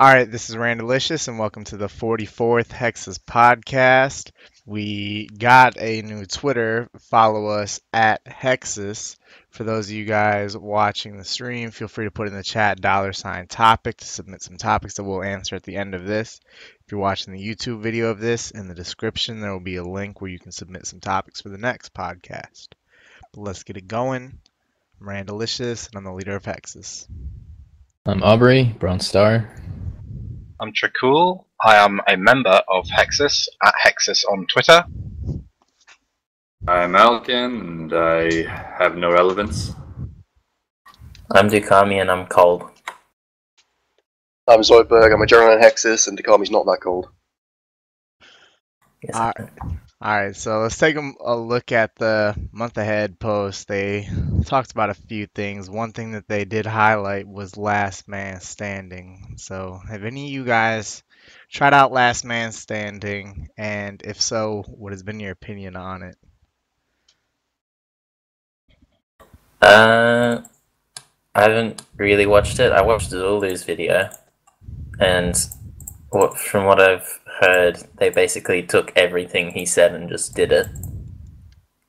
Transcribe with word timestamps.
All 0.00 0.06
right, 0.06 0.30
this 0.30 0.48
is 0.48 0.54
Randalicious, 0.54 1.26
and 1.26 1.40
welcome 1.40 1.64
to 1.64 1.76
the 1.76 1.88
44th 1.88 2.68
Hexis 2.68 3.18
podcast. 3.18 4.30
We 4.64 5.26
got 5.26 5.76
a 5.76 6.02
new 6.02 6.24
Twitter. 6.24 6.88
Follow 7.10 7.48
us 7.48 7.80
at 7.92 8.24
Hexis. 8.24 9.16
For 9.50 9.64
those 9.64 9.86
of 9.86 9.96
you 9.96 10.04
guys 10.04 10.56
watching 10.56 11.16
the 11.16 11.24
stream, 11.24 11.72
feel 11.72 11.88
free 11.88 12.04
to 12.04 12.12
put 12.12 12.28
in 12.28 12.34
the 12.34 12.44
chat 12.44 12.80
dollar 12.80 13.12
sign 13.12 13.48
topic 13.48 13.96
to 13.96 14.04
submit 14.04 14.40
some 14.40 14.56
topics 14.56 14.94
that 14.94 15.02
we'll 15.02 15.24
answer 15.24 15.56
at 15.56 15.64
the 15.64 15.74
end 15.74 15.96
of 15.96 16.06
this. 16.06 16.38
If 16.86 16.92
you're 16.92 17.00
watching 17.00 17.32
the 17.34 17.44
YouTube 17.44 17.82
video 17.82 18.10
of 18.10 18.20
this, 18.20 18.52
in 18.52 18.68
the 18.68 18.76
description 18.76 19.40
there 19.40 19.50
will 19.50 19.58
be 19.58 19.76
a 19.76 19.84
link 19.84 20.20
where 20.20 20.30
you 20.30 20.38
can 20.38 20.52
submit 20.52 20.86
some 20.86 21.00
topics 21.00 21.40
for 21.40 21.48
the 21.48 21.58
next 21.58 21.92
podcast. 21.92 22.68
But 23.32 23.40
let's 23.40 23.64
get 23.64 23.76
it 23.76 23.88
going. 23.88 24.38
I'm 25.00 25.08
Randalicious, 25.08 25.88
and 25.88 25.96
I'm 25.96 26.04
the 26.04 26.12
leader 26.12 26.36
of 26.36 26.44
Hexis. 26.44 27.08
I'm 28.06 28.22
Aubrey, 28.22 28.76
Bronze 28.78 29.08
Star. 29.08 29.52
I'm 30.60 30.72
Trickool. 30.72 31.44
I 31.60 31.76
am 31.76 32.00
a 32.08 32.16
member 32.16 32.60
of 32.68 32.86
Hexis 32.88 33.46
at 33.62 33.74
Hexis 33.84 34.24
on 34.24 34.44
Twitter. 34.52 34.84
I'm 36.66 36.96
Alkan, 36.96 37.60
and 37.60 37.92
I 37.92 38.42
have 38.76 38.96
no 38.96 39.12
relevance. 39.12 39.72
I'm 41.30 41.48
Dookami 41.48 42.00
and 42.00 42.10
I'm 42.10 42.26
cold. 42.26 42.64
I'm 44.48 44.60
Zoydberg, 44.60 45.14
I'm 45.14 45.22
a 45.22 45.26
general 45.26 45.56
in 45.56 45.62
Hexis, 45.62 46.08
and 46.08 46.18
Takami's 46.18 46.50
not 46.50 46.66
that 46.66 46.80
cold. 46.82 47.08
Yes, 49.02 49.14
All 49.14 49.32
right. 49.38 49.78
All 50.00 50.14
right, 50.16 50.36
so 50.36 50.60
let's 50.60 50.78
take 50.78 50.96
a, 50.96 51.34
look 51.34 51.72
at 51.72 51.96
the 51.96 52.36
month 52.52 52.78
ahead 52.78 53.18
post. 53.18 53.66
They 53.66 54.08
talked 54.46 54.70
about 54.70 54.90
a 54.90 54.94
few 54.94 55.26
things. 55.26 55.68
One 55.68 55.90
thing 55.90 56.12
that 56.12 56.28
they 56.28 56.44
did 56.44 56.66
highlight 56.66 57.26
was 57.26 57.56
Last 57.56 58.06
Man 58.06 58.40
Standing. 58.40 59.34
So, 59.38 59.80
have 59.88 60.04
any 60.04 60.26
of 60.26 60.32
you 60.32 60.44
guys 60.44 61.02
tried 61.50 61.74
out 61.74 61.90
Last 61.90 62.24
Man 62.24 62.52
Standing? 62.52 63.48
And 63.58 64.00
if 64.04 64.20
so, 64.20 64.62
what 64.68 64.92
has 64.92 65.02
been 65.02 65.18
your 65.18 65.32
opinion 65.32 65.74
on 65.74 66.04
it? 66.04 66.16
Uh, 69.60 70.42
I 71.34 71.42
haven't 71.42 71.82
really 71.96 72.26
watched 72.26 72.60
it. 72.60 72.70
I 72.70 72.82
watched 72.82 73.10
Zulu's 73.10 73.64
video, 73.64 74.10
and 75.00 75.36
what 76.10 76.38
from 76.38 76.64
what 76.64 76.80
I've 76.80 77.20
heard, 77.40 77.78
they 77.98 78.10
basically 78.10 78.62
took 78.62 78.92
everything 78.96 79.50
he 79.50 79.66
said 79.66 79.94
and 79.94 80.08
just 80.08 80.34
did 80.34 80.52
it. 80.52 80.66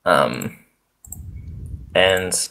Um, 0.05 0.59
and 1.95 2.49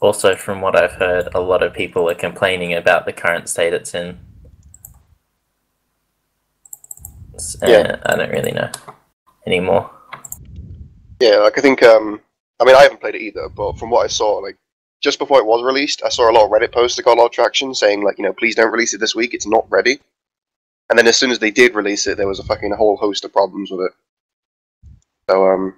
also 0.00 0.34
from 0.34 0.60
what 0.60 0.76
I've 0.76 0.92
heard, 0.92 1.28
a 1.34 1.40
lot 1.40 1.62
of 1.62 1.72
people 1.72 2.08
are 2.10 2.14
complaining 2.14 2.74
about 2.74 3.06
the 3.06 3.12
current 3.12 3.48
state 3.48 3.72
it's 3.72 3.94
in. 3.94 4.18
Uh, 7.62 7.66
Yeah. 7.66 7.96
I 8.04 8.16
don't 8.16 8.30
really 8.30 8.52
know 8.52 8.70
anymore. 9.46 9.90
Yeah, 11.20 11.36
like 11.36 11.56
I 11.56 11.60
think, 11.60 11.82
um, 11.82 12.20
I 12.60 12.64
mean, 12.64 12.74
I 12.74 12.82
haven't 12.82 13.00
played 13.00 13.14
it 13.14 13.22
either, 13.22 13.48
but 13.48 13.78
from 13.78 13.90
what 13.90 14.04
I 14.04 14.08
saw, 14.08 14.38
like, 14.38 14.56
just 15.00 15.18
before 15.18 15.38
it 15.38 15.46
was 15.46 15.62
released, 15.62 16.02
I 16.04 16.08
saw 16.08 16.30
a 16.30 16.32
lot 16.32 16.44
of 16.44 16.50
Reddit 16.50 16.72
posts 16.72 16.96
that 16.96 17.04
got 17.04 17.16
a 17.16 17.20
lot 17.20 17.26
of 17.26 17.32
traction 17.32 17.74
saying, 17.74 18.02
like, 18.02 18.18
you 18.18 18.24
know, 18.24 18.32
please 18.32 18.54
don't 18.54 18.70
release 18.70 18.94
it 18.94 18.98
this 18.98 19.14
week, 19.14 19.34
it's 19.34 19.46
not 19.46 19.66
ready. 19.70 20.00
And 20.90 20.98
then 20.98 21.06
as 21.06 21.16
soon 21.16 21.30
as 21.30 21.38
they 21.38 21.50
did 21.50 21.74
release 21.74 22.06
it, 22.06 22.16
there 22.16 22.28
was 22.28 22.38
a 22.38 22.44
fucking 22.44 22.72
whole 22.72 22.96
host 22.96 23.24
of 23.24 23.32
problems 23.32 23.70
with 23.70 23.86
it. 23.86 23.92
So, 25.30 25.46
um, 25.46 25.76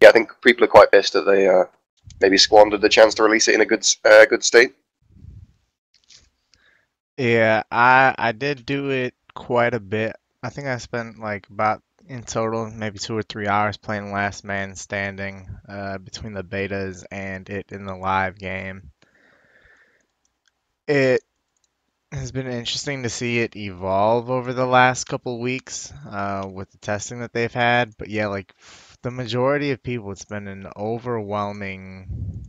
yeah, 0.00 0.08
I 0.08 0.12
think 0.12 0.30
people 0.42 0.64
are 0.64 0.68
quite 0.68 0.90
pissed 0.90 1.12
that 1.12 1.26
they, 1.26 1.48
uh, 1.48 1.64
maybe 2.20 2.38
squandered 2.38 2.80
the 2.80 2.88
chance 2.88 3.14
to 3.14 3.22
release 3.22 3.48
it 3.48 3.54
in 3.54 3.60
a 3.60 3.66
good, 3.66 3.86
uh, 4.04 4.24
good 4.26 4.44
state. 4.44 4.74
Yeah, 7.16 7.62
I 7.70 8.14
I 8.18 8.32
did 8.32 8.66
do 8.66 8.90
it 8.90 9.14
quite 9.34 9.74
a 9.74 9.80
bit. 9.80 10.16
I 10.42 10.50
think 10.50 10.66
I 10.66 10.78
spent 10.78 11.20
like 11.20 11.48
about 11.48 11.82
in 12.06 12.22
total 12.24 12.70
maybe 12.70 12.98
two 12.98 13.16
or 13.16 13.22
three 13.22 13.46
hours 13.46 13.76
playing 13.76 14.12
Last 14.12 14.44
Man 14.44 14.74
Standing 14.74 15.48
uh, 15.68 15.98
between 15.98 16.32
the 16.32 16.42
betas 16.42 17.04
and 17.10 17.48
it 17.48 17.70
in 17.70 17.84
the 17.86 17.94
live 17.94 18.36
game. 18.38 18.90
It 20.88 21.22
has 22.14 22.32
been 22.32 22.46
interesting 22.46 23.02
to 23.02 23.08
see 23.10 23.38
it 23.40 23.56
evolve 23.56 24.30
over 24.30 24.52
the 24.52 24.66
last 24.66 25.04
couple 25.04 25.40
weeks 25.40 25.92
uh, 26.08 26.48
with 26.50 26.70
the 26.70 26.78
testing 26.78 27.20
that 27.20 27.32
they've 27.32 27.52
had. 27.52 27.96
But 27.96 28.08
yeah, 28.08 28.28
like 28.28 28.54
the 29.02 29.10
majority 29.10 29.70
of 29.72 29.82
people, 29.82 30.12
it's 30.12 30.24
been 30.24 30.48
an 30.48 30.68
overwhelming 30.76 32.44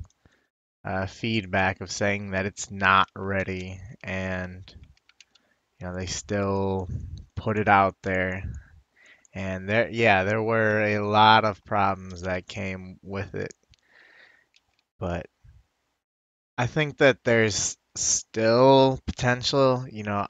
uh, 0.85 1.07
feedback 1.07 1.81
of 1.81 1.91
saying 1.91 2.31
that 2.31 2.45
it's 2.45 2.69
not 2.69 3.09
ready 3.15 3.79
and 4.03 4.73
you 5.79 5.87
know 5.87 5.95
they 5.95 6.05
still 6.05 6.87
put 7.35 7.57
it 7.57 7.67
out 7.67 7.95
there 8.03 8.43
and 9.33 9.67
there 9.67 9.89
yeah 9.89 10.23
there 10.23 10.41
were 10.43 10.81
a 10.81 10.99
lot 10.99 11.43
of 11.43 11.63
problems 11.65 12.21
that 12.21 12.47
came 12.47 12.99
with 13.01 13.33
it 13.33 13.53
but 14.99 15.25
i 16.55 16.67
think 16.67 16.97
that 16.97 17.23
there's 17.23 17.77
still 17.95 18.99
potential 19.05 19.85
you 19.89 20.03
know 20.03 20.25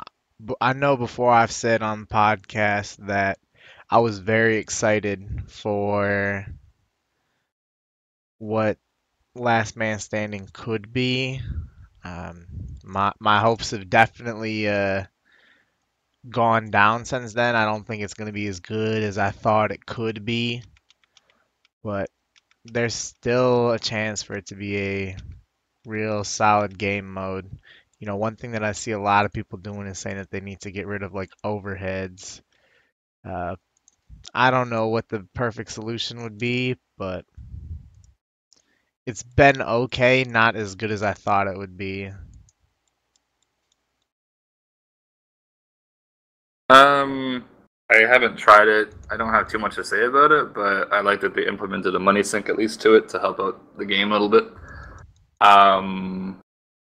I 0.59 0.73
know 0.73 0.97
before 0.97 1.31
i've 1.31 1.51
said 1.51 1.81
on 1.81 2.05
podcast 2.05 2.97
that 3.07 3.39
i 3.89 3.99
was 3.99 4.19
very 4.19 4.57
excited 4.57 5.43
for 5.47 6.45
what 8.37 8.77
last 9.33 9.75
man 9.75 9.99
standing 9.99 10.47
could 10.51 10.91
be 10.91 11.41
um, 12.05 12.45
my 12.83 13.11
my 13.19 13.39
hopes 13.39 13.71
have 13.71 13.89
definitely 13.89 14.69
uh, 14.69 15.05
gone 16.29 16.69
down 16.69 17.05
since 17.05 17.33
then. 17.33 17.55
I 17.55 17.65
don't 17.65 17.85
think 17.85 18.03
it's 18.03 18.13
going 18.13 18.27
to 18.27 18.33
be 18.33 18.47
as 18.47 18.59
good 18.59 19.01
as 19.01 19.17
I 19.17 19.31
thought 19.31 19.71
it 19.71 19.85
could 19.85 20.23
be, 20.23 20.61
but 21.83 22.09
there's 22.63 22.93
still 22.93 23.71
a 23.71 23.79
chance 23.79 24.21
for 24.21 24.35
it 24.35 24.47
to 24.47 24.55
be 24.55 24.77
a 24.77 25.17
real 25.85 26.23
solid 26.23 26.77
game 26.77 27.11
mode. 27.11 27.49
You 27.99 28.07
know, 28.07 28.17
one 28.17 28.35
thing 28.35 28.51
that 28.51 28.63
I 28.63 28.73
see 28.73 28.91
a 28.91 28.99
lot 28.99 29.25
of 29.25 29.33
people 29.33 29.57
doing 29.57 29.87
is 29.87 29.99
saying 29.99 30.17
that 30.17 30.29
they 30.29 30.41
need 30.41 30.61
to 30.61 30.71
get 30.71 30.87
rid 30.87 31.03
of 31.03 31.13
like 31.13 31.31
overheads. 31.43 32.41
Uh, 33.23 33.55
I 34.33 34.51
don't 34.51 34.69
know 34.69 34.87
what 34.87 35.07
the 35.07 35.25
perfect 35.33 35.71
solution 35.71 36.23
would 36.23 36.37
be, 36.37 36.77
but 36.97 37.25
it's 39.05 39.23
been 39.23 39.61
okay, 39.61 40.23
not 40.23 40.55
as 40.55 40.75
good 40.75 40.91
as 40.91 41.03
I 41.03 41.13
thought 41.13 41.47
it 41.47 41.57
would 41.57 41.77
be. 41.77 42.11
Um, 46.69 47.45
I 47.91 47.97
haven't 47.97 48.37
tried 48.37 48.67
it. 48.67 48.95
I 49.11 49.17
don't 49.17 49.31
have 49.31 49.47
too 49.47 49.59
much 49.59 49.75
to 49.75 49.83
say 49.83 50.05
about 50.05 50.31
it, 50.31 50.53
but 50.53 50.91
I 50.91 51.01
like 51.01 51.21
that 51.21 51.35
they 51.35 51.45
implemented 51.45 51.93
a 51.93 51.99
money 51.99 52.23
sink 52.23 52.49
at 52.49 52.57
least 52.57 52.81
to 52.81 52.95
it 52.95 53.07
to 53.09 53.19
help 53.19 53.39
out 53.39 53.77
the 53.77 53.85
game 53.85 54.11
a 54.11 54.13
little 54.13 54.29
bit. 54.29 54.45
Um, 55.41 56.39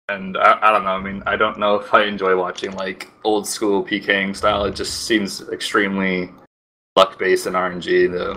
and 0.09 0.37
I, 0.37 0.59
I 0.63 0.73
don't 0.73 0.85
know. 0.85 0.91
I 0.91 1.01
mean, 1.01 1.23
I 1.27 1.37
don't 1.37 1.59
know 1.59 1.77
if 1.77 1.93
I 1.95 2.05
enjoy 2.05 2.37
watching 2.37 2.73
like 2.73 3.11
old 3.25 3.47
school 3.47 3.85
PKing 3.85 4.37
style. 4.37 4.65
It 4.65 4.75
just 4.75 5.07
seems 5.07 5.49
extremely 5.49 6.31
luck 6.97 7.19
based 7.19 7.47
and 7.47 7.57
RNG. 7.57 8.11
Though, 8.13 8.37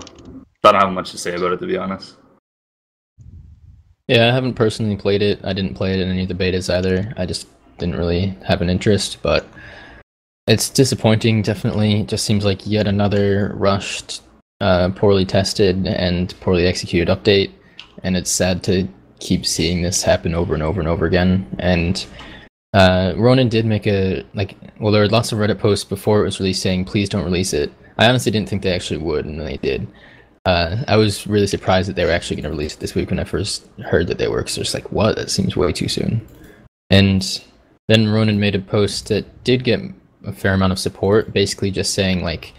I 0.64 0.72
don't 0.72 0.80
have 0.80 0.92
much 0.92 1.10
to 1.12 1.18
say 1.18 1.34
about 1.34 1.52
it 1.52 1.60
to 1.60 1.66
be 1.66 1.76
honest. 1.76 2.16
Yeah, 4.08 4.28
I 4.28 4.32
haven't 4.32 4.54
personally 4.54 4.96
played 4.96 5.22
it. 5.22 5.40
I 5.44 5.52
didn't 5.52 5.74
play 5.74 5.92
it 5.92 6.00
in 6.00 6.08
any 6.08 6.22
of 6.22 6.28
the 6.28 6.34
betas 6.34 6.72
either. 6.72 7.12
I 7.16 7.26
just 7.26 7.48
didn't 7.78 7.96
really 7.96 8.36
have 8.46 8.62
an 8.62 8.70
interest, 8.70 9.18
but 9.20 9.46
it's 10.46 10.70
disappointing, 10.70 11.42
definitely. 11.42 12.02
It 12.02 12.08
just 12.08 12.24
seems 12.24 12.44
like 12.44 12.64
yet 12.66 12.86
another 12.86 13.52
rushed, 13.56 14.22
uh, 14.60 14.90
poorly 14.90 15.24
tested, 15.24 15.88
and 15.88 16.32
poorly 16.40 16.66
executed 16.66 17.08
update. 17.08 17.50
And 18.04 18.16
it's 18.16 18.30
sad 18.30 18.62
to 18.64 18.88
keep 19.18 19.46
seeing 19.46 19.82
this 19.82 20.02
happen 20.02 20.34
over 20.34 20.54
and 20.54 20.62
over 20.62 20.80
and 20.80 20.88
over 20.88 21.06
again. 21.06 21.46
And 21.58 22.04
uh, 22.72 23.14
Ronan 23.16 23.48
did 23.48 23.64
make 23.64 23.86
a, 23.86 24.24
like, 24.34 24.56
well, 24.80 24.92
there 24.92 25.02
were 25.02 25.08
lots 25.08 25.32
of 25.32 25.38
Reddit 25.38 25.58
posts 25.58 25.84
before 25.84 26.20
it 26.20 26.24
was 26.24 26.40
released 26.40 26.62
saying, 26.62 26.84
please 26.84 27.08
don't 27.08 27.24
release 27.24 27.52
it. 27.52 27.72
I 27.98 28.08
honestly 28.08 28.30
didn't 28.32 28.48
think 28.48 28.62
they 28.62 28.74
actually 28.74 28.98
would, 28.98 29.24
and 29.24 29.40
they 29.40 29.56
did. 29.56 29.86
Uh, 30.44 30.84
I 30.86 30.96
was 30.96 31.26
really 31.26 31.46
surprised 31.46 31.88
that 31.88 31.96
they 31.96 32.04
were 32.04 32.12
actually 32.12 32.36
going 32.36 32.44
to 32.44 32.56
release 32.56 32.74
it 32.74 32.80
this 32.80 32.94
week 32.94 33.10
when 33.10 33.18
I 33.18 33.24
first 33.24 33.66
heard 33.84 34.06
that 34.08 34.18
they 34.18 34.28
were, 34.28 34.42
because 34.42 34.58
I 34.58 34.60
was 34.60 34.74
like, 34.74 34.92
what? 34.92 35.16
That 35.16 35.30
seems 35.30 35.56
way 35.56 35.72
too 35.72 35.88
soon. 35.88 36.26
And 36.90 37.42
then 37.88 38.08
Ronan 38.08 38.38
made 38.38 38.54
a 38.54 38.60
post 38.60 39.08
that 39.08 39.44
did 39.44 39.64
get 39.64 39.80
a 40.24 40.32
fair 40.32 40.54
amount 40.54 40.72
of 40.72 40.78
support, 40.78 41.32
basically 41.32 41.70
just 41.70 41.94
saying 41.94 42.22
like, 42.22 42.52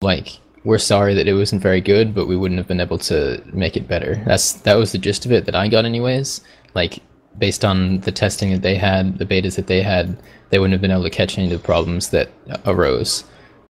like 0.00 0.38
we're 0.64 0.78
sorry 0.78 1.14
that 1.14 1.28
it 1.28 1.34
wasn't 1.34 1.62
very 1.62 1.80
good, 1.80 2.14
but 2.14 2.26
we 2.26 2.36
wouldn't 2.36 2.58
have 2.58 2.68
been 2.68 2.80
able 2.80 2.98
to 2.98 3.42
make 3.52 3.76
it 3.76 3.88
better. 3.88 4.22
That's 4.26 4.52
that 4.52 4.76
was 4.76 4.92
the 4.92 4.98
gist 4.98 5.24
of 5.24 5.32
it 5.32 5.46
that 5.46 5.54
I 5.54 5.68
got, 5.68 5.84
anyways. 5.84 6.42
Like 6.74 7.00
based 7.38 7.64
on 7.64 8.00
the 8.00 8.12
testing 8.12 8.52
that 8.52 8.62
they 8.62 8.76
had, 8.76 9.18
the 9.18 9.26
betas 9.26 9.56
that 9.56 9.66
they 9.66 9.82
had, 9.82 10.20
they 10.50 10.58
wouldn't 10.58 10.72
have 10.72 10.80
been 10.80 10.90
able 10.90 11.04
to 11.04 11.10
catch 11.10 11.38
any 11.38 11.52
of 11.52 11.60
the 11.60 11.64
problems 11.64 12.10
that 12.10 12.30
arose. 12.66 13.24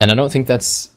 And 0.01 0.11
I 0.11 0.15
don't 0.15 0.33
think 0.33 0.47
that's 0.47 0.91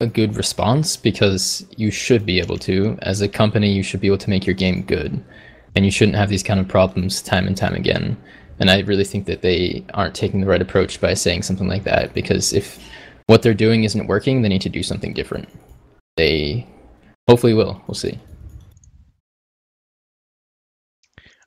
a 0.00 0.06
good 0.06 0.36
response 0.36 0.96
because 0.96 1.66
you 1.76 1.90
should 1.90 2.26
be 2.26 2.38
able 2.38 2.58
to. 2.58 2.98
As 3.02 3.20
a 3.20 3.28
company, 3.28 3.72
you 3.72 3.82
should 3.82 4.00
be 4.00 4.08
able 4.08 4.18
to 4.18 4.30
make 4.30 4.46
your 4.46 4.54
game 4.54 4.82
good. 4.82 5.24
And 5.74 5.84
you 5.84 5.90
shouldn't 5.90 6.18
have 6.18 6.28
these 6.28 6.42
kind 6.42 6.60
of 6.60 6.68
problems 6.68 7.22
time 7.22 7.46
and 7.46 7.56
time 7.56 7.74
again. 7.74 8.16
And 8.58 8.70
I 8.70 8.80
really 8.80 9.04
think 9.04 9.26
that 9.26 9.42
they 9.42 9.84
aren't 9.94 10.14
taking 10.14 10.40
the 10.40 10.46
right 10.46 10.60
approach 10.60 11.00
by 11.00 11.14
saying 11.14 11.42
something 11.42 11.66
like 11.66 11.84
that 11.84 12.14
because 12.14 12.52
if 12.52 12.78
what 13.26 13.42
they're 13.42 13.54
doing 13.54 13.84
isn't 13.84 14.06
working, 14.06 14.42
they 14.42 14.48
need 14.48 14.62
to 14.62 14.68
do 14.68 14.82
something 14.82 15.12
different. 15.12 15.48
They 16.16 16.66
hopefully 17.28 17.54
will. 17.54 17.82
We'll 17.86 17.94
see. 17.94 18.18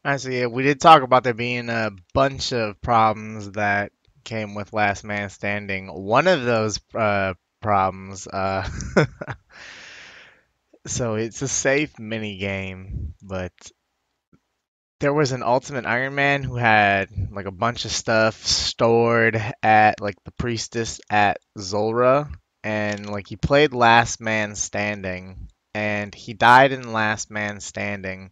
I 0.03 0.17
see. 0.17 0.45
We 0.45 0.63
did 0.63 0.79
talk 0.79 1.01
about 1.01 1.23
there 1.23 1.33
being 1.33 1.69
a 1.69 1.91
bunch 2.13 2.53
of 2.53 2.79
problems 2.81 3.51
that 3.51 3.91
came 4.23 4.53
with 4.53 4.73
Last 4.73 5.03
Man 5.03 5.29
Standing. 5.29 5.87
One 5.87 6.27
of 6.27 6.43
those 6.43 6.79
uh, 6.93 7.33
problems, 7.61 8.27
uh, 8.27 8.69
so 10.85 11.15
it's 11.15 11.41
a 11.41 11.47
safe 11.47 11.97
mini 11.97 12.37
game, 12.37 13.15
but 13.21 13.53
there 14.99 15.13
was 15.13 15.31
an 15.31 15.43
Ultimate 15.43 15.85
Iron 15.85 16.15
Man 16.15 16.43
who 16.43 16.55
had 16.55 17.09
like 17.31 17.45
a 17.45 17.51
bunch 17.51 17.85
of 17.85 17.91
stuff 17.91 18.45
stored 18.45 19.41
at 19.61 20.01
like 20.01 20.15
the 20.23 20.31
priestess 20.31 21.01
at 21.09 21.39
Zulrah, 21.57 22.29
and 22.63 23.09
like 23.09 23.27
he 23.27 23.35
played 23.35 23.73
Last 23.73 24.21
Man 24.21 24.55
Standing, 24.55 25.49
and 25.73 26.13
he 26.15 26.33
died 26.33 26.71
in 26.71 26.93
Last 26.93 27.29
Man 27.29 27.59
Standing 27.59 28.31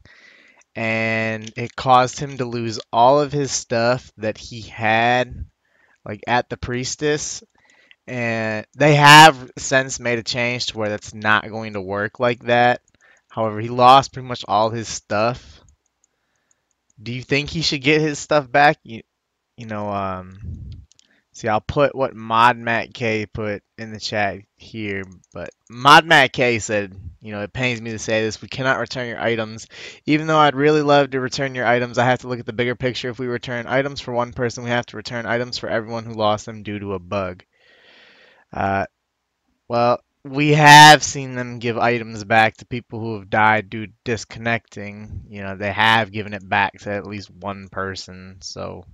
and 0.75 1.51
it 1.56 1.75
caused 1.75 2.19
him 2.19 2.38
to 2.38 2.45
lose 2.45 2.80
all 2.92 3.21
of 3.21 3.31
his 3.31 3.51
stuff 3.51 4.12
that 4.18 4.38
he 4.38 4.62
had 4.62 5.45
like 6.06 6.21
at 6.27 6.50
the 6.50 6.57
priestess 6.57 7.44
and 8.07 8.65
they 8.75 8.95
have 8.95 9.51
since 9.57 10.00
made 10.00 10.19
a 10.19 10.24
change 10.24 10.68
to 10.68 10.77
where 10.77 10.89
that's 10.89 11.13
not 11.13 11.48
going 11.48 11.74
to 11.74 11.81
work 11.81 12.19
like 12.19 12.44
that. 12.44 12.81
However 13.30 13.62
he 13.62 13.69
lost 13.69 14.13
pretty 14.13 14.27
much 14.27 14.44
all 14.48 14.69
his 14.69 14.88
stuff 14.88 15.62
do 17.01 17.12
you 17.12 17.22
think 17.22 17.50
he 17.50 17.62
should 17.62 17.81
get 17.81 18.01
his 18.01 18.19
stuff 18.19 18.51
back 18.51 18.78
you, 18.84 19.01
you 19.57 19.66
know 19.66 19.90
um 19.90 20.40
see 21.31 21.48
i'll 21.48 21.62
put 21.62 21.95
what 21.95 22.16
mod 22.16 22.57
matt 22.57 22.94
k 22.94 23.25
put 23.25 23.63
in 23.78 23.92
the 23.92 24.00
chat 24.00 24.40
here 24.56 25.04
but 25.34 25.50
mod 25.69 26.06
matt 26.06 26.31
k 26.31 26.60
said 26.60 26.95
you 27.24 27.31
know, 27.31 27.42
it 27.42 27.54
pains 27.54 27.81
me 27.81 27.92
to 27.92 28.00
say 28.00 28.22
this. 28.22 28.42
We 28.42 28.50
cannot 28.50 28.80
return 28.80 29.07
your 29.07 29.19
items. 29.19 29.68
Even 30.06 30.28
though 30.28 30.38
I'd 30.38 30.56
really 30.56 30.81
love 30.81 31.12
to 31.12 31.22
return 31.22 31.56
your 31.56 31.66
items, 31.66 31.98
I 31.98 32.04
have 32.04 32.19
to 32.19 32.28
look 32.28 32.40
at 32.40 32.45
the 32.45 32.51
bigger 32.51 32.75
picture. 32.75 33.10
If 33.10 33.18
we 33.18 33.28
return 33.28 33.66
items 33.66 34.01
for 34.01 34.12
one 34.12 34.34
person, 34.34 34.66
we 34.66 34.72
have 34.72 34.86
to 34.88 34.98
return 34.98 35.25
items 35.25 35.57
for 35.57 35.69
everyone 35.69 36.04
who 36.04 36.16
lost 36.16 36.46
them 36.46 36.63
due 36.63 36.80
to 36.80 36.96
a 36.96 37.00
bug. 37.00 37.46
Uh, 38.51 38.88
well, 39.69 40.01
we 40.24 40.54
have 40.54 41.04
seen 41.04 41.36
them 41.36 41.60
give 41.60 41.78
items 41.78 42.24
back 42.24 42.58
to 42.58 42.66
people 42.66 43.00
who 43.00 43.16
have 43.16 43.30
died 43.30 43.70
due 43.70 43.88
to 43.88 43.94
disconnecting. 44.06 45.25
You 45.28 45.44
know, 45.44 45.56
they 45.56 45.72
have 45.72 46.12
given 46.12 46.34
it 46.34 46.48
back 46.48 46.80
to 46.80 46.92
at 46.92 47.06
least 47.06 47.30
one 47.30 47.68
person. 47.70 48.38
So, 48.42 48.86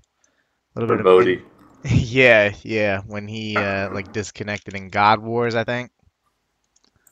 a 0.76 0.80
little 0.80 0.98
bit 0.98 1.06
of. 1.06 1.44
Yeah, 1.86 2.54
yeah. 2.64 3.02
When 3.08 3.30
he 3.30 3.56
uh, 3.56 3.94
like 3.94 4.12
disconnected 4.12 4.76
in 4.76 4.90
God 4.90 5.22
Wars, 5.22 5.56
I 5.56 5.64
think. 5.64 5.92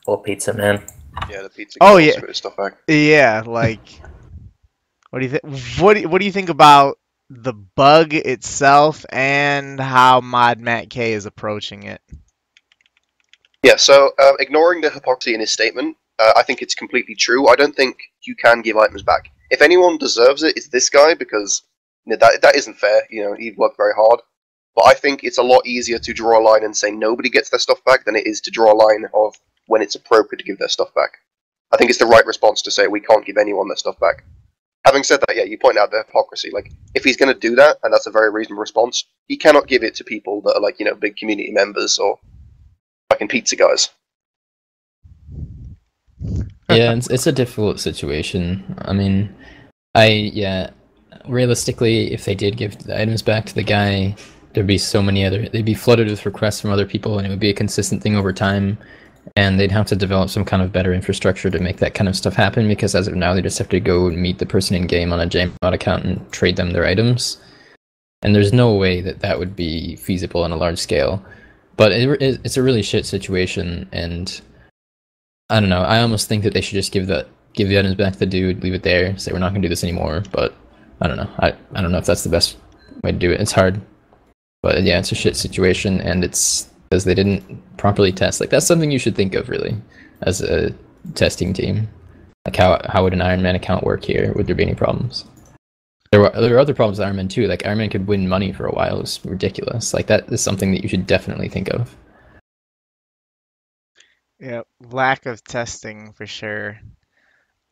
Or 0.06 0.20
Pizza 0.22 0.52
Man. 0.52 0.84
Yeah, 1.30 1.42
the 1.42 1.48
pizza. 1.48 1.78
Oh 1.80 1.96
yeah, 1.96 2.20
stuff 2.32 2.56
back. 2.56 2.76
Yeah, 2.86 3.44
like, 3.46 3.88
what 5.10 5.20
do 5.20 5.24
you 5.24 5.30
think? 5.30 5.80
What 5.80 5.94
do 5.94 6.00
you, 6.00 6.08
what 6.08 6.20
do 6.20 6.26
you 6.26 6.32
think 6.32 6.50
about 6.50 6.98
the 7.30 7.54
bug 7.54 8.12
itself 8.12 9.06
and 9.10 9.80
how 9.80 10.20
Mod 10.20 10.60
Matt 10.60 10.90
K 10.90 11.14
is 11.14 11.24
approaching 11.24 11.84
it? 11.84 12.02
Yeah, 13.62 13.76
so 13.76 14.12
uh, 14.18 14.34
ignoring 14.38 14.80
the 14.80 14.90
hypocrisy 14.90 15.34
in 15.34 15.40
his 15.40 15.52
statement, 15.52 15.96
uh, 16.18 16.32
I 16.36 16.42
think 16.42 16.62
it's 16.62 16.74
completely 16.74 17.14
true. 17.14 17.48
I 17.48 17.56
don't 17.56 17.74
think 17.74 17.98
you 18.24 18.36
can 18.36 18.62
give 18.62 18.76
items 18.76 19.02
back. 19.02 19.30
If 19.50 19.62
anyone 19.62 19.98
deserves 19.98 20.42
it, 20.42 20.56
it's 20.56 20.68
this 20.68 20.90
guy 20.90 21.14
because 21.14 21.62
you 22.04 22.10
know, 22.10 22.16
that 22.18 22.42
that 22.42 22.56
isn't 22.56 22.78
fair. 22.78 23.02
You 23.10 23.24
know, 23.24 23.34
he 23.34 23.52
worked 23.52 23.76
very 23.76 23.94
hard. 23.94 24.20
But 24.74 24.86
I 24.86 24.94
think 24.94 25.24
it's 25.24 25.38
a 25.38 25.42
lot 25.42 25.66
easier 25.66 25.98
to 25.98 26.14
draw 26.14 26.38
a 26.38 26.42
line 26.42 26.62
and 26.62 26.76
say 26.76 26.92
nobody 26.92 27.28
gets 27.28 27.50
their 27.50 27.58
stuff 27.58 27.82
back 27.84 28.04
than 28.04 28.14
it 28.14 28.26
is 28.26 28.40
to 28.42 28.50
draw 28.50 28.72
a 28.72 28.76
line 28.76 29.06
of 29.12 29.34
when 29.66 29.82
it's 29.82 29.96
appropriate 29.96 30.38
to 30.38 30.44
give 30.44 30.58
their 30.58 30.68
stuff 30.68 30.94
back. 30.94 31.18
I 31.72 31.76
think 31.76 31.90
it's 31.90 31.98
the 31.98 32.06
right 32.06 32.24
response 32.24 32.62
to 32.62 32.70
say 32.70 32.86
we 32.86 33.00
can't 33.00 33.26
give 33.26 33.36
anyone 33.36 33.66
their 33.66 33.76
stuff 33.76 33.98
back. 33.98 34.24
Having 34.86 35.02
said 35.02 35.20
that, 35.20 35.36
yeah, 35.36 35.42
you 35.42 35.58
point 35.58 35.78
out 35.78 35.90
the 35.90 35.98
hypocrisy. 35.98 36.50
Like, 36.52 36.70
if 36.94 37.02
he's 37.02 37.16
going 37.16 37.32
to 37.32 37.38
do 37.38 37.56
that, 37.56 37.78
and 37.82 37.92
that's 37.92 38.06
a 38.06 38.10
very 38.12 38.30
reasonable 38.30 38.60
response, 38.60 39.04
he 39.26 39.36
cannot 39.36 39.66
give 39.66 39.82
it 39.82 39.96
to 39.96 40.04
people 40.04 40.40
that 40.42 40.54
are 40.54 40.62
like, 40.62 40.78
you 40.78 40.86
know, 40.86 40.94
big 40.94 41.16
community 41.16 41.50
members 41.50 41.98
or 41.98 42.18
fucking 43.18 43.28
pizza 43.28 43.56
guys. 43.56 43.90
yeah, 46.70 46.92
it's, 46.92 47.10
it's 47.10 47.26
a 47.26 47.32
difficult 47.32 47.80
situation. 47.80 48.76
I 48.82 48.92
mean, 48.92 49.34
I 49.94 50.06
yeah, 50.32 50.70
realistically, 51.28 52.12
if 52.12 52.24
they 52.24 52.34
did 52.34 52.56
give 52.56 52.78
the 52.78 53.00
items 53.00 53.22
back 53.22 53.46
to 53.46 53.54
the 53.54 53.64
guy, 53.64 54.14
there'd 54.52 54.66
be 54.66 54.78
so 54.78 55.02
many 55.02 55.24
other. 55.24 55.48
They'd 55.48 55.64
be 55.64 55.74
flooded 55.74 56.08
with 56.08 56.26
requests 56.26 56.60
from 56.60 56.70
other 56.70 56.86
people, 56.86 57.18
and 57.18 57.26
it 57.26 57.30
would 57.30 57.40
be 57.40 57.50
a 57.50 57.54
consistent 57.54 58.02
thing 58.02 58.16
over 58.16 58.32
time 58.32 58.78
and 59.36 59.60
they'd 59.60 59.70
have 59.70 59.84
to 59.84 59.94
develop 59.94 60.30
some 60.30 60.44
kind 60.44 60.62
of 60.62 60.72
better 60.72 60.94
infrastructure 60.94 61.50
to 61.50 61.58
make 61.58 61.76
that 61.76 61.92
kind 61.92 62.08
of 62.08 62.16
stuff 62.16 62.32
happen 62.32 62.66
because 62.66 62.94
as 62.94 63.06
of 63.06 63.14
now 63.14 63.34
they 63.34 63.42
just 63.42 63.58
have 63.58 63.68
to 63.68 63.78
go 63.78 64.06
and 64.06 64.16
meet 64.16 64.38
the 64.38 64.46
person 64.46 64.74
in 64.74 64.86
game 64.86 65.12
on 65.12 65.20
a 65.20 65.26
Jmod 65.26 65.74
account 65.74 66.04
and 66.04 66.32
trade 66.32 66.56
them 66.56 66.70
their 66.70 66.86
items 66.86 67.36
and 68.22 68.34
there's 68.34 68.54
no 68.54 68.72
way 68.74 69.02
that 69.02 69.20
that 69.20 69.38
would 69.38 69.54
be 69.54 69.96
feasible 69.96 70.42
on 70.42 70.50
a 70.50 70.56
large 70.56 70.78
scale 70.78 71.22
but 71.78 71.90
it, 71.92 72.20
it's 72.44 72.58
a 72.58 72.62
really 72.62 72.82
shit 72.82 73.06
situation 73.06 73.88
and 73.92 74.42
i 75.48 75.58
don't 75.58 75.70
know 75.70 75.82
i 75.82 76.02
almost 76.02 76.28
think 76.28 76.44
that 76.44 76.52
they 76.52 76.60
should 76.60 76.74
just 76.74 76.92
give 76.92 77.06
the 77.06 77.26
give 77.54 77.68
the 77.68 77.78
items 77.78 77.94
back 77.94 78.12
to 78.12 78.18
the 78.18 78.26
dude 78.26 78.62
leave 78.62 78.74
it 78.74 78.82
there 78.82 79.16
say 79.16 79.32
we're 79.32 79.38
not 79.38 79.54
to 79.54 79.60
do 79.60 79.68
this 79.68 79.82
anymore 79.82 80.22
but 80.30 80.54
i 81.00 81.08
don't 81.08 81.16
know 81.16 81.30
I, 81.38 81.54
I 81.74 81.80
don't 81.80 81.92
know 81.92 81.98
if 81.98 82.04
that's 82.06 82.24
the 82.24 82.28
best 82.28 82.58
way 83.02 83.12
to 83.12 83.18
do 83.18 83.32
it 83.32 83.40
it's 83.40 83.52
hard 83.52 83.80
but 84.62 84.82
yeah 84.82 84.98
it's 84.98 85.12
a 85.12 85.14
shit 85.14 85.36
situation 85.36 86.02
and 86.02 86.22
it's 86.22 86.68
because 86.88 87.04
they 87.04 87.14
didn't 87.14 87.76
properly 87.76 88.12
test. 88.12 88.40
Like 88.40 88.50
that's 88.50 88.66
something 88.66 88.90
you 88.90 88.98
should 88.98 89.16
think 89.16 89.34
of 89.34 89.48
really 89.48 89.76
as 90.22 90.40
a 90.40 90.74
testing 91.14 91.52
team. 91.52 91.88
Like 92.46 92.56
how 92.56 92.80
how 92.86 93.04
would 93.04 93.12
an 93.12 93.20
Iron 93.20 93.42
Man 93.42 93.54
account 93.54 93.84
work 93.84 94.04
here? 94.04 94.32
Would 94.34 94.46
there 94.46 94.54
be 94.54 94.62
any 94.64 94.74
problems? 94.74 95.24
There 96.10 96.20
were 96.20 96.30
there 96.30 96.54
were 96.54 96.58
other 96.58 96.74
problems 96.74 96.98
with 96.98 97.06
Iron 97.06 97.16
Man 97.16 97.28
too. 97.28 97.46
Like 97.46 97.66
Iron 97.66 97.78
Man 97.78 97.90
could 97.90 98.06
win 98.06 98.28
money 98.28 98.52
for 98.52 98.66
a 98.66 98.72
while. 98.72 98.98
It 98.98 99.02
was 99.02 99.24
ridiculous. 99.24 99.92
Like 99.92 100.06
that 100.06 100.32
is 100.32 100.40
something 100.40 100.72
that 100.72 100.82
you 100.82 100.88
should 100.88 101.06
definitely 101.06 101.48
think 101.48 101.68
of. 101.68 101.94
Yeah, 104.40 104.62
lack 104.80 105.26
of 105.26 105.42
testing 105.42 106.12
for 106.12 106.26
sure. 106.26 106.78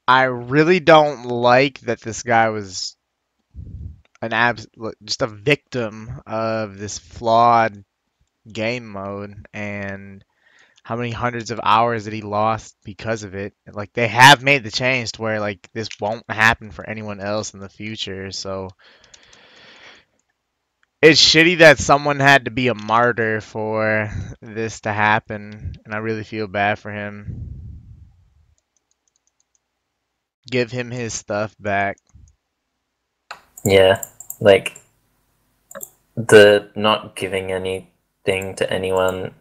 I 0.09 0.25
really 0.25 0.81
don't 0.81 1.25
like 1.27 1.81
that 1.81 2.01
this 2.01 2.23
guy 2.23 2.49
was 2.51 2.97
an 4.23 4.33
abs 4.33 4.67
just 5.05 5.23
a 5.23 5.27
victim 5.27 6.21
of 6.27 6.79
this 6.79 6.99
flawed 6.99 7.85
game 8.51 8.87
mode 8.87 9.47
and 9.53 10.25
how 10.87 10.95
many 10.95 11.11
hundreds 11.11 11.51
of 11.51 11.59
hours 11.65 12.05
that 12.05 12.13
he 12.13 12.23
lost 12.23 12.77
because 12.85 13.25
of 13.25 13.35
it. 13.35 13.53
Like 13.69 13.93
they 13.93 14.07
have 14.07 14.45
made 14.45 14.63
the 14.63 14.71
change 14.71 15.11
to 15.13 15.23
where 15.23 15.41
like 15.41 15.69
this 15.75 15.89
won't 16.01 16.23
happen 16.31 16.71
for 16.71 16.89
anyone 16.89 17.19
else 17.19 17.55
in 17.55 17.59
the 17.59 17.69
future. 17.69 18.31
So 18.31 18.71
it's 21.03 21.21
shitty 21.21 21.59
that 21.59 21.81
someone 21.81 22.21
had 22.21 22.45
to 22.45 22.53
be 22.53 22.69
a 22.69 22.75
martyr 22.77 23.41
for 23.41 24.13
this 24.41 24.83
to 24.83 24.93
happen, 24.93 25.75
and 25.85 25.93
I 25.93 25.99
really 25.99 26.23
feel 26.23 26.47
bad 26.47 26.79
for 26.79 26.93
him. 26.93 27.83
Give 30.49 30.71
him 30.71 30.93
his 30.93 31.13
stuff 31.13 31.53
back. 31.59 31.97
Yeah, 33.65 34.05
like 34.39 34.81
the 36.15 36.71
not 36.77 37.17
giving 37.17 37.51
anything 37.51 38.55
to 38.55 38.73
anyone 38.73 39.35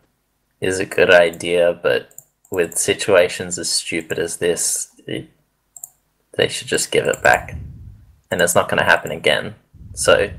is 0.66 0.80
a 0.80 0.86
good 0.86 1.12
idea, 1.12 1.80
but 1.82 2.10
with 2.52 2.78
situations 2.78 3.60
as 3.60 3.70
stupid 3.70 4.18
as 4.18 4.38
this, 4.38 4.90
it, 5.06 5.30
they 6.38 6.48
should 6.48 6.68
just 6.68 6.92
give 6.92 7.06
it 7.06 7.22
back. 7.22 7.56
And 8.32 8.42
it's 8.42 8.56
not 8.56 8.68
going 8.68 8.80
to 8.80 8.86
happen 8.86 9.12
again. 9.12 9.56
So 9.94 10.32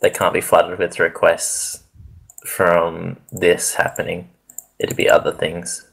they 0.00 0.10
can't 0.10 0.32
be 0.32 0.40
flooded 0.40 0.78
with 0.78 0.98
requests 0.98 1.82
from 2.46 3.18
this 3.30 3.74
happening. 3.74 4.30
It'd 4.78 4.96
be 4.96 5.10
other 5.10 5.32
things. 5.32 5.86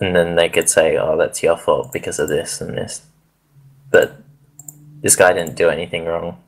And 0.00 0.14
then 0.14 0.36
they 0.36 0.48
could 0.48 0.68
say, 0.68 0.96
oh, 0.96 1.16
that's 1.16 1.42
your 1.42 1.56
fault 1.56 1.92
because 1.92 2.18
of 2.18 2.28
this 2.28 2.60
and 2.60 2.76
this. 2.76 3.02
But 3.90 4.16
this 5.00 5.16
guy 5.16 5.32
didn't 5.32 5.56
do 5.56 5.70
anything 5.70 6.04
wrong. 6.04 6.38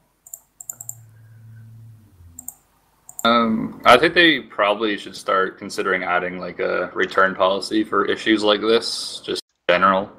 Um, 3.26 3.80
I 3.84 3.96
think 3.96 4.14
they 4.14 4.40
probably 4.40 4.96
should 4.96 5.16
start 5.16 5.58
considering 5.58 6.04
adding 6.04 6.38
like 6.38 6.60
a 6.60 6.90
return 6.94 7.34
policy 7.34 7.82
for 7.82 8.04
issues 8.04 8.44
like 8.44 8.60
this, 8.60 9.20
just 9.24 9.42
general. 9.68 10.10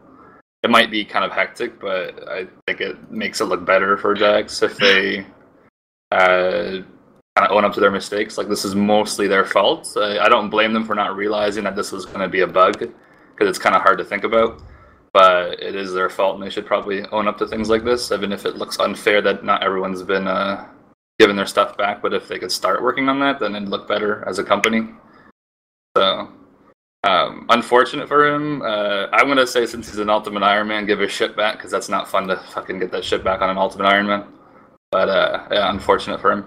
It 0.64 0.70
might 0.70 0.92
be 0.92 1.06
kind 1.06 1.24
of 1.24 1.32
hectic, 1.32 1.80
but 1.80 2.28
I 2.28 2.48
think 2.66 2.82
it 2.82 3.12
makes 3.12 3.40
it 3.40 3.46
look 3.46 3.66
better 3.66 3.96
for 3.98 4.14
Jags 4.14 4.62
if 4.62 4.76
they 4.78 5.20
uh, 6.12 6.82
kind 7.36 7.46
of 7.48 7.52
own 7.52 7.64
up 7.64 7.74
to 7.76 7.80
their 7.80 7.92
mistakes. 7.92 8.38
Like 8.38 8.50
this 8.50 8.66
is 8.66 8.76
mostly 8.76 9.28
their 9.28 9.46
fault. 9.46 9.88
I, 9.96 10.20
I 10.20 10.30
don't 10.30 10.50
blame 10.50 10.74
them 10.74 10.84
for 10.86 10.96
not 10.96 11.16
realizing 11.16 11.64
that 11.64 11.76
this 11.76 11.92
was 11.92 12.06
going 12.06 12.20
to 12.20 12.28
be 12.28 12.42
a 12.42 12.48
bug 12.48 12.80
because 12.80 13.48
it's 13.50 13.60
kind 13.60 13.76
of 13.76 13.82
hard 13.84 14.00
to 14.00 14.06
think 14.06 14.24
about. 14.26 14.62
but 15.14 15.62
it 15.64 15.76
is 15.76 15.94
their 15.94 16.10
fault, 16.10 16.36
and 16.36 16.44
they 16.44 16.50
should 16.50 16.66
probably 16.66 17.04
own 17.12 17.28
up 17.28 17.40
to 17.40 17.48
things 17.48 17.70
like 17.70 17.84
this, 17.84 18.12
even 18.12 18.32
if 18.32 18.46
it 18.46 18.58
looks 18.58 18.80
unfair 18.80 19.20
that 19.20 19.44
not 19.44 19.64
everyone's 19.64 20.04
been 20.04 20.28
uh, 20.28 20.68
given 21.20 21.36
their 21.36 21.46
stuff 21.46 21.78
back. 21.78 22.02
But 22.02 22.14
if 22.14 22.28
they 22.28 22.40
could 22.40 22.52
start 22.52 22.84
working 22.84 23.10
on 23.10 23.20
that, 23.20 23.40
then 23.40 23.56
it'd 23.56 23.70
look 23.70 23.88
better 23.88 24.24
as 24.28 24.40
a 24.40 24.44
company. 24.44 24.88
So, 25.96 26.30
um, 27.04 27.46
unfortunate 27.50 28.08
for 28.08 28.28
him. 28.28 28.62
Uh, 28.62 29.08
I'm 29.12 29.28
gonna 29.28 29.48
say 29.48 29.66
since 29.66 29.90
he's 29.90 30.00
an 30.00 30.10
Ultimate 30.10 30.44
Iron 30.44 30.68
Man, 30.68 30.86
give 30.86 31.00
his 31.00 31.12
shit 31.12 31.36
back 31.36 31.58
because 31.58 31.72
that's 31.72 31.90
not 31.90 32.08
fun 32.08 32.28
to 32.28 32.38
fucking 32.54 32.80
get 32.80 32.92
that 32.92 33.04
shit 33.04 33.24
back 33.24 33.42
on 33.42 33.50
an 33.50 33.58
Ultimate 33.58 33.88
Iron 33.88 34.08
Man. 34.08 34.26
But 34.92 35.10
uh, 35.10 35.48
yeah, 35.52 35.72
unfortunate 35.72 36.22
for 36.22 36.32
him. 36.32 36.46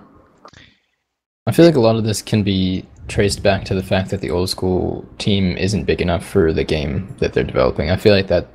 I 1.47 1.53
feel 1.53 1.67
like 1.67 1.77
a 1.77 1.81
lot 1.81 1.97
of 1.97 2.05
this 2.05 2.23
can 2.23 2.43
be 2.43 2.87
traced 3.09 3.43
back 3.43 3.65
to 3.65 3.75
the 3.75 3.83
fact 3.83 4.11
that 4.11 4.21
the 4.21 4.31
old 4.31 4.49
school 4.49 5.05
team 5.19 5.57
isn't 5.57 5.85
big 5.85 6.01
enough 6.01 6.25
for 6.25 6.53
the 6.53 6.63
game 6.63 7.15
that 7.19 7.33
they're 7.33 7.43
developing. 7.43 7.91
I 7.91 7.97
feel 7.97 8.15
like 8.15 8.29
that 8.29 8.49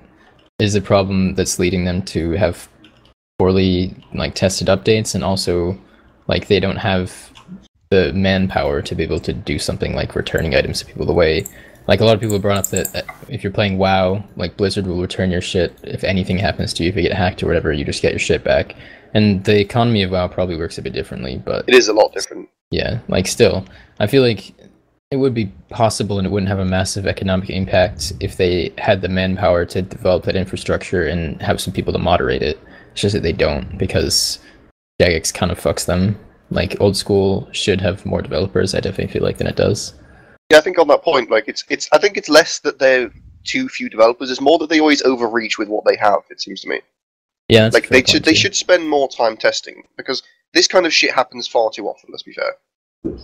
is 0.59 0.75
a 0.75 0.81
problem 0.81 1.35
that's 1.35 1.59
leading 1.59 1.83
them 1.83 2.01
to 2.03 2.31
have 2.31 2.69
poorly 3.37 3.93
like 4.13 4.33
tested 4.33 4.67
updates 4.67 5.13
and 5.13 5.23
also 5.23 5.77
like 6.27 6.47
they 6.47 6.59
don't 6.59 6.77
have 6.77 7.31
the 7.89 8.11
manpower 8.13 8.81
to 8.81 8.95
be 8.95 9.03
able 9.03 9.19
to 9.19 9.33
do 9.33 9.59
something 9.59 9.93
like 9.95 10.15
returning 10.15 10.55
items 10.55 10.79
to 10.79 10.85
people 10.85 11.05
the 11.05 11.13
way 11.13 11.45
like 11.87 11.99
a 11.99 12.05
lot 12.05 12.15
of 12.15 12.21
people 12.21 12.39
brought 12.39 12.57
up 12.57 12.67
that 12.67 12.95
uh, 12.95 13.13
if 13.29 13.43
you're 13.43 13.53
playing 13.53 13.77
WoW, 13.77 14.23
like 14.35 14.57
Blizzard 14.57 14.87
will 14.87 15.01
return 15.01 15.29
your 15.31 15.41
shit 15.41 15.77
if 15.83 16.03
anything 16.03 16.37
happens 16.37 16.73
to 16.73 16.83
you, 16.83 16.89
if 16.89 16.95
you 16.95 17.03
get 17.03 17.13
hacked 17.13 17.43
or 17.43 17.47
whatever, 17.47 17.71
you 17.71 17.85
just 17.85 18.01
get 18.01 18.11
your 18.11 18.19
shit 18.19 18.43
back. 18.43 18.75
And 19.13 19.43
the 19.43 19.59
economy 19.59 20.03
of 20.03 20.11
WoW 20.11 20.27
probably 20.27 20.57
works 20.57 20.77
a 20.77 20.81
bit 20.81 20.93
differently, 20.93 21.41
but 21.43 21.65
It 21.67 21.75
is 21.75 21.87
a 21.87 21.93
lot 21.93 22.13
different. 22.13 22.49
yeah, 22.71 22.99
like 23.07 23.27
still, 23.27 23.65
I 23.99 24.07
feel 24.07 24.23
like 24.23 24.53
it 25.11 25.17
would 25.17 25.33
be 25.33 25.45
possible 25.69 26.17
and 26.17 26.25
it 26.25 26.31
wouldn't 26.31 26.49
have 26.49 26.59
a 26.59 26.65
massive 26.65 27.05
economic 27.05 27.49
impact 27.49 28.13
if 28.19 28.37
they 28.37 28.73
had 28.79 29.01
the 29.01 29.07
manpower 29.07 29.63
to 29.65 29.81
develop 29.83 30.23
that 30.23 30.35
infrastructure 30.35 31.05
and 31.05 31.41
have 31.41 31.61
some 31.61 31.71
people 31.71 31.93
to 31.93 31.99
moderate 31.99 32.41
it. 32.41 32.59
It's 32.91 33.01
just 33.01 33.13
that 33.13 33.21
they 33.21 33.31
don't 33.31 33.77
because 33.77 34.39
Jagex 34.99 35.33
kind 35.33 35.51
of 35.51 35.59
fucks 35.59 35.85
them. 35.85 36.17
Like 36.51 36.79
old 36.79 36.95
school 36.95 37.47
should 37.51 37.81
have 37.81 38.05
more 38.05 38.21
developers. 38.21 38.75
I 38.75 38.79
definitely 38.79 39.11
feel 39.11 39.23
like 39.23 39.37
than 39.37 39.47
it 39.47 39.55
does. 39.55 39.93
Yeah, 40.51 40.59
I 40.59 40.61
think 40.61 40.77
on 40.77 40.87
that 40.89 41.03
point, 41.03 41.31
like 41.31 41.47
it's 41.47 41.63
it's. 41.69 41.89
I 41.91 41.97
think 41.97 42.17
it's 42.17 42.29
less 42.29 42.59
that 42.59 42.79
they're 42.79 43.11
too 43.43 43.67
few 43.67 43.89
developers. 43.89 44.29
It's 44.29 44.41
more 44.41 44.57
that 44.59 44.69
they 44.69 44.79
always 44.79 45.01
overreach 45.01 45.57
with 45.57 45.69
what 45.69 45.85
they 45.85 45.95
have. 45.97 46.19
It 46.29 46.41
seems 46.41 46.61
to 46.61 46.69
me. 46.69 46.81
Yeah, 47.49 47.69
like 47.73 47.89
they 47.89 48.03
should 48.03 48.23
they 48.23 48.33
should 48.33 48.55
spend 48.55 48.89
more 48.89 49.07
time 49.07 49.37
testing 49.37 49.83
because 49.97 50.23
this 50.53 50.67
kind 50.67 50.85
of 50.85 50.93
shit 50.93 51.13
happens 51.13 51.47
far 51.47 51.71
too 51.71 51.87
often. 51.87 52.09
Let's 52.11 52.23
be 52.23 52.33
fair. 52.33 52.55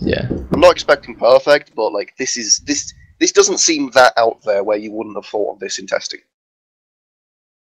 Yeah, 0.00 0.28
I'm 0.52 0.60
not 0.60 0.72
expecting 0.72 1.16
perfect, 1.16 1.74
but 1.74 1.92
like 1.92 2.14
this 2.18 2.36
is 2.36 2.58
this 2.58 2.92
this 3.18 3.32
doesn't 3.32 3.58
seem 3.58 3.90
that 3.90 4.12
out 4.16 4.42
there 4.42 4.64
where 4.64 4.78
you 4.78 4.92
wouldn't 4.92 5.16
have 5.16 5.26
thought 5.26 5.54
of 5.54 5.60
this 5.60 5.78
in 5.78 5.86
testing. 5.86 6.20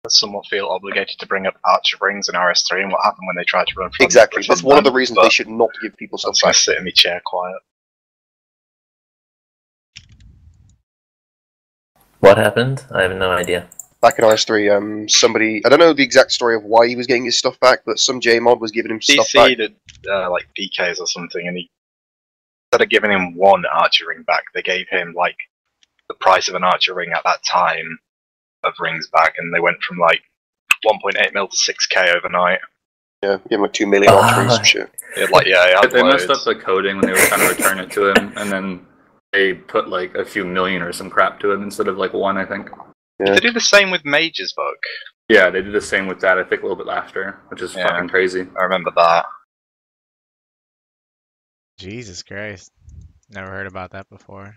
Does 0.05 0.21
someone 0.21 0.43
feel 0.45 0.67
obligated 0.67 1.19
to 1.19 1.27
bring 1.27 1.47
up 1.47 1.55
Archer 1.65 1.97
Rings 1.99 2.29
and 2.29 2.37
RS3 2.37 2.83
and 2.83 2.93
what 2.93 3.03
happened 3.03 3.27
when 3.27 3.37
they 3.37 3.45
tried 3.45 3.67
to 3.69 3.75
run 3.75 3.91
from 3.91 4.05
Exactly. 4.05 4.43
from 4.43 4.53
That's 4.53 4.63
one 4.63 4.77
of 4.77 4.85
the 4.85 4.93
reasons 4.93 5.19
they 5.23 5.31
should 5.31 5.49
not 5.49 5.71
give 5.81 5.97
people 5.97 6.21
I'm 6.27 6.35
stuff 6.35 6.53
just 6.53 6.65
sit 6.67 6.77
in 6.77 6.85
my 6.85 6.91
chair 6.91 7.23
quiet. 7.25 7.57
What 12.21 12.37
happened? 12.37 12.85
I 12.95 13.03
have 13.03 13.17
no 13.17 13.31
idea. 13.31 13.67
Back 14.03 14.19
in 14.19 14.27
RS3, 14.27 14.77
um, 14.77 15.09
somebody 15.09 15.63
I 15.65 15.71
don't 15.71 15.79
know 15.79 15.95
the 15.95 16.03
exact 16.03 16.33
story 16.33 16.55
of 16.55 16.65
why 16.65 16.87
he 16.87 16.97
was 16.97 17.07
getting 17.07 17.25
his 17.25 17.39
stuff 17.39 17.59
back, 17.61 17.81
but 17.87 17.99
some 17.99 18.21
JMod 18.21 18.61
was 18.61 18.73
giving 18.73 18.91
him 18.91 19.01
stuff 19.01 19.33
back. 19.33 19.53
DC 19.53 19.57
did 19.57 19.75
uh, 20.07 20.31
like 20.31 20.47
DKs 20.59 21.01
or 21.01 21.07
something, 21.07 21.49
and 21.49 21.57
he 21.57 21.71
instead 22.71 22.85
of 22.85 22.91
giving 22.91 23.11
him 23.11 23.35
one 23.37 23.65
Archer 23.73 24.09
Ring 24.09 24.23
back, 24.23 24.45
they 24.55 24.61
gave 24.61 24.87
him 24.91 25.15
like 25.17 25.37
the 26.09 26.15
price 26.15 26.49
of 26.49 26.55
an 26.55 26.65
Archer 26.65 26.93
Ring 26.93 27.13
at 27.13 27.25
that 27.25 27.39
time 27.51 27.99
of 28.65 28.75
rings 28.81 29.09
back, 29.13 29.35
and 29.39 29.53
they 29.55 29.61
went 29.61 29.83
from 29.83 29.99
like 29.99 30.23
1.8 30.87 31.33
mil 31.35 31.49
to 31.49 31.57
6k 31.57 32.15
overnight. 32.17 32.61
Yeah, 33.23 33.39
give 33.49 33.57
him 33.59 33.63
like 33.63 33.73
two 33.73 33.87
million 33.87 34.13
Ah. 34.13 34.45
or 34.47 34.51
some 34.51 34.65
shit. 34.65 34.91
It 35.17 35.21
had, 35.21 35.31
like 35.31 35.47
yeah, 35.47 35.65
it 35.67 35.75
had 35.81 35.91
They 35.93 36.03
messed 36.03 36.29
up 36.31 36.45
the 36.45 36.55
coding 36.55 36.97
when 36.97 37.07
they 37.07 37.13
were 37.13 37.19
trying 37.27 37.41
to 37.41 37.49
return 37.49 37.79
it 37.81 37.91
to 37.93 38.09
him, 38.11 38.33
and 38.37 38.51
then 38.53 38.87
they 39.33 39.55
put 39.55 39.89
like 39.89 40.15
a 40.15 40.25
few 40.25 40.45
million 40.45 40.83
or 40.83 40.93
some 40.93 41.09
crap 41.11 41.41
to 41.41 41.51
him 41.53 41.63
instead 41.63 41.89
of 41.89 41.97
like 41.97 42.13
one, 42.13 42.37
I 42.37 42.45
think. 42.45 42.69
They 43.19 43.37
do 43.37 43.53
the 43.53 43.61
same 43.61 43.91
with 43.91 44.05
Mage's 44.05 44.53
book. 44.53 44.77
Yeah, 45.29 45.49
they 45.49 45.63
did 45.63 45.73
the 45.73 45.81
same 45.81 46.07
with 46.07 46.21
that. 46.21 46.37
I 46.39 46.45
think 46.45 46.63
a 46.63 46.67
little 46.67 46.85
bit 46.85 46.93
after, 46.93 47.41
which 47.49 47.63
is 47.63 47.75
Yeah. 47.75 47.89
fucking 47.89 48.09
crazy. 48.11 48.47
I 48.59 48.65
remember 48.65 48.91
that. 48.97 49.25
Jesus 51.79 52.23
Christ. 52.23 52.71
Never 53.31 53.49
heard 53.49 53.67
about 53.67 53.93
that 53.93 54.09
before. 54.11 54.57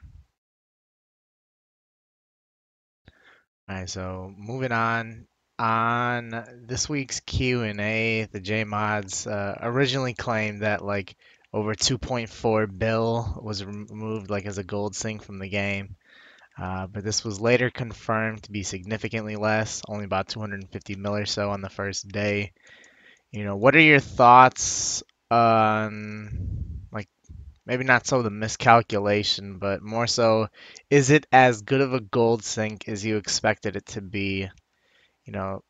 Alright, 3.69 3.89
so 3.89 4.33
moving 4.38 4.71
on. 4.71 5.27
On 5.59 6.45
this 6.67 6.88
week's 6.88 7.19
Q&A, 7.21 8.27
the 8.31 8.39
JMods 8.39 9.29
uh, 9.29 9.55
originally 9.62 10.13
claimed 10.13 10.62
that 10.62 10.86
like 10.86 11.15
over 11.51 11.74
2.4 11.74 12.77
bill 12.77 13.41
was 13.43 13.65
removed 13.65 14.29
like 14.29 14.45
as 14.45 14.59
a 14.59 14.63
gold 14.63 14.95
sink 14.95 15.24
from 15.24 15.39
the 15.39 15.50
game. 15.50 15.95
Uh, 16.57 16.88
but 16.88 17.03
this 17.03 17.24
was 17.24 17.41
later 17.41 17.69
confirmed 17.71 18.43
to 18.43 18.51
be 18.51 18.63
significantly 18.63 19.36
less, 19.36 19.81
only 19.88 20.05
about 20.05 20.27
250 20.27 20.95
mil 20.95 21.15
or 21.15 21.25
so 21.25 21.50
on 21.50 21.62
the 21.62 21.69
first 21.69 22.07
day. 22.07 22.53
You 23.31 23.43
know, 23.43 23.55
what 23.57 23.75
are 23.75 23.81
your 23.81 24.00
thoughts 24.00 25.03
on 25.31 26.66
maybe 27.67 27.83
not 27.83 28.07
so 28.07 28.21
the 28.21 28.29
miscalculation, 28.29 29.59
but 29.59 29.83
more 29.83 30.07
so, 30.07 30.47
is 30.89 31.09
it 31.12 31.27
as 31.33 31.62
good 31.62 31.81
of 31.81 31.93
a 31.93 32.00
gold 32.00 32.43
sink 32.43 32.88
as 32.88 33.05
you 33.05 33.17
expected 33.17 33.75
it 33.75 33.86
to 33.88 34.01
be? 34.01 34.50
You 35.25 35.33
know, 35.33 35.63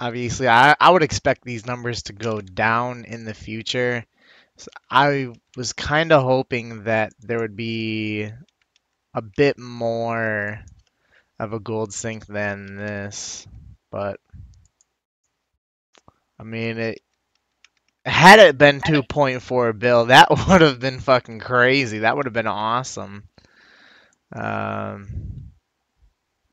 obviously, 0.00 0.48
I, 0.48 0.74
I 0.80 0.90
would 0.90 1.02
expect 1.02 1.44
these 1.44 1.66
numbers 1.66 2.04
to 2.04 2.14
go 2.14 2.40
down 2.40 3.04
in 3.04 3.26
the 3.26 3.34
future. 3.34 4.06
So 4.56 4.68
I 4.90 5.28
was 5.56 5.74
kind 5.74 6.10
of 6.10 6.22
hoping 6.22 6.84
that 6.84 7.12
there 7.20 7.40
would 7.40 7.56
be 7.56 8.30
a 9.12 9.22
bit 9.22 9.58
more 9.58 10.60
of 11.38 11.52
a 11.52 11.60
gold 11.60 11.92
sink 11.92 12.26
than 12.26 12.76
this, 12.76 13.46
but 13.90 14.20
I 16.38 16.44
mean, 16.44 16.78
it 16.78 17.00
had 18.04 18.38
it 18.38 18.58
been 18.58 18.80
2.4 18.80 19.78
bill, 19.78 20.06
that 20.06 20.28
would 20.48 20.60
have 20.60 20.80
been 20.80 21.00
fucking 21.00 21.40
crazy. 21.40 22.00
That 22.00 22.16
would 22.16 22.26
have 22.26 22.32
been 22.34 22.46
awesome. 22.46 23.24
Um, 24.32 25.52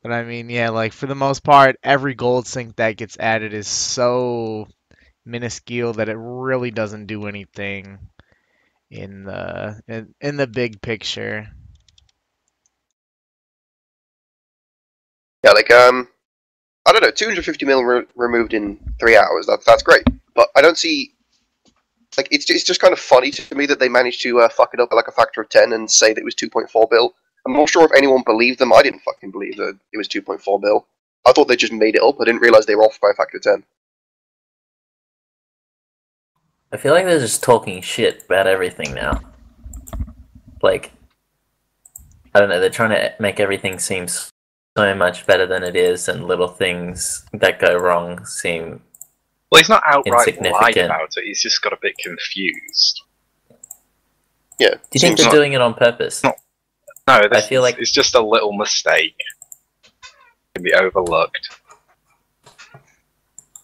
but 0.02 0.12
I 0.12 0.24
mean, 0.24 0.50
yeah, 0.50 0.70
like 0.70 0.92
for 0.92 1.06
the 1.06 1.14
most 1.14 1.42
part, 1.42 1.76
every 1.82 2.14
gold 2.14 2.46
sink 2.46 2.76
that 2.76 2.96
gets 2.96 3.18
added 3.18 3.54
is 3.54 3.68
so 3.68 4.68
minuscule 5.24 5.92
that 5.94 6.08
it 6.08 6.16
really 6.16 6.70
doesn't 6.70 7.06
do 7.06 7.26
anything 7.26 7.98
in 8.90 9.24
the 9.24 9.80
in, 9.86 10.14
in 10.20 10.36
the 10.36 10.46
big 10.46 10.80
picture. 10.80 11.48
Yeah, 15.44 15.52
like 15.52 15.70
um, 15.70 16.08
I 16.86 16.92
don't 16.92 17.02
know, 17.02 17.10
250 17.10 17.66
mil 17.66 17.82
re- 17.84 18.06
removed 18.16 18.54
in 18.54 18.78
three 18.98 19.16
hours. 19.16 19.46
That, 19.46 19.64
that's 19.64 19.82
great, 19.82 20.04
but 20.34 20.48
I 20.56 20.62
don't 20.62 20.78
see. 20.78 21.12
Like 22.16 22.28
it's 22.30 22.48
it's 22.50 22.64
just 22.64 22.80
kind 22.80 22.92
of 22.92 22.98
funny 22.98 23.30
to 23.30 23.54
me 23.54 23.66
that 23.66 23.78
they 23.78 23.88
managed 23.88 24.22
to 24.22 24.40
uh, 24.40 24.48
fuck 24.48 24.74
it 24.74 24.80
up 24.80 24.90
by 24.90 24.96
like 24.96 25.08
a 25.08 25.12
factor 25.12 25.40
of 25.40 25.48
ten 25.48 25.72
and 25.72 25.90
say 25.90 26.12
that 26.12 26.20
it 26.20 26.24
was 26.24 26.34
2.4 26.34 26.90
bill. 26.90 27.14
I'm 27.46 27.52
not 27.52 27.68
sure 27.68 27.84
if 27.84 27.92
anyone 27.96 28.22
believed 28.24 28.58
them. 28.58 28.72
I 28.72 28.82
didn't 28.82 29.00
fucking 29.00 29.30
believe 29.30 29.56
that 29.56 29.78
it 29.92 29.98
was 29.98 30.08
2.4 30.08 30.60
bill. 30.60 30.86
I 31.26 31.32
thought 31.32 31.46
they 31.46 31.56
just 31.56 31.72
made 31.72 31.94
it 31.94 32.02
up. 32.02 32.20
I 32.20 32.24
didn't 32.24 32.40
realize 32.40 32.66
they 32.66 32.74
were 32.74 32.84
off 32.84 33.00
by 33.00 33.10
a 33.10 33.14
factor 33.14 33.36
of 33.36 33.42
ten. 33.42 33.64
I 36.72 36.76
feel 36.76 36.92
like 36.92 37.04
they're 37.04 37.18
just 37.18 37.42
talking 37.42 37.80
shit 37.80 38.24
about 38.24 38.46
everything 38.46 38.94
now. 38.94 39.20
Like, 40.62 40.92
I 42.34 42.40
don't 42.40 42.48
know, 42.48 42.60
they're 42.60 42.70
trying 42.70 42.90
to 42.90 43.14
make 43.20 43.40
everything 43.40 43.78
seem 43.78 44.06
so 44.08 44.94
much 44.94 45.26
better 45.26 45.46
than 45.46 45.62
it 45.62 45.76
is, 45.76 46.08
and 46.08 46.26
little 46.26 46.48
things 46.48 47.24
that 47.32 47.58
go 47.58 47.76
wrong 47.76 48.24
seem. 48.26 48.82
Well, 49.50 49.60
he's 49.60 49.68
not 49.68 49.82
outright 49.86 50.40
lied 50.42 50.76
about 50.76 51.16
it. 51.16 51.24
He's 51.24 51.40
just 51.42 51.62
got 51.62 51.72
a 51.72 51.78
bit 51.80 51.96
confused. 51.98 53.02
Yeah. 54.58 54.74
Do 54.74 54.78
you 54.92 55.00
think 55.00 55.18
they're 55.18 55.30
doing 55.30 55.52
it 55.52 55.60
on 55.60 55.74
purpose? 55.74 56.22
No. 56.22 56.34
No, 57.06 57.22
this 57.30 57.46
feel 57.46 57.62
like- 57.62 57.78
it's 57.78 57.90
just 57.90 58.14
a 58.14 58.20
little 58.20 58.52
mistake. 58.52 59.16
Can 60.54 60.62
be 60.62 60.74
overlooked. 60.74 61.48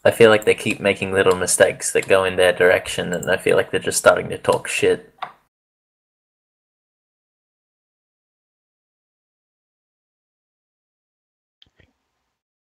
I 0.07 0.11
feel 0.11 0.29
like 0.31 0.45
they 0.45 0.55
keep 0.55 0.81
making 0.81 1.13
little 1.13 1.35
mistakes 1.35 1.93
that 1.93 2.07
go 2.09 2.25
in 2.25 2.37
their 2.37 2.53
direction, 2.53 3.13
and 3.15 3.31
I 3.31 3.39
feel 3.39 3.57
like 3.57 3.71
they're 3.71 3.81
just 3.81 3.99
starting 3.99 4.29
to 4.29 4.39
talk 4.39 4.69
shit. 4.69 5.14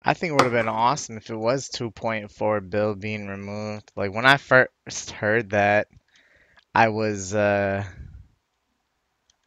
I 0.04 0.14
think 0.14 0.32
it 0.32 0.34
would 0.34 0.44
have 0.44 0.52
been 0.52 0.68
awesome 0.68 1.18
if 1.18 1.30
it 1.30 1.36
was 1.36 1.70
2.4 1.70 2.70
bill 2.70 2.96
being 2.96 3.28
removed. 3.28 3.92
Like 3.96 4.14
when 4.14 4.26
I 4.26 4.38
first 4.38 5.12
heard 5.12 5.52
that, 5.52 5.88
I 6.74 6.90
was 6.90 7.36
uh 7.36 7.84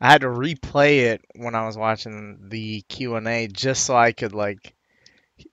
I 0.00 0.12
had 0.12 0.20
to 0.20 0.28
replay 0.28 1.06
it 1.12 1.25
when 1.34 1.54
I 1.54 1.66
was 1.66 1.76
watching 1.76 2.49
the 2.49 2.82
Q&A 2.82 3.49
just 3.49 3.84
so 3.84 3.96
I 3.96 4.12
could 4.12 4.34
like 4.34 4.75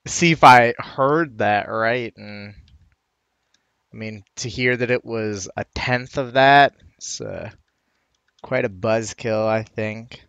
see 0.05 0.31
if 0.31 0.43
I 0.43 0.73
heard 0.77 1.39
that 1.39 1.69
right. 1.69 2.13
And 2.17 2.53
I 3.93 3.97
mean, 3.97 4.23
to 4.37 4.49
hear 4.49 4.75
that 4.77 4.91
it 4.91 5.05
was 5.05 5.49
a 5.57 5.65
tenth 5.75 6.17
of 6.17 6.33
that, 6.33 6.73
it's 6.97 7.21
uh, 7.21 7.49
quite 8.41 8.65
a 8.65 8.69
buzzkill, 8.69 9.47
I 9.47 9.63
think. 9.63 10.25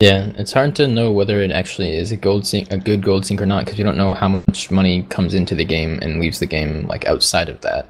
Yeah, 0.00 0.30
it's 0.36 0.52
hard 0.52 0.76
to 0.76 0.86
know 0.86 1.10
whether 1.10 1.42
it 1.42 1.50
actually 1.50 1.96
is 1.96 2.12
a 2.12 2.16
gold 2.16 2.46
sink, 2.46 2.70
a 2.70 2.78
good 2.78 3.02
gold 3.02 3.26
sink 3.26 3.42
or 3.42 3.46
not, 3.46 3.64
because 3.64 3.80
you 3.80 3.84
don't 3.84 3.96
know 3.96 4.14
how 4.14 4.28
much 4.28 4.70
money 4.70 5.02
comes 5.04 5.34
into 5.34 5.56
the 5.56 5.64
game 5.64 5.98
and 6.00 6.20
leaves 6.20 6.38
the 6.38 6.46
game 6.46 6.86
like 6.86 7.04
outside 7.06 7.48
of 7.48 7.60
that. 7.62 7.88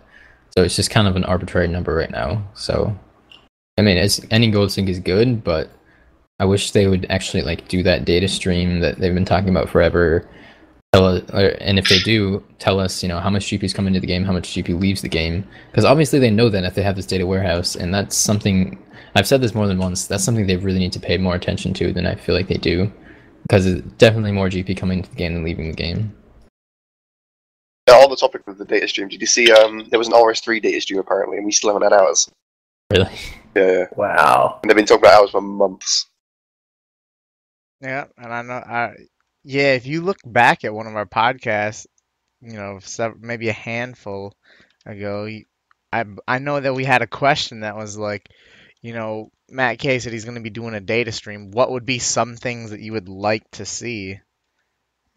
So 0.56 0.64
it's 0.64 0.76
just 0.76 0.90
kind 0.90 1.06
of 1.06 1.16
an 1.16 1.24
arbitrary 1.24 1.68
number 1.68 1.94
right 1.94 2.10
now. 2.10 2.42
So, 2.54 2.98
I 3.76 3.82
mean, 3.82 3.98
it's, 3.98 4.22
any 4.30 4.50
gold 4.50 4.72
sink 4.72 4.88
is 4.88 5.00
good, 5.00 5.44
but 5.44 5.70
I 6.40 6.46
wish 6.46 6.70
they 6.70 6.86
would 6.86 7.06
actually 7.10 7.42
like 7.42 7.68
do 7.68 7.82
that 7.82 8.06
data 8.06 8.26
stream 8.26 8.80
that 8.80 8.98
they've 8.98 9.14
been 9.14 9.26
talking 9.26 9.50
about 9.50 9.68
forever. 9.68 10.26
Tell 10.92 11.04
us, 11.04 11.22
or, 11.34 11.54
and 11.60 11.78
if 11.78 11.88
they 11.88 11.98
do, 11.98 12.42
tell 12.58 12.80
us, 12.80 13.02
you 13.02 13.08
know, 13.08 13.20
how 13.20 13.28
much 13.28 13.46
GP 13.46 13.62
is 13.62 13.74
coming 13.74 13.94
into 13.94 14.00
the 14.00 14.06
game, 14.06 14.24
how 14.24 14.32
much 14.32 14.48
GP 14.48 14.80
leaves 14.80 15.02
the 15.02 15.08
game, 15.08 15.46
because 15.70 15.84
obviously 15.84 16.18
they 16.18 16.30
know 16.30 16.48
that 16.48 16.64
if 16.64 16.74
they 16.74 16.82
have 16.82 16.96
this 16.96 17.04
data 17.04 17.26
warehouse, 17.26 17.76
and 17.76 17.92
that's 17.92 18.16
something 18.16 18.82
I've 19.14 19.26
said 19.26 19.42
this 19.42 19.54
more 19.54 19.66
than 19.66 19.78
once. 19.78 20.06
That's 20.06 20.24
something 20.24 20.46
they 20.46 20.56
really 20.56 20.78
need 20.78 20.92
to 20.92 21.00
pay 21.00 21.18
more 21.18 21.34
attention 21.34 21.74
to 21.74 21.92
than 21.92 22.06
I 22.06 22.14
feel 22.14 22.34
like 22.34 22.48
they 22.48 22.56
do, 22.56 22.90
because 23.42 23.66
it's 23.66 23.86
definitely 23.98 24.32
more 24.32 24.48
GP 24.48 24.78
coming 24.78 24.98
into 24.98 25.10
the 25.10 25.16
game 25.16 25.34
than 25.34 25.44
leaving 25.44 25.68
the 25.68 25.76
game. 25.76 26.14
Yeah, 27.86 27.96
on 27.96 28.10
the 28.10 28.16
topic 28.16 28.46
of 28.46 28.56
the 28.56 28.64
data 28.64 28.88
stream, 28.88 29.08
did 29.08 29.20
you 29.20 29.26
see 29.26 29.52
um, 29.52 29.86
there 29.90 29.98
was 29.98 30.08
an 30.08 30.14
RS3 30.14 30.62
data 30.62 30.80
stream 30.80 31.00
apparently, 31.00 31.36
and 31.36 31.44
we 31.44 31.52
still 31.52 31.72
haven't 31.72 31.90
had 31.90 32.00
ours. 32.00 32.30
Really? 32.90 33.10
Yeah, 33.54 33.70
yeah. 33.72 33.84
Wow. 33.96 34.60
And 34.62 34.70
they've 34.70 34.76
been 34.76 34.86
talking 34.86 35.04
about 35.04 35.20
ours 35.20 35.30
for 35.30 35.42
months. 35.42 36.06
Yeah, 37.82 38.06
and 38.16 38.32
I 38.32 38.42
know, 38.42 38.54
I 38.54 38.94
yeah, 39.48 39.72
if 39.72 39.86
you 39.86 40.02
look 40.02 40.18
back 40.26 40.62
at 40.62 40.74
one 40.74 40.86
of 40.86 40.94
our 40.94 41.06
podcasts, 41.06 41.86
you 42.42 42.52
know, 42.52 42.80
maybe 43.18 43.48
a 43.48 43.54
handful 43.54 44.34
ago, 44.84 45.26
I 45.90 46.04
I 46.28 46.38
know 46.38 46.60
that 46.60 46.74
we 46.74 46.84
had 46.84 47.00
a 47.00 47.06
question 47.06 47.60
that 47.60 47.74
was 47.74 47.96
like, 47.96 48.28
you 48.82 48.92
know, 48.92 49.30
Matt 49.48 49.78
K 49.78 50.00
said 50.00 50.12
he's 50.12 50.26
going 50.26 50.34
to 50.34 50.42
be 50.42 50.50
doing 50.50 50.74
a 50.74 50.80
data 50.80 51.12
stream. 51.12 51.50
What 51.50 51.70
would 51.70 51.86
be 51.86 51.98
some 51.98 52.36
things 52.36 52.72
that 52.72 52.80
you 52.80 52.92
would 52.92 53.08
like 53.08 53.50
to 53.52 53.64
see? 53.64 54.20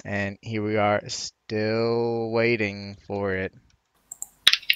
And 0.06 0.38
here 0.42 0.64
we 0.64 0.78
are, 0.78 1.02
still 1.10 2.32
waiting 2.32 2.96
for 3.08 3.36
it. 3.36 3.54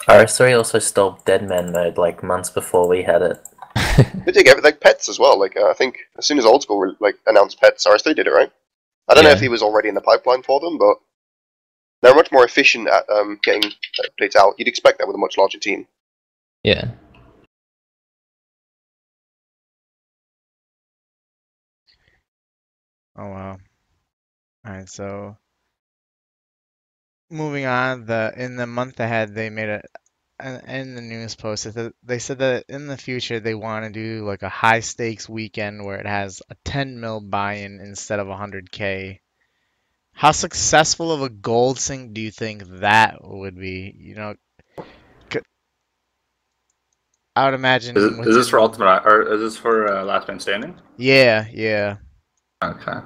RS3 0.01 0.57
also 0.57 0.79
stole 0.79 1.19
Deadman 1.23 1.71
mode 1.71 1.97
like 1.97 2.21
months 2.21 2.49
before 2.49 2.89
we 2.89 3.03
had 3.03 3.21
it. 3.21 3.39
They 4.25 4.33
did 4.33 4.43
get 4.43 4.61
like 4.61 4.81
pets 4.81 5.07
as 5.07 5.17
well. 5.17 5.39
Like 5.39 5.55
uh, 5.55 5.69
I 5.69 5.73
think 5.73 5.99
as 6.17 6.25
soon 6.25 6.39
as 6.39 6.45
Old 6.45 6.63
School 6.63 6.93
like 6.99 7.15
announced 7.25 7.61
pets, 7.61 7.87
RS3 7.87 8.13
did 8.17 8.27
it 8.27 8.31
right. 8.31 8.51
I 9.07 9.13
don't 9.13 9.23
know 9.23 9.31
if 9.31 9.39
he 9.39 9.49
was 9.49 9.61
already 9.61 9.89
in 9.89 9.95
the 9.95 10.01
pipeline 10.01 10.43
for 10.43 10.59
them, 10.59 10.77
but 10.77 10.97
they're 12.01 12.15
much 12.15 12.31
more 12.31 12.45
efficient 12.45 12.87
at 12.87 13.09
um, 13.09 13.39
getting 13.43 13.71
updates 13.99 14.35
out. 14.35 14.55
You'd 14.57 14.67
expect 14.67 14.99
that 14.99 15.07
with 15.07 15.15
a 15.15 15.19
much 15.19 15.37
larger 15.37 15.59
team. 15.59 15.87
Yeah. 16.63 16.91
Oh 23.17 23.27
wow. 23.29 23.57
All 24.65 24.71
right, 24.73 24.89
so 24.89 25.37
moving 27.29 27.65
on, 27.65 28.05
the 28.05 28.33
in 28.37 28.55
the 28.55 28.65
month 28.67 28.99
ahead 28.99 29.35
they 29.35 29.49
made 29.49 29.69
a 29.69 29.81
an- 29.83 30.04
in 30.43 30.95
the 30.95 31.01
news 31.01 31.35
post 31.35 31.73
that 31.73 31.93
they 32.03 32.19
said 32.19 32.39
that 32.39 32.65
in 32.67 32.87
the 32.87 32.97
future 32.97 33.39
they 33.39 33.55
want 33.55 33.85
to 33.85 33.91
do 33.91 34.25
like 34.25 34.43
a 34.43 34.49
high 34.49 34.81
stakes 34.81 35.29
weekend 35.29 35.85
where 35.85 35.97
it 35.97 36.05
has 36.05 36.41
a 36.49 36.55
10 36.65 36.99
mil 36.99 37.21
buy-in 37.21 37.79
instead 37.79 38.19
of 38.19 38.27
100k. 38.27 39.19
How 40.13 40.31
successful 40.31 41.11
of 41.11 41.21
a 41.21 41.29
gold 41.29 41.79
sink 41.79 42.13
do 42.13 42.21
you 42.21 42.31
think 42.31 42.63
that 42.79 43.19
would 43.21 43.55
be? 43.57 43.93
You 43.97 44.15
know, 44.15 44.35
I 47.35 47.45
would 47.45 47.53
imagine. 47.53 47.97
Is, 47.97 48.35
this 48.35 48.49
for 48.49 48.59
Ultimate 48.59 49.03
or 49.05 49.33
is 49.33 49.41
this 49.41 49.57
for 49.57 49.93
uh, 49.93 50.05
Last 50.05 50.27
Man 50.27 50.39
Standing? 50.39 50.79
Yeah, 50.95 51.45
yeah. 51.51 51.97
Okay. 52.63 52.99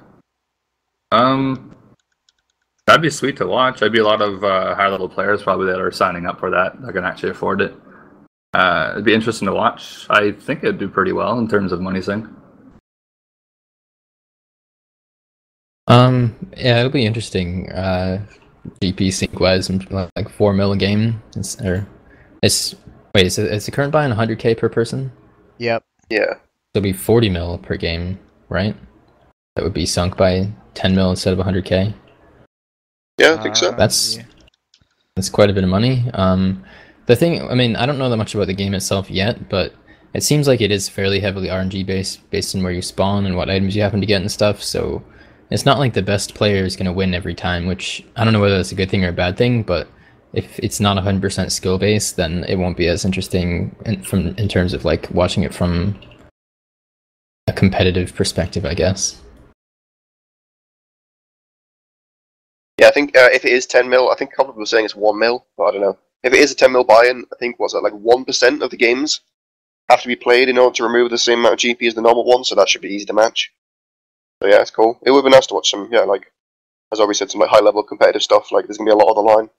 Um, 1.12 1.76
that'd 2.90 3.04
be 3.04 3.10
sweet 3.12 3.38
to 3.38 3.46
watch. 3.46 3.84
I'd 3.84 3.92
be 3.92 4.00
a 4.00 4.04
lot 4.04 4.20
of 4.20 4.44
uh, 4.44 4.74
high 4.74 4.88
level 4.88 5.08
players 5.08 5.44
probably 5.44 5.68
that 5.68 5.80
are 5.80 5.92
signing 5.92 6.26
up 6.26 6.40
for 6.40 6.50
that. 6.50 6.82
That 6.82 6.94
can 6.94 7.06
actually 7.06 7.30
afford 7.30 7.62
it. 7.62 7.76
Uh, 8.54 8.90
it'd 8.94 9.06
be 9.06 9.14
interesting 9.14 9.46
to 9.46 9.54
watch. 9.54 10.08
I 10.10 10.32
think 10.32 10.64
it'd 10.64 10.80
do 10.80 10.90
pretty 10.90 11.12
well 11.12 11.38
in 11.38 11.48
terms 11.48 11.72
of 11.72 11.82
money 11.82 12.02
sink. 12.02 12.26
Um. 15.88 16.36
Yeah, 16.58 16.80
it'll 16.80 16.92
be 16.92 17.06
interesting. 17.06 17.72
Uh, 17.72 18.26
GP 18.82 19.14
sink 19.14 19.40
wise, 19.40 19.70
like 19.70 20.30
four 20.30 20.54
mil 20.54 20.72
a 20.72 20.78
game. 20.78 21.22
It's, 21.36 21.62
or 21.62 21.88
it's 22.42 22.76
wait, 23.14 23.28
is, 23.28 23.38
it, 23.38 23.52
is 23.52 23.66
the 23.66 23.72
current 23.72 23.92
buy 23.92 24.06
on 24.06 24.16
100k 24.16 24.58
per 24.58 24.70
person? 24.70 25.12
Yep. 25.60 25.84
Yeah. 26.10 26.34
It'll 26.74 26.84
be 26.84 26.94
40 26.94 27.30
mil 27.30 27.58
per 27.60 27.76
game, 27.76 28.20
right? 28.50 28.76
That 29.56 29.64
would 29.64 29.74
be 29.74 29.86
sunk 29.86 30.18
by 30.18 30.52
10 30.74 30.96
mil 30.96 31.12
instead 31.12 31.38
of 31.38 31.46
100k. 31.46 31.94
Yeah, 33.20 33.34
I 33.34 33.44
think 33.44 33.56
so. 33.56 33.70
Uh, 33.70 33.72
That's- 33.76 34.18
yeah. 34.18 34.24
That's 35.16 35.30
quite 35.30 35.50
a 35.50 35.54
bit 35.54 35.66
of 35.66 35.70
money. 35.70 36.10
Um, 36.14 36.64
the 37.08 37.16
thing, 37.16 37.42
I 37.50 37.54
mean, 37.54 37.76
I 37.76 37.86
don't 37.86 37.98
know 37.98 38.10
that 38.10 38.16
much 38.18 38.34
about 38.34 38.48
the 38.48 38.54
game 38.54 38.74
itself 38.74 39.12
yet, 39.12 39.50
but 39.50 39.74
it 40.14 40.24
seems 40.24 40.48
like 40.48 40.62
it 40.62 40.72
is 40.72 40.88
fairly 40.88 41.20
heavily 41.20 41.50
RNG 41.50 41.86
based, 41.86 42.30
based 42.30 42.56
on 42.56 42.64
where 42.64 42.72
you 42.72 42.82
spawn 42.82 43.26
and 43.26 43.36
what 43.36 43.50
items 43.50 43.76
you 43.76 43.82
happen 43.82 44.00
to 44.00 44.08
get 44.08 44.22
and 44.22 44.32
stuff. 44.32 44.64
So 44.64 45.04
it's 45.50 45.66
not 45.66 45.78
like 45.78 45.94
the 45.94 46.02
best 46.02 46.36
player 46.36 46.64
is 46.64 46.78
going 46.78 46.86
to 46.86 46.94
win 46.94 47.14
every 47.14 47.36
time, 47.36 47.68
which 47.68 48.06
I 48.16 48.24
don't 48.24 48.32
know 48.32 48.40
whether 48.40 48.56
that's 48.56 48.72
a 48.72 48.76
good 48.76 48.90
thing 48.90 49.04
or 49.04 49.10
a 49.10 49.14
bad 49.14 49.36
thing, 49.36 49.64
but 49.64 49.90
if 50.32 50.58
it's 50.60 50.80
not 50.80 50.96
100% 51.04 51.52
skill 51.52 51.78
based, 51.78 52.16
then 52.16 52.46
it 52.48 52.56
won't 52.56 52.78
be 52.78 52.88
as 52.88 53.04
interesting 53.04 53.76
in, 53.86 54.02
from 54.04 54.28
in 54.38 54.48
terms 54.48 54.74
of 54.74 54.86
like 54.86 55.10
watching 55.12 55.44
it 55.44 55.54
from 55.54 56.00
a 57.48 57.54
competitive 57.54 58.16
perspective, 58.16 58.66
I 58.66 58.74
guess. 58.76 59.20
Yeah, 62.80 62.88
I 62.88 62.92
think 62.92 63.18
uh, 63.18 63.28
if 63.34 63.44
it 63.44 63.52
is 63.52 63.66
10 63.68 63.90
mil, 63.90 64.10
I 64.10 64.16
think 64.16 64.32
a 64.32 64.36
couple 64.38 64.52
of 64.52 64.54
people 64.56 64.62
were 64.62 64.66
saying 64.66 64.86
it's 64.86 64.96
1 64.96 65.20
mil, 65.20 65.46
but 65.58 65.66
I 65.66 65.72
don't 65.72 65.82
know. 65.82 65.98
If 66.24 66.34
it 66.34 66.40
is 66.40 66.54
a 66.54 66.56
10 66.56 66.72
mil 66.72 66.86
buy 66.86 67.08
in, 67.08 67.26
I 67.34 67.36
think, 67.38 67.60
what's 67.60 67.74
that, 67.74 67.82
like 67.84 67.94
1% 67.94 68.62
of 68.64 68.70
the 68.72 68.78
games 68.78 69.20
have 69.90 70.02
to 70.02 70.08
be 70.08 70.16
played 70.16 70.50
in 70.50 70.58
order 70.58 70.76
to 70.76 70.84
remove 70.84 71.10
the 71.10 71.18
same 71.18 71.40
amount 71.40 71.56
of 71.56 71.60
GP 71.60 71.88
as 71.88 71.96
the 71.96 72.02
normal 72.02 72.24
one, 72.26 72.46
so 72.46 72.56
that 72.56 72.70
should 72.70 72.82
be 72.82 72.90
easy 72.96 73.06
to 73.08 73.14
match. 73.14 73.52
So 74.42 74.50
yeah, 74.50 74.62
it's 74.62 74.72
cool. 74.72 75.00
It 75.06 75.12
would 75.12 75.24
be 75.26 75.32
nice 75.32 75.48
to 75.48 75.56
watch 75.56 75.70
some, 75.72 75.90
yeah, 75.92 76.02
like, 76.02 76.32
as 76.94 77.00
always 77.02 77.18
said, 77.20 77.32
some 77.32 77.42
like 77.42 77.50
high 77.50 77.62
level 77.62 77.84
competitive 77.84 78.24
stuff. 78.24 78.52
Like, 78.52 78.68
there's 78.68 78.78
gonna 78.78 78.90
be 78.90 78.94
a 78.94 78.96
lot 78.96 79.16
on 79.18 79.26
the 79.26 79.32
line. 79.34 79.50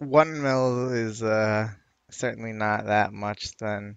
One 0.00 0.42
mil 0.42 0.92
is 0.92 1.22
uh 1.22 1.70
certainly 2.10 2.52
not 2.52 2.84
that 2.86 3.14
much 3.14 3.56
then. 3.58 3.96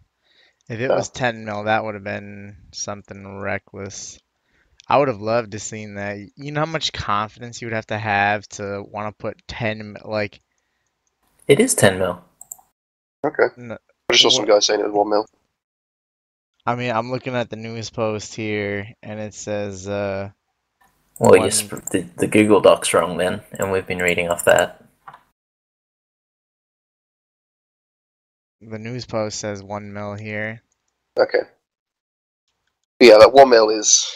If 0.69 0.79
it 0.79 0.89
No. 0.89 0.95
was 0.95 1.09
10 1.09 1.45
mil, 1.45 1.65
that 1.65 1.83
would 1.83 1.95
have 1.95 2.03
been 2.05 2.69
something 2.73 3.39
reckless. 3.39 4.17
I 4.87 4.97
would 4.97 5.07
have 5.07 5.21
loved 5.21 5.51
to 5.51 5.59
seen 5.59 5.95
that. 5.95 6.17
You 6.35 6.51
know 6.51 6.61
how 6.61 6.65
much 6.65 6.93
confidence 6.93 7.61
you 7.61 7.67
would 7.67 7.73
have 7.73 7.87
to 7.87 7.97
have 7.97 8.47
to 8.49 8.83
want 8.87 9.07
to 9.17 9.21
put 9.21 9.41
10 9.47 9.93
mil, 9.93 10.01
like 10.05 10.41
It 11.47 11.59
is 11.59 11.73
10 11.73 11.97
mil. 11.99 12.23
Okay. 13.25 13.47
No, 13.57 13.77
I 14.09 14.13
just 14.13 14.21
saw 14.23 14.29
some 14.29 14.45
guy 14.45 14.59
saying 14.59 14.79
it 14.81 14.85
was 14.85 14.93
1 14.93 15.09
mil. 15.09 15.25
I 16.67 16.75
mean, 16.75 16.91
I'm 16.91 17.11
looking 17.11 17.35
at 17.35 17.49
the 17.49 17.55
news 17.55 17.89
post 17.89 18.35
here 18.35 18.87
and 19.01 19.19
it 19.19 19.33
says 19.33 19.87
uh 19.87 20.29
Well, 21.19 21.31
One- 21.31 21.43
you 21.43 21.51
sp- 21.53 21.85
the, 21.91 22.05
the 22.17 22.27
Google 22.27 22.61
Doc's 22.61 22.93
wrong 22.93 23.17
then, 23.17 23.41
and 23.53 23.71
we've 23.71 23.87
been 23.87 23.99
reading 23.99 24.29
off 24.29 24.45
that. 24.45 24.81
the 28.61 28.79
news 28.79 29.05
post 29.05 29.39
says 29.39 29.61
1 29.61 29.93
mil 29.93 30.15
here. 30.15 30.61
Okay. 31.19 31.41
Yeah, 32.99 33.17
that 33.19 33.31
1 33.33 33.49
mil 33.49 33.69
is. 33.69 34.11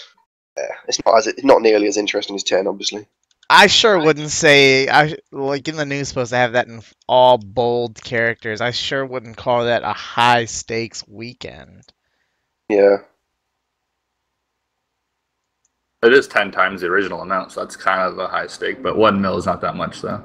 Yeah, 0.60 0.76
it's 0.88 1.00
not 1.06 1.17
as 1.17 1.28
it's 1.28 1.43
not 1.43 1.62
nearly 1.62 1.88
as 1.88 1.98
interesting 1.98 2.36
as 2.36 2.43
10, 2.43 2.67
obviously. 2.67 3.08
I 3.50 3.67
sure 3.67 4.00
wouldn't 4.00 4.30
say 4.30 4.88
I 4.88 5.15
like 5.32 5.67
in 5.67 5.76
the 5.76 5.86
news 5.86 6.10
supposed 6.10 6.32
to 6.32 6.38
have 6.38 6.54
that 6.54 6.67
in 6.67 6.82
all 7.08 7.38
bold 7.38 8.02
characters. 8.04 8.62
I 8.62 8.72
sure 8.72 9.06
wouldn't 9.06 9.38
call 9.38 9.65
that 9.65 9.84
a 9.84 9.93
high 9.93 10.45
stakes 10.45 11.04
weekend. 11.08 11.84
Yeah. 12.67 12.98
It 16.04 16.13
is 16.13 16.28
ten 16.28 16.52
times 16.52 16.82
the 16.82 16.88
original 16.88 17.22
amount, 17.22 17.52
so 17.52 17.62
that's 17.62 17.76
kind 17.76 18.02
of 18.02 18.19
a 18.19 18.28
high 18.28 18.48
stake. 18.48 18.84
But 18.84 18.98
one 18.98 19.22
mil 19.22 19.38
is 19.38 19.45
not 19.45 19.62
that 19.62 19.76
much, 19.76 20.02
though. 20.02 20.24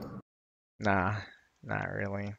Nah, 0.81 1.17
not 1.63 1.89
really. 1.91 2.35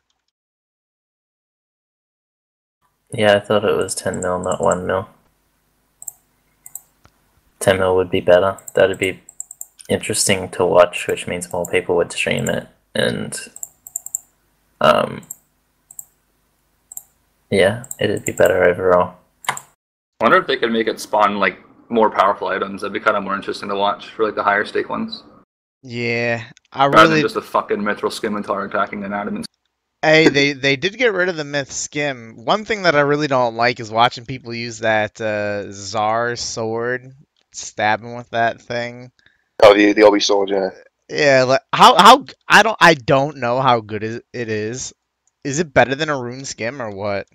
Yeah, 3.12 3.36
I 3.36 3.39
thought 3.39 3.65
it 3.65 3.75
was 3.75 3.95
10 3.95 4.19
mil, 4.19 4.39
not 4.39 4.62
1 4.62 4.86
mil. 4.86 5.08
10 7.65 7.80
mil 7.80 7.95
would 7.95 8.12
be 8.12 8.21
better. 8.21 8.60
That'd 8.75 8.99
be 8.99 9.19
interesting 9.89 10.49
to 10.49 10.63
watch, 10.63 11.08
which 11.08 11.25
means 11.25 11.51
more 11.51 11.65
people 11.65 11.95
would 11.95 12.12
stream 12.12 12.47
it. 12.47 12.67
And, 12.93 13.36
um, 14.82 15.23
yeah, 17.49 17.86
it'd 17.99 18.23
be 18.23 18.34
better 18.34 18.63
overall. 18.63 19.15
I 19.49 19.58
wonder 20.21 20.38
if 20.38 20.45
they 20.45 20.58
could 20.58 20.71
make 20.71 20.86
it 20.88 20.99
spawn 20.99 21.39
like 21.39 21.58
more 21.89 22.12
powerful 22.12 22.47
items. 22.49 22.82
That'd 22.82 22.93
be 22.93 22.99
kind 22.99 23.17
of 23.17 23.23
more 23.23 23.36
interesting 23.36 23.69
to 23.69 23.75
watch 23.75 24.10
for 24.10 24.25
like 24.25 24.36
the 24.36 24.43
higher 24.43 24.63
stake 24.65 24.89
ones, 24.89 25.23
Yeah, 25.82 26.43
I 26.71 26.86
rather 26.86 27.01
really. 27.10 27.13
than 27.15 27.21
just 27.23 27.36
a 27.36 27.41
fucking 27.41 27.78
mithril 27.80 28.13
scimitar 28.13 28.65
attacking 28.65 29.04
an 29.04 29.12
adamant. 29.12 29.47
Hey, 30.04 30.30
they 30.30 30.54
they 30.54 30.75
did 30.75 30.99
get 30.99 31.13
rid 31.13 31.30
of 31.30 31.36
the 31.36 31.43
myth 31.43 31.71
skim. 31.71 32.45
One 32.45 32.63
thing 32.63 32.84
that 32.84 32.95
I 32.95 32.99
really 33.01 33.25
don't 33.28 33.56
like 33.56 33.80
is 33.80 33.89
watching 33.89 34.25
people 34.28 34.54
use 34.54 34.80
that 34.80 35.19
uh, 35.19 35.71
Czar 35.71 36.36
sword, 36.36 37.12
stabbing 37.55 38.15
with 38.15 38.29
that 38.31 38.61
thing. 38.61 39.11
Oh, 39.63 39.73
the 39.73 39.93
the 39.93 40.03
Obi 40.03 40.19
sword, 40.19 40.49
yeah. 40.49 40.69
Yeah, 41.09 41.43
like 41.43 41.61
how 41.73 41.95
how 41.95 42.25
I 42.47 42.63
don't 42.63 42.77
I 42.79 42.93
don't 42.95 43.37
know 43.37 43.61
how 43.61 43.79
good 43.79 44.03
it 44.03 44.25
it 44.33 44.49
is. 44.49 44.93
Is 45.43 45.59
it 45.59 45.73
better 45.73 45.93
than 45.95 46.09
a 46.09 46.19
rune 46.19 46.45
skim 46.45 46.81
or 46.81 46.89
what? 46.89 47.27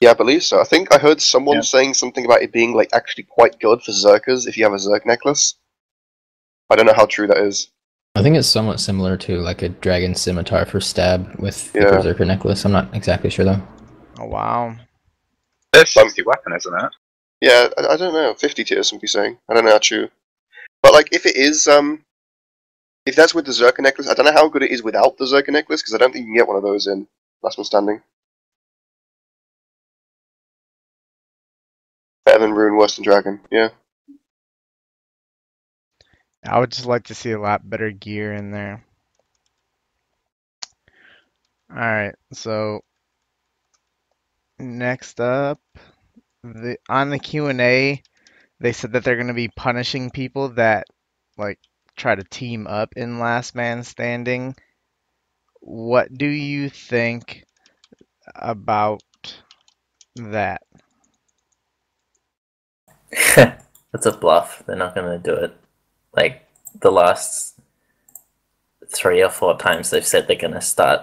Yeah, 0.00 0.10
I 0.10 0.14
believe 0.14 0.42
so. 0.42 0.60
I 0.60 0.64
think 0.64 0.94
I 0.94 0.98
heard 0.98 1.20
someone 1.22 1.56
Yeah. 1.56 1.62
saying 1.62 1.94
something 1.94 2.24
about 2.26 2.42
it 2.42 2.52
being 2.52 2.74
like 2.74 2.90
actually 2.92 3.24
quite 3.24 3.58
good 3.60 3.82
for 3.82 3.92
Zerkers 3.92 4.46
if 4.46 4.56
you 4.58 4.64
have 4.64 4.72
a 4.72 4.76
Zerk 4.76 5.06
necklace. 5.06 5.54
I 6.68 6.76
don't 6.76 6.86
know 6.86 6.92
how 6.94 7.06
true 7.06 7.26
that 7.28 7.38
is. 7.38 7.68
I 8.14 8.22
think 8.22 8.36
it's 8.36 8.46
somewhat 8.48 8.80
similar 8.80 9.16
to 9.18 9.38
like 9.40 9.62
a 9.62 9.68
dragon 9.70 10.14
scimitar 10.14 10.66
for 10.66 10.80
stab 10.80 11.34
with 11.38 11.72
the 11.72 11.80
Yeah. 11.80 11.90
berserker 11.90 12.24
necklace. 12.24 12.64
I'm 12.64 12.72
not 12.72 12.94
exactly 12.94 13.30
sure 13.30 13.44
though. 13.44 13.62
Oh 14.20 14.26
wow. 14.26 14.76
There's 15.72 15.90
60 15.92 16.22
weapon, 16.22 16.52
isn't 16.54 16.74
it? 16.74 16.92
Yeah, 17.44 17.68
I, 17.76 17.98
don't 17.98 18.14
know. 18.14 18.32
Fifty 18.32 18.64
tiers, 18.64 18.88
somebody 18.88 19.06
saying. 19.06 19.36
I 19.50 19.52
don't 19.52 19.66
know 19.66 19.72
how 19.72 19.78
true. 19.78 20.08
But 20.82 20.94
like, 20.94 21.12
if 21.12 21.26
it 21.26 21.36
is, 21.36 21.68
um, 21.68 22.02
if 23.04 23.14
that's 23.14 23.34
with 23.34 23.44
the 23.44 23.52
Zerka 23.52 23.80
necklace, 23.80 24.08
I 24.08 24.14
don't 24.14 24.24
know 24.24 24.32
how 24.32 24.48
good 24.48 24.62
it 24.62 24.70
is 24.70 24.82
without 24.82 25.18
the 25.18 25.26
Zerka 25.26 25.50
necklace 25.50 25.82
because 25.82 25.92
I 25.92 25.98
don't 25.98 26.10
think 26.10 26.22
you 26.22 26.28
can 26.28 26.36
get 26.36 26.48
one 26.48 26.56
of 26.56 26.62
those 26.62 26.86
in 26.86 27.06
Last 27.42 27.58
Man 27.58 27.66
Standing. 27.66 28.00
Better 32.24 32.38
than 32.38 32.54
Rune, 32.54 32.78
worse 32.78 32.96
than 32.96 33.04
Dragon. 33.04 33.40
Yeah. 33.50 33.68
I 36.48 36.58
would 36.58 36.72
just 36.72 36.86
like 36.86 37.04
to 37.04 37.14
see 37.14 37.32
a 37.32 37.38
lot 37.40 37.68
better 37.68 37.90
gear 37.90 38.32
in 38.32 38.52
there. 38.52 38.82
All 41.68 41.76
right, 41.76 42.14
so 42.32 42.80
next 44.58 45.20
up, 45.20 45.60
the 46.44 46.76
on 46.88 47.10
the 47.10 47.18
Q&A, 47.18 48.02
they 48.60 48.72
said 48.72 48.92
that 48.92 49.04
they're 49.04 49.16
going 49.16 49.28
to 49.28 49.34
be 49.34 49.48
punishing 49.48 50.10
people 50.10 50.50
that 50.50 50.86
like 51.38 51.58
try 51.96 52.14
to 52.14 52.24
team 52.24 52.66
up 52.66 52.90
in 52.96 53.18
Last 53.18 53.54
Man 53.54 53.82
Standing. 53.82 54.54
What 55.60 56.12
do 56.16 56.26
you 56.26 56.68
think 56.68 57.44
about 58.34 59.02
that? 60.16 60.62
That's 63.36 64.06
a 64.06 64.12
bluff. 64.12 64.62
They're 64.66 64.76
not 64.76 64.94
going 64.94 65.10
to 65.10 65.18
do 65.18 65.34
it. 65.34 65.56
Like 66.14 66.46
the 66.80 66.90
last 66.92 67.58
three 68.92 69.22
or 69.22 69.30
four 69.30 69.56
times 69.56 69.90
they've 69.90 70.06
said 70.06 70.26
they're 70.26 70.36
going 70.36 70.54
to 70.54 70.60
start 70.60 71.02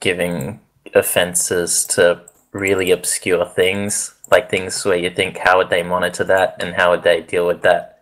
giving 0.00 0.60
offenses 0.94 1.84
to 1.84 2.22
really 2.52 2.90
obscure 2.90 3.46
things, 3.46 4.14
like 4.30 4.50
things 4.50 4.84
where 4.84 4.96
you 4.96 5.10
think, 5.10 5.38
how 5.38 5.58
would 5.58 5.70
they 5.70 5.82
monitor 5.82 6.24
that 6.24 6.62
and 6.62 6.74
how 6.74 6.90
would 6.90 7.02
they 7.02 7.20
deal 7.20 7.46
with 7.46 7.62
that? 7.62 7.98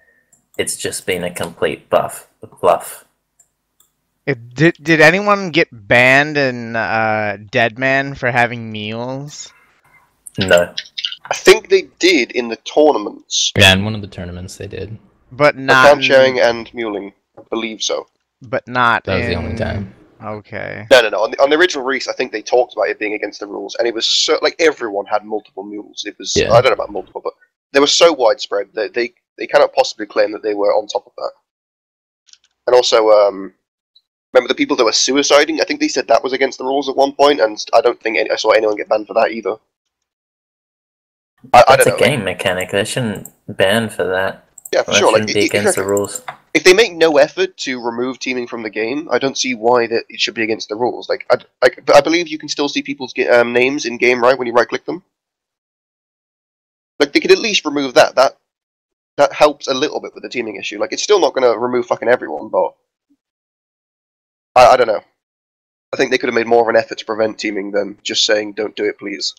It's 0.56 0.76
just 0.76 1.06
been 1.06 1.24
a 1.24 1.32
complete 1.32 1.88
buff, 1.88 2.28
bluff. 2.60 3.04
It, 4.26 4.54
did 4.54 4.76
did 4.82 5.00
anyone 5.00 5.50
get 5.50 5.68
banned 5.72 6.36
in 6.36 6.76
uh, 6.76 7.38
Deadman 7.50 8.14
for 8.14 8.30
having 8.30 8.70
mules? 8.70 9.52
No. 10.38 10.74
I 11.30 11.34
think 11.34 11.68
they 11.68 11.88
did 11.98 12.32
in 12.32 12.48
the 12.48 12.56
tournaments. 12.56 13.52
Yeah, 13.56 13.72
in 13.72 13.84
one 13.84 13.94
of 13.94 14.02
the 14.02 14.06
tournaments 14.06 14.56
they 14.56 14.66
did. 14.66 14.98
But 15.32 15.56
Not 15.56 15.96
not 15.96 16.04
sharing 16.04 16.40
and 16.40 16.72
muling. 16.74 17.12
I 17.38 17.42
believe 17.50 17.82
so. 17.82 18.06
but 18.42 18.66
not 18.68 19.04
That 19.04 19.18
was 19.18 19.26
the 19.26 19.34
only 19.34 19.56
time. 19.56 19.94
Okay. 20.22 20.86
No, 20.90 21.00
no, 21.00 21.08
no. 21.10 21.18
On 21.22 21.30
the, 21.30 21.42
on 21.42 21.50
the 21.50 21.56
original 21.56 21.84
release, 21.84 22.08
I 22.08 22.12
think 22.12 22.32
they 22.32 22.42
talked 22.42 22.72
about 22.74 22.88
it 22.88 22.98
being 22.98 23.14
against 23.14 23.40
the 23.40 23.46
rules, 23.46 23.74
and 23.76 23.86
it 23.86 23.94
was 23.94 24.06
so 24.06 24.38
like 24.42 24.56
everyone 24.58 25.06
had 25.06 25.24
multiple 25.24 25.62
mules. 25.64 26.04
It 26.06 26.16
was 26.18 26.34
Yeah. 26.36 26.50
I 26.52 26.60
don't 26.60 26.66
know 26.70 26.72
about 26.72 26.90
multiple, 26.92 27.20
but 27.22 27.34
they 27.72 27.80
were 27.80 27.86
so 27.86 28.12
widespread 28.12 28.68
that 28.74 28.94
they 28.94 29.14
they 29.36 29.46
cannot 29.46 29.72
possibly 29.74 30.06
claim 30.06 30.32
that 30.32 30.42
they 30.42 30.54
were 30.54 30.72
on 30.74 30.86
top 30.88 31.06
of 31.06 31.12
that. 31.16 31.30
And 32.66 32.74
also, 32.74 33.10
um, 33.10 33.54
remember 34.32 34.48
the 34.48 34.54
people 34.56 34.76
that 34.76 34.84
were 34.84 34.90
suiciding? 34.90 35.60
I 35.60 35.64
think 35.64 35.80
they 35.80 35.88
said 35.88 36.08
that 36.08 36.24
was 36.24 36.32
against 36.32 36.58
the 36.58 36.64
rules 36.64 36.88
at 36.88 36.96
one 36.96 37.12
point, 37.12 37.40
and 37.40 37.56
I 37.72 37.80
don't 37.80 38.00
think 38.02 38.18
any, 38.18 38.30
I 38.30 38.36
saw 38.36 38.50
anyone 38.50 38.76
get 38.76 38.88
banned 38.88 39.06
for 39.06 39.14
that 39.14 39.30
either. 39.30 39.56
I, 41.54 41.62
I 41.68 41.76
That's 41.76 41.84
don't 41.84 41.94
a 41.94 42.00
know. 42.00 42.06
game 42.06 42.24
mechanic. 42.24 42.70
They 42.72 42.84
shouldn't 42.84 43.28
ban 43.46 43.88
for 43.90 44.04
that. 44.04 44.48
yeah, 44.72 44.82
for 44.82 44.90
That 44.90 44.96
sure. 44.98 45.12
Like, 45.12 45.20
shouldn't 45.28 45.34
be 45.34 45.42
i- 45.42 45.44
against 45.44 45.76
the 45.76 45.84
rules. 45.94 46.22
If 46.58 46.64
they 46.64 46.74
make 46.74 46.92
no 46.92 47.18
effort 47.18 47.56
to 47.58 47.80
remove 47.80 48.18
teaming 48.18 48.48
from 48.48 48.64
the 48.64 48.70
game, 48.70 49.08
I 49.12 49.20
don't 49.20 49.38
see 49.38 49.54
why 49.54 49.86
that 49.86 50.06
it 50.08 50.20
should 50.20 50.34
be 50.34 50.42
against 50.42 50.68
the 50.68 50.74
rules. 50.74 51.08
Like, 51.08 51.24
I, 51.30 51.36
like, 51.62 51.88
I 51.94 52.00
believe 52.00 52.26
you 52.26 52.36
can 52.36 52.48
still 52.48 52.68
see 52.68 52.82
people's 52.82 53.14
um, 53.32 53.52
names 53.52 53.86
in 53.86 53.96
game, 53.96 54.20
right? 54.20 54.36
When 54.36 54.48
you 54.48 54.52
right 54.52 54.68
click 54.68 54.84
them, 54.84 55.04
like 56.98 57.12
they 57.12 57.20
could 57.20 57.30
at 57.30 57.38
least 57.38 57.64
remove 57.64 57.94
that. 57.94 58.16
That 58.16 58.36
that 59.18 59.32
helps 59.32 59.68
a 59.68 59.74
little 59.74 60.00
bit 60.00 60.14
with 60.14 60.24
the 60.24 60.28
teaming 60.28 60.56
issue. 60.56 60.80
Like, 60.80 60.92
it's 60.92 61.02
still 61.02 61.20
not 61.20 61.32
going 61.32 61.48
to 61.48 61.56
remove 61.56 61.86
fucking 61.86 62.08
everyone, 62.08 62.48
but 62.48 62.74
I, 64.56 64.66
I 64.72 64.76
don't 64.76 64.88
know. 64.88 65.02
I 65.92 65.96
think 65.96 66.10
they 66.10 66.18
could 66.18 66.28
have 66.28 66.34
made 66.34 66.48
more 66.48 66.62
of 66.62 66.68
an 66.68 66.76
effort 66.76 66.98
to 66.98 67.04
prevent 67.04 67.38
teaming 67.38 67.70
than 67.70 67.98
just 68.02 68.26
saying 68.26 68.54
"Don't 68.54 68.74
do 68.74 68.84
it, 68.84 68.98
please." 68.98 69.32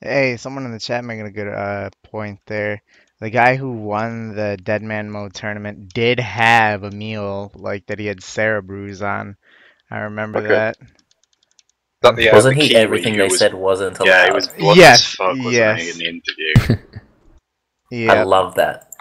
Hey, 0.00 0.36
someone 0.36 0.64
in 0.66 0.72
the 0.72 0.78
chat 0.78 1.04
making 1.04 1.26
a 1.26 1.30
good 1.30 1.48
uh, 1.48 1.90
point 2.02 2.40
there. 2.46 2.82
The 3.18 3.30
guy 3.30 3.56
who 3.56 3.72
won 3.72 4.34
the 4.34 4.58
Dead 4.62 4.82
Man 4.82 5.10
Mode 5.10 5.32
tournament 5.32 5.88
did 5.94 6.20
have 6.20 6.82
a 6.82 6.90
mule 6.90 7.50
like 7.54 7.86
that 7.86 7.98
he 7.98 8.04
had 8.06 8.22
Sarah 8.22 8.62
Brews 8.62 9.00
on. 9.00 9.36
I 9.90 9.98
remember 10.00 10.40
Okay. 10.40 10.48
that. 10.48 10.76
That 12.02 12.16
the, 12.16 12.28
uh, 12.30 12.34
Wasn't 12.34 12.58
the 12.58 12.66
he 12.66 12.76
everything 12.76 13.16
they 13.16 13.28
was- 13.28 13.38
said 13.38 13.54
wasn't 13.54 13.98
allowed? 13.98 14.06
Yeah, 14.08 14.26
it 14.26 14.34
was 14.34 14.48
blunt 14.48 14.78
Yes, 14.78 15.00
as 15.00 15.14
fuck, 15.14 15.28
wasn't 15.38 15.54
yes. 15.54 15.80
he, 15.80 15.90
in 15.90 15.98
the 15.98 16.08
interview? 16.08 16.54
I 18.10 18.22
love 18.24 18.56
that. 18.56 18.92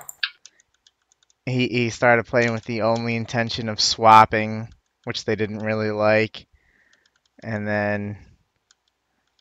he 1.45 1.67
he 1.67 1.89
started 1.89 2.25
playing 2.25 2.53
with 2.53 2.63
the 2.63 2.83
only 2.83 3.15
intention 3.15 3.67
of 3.69 3.81
swapping, 3.81 4.69
which 5.03 5.25
they 5.25 5.35
didn't 5.35 5.59
really 5.59 5.91
like, 5.91 6.47
and 7.43 7.67
then 7.67 8.17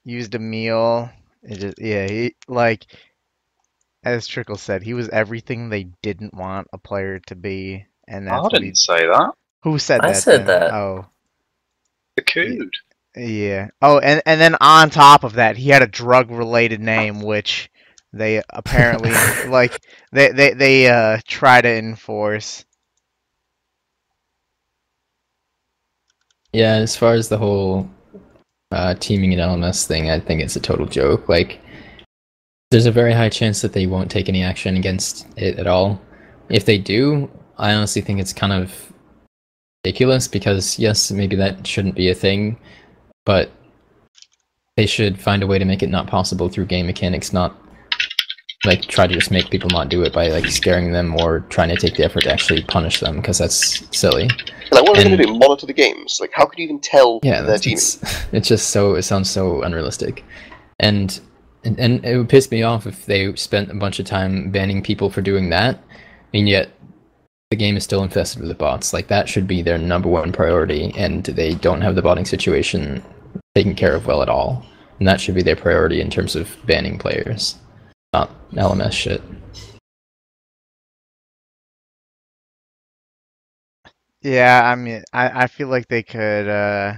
used 0.04 0.34
a 0.34 0.38
mule. 0.38 1.08
It 1.44 1.56
just 1.60 1.80
yeah, 1.80 2.08
he 2.08 2.36
like 2.48 2.86
as 4.04 4.28
Trickool 4.28 4.58
said, 4.58 4.82
he 4.82 4.94
was 4.94 5.08
everything 5.10 5.68
they 5.68 5.84
didn't 6.02 6.34
want 6.34 6.68
a 6.72 6.78
player 6.78 7.20
to 7.26 7.36
be, 7.36 7.86
and 8.08 8.26
that's 8.26 8.48
I 8.48 8.50
what 8.50 8.62
he 8.62 8.68
didn't 8.68 8.78
say 8.78 9.06
that. 9.06 9.32
Who 9.64 9.78
said 9.78 10.04
I 10.04 10.06
that? 10.06 10.24
I 10.30 10.38
said 10.38 10.46
then? 10.46 10.46
that. 10.46 10.70
Oh, 10.70 11.06
The 12.16 12.22
cood. 12.24 12.70
yeah. 13.16 13.68
Oh, 13.82 13.98
and 13.98 14.22
and 14.26 14.40
then 14.40 14.56
on 14.60 14.90
top 14.90 15.24
of 15.24 15.34
that, 15.34 15.56
he 15.56 15.70
had 15.70 15.82
a 15.82 15.86
drug-related 15.86 16.80
name, 16.80 17.20
which 17.22 17.70
they 18.12 18.42
apparently 18.50 19.24
like 19.42 19.80
they 20.12 20.30
they 20.32 20.54
they 20.54 20.88
uh 20.88 21.18
try 21.26 21.60
to 21.60 21.68
enforce. 21.68 22.64
Yeah, 26.52 26.74
as 26.76 26.96
far 26.96 27.14
as 27.14 27.28
the 27.28 27.38
whole 27.38 27.90
uh, 28.74 28.94
teaming 28.94 29.32
in 29.32 29.38
LMS 29.38 29.86
thing, 29.86 30.10
I 30.10 30.18
think 30.18 30.40
it's 30.40 30.56
a 30.56 30.60
total 30.60 30.86
joke. 30.86 31.28
Like, 31.28 31.60
there's 32.70 32.86
a 32.86 32.92
very 32.92 33.12
high 33.12 33.28
chance 33.28 33.62
that 33.62 33.72
they 33.72 33.86
won't 33.86 34.10
take 34.10 34.28
any 34.28 34.42
action 34.42 34.76
against 34.76 35.26
it 35.36 35.58
at 35.58 35.68
all. 35.68 36.00
If 36.48 36.64
they 36.64 36.78
do, 36.78 37.30
I 37.56 37.72
honestly 37.72 38.02
think 38.02 38.20
it's 38.20 38.32
kind 38.32 38.52
of 38.52 38.92
ridiculous 39.84 40.26
because, 40.26 40.76
yes, 40.78 41.12
maybe 41.12 41.36
that 41.36 41.64
shouldn't 41.66 41.94
be 41.94 42.10
a 42.10 42.14
thing, 42.14 42.58
but 43.24 43.50
they 44.76 44.86
should 44.86 45.20
find 45.20 45.44
a 45.44 45.46
way 45.46 45.58
to 45.58 45.64
make 45.64 45.84
it 45.84 45.88
not 45.88 46.08
possible 46.08 46.48
through 46.48 46.66
game 46.66 46.86
mechanics, 46.86 47.32
not 47.32 47.56
like 48.64 48.82
try 48.82 49.06
to 49.06 49.14
just 49.14 49.30
make 49.30 49.50
people 49.50 49.70
not 49.70 49.88
do 49.88 50.02
it 50.02 50.12
by 50.12 50.28
like 50.28 50.46
scaring 50.46 50.92
them 50.92 51.14
or 51.20 51.40
trying 51.50 51.68
to 51.68 51.76
take 51.76 51.96
the 51.96 52.04
effort 52.04 52.22
to 52.22 52.32
actually 52.32 52.62
punish 52.62 53.00
them 53.00 53.16
because 53.16 53.38
that's 53.38 53.86
silly. 53.96 54.28
Like, 54.70 54.82
what 54.82 54.98
are 54.98 55.02
they 55.02 55.04
going 55.04 55.18
to 55.18 55.24
do? 55.24 55.38
Monitor 55.38 55.66
the 55.66 55.72
games? 55.72 56.18
Like, 56.20 56.32
how 56.32 56.46
could 56.46 56.58
you 56.58 56.64
even 56.64 56.80
tell 56.80 57.20
yeah 57.22 57.40
teaming? 57.58 57.78
it's, 57.78 58.24
it's 58.32 58.48
just 58.48 58.70
so 58.70 58.94
it 58.94 59.02
sounds 59.02 59.30
so 59.30 59.62
unrealistic 59.62 60.24
and, 60.80 61.20
and 61.64 61.78
and 61.78 62.04
it 62.04 62.16
would 62.16 62.28
piss 62.28 62.50
me 62.50 62.62
off 62.62 62.86
if 62.86 63.06
they 63.06 63.34
spent 63.36 63.70
a 63.70 63.74
bunch 63.74 63.98
of 63.98 64.06
time 64.06 64.50
banning 64.50 64.82
people 64.82 65.10
for 65.10 65.20
doing 65.20 65.50
that 65.50 65.82
and 66.32 66.48
yet 66.48 66.70
the 67.50 67.56
game 67.56 67.76
is 67.76 67.84
still 67.84 68.02
infested 68.02 68.42
with 68.42 68.58
bots 68.58 68.92
like 68.92 69.08
that 69.08 69.28
should 69.28 69.46
be 69.46 69.62
their 69.62 69.78
number 69.78 70.08
one 70.08 70.32
priority 70.32 70.92
and 70.96 71.24
they 71.24 71.54
don't 71.54 71.80
have 71.80 71.94
the 71.94 72.02
botting 72.02 72.24
situation 72.24 73.02
taken 73.54 73.74
care 73.74 73.94
of 73.94 74.06
well 74.06 74.22
at 74.22 74.28
all 74.28 74.64
and 74.98 75.06
that 75.06 75.20
should 75.20 75.34
be 75.34 75.42
their 75.42 75.56
priority 75.56 76.00
in 76.00 76.10
terms 76.10 76.34
of 76.34 76.56
banning 76.66 76.98
players 76.98 77.56
not 78.14 78.30
lms 78.52 78.92
shit 78.92 79.22
Yeah, 84.22 84.62
I 84.64 84.74
mean, 84.76 85.04
I 85.12 85.44
I 85.44 85.46
feel 85.48 85.68
like 85.68 85.88
they 85.88 86.02
could 86.02 86.48
uh 86.48 86.94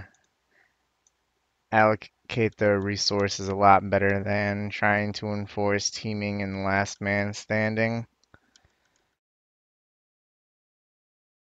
allocate 1.72 2.56
their 2.56 2.80
resources 2.80 3.48
a 3.48 3.54
lot 3.54 3.88
better 3.90 4.22
than 4.24 4.70
trying 4.70 5.12
to 5.14 5.28
enforce 5.28 5.90
teaming 5.90 6.42
and 6.42 6.64
last 6.64 7.00
man 7.00 7.34
standing. 7.34 8.06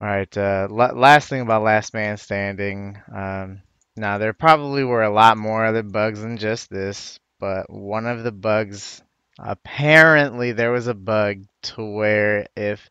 All 0.02 0.08
right, 0.10 0.38
uh, 0.38 0.68
la 0.70 0.88
last 0.94 1.30
thing 1.30 1.42
about 1.42 1.64
last 1.64 1.94
man 1.94 2.18
standing. 2.18 3.02
Um, 3.14 3.64
now, 3.96 4.18
there 4.20 4.34
probably 4.34 4.84
were 4.84 5.04
a 5.04 5.10
lot 5.14 5.38
more 5.38 5.66
other 5.66 5.84
bugs 5.84 6.22
than 6.22 6.38
just 6.38 6.70
this, 6.70 7.20
but 7.40 7.70
one 7.72 8.06
of 8.06 8.24
the 8.24 8.32
bugs, 8.32 9.02
apparently, 9.44 10.54
there 10.54 10.72
was 10.72 10.88
a 10.88 10.94
bug 10.96 11.44
to 11.64 11.86
where 11.86 12.48
if 12.56 12.90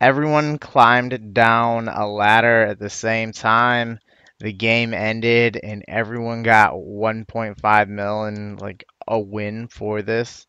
everyone 0.00 0.58
climbed 0.58 1.34
down 1.34 1.88
a 1.88 2.06
ladder 2.08 2.62
at 2.64 2.78
the 2.80 2.90
same 2.90 3.32
time, 3.32 4.00
the 4.40 4.52
game 4.52 4.94
ended 4.94 5.58
and 5.62 5.84
everyone 5.88 6.42
got 6.44 6.78
1.5 6.78 7.88
mil 7.88 8.24
and 8.24 8.60
like 8.60 8.84
a 9.08 9.18
win 9.20 9.68
for 9.68 10.02
this. 10.02 10.46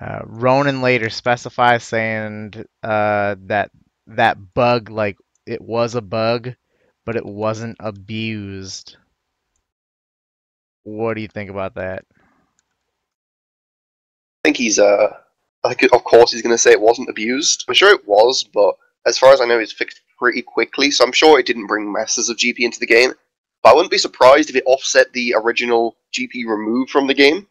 Uh, 0.00 0.20
Ronan 0.24 0.82
later 0.82 1.10
specifies 1.10 1.84
saying 1.84 2.52
uh, 2.82 3.36
that 3.46 3.70
that 4.08 4.54
bug, 4.54 4.90
like 4.90 5.16
it 5.46 5.60
was 5.62 5.94
a 5.94 6.02
bug, 6.02 6.54
but 7.04 7.16
it 7.16 7.26
wasn't 7.26 7.76
abused. 7.80 8.96
What 10.84 11.14
do 11.14 11.20
you 11.20 11.28
think 11.28 11.50
about 11.50 11.74
that? 11.74 12.06
I 14.46 14.48
think 14.48 14.58
he's 14.58 14.78
uh 14.78 15.08
I 15.64 15.74
think 15.74 15.92
of 15.92 16.04
course 16.04 16.30
he's 16.30 16.40
gonna 16.40 16.56
say 16.56 16.70
it 16.70 16.80
wasn't 16.80 17.08
abused. 17.08 17.64
I'm 17.66 17.74
sure 17.74 17.92
it 17.92 18.06
was, 18.06 18.44
but 18.44 18.76
as 19.04 19.18
far 19.18 19.32
as 19.32 19.40
I 19.40 19.44
know 19.44 19.58
it's 19.58 19.72
fixed 19.72 20.02
pretty 20.20 20.40
quickly, 20.40 20.92
so 20.92 21.04
I'm 21.04 21.10
sure 21.10 21.40
it 21.40 21.46
didn't 21.46 21.66
bring 21.66 21.92
masses 21.92 22.28
of 22.28 22.36
GP 22.36 22.60
into 22.60 22.78
the 22.78 22.86
game. 22.86 23.12
But 23.64 23.70
I 23.70 23.74
wouldn't 23.74 23.90
be 23.90 23.98
surprised 23.98 24.48
if 24.48 24.54
it 24.54 24.62
offset 24.64 25.12
the 25.12 25.34
original 25.36 25.96
GP 26.16 26.46
removed 26.46 26.90
from 26.90 27.08
the 27.08 27.14
game. 27.14 27.48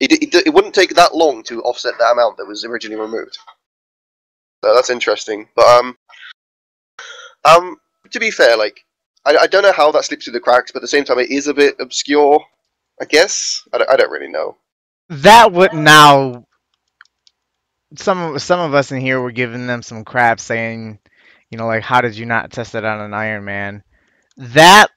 It, 0.00 0.12
it, 0.12 0.46
it 0.46 0.52
wouldn't 0.52 0.74
take 0.74 0.94
that 0.94 1.16
long 1.16 1.42
to 1.44 1.62
offset 1.62 1.94
that 1.98 2.12
amount 2.12 2.36
that 2.36 2.46
was 2.46 2.62
originally 2.62 3.00
removed. 3.00 3.38
So 4.62 4.74
that's 4.74 4.90
interesting. 4.90 5.48
But 5.56 5.66
um 5.66 5.96
um 7.46 7.78
to 8.10 8.20
be 8.20 8.30
fair, 8.30 8.54
like 8.58 8.84
I, 9.24 9.34
I 9.34 9.46
don't 9.46 9.62
know 9.62 9.72
how 9.72 9.90
that 9.92 10.04
slips 10.04 10.24
through 10.24 10.34
the 10.34 10.40
cracks, 10.40 10.72
but 10.72 10.80
at 10.80 10.82
the 10.82 10.88
same 10.88 11.04
time 11.04 11.20
it 11.20 11.30
is 11.30 11.46
a 11.46 11.54
bit 11.54 11.76
obscure, 11.80 12.44
I 13.00 13.06
guess. 13.06 13.66
I 13.72 13.78
don't, 13.78 13.88
I 13.88 13.96
don't 13.96 14.10
really 14.10 14.28
know. 14.28 14.58
That 15.08 15.52
would 15.52 15.72
now. 15.72 16.46
Some 17.96 18.18
of 18.18 18.42
some 18.42 18.60
of 18.60 18.74
us 18.74 18.90
in 18.90 19.00
here 19.00 19.20
were 19.20 19.30
giving 19.30 19.66
them 19.66 19.82
some 19.82 20.04
crap, 20.04 20.40
saying, 20.40 20.98
you 21.50 21.58
know, 21.58 21.66
like, 21.66 21.82
how 21.82 22.00
did 22.00 22.16
you 22.16 22.26
not 22.26 22.50
test 22.50 22.74
it 22.74 22.84
on 22.84 23.00
an 23.00 23.14
Iron 23.14 23.44
Man? 23.44 23.84
That 24.36 24.88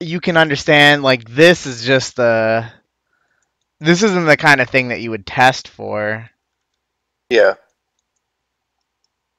you 0.00 0.20
can 0.20 0.36
understand. 0.36 1.02
Like, 1.02 1.28
this 1.28 1.66
is 1.66 1.84
just 1.84 2.16
the. 2.16 2.70
This 3.78 4.02
isn't 4.02 4.24
the 4.24 4.38
kind 4.38 4.62
of 4.62 4.70
thing 4.70 4.88
that 4.88 5.02
you 5.02 5.10
would 5.10 5.26
test 5.26 5.68
for. 5.68 6.30
Yeah. 7.28 7.54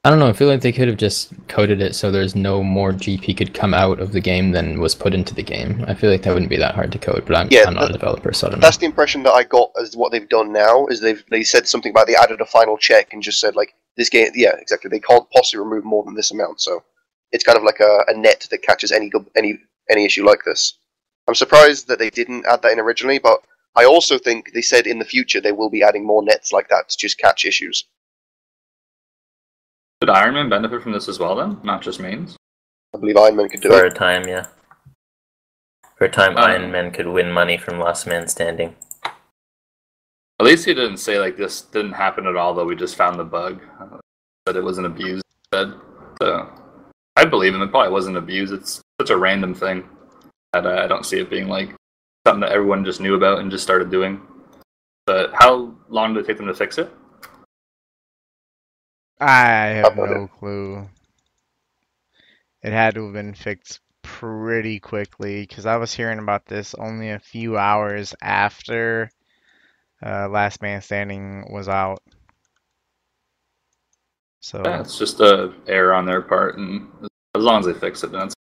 I 0.08 0.10
don't 0.10 0.20
know. 0.20 0.30
I 0.30 0.32
feel 0.32 0.48
like 0.48 0.62
they 0.62 0.72
could 0.72 0.88
have 0.88 0.96
just 0.96 1.34
coded 1.50 1.82
it 1.82 1.94
so 1.94 2.10
there's 2.10 2.34
no 2.34 2.64
more 2.64 2.94
GP 2.94 3.36
could 3.36 3.54
come 3.54 3.74
out 3.74 4.00
of 4.00 4.14
the 4.14 4.22
game 4.22 4.52
than 4.52 4.80
was 4.80 4.96
put 4.96 5.14
into 5.14 5.36
the 5.36 5.44
game. 5.44 5.84
I 5.86 5.96
feel 5.96 6.10
like 6.10 6.22
that 6.22 6.34
wouldn't 6.34 6.50
be 6.50 6.56
that 6.56 6.76
hard 6.76 6.94
to 6.94 6.98
code, 6.98 7.26
but 7.26 7.36
I'm, 7.36 7.50
Yeah, 7.52 7.66
I'm 7.68 7.74
not 7.74 7.90
a 7.90 7.92
developer, 7.92 8.32
so 8.32 8.48
I 8.48 8.52
don't 8.52 8.60
know. 8.62 8.66
That's 8.66 8.78
the 8.78 8.86
impression 8.86 9.24
that 9.24 9.34
I 9.34 9.44
got 9.44 9.70
as 9.78 9.98
what 9.98 10.14
they've 10.14 10.30
done 10.30 10.54
now 10.54 10.88
is 10.88 11.02
they've 11.02 11.22
they 11.30 11.44
said 11.44 11.68
something 11.68 11.90
about 11.90 12.08
they 12.08 12.16
added 12.16 12.40
a 12.40 12.46
final 12.46 12.78
check 12.78 13.12
and 13.12 13.22
just 13.22 13.42
said 13.42 13.58
like 13.58 13.76
this 13.98 14.08
game 14.08 14.32
yeah 14.34 14.56
exactly 14.56 14.88
they 14.88 15.02
can't 15.02 15.30
possibly 15.32 15.62
remove 15.62 15.84
more 15.84 16.06
than 16.06 16.16
this 16.16 16.32
amount 16.32 16.62
so 16.62 16.82
it's 17.34 17.44
kind 17.44 17.58
of 17.58 17.66
like 17.66 17.82
a, 17.82 18.06
a 18.08 18.14
net 18.16 18.48
that 18.50 18.62
catches 18.62 18.94
any 18.94 19.12
any 19.36 19.60
any 19.90 20.06
issue 20.06 20.26
like 20.26 20.46
this. 20.46 20.76
I'm 21.28 21.36
surprised 21.36 21.90
that 21.90 22.00
they 22.00 22.12
didn't 22.12 22.46
add 22.46 22.62
that 22.62 22.72
in 22.72 22.80
originally, 22.80 23.20
but 23.20 23.42
I 23.76 23.84
also 23.84 24.18
think 24.18 24.54
they 24.54 24.62
said 24.62 24.88
in 24.88 25.00
the 25.00 25.06
future 25.06 25.42
they 25.42 25.52
will 25.52 25.70
be 25.70 25.84
adding 25.84 26.06
more 26.06 26.24
nets 26.24 26.54
like 26.54 26.70
that 26.70 26.88
to 26.88 26.98
just 26.98 27.18
catch 27.18 27.44
issues. 27.44 27.84
Did 30.00 30.10
Iron 30.10 30.36
Man 30.36 30.50
benefit 30.50 30.84
from 30.84 30.92
this 30.92 31.08
as 31.10 31.20
well 31.20 31.36
then? 31.36 31.60
Not 31.64 31.82
just 31.82 32.00
mains? 32.00 32.38
I 32.96 33.00
believe 33.00 33.18
Iron 33.18 33.36
Man 33.36 33.50
could 33.50 33.62
do 33.62 33.70
For 33.70 33.86
it. 33.86 33.90
For 33.90 33.96
a 33.96 33.98
time, 33.98 34.28
yeah. 34.28 34.46
For 35.96 36.06
a 36.06 36.10
time, 36.10 36.38
Um, 36.38 36.44
Iron 36.44 36.72
Man 36.72 36.92
could 36.92 37.08
win 37.08 37.32
money 37.32 37.58
from 37.58 37.80
Last 37.80 38.06
Man 38.06 38.28
Standing. 38.28 38.76
At 40.40 40.46
least 40.46 40.66
he 40.66 40.74
didn't 40.76 40.98
say 40.98 41.20
like 41.20 41.36
this 41.36 41.62
didn't 41.62 41.94
happen 41.94 42.28
at 42.28 42.36
all 42.36 42.54
though, 42.54 42.66
we 42.66 42.76
just 42.76 42.96
found 42.96 43.20
the 43.20 43.24
bug. 43.24 43.60
That 44.46 44.56
it 44.56 44.64
wasn't 44.64 44.86
abused 44.88 45.26
instead. 45.52 45.74
So 46.22 46.48
I 47.16 47.26
believe 47.26 47.56
him, 47.56 47.64
it 47.64 47.72
probably 47.72 47.92
wasn't 47.92 48.18
abused. 48.18 48.54
It's 48.54 48.82
such 49.02 49.10
a 49.10 49.18
random 49.18 49.56
thing 49.56 49.90
that 50.54 50.66
uh, 50.66 50.84
I 50.84 50.88
don't 50.88 51.06
see 51.06 51.20
it 51.20 51.30
being 51.30 51.48
like 51.48 51.76
something 52.26 52.42
that 52.42 52.52
everyone 52.52 52.86
just 52.86 53.02
knew 53.02 53.16
about 53.16 53.40
and 53.40 53.50
just 53.50 53.64
started 53.64 53.90
doing. 53.90 54.22
But 55.08 55.34
how 55.34 55.74
long 55.90 56.14
did 56.14 56.24
it 56.24 56.28
take 56.28 56.38
them 56.38 56.48
to 56.48 56.54
fix 56.54 56.78
it? 56.78 56.94
I 59.20 59.46
have 59.48 59.94
about 59.94 60.10
no 60.10 60.28
clue. 60.28 60.88
It 62.62 62.72
had 62.72 62.96
to 62.96 63.06
have 63.06 63.14
been 63.14 63.34
fixed 63.34 63.80
pretty 64.04 64.80
quickly 64.80 65.42
because 65.42 65.66
I 65.66 65.78
was 65.78 65.94
hearing 65.94 66.20
about 66.20 66.46
this 66.46 66.74
only 66.76 67.12
a 67.12 67.20
few 67.20 67.58
hours 67.58 68.16
after 68.22 69.10
uh, 70.06 70.28
Last 70.30 70.62
Man 70.62 70.82
Standing 70.82 71.46
was 71.52 71.68
out. 71.68 72.02
So 74.40 74.62
Yeah, 74.64 74.82
it's 74.82 74.98
just 74.98 75.20
a 75.20 75.54
error 75.68 75.94
on 75.94 76.06
their 76.06 76.22
part, 76.22 76.58
and 76.58 76.88
as 77.36 77.42
long 77.42 77.60
as 77.60 77.66
they 77.66 77.74
fix 77.74 78.04
it, 78.04 78.12
then 78.12 78.28
it's 78.28 78.36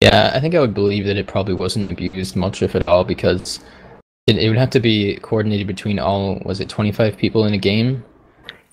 Yeah, 0.00 0.30
I 0.34 0.40
think 0.40 0.54
I 0.54 0.60
would 0.60 0.74
believe 0.74 1.04
that 1.06 1.16
it 1.16 1.26
probably 1.26 1.54
wasn't 1.54 1.90
abused 1.90 2.36
much, 2.36 2.62
if 2.62 2.74
at 2.74 2.86
all, 2.86 3.02
because 3.02 3.60
it, 4.28 4.38
it 4.38 4.48
would 4.48 4.58
have 4.58 4.70
to 4.70 4.80
be 4.80 5.16
coordinated 5.22 5.66
between 5.66 5.98
all, 5.98 6.40
was 6.44 6.60
it 6.60 6.68
25 6.68 7.16
people 7.16 7.46
in 7.46 7.54
a 7.54 7.58
game? 7.58 8.04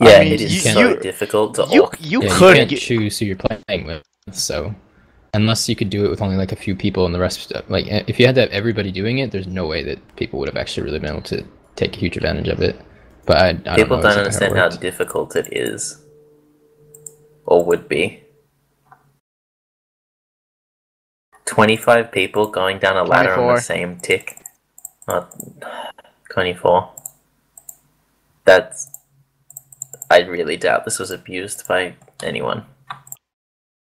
I 0.02 0.10
Yeah, 0.12 0.20
mean, 0.20 0.34
it 0.34 0.41
is 0.41 0.54
you- 0.54 0.60
so 0.74 0.80
you- 0.89 0.98
difficult 1.00 1.56
to 1.56 1.65
you 1.72 1.89
you 2.00 2.24
yeah, 2.24 2.30
could 2.38 2.50
you 2.50 2.56
can't 2.56 2.70
get, 2.70 2.80
choose 2.80 3.20
who 3.20 3.26
you're 3.26 3.38
playing 3.38 3.86
with, 3.86 4.04
so 4.32 4.76
unless 5.34 5.68
you 5.70 5.76
could 5.76 5.89
do 5.89 6.06
it 6.06 6.10
with 6.10 6.22
only 6.22 6.36
like 6.38 6.52
a 6.52 6.56
few 6.56 6.76
people 6.76 7.06
and 7.06 7.13
the 7.15 7.20
rest, 7.20 7.52
of 7.52 7.70
like 7.70 7.86
if 7.88 8.20
you 8.20 8.26
had 8.26 8.36
to 8.36 8.41
have 8.41 8.50
everybody 8.52 8.91
doing 8.91 9.20
it, 9.20 9.32
there's 9.32 9.48
no 9.48 9.65
way 9.68 9.84
that 9.84 10.00
people 10.18 10.39
would 10.39 10.50
have 10.50 10.58
actually 10.58 10.84
really 10.84 11.00
been 11.00 11.12
able 11.12 11.22
to 11.24 11.44
take 11.76 11.96
a 11.96 12.00
huge 12.00 12.18
advantage 12.18 12.48
of 12.50 12.62
it. 12.62 12.80
But 13.26 13.38
I, 13.38 13.50
I 13.50 13.54
don't 13.54 13.76
People 13.76 13.98
know 13.98 14.04
don't 14.04 14.20
exactly 14.26 14.48
understand 14.48 14.58
it 14.58 14.60
how 14.60 14.70
difficult 14.70 15.36
it 15.36 15.48
is. 15.52 16.02
Or 17.46 17.63
would 17.65 17.88
be. 17.88 18.22
25 21.46 22.12
people 22.12 22.48
going 22.48 22.80
down 22.80 22.98
a 22.98 23.04
ladder 23.04 23.34
on 23.36 23.56
the 23.56 23.62
same 23.62 24.00
tick. 24.00 24.45
Not 25.08 25.34
24. 26.34 26.91
That's. 28.44 28.89
I 30.10 30.20
really 30.20 30.58
doubt 30.58 30.86
this 30.86 31.00
was 31.00 31.12
abused 31.12 31.68
by 31.68 31.96
anyone. 32.24 32.65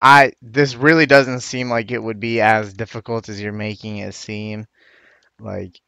I 0.01 0.33
this 0.43 0.75
really 0.75 1.07
doesn't 1.07 1.41
seem 1.41 1.71
like 1.71 1.93
it 1.93 2.03
would 2.03 2.19
be 2.19 2.41
as 2.41 2.75
difficult 2.75 3.29
as 3.29 3.41
you're 3.41 3.53
making 3.53 3.99
it 3.99 4.15
seem. 4.15 4.67
Like 5.41 5.81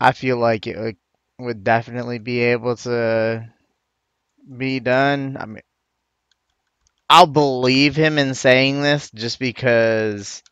I 0.00 0.12
feel 0.12 0.38
like 0.38 0.66
it 0.66 0.78
would, 0.78 0.96
would 1.38 1.64
definitely 1.64 2.18
be 2.18 2.40
able 2.40 2.76
to 2.76 3.46
be 4.56 4.80
done. 4.80 5.36
I 5.38 5.46
mean 5.46 5.62
I'll 7.10 7.26
believe 7.26 7.94
him 7.94 8.18
in 8.18 8.34
saying 8.34 8.80
this 8.80 9.10
just 9.10 9.38
because 9.38 10.42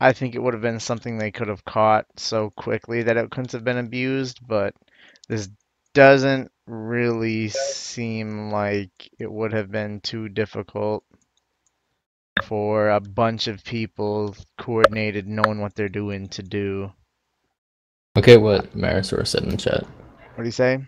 I 0.00 0.12
think 0.12 0.34
it 0.34 0.42
would 0.42 0.54
have 0.54 0.62
been 0.62 0.80
something 0.80 1.18
they 1.18 1.30
could 1.30 1.48
have 1.48 1.64
caught 1.64 2.06
so 2.16 2.50
quickly 2.50 3.02
that 3.02 3.18
it 3.18 3.30
couldn't 3.30 3.52
have 3.52 3.64
been 3.64 3.78
abused, 3.78 4.40
but 4.46 4.74
this 5.28 5.48
doesn't 5.92 6.50
really 6.66 7.48
seem 7.48 8.50
like 8.50 9.10
it 9.18 9.30
would 9.30 9.52
have 9.52 9.70
been 9.70 10.00
too 10.00 10.28
difficult 10.28 11.04
for 12.44 12.90
a 12.90 13.00
bunch 13.00 13.48
of 13.48 13.62
people 13.64 14.34
coordinated 14.56 15.26
knowing 15.26 15.60
what 15.60 15.74
they're 15.74 15.88
doing 15.88 16.28
to 16.28 16.42
do. 16.42 16.90
Okay, 18.16 18.38
what 18.38 18.74
Marisor 18.76 19.26
said 19.26 19.42
in 19.42 19.50
the 19.50 19.56
chat. 19.56 19.84
What 20.34 20.44
do 20.44 20.44
you 20.44 20.52
say? 20.52 20.78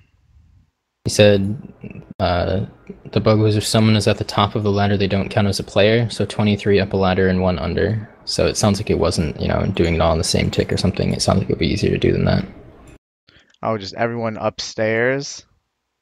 He 1.04 1.10
said 1.10 1.72
uh, 2.18 2.66
the 3.12 3.20
bug 3.20 3.40
was 3.40 3.56
if 3.56 3.66
someone 3.66 3.96
is 3.96 4.06
at 4.06 4.18
the 4.18 4.24
top 4.24 4.54
of 4.54 4.62
the 4.62 4.70
ladder, 4.70 4.96
they 4.96 5.08
don't 5.08 5.28
count 5.28 5.48
as 5.48 5.60
a 5.60 5.64
player. 5.64 6.08
So 6.08 6.24
23 6.24 6.80
up 6.80 6.92
a 6.92 6.96
ladder 6.96 7.28
and 7.28 7.42
one 7.42 7.58
under. 7.58 8.08
So 8.24 8.46
it 8.46 8.56
sounds 8.56 8.78
like 8.78 8.90
it 8.90 8.98
wasn't, 8.98 9.40
you 9.40 9.48
know, 9.48 9.66
doing 9.74 9.94
it 9.94 10.00
all 10.00 10.12
in 10.12 10.18
the 10.18 10.24
same 10.24 10.50
tick 10.50 10.72
or 10.72 10.76
something. 10.76 11.12
It 11.12 11.22
sounds 11.22 11.40
like 11.40 11.48
it 11.48 11.52
would 11.52 11.58
be 11.58 11.72
easier 11.72 11.90
to 11.90 11.98
do 11.98 12.12
than 12.12 12.24
that. 12.24 12.44
Oh, 13.62 13.78
just 13.78 13.94
everyone 13.94 14.36
upstairs. 14.38 15.44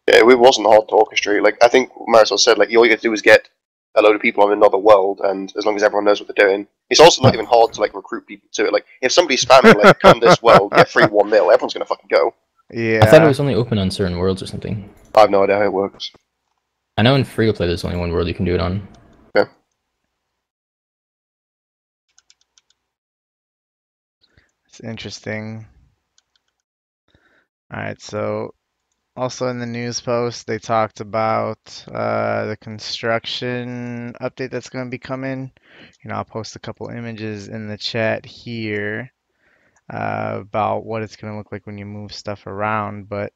Yeah, 0.09 0.19
it 0.19 0.39
wasn't 0.39 0.67
hard 0.67 0.89
to 0.89 0.95
orchestrate. 0.95 1.43
Like 1.43 1.59
I 1.63 1.69
think 1.69 1.91
Marisol 2.09 2.39
said, 2.39 2.59
like 2.59 2.69
all 2.75 2.85
you 2.85 2.91
have 2.91 3.01
to 3.01 3.09
do 3.09 3.13
is 3.13 3.23
get 3.23 3.49
a 3.95 4.03
load 4.03 4.15
of 4.15 4.23
people 4.23 4.45
on 4.45 4.53
another 4.53 4.79
world, 4.79 5.21
and 5.23 5.53
as 5.57 5.67
long 5.67 5.77
as 5.77 5.83
everyone 5.83 6.05
knows 6.05 6.21
what 6.21 6.35
they're 6.35 6.47
doing, 6.47 6.67
it's 6.89 7.01
also 7.01 7.23
not 7.23 7.35
even 7.35 7.47
hard 7.47 7.73
to 7.75 7.81
like 7.81 7.95
recruit 7.95 8.27
people 8.27 8.49
to 8.53 8.67
it. 8.67 8.73
Like 8.73 8.87
if 9.03 9.13
somebody's 9.13 9.45
spamming 9.45 9.83
like 9.83 9.99
come 10.01 10.21
this 10.21 10.43
world, 10.43 10.73
get 10.73 10.89
free 10.89 11.05
one 11.05 11.31
mil, 11.31 11.51
everyone's 11.51 11.75
gonna 11.75 11.85
fucking 11.85 12.09
go. 12.11 12.35
Yeah. 12.73 13.01
I 13.03 13.07
thought 13.07 13.23
it 13.23 13.27
was 13.27 13.41
only 13.41 13.55
open 13.55 13.79
on 13.79 13.91
certain 13.91 14.19
worlds 14.19 14.43
or 14.43 14.47
something. 14.47 14.89
I 15.15 15.21
have 15.21 15.31
no 15.31 15.43
idea 15.43 15.57
how 15.57 15.65
it 15.65 15.73
works. 15.73 16.13
I 16.97 17.03
know 17.03 17.15
in 17.15 17.25
free 17.25 17.47
to 17.47 17.53
play 17.53 17.67
there's 17.67 17.85
only 17.85 17.97
one 17.97 18.13
world 18.13 18.29
you 18.29 18.35
can 18.35 18.45
do 18.45 18.55
it 18.55 18.61
on. 18.61 18.87
Interesting. 24.83 25.67
All 27.73 27.81
right, 27.81 28.01
so 28.01 28.55
also 29.17 29.49
in 29.49 29.59
the 29.59 29.67
news 29.67 30.01
post, 30.01 30.47
they 30.47 30.59
talked 30.59 31.01
about 31.01 31.85
uh, 31.93 32.47
the 32.47 32.57
construction 32.57 34.15
update 34.21 34.51
that's 34.51 34.71
going 34.71 34.87
to 34.87 34.91
be 34.91 34.99
coming. 34.99 35.53
You 36.03 36.11
know, 36.11 36.17
I'll 36.17 36.25
post 36.25 36.57
a 36.57 36.61
couple 36.61 36.89
images 36.89 37.49
in 37.49 37.69
the 37.69 37.77
chat 37.77 38.25
here 38.25 39.13
uh, 39.93 40.39
about 40.41 40.85
what 40.85 41.03
it's 41.03 41.17
going 41.17 41.33
to 41.33 41.39
look 41.39 41.53
like 41.53 41.67
when 41.67 41.79
you 41.79 41.87
move 41.87 42.13
stuff 42.13 42.47
around. 42.47 43.09
But, 43.09 43.33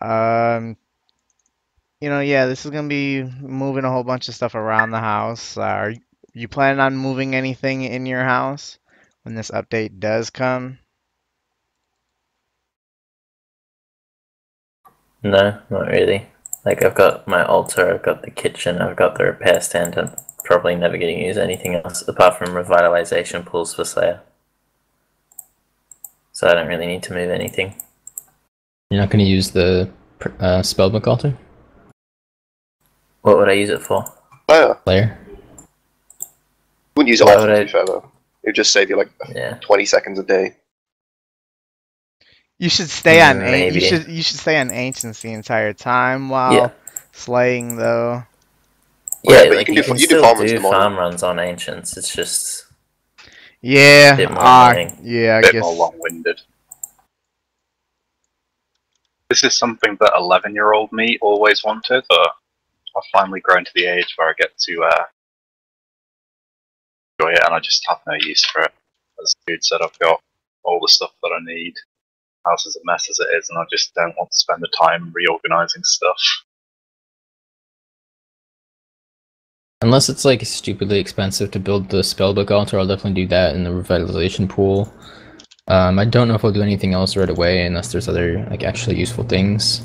um, 0.00 0.76
you 2.00 2.10
know, 2.10 2.20
yeah, 2.20 2.46
this 2.46 2.64
is 2.64 2.70
going 2.70 2.88
to 2.88 2.94
be 2.94 3.22
moving 3.40 3.84
a 3.84 3.90
whole 3.90 4.04
bunch 4.04 4.28
of 4.28 4.34
stuff 4.34 4.54
around 4.54 4.90
the 4.90 5.00
house. 5.00 5.56
Uh, 5.56 5.62
are 5.62 5.94
you 6.34 6.48
planning 6.48 6.80
on 6.80 6.96
moving 6.96 7.34
anything 7.34 7.82
in 7.82 8.06
your 8.06 8.24
house 8.24 8.78
when 9.22 9.34
this 9.34 9.50
update 9.50 9.98
does 9.98 10.30
come? 10.30 10.78
No, 15.22 15.58
not 15.70 15.86
really. 15.86 16.26
Like 16.64 16.84
I've 16.84 16.94
got 16.94 17.26
my 17.28 17.44
altar, 17.44 17.92
I've 17.92 18.02
got 18.02 18.22
the 18.22 18.30
kitchen, 18.30 18.78
I've 18.80 18.96
got 18.96 19.16
the 19.18 19.24
repair 19.24 19.60
stand, 19.60 19.96
and 19.96 20.14
probably 20.44 20.74
never 20.74 20.98
going 20.98 21.16
to 21.16 21.24
use 21.26 21.38
anything 21.38 21.74
else 21.76 22.06
apart 22.06 22.36
from 22.38 22.48
revitalization 22.48 23.44
pools 23.46 23.74
for 23.74 23.84
Slayer. 23.84 24.20
So 26.32 26.48
I 26.48 26.54
don't 26.54 26.66
really 26.68 26.86
need 26.86 27.02
to 27.04 27.14
move 27.14 27.30
anything. 27.30 27.74
You're 28.90 29.00
not 29.00 29.10
going 29.10 29.24
to 29.24 29.30
use 29.30 29.50
the 29.50 29.88
pr- 30.18 30.28
uh, 30.40 30.60
spellbook 30.60 31.06
altar 31.06 31.36
What 33.22 33.38
would 33.38 33.48
I 33.48 33.52
use 33.52 33.70
it 33.70 33.80
for? 33.82 34.04
Oh, 34.48 34.68
yeah. 34.68 34.74
layer? 34.86 35.18
Wouldn't 36.96 37.08
use 37.08 37.20
it 37.20 37.24
Why 37.24 37.36
often, 37.36 37.50
would 37.50 37.58
I- 37.58 37.66
fair, 37.70 37.86
though. 37.86 38.11
It 38.42 38.48
would 38.48 38.54
just 38.54 38.72
save 38.72 38.90
you 38.90 38.96
like 38.96 39.10
Yeah. 39.34 39.54
20 39.60 39.84
seconds 39.86 40.18
a 40.18 40.22
day. 40.22 40.56
You 42.58 42.68
should 42.68 42.90
stay 42.90 43.20
on. 43.20 43.36
Mm, 43.36 43.44
an- 43.44 43.50
maybe. 43.50 43.74
You 43.76 43.80
should. 43.80 44.06
You 44.08 44.22
should 44.22 44.38
stay 44.38 44.60
on 44.60 44.70
ancients 44.70 45.20
the 45.20 45.32
entire 45.32 45.72
time 45.72 46.28
while 46.28 46.52
Yeah. 46.52 46.70
slaying, 47.12 47.76
though. 47.76 48.24
Yeah, 49.24 49.44
but 49.48 49.58
you 49.58 49.64
can 49.64 49.74
you 49.74 49.82
do- 49.82 49.88
can 49.88 49.96
you 49.98 50.00
do 50.00 50.04
still 50.06 50.22
farm 50.22 50.38
runs 50.38 50.50
do 50.52 50.60
farm 50.60 50.96
runs 50.96 51.22
on 51.22 51.38
ancients. 51.38 51.96
It's 51.96 52.12
just 52.14 52.66
Yeah. 53.60 54.16
Bit 54.16 54.30
more 54.30 54.38
ah, 54.42 54.72
yeah. 55.02 55.36
I 55.36 55.40
bit 55.42 55.52
guess. 55.52 55.62
more 55.62 55.74
long-winded. 55.74 56.40
This 59.28 59.44
is 59.44 59.56
something 59.56 59.96
that 60.00 60.12
11-year-old 60.14 60.92
me 60.92 61.18
always 61.22 61.64
wanted, 61.64 62.04
but 62.08 62.18
I've 62.96 63.02
finally 63.12 63.40
grown 63.40 63.64
to 63.64 63.70
the 63.74 63.86
age 63.86 64.12
where 64.16 64.28
I 64.28 64.34
get 64.38 64.56
to 64.58 64.82
uh, 64.84 65.04
enjoy 67.18 67.32
it, 67.32 67.40
and 67.44 67.54
I 67.54 67.60
just 67.60 67.84
have 67.88 68.00
no 68.06 68.14
use 68.14 68.44
for 68.46 68.62
it. 68.62 68.72
As 69.22 69.34
dude 69.46 69.64
said, 69.64 69.80
I've 69.82 69.98
got 69.98 70.20
all 70.64 70.80
the 70.80 70.88
stuff 70.88 71.12
that 71.22 71.30
I 71.32 71.44
need. 71.44 71.74
House 72.46 72.66
is 72.66 72.76
a 72.76 72.80
mess 72.84 73.08
as 73.08 73.18
it 73.20 73.28
is, 73.36 73.48
and 73.50 73.58
I 73.58 73.64
just 73.70 73.94
don't 73.94 74.16
want 74.16 74.30
to 74.30 74.36
spend 74.36 74.62
the 74.62 74.68
time 74.80 75.12
reorganizing 75.14 75.84
stuff. 75.84 76.18
Unless 79.82 80.08
it's 80.08 80.24
like 80.24 80.44
stupidly 80.46 80.98
expensive 80.98 81.50
to 81.52 81.58
build 81.58 81.90
the 81.90 81.98
spellbook 81.98 82.50
altar, 82.50 82.78
I'll 82.78 82.86
definitely 82.86 83.22
do 83.22 83.28
that 83.28 83.54
in 83.56 83.64
the 83.64 83.70
revitalization 83.70 84.48
pool. 84.48 84.92
Um, 85.68 85.98
I 85.98 86.04
don't 86.04 86.28
know 86.28 86.34
if 86.34 86.44
I'll 86.44 86.52
do 86.52 86.62
anything 86.62 86.94
else 86.94 87.16
right 87.16 87.28
away 87.28 87.66
unless 87.66 87.90
there's 87.90 88.08
other 88.08 88.46
like 88.50 88.62
actually 88.62 88.96
useful 88.96 89.24
things. 89.24 89.82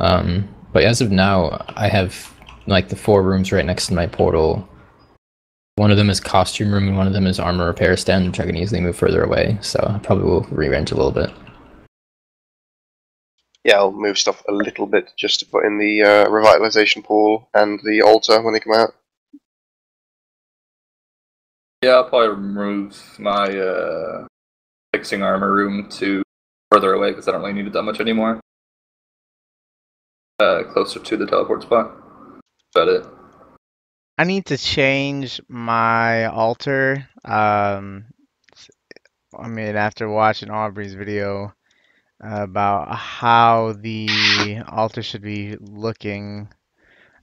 Um, 0.00 0.48
but 0.72 0.84
as 0.84 1.00
of 1.00 1.10
now, 1.10 1.64
I 1.76 1.88
have 1.88 2.32
like 2.66 2.88
the 2.88 2.96
four 2.96 3.22
rooms 3.22 3.52
right 3.52 3.64
next 3.64 3.86
to 3.88 3.94
my 3.94 4.06
portal. 4.06 4.68
One 5.82 5.90
of 5.90 5.96
them 5.96 6.10
is 6.10 6.20
costume 6.20 6.72
room 6.72 6.86
and 6.86 6.96
one 6.96 7.08
of 7.08 7.12
them 7.12 7.26
is 7.26 7.40
armor 7.40 7.66
repair 7.66 7.96
stand, 7.96 8.28
which 8.28 8.38
I 8.38 8.46
can 8.46 8.54
easily 8.54 8.80
move 8.80 8.94
further 8.94 9.24
away. 9.24 9.58
So 9.62 9.80
I 9.84 9.98
probably 9.98 10.26
will 10.26 10.42
rearrange 10.42 10.92
a 10.92 10.94
little 10.94 11.10
bit. 11.10 11.28
Yeah, 13.64 13.78
I'll 13.78 13.90
move 13.90 14.16
stuff 14.16 14.44
a 14.48 14.52
little 14.52 14.86
bit 14.86 15.12
just 15.16 15.40
to 15.40 15.46
put 15.46 15.64
in 15.64 15.78
the 15.78 16.02
uh, 16.02 16.26
revitalization 16.26 17.02
pool 17.02 17.48
and 17.52 17.80
the 17.82 18.00
altar 18.00 18.40
when 18.42 18.54
they 18.54 18.60
come 18.60 18.74
out. 18.74 18.94
Yeah, 21.82 21.94
I'll 21.94 22.08
probably 22.08 22.36
move 22.36 23.18
my 23.18 23.48
uh, 23.48 24.26
fixing 24.92 25.24
armor 25.24 25.52
room 25.52 25.88
to 25.98 26.22
further 26.70 26.92
away 26.92 27.10
because 27.10 27.26
I 27.26 27.32
don't 27.32 27.40
really 27.40 27.54
need 27.54 27.66
it 27.66 27.72
that 27.72 27.82
much 27.82 27.98
anymore. 27.98 28.38
Uh, 30.38 30.62
closer 30.62 31.00
to 31.00 31.16
the 31.16 31.26
teleport 31.26 31.62
spot. 31.62 31.90
About 32.72 32.86
it. 32.86 33.04
I 34.18 34.24
need 34.24 34.46
to 34.46 34.58
change 34.58 35.40
my 35.48 36.26
altar. 36.26 37.08
Um, 37.24 38.04
I 39.36 39.48
mean, 39.48 39.74
after 39.74 40.08
watching 40.08 40.50
Aubrey's 40.50 40.92
video 40.92 41.54
about 42.20 42.94
how 42.94 43.72
the 43.72 44.60
altar 44.68 45.02
should 45.02 45.22
be 45.22 45.56
looking, 45.58 46.48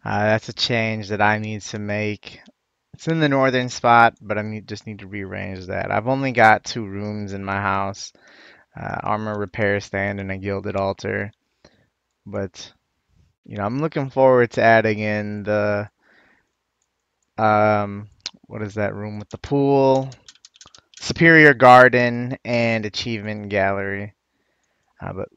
uh, 0.04 0.24
that's 0.24 0.50
a 0.50 0.54
change 0.54 1.10
that 1.10 1.22
I 1.22 1.38
need 1.38 1.62
to 1.62 1.80
make. 1.80 2.40
It's 2.96 3.08
in 3.08 3.20
the 3.20 3.30
northern 3.30 3.70
spot, 3.70 4.16
but 4.20 4.40
I 4.40 4.42
need 4.42 4.68
just 4.68 4.88
need 4.88 5.00
to 5.00 5.08
rearrange 5.08 5.68
that. 5.68 5.92
I've 5.92 6.08
only 6.08 6.32
got 6.32 6.64
two 6.64 6.86
rooms 6.86 7.34
in 7.34 7.46
my 7.46 7.62
house, 7.62 8.12
uh, 8.76 8.98
armor 9.04 9.38
repair 9.38 9.80
stand 9.80 10.20
and 10.20 10.32
a 10.32 10.38
gilded 10.38 10.76
altar. 10.76 11.32
But 12.26 12.74
you 13.46 13.58
know, 13.58 13.64
I'm 13.64 13.80
looking 13.80 14.10
forward 14.10 14.52
to 14.52 14.64
adding 14.64 15.00
in 15.00 15.44
the 15.44 15.90
um, 17.40 18.10
what 18.48 18.62
is 18.62 18.74
that 18.76 18.94
room 18.94 19.18
with 19.18 19.30
the 19.30 19.38
pool, 19.38 20.10
superior 21.00 21.54
garden, 21.54 22.38
and 22.44 22.86
achievement 22.86 23.50
gallery. 23.50 24.14
Uh, 25.02 25.14
but 25.14 25.30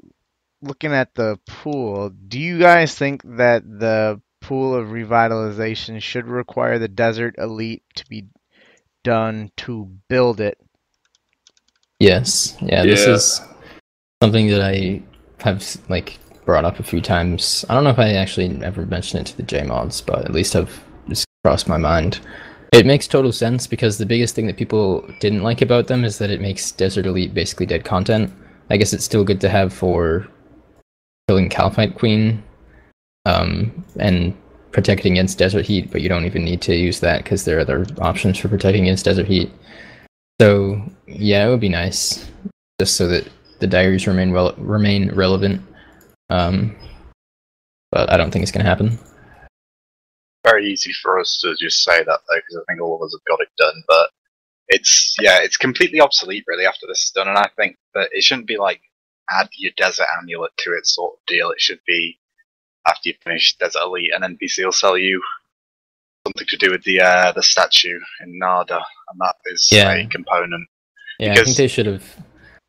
looking 0.61 0.93
at 0.93 1.15
the 1.15 1.39
pool, 1.47 2.11
do 2.11 2.41
you 2.41 2.59
guys 2.59 2.95
think 2.97 3.23
that 3.37 3.63
the 3.65 4.21
pool 4.41 4.75
of 4.75 4.89
revitalization 4.89 6.03
should 6.03 6.27
require 6.27 6.79
the 6.79 6.89
desert 6.89 7.37
elite 7.39 7.85
to 7.95 8.05
be 8.07 8.27
done 9.05 9.53
to 9.59 9.89
build 10.09 10.41
it? 10.41 10.59
Yes. 12.01 12.57
Yeah, 12.61 12.83
this 12.83 13.07
is 13.07 13.41
something 14.21 14.49
that 14.49 14.61
I 14.61 15.03
have 15.39 15.65
like 15.89 16.19
brought 16.45 16.65
up 16.65 16.81
a 16.81 16.83
few 16.83 17.01
times. 17.01 17.65
I 17.69 17.75
don't 17.75 17.85
know 17.85 17.91
if 17.91 18.01
I 18.01 18.15
actually 18.15 18.61
ever 18.65 18.85
mentioned 18.85 19.21
it 19.21 19.31
to 19.31 19.37
the 19.37 19.45
J 19.45 19.63
mods, 19.63 20.01
but 20.01 20.25
at 20.25 20.33
least 20.33 20.57
I've 20.57 20.83
just 20.91 20.92
crossed 21.45 21.69
my 21.69 21.77
mind. 21.77 22.21
It 22.73 22.87
makes 22.87 23.07
total 23.07 23.33
sense 23.33 23.67
because 23.67 23.99
the 23.99 24.07
biggest 24.07 24.35
thing 24.35 24.47
that 24.47 24.57
people 24.57 25.07
didn't 25.21 25.43
like 25.43 25.61
about 25.61 25.89
them 25.89 26.05
is 26.05 26.19
that 26.19 26.31
it 26.31 26.41
makes 26.41 26.73
Desert 26.73 27.07
Elite 27.07 27.35
basically 27.35 27.67
dead 27.67 27.85
content. 27.85 28.33
I 28.71 28.77
guess 28.77 28.93
it's 28.93 29.05
still 29.05 29.25
good 29.25 29.41
to 29.43 29.51
have 29.51 29.73
for 29.73 30.27
killing 31.29 31.51
Kalphite 31.51 31.97
Queen 31.97 32.43
um, 33.27 33.85
and 33.99 34.35
protecting 34.71 35.13
against 35.13 35.39
Desert 35.39 35.67
Heat, 35.67 35.91
but 35.91 36.01
you 36.01 36.09
don't 36.09 36.25
even 36.25 36.45
need 36.45 36.63
to 36.63 36.75
use 36.75 37.01
that 37.01 37.23
because 37.23 37.45
there 37.45 37.59
are 37.59 37.61
other 37.61 37.85
options 38.01 38.39
for 38.39 38.49
protecting 38.49 38.85
against 38.85 39.05
Desert 39.05 39.27
Heat. 39.27 39.51
So 40.41 40.83
yeah, 41.07 41.47
it 41.47 41.51
would 41.51 41.61
be 41.61 41.69
nice 41.69 42.31
just 42.81 42.97
so 42.97 43.07
that 43.09 43.29
the 43.61 43.67
diaries 43.67 44.07
remain 44.07 44.33
well 44.33 44.55
remain 44.57 45.15
relevant. 45.15 45.61
Um, 46.31 46.75
but 47.91 48.11
I 48.11 48.17
don't 48.17 48.31
think 48.31 48.43
it's 48.43 48.51
gonna 48.51 48.65
happen. 48.65 48.99
Very 50.45 50.67
easy 50.67 50.93
for 50.93 51.19
us 51.21 51.39
to 51.43 51.55
just 51.57 51.85
say 51.85 51.99
that 52.03 52.21
though, 52.29 52.37
because 52.37 52.57
I 52.57 52.65
think 52.73 52.81
all 52.83 52.97
of 52.97 53.03
us 53.03 53.15
have 53.15 53.25
got 53.29 53.41
it 53.43 53.49
done. 53.59 53.83
But 53.87 54.11
it's 54.69 55.15
yeah, 55.21 55.39
it's 55.41 55.57
completely 55.57 56.01
obsolete 56.01 56.45
really 56.47 56.67
after 56.67 56.87
this 56.87 57.05
is 57.05 57.11
done, 57.11 57.29
and 57.29 57.39
I 57.39 57.49
think 57.57 57.77
that 57.95 58.09
it 58.13 58.25
shouldn't 58.25 58.47
be 58.49 58.57
like 58.59 58.81
add 59.31 59.49
your 59.57 59.73
desert 59.77 60.07
amulet 60.21 60.51
to 60.59 60.73
it 60.73 60.87
sort 60.87 61.15
of 61.15 61.19
deal. 61.27 61.51
It 61.51 61.61
should 61.61 61.81
be 61.87 62.19
after 62.87 63.11
you 63.11 63.15
finish 63.23 63.57
Desert 63.59 63.83
Elite, 63.85 64.13
an 64.15 64.23
NPC 64.37 64.65
will 64.65 64.73
sell 64.73 64.99
you 64.99 65.23
something 66.27 66.47
to 66.49 66.57
do 66.57 66.71
with 66.71 66.83
the 66.85 67.01
uh, 67.01 67.33
the 67.33 67.43
statue 67.43 67.99
in 68.21 68.41
Nardah, 68.41 68.83
and 69.11 69.21
that 69.21 69.37
is 69.47 69.69
Yeah. 69.71 69.93
a 69.93 70.07
component. 70.07 70.67
Yeah, 71.19 71.35
I 71.35 71.45
think 71.45 71.57
they 71.57 71.69
should 71.69 71.87
have 71.87 72.05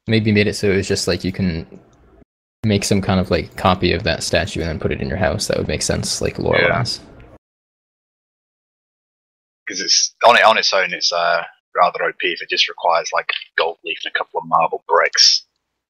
maybe 0.08 0.32
made 0.32 0.48
it 0.48 0.54
so 0.56 0.70
it 0.70 0.76
was 0.76 0.88
just 0.88 1.08
like 1.08 1.24
you 1.24 1.32
can 1.32 1.80
make 2.66 2.84
some 2.84 3.02
kind 3.02 3.20
of 3.20 3.32
like 3.32 3.56
copy 3.56 3.94
of 3.94 4.04
that 4.04 4.22
statue 4.22 4.60
and 4.62 4.70
then 4.70 4.80
put 4.80 4.92
it 4.92 5.02
in 5.02 5.08
your 5.08 5.18
house. 5.18 5.48
That 5.48 5.58
would 5.58 5.68
make 5.68 5.82
sense, 5.82 6.22
like 6.22 6.38
lore 6.40 6.58
Yeah. 6.60 6.78
wise. 6.78 7.00
Because 9.66 9.82
it's 9.82 10.16
on 10.26 10.36
it 10.38 10.44
on 10.44 10.58
its 10.58 10.74
own. 10.74 10.94
It's 10.94 11.12
uh, 11.12 11.44
rather 11.76 12.04
OP 12.04 12.16
if 12.22 12.42
it 12.42 12.50
just 12.50 12.68
requires 12.70 13.10
like 13.14 13.30
gold 13.58 13.78
leaf 13.86 13.98
and 14.04 14.12
a 14.14 14.18
couple 14.18 14.40
of 14.40 14.48
marble 14.48 14.84
bricks. 14.88 15.46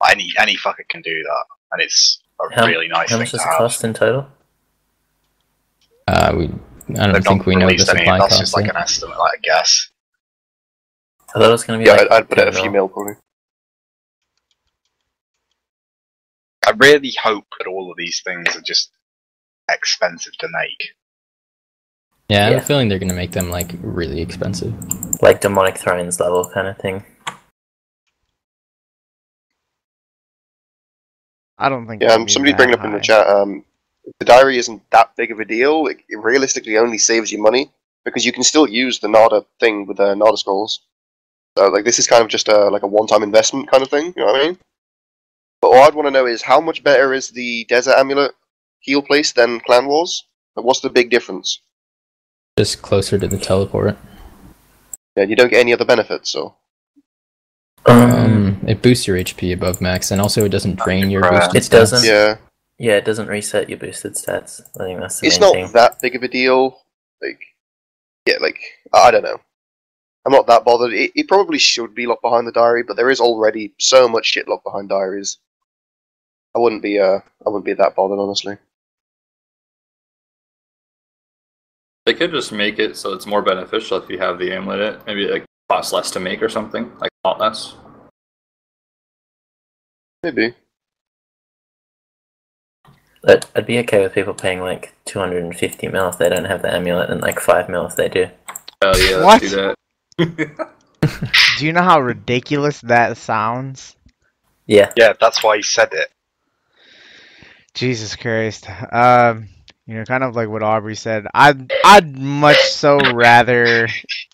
Any 0.10 0.34
any 0.38 0.56
fucker 0.58 0.88
can 0.90 1.02
do 1.02 1.24
that, 1.24 1.46
and 1.72 1.82
it's 1.82 2.22
a 2.42 2.54
How- 2.56 2.66
really 2.68 2.88
nice 2.90 3.10
How 3.12 3.18
much 3.18 3.32
does 3.32 3.40
it 3.42 3.48
have. 3.48 3.58
cost 3.58 3.84
in 3.84 3.94
total? 3.94 4.28
Uh, 6.08 6.34
we 6.36 6.46
I 6.46 6.50
don't 7.06 7.14
They've 7.14 7.24
think 7.24 7.46
we 7.46 7.56
know 7.56 7.62
the 7.62 7.66
released 7.68 7.90
any. 7.90 8.00
supply 8.00 8.18
That's 8.20 8.30
cost. 8.34 8.42
just 8.42 8.54
like 8.56 8.68
an 8.68 8.76
estimate, 8.76 9.18
like 9.18 9.38
a 9.40 9.42
guess. 9.42 9.90
I 11.30 11.40
thought 11.40 11.48
it 11.48 11.52
was 11.52 11.64
going 11.64 11.80
to 11.80 11.84
be 11.84 11.88
Yeah, 11.90 11.96
like 11.96 12.12
I'd, 12.12 12.18
I'd 12.24 12.30
put 12.30 12.38
it 12.40 12.42
at 12.42 12.48
a 12.50 12.52
10 12.52 12.62
few 12.62 12.72
mil. 12.72 12.82
mil 12.88 12.90
probably. 12.90 13.14
I 16.66 16.72
really 16.72 17.14
hope 17.22 17.46
that 17.60 17.68
all 17.68 17.90
of 17.92 17.98
these 17.98 18.22
things 18.24 18.56
are 18.56 18.62
just 18.62 18.92
expensive 19.70 20.34
to 20.40 20.48
make. 20.50 20.92
Yeah, 22.34 22.40
I 22.40 22.44
have 22.46 22.54
Yeah. 22.54 22.58
a 22.58 22.66
feeling 22.66 22.90
they're 22.90 22.98
gonna 22.98 23.14
make 23.14 23.32
them 23.32 23.52
like 23.52 23.76
really 23.84 24.20
expensive. 24.20 24.74
like 25.22 25.40
demonic 25.40 25.78
thrones 25.78 26.20
level 26.20 26.50
kind 26.50 26.68
of 26.68 26.78
thing. 26.80 27.06
I 31.60 31.70
don't 31.70 31.88
think. 31.88 32.02
Yeah, 32.02 32.14
um, 32.14 32.28
somebody 32.28 32.52
that 32.52 32.58
bring 32.58 32.70
it 32.72 32.80
up 32.80 32.84
in 32.84 32.92
the 32.92 33.00
chat. 33.00 33.28
Um, 33.28 33.64
the 34.20 34.26
diary 34.26 34.58
isn't 34.58 34.82
that 34.90 35.16
big 35.16 35.32
of 35.32 35.40
a 35.40 35.46
deal. 35.46 35.86
It, 35.86 35.98
it 36.10 36.18
realistically 36.18 36.76
only 36.78 36.98
saves 36.98 37.32
you 37.32 37.40
money 37.40 37.72
because 38.04 38.26
you 38.26 38.34
can 38.34 38.44
still 38.44 38.68
use 38.68 39.00
the 39.00 39.08
Nardah 39.08 39.46
thing 39.60 39.86
with 39.86 39.98
the 39.98 40.16
Nardah 40.16 40.40
scrolls. 40.40 40.82
So 41.56 41.70
like 41.70 41.86
this 41.86 42.00
is 42.00 42.08
kind 42.08 42.24
of 42.24 42.30
just 42.30 42.48
a 42.48 42.68
like 42.70 42.82
a 42.82 42.88
one-time 42.88 43.22
investment 43.22 43.70
kind 43.70 43.84
of 43.84 43.90
thing. 43.90 44.08
You 44.18 44.26
know 44.26 44.32
what 44.32 44.42
I 44.42 44.46
mean? 44.48 44.58
But 45.62 45.70
what 45.70 45.88
I'd 45.88 45.94
want 45.96 46.08
to 46.08 46.12
know 46.12 46.26
is 46.26 46.42
how 46.42 46.60
much 46.60 46.84
better 46.84 47.14
is 47.14 47.30
the 47.30 47.66
Desert 47.70 47.96
Amulet 47.96 48.32
heal 48.80 49.04
place 49.04 49.32
than 49.34 49.60
Clan 49.60 49.86
Wars? 49.86 50.26
Like, 50.56 50.66
what's 50.66 50.82
the 50.82 50.90
big 50.90 51.12
difference? 51.12 51.62
Just 52.58 52.82
closer 52.84 53.18
to 53.18 53.28
the 53.28 53.38
teleport. 53.38 53.97
Yeah, 55.16 55.24
you 55.24 55.36
don't 55.36 55.49
get 55.49 55.60
any 55.60 55.74
other 55.74 55.86
benefits. 55.86 56.32
So 56.32 56.56
Um, 57.86 58.64
it 58.68 58.82
boosts 58.82 59.08
your 59.08 59.18
HP 59.18 59.51
above 59.54 59.82
max, 59.82 60.12
and 60.12 60.22
also 60.22 60.45
it 60.45 60.49
doesn't 60.49 60.76
drain 60.80 61.10
your 61.10 61.22
Right. 61.22 61.51
boosted 61.51 61.56
It 61.66 61.70
doesn't. 61.70 61.99
stats. 62.01 62.08
yeah, 62.08 62.38
Yeah, 62.78 62.93
it 62.97 63.06
doesn't 63.06 63.28
reset 63.28 63.70
your 63.70 63.80
boosted 63.80 64.14
stats. 64.14 64.62
I 64.80 64.84
think 64.86 64.99
that's 64.99 65.20
the 65.20 65.28
it's 65.28 65.36
main 65.39 65.41
not 65.41 65.54
thing. 65.54 65.72
that 65.74 65.99
big 66.01 66.16
of 66.16 66.24
a 66.24 66.28
deal. 66.28 66.80
Like, 67.22 67.41
yeah, 68.28 68.38
like 68.39 68.60
I 68.93 69.08
I 69.08 69.12
don't 69.12 69.24
know. 69.24 69.39
I'm 70.26 70.32
not 70.32 70.47
that 70.47 70.64
bothered. 70.64 70.93
It, 70.93 71.12
it 71.16 71.28
probably 71.28 71.58
should 71.60 71.93
be 71.95 72.06
locked 72.06 72.22
behind 72.22 72.47
the 72.47 72.51
diary, 72.51 72.84
but 72.84 72.95
there 72.95 73.10
is 73.10 73.20
already 73.20 73.74
so 73.80 74.08
much 74.08 74.26
shit 74.28 74.47
locked 74.47 74.64
behind 74.64 74.89
diaries. 74.89 75.38
I 76.56 76.60
wouldn't 76.60 76.84
be 76.84 76.99
uh 76.99 77.20
I 77.45 77.49
wouldn't 77.49 77.66
be 77.66 77.74
that 77.74 77.95
bothered 77.95 78.20
honestly. 78.20 78.58
They 82.06 82.14
could 82.14 82.32
just 82.32 82.51
make 82.51 82.80
it 82.80 82.97
so 82.97 83.14
it's 83.14 83.26
more 83.26 83.41
beneficial 83.41 83.97
if 83.97 84.10
you 84.10 84.20
have 84.20 84.38
the 84.39 84.51
amulet. 84.54 84.80
in 84.82 84.93
it. 84.95 85.01
Maybe 85.06 85.28
like 85.28 85.45
costs 85.70 85.93
less 85.93 86.12
to 86.12 86.20
make 86.20 86.41
or 86.41 86.49
something, 86.49 86.91
like 86.99 87.12
a 87.24 87.28
lot 87.30 87.39
less. 87.39 87.76
Maybe. 90.24 90.54
But 93.22 93.49
I'd 93.56 93.66
be 93.66 93.80
okay 93.80 94.01
with 94.04 94.14
people 94.14 94.34
paying 94.34 94.60
like 94.60 94.93
250 95.06 95.88
mil 95.88 96.10
if 96.10 96.18
they 96.18 96.28
don't 96.28 96.45
have 96.45 96.62
the 96.62 96.74
amulet, 96.74 97.10
and 97.10 97.22
like 97.22 97.39
5 97.39 97.70
mil 97.70 97.86
if 97.86 97.95
they 97.95 98.10
do. 98.10 98.28
Hell 98.82 98.99
yeah, 98.99 99.24
What? 99.24 99.41
let's 99.41 99.51
do 99.51 99.74
that. 100.20 100.56
Do 101.58 101.66
you 101.66 101.74
know 101.74 101.82
how 101.84 102.01
ridiculous 102.01 102.82
that 102.82 103.18
sounds? 103.18 103.95
Yeah. 104.68 104.91
Yeah, 104.97 105.14
that's 105.20 105.43
why 105.43 105.58
he 105.58 105.64
said 105.64 105.89
it. 105.93 106.10
Jesus 107.74 108.16
Christ. 108.16 108.68
Um, 108.91 109.49
you 109.86 109.96
know, 109.96 110.06
kind 110.06 110.24
of 110.24 110.36
like 110.36 110.50
what 110.50 110.64
Aubrey 110.64 110.96
said. 110.96 111.26
I'd 111.34 111.72
I'd 111.84 112.18
much 112.18 112.62
so 112.62 113.00
rather 113.14 113.88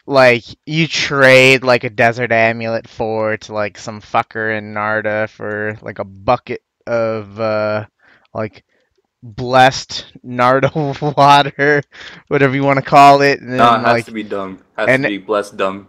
like 0.05 0.43
you 0.65 0.87
trade 0.87 1.63
like 1.63 1.83
a 1.83 1.89
desert 1.89 2.31
amulet 2.31 2.87
for 2.87 3.37
to 3.37 3.53
like 3.53 3.77
some 3.77 4.01
fucker 4.01 4.55
in 4.57 4.73
Nardah 4.73 5.29
for 5.29 5.77
like 5.81 5.99
a 5.99 6.03
bucket 6.05 6.61
of 6.85 7.39
uh 7.39 7.85
like 8.33 8.63
blessed 9.23 10.05
Nardah 10.25 11.15
water, 11.17 11.81
whatever 12.27 12.55
you 12.55 12.63
want 12.63 12.77
to 12.77 12.85
call 12.85 13.21
it, 13.21 13.39
and 13.39 13.49
then 13.51 13.57
no, 13.57 13.75
it 13.75 13.79
has 13.79 13.83
like 13.83 14.05
to 14.05 14.11
be 14.11 14.23
dung. 14.23 14.61
Has 14.77 14.87
and- 14.87 15.03
to 15.03 15.09
be 15.09 15.17
blessed 15.17 15.57
dung. 15.57 15.87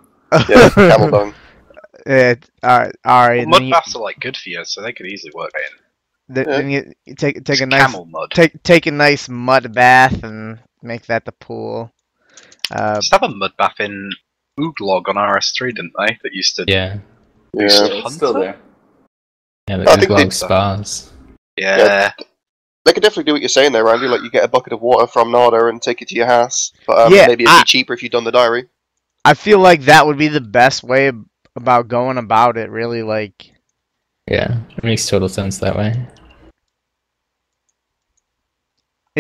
Yeah, 0.49 0.71
camel 0.71 1.11
dung. 1.11 1.35
it, 2.07 2.49
alright, 2.65 2.95
alright, 3.07 3.41
and 3.41 3.51
mud 3.51 3.61
then 3.61 3.67
you, 3.67 3.73
baths 3.73 3.95
are 3.97 4.03
like 4.03 4.21
good 4.21 4.37
for 4.37 4.49
you, 4.49 4.65
so 4.65 4.81
they 4.81 4.93
could 4.93 5.07
easily 5.07 5.33
work 5.35 5.51
in. 5.55 5.80
Th- 6.33 6.47
Yeah. 6.47 6.57
then 6.57 6.71
you, 6.71 6.93
you 7.07 7.15
take 7.15 7.37
take 7.45 7.55
It's 7.57 7.61
a 7.63 7.67
nice 7.67 7.83
camel 7.83 8.05
mud. 8.07 8.31
take 8.33 8.63
take 8.63 8.87
a 8.87 8.91
nice 8.91 9.29
mud 9.29 9.73
bath 9.75 10.23
and 10.23 10.59
make 10.83 11.07
that 11.07 11.25
the 11.25 11.33
pool. 11.33 11.93
Uh, 12.71 12.97
Just 12.97 13.13
have 13.13 13.23
a 13.25 13.29
mud 13.29 13.53
bath 13.59 13.81
in 13.81 14.11
Oo'glog 14.61 15.09
on 15.09 15.17
RS3, 15.17 15.75
didn't 15.75 15.93
they? 15.99 16.19
That 16.23 16.33
used 16.33 16.57
to. 16.57 16.65
Yeah, 16.69 16.99
Yeah. 17.55 17.67
It's 17.67 18.15
still 18.15 18.35
there. 18.35 18.57
yeah, 19.69 19.75
I 19.75 19.79
the 19.79 19.85
think 19.85 20.03
Oo'glog 20.11 20.17
they- 20.25 20.31
spas. 20.31 21.13
Yeah. 21.57 22.13
They 22.87 22.93
could 22.95 23.03
definitely 23.03 23.25
do 23.25 23.33
what 23.33 23.43
you're 23.43 23.49
saying 23.51 23.73
there, 23.73 23.85
Randy. 23.85 24.07
Like 24.09 24.23
you 24.23 24.31
get 24.31 24.45
a 24.45 24.49
bucket 24.49 24.73
of 24.73 24.81
water 24.81 25.07
from 25.07 25.31
Nardah 25.31 25.69
and 25.69 25.83
take 25.83 26.01
it 26.01 26.09
to 26.09 26.15
your 26.15 26.27
house. 26.27 26.73
But 26.87 26.99
um, 26.99 27.13
Yeah, 27.15 27.27
maybe 27.27 27.45
it'd 27.45 27.55
I- 27.55 27.61
be 27.61 27.67
cheaper 27.67 27.93
if 27.93 28.03
you'd 28.03 28.13
done 28.13 28.25
the 28.25 28.33
diary. 28.33 28.69
I 29.25 29.35
feel 29.35 29.59
like 29.59 29.83
that 29.83 30.07
would 30.07 30.17
be 30.17 30.29
the 30.29 30.41
best 30.41 30.83
way 30.83 31.13
about 31.57 31.89
going 31.89 32.17
about 32.17 32.57
it. 32.57 32.71
Really, 32.71 33.03
like 33.03 33.53
Yeah, 34.31 34.61
it 34.77 34.83
makes 34.85 35.07
total 35.07 35.29
sense 35.29 35.59
that 35.59 35.77
way. 35.77 36.07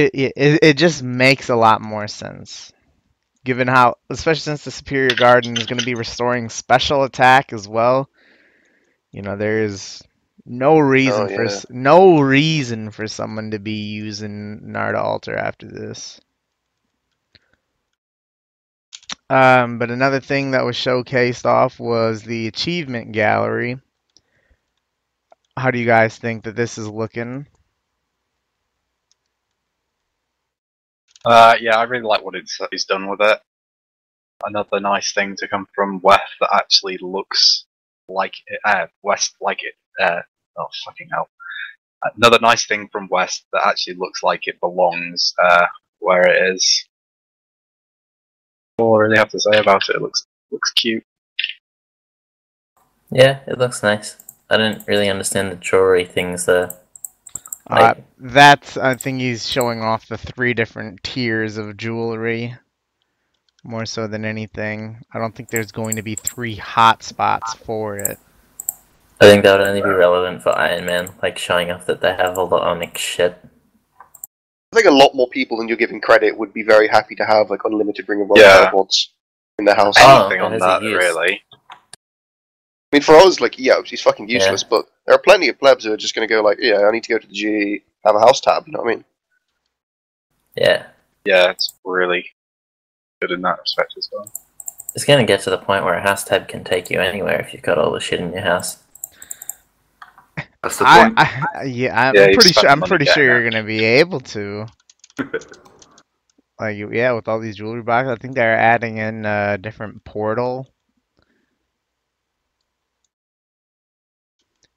It, 0.06 0.58
it, 0.62 0.76
just 0.76 1.02
makes 1.02 1.48
a 1.48 1.56
lot 1.56 1.80
more 1.80 2.08
sense, 2.08 2.72
given 3.44 3.68
how, 3.68 3.96
especially 4.08 4.40
since 4.40 4.64
the 4.64 4.70
Superior 4.70 5.14
Garden 5.14 5.56
is 5.56 5.66
going 5.66 5.78
to 5.78 5.84
be 5.84 5.94
restoring 5.94 6.48
special 6.48 7.04
attack 7.04 7.52
as 7.52 7.68
well. 7.68 8.08
You 9.12 9.22
know, 9.22 9.36
there 9.36 9.64
is 9.64 10.02
no 10.46 10.78
reason 10.78 11.28
for 11.28 11.44
yeah. 11.44 11.50
s 11.50 11.66
no 11.68 12.20
reason 12.20 12.90
for 12.90 13.06
someone 13.06 13.50
to 13.50 13.58
be 13.58 13.92
using 13.92 14.60
Nardah 14.66 15.02
Altar 15.02 15.36
after 15.36 15.66
this. 15.66 16.20
Um, 19.28 19.78
but 19.78 19.92
another 19.92 20.18
thing 20.18 20.50
that 20.50 20.64
was 20.64 20.76
showcased 20.76 21.44
off 21.44 21.78
was 21.78 22.22
the 22.22 22.48
achievement 22.48 23.12
gallery. 23.12 23.80
How 25.56 25.70
do 25.70 25.78
you 25.78 25.86
guys 25.86 26.18
think 26.18 26.44
that 26.44 26.56
this 26.56 26.78
is 26.78 26.88
looking? 26.88 27.46
Uh, 31.24 31.54
yeah, 31.60 31.76
I 31.76 31.82
really 31.84 32.04
like 32.04 32.24
what 32.24 32.34
it's, 32.34 32.58
he's 32.70 32.84
done 32.84 33.08
with 33.08 33.20
it. 33.20 33.38
Another 34.44 34.80
nice 34.80 35.12
thing 35.12 35.36
to 35.36 35.48
come 35.48 35.66
from 35.74 36.00
West 36.02 36.32
that 36.40 36.54
actually 36.54 36.98
looks 37.02 37.66
like 38.08 38.34
it, 38.46 38.60
uh, 38.64 38.86
West 39.02 39.36
like 39.40 39.62
it. 39.62 39.74
Uh, 40.00 40.20
oh 40.58 40.66
fucking 40.84 41.08
hell! 41.12 41.28
Another 42.16 42.38
nice 42.40 42.66
thing 42.66 42.88
from 42.90 43.08
West 43.10 43.44
that 43.52 43.66
actually 43.66 43.96
looks 43.96 44.22
like 44.22 44.48
it 44.48 44.58
belongs 44.60 45.34
uh, 45.42 45.66
where 45.98 46.26
it 46.26 46.54
is. 46.54 46.86
All 48.78 48.96
I 48.96 49.00
really 49.00 49.18
have 49.18 49.28
to 49.30 49.40
say 49.40 49.58
about 49.58 49.88
it. 49.90 49.96
It 49.96 50.02
looks 50.02 50.26
looks 50.50 50.72
cute. 50.72 51.04
Yeah, 53.10 53.40
it 53.46 53.58
looks 53.58 53.82
nice. 53.82 54.16
I 54.48 54.56
didn't 54.56 54.86
really 54.88 55.10
understand 55.10 55.52
the 55.52 55.56
jewelry 55.56 56.06
things 56.06 56.46
though. 56.46 56.74
Uh, 57.70 57.94
that's 58.18 58.76
I 58.76 58.94
think 58.94 59.20
he's 59.20 59.48
showing 59.48 59.80
off 59.80 60.08
the 60.08 60.18
three 60.18 60.54
different 60.54 61.02
tiers 61.02 61.56
of 61.56 61.76
jewelry 61.76 62.56
more 63.64 63.86
so 63.86 64.06
than 64.06 64.24
anything. 64.24 65.00
I 65.12 65.18
don't 65.18 65.34
think 65.34 65.50
there's 65.50 65.72
going 65.72 65.96
to 65.96 66.02
be 66.02 66.14
three 66.14 66.56
hot 66.56 67.02
spots 67.02 67.54
for 67.54 67.96
it. 67.96 68.18
I 69.20 69.26
think 69.26 69.44
that 69.44 69.58
would 69.58 69.68
only 69.68 69.82
be 69.82 69.88
relevant 69.88 70.42
for 70.42 70.56
Iron 70.58 70.86
Man, 70.86 71.10
like 71.22 71.36
showing 71.36 71.70
off 71.70 71.86
that 71.86 72.00
they 72.00 72.14
have 72.14 72.38
all 72.38 72.46
the 72.46 72.56
Onyx 72.56 73.00
shit. 73.00 73.36
I 74.72 74.76
think 74.76 74.86
a 74.86 74.90
lot 74.90 75.14
more 75.14 75.28
people 75.28 75.58
than 75.58 75.68
you're 75.68 75.76
giving 75.76 76.00
credit 76.00 76.36
would 76.38 76.54
be 76.54 76.62
very 76.62 76.88
happy 76.88 77.14
to 77.16 77.24
have 77.24 77.50
like 77.50 77.64
unlimited 77.64 78.08
Ring 78.08 78.22
of 78.22 78.30
Rod 78.30 78.38
Yeah. 78.38 78.56
teleports 78.60 79.12
in 79.58 79.64
their 79.66 79.74
house. 79.74 79.94
Oh, 79.98 80.26
Anything 80.26 80.40
on 80.40 80.52
that 80.52 80.56
is 80.56 80.62
a 80.62 80.66
that, 80.66 80.96
really. 80.96 81.42
I 82.92 82.96
mean, 82.96 83.02
for 83.02 83.14
us, 83.14 83.40
like, 83.40 83.58
yeah, 83.58 83.80
he's 83.84 84.02
fucking 84.02 84.28
useless, 84.28 84.64
but 84.64 84.86
there 85.06 85.14
are 85.14 85.20
plenty 85.20 85.48
of 85.48 85.58
plebs 85.58 85.84
who 85.84 85.92
are 85.92 85.96
just 85.96 86.14
going 86.14 86.26
to 86.26 86.34
go, 86.34 86.42
like, 86.42 86.58
yeah, 86.60 86.86
I 86.88 86.90
need 86.90 87.04
to 87.04 87.12
go 87.12 87.18
to 87.18 87.26
the 87.26 87.32
G, 87.32 87.82
have 88.04 88.16
a 88.16 88.20
house 88.20 88.40
tab, 88.40 88.64
you 88.66 88.72
know 88.72 88.80
what 88.80 88.90
I 88.90 88.94
mean? 88.96 89.04
Yeah. 90.56 90.86
Yeah, 91.24 91.50
it's 91.50 91.74
really 91.84 92.26
good 93.20 93.30
in 93.30 93.42
that 93.42 93.58
respect 93.60 93.94
as 93.96 94.08
well. 94.12 94.32
It's 94.94 95.04
gonna 95.04 95.24
get 95.24 95.40
to 95.42 95.50
the 95.50 95.58
point 95.58 95.84
where 95.84 95.94
a 95.94 96.02
house 96.02 96.24
tab 96.24 96.48
can 96.48 96.64
take 96.64 96.90
you 96.90 97.00
anywhere 97.00 97.40
if 97.40 97.52
you've 97.52 97.62
got 97.62 97.78
all 97.78 97.92
the 97.92 98.00
shit 98.00 98.20
in 98.20 98.32
your 98.32 98.42
house. 98.42 98.78
That's 100.62 100.78
the 100.78 100.84
point. 100.84 101.14
I 101.16 101.62
yeah, 101.64 102.08
I'm 102.08 102.14
Yeah, 102.14 102.32
pretty 102.34 102.52
sure. 102.52 102.68
I'm 102.68 102.80
pretty 102.80 103.04
sure 103.04 103.22
you're 103.22 103.48
gonna 103.48 103.62
be 103.62 103.84
able 103.84 104.20
to. 104.20 104.66
Like 106.58 106.76
yeah, 106.76 107.12
with 107.12 107.26
all 107.26 107.40
these 107.40 107.56
jewelry 107.56 107.82
boxes, 107.82 108.12
I 108.12 108.16
think 108.16 108.34
they're 108.34 108.54
adding 108.54 108.98
in 108.98 109.24
a 109.24 109.56
different 109.56 110.04
portal. 110.04 110.68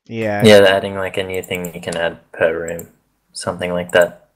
Yeah. 0.05 0.43
Yeah, 0.45 0.65
adding 0.67 0.95
like 0.95 1.17
a 1.17 1.23
new 1.23 1.41
thing 1.41 1.73
you 1.73 1.81
can 1.81 1.95
add 1.95 2.19
per 2.31 2.59
room. 2.59 2.89
Something 3.31 3.71
like 3.71 3.91
that. 3.91 4.29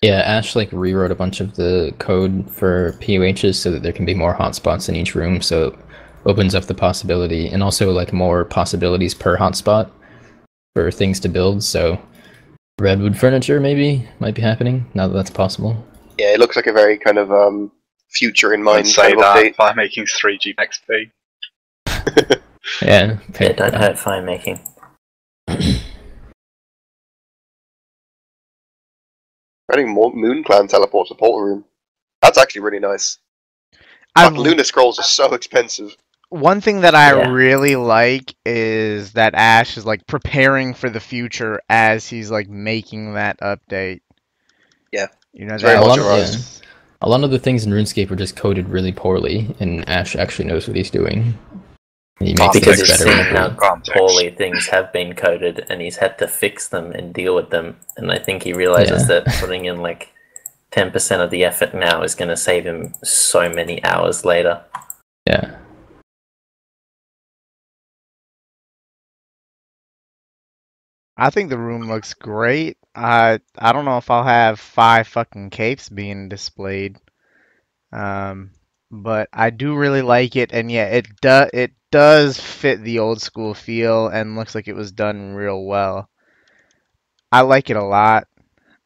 Yeah, 0.00 0.20
Ash 0.20 0.56
like 0.56 0.68
rewrote 0.72 1.12
a 1.12 1.14
bunch 1.14 1.40
of 1.40 1.54
the 1.54 1.94
code 1.98 2.50
for 2.50 2.92
POHs 3.00 3.54
so 3.54 3.70
that 3.70 3.82
there 3.82 3.92
can 3.92 4.04
be 4.04 4.14
more 4.14 4.34
hotspots 4.34 4.88
in 4.88 4.96
each 4.96 5.14
room, 5.14 5.40
so 5.40 5.68
it 5.68 5.78
opens 6.26 6.56
up 6.56 6.64
the 6.64 6.74
possibility 6.74 7.48
and 7.48 7.62
also 7.62 7.92
like 7.92 8.12
more 8.12 8.44
possibilities 8.44 9.14
per 9.14 9.36
hotspot 9.36 9.90
for 10.74 10.90
things 10.90 11.20
to 11.20 11.28
build. 11.28 11.62
So 11.62 12.00
redwood 12.80 13.16
furniture 13.16 13.60
maybe 13.60 14.08
might 14.18 14.34
be 14.34 14.42
happening 14.42 14.86
now 14.94 15.06
that 15.06 15.14
that's 15.14 15.30
possible. 15.30 15.86
Yeah, 16.18 16.32
it 16.32 16.40
looks 16.40 16.56
like 16.56 16.66
a 16.66 16.72
very 16.72 16.98
kind 16.98 17.18
of 17.18 17.30
um, 17.30 17.70
future 18.08 18.52
in 18.54 18.60
I'd 18.60 18.64
mind 18.64 18.88
say 18.88 19.02
kind 19.02 19.14
of 19.14 19.20
that 19.20 19.36
update. 19.36 19.56
by 19.56 19.74
making 19.74 20.06
3G 20.06 20.56
XP. 21.86 22.40
Yeah. 22.80 23.18
okay. 23.30 23.46
Yeah, 23.46 23.52
don't 23.52 23.74
hurt 23.74 23.98
fire 23.98 24.22
making. 24.22 24.60
Adding 29.72 29.88
more 29.90 30.12
Moon 30.14 30.44
Clan 30.44 30.66
teleports 30.68 31.08
to 31.10 31.14
Portal 31.14 31.40
Room. 31.42 31.64
That's 32.20 32.38
actually 32.38 32.60
really 32.62 32.78
nice. 32.80 33.18
I 34.14 34.28
But 34.28 34.38
Lunar 34.38 34.64
Scrolls 34.64 34.98
are 34.98 35.02
so 35.04 35.32
expensive. 35.34 35.96
one 36.28 36.60
thing 36.62 36.80
that 36.82 36.94
I 36.94 37.14
Yeah. 37.16 37.30
really 37.30 37.76
like 37.76 38.34
is 38.46 39.12
that 39.12 39.34
Ash 39.34 39.76
is 39.76 39.84
like 39.86 40.06
preparing 40.06 40.72
for 40.74 40.88
the 40.90 41.00
future 41.00 41.60
as 41.68 42.08
he's 42.08 42.30
like 42.30 42.48
making 42.48 43.14
that 43.14 43.38
update. 43.40 44.00
Yeah. 44.92 45.06
You 45.32 45.46
know 45.46 45.54
It's 45.54 45.62
very 45.62 45.78
that 45.78 45.86
much 45.86 45.98
was- 45.98 46.36
right. 46.36 46.58
A 47.04 47.08
lot 47.08 47.24
of 47.24 47.30
the 47.32 47.38
things 47.38 47.64
in 47.66 47.72
RuneScape 47.72 48.10
are 48.12 48.16
just 48.16 48.36
coded 48.36 48.68
really 48.68 48.92
poorly, 48.92 49.56
and 49.58 49.86
Ash 49.88 50.14
actually 50.14 50.44
knows 50.46 50.68
what 50.68 50.76
he's 50.76 50.88
doing. 50.90 51.36
He 52.24 52.34
makes 52.34 52.58
because 52.58 52.78
he's 52.80 52.88
better. 52.90 53.04
seen 53.04 53.16
when 53.18 53.26
how 53.36 53.50
Context. 53.50 53.92
poorly 53.92 54.30
things 54.30 54.66
have 54.68 54.92
been 54.92 55.14
coded 55.14 55.66
and 55.68 55.80
he's 55.80 55.96
had 55.96 56.18
to 56.18 56.28
fix 56.28 56.68
them 56.68 56.92
and 56.92 57.12
deal 57.14 57.34
with 57.34 57.50
them. 57.50 57.76
And 57.96 58.10
I 58.10 58.18
think 58.18 58.42
he 58.42 58.52
realizes 58.52 59.02
Yeah. 59.08 59.20
that 59.20 59.40
putting 59.40 59.64
in 59.66 59.80
like 59.82 60.10
10% 60.72 61.20
of 61.22 61.30
the 61.30 61.44
effort 61.44 61.74
now 61.74 62.02
is 62.02 62.14
going 62.14 62.28
to 62.30 62.36
save 62.36 62.64
him 62.64 62.94
so 63.04 63.48
many 63.48 63.82
hours 63.84 64.24
later. 64.24 64.62
Yeah. 65.26 65.56
I 71.16 71.30
think 71.30 71.50
the 71.50 71.58
room 71.58 71.88
looks 71.88 72.14
great. 72.14 72.78
I 72.94 73.40
I 73.58 73.72
don't 73.72 73.84
know 73.84 73.98
if 73.98 74.10
I'll 74.10 74.24
have 74.24 74.58
five 74.60 75.06
fucking 75.08 75.50
capes 75.50 75.88
being 75.88 76.28
displayed. 76.28 76.96
Um, 77.92 78.50
but 78.92 79.30
I 79.32 79.50
do 79.50 79.74
really 79.74 80.02
like 80.02 80.36
it, 80.36 80.52
and 80.52 80.70
yeah, 80.70 80.84
it 80.84 81.06
does 81.20 81.50
it 81.54 81.72
does 81.90 82.38
fit 82.38 82.82
the 82.82 82.98
old 82.98 83.22
school 83.22 83.54
feel 83.54 84.08
and 84.08 84.36
looks 84.36 84.54
like 84.54 84.68
it 84.68 84.76
was 84.76 84.92
done 84.92 85.32
real 85.34 85.64
well. 85.64 86.08
I 87.32 87.40
like 87.40 87.70
it 87.70 87.76
a 87.76 87.82
lot, 87.82 88.28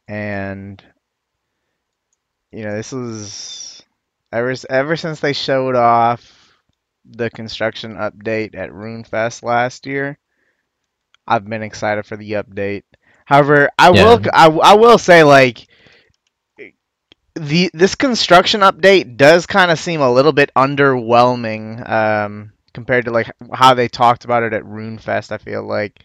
and 0.06 0.82
you 2.52 2.62
know, 2.62 2.76
this 2.76 2.92
was 2.92 3.82
ever 4.32 4.54
ever 4.70 4.96
since 4.96 5.18
they 5.18 5.32
showed 5.32 5.74
off 5.74 6.56
the 7.04 7.28
construction 7.28 7.96
update 7.96 8.54
at 8.54 8.70
RuneFest 8.70 9.42
last 9.42 9.86
year. 9.86 10.18
I've 11.26 11.48
been 11.48 11.62
excited 11.62 12.06
for 12.06 12.16
the 12.16 12.32
update. 12.32 12.84
However, 13.24 13.70
I 13.76 13.90
will 13.90 14.20
I, 14.32 14.46
I 14.46 14.74
will 14.74 14.98
say 14.98 15.24
like 15.24 15.66
the 17.36 17.70
this 17.74 17.94
construction 17.94 18.62
update 18.62 19.16
does 19.16 19.46
kind 19.46 19.70
of 19.70 19.78
seem 19.78 20.00
a 20.00 20.10
little 20.10 20.32
bit 20.32 20.50
underwhelming 20.56 21.88
um, 21.88 22.52
compared 22.72 23.04
to 23.04 23.10
like 23.10 23.30
how 23.52 23.74
they 23.74 23.88
talked 23.88 24.24
about 24.24 24.42
it 24.42 24.52
at 24.52 24.62
RuneFest. 24.64 25.32
I 25.32 25.38
feel 25.38 25.62
like 25.62 26.02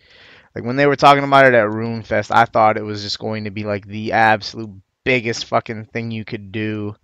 like 0.55 0.65
when 0.65 0.75
they 0.75 0.88
were 0.88 0.97
talking 0.97 1.23
about 1.23 1.45
it 1.45 1.53
at 1.53 1.67
RuneFest, 1.67 2.36
I 2.36 2.45
thought 2.45 2.77
it 2.77 2.84
was 2.84 3.01
just 3.01 3.19
going 3.19 3.45
to 3.45 3.51
be 3.51 3.63
like 3.63 3.88
the 3.88 4.11
absolute 4.11 4.69
biggest 5.03 5.45
fucking 5.45 5.86
thing 5.86 6.11
you 6.11 6.25
could 6.25 6.51
do 6.51 6.95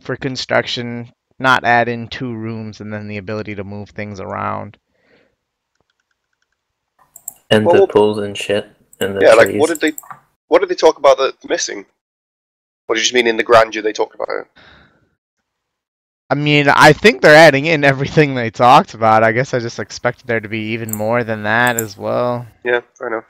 for 0.00 0.16
construction. 0.16 1.12
Not 1.38 1.64
add 1.64 1.88
in 1.88 2.08
two 2.08 2.34
rooms 2.34 2.80
and 2.80 2.92
then 2.92 3.06
the 3.06 3.18
ability 3.18 3.54
to 3.54 3.64
move 3.64 3.90
things 3.90 4.18
around. 4.18 4.76
And 7.48 7.64
Well, 7.64 7.86
the 7.86 7.86
pools 7.86 8.18
and 8.18 8.36
shit. 8.36 8.68
And 9.00 9.16
the 9.16 9.20
yeah, 9.20 9.34
trees. 9.34 9.46
like 9.52 9.60
what 9.60 9.68
did 9.68 9.80
they 9.80 9.92
what 10.48 10.60
did 10.60 10.68
they 10.68 10.74
talk 10.74 10.98
about 10.98 11.18
that's 11.18 11.48
missing? 11.48 11.86
What 12.88 12.94
do 12.94 13.00
you 13.00 13.04
just 13.04 13.12
mean 13.12 13.26
in 13.26 13.36
the 13.36 13.42
grandeur 13.42 13.82
they 13.82 13.92
talked 13.92 14.14
about 14.14 14.30
it? 14.30 14.46
I 16.30 16.36
mean, 16.36 16.68
I 16.68 16.94
think 16.94 17.20
they're 17.20 17.34
adding 17.34 17.66
in 17.66 17.84
everything 17.84 18.34
they 18.34 18.50
talked 18.50 18.94
about. 18.94 19.22
I 19.22 19.32
guess 19.32 19.52
I 19.52 19.58
just 19.58 19.78
expected 19.78 20.26
there 20.26 20.40
to 20.40 20.48
be 20.48 20.72
even 20.72 20.94
more 20.94 21.22
than 21.22 21.42
that 21.42 21.76
as 21.76 21.98
well. 21.98 22.46
Yeah, 22.64 22.80
fair 22.98 23.08
enough. 23.08 23.26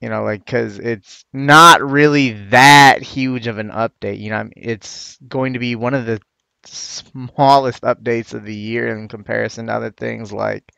You 0.00 0.08
know, 0.08 0.24
like, 0.24 0.46
because 0.46 0.78
it's 0.78 1.26
not 1.34 1.82
really 1.82 2.32
that 2.48 3.02
huge 3.02 3.48
of 3.48 3.58
an 3.58 3.68
update. 3.68 4.18
You 4.18 4.30
know, 4.30 4.48
it's 4.56 5.18
going 5.28 5.52
to 5.52 5.58
be 5.58 5.76
one 5.76 5.92
of 5.92 6.06
the 6.06 6.22
smallest 6.64 7.82
updates 7.82 8.32
of 8.32 8.46
the 8.46 8.54
year 8.56 8.96
in 8.96 9.08
comparison 9.08 9.66
to 9.66 9.74
other 9.74 9.90
things 9.90 10.32
like 10.32 10.72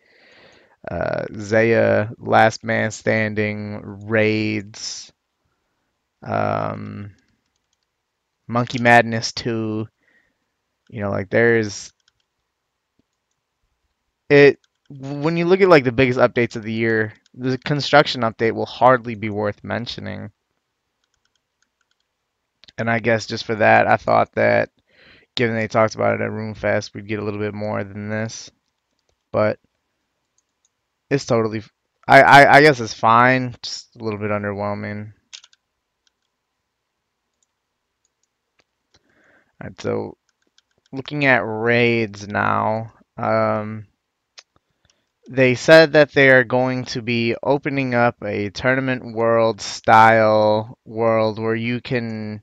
uh, 0.90 1.26
Zeah, 1.38 2.10
Last 2.18 2.64
Man 2.64 2.90
Standing, 2.90 3.80
Raids, 4.06 5.13
um, 6.24 7.14
Monkey 8.46 8.78
Madness 8.78 9.32
2. 9.32 9.86
You 10.90 11.00
know, 11.00 11.10
like, 11.10 11.30
there's. 11.30 11.92
It. 14.28 14.58
When 14.90 15.36
you 15.36 15.46
look 15.46 15.60
at, 15.60 15.68
like, 15.68 15.84
the 15.84 15.92
biggest 15.92 16.18
updates 16.18 16.56
of 16.56 16.62
the 16.62 16.72
year, 16.72 17.14
the 17.32 17.58
construction 17.58 18.22
update 18.22 18.52
will 18.52 18.66
hardly 18.66 19.14
be 19.14 19.30
worth 19.30 19.64
mentioning. 19.64 20.30
And 22.76 22.90
I 22.90 22.98
guess 22.98 23.26
just 23.26 23.44
for 23.44 23.54
that, 23.56 23.86
I 23.86 23.96
thought 23.96 24.32
that 24.32 24.70
given 25.34 25.56
they 25.56 25.68
talked 25.68 25.94
about 25.94 26.14
it 26.14 26.24
at 26.24 26.30
RuneFest, 26.30 26.94
we'd 26.94 27.08
get 27.08 27.18
a 27.18 27.24
little 27.24 27.40
bit 27.40 27.54
more 27.54 27.82
than 27.82 28.08
this. 28.08 28.50
But 29.32 29.58
it's 31.10 31.26
totally, 31.26 31.62
I, 32.06 32.22
I, 32.22 32.56
I 32.56 32.62
guess 32.62 32.80
it's 32.80 32.94
fine. 32.94 33.54
Just 33.62 33.96
a 33.96 34.04
little 34.04 34.18
bit 34.18 34.30
underwhelming. 34.30 35.12
So 39.78 40.16
looking 40.92 41.24
at 41.24 41.42
raids 41.44 42.28
now, 42.28 42.92
um, 43.16 43.86
they 45.28 45.54
said 45.54 45.92
that 45.94 46.12
they 46.12 46.28
are 46.30 46.44
going 46.44 46.84
to 46.84 47.02
be 47.02 47.34
opening 47.42 47.94
up 47.94 48.16
a 48.22 48.50
tournament 48.50 49.14
world 49.14 49.60
style 49.60 50.78
world 50.84 51.38
where 51.38 51.54
you 51.54 51.80
can 51.80 52.42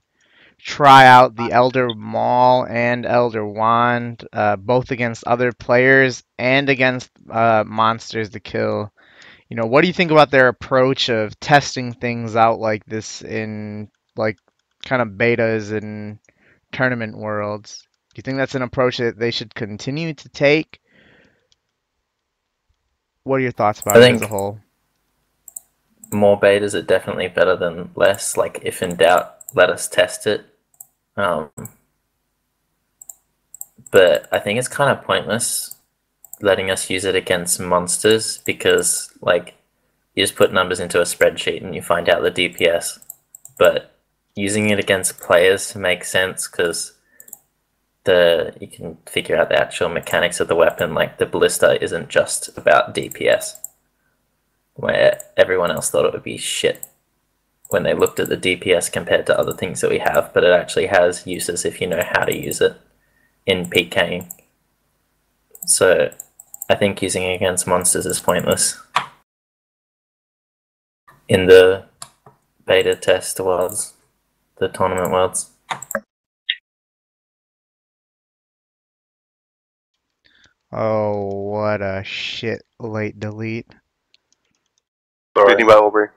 try 0.57 1.05
out 1.07 1.36
the 1.36 1.51
Elder 1.51 1.89
Maul 1.95 2.66
and 2.68 3.05
Elder 3.05 3.45
Wand, 3.45 4.28
uh, 4.34 4.55
both 4.55 4.91
against 4.91 5.24
other 5.26 5.51
players 5.51 6.24
and 6.38 6.70
against 6.70 7.09
uh, 7.30 7.64
monsters 7.66 8.30
to 8.32 8.39
kill. 8.39 8.91
You 9.49 9.57
know, 9.57 9.66
what 9.66 9.82
do 9.82 9.88
you 9.88 9.93
think 9.93 10.12
about 10.12 10.32
their 10.32 10.47
approach 10.47 11.09
of 11.09 11.39
testing 11.39 11.93
things 11.93 12.36
out 12.36 12.59
like 12.59 12.86
this 12.86 13.22
in 13.22 13.89
like 14.16 14.38
kind 14.86 15.01
of 15.01 15.09
betas 15.09 15.72
and 15.76 16.20
tournament 16.72 17.17
worlds? 17.17 17.84
Do 18.13 18.19
you 18.19 18.24
think 18.24 18.38
that's 18.38 18.55
an 18.55 18.61
approach 18.61 18.97
that 18.97 19.17
they 19.17 19.32
should 19.32 19.55
continue 19.55 20.13
to 20.13 20.30
take? 20.30 20.80
What 23.24 23.38
are 23.38 23.39
your 23.41 23.51
thoughts 23.51 23.82
about 23.82 23.97
I 23.97 24.05
it 24.05 24.15
as 24.15 24.22
a 24.22 24.28
whole? 24.28 24.59
more 26.11 26.39
betas 26.39 26.74
are 26.74 26.82
definitely 26.82 27.28
better 27.28 27.55
than 27.55 27.91
less. 27.95 28.38
Like, 28.38 28.59
if 28.63 28.82
in 28.84 28.95
doubt, 28.95 29.38
let 29.53 29.69
us 29.69 29.88
test 29.88 30.28
it. 30.28 30.45
Um, 31.15 31.49
but 33.91 34.28
I 34.32 34.39
think 34.39 34.59
it's 34.59 34.67
kind 34.67 34.95
of 34.95 35.03
pointless 35.03 35.76
letting 36.41 36.72
us 36.72 36.89
use 36.89 37.05
it 37.05 37.15
against 37.15 37.59
monsters 37.59 38.39
because, 38.45 39.11
like, 39.22 39.55
you 40.15 40.24
just 40.24 40.36
put 40.36 40.51
numbers 40.51 40.80
into 40.80 40.99
a 40.99 41.03
spreadsheet 41.03 41.63
and 41.63 41.76
you 41.76 41.82
find 41.82 42.09
out 42.09 42.24
the 42.24 42.32
DPS. 42.32 42.99
But 43.57 43.90
using 44.36 44.69
it 44.69 44.79
against 44.79 45.19
players 45.19 45.75
makes 45.75 46.11
sense 46.11 46.47
because 46.47 46.93
the 48.03 48.53
you 48.59 48.67
can 48.67 48.97
figure 49.05 49.38
out 49.38 49.49
the 49.49 49.59
actual 49.59 49.89
mechanics 49.89 50.39
of 50.39 50.47
the 50.47 50.55
weapon. 50.55 50.93
Like 50.93 51.17
the 51.17 51.25
ballista 51.25 51.82
isn't 51.84 52.09
just 52.09 52.55
about 52.57 52.95
DPS 52.95 53.55
where 54.75 55.21
everyone 55.38 55.71
else 55.71 55.89
thought 55.89 56.05
it 56.05 56.13
would 56.13 56.23
be 56.23 56.38
shit 56.38 56.88
when 57.69 57.84
they 57.84 57.93
looked 57.93 58.19
at 58.19 58.29
the 58.29 58.38
DPS 58.38 58.91
compared 58.91 59.25
to 59.25 59.38
other 59.38 59.53
things 59.53 59.79
that 59.79 59.89
we 59.89 59.99
have, 59.99 60.34
but 60.34 60.43
it 60.43 60.51
actually 60.51 60.88
has 60.88 61.25
uses 61.25 61.63
if 61.63 61.79
you 61.79 61.88
know 61.88 62.03
how 62.03 62.25
to 62.25 62.36
use 62.36 62.59
it 62.59 62.75
in 63.45 63.69
PKing. 63.69 64.29
So 65.65 66.13
I 66.69 66.75
think 66.75 67.01
using 67.01 67.23
it 67.23 67.36
against 67.36 67.67
monsters 67.67 68.05
is 68.05 68.19
pointless. 68.19 68.82
In 71.29 71.45
the 71.45 71.86
beta 72.65 72.95
test 72.95 73.39
worlds, 73.39 73.93
the 74.62 74.70
tournament 74.70 75.12
worlds. 75.12 75.49
Oh, 80.72 81.49
what 81.49 81.82
a 81.82 82.03
shit 82.05 82.62
late 82.80 83.20
delete. 83.20 83.68
What 85.34 85.57
do 85.57 85.64
you 85.64 85.70
think? 85.70 86.12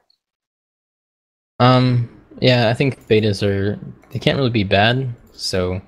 Um, 1.58 2.08
yeah, 2.40 2.68
I 2.68 2.74
think 2.74 3.08
betas 3.08 3.42
are 3.42 3.78
they 4.10 4.18
can't 4.18 4.36
really 4.36 4.50
be 4.50 4.62
bad. 4.62 5.08
So, 5.32 5.80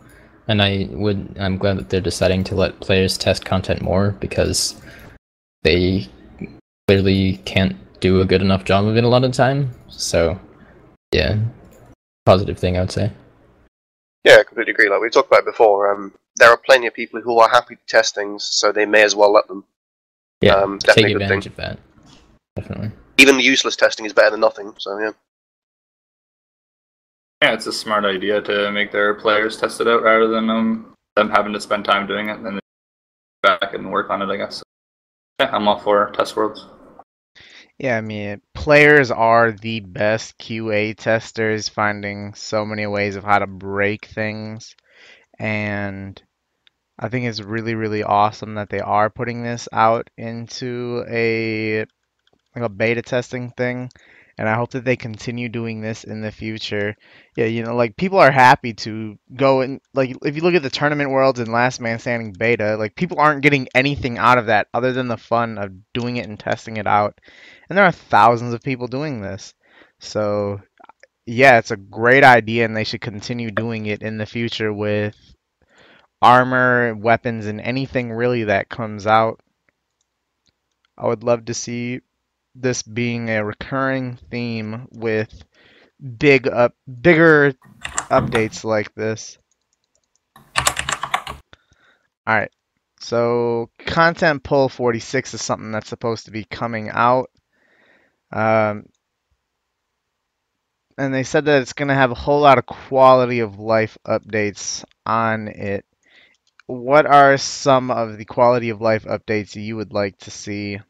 and 0.49 0.63
I 0.63 0.89
would 0.91 1.37
I'm 1.39 1.59
glad 1.59 1.77
that 1.77 1.91
they're 1.91 2.01
deciding 2.01 2.43
to 2.45 2.55
let 2.55 2.81
players 2.81 3.19
test 3.19 3.45
content 3.45 3.83
more 3.83 4.13
because 4.13 4.81
they 5.63 6.09
clearly 6.89 7.37
can't 7.45 7.77
do 8.01 8.21
a 8.21 8.25
good 8.25 8.41
enough 8.41 8.65
job 8.65 8.87
of 8.87 8.97
it 8.97 9.05
a 9.05 9.09
lot 9.09 9.25
of 9.25 9.33
the 9.33 9.37
time. 9.37 9.71
So, 9.89 10.41
yeah, 11.13 11.39
positive 12.27 12.59
thing 12.59 12.77
I 12.77 12.81
would 12.81 12.93
say. 12.93 13.11
Yeah, 14.25 14.39
I 14.41 14.43
completely 14.43 14.73
agree. 14.73 14.91
Like 14.91 15.01
we 15.01 15.09
talked 15.09 15.29
about 15.29 15.45
before, 15.47 15.91
um, 15.93 16.13
there 16.35 16.51
are 16.51 16.57
plenty 16.59 16.87
of 16.89 16.93
people 16.95 17.21
who 17.21 17.39
are 17.39 17.49
happy 17.49 17.77
to 17.77 17.83
test 17.87 18.15
things, 18.15 18.45
so 18.45 18.73
they 18.73 18.85
may 18.85 19.03
as 19.03 19.15
well 19.15 19.33
let 19.33 19.47
them. 19.47 19.65
Yeah, 20.43 20.57
Um, 20.57 20.79
take 20.79 20.89
definitely 20.89 21.13
a 21.13 21.15
good 21.15 21.23
advantage 21.23 21.47
of 21.47 21.57
that. 21.57 21.79
Definitely. 22.57 22.91
Even 23.19 23.37
the 23.37 23.43
useless 23.43 23.77
testing 23.77 24.05
is 24.05 24.13
better 24.13 24.31
than 24.31 24.41
nothing. 24.41 24.75
So 24.79 24.99
yeah, 24.99 25.13
Yeah, 27.43 27.53
it's 27.53 27.67
a 27.67 27.73
smart 27.73 28.05
idea 28.05 28.43
to 28.43 28.71
make 28.73 28.91
their 28.93 29.15
players 29.15 29.57
test 29.57 29.81
it 29.81 29.89
out 29.89 30.03
rather 30.03 30.29
than 30.29 30.51
um 30.51 30.93
them 31.15 31.31
having 31.31 31.53
to 31.53 31.61
spend 31.61 31.85
time 31.85 32.07
doing 32.07 32.29
it, 32.29 32.37
and 32.37 32.45
then 32.45 32.59
back 33.43 33.73
and 33.73 33.91
work 33.91 34.11
on 34.11 34.21
it. 34.21 34.29
I 34.29 34.37
guess. 34.37 34.63
Yeah, 35.41 35.51
I'm 35.55 35.69
all 35.69 35.79
for 35.79 36.11
test 36.11 36.35
worlds. 36.37 36.67
Yeah, 37.79 37.97
I 37.97 38.01
mean, 38.01 38.41
players 38.55 39.11
are 39.11 39.53
the 39.53 39.81
best 39.81 40.39
QA 40.39 40.95
testers, 40.95 41.69
finding 41.69 42.35
so 42.35 42.65
many 42.65 42.87
ways 42.87 43.17
of 43.17 43.25
how 43.25 43.39
to 43.39 43.47
break 43.47 44.07
things. 44.07 44.75
And 45.39 46.23
I 46.99 47.09
think 47.11 47.27
it's 47.27 47.41
really, 47.43 47.75
really 47.75 48.03
awesome 48.05 48.55
that 48.57 48.71
they 48.71 48.81
are 48.81 49.11
putting 49.11 49.43
this 49.43 49.69
out 49.73 50.11
into 50.19 51.05
a 51.09 51.81
like 52.57 52.65
a 52.65 52.69
beta 52.71 53.03
testing 53.03 53.53
thing. 53.53 53.91
And 54.39 54.49
I 54.49 54.55
hope 54.55 54.73
that 54.73 54.85
they 54.85 54.97
continue 54.97 55.49
doing 55.49 55.81
this 55.81 56.05
in 56.05 56.21
the 56.21 56.31
future. 56.31 56.95
Yeah, 57.37 57.47
you 57.47 57.63
know, 57.63 57.75
like 57.75 57.97
people 57.97 58.19
are 58.19 58.31
happy 58.31 58.75
to 58.75 59.19
go 59.35 59.63
and 59.63 59.81
like 59.95 60.15
if 60.23 60.37
you 60.37 60.43
look 60.43 60.55
at 60.55 60.63
the 60.63 60.69
tournament 60.69 61.11
worlds 61.11 61.41
and 61.41 61.51
Last 61.51 61.81
Man 61.81 61.99
Standing 61.99 62.35
beta, 62.39 62.77
like 62.77 62.97
people 62.97 63.19
aren't 63.19 63.43
getting 63.43 63.69
anything 63.75 64.19
out 64.19 64.37
of 64.37 64.47
that 64.47 64.69
other 64.75 64.93
than 64.93 65.09
the 65.09 65.17
fun 65.17 65.57
of 65.57 65.73
doing 65.95 66.19
it 66.19 66.27
and 66.27 66.39
testing 66.39 66.77
it 66.77 66.87
out. 66.87 67.19
And 67.69 67.79
there 67.79 67.87
are 67.87 67.93
thousands 67.93 68.53
of 68.53 68.63
people 68.63 68.89
doing 68.89 69.23
this. 69.23 69.55
So, 69.99 70.61
yeah, 71.25 71.59
it's 71.59 71.71
a 71.71 71.77
great 71.77 72.25
idea, 72.25 72.65
and 72.65 72.77
they 72.77 72.85
should 72.85 73.01
continue 73.01 73.51
doing 73.51 73.87
it 73.87 74.03
in 74.03 74.19
the 74.19 74.27
future 74.27 74.73
with 74.73 75.17
armor, 76.23 76.95
weapons, 76.95 77.47
and 77.47 77.61
anything 77.61 78.13
really 78.13 78.45
that 78.45 78.69
comes 78.69 79.07
out. 79.07 79.41
I 80.99 81.07
would 81.07 81.25
love 81.25 81.47
to 81.47 81.55
see 81.55 82.01
this 82.61 82.83
being 82.83 83.29
a 83.29 83.45
recurring 83.45 84.19
theme 84.31 84.89
with 84.91 85.45
big 86.19 86.49
up 86.49 86.75
bigger 87.01 87.55
updates 88.11 88.65
like 88.65 88.95
this. 88.95 89.39
All 90.57 92.35
right. 92.35 92.51
So, 93.01 93.71
content 93.79 94.43
pull 94.43 94.69
46 94.69 95.35
is 95.35 95.43
something 95.43 95.71
that's 95.71 95.89
supposed 95.89 96.25
to 96.25 96.31
be 96.31 96.45
coming 96.45 96.89
out. 96.91 97.31
Um, 98.33 98.87
and 100.99 101.13
they 101.13 101.23
said 101.23 101.45
that 101.45 101.63
it's 101.63 101.75
going 101.75 101.89
to 101.89 101.95
have 101.95 102.11
a 102.11 102.15
whole 102.15 102.41
lot 102.41 102.59
of 102.59 102.67
quality 102.67 103.41
of 103.41 103.59
life 103.59 103.99
updates 104.07 104.85
on 105.05 105.49
it. 105.49 105.85
What 106.67 107.07
are 107.07 107.37
some 107.37 107.91
of 107.91 108.19
the 108.19 108.25
quality 108.25 108.71
of 108.71 108.81
life 108.81 109.05
updates 109.05 109.55
you 109.55 109.77
would 109.77 109.93
like 109.93 110.19
to 110.21 110.31
see? 110.31 110.81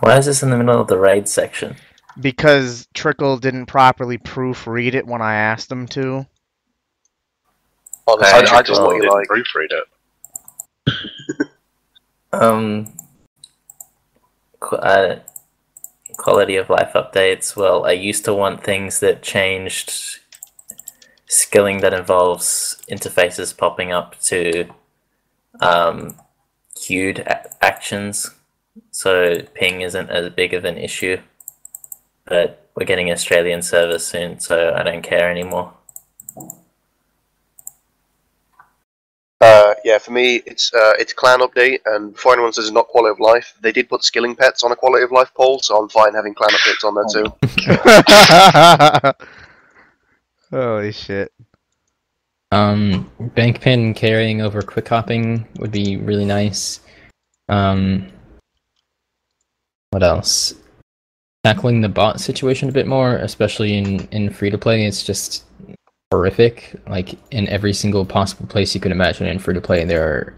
Why 0.00 0.16
is 0.18 0.26
this 0.26 0.42
in 0.42 0.50
the 0.50 0.56
middle 0.56 0.80
of 0.80 0.88
the 0.88 0.98
raid 0.98 1.28
section? 1.28 1.76
Because 2.20 2.88
Trickle 2.94 3.38
didn't 3.38 3.66
properly 3.66 4.18
proofread 4.18 4.94
it 4.94 5.06
when 5.06 5.22
I 5.22 5.34
asked 5.34 5.70
him 5.70 5.86
to. 5.88 6.26
Honestly, 8.06 8.48
I, 8.48 8.58
I 8.58 8.62
just 8.62 8.80
what 8.80 8.88
wanted 8.88 9.04
you 9.04 9.10
to 9.10 9.14
like. 9.14 9.28
proofread 9.28 9.72
it. 9.72 9.84
Um, 12.32 12.92
qu- 14.60 14.76
uh, 14.76 15.20
quality 16.16 16.56
of 16.56 16.70
life 16.70 16.92
updates. 16.94 17.56
Well, 17.56 17.86
I 17.86 17.92
used 17.92 18.24
to 18.26 18.34
want 18.34 18.64
things 18.64 19.00
that 19.00 19.22
changed 19.22 20.20
skilling 21.26 21.80
that 21.80 21.92
involves 21.94 22.80
interfaces 22.90 23.56
popping 23.56 23.92
up 23.92 24.18
to 24.22 24.68
um, 25.60 26.16
queued 26.74 27.20
a- 27.20 27.64
actions, 27.64 28.30
so 28.90 29.42
ping 29.54 29.80
isn't 29.80 30.10
as 30.10 30.30
big 30.30 30.54
of 30.54 30.64
an 30.64 30.78
issue. 30.78 31.18
But 32.24 32.68
we're 32.74 32.86
getting 32.86 33.10
Australian 33.10 33.62
service 33.62 34.06
soon, 34.06 34.40
so 34.40 34.74
I 34.74 34.82
don't 34.82 35.02
care 35.02 35.30
anymore. 35.30 35.74
Uh, 39.40 39.74
yeah, 39.84 39.98
for 39.98 40.10
me, 40.10 40.42
it's 40.46 40.74
uh, 40.74 40.94
it's 40.98 41.12
clan 41.12 41.38
update, 41.40 41.78
and 41.86 42.12
before 42.12 42.32
anyone 42.32 42.52
says 42.52 42.64
it's 42.66 42.74
not 42.74 42.88
quality 42.88 43.12
of 43.12 43.20
life, 43.20 43.54
they 43.60 43.70
did 43.70 43.88
put 43.88 44.02
skilling 44.02 44.34
pets 44.34 44.64
on 44.64 44.72
a 44.72 44.76
quality 44.76 45.04
of 45.04 45.12
life 45.12 45.30
poll, 45.34 45.60
so 45.60 45.76
I'm 45.76 45.88
fine 45.88 46.12
having 46.12 46.34
clan 46.34 46.50
updates 46.50 46.82
on 46.84 46.94
there 46.94 47.04
too. 47.14 47.24
Holy 50.56 50.92
shit. 50.92 51.32
Um, 52.50 53.08
bank 53.36 53.60
pin 53.60 53.94
carrying 53.94 54.40
over 54.40 54.60
quick 54.62 54.88
hopping 54.88 55.46
would 55.58 55.70
be 55.70 55.98
really 55.98 56.24
nice. 56.24 56.80
Um, 57.48 58.10
what 59.90 60.02
else? 60.02 60.54
Tackling 61.44 61.80
the 61.80 61.88
bot 61.88 62.20
situation 62.20 62.68
a 62.68 62.72
bit 62.72 62.86
more, 62.86 63.16
especially 63.16 63.76
in 63.76 64.08
in 64.10 64.30
free 64.30 64.50
to 64.50 64.58
play. 64.58 64.84
It's 64.84 65.02
just 65.02 65.44
horrific. 66.10 66.74
Like 66.88 67.14
in 67.30 67.48
every 67.48 67.72
single 67.72 68.04
possible 68.04 68.46
place 68.46 68.74
you 68.74 68.80
could 68.80 68.92
imagine 68.92 69.26
in 69.26 69.38
free 69.38 69.54
to 69.54 69.60
play, 69.60 69.84
there 69.84 70.04
are 70.04 70.34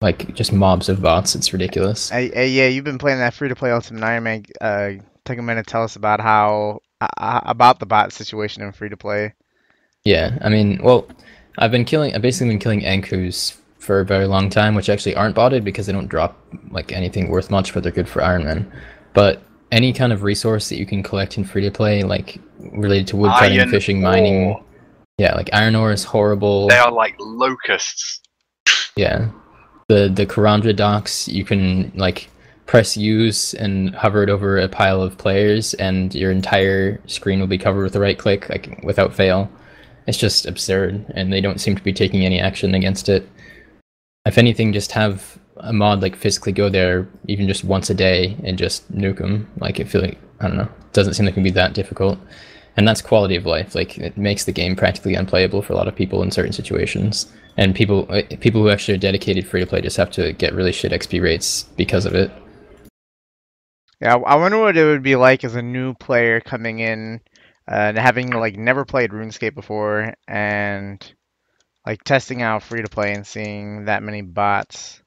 like 0.00 0.34
just 0.34 0.52
mobs 0.52 0.88
of 0.88 1.00
bots. 1.00 1.34
It's 1.34 1.52
ridiculous. 1.52 2.10
Hey, 2.10 2.28
hey, 2.28 2.48
yeah, 2.48 2.68
you've 2.68 2.84
been 2.84 2.98
playing 2.98 3.18
that 3.18 3.34
free 3.34 3.48
to 3.48 3.56
play 3.56 3.72
Ultimate 3.72 4.04
Iron 4.04 4.24
Man. 4.24 4.44
Uh, 4.60 4.90
take 5.24 5.38
a 5.38 5.42
minute, 5.42 5.66
to 5.66 5.70
tell 5.70 5.82
us 5.82 5.96
about 5.96 6.20
how 6.20 6.80
uh, 7.00 7.40
about 7.44 7.80
the 7.80 7.86
bot 7.86 8.12
situation 8.12 8.62
in 8.62 8.72
free 8.72 8.90
to 8.90 8.96
play. 8.96 9.34
Yeah, 10.04 10.38
I 10.42 10.50
mean, 10.50 10.80
well, 10.82 11.08
I've 11.58 11.70
been 11.70 11.86
killing. 11.86 12.14
I've 12.14 12.22
basically 12.22 12.48
been 12.48 12.58
killing 12.58 12.82
Ankous 12.82 13.56
for 13.84 14.00
a 14.00 14.04
very 14.04 14.26
long 14.26 14.48
time, 14.48 14.74
which 14.74 14.88
actually 14.88 15.14
aren't 15.14 15.34
botted 15.34 15.64
because 15.64 15.86
they 15.86 15.92
don't 15.92 16.08
drop 16.08 16.40
like 16.70 16.92
anything 16.92 17.28
worth 17.28 17.50
much, 17.50 17.74
but 17.74 17.82
they're 17.82 17.92
good 17.92 18.08
for 18.08 18.22
Iron 18.22 18.44
Man. 18.44 18.72
But 19.12 19.42
any 19.70 19.92
kind 19.92 20.12
of 20.12 20.22
resource 20.22 20.68
that 20.68 20.76
you 20.76 20.86
can 20.86 21.02
collect 21.02 21.36
in 21.36 21.44
free 21.44 21.62
to 21.62 21.70
play, 21.70 22.02
like 22.02 22.40
related 22.72 23.06
to 23.08 23.16
woodcutting, 23.16 23.58
Iron 23.58 23.70
fishing, 23.70 24.00
mining, 24.00 24.64
yeah, 25.18 25.34
like 25.34 25.50
iron 25.52 25.76
ore 25.76 25.92
is 25.92 26.04
horrible. 26.04 26.68
They 26.68 26.76
are 26.76 26.90
like 26.90 27.14
locusts. 27.18 28.20
Yeah, 28.96 29.30
the 29.88 30.10
the 30.12 30.26
Karamja 30.26 30.74
docks, 30.74 31.28
you 31.28 31.44
can 31.44 31.92
like 31.94 32.28
press 32.66 32.96
use 32.96 33.54
and 33.54 33.94
hover 33.94 34.22
it 34.22 34.30
over 34.30 34.58
a 34.58 34.68
pile 34.68 35.02
of 35.02 35.18
players, 35.18 35.74
and 35.74 36.14
your 36.14 36.30
entire 36.30 37.00
screen 37.06 37.38
will 37.38 37.46
be 37.46 37.58
covered 37.58 37.84
with 37.84 37.94
a 37.94 38.00
right 38.00 38.18
click, 38.18 38.48
like 38.48 38.80
without 38.82 39.14
fail. 39.14 39.50
It's 40.06 40.18
just 40.18 40.46
absurd, 40.46 41.06
and 41.14 41.32
they 41.32 41.40
don't 41.40 41.60
seem 41.60 41.76
to 41.76 41.82
be 41.82 41.92
taking 41.92 42.24
any 42.24 42.40
action 42.40 42.74
against 42.74 43.08
it. 43.08 43.28
If 44.26 44.38
anything, 44.38 44.72
just 44.72 44.92
have 44.92 45.38
a 45.58 45.72
mod 45.72 46.02
like 46.02 46.16
physically 46.16 46.52
go 46.52 46.68
there 46.68 47.06
even 47.28 47.46
just 47.46 47.64
once 47.64 47.90
a 47.90 47.94
day 47.94 48.36
and 48.42 48.58
just 48.58 48.90
nuke 48.92 49.18
them. 49.18 49.50
Like 49.58 49.78
it 49.78 49.88
feel 49.88 50.00
like 50.00 50.18
I 50.40 50.48
don't 50.48 50.56
know, 50.56 50.68
doesn't 50.92 51.14
seem 51.14 51.26
like 51.26 51.32
it 51.32 51.36
can 51.36 51.42
be 51.42 51.50
that 51.50 51.74
difficult, 51.74 52.18
and 52.76 52.88
that's 52.88 53.02
quality 53.02 53.36
of 53.36 53.46
life. 53.46 53.74
Like 53.74 53.98
it 53.98 54.16
makes 54.16 54.44
the 54.44 54.52
game 54.52 54.76
practically 54.76 55.14
unplayable 55.14 55.62
for 55.62 55.74
a 55.74 55.76
lot 55.76 55.88
of 55.88 55.94
people 55.94 56.22
in 56.22 56.30
certain 56.30 56.52
situations. 56.52 57.32
And 57.56 57.74
people 57.74 58.06
uh, 58.10 58.22
people 58.40 58.62
who 58.62 58.70
actually 58.70 58.94
are 58.94 58.98
dedicated 58.98 59.46
free 59.46 59.60
to 59.60 59.66
play 59.66 59.80
just 59.80 59.96
have 59.96 60.10
to 60.12 60.32
get 60.32 60.54
really 60.54 60.72
shit 60.72 60.92
XP 60.92 61.22
rates 61.22 61.64
because 61.76 62.06
of 62.06 62.14
it. 62.14 62.32
Yeah, 64.00 64.16
I 64.16 64.36
wonder 64.36 64.58
what 64.58 64.76
it 64.76 64.84
would 64.84 65.02
be 65.02 65.16
like 65.16 65.44
as 65.44 65.54
a 65.54 65.62
new 65.62 65.94
player 65.94 66.40
coming 66.40 66.80
in 66.80 67.20
uh, 67.70 67.74
and 67.74 67.98
having 67.98 68.30
like 68.30 68.56
never 68.56 68.84
played 68.84 69.10
RuneScape 69.10 69.54
before 69.54 70.14
and 70.26 71.14
like 71.86 72.02
testing 72.04 72.42
out 72.42 72.62
free 72.62 72.82
to 72.82 72.88
play 72.88 73.12
and 73.12 73.26
seeing 73.26 73.84
that 73.86 74.02
many 74.02 74.22
bots. 74.22 75.00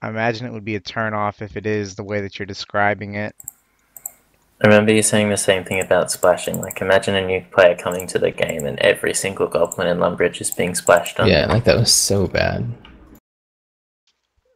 I 0.00 0.08
imagine 0.08 0.46
it 0.46 0.52
would 0.52 0.64
be 0.64 0.76
a 0.76 0.80
turn 0.80 1.14
off 1.14 1.42
if 1.42 1.56
it 1.56 1.66
is 1.66 1.94
the 1.94 2.04
way 2.04 2.20
that 2.20 2.38
you're 2.38 2.46
describing 2.46 3.14
it. 3.14 3.34
I 4.62 4.68
remember 4.68 4.92
you 4.92 5.02
saying 5.02 5.28
the 5.28 5.36
same 5.36 5.64
thing 5.64 5.80
about 5.80 6.10
splashing. 6.10 6.62
Like, 6.62 6.80
imagine 6.80 7.14
a 7.14 7.26
new 7.26 7.44
player 7.50 7.76
coming 7.76 8.06
to 8.08 8.18
the 8.18 8.30
game 8.30 8.64
and 8.64 8.78
every 8.78 9.12
single 9.12 9.46
goblin 9.46 9.88
in 9.88 9.98
Lumbridge 9.98 10.40
is 10.40 10.50
being 10.50 10.74
splashed 10.74 11.20
on. 11.20 11.28
Yeah, 11.28 11.46
like 11.46 11.64
that 11.64 11.76
was 11.76 11.92
so 11.92 12.26
bad. 12.26 12.66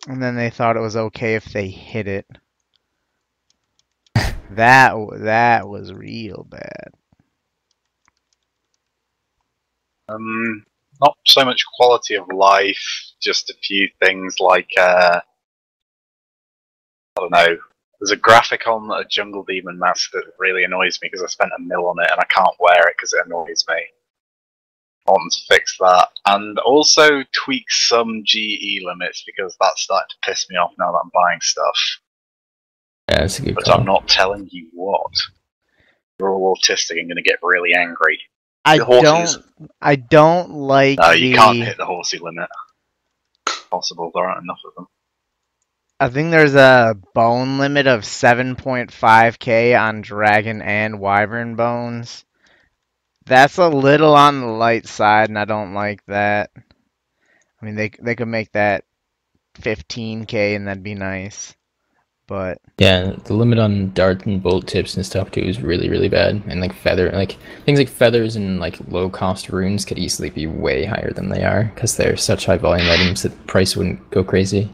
And 0.09 0.23
then 0.23 0.37
they 0.37 0.49
thought 0.49 0.77
it 0.77 0.81
was 0.81 0.97
okay 0.97 1.35
if 1.35 1.45
they 1.47 1.69
hit 1.69 2.09
it. 2.09 2.27
that 4.15 4.95
that 5.19 5.69
was 5.69 5.93
real 5.93 6.47
bad. 6.49 6.95
Um, 10.09 10.65
not 11.01 11.17
so 11.27 11.45
much 11.45 11.65
quality 11.77 12.15
of 12.15 12.27
life, 12.33 13.13
just 13.21 13.51
a 13.51 13.55
few 13.63 13.89
things 14.03 14.37
like 14.41 14.71
uh, 14.79 15.21
I 17.17 17.21
don't 17.21 17.33
know. 17.33 17.59
There's 18.01 18.13
a 18.13 18.17
graphic 18.17 18.67
on 18.67 18.91
a 18.91 19.05
Jungle 19.05 19.45
Demon 19.45 19.79
mask 19.79 20.13
that 20.13 20.25
really 20.39 20.65
annoys 20.65 20.99
me 21.03 21.09
because 21.11 21.23
I 21.23 21.29
spent 21.29 21.53
a 21.57 21.63
mil 21.63 21.87
on 21.87 21.99
it 22.01 22.11
and 22.11 22.21
I 22.21 22.25
can't 22.25 22.57
wear 22.59 22.89
it 22.89 22.95
because 22.97 23.13
it 23.13 23.27
annoys 23.27 23.65
me. 23.69 23.77
I 25.09 25.13
want 25.13 25.33
to 25.33 25.55
fix 25.55 25.77
that, 25.79 26.09
and 26.27 26.59
also 26.61 27.25
tweak 27.33 27.71
some 27.71 28.23
GE 28.25 28.83
limits 28.85 29.25
because 29.27 29.57
that's 29.61 29.83
starting 29.83 30.09
to 30.11 30.31
piss 30.31 30.49
me 30.51 30.57
off 30.57 30.73
now 30.79 30.93
that 30.93 31.01
I'm 31.03 31.11
buying 31.13 31.41
stuff. 31.41 31.79
Yeah, 33.11 33.25
it's 33.25 33.39
a 33.39 33.43
good 33.43 33.55
But 33.57 33.65
call. 33.65 33.81
I'm 33.81 33.85
not 33.85 34.09
telling 34.09 34.49
you 34.53 34.69
what. 34.73 35.13
You're 36.19 36.31
all 36.31 36.57
autistic 36.57 36.99
and 36.99 37.09
going 37.09 37.17
to 37.17 37.23
get 37.23 37.39
really 37.43 37.75
angry. 37.75 38.21
I 38.65 38.79
don't 38.79 39.37
I 39.81 39.97
don't 39.97 40.51
like 40.53 40.99
No, 40.99 41.11
the 41.11 41.19
you 41.19 41.35
can't 41.37 41.59
hit 41.59 41.77
the 41.79 41.87
horsey 41.87 42.19
limit. 42.19 42.49
Possible, 43.71 44.11
there 44.15 44.25
aren't 44.25 44.45
enough 44.45 44.61
of 44.67 44.75
them. 44.77 44.87
I 46.01 46.09
think 46.11 46.31
there's 46.31 46.55
a 46.55 46.97
bone 47.15 47.59
limit 47.59 47.87
of 47.87 48.03
7.5k 48.03 49.81
on 49.81 50.03
dragon 50.03 50.63
and 50.63 51.01
wyvern 51.01 51.57
bones. 51.57 52.25
that's 53.27 53.59
a 53.59 53.69
little 53.69 54.15
on 54.17 54.41
the 54.41 54.47
light 54.49 54.87
side, 54.89 55.29
and 55.29 55.39
I 55.39 55.45
don't 55.45 55.75
like 55.75 56.05
that. 56.07 56.51
I 56.57 57.67
mean, 57.67 57.77
they 57.77 57.91
they 58.01 58.15
could 58.17 58.29
make 58.29 58.53
that 58.53 58.85
15k, 59.59 60.57
and 60.57 60.69
that'd 60.69 60.83
be 60.83 60.95
nice. 60.95 61.55
But 62.31 62.63
Yeah, 62.79 63.17
the 63.25 63.35
limit 63.35 63.59
on 63.59 63.93
dart 63.93 64.25
and 64.25 64.43
bolt 64.43 64.69
tips 64.69 64.97
and 64.97 65.05
stuff 65.05 65.33
too 65.33 65.43
is 65.43 65.61
really, 65.63 65.91
really 65.91 66.09
bad. 66.09 66.43
And 66.47 66.63
like 66.63 66.75
feather, 66.75 67.11
like 67.13 67.37
things 67.67 67.79
like 67.81 67.91
feathers 67.91 68.37
and 68.37 68.61
like 68.61 68.79
low 68.89 69.11
cost 69.11 69.51
runes 69.51 69.85
could 69.85 69.99
easily 69.99 70.31
be 70.31 70.47
way 70.47 70.87
higher 70.87 71.13
than 71.13 71.29
they 71.29 71.45
are 71.45 71.65
because 71.75 71.97
they're 71.97 72.17
such 72.17 72.47
high 72.47 72.59
volume 72.59 72.89
items 72.91 73.23
that 73.23 73.47
price 73.49 73.77
wouldn't 73.77 74.11
go 74.13 74.25
crazy. 74.25 74.71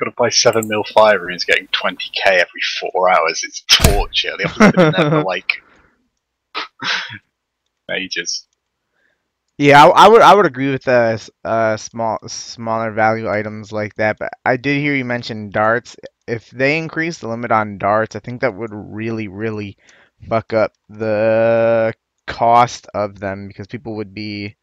Got 0.00 0.06
to 0.06 0.12
buy 0.18 0.30
seven 0.30 0.68
mil 0.68 0.84
fire 0.94 1.20
runes, 1.24 1.44
getting 1.44 1.68
twenty 1.72 2.10
k 2.14 2.30
every 2.40 2.62
four 2.80 3.08
hours. 3.10 3.42
It's 3.44 3.62
torture. 3.70 4.36
The 4.38 4.46
offer's 4.46 4.72
been 4.72 4.90
there 4.90 5.04
for 5.04 5.22
like 5.22 5.62
ages. 7.90 8.46
yeah, 9.58 9.84
I, 9.84 10.06
I 10.06 10.08
would 10.08 10.22
I 10.22 10.34
would 10.34 10.46
agree 10.46 10.70
with 10.72 10.84
the 10.84 11.28
uh 11.44 11.76
small 11.76 12.18
smaller 12.28 12.92
value 12.92 13.28
items 13.30 13.72
like 13.72 13.94
that. 13.96 14.18
But 14.18 14.32
I 14.44 14.56
did 14.56 14.78
hear 14.80 14.94
you 14.94 15.04
mention 15.04 15.50
darts. 15.50 15.96
If 16.30 16.50
they 16.50 16.78
increase 16.78 17.18
the 17.18 17.28
limit 17.28 17.50
on 17.50 17.78
darts, 17.78 18.16
I 18.16 18.20
think 18.20 18.40
that 18.40 18.54
would 18.54 18.70
really, 18.72 19.28
really 19.28 19.76
fuck 20.28 20.52
up 20.52 20.72
the 20.88 21.92
cost 22.26 22.86
of 22.94 23.18
them 23.18 23.48
because 23.48 23.66
people 23.66 23.96
would 23.96 24.14
be. 24.14 24.56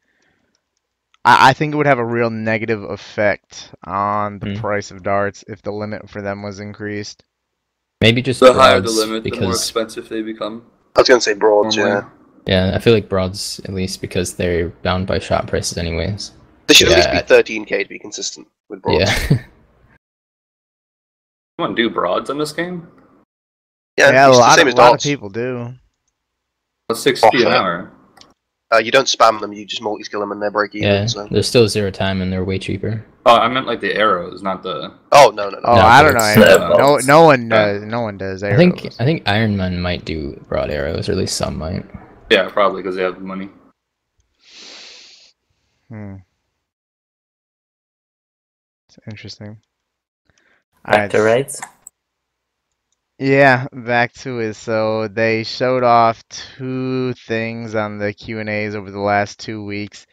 I, 1.26 1.50
I 1.50 1.54
think 1.54 1.74
it 1.74 1.78
would 1.78 1.86
have 1.88 2.00
a 2.00 2.06
real 2.06 2.30
negative 2.30 2.84
effect 2.84 3.74
on 3.84 4.40
the 4.40 4.52
Hmm. 4.54 4.62
price 4.62 4.92
of 4.92 5.04
darts 5.04 5.44
if 5.48 5.62
the 5.62 5.72
limit 5.72 6.10
for 6.10 6.22
them 6.22 6.42
was 6.44 6.60
increased. 6.60 7.24
Maybe 8.02 8.22
just 8.22 8.40
The 8.40 8.54
higher 8.54 8.76
the 8.76 8.84
broads, 8.84 8.98
limit, 8.98 9.24
the 9.24 9.32
more 9.40 9.52
expensive 9.52 10.08
they 10.08 10.22
become. 10.22 10.64
I 10.96 11.02
was 11.02 11.08
going 11.08 11.20
to 11.20 11.24
say 11.24 11.34
broads, 11.34 11.76
yeah. 11.76 12.06
yeah, 12.46 12.72
I 12.74 12.80
feel 12.80 12.94
like 12.94 13.10
broads 13.10 13.60
at 13.66 13.74
least 13.74 14.02
because 14.02 14.36
they're 14.36 14.70
bound 14.70 15.08
by 15.08 15.20
shot 15.20 15.48
prices 15.48 15.78
anyways. 15.78 16.32
They 16.68 16.74
should 16.76 16.90
at 16.90 17.14
least 17.14 17.28
be 17.28 17.34
13k 17.36 17.84
to 17.84 17.90
be 17.90 18.00
consistent 18.00 18.48
with 18.70 18.82
broads. 18.82 19.12
Yeah, 19.32 19.44
Come 21.58 21.70
on, 21.72 21.76
do 21.76 21.90
broads 21.90 22.30
in 22.30 22.38
this 22.38 22.52
game? 22.52 22.88
Yeah, 23.98 24.12
yeah, 24.12 24.28
a 24.28 24.30
it's 24.30 24.38
the 24.38 24.42
lot, 24.42 24.56
same 24.58 24.68
of, 24.68 24.74
as 24.74 24.74
a 24.76 24.78
lot 24.78 24.94
of 24.96 25.02
people 25.02 25.30
do. 25.30 25.74
That's 26.88 27.02
60 27.02 27.42
an 27.42 27.48
hour. 27.48 27.92
Uh, 28.72 28.78
you 28.78 28.92
don't 28.92 29.08
spam 29.08 29.40
them, 29.40 29.54
you 29.54 29.66
just 29.66 29.82
multi-skill 29.82 30.20
them 30.20 30.32
and 30.32 30.42
they 30.42 30.50
break 30.50 30.76
even. 30.76 30.88
yeah. 30.88 31.06
So. 31.08 31.28
They're 31.32 31.42
still 31.42 31.68
zero 31.68 31.90
time 31.90 32.22
and 32.22 32.32
they're 32.32 32.44
way 32.44 32.60
cheaper. 32.60 33.04
Oh, 33.26 33.36
I 33.38 33.48
meant 33.48 33.66
like 33.66 33.82
the 33.82 33.96
arrows, 33.96 34.44
not 34.44 34.62
the. 34.62 34.94
Oh, 35.14 35.32
no, 35.34 35.50
no, 35.50 35.58
no. 35.58 35.62
Oh, 35.64 35.76
No, 35.76 35.82
I 35.82 36.04
don't 36.04 36.14
know. 36.14 36.20
it's, 36.20 36.38
any- 36.38 36.78
no, 36.78 36.98
no 37.06 37.24
one 37.24 37.50
does. 37.50 37.82
No 37.84 38.02
one 38.02 38.18
does. 38.18 38.44
I 38.44 38.56
think 38.56 38.82
arrows. 38.82 38.98
I 39.00 39.06
think 39.06 39.24
Iron 39.26 39.58
Man 39.58 39.82
might 39.82 40.06
do 40.06 40.40
broad 40.48 40.70
arrows, 40.70 41.10
or 41.10 41.14
at 41.14 41.18
least 41.18 41.38
some 41.38 41.58
might. 41.58 41.86
Yeah, 42.30 42.50
probably 42.50 42.84
because 42.84 42.96
they 42.98 43.04
have 43.04 43.16
the 43.16 43.22
money. 43.22 43.50
Hmm. 45.90 46.16
It's 48.90 49.00
interesting. 49.10 49.58
Back 50.88 50.96
Alright, 50.96 51.12
to 51.12 51.22
raids. 51.22 51.62
Yeah, 53.20 53.68
back 53.74 54.14
to 54.14 54.40
it. 54.40 54.54
So 54.54 55.10
they 55.10 55.44
showed 55.44 55.84
off 55.84 56.24
two 56.30 57.14
things 57.14 57.76
on 57.76 57.98
the 57.98 58.14
Q 58.14 58.40
and 58.40 58.48
A's 58.48 58.74
over 58.74 58.90
the 58.90 59.00
last 59.00 59.38
two 59.40 59.66
weeks. 59.66 60.08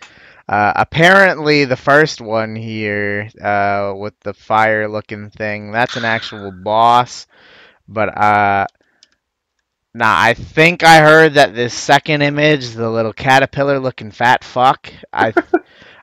Uh, 0.49 0.72
apparently, 0.75 1.64
the 1.64 1.77
first 1.77 2.20
one 2.20 2.57
here, 2.57 3.31
uh, 3.41 3.95
with 3.97 4.18
the 4.20 4.35
fire-looking 4.35 5.31
thing, 5.31 5.70
that's 5.70 5.97
an 5.97 6.05
actual 6.05 6.51
boss. 6.51 7.27
But 7.87 8.18
uh, 8.18 8.66
now 9.95 10.18
I 10.18 10.35
think 10.35 10.83
I 10.83 11.01
heard 11.01 11.35
that 11.35 11.55
this 11.55 11.72
second 11.72 12.22
image, 12.22 12.70
the 12.70 12.91
little 12.91 13.12
caterpillar-looking 13.12 14.11
fat 14.11 14.43
fuck, 14.43 14.93
I, 15.12 15.33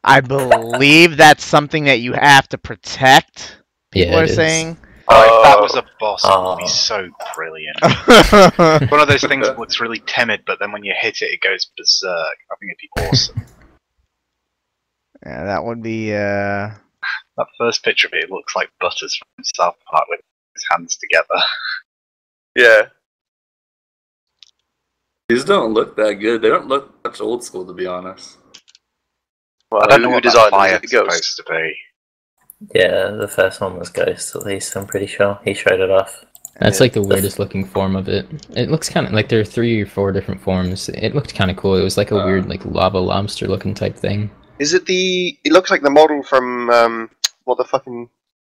I 0.03 0.21
believe 0.21 1.17
that's 1.17 1.43
something 1.43 1.83
that 1.83 1.99
you 1.99 2.13
have 2.13 2.47
to 2.49 2.57
protect. 2.57 3.57
People 3.91 4.13
Yeah, 4.13 4.19
are 4.19 4.23
it 4.23 4.29
is. 4.29 4.35
saying. 4.35 4.77
Oh, 5.13 5.39
if 5.41 5.43
that 5.43 5.59
was 5.61 5.75
a 5.75 5.83
boss, 5.99 6.23
it 6.23 6.29
would 6.29 6.57
be 6.57 6.63
Oh. 6.63 6.67
so 6.67 7.09
brilliant. 7.35 7.77
One 8.91 9.01
of 9.01 9.07
those 9.09 9.23
things 9.23 9.45
that 9.47 9.59
looks 9.59 9.81
really 9.81 10.01
timid, 10.05 10.43
but 10.45 10.59
then 10.59 10.71
when 10.71 10.83
you 10.83 10.93
hit 10.97 11.21
it, 11.21 11.31
it 11.33 11.41
goes 11.41 11.65
berserk. 11.77 12.37
I 12.51 12.55
think 12.59 12.71
it'd 12.71 12.77
be 12.79 13.07
awesome. 13.09 13.45
Yeah, 15.23 15.43
that 15.43 15.63
would 15.63 15.83
be. 15.83 16.11
Uh, 16.13 16.71
that 17.37 17.45
first 17.59 17.83
picture 17.83 18.07
of 18.07 18.13
it, 18.13 18.23
it 18.23 18.31
looks 18.31 18.55
like 18.55 18.71
Butters 18.79 19.15
from 19.15 19.43
South 19.55 19.75
Park 19.85 20.05
with 20.09 20.19
his 20.55 20.65
hands 20.71 20.97
together. 20.97 21.39
Yeah. 22.55 22.87
These 25.29 25.45
don't 25.45 25.75
look 25.75 25.95
that 25.97 26.15
good. 26.15 26.41
They 26.41 26.49
don't 26.49 26.67
look 26.67 27.03
much 27.03 27.21
old 27.21 27.43
school, 27.43 27.67
to 27.67 27.73
be 27.73 27.85
honest. 27.85 28.37
Well, 29.69 29.83
I 29.83 29.87
don't 29.87 30.01
know 30.01 30.07
who 30.09 30.15
what 30.15 30.23
that 30.23 30.29
designed 30.31 30.49
fire's 30.49 30.73
it? 30.77 30.81
The 30.81 30.87
ghost. 30.87 31.23
supposed 31.23 31.37
to 31.37 31.43
be. 31.53 31.75
Yeah, 32.75 33.09
the 33.11 33.27
first 33.27 33.59
one 33.61 33.77
was 33.77 33.89
Ghost, 33.89 34.35
at 34.35 34.43
least, 34.43 34.75
I'm 34.75 34.85
pretty 34.85 35.07
sure. 35.07 35.39
He 35.43 35.53
showed 35.53 35.79
it 35.79 35.89
off. 35.89 36.23
That's 36.59 36.79
Yeah. 36.79 36.83
like 36.83 36.93
the 36.93 37.01
weirdest 37.01 37.39
looking 37.39 37.65
form 37.65 37.95
of 37.95 38.07
it. 38.07 38.27
It 38.55 38.69
looks 38.69 38.87
kind 38.89 39.07
of 39.07 39.13
like 39.13 39.29
there 39.29 39.39
are 39.39 39.45
three 39.45 39.81
or 39.81 39.85
four 39.87 40.11
different 40.11 40.41
forms. 40.41 40.89
It 40.89 41.15
looked 41.15 41.33
kind 41.33 41.49
of 41.49 41.57
cool. 41.57 41.75
It 41.75 41.83
was 41.83 41.97
like 41.97 42.11
a 42.11 42.19
Uh. 42.19 42.25
weird 42.25 42.47
like 42.49 42.63
lava 42.65 42.99
lobster 42.99 43.47
looking 43.47 43.73
type 43.73 43.95
thing. 43.97 44.29
Is 44.59 44.73
it 44.75 44.85
the? 44.85 45.35
It 45.43 45.53
looks 45.53 45.71
like 45.71 45.81
the 45.81 45.89
model 45.89 46.21
from 46.21 46.69
um, 46.69 47.09
what 47.45 47.57
the 47.57 47.63
fucking, 47.63 48.09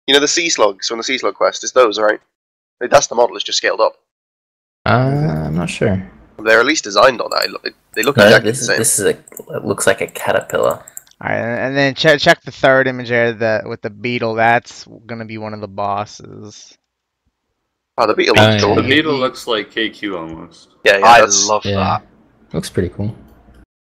you 0.05 0.13
know, 0.13 0.19
the 0.19 0.27
sea 0.27 0.49
slugs 0.49 0.87
from 0.87 0.99
the 0.99 1.03
sea 1.03 1.17
slug 1.17 1.33
quest. 1.33 1.63
It's 1.63 1.73
those, 1.73 1.99
right? 1.99 2.19
That's 2.79 3.07
the 3.07 3.15
model. 3.15 3.35
It's 3.35 3.43
just 3.45 3.57
scaled 3.57 3.81
up. 3.81 3.95
Uh, 4.85 5.45
I'm 5.47 5.55
not 5.55 5.69
sure. 5.69 6.07
They're 6.37 6.59
at 6.59 6.65
least 6.67 6.83
designed 6.83 7.21
on 7.21 7.31
that. 7.31 7.73
They 7.93 8.03
look 8.03 8.17
No, 8.17 8.25
exactly 8.25 8.51
this 8.51 8.67
the 8.67 8.73
is 8.73 8.77
this 8.77 8.99
is 8.99 9.05
a 9.05 9.09
it 9.55 9.65
looks 9.65 9.87
like 9.87 10.01
a 10.01 10.07
caterpillar. 10.07 10.83
All 11.25 11.31
right, 11.31 11.39
and 11.65 11.75
then 11.75 11.95
check 11.95 12.19
check 12.19 12.41
the 12.43 12.51
third 12.51 12.87
image 12.87 13.09
there, 13.09 13.33
the 13.33 13.63
with 13.65 13.81
the 13.81 13.89
beetle. 13.89 14.35
That's 14.35 14.85
gonna 15.05 15.25
be 15.25 15.37
one 15.37 15.53
of 15.53 15.61
the 15.61 15.67
bosses. 15.67 16.77
Oh, 17.97 18.05
the 18.05 18.13
beetle. 18.13 18.35
Oh, 18.37 18.49
looks 18.49 18.63
yeah. 18.63 18.75
The 18.75 18.81
beetle 18.83 19.15
looks 19.15 19.47
like 19.47 19.71
KQ 19.71 20.15
almost. 20.17 20.69
Yeah, 20.83 20.97
yeah. 20.97 21.05
I 21.05 21.19
that's- 21.19 21.47
love 21.47 21.65
Yeah, 21.65 21.75
that. 21.75 22.07
looks 22.53 22.69
pretty 22.69 22.89
cool. 22.89 23.15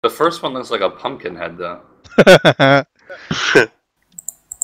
The 0.03 0.09
first 0.09 0.41
one 0.43 0.53
looks 0.53 0.71
like 0.71 0.82
a 0.82 0.89
pumpkin 0.89 1.36
head, 1.36 1.57
though. 1.57 1.82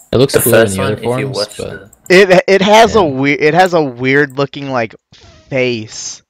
It 0.10 0.18
looks 0.18 0.34
The 0.34 0.40
cooler 0.40 0.66
than 0.66 0.78
the 0.78 0.84
other 0.84 0.98
forms, 0.98 1.38
but 1.38 1.50
the 1.58 1.92
it 2.10 2.44
it 2.48 2.62
has 2.62 2.96
a 2.96 3.04
weird 3.04 3.42
it 3.42 3.54
has 3.54 3.74
a 3.74 3.84
weird 3.84 4.38
looking 4.38 4.70
like 4.70 4.96
face. 5.14 6.24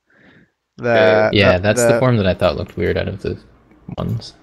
The 0.77 1.29
yeah, 1.31 1.57
the- 1.57 1.61
that's 1.63 1.83
the, 1.83 1.99
form 1.99 2.17
that 2.17 2.25
I 2.27 2.33
thought 2.33 2.57
looked 2.57 2.75
weird 2.75 2.97
out 2.97 3.07
of 3.07 3.21
the 3.21 3.38
ones. 3.97 4.33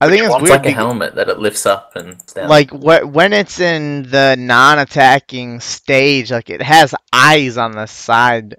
I 0.00 0.08
think 0.08 0.22
it's 0.22 0.34
it's 0.34 0.40
weird. 0.42 0.50
like 0.50 0.66
a 0.66 0.72
beca- 0.72 0.74
helmet 0.74 1.14
that 1.16 1.28
it 1.28 1.38
lifts 1.40 1.66
up 1.66 1.96
and 1.96 2.18
down. 2.34 2.48
like 2.48 2.70
wh- 2.70 3.06
when 3.12 3.32
it's 3.32 3.60
in 3.60 4.04
the 4.04 4.36
non-attacking 4.38 5.60
stage, 5.60 6.30
like 6.30 6.50
it 6.50 6.62
has 6.62 6.94
eyes 7.12 7.58
on 7.58 7.72
the 7.72 7.86
side. 7.86 8.56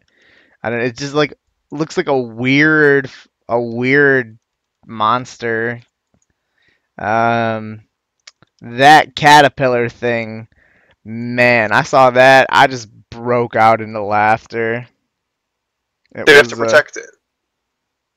I 0.63 0.69
don't. 0.69 0.81
It 0.81 0.97
just 0.97 1.13
like 1.13 1.33
looks 1.71 1.97
like 1.97 2.07
a 2.09 2.19
weird, 2.19 3.09
a 3.47 3.61
weird 3.61 4.37
monster. 4.85 5.81
Um, 6.97 7.81
that 8.61 9.15
caterpillar 9.15 9.89
thing, 9.89 10.49
man, 11.05 11.71
I 11.71 11.83
saw 11.83 12.11
that. 12.11 12.47
I 12.51 12.67
just 12.67 12.89
broke 13.09 13.55
out 13.55 13.81
into 13.81 14.01
laughter. 14.03 14.87
It 16.15 16.25
They 16.25 16.33
have 16.35 16.47
to 16.49 16.55
was, 16.55 16.59
uh, 16.59 16.65
protect 16.65 16.97
it. 16.97 17.09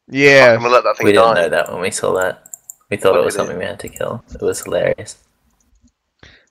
yeah, 0.08 0.54
I'm 0.56 0.62
gonna 0.62 0.74
let 0.74 0.84
that 0.84 0.96
thing 0.98 1.06
we 1.06 1.12
didn't 1.12 1.34
know 1.36 1.48
that 1.50 1.72
when 1.72 1.80
we 1.82 1.90
saw 1.92 2.14
that. 2.14 2.51
We 2.93 2.99
thought 2.99 3.16
it 3.18 3.24
was 3.24 3.34
something 3.34 3.59
we 3.59 3.66
had 3.66 3.80
to 3.80 3.90
kill. 3.90 4.24
It 4.34 4.43
was 4.43 4.62
hilarious. 4.62 5.18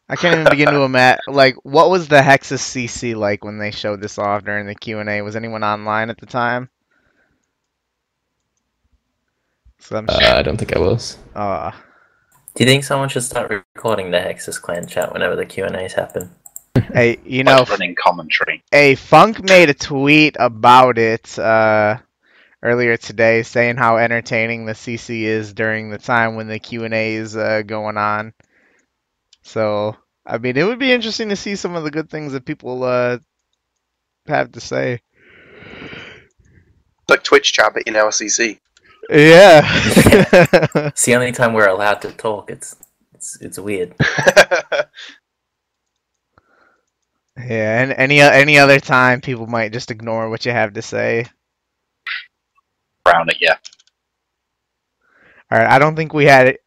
I 0.09 0.17
can't 0.17 0.35
even 0.35 0.49
begin 0.49 0.71
to 0.71 0.81
imagine. 0.83 1.21
Like, 1.27 1.55
what 1.63 1.89
was 1.89 2.07
the 2.09 2.21
Hexis 2.21 2.61
CC 2.61 3.15
like 3.15 3.45
when 3.45 3.59
they 3.59 3.71
showed 3.71 4.01
this 4.01 4.19
off 4.19 4.43
during 4.45 4.67
the 4.67 4.75
Q 4.75 4.99
and 4.99 5.09
A? 5.09 5.21
Was 5.23 5.35
anyone 5.37 5.63
online 5.63 6.09
at 6.11 6.19
the 6.19 6.27
time? 6.27 6.69
So 9.79 9.97
I'm 9.97 10.09
Uh, 10.09 10.19
sure. 10.19 10.35
I 10.35 10.43
don't 10.43 10.57
think 10.57 10.75
I 10.75 10.79
was. 10.79 11.17
Uh, 11.35 11.71
Do 12.55 12.63
you 12.63 12.69
think 12.69 12.83
someone 12.83 13.09
should 13.09 13.23
start 13.23 13.49
recording 13.49 14.11
the 14.11 14.19
Hexis 14.19 14.61
clan 14.61 14.87
chat 14.87 15.13
whenever 15.13 15.35
the 15.35 15.45
Q 15.45 15.65
and 15.65 15.75
A's 15.75 15.93
happen? 15.93 16.35
hey, 16.93 17.19
you 17.25 17.43
Like 17.45 17.45
know, 17.45 17.65
running 17.69 17.95
commentary. 17.95 18.63
a 18.73 18.95
Funk 18.95 19.41
made 19.43 19.69
a 19.69 19.73
tweet 19.73 20.37
about 20.39 20.97
it 20.97 21.37
uh, 21.39 21.97
earlier 22.63 22.97
today, 22.97 23.43
saying 23.43 23.77
how 23.77 23.97
entertaining 23.97 24.65
the 24.65 24.73
CC 24.73 25.21
is 25.23 25.53
during 25.53 25.89
the 25.89 25.97
time 25.97 26.35
when 26.35 26.47
the 26.47 26.59
Q 26.59 26.83
and 26.85 26.93
A 26.93 27.13
is 27.15 27.35
uh, 27.35 27.61
going 27.63 27.97
on. 27.97 28.33
So, 29.43 29.95
I 30.25 30.37
mean, 30.37 30.57
it 30.57 30.63
would 30.63 30.79
be 30.79 30.91
interesting 30.91 31.29
to 31.29 31.35
see 31.35 31.55
some 31.55 31.75
of 31.75 31.83
the 31.83 31.91
good 31.91 32.09
things 32.09 32.33
that 32.33 32.45
people 32.45 32.83
uh, 32.83 33.17
have 34.27 34.51
to 34.53 34.61
say. 34.61 35.01
It's 35.71 37.09
like 37.09 37.23
Twitch 37.23 37.53
chat, 37.53 37.73
but 37.73 37.83
in 37.83 37.95
our 37.95 38.11
CC. 38.11 38.59
Yeah. 39.09 39.61
It's 40.91 41.05
the 41.05 41.15
only 41.15 41.31
time 41.31 41.53
we're 41.53 41.67
allowed 41.67 42.01
to 42.01 42.11
talk. 42.11 42.49
It's 42.51 42.75
it's 43.13 43.41
it's 43.41 43.59
weird. 43.59 43.95
Yeah, 47.37 47.81
and 47.81 47.93
any 47.93 48.19
any 48.19 48.57
other 48.59 48.79
time 48.79 49.21
people 49.21 49.47
might 49.47 49.73
just 49.73 49.89
ignore 49.89 50.29
what 50.29 50.45
you 50.45 50.51
have 50.51 50.73
to 50.73 50.81
say. 50.81 51.25
Brown 53.03 53.29
it, 53.29 53.37
yeah. 53.39 53.57
All 55.51 55.59
right, 55.59 55.69
I 55.69 55.79
don't 55.79 55.95
think 55.95 56.13
we 56.13 56.25
had 56.25 56.47
it. 56.47 56.61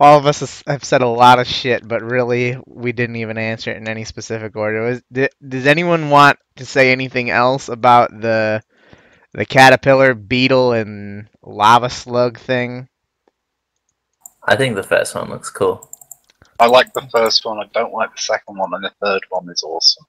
All 0.00 0.18
of 0.18 0.26
us 0.26 0.62
have 0.66 0.84
said 0.84 1.02
a 1.02 1.06
lot 1.08 1.38
of 1.38 1.46
shit, 1.46 1.86
but 1.86 2.02
really, 2.02 2.56
we 2.66 2.92
didn't 2.92 3.16
even 3.16 3.38
answer 3.38 3.70
it 3.70 3.76
in 3.76 3.88
any 3.88 4.04
specific 4.04 4.56
order. 4.56 4.82
Was, 4.82 5.02
d 5.12 5.28
does 5.46 5.66
anyone 5.66 6.10
want 6.10 6.38
to 6.56 6.66
say 6.66 6.92
anything 6.92 7.30
else 7.30 7.68
about 7.68 8.10
the 8.20 8.62
the 9.32 9.46
caterpillar, 9.46 10.14
beetle, 10.14 10.72
and 10.72 11.28
lava 11.42 11.88
slug 11.90 12.38
thing? 12.38 12.88
I 14.46 14.56
think 14.56 14.74
the 14.74 14.82
first 14.82 15.14
one 15.14 15.30
looks 15.30 15.50
cool. 15.50 15.88
I 16.58 16.66
like 16.66 16.92
the 16.92 17.08
first 17.12 17.44
one. 17.44 17.58
I 17.58 17.68
don't 17.72 17.92
like 17.92 18.14
the 18.14 18.22
second 18.22 18.58
one, 18.58 18.72
and 18.74 18.84
the 18.84 18.92
third 19.04 19.22
one 19.30 19.48
is 19.50 19.62
awesome. 19.62 20.06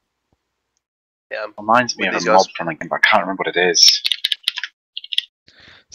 Yeah, 1.32 1.48
Reminds 1.58 1.98
me 1.98 2.08
of 2.08 2.16
a 2.16 2.22
mob 2.22 2.46
from 2.56 2.70
a 2.70 2.76
game, 2.76 2.90
but 2.90 2.98
I 2.98 3.08
can't 3.08 3.24
remember 3.24 3.44
what 3.46 3.56
it 3.58 3.70
is. 3.72 4.04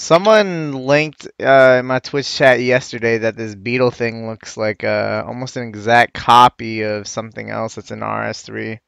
Someone 0.01 0.87
linked 0.87 1.27
uh, 1.43 1.79
in 1.81 1.87
my 1.87 1.99
Twitch 1.99 2.33
chat 2.33 2.61
yesterday 2.61 3.19
that 3.19 3.37
this 3.37 3.57
beetle 3.57 3.91
thing 3.91 4.29
looks 4.29 4.57
like 4.57 4.85
uh, 4.85 5.25
almost 5.27 5.57
an 5.57 5.67
exact 5.67 6.15
copy 6.15 6.83
of 6.83 7.09
something 7.09 7.51
else 7.51 7.75
that's 7.75 7.91
in 7.91 7.99
RS3. 7.99 8.79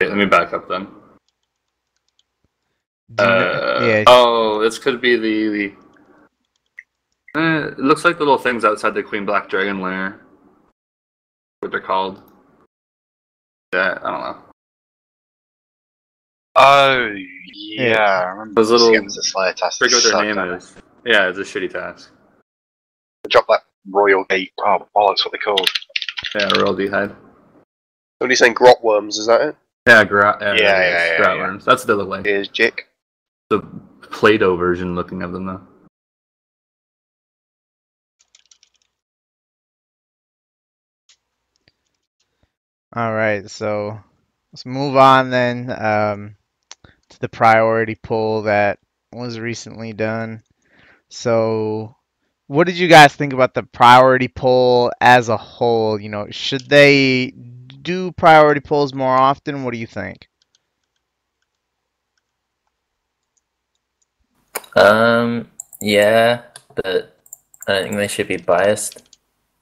Okay, 0.00 0.08
let 0.08 0.16
me 0.16 0.26
back 0.26 0.52
up 0.52 0.68
then. 0.68 0.86
Do 3.16 3.24
you 3.24 3.30
kn- 3.30 3.40
Uh, 3.40 3.80
yeah, 3.84 4.04
Oh, 4.06 4.60
this 4.62 4.78
could 4.78 5.00
be 5.00 5.16
the. 5.16 5.74
the 7.34 7.40
eh, 7.40 7.66
it 7.70 7.80
looks 7.80 8.04
like 8.04 8.16
the 8.16 8.24
little 8.24 8.38
things 8.38 8.64
outside 8.64 8.94
the 8.94 9.02
Queen 9.02 9.26
Black 9.26 9.48
Dragon 9.48 9.80
lair. 9.80 10.20
What 11.58 11.72
they're 11.72 11.80
called. 11.80 12.22
Yeah, 13.74 13.98
I 14.00 14.10
don't 14.10 14.20
know. 14.20 14.45
Oh, 16.58 17.12
yeah, 17.52 18.00
I 18.00 18.24
remember. 18.30 18.54
Those 18.62 18.70
little- 18.70 18.88
Skims 18.88 19.18
Slayer 19.30 19.52
test. 19.52 19.78
Forget 19.78 20.02
what 20.02 20.12
their 20.12 20.22
name 20.24 20.34
don't 20.36 20.54
is. 20.56 20.74
Yeah, 21.04 21.28
it's 21.28 21.38
a 21.38 21.42
shitty 21.42 21.70
task. 21.70 22.10
Drop 23.28 23.46
that 23.48 23.62
Royal 23.90 24.24
Gate. 24.24 24.52
Oh, 24.58 24.86
bollocks, 24.96 25.24
what 25.24 25.32
they 25.32 25.38
called. 25.38 25.68
Yeah, 26.34 26.48
Royal 26.58 26.74
D'hide. 26.74 27.14
What 28.18 28.28
are 28.28 28.28
you 28.28 28.36
saying? 28.36 28.54
Grot 28.54 28.82
worms? 28.82 29.18
Is 29.18 29.26
that 29.26 29.40
it? 29.42 29.56
Yeah, 29.86 30.04
gra- 30.04 30.38
yeah, 30.40 30.54
Yeah, 30.54 30.60
yeah, 30.62 30.88
yeah, 30.90 31.16
grat 31.18 31.36
yeah. 31.36 31.42
worms. 31.42 31.64
That's 31.64 31.84
the 31.84 31.92
other 31.92 32.02
look 32.04 32.08
like. 32.08 32.24
Here's 32.26 32.48
Jick. 32.48 32.88
The 33.50 33.60
Play-Doh 34.00 34.56
version 34.56 34.94
looking 34.94 35.22
of 35.22 35.32
them 35.32 35.44
though. 35.46 35.60
All 42.94 43.12
right, 43.12 43.48
so 43.50 44.00
let's 44.52 44.64
move 44.64 44.96
on 44.96 45.30
then 45.30 45.70
um, 45.70 46.36
to 46.44 46.45
the 47.18 47.28
priority 47.28 47.94
poll 47.94 48.42
that 48.42 48.78
was 49.12 49.38
recently 49.38 49.92
done. 49.92 50.42
So, 51.08 51.96
what 52.46 52.66
did 52.66 52.78
you 52.78 52.88
guys 52.88 53.14
think 53.14 53.32
about 53.32 53.54
the 53.54 53.62
priority 53.62 54.28
poll 54.28 54.90
as 55.00 55.28
a 55.28 55.36
whole? 55.36 56.00
You 56.00 56.08
know, 56.08 56.26
should 56.30 56.68
they 56.68 57.32
do 57.82 58.12
priority 58.12 58.60
polls 58.60 58.94
more 58.94 59.16
often? 59.16 59.64
What 59.64 59.72
do 59.72 59.78
you 59.78 59.86
think? 59.86 60.28
Um, 64.76 65.48
yeah, 65.80 66.42
but 66.74 67.16
I 67.66 67.72
don't 67.72 67.82
think 67.84 67.96
they 67.96 68.08
should 68.08 68.28
be 68.28 68.36
biased. 68.36 69.02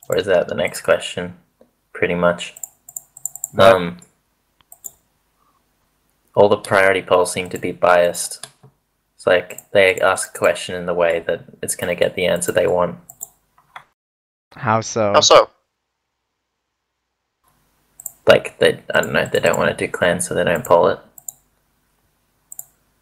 Or 0.09 0.17
is 0.19 0.27
that 0.27 0.49
the 0.49 0.55
next 0.55 0.83
question? 0.83 1.37
Pretty 1.93 2.15
much. 2.15 2.55
Um, 3.59 3.99
all 6.35 6.49
the 6.49 6.57
priority 6.57 7.03
polls 7.03 7.33
seem 7.33 7.49
to 7.51 7.59
be 7.59 7.73
biased. 7.73 8.47
It's 9.15 9.27
like 9.27 9.71
they 9.71 10.01
ask 10.01 10.35
a 10.35 10.39
question 10.39 10.75
in 10.75 10.87
the 10.87 10.95
way 10.95 11.21
that 11.27 11.45
it's 11.63 11.77
going 11.77 11.95
to 11.95 11.99
get 11.99 12.15
the 12.15 12.27
answer 12.27 12.53
they 12.53 12.67
want. 12.67 12.99
How 14.57 14.81
so? 14.81 15.13
How 15.13 15.21
so? 15.21 15.51
Like 18.27 18.59
they, 18.59 18.83
I 18.95 19.01
don't 19.01 19.13
know, 19.13 19.29
they 19.31 19.41
don't 19.41 19.59
want 19.59 19.77
to 19.77 19.87
do 19.87 19.91
clans, 19.91 20.27
so 20.27 20.35
they 20.35 20.45
don't 20.45 20.65
poll 20.65 20.89
it. 20.89 20.99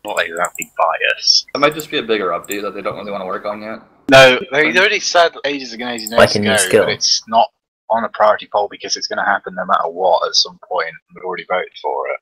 Not 0.04 0.20
exactly 0.20 0.70
bias. 0.76 1.46
That 1.52 1.60
might 1.60 1.74
just 1.74 1.90
be 1.90 1.98
a 1.98 2.02
bigger 2.02 2.30
update 2.30 2.62
that 2.62 2.74
they 2.74 2.82
don't 2.82 2.96
really 2.96 3.12
want 3.12 3.22
to 3.22 3.26
work 3.26 3.44
on 3.44 3.62
yet. 3.62 3.80
No, 4.10 4.40
they 4.50 4.76
already 4.76 4.98
said 4.98 5.32
ages 5.44 5.72
ago, 5.72 5.88
ages 5.88 6.10
Like 6.10 6.34
a 6.34 6.40
new 6.40 6.50
ago 6.50 6.56
skill. 6.56 6.88
it's 6.88 7.22
not 7.28 7.48
on 7.88 8.04
a 8.04 8.08
priority 8.08 8.48
poll 8.50 8.68
because 8.68 8.96
it's 8.96 9.06
going 9.06 9.18
to 9.18 9.24
happen 9.24 9.54
no 9.54 9.64
matter 9.64 9.88
what 9.88 10.26
at 10.26 10.34
some 10.34 10.58
point. 10.68 10.92
We've 11.14 11.24
already 11.24 11.44
voted 11.48 11.72
for 11.80 12.08
it. 12.08 12.20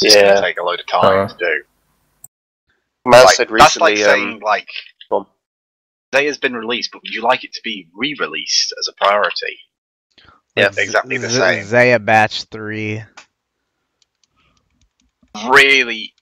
It's 0.00 0.14
just 0.14 0.20
going 0.20 0.34
Yeah. 0.34 0.34
to 0.34 0.40
take 0.42 0.58
a 0.58 0.62
load 0.64 0.80
of 0.80 0.86
time 0.86 1.24
Uh-huh. 1.24 1.28
to 1.28 1.36
do. 1.38 1.64
Man 3.06 3.24
Like, 3.24 3.36
said 3.36 3.48
that's 3.56 3.80
like 3.80 3.96
recently. 3.96 3.96
saying, 3.96 4.34
um, 4.34 4.40
like, 4.40 4.68
go 5.10 5.18
on. 5.18 5.26
Zeta's 6.14 6.38
been 6.38 6.54
released, 6.54 6.90
but 6.92 7.02
would 7.02 7.14
you 7.14 7.22
like 7.22 7.44
it 7.44 7.52
to 7.54 7.60
be 7.64 7.88
re-released 7.94 8.74
as 8.78 8.88
a 8.88 8.92
priority? 8.94 9.58
Yeah, 10.56 10.70
exactly 10.76 11.18
the 11.18 11.28
Z- 11.30 11.38
same. 11.38 11.64
Zeah 11.64 11.98
Batch 11.98 12.44
3. 12.44 13.04
really, 15.48 16.14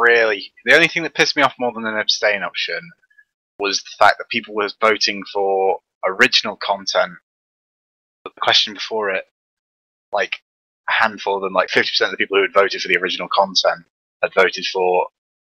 really. 0.00 0.52
The 0.64 0.74
only 0.74 0.88
thing 0.88 1.02
that 1.04 1.14
pissed 1.14 1.36
me 1.36 1.42
off 1.42 1.54
more 1.58 1.72
than 1.72 1.86
an 1.86 1.98
abstain 1.98 2.42
option 2.42 2.80
was 3.58 3.78
the 3.82 3.90
fact 3.98 4.18
that 4.18 4.28
people 4.28 4.54
were 4.54 4.70
voting 4.80 5.22
for 5.32 5.80
original 6.06 6.56
content. 6.56 7.12
But 8.24 8.34
the 8.34 8.40
question 8.40 8.74
before 8.74 9.10
it, 9.10 9.24
like 10.12 10.36
a 10.88 10.92
handful 10.92 11.36
of 11.36 11.42
them, 11.42 11.52
like 11.52 11.68
50% 11.68 12.00
of 12.02 12.10
the 12.10 12.16
people 12.16 12.36
who 12.36 12.42
had 12.42 12.52
voted 12.54 12.80
for 12.82 12.88
the 12.88 12.96
original 12.98 13.28
content 13.32 13.84
had 14.22 14.32
voted 14.34 14.64
for 14.72 15.06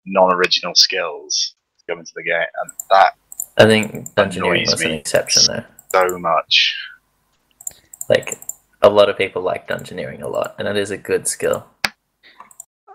non-original 0.06 0.76
skills 0.76 1.56
to 1.80 1.86
come 1.92 2.00
into 2.00 2.12
the 2.16 2.24
game, 2.24 2.34
and 2.64 2.72
that 2.90 3.14
I 3.58 3.66
think 3.66 4.08
engineering 4.18 4.62
Annoys 4.62 4.72
was 4.74 4.82
an 4.82 4.92
exception 4.92 5.44
there. 5.48 5.68
so 5.92 6.18
much. 6.18 6.76
Like 8.10 8.40
a 8.82 8.90
lot 8.90 9.10
of 9.10 9.18
people 9.18 9.42
like 9.42 9.68
dungeoneering 9.68 10.22
a 10.22 10.28
lot, 10.28 10.56
and 10.58 10.68
it 10.68 10.78
is 10.78 10.92
a 10.92 10.98
good 10.98 11.28
skill. 11.28 11.66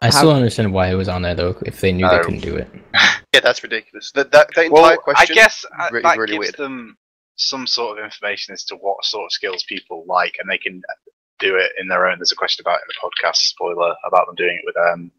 I 0.02 0.10
still 0.10 0.28
don't 0.30 0.36
understand 0.36 0.72
why 0.72 0.90
it 0.90 0.94
was 0.94 1.08
on 1.08 1.22
there 1.22 1.34
though. 1.34 1.56
If 1.64 1.80
they 1.80 1.92
knew 1.92 2.08
they 2.08 2.18
couldn't 2.20 2.40
do 2.40 2.56
it, 2.56 2.68
yeah, 3.32 3.40
that's 3.40 3.62
ridiculous. 3.62 4.10
That 4.12 4.30
that, 4.32 4.48
that 4.54 4.66
entire 4.66 4.72
Well, 4.72 4.96
question. 4.98 5.32
I 5.32 5.34
guess 5.34 5.64
uh, 5.78 5.88
really- 5.92 6.02
that 6.02 6.18
really 6.18 6.32
gives 6.32 6.40
weird. 6.40 6.56
them 6.56 6.96
some 7.36 7.66
sort 7.66 7.98
of 7.98 8.04
information 8.04 8.52
as 8.54 8.64
to 8.64 8.76
what 8.76 9.04
sort 9.04 9.24
of 9.24 9.32
skills 9.32 9.64
people 9.64 10.04
like, 10.06 10.36
and 10.40 10.48
they 10.50 10.58
can 10.58 10.82
do 11.44 11.56
it 11.56 11.72
in 11.78 11.88
their 11.88 12.06
own. 12.06 12.18
There's 12.18 12.32
a 12.32 12.36
question 12.36 12.62
about 12.62 12.80
it 12.80 12.84
in 12.88 12.94
the 12.94 13.08
podcast 13.08 13.36
spoiler 13.36 13.94
about 14.06 14.26
them 14.26 14.34
doing 14.36 14.56
it 14.56 14.64
with 14.64 14.76
um, 14.76 15.10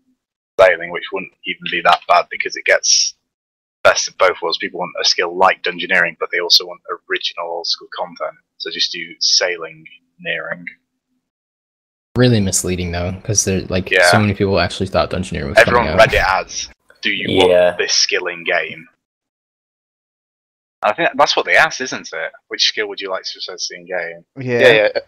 sailing, 0.59 0.91
which 0.91 1.03
wouldn't 1.13 1.31
even 1.45 1.61
be 1.69 1.81
that 1.81 2.01
bad 2.07 2.25
because 2.31 2.55
it 2.55 2.65
gets 2.65 3.15
best 3.83 4.07
of 4.07 4.17
both 4.17 4.37
worlds. 4.41 4.57
People 4.57 4.79
want 4.79 4.91
a 4.99 5.05
skill 5.05 5.35
like 5.37 5.61
dungeoneering, 5.63 6.17
but 6.19 6.29
they 6.31 6.39
also 6.39 6.65
want 6.65 6.81
original 7.09 7.45
old 7.47 7.67
school 7.67 7.87
content. 7.95 8.37
So 8.57 8.71
just 8.71 8.91
do 8.91 8.99
sailing 9.19 9.85
nearing. 10.19 10.65
really 12.17 12.39
misleading 12.39 12.93
though, 12.93 13.11
because 13.11 13.43
they're 13.43 13.61
like 13.63 13.91
Yeah. 13.91 14.09
so 14.09 14.17
many 14.17 14.33
people 14.33 14.57
actually 14.61 14.87
thought 14.87 15.09
Dungeoneer 15.09 15.49
was 15.49 15.57
Everyone 15.57 15.87
coming 15.87 15.99
out. 15.99 15.99
read 15.99 16.13
it 16.13 16.23
as, 16.25 16.69
"Do 17.01 17.11
you 17.11 17.25
Yeah. 17.27 17.65
want 17.65 17.77
this 17.77 17.93
skill 17.93 18.27
in 18.27 18.45
game?" 18.45 18.87
I 20.81 20.93
think 20.93 21.09
that's 21.17 21.35
what 21.35 21.45
they 21.45 21.57
asked, 21.57 21.81
isn't 21.81 22.09
it? 22.13 22.31
Which 22.47 22.67
skill 22.69 22.87
would 22.87 23.01
you 23.01 23.09
like 23.09 23.23
to 23.23 23.57
see 23.57 23.75
in 23.75 23.85
game? 23.85 24.25
Yeah. 24.37 24.59
yeah, 24.59 24.71
yeah, 24.95 24.99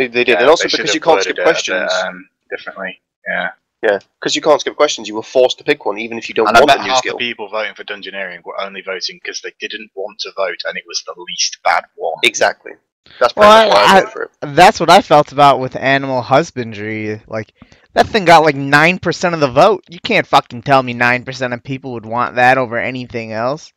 they 0.00 0.06
they 0.08 0.24
did, 0.24 0.32
Yeah, 0.34 0.40
and 0.40 0.48
also 0.50 0.68
because 0.68 0.94
you 0.94 1.00
can't 1.00 1.22
skip 1.22 1.32
it 1.38 1.38
a 1.38 1.44
bit, 1.44 1.44
questions. 1.44 1.92
um, 2.04 2.28
differently. 2.50 3.00
Yeah. 3.28 3.50
Yeah, 3.82 3.98
because 4.20 4.36
you 4.36 4.42
can't 4.42 4.60
skip 4.60 4.76
questions. 4.76 5.08
You 5.08 5.14
were 5.14 5.22
forced 5.22 5.56
to 5.58 5.64
pick 5.64 5.86
one, 5.86 5.96
even 5.98 6.18
if 6.18 6.28
you 6.28 6.34
don't 6.34 6.48
And 6.48 6.56
I 6.56 6.60
want 6.60 6.68
bet 6.68 6.80
a 6.80 6.82
new 6.82 6.88
half 6.90 6.98
skill. 6.98 7.14
the 7.16 7.24
people 7.28 7.48
voting 7.48 7.74
for 7.74 7.82
Dungeoneering 7.84 8.44
were 8.44 8.60
only 8.60 8.82
voting 8.82 9.18
because 9.22 9.40
they 9.40 9.54
didn't 9.58 9.90
want 9.94 10.18
to 10.20 10.32
vote 10.36 10.58
and 10.66 10.76
it 10.76 10.84
was 10.86 11.02
the 11.06 11.14
least 11.28 11.58
bad 11.64 11.84
one. 11.96 12.18
Exactly. 12.22 12.72
That's 13.18 13.32
pretty 13.32 13.48
Well, 13.48 13.68
much 13.68 13.74
why 13.74 13.82
I, 13.82 13.86
I- 13.96 14.00
voted 14.00 14.12
for 14.12 14.22
it. 14.24 14.30
That's 14.54 14.80
what 14.80 14.90
I 14.90 15.00
felt 15.00 15.32
about 15.32 15.60
with 15.60 15.76
animal 15.76 16.20
husbandry. 16.20 17.22
Like 17.26 17.54
that 17.94 18.06
thing 18.06 18.26
got 18.26 18.42
like 18.44 18.54
nine 18.56 18.98
percent 18.98 19.34
of 19.34 19.40
the 19.40 19.48
vote. 19.50 19.84
You 19.88 19.98
can't 20.00 20.26
fucking 20.26 20.60
tell 20.62 20.82
me 20.82 20.92
nine 20.92 21.24
percent 21.24 21.54
of 21.54 21.62
people 21.64 21.92
would 21.92 22.04
want 22.06 22.34
that 22.34 22.58
over 22.58 22.76
anything 22.78 23.32
else. 23.32 23.72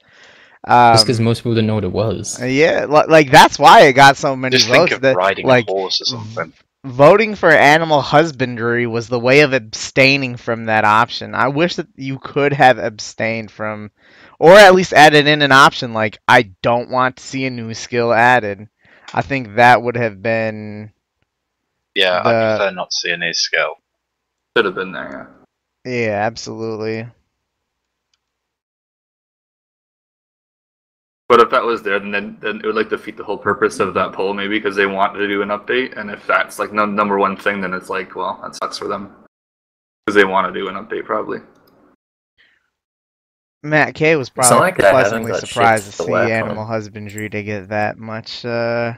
Um, 0.65 0.93
Just 0.93 1.05
because 1.05 1.19
most 1.19 1.39
people 1.39 1.55
didn't 1.55 1.67
know 1.67 1.75
what 1.75 1.83
it 1.83 1.91
was. 1.91 2.41
yeah, 2.41 2.85
li- 2.85 3.03
like 3.09 3.29
that's 3.31 3.59
why 3.59 3.81
it 3.81 3.93
got 3.93 4.15
so 4.17 4.35
many 4.35 4.55
Just 4.57 4.69
think 4.69 4.83
votes. 4.83 4.93
of 4.93 5.01
that, 5.01 5.15
riding 5.15 5.45
like 5.45 5.67
a 5.67 5.71
horse 5.71 5.99
or 6.01 6.05
something. 6.05 6.53
voting 6.85 7.35
for 7.35 7.49
animal 7.49 8.01
husbandry 8.01 8.87
was 8.87 9.07
the 9.09 9.19
way 9.19 9.41
of 9.41 9.51
abstaining 9.53 10.37
from 10.37 10.65
that 10.65 10.85
option. 10.85 11.35
I 11.35 11.49
wish 11.49 11.75
that 11.75 11.87
you 11.95 12.17
could 12.17 12.53
have 12.53 12.77
abstained 12.77 13.51
from, 13.51 13.91
or 14.39 14.53
at 14.53 14.73
least 14.73 14.93
added 14.93 15.27
in 15.27 15.41
an 15.41 15.51
option 15.51 15.93
like 15.93 16.19
I 16.29 16.43
don't 16.61 16.89
want 16.89 17.17
to 17.17 17.23
see 17.23 17.45
a 17.45 17.49
new 17.49 17.73
skill 17.73 18.13
added. 18.13 18.69
I 19.13 19.21
think 19.21 19.55
that 19.55 19.81
would 19.81 19.97
have 19.97 20.21
been 20.21 20.91
Yeah, 21.93 22.21
I 22.23 22.31
the- 22.33 22.57
prefer 22.57 22.71
not 22.71 22.89
to 22.91 22.95
see 22.95 23.11
a 23.11 23.17
new 23.17 23.33
skill. 23.33 23.75
Should 24.55 24.65
have 24.65 24.75
been 24.75 24.93
there. 24.93 25.29
Yeah. 25.83 25.91
yeah, 26.05 26.11
absolutely. 26.25 27.07
But 31.33 31.41
if 31.41 31.49
that 31.49 31.63
was 31.63 31.81
there, 31.81 31.99
then 31.99 32.37
then 32.41 32.57
it 32.57 32.65
would 32.67 32.75
like 32.75 32.89
defeat 32.89 33.17
the 33.17 33.23
whole 33.23 33.39
purpose 33.39 33.79
of 33.79 33.95
that 33.95 34.13
poll, 34.13 34.35
maybe 34.35 34.59
because 34.59 34.75
they 34.75 34.85
want 34.85 35.15
to 35.15 35.27
do 35.27 35.41
an 35.41 35.49
update. 35.49 35.97
And 35.99 36.11
if 36.11 36.27
that's 36.27 36.59
like 36.59 36.71
no 36.71 36.85
number 36.85 37.17
one 37.17 37.35
thing, 37.35 37.59
then 37.59 37.73
it's 37.73 37.89
like, 37.89 38.15
well, 38.15 38.39
that 38.43 38.53
sucks 38.53 38.77
for 38.77 38.87
them 38.87 39.15
because 40.05 40.15
they 40.15 40.25
want 40.25 40.53
to 40.53 40.59
do 40.59 40.67
an 40.67 40.75
update 40.75 41.05
probably. 41.05 41.39
Mat 43.63 43.95
K 43.95 44.15
was 44.15 44.29
probably 44.29 44.59
like 44.59 44.77
pleasantly 44.77 45.33
surprised 45.33 45.85
to 45.85 45.97
to 45.97 46.03
see 46.03 46.13
animal 46.13 46.65
husbandry 46.65 47.31
to 47.31 47.41
get 47.41 47.69
that 47.69 47.97
much 47.97 48.45
uh, 48.45 48.93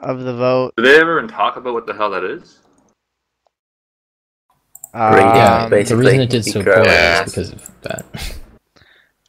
of 0.00 0.22
the 0.22 0.34
vote. 0.34 0.72
Did 0.76 0.86
they 0.86 0.98
ever 0.98 1.18
even 1.18 1.30
talk 1.30 1.54
about 1.56 1.72
what 1.72 1.86
the 1.86 1.94
hell 1.94 2.10
that 2.10 2.24
is? 2.24 2.58
yeah, 4.92 5.66
Um, 5.66 5.70
the 5.70 5.96
reason 5.96 6.20
it 6.22 6.30
did 6.30 6.44
so 6.44 6.64
grow 6.64 6.82
poorly 6.82 6.90
is 6.90 7.30
because 7.30 7.52
of 7.52 7.70
that. 7.82 8.38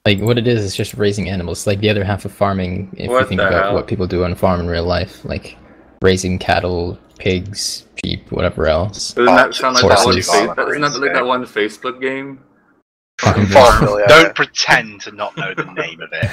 Like 0.06 0.20
what 0.20 0.38
it 0.38 0.48
is 0.48 0.64
is 0.66 0.76
just 0.76 0.94
raising 0.96 1.30
animals. 1.30 1.66
Like 1.66 1.80
the 1.80 1.90
other 1.90 2.04
half 2.04 2.26
of 2.26 2.32
farming. 2.32 2.94
If 2.98 3.10
you 3.10 3.26
think 3.26 3.42
about 3.42 3.64
hell? 3.66 3.74
what 3.74 3.88
people 3.88 4.08
do 4.08 4.24
on 4.24 4.32
a 4.32 4.36
farm 4.36 4.60
in 4.60 4.68
real 4.68 4.86
life, 4.86 5.24
like 5.24 5.58
raising 6.02 6.38
cattle, 6.40 6.98
pigs, 7.20 7.86
sheep, 8.04 8.30
whatever 8.32 8.68
else. 8.68 9.14
Doesn't 9.14 9.34
that 9.36 9.56
sound 9.56 9.76
like 9.76 9.88
that 9.88 10.06
one? 10.06 10.22
Fa- 10.22 10.54
that- 10.56 10.68
isn't 10.70 10.82
that 10.82 11.00
like 11.00 11.14
that 11.14 11.26
one 11.26 11.46
Facebook 11.46 12.02
game? 12.02 12.44
Fucking 13.22 13.46
Farmville. 13.46 14.02
Don't 14.08 14.36
pretend 14.36 15.02
to 15.02 15.12
not 15.12 15.38
know 15.38 15.54
the 15.54 15.66
name 15.66 16.02
of 16.02 16.10
it. 16.12 16.30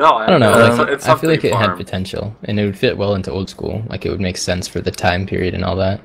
No, 0.00 0.14
I 0.14 0.26
don't 0.26 0.40
know. 0.40 0.66
It's, 0.66 0.78
Like, 0.78 0.88
it's 0.88 1.06
I 1.06 1.14
feel 1.14 1.30
like 1.30 1.42
something 1.42 1.60
it 1.60 1.68
had 1.68 1.76
potential, 1.76 2.34
and 2.44 2.58
it 2.58 2.64
would 2.64 2.76
fit 2.76 2.96
well 2.98 3.14
into 3.14 3.30
old 3.30 3.48
school. 3.48 3.84
Like 3.86 4.04
it 4.04 4.10
would 4.10 4.20
make 4.20 4.36
sense 4.36 4.66
for 4.66 4.80
the 4.80 4.90
time 4.90 5.24
period 5.24 5.54
and 5.54 5.64
all 5.64 5.76
that. 5.76 6.00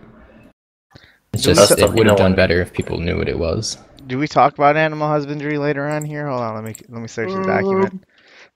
It's 1.34 1.42
just 1.42 1.80
it 1.80 1.92
would 1.92 2.06
have 2.06 2.18
done 2.18 2.36
better 2.36 2.62
if 2.62 2.72
people 2.72 3.00
knew 3.00 3.18
what 3.18 3.28
it 3.28 3.40
was. 3.40 3.80
Do 4.10 4.18
we 4.18 4.28
talk 4.28 4.56
about 4.56 4.76
animal 4.76 5.08
husbandry 5.08 5.58
later 5.60 5.88
on 5.88 6.04
here? 6.04 6.28
Hold 6.28 6.42
on, 6.42 6.56
let 6.56 6.64
me 6.64 6.76
let 6.90 7.02
me 7.02 7.08
search 7.08 7.30
the 7.30 7.44
document. 7.44 8.04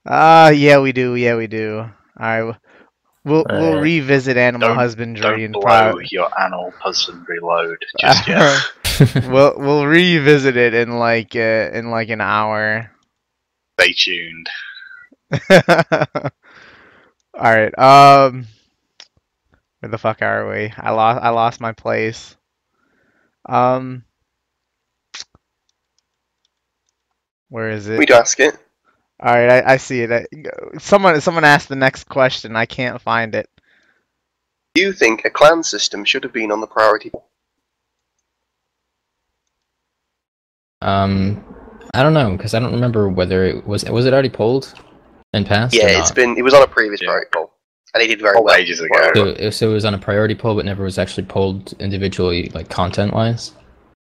Ah, 0.05 0.49
yeah, 0.49 0.79
we 0.79 0.91
do. 0.91 1.15
Yeah, 1.15 1.35
we 1.35 1.45
do. 1.47 1.79
All 1.79 1.91
right, 2.19 2.55
we'll 3.23 3.45
we'll 3.47 3.79
revisit 3.79 4.35
animal 4.35 4.69
Don't- 4.69 4.77
husbandry 4.77 5.21
Don't 5.21 5.41
and 5.43 5.53
blow 5.53 5.61
pro- 5.93 5.99
your 6.09 6.41
animal 6.41 6.73
husbandry 6.79 7.39
load 7.39 7.77
just 7.99 8.27
yet. 8.27 8.59
we'll 9.29 9.53
we'll 9.57 9.85
revisit 9.85 10.57
it 10.57 10.73
in 10.73 10.97
like 10.97 11.35
uh, 11.35 11.69
in 11.73 11.91
like 11.91 12.09
an 12.09 12.21
hour. 12.21 12.89
Stay 13.79 13.93
tuned. 13.93 14.49
All 15.49 16.29
right. 17.41 17.77
Um, 17.77 18.47
where 19.79 19.89
the 19.91 19.97
fuck 19.97 20.21
are 20.21 20.49
we? 20.49 20.73
I 20.77 20.91
lost 20.91 21.23
I 21.23 21.29
lost 21.29 21.61
my 21.61 21.73
place. 21.73 22.35
Um, 23.47 24.03
where 27.53 27.69
is 27.69 27.87
it? 27.87 27.99
We'd 27.99 28.09
ask 28.09 28.39
it. 28.39 28.57
All 29.19 29.31
right, 29.31 29.63
I, 29.63 29.73
I 29.73 29.77
see 29.77 30.01
it. 30.01 30.11
I, 30.11 30.25
someone 30.79 31.21
someone 31.21 31.43
asked 31.43 31.69
the 31.69 31.75
next 31.75 32.09
question. 32.09 32.55
I 32.55 32.65
can't 32.65 32.99
find 32.99 33.35
it. 33.35 33.47
Do 34.73 34.81
you 34.81 34.91
think 34.91 35.23
a 35.23 35.29
clan 35.29 35.61
system 35.61 36.03
should 36.03 36.23
have 36.23 36.33
been 36.33 36.51
on 36.51 36.61
the 36.61 36.67
priority? 36.67 37.11
um, 40.81 41.43
I 41.93 42.01
don't 42.01 42.13
know 42.15 42.31
because 42.35 42.55
I 42.55 42.59
don't 42.59 42.73
remember 42.73 43.07
whether 43.07 43.45
it 43.45 43.67
was 43.67 43.85
was 43.85 44.07
it 44.07 44.13
already 44.13 44.29
polled 44.29 44.73
and 45.33 45.45
passed. 45.45 45.75
Yeah, 45.75 45.99
it's 45.99 46.11
been. 46.11 46.35
It 46.35 46.41
was 46.41 46.55
on 46.55 46.63
a 46.63 46.67
previous 46.67 47.01
Yeah. 47.01 47.09
priority 47.09 47.29
poll, 47.31 47.53
and 47.93 48.01
it 48.01 48.07
did 48.07 48.19
very 48.19 48.35
Oh, 48.37 48.41
well. 48.41 48.55
ages 48.55 48.81
ago. 48.81 49.11
So, 49.13 49.25
it- 49.27 49.51
so 49.51 49.69
it 49.69 49.73
was 49.73 49.85
on 49.85 49.93
a 49.93 49.99
priority 49.99 50.33
poll, 50.33 50.55
but 50.55 50.65
never 50.65 50.83
was 50.83 50.97
actually 50.97 51.27
polled 51.27 51.73
individually, 51.79 52.49
like 52.55 52.67
content 52.69 53.13
wise. 53.13 53.53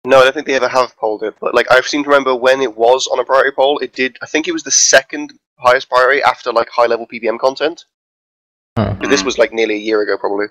No, 0.06 0.20
I 0.20 0.24
don't 0.24 0.34
think 0.34 0.48
they 0.48 0.56
ever 0.56 0.68
have 0.68 0.96
polled 0.98 1.24
it, 1.24 1.36
but 1.40 1.56
like 1.56 1.72
I 1.72 1.80
seem 1.82 2.04
to 2.04 2.10
remember 2.10 2.36
when 2.36 2.62
it 2.62 2.76
was 2.76 3.08
on 3.08 3.20
a 3.20 3.24
priority 3.26 3.52
poll, 3.52 3.80
it 3.80 3.94
did. 3.94 4.18
I 4.22 4.26
think 4.26 4.48
it 4.48 4.52
was 4.52 4.64
the 4.64 4.72
second 4.72 5.34
highest 5.58 5.90
priority 5.90 6.22
after 6.24 6.52
like 6.52 6.70
high 6.70 6.88
level 6.88 7.08
PVM 7.08 7.40
content. 7.40 7.86
Huh. 8.78 8.96
This 9.02 9.24
was 9.24 9.38
like 9.38 9.54
nearly 9.54 9.76
a 9.76 9.80
year 9.80 10.02
ago, 10.02 10.18
probably. 10.18 10.48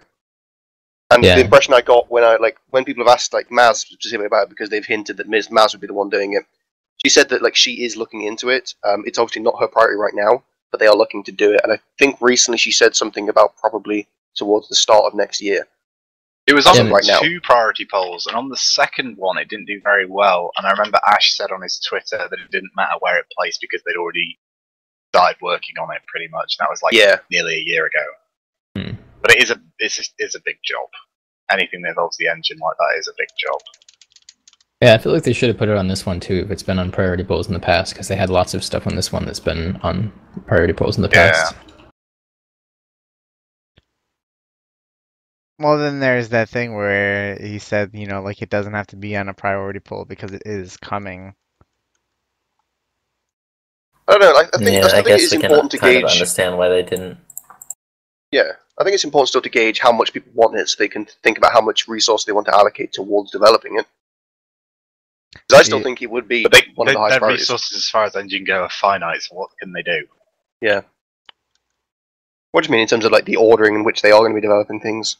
And 1.10 1.22
Yeah. 1.22 1.34
the 1.34 1.42
impression 1.42 1.74
I 1.74 1.82
got 1.82 2.10
when 2.10 2.24
I 2.24 2.36
like 2.36 2.56
when 2.70 2.84
people 2.84 3.04
have 3.04 3.12
asked 3.12 3.34
like 3.34 3.50
Maz 3.50 3.76
specifically 3.76 4.26
about 4.26 4.44
it 4.44 4.48
because 4.48 4.70
they've 4.70 4.86
hinted 4.86 5.18
that 5.18 5.28
Ms. 5.28 5.48
Maz 5.48 5.72
would 5.72 5.80
be 5.82 5.86
the 5.86 5.92
one 5.92 6.08
doing 6.08 6.32
it. 6.32 6.44
She 7.04 7.10
said 7.10 7.28
that 7.28 7.42
like 7.42 7.56
she 7.56 7.84
is 7.84 7.96
looking 7.96 8.22
into 8.22 8.48
it. 8.48 8.74
Um, 8.84 9.02
it's 9.06 9.18
obviously 9.18 9.42
not 9.42 9.60
her 9.60 9.66
priority 9.68 9.98
right 9.98 10.14
now, 10.14 10.42
but 10.70 10.80
they 10.80 10.86
are 10.86 10.96
looking 10.96 11.22
to 11.24 11.32
do 11.32 11.52
it. 11.52 11.60
And 11.64 11.72
I 11.72 11.78
think 11.98 12.16
recently 12.20 12.56
she 12.56 12.72
said 12.72 12.96
something 12.96 13.28
about 13.28 13.56
probably 13.58 14.08
towards 14.34 14.68
the 14.68 14.74
start 14.74 15.04
of 15.04 15.14
next 15.14 15.42
year. 15.42 15.66
It 16.46 16.54
was 16.54 16.66
on 16.66 16.74
Yeah, 16.74 16.92
right 16.92 17.04
now. 17.06 17.20
two 17.20 17.40
priority 17.40 17.86
polls, 17.90 18.26
and 18.26 18.34
on 18.36 18.48
the 18.48 18.56
second 18.56 19.16
one, 19.16 19.38
it 19.38 19.48
didn't 19.48 19.66
do 19.66 19.80
very 19.82 20.06
well. 20.06 20.50
And 20.56 20.66
I 20.66 20.70
remember 20.72 20.98
Ash 21.06 21.36
said 21.36 21.52
on 21.52 21.62
his 21.62 21.78
Twitter 21.88 22.18
that 22.18 22.32
it 22.38 22.50
didn't 22.50 22.72
matter 22.76 22.96
where 23.00 23.16
it 23.18 23.26
placed 23.36 23.60
because 23.60 23.80
they'd 23.86 23.96
already 23.96 24.38
started 25.14 25.36
working 25.40 25.76
on 25.78 25.94
it 25.94 26.02
pretty 26.08 26.28
much. 26.28 26.56
That 26.58 26.68
was 26.70 26.82
like 26.82 26.94
Yeah. 26.94 27.18
nearly 27.30 27.54
a 27.54 27.64
year 27.64 27.86
ago. 27.86 28.04
Hmm. 28.76 28.96
But 29.20 29.32
it 29.32 29.42
is 29.42 29.50
a 29.50 29.60
it's 29.78 29.98
a, 30.00 30.02
it's 30.18 30.34
a 30.34 30.40
big 30.44 30.56
job. 30.64 30.88
Anything 31.50 31.82
that 31.82 31.90
involves 31.90 32.16
the 32.16 32.28
engine 32.28 32.58
like 32.58 32.76
that 32.78 32.98
is 32.98 33.08
a 33.08 33.12
big 33.16 33.28
job. 33.38 33.60
Yeah, 34.80 34.94
I 34.94 34.98
feel 34.98 35.12
like 35.12 35.22
they 35.22 35.32
should 35.32 35.48
have 35.48 35.58
put 35.58 35.68
it 35.68 35.76
on 35.76 35.86
this 35.86 36.04
one 36.04 36.18
too 36.18 36.40
if 36.44 36.50
it's 36.50 36.62
been 36.64 36.78
on 36.80 36.90
priority 36.90 37.22
polls 37.22 37.46
in 37.46 37.54
the 37.54 37.60
past 37.60 37.92
because 37.92 38.08
they 38.08 38.16
had 38.16 38.30
lots 38.30 38.52
of 38.54 38.64
stuff 38.64 38.86
on 38.86 38.96
this 38.96 39.12
one 39.12 39.24
that's 39.26 39.38
been 39.38 39.76
on 39.84 40.10
priority 40.46 40.72
polls 40.72 40.96
in 40.96 41.02
the 41.02 41.10
Yeah. 41.12 41.50
Well, 45.58 45.78
then 45.78 46.00
there's 46.00 46.30
that 46.30 46.48
thing 46.48 46.74
where 46.74 47.36
he 47.36 47.58
said, 47.58 47.90
you 47.94 48.06
know, 48.06 48.22
like 48.22 48.42
it 48.42 48.50
doesn't 48.50 48.72
have 48.72 48.88
to 48.88 48.96
be 48.96 49.16
on 49.16 49.28
a 49.28 49.34
priority 49.34 49.80
poll 49.80 50.04
because 50.04 50.32
it 50.32 50.42
is 50.44 50.76
coming. 50.76 51.34
I 54.08 54.12
don't 54.12 54.20
know. 54.20 54.32
I, 54.32 54.44
I 54.52 54.58
think, 54.58 54.70
yeah, 54.72 54.84
I, 54.84 54.86
I 54.86 54.90
think 54.90 55.06
it 55.06 55.08
guess 55.10 55.22
is 55.22 55.32
we 55.32 55.38
can 55.38 55.52
important 55.52 55.70
to 55.72 55.78
kind 55.78 55.96
of 55.96 56.10
understand 56.10 56.58
why 56.58 56.68
they 56.68 56.82
didn't. 56.82 57.18
Yeah, 58.32 58.52
I 58.78 58.84
think 58.84 58.94
it's 58.94 59.04
important 59.04 59.28
still 59.28 59.42
to 59.42 59.48
gauge 59.48 59.78
how 59.78 59.92
much 59.92 60.12
people 60.12 60.32
want 60.34 60.56
it, 60.56 60.68
so 60.68 60.76
they 60.78 60.88
can 60.88 61.06
think 61.22 61.38
about 61.38 61.52
how 61.52 61.60
much 61.60 61.86
resource 61.86 62.24
they 62.24 62.32
want 62.32 62.46
to 62.46 62.54
allocate 62.54 62.92
towards 62.92 63.30
developing 63.30 63.78
it. 63.78 63.86
Because 65.32 65.60
I 65.60 65.62
still 65.62 65.78
Yeah. 65.78 65.84
think 65.84 66.02
it 66.02 66.10
would 66.10 66.28
be 66.28 66.42
But 66.42 66.52
they, 66.52 66.62
one 66.74 66.88
they 66.88 66.92
of 66.92 66.94
the 66.94 67.00
highest 67.00 67.12
their 67.12 67.20
priorities. 67.20 67.40
resources 67.42 67.76
as 67.76 67.88
far 67.88 68.04
as 68.04 68.16
engine 68.16 68.44
go 68.44 68.62
are 68.62 68.70
finite. 68.70 69.22
So 69.22 69.34
what 69.36 69.50
can 69.60 69.72
they 69.72 69.82
do? 69.82 70.06
Yeah. 70.60 70.82
What 72.52 72.64
do 72.64 72.68
you 72.68 72.72
mean 72.72 72.82
in 72.82 72.88
terms 72.88 73.04
of 73.04 73.12
like 73.12 73.24
the 73.24 73.36
ordering 73.36 73.74
in 73.74 73.84
which 73.84 74.02
they 74.02 74.12
are 74.12 74.20
going 74.20 74.32
to 74.32 74.34
be 74.34 74.40
developing 74.42 74.80
things? 74.80 75.16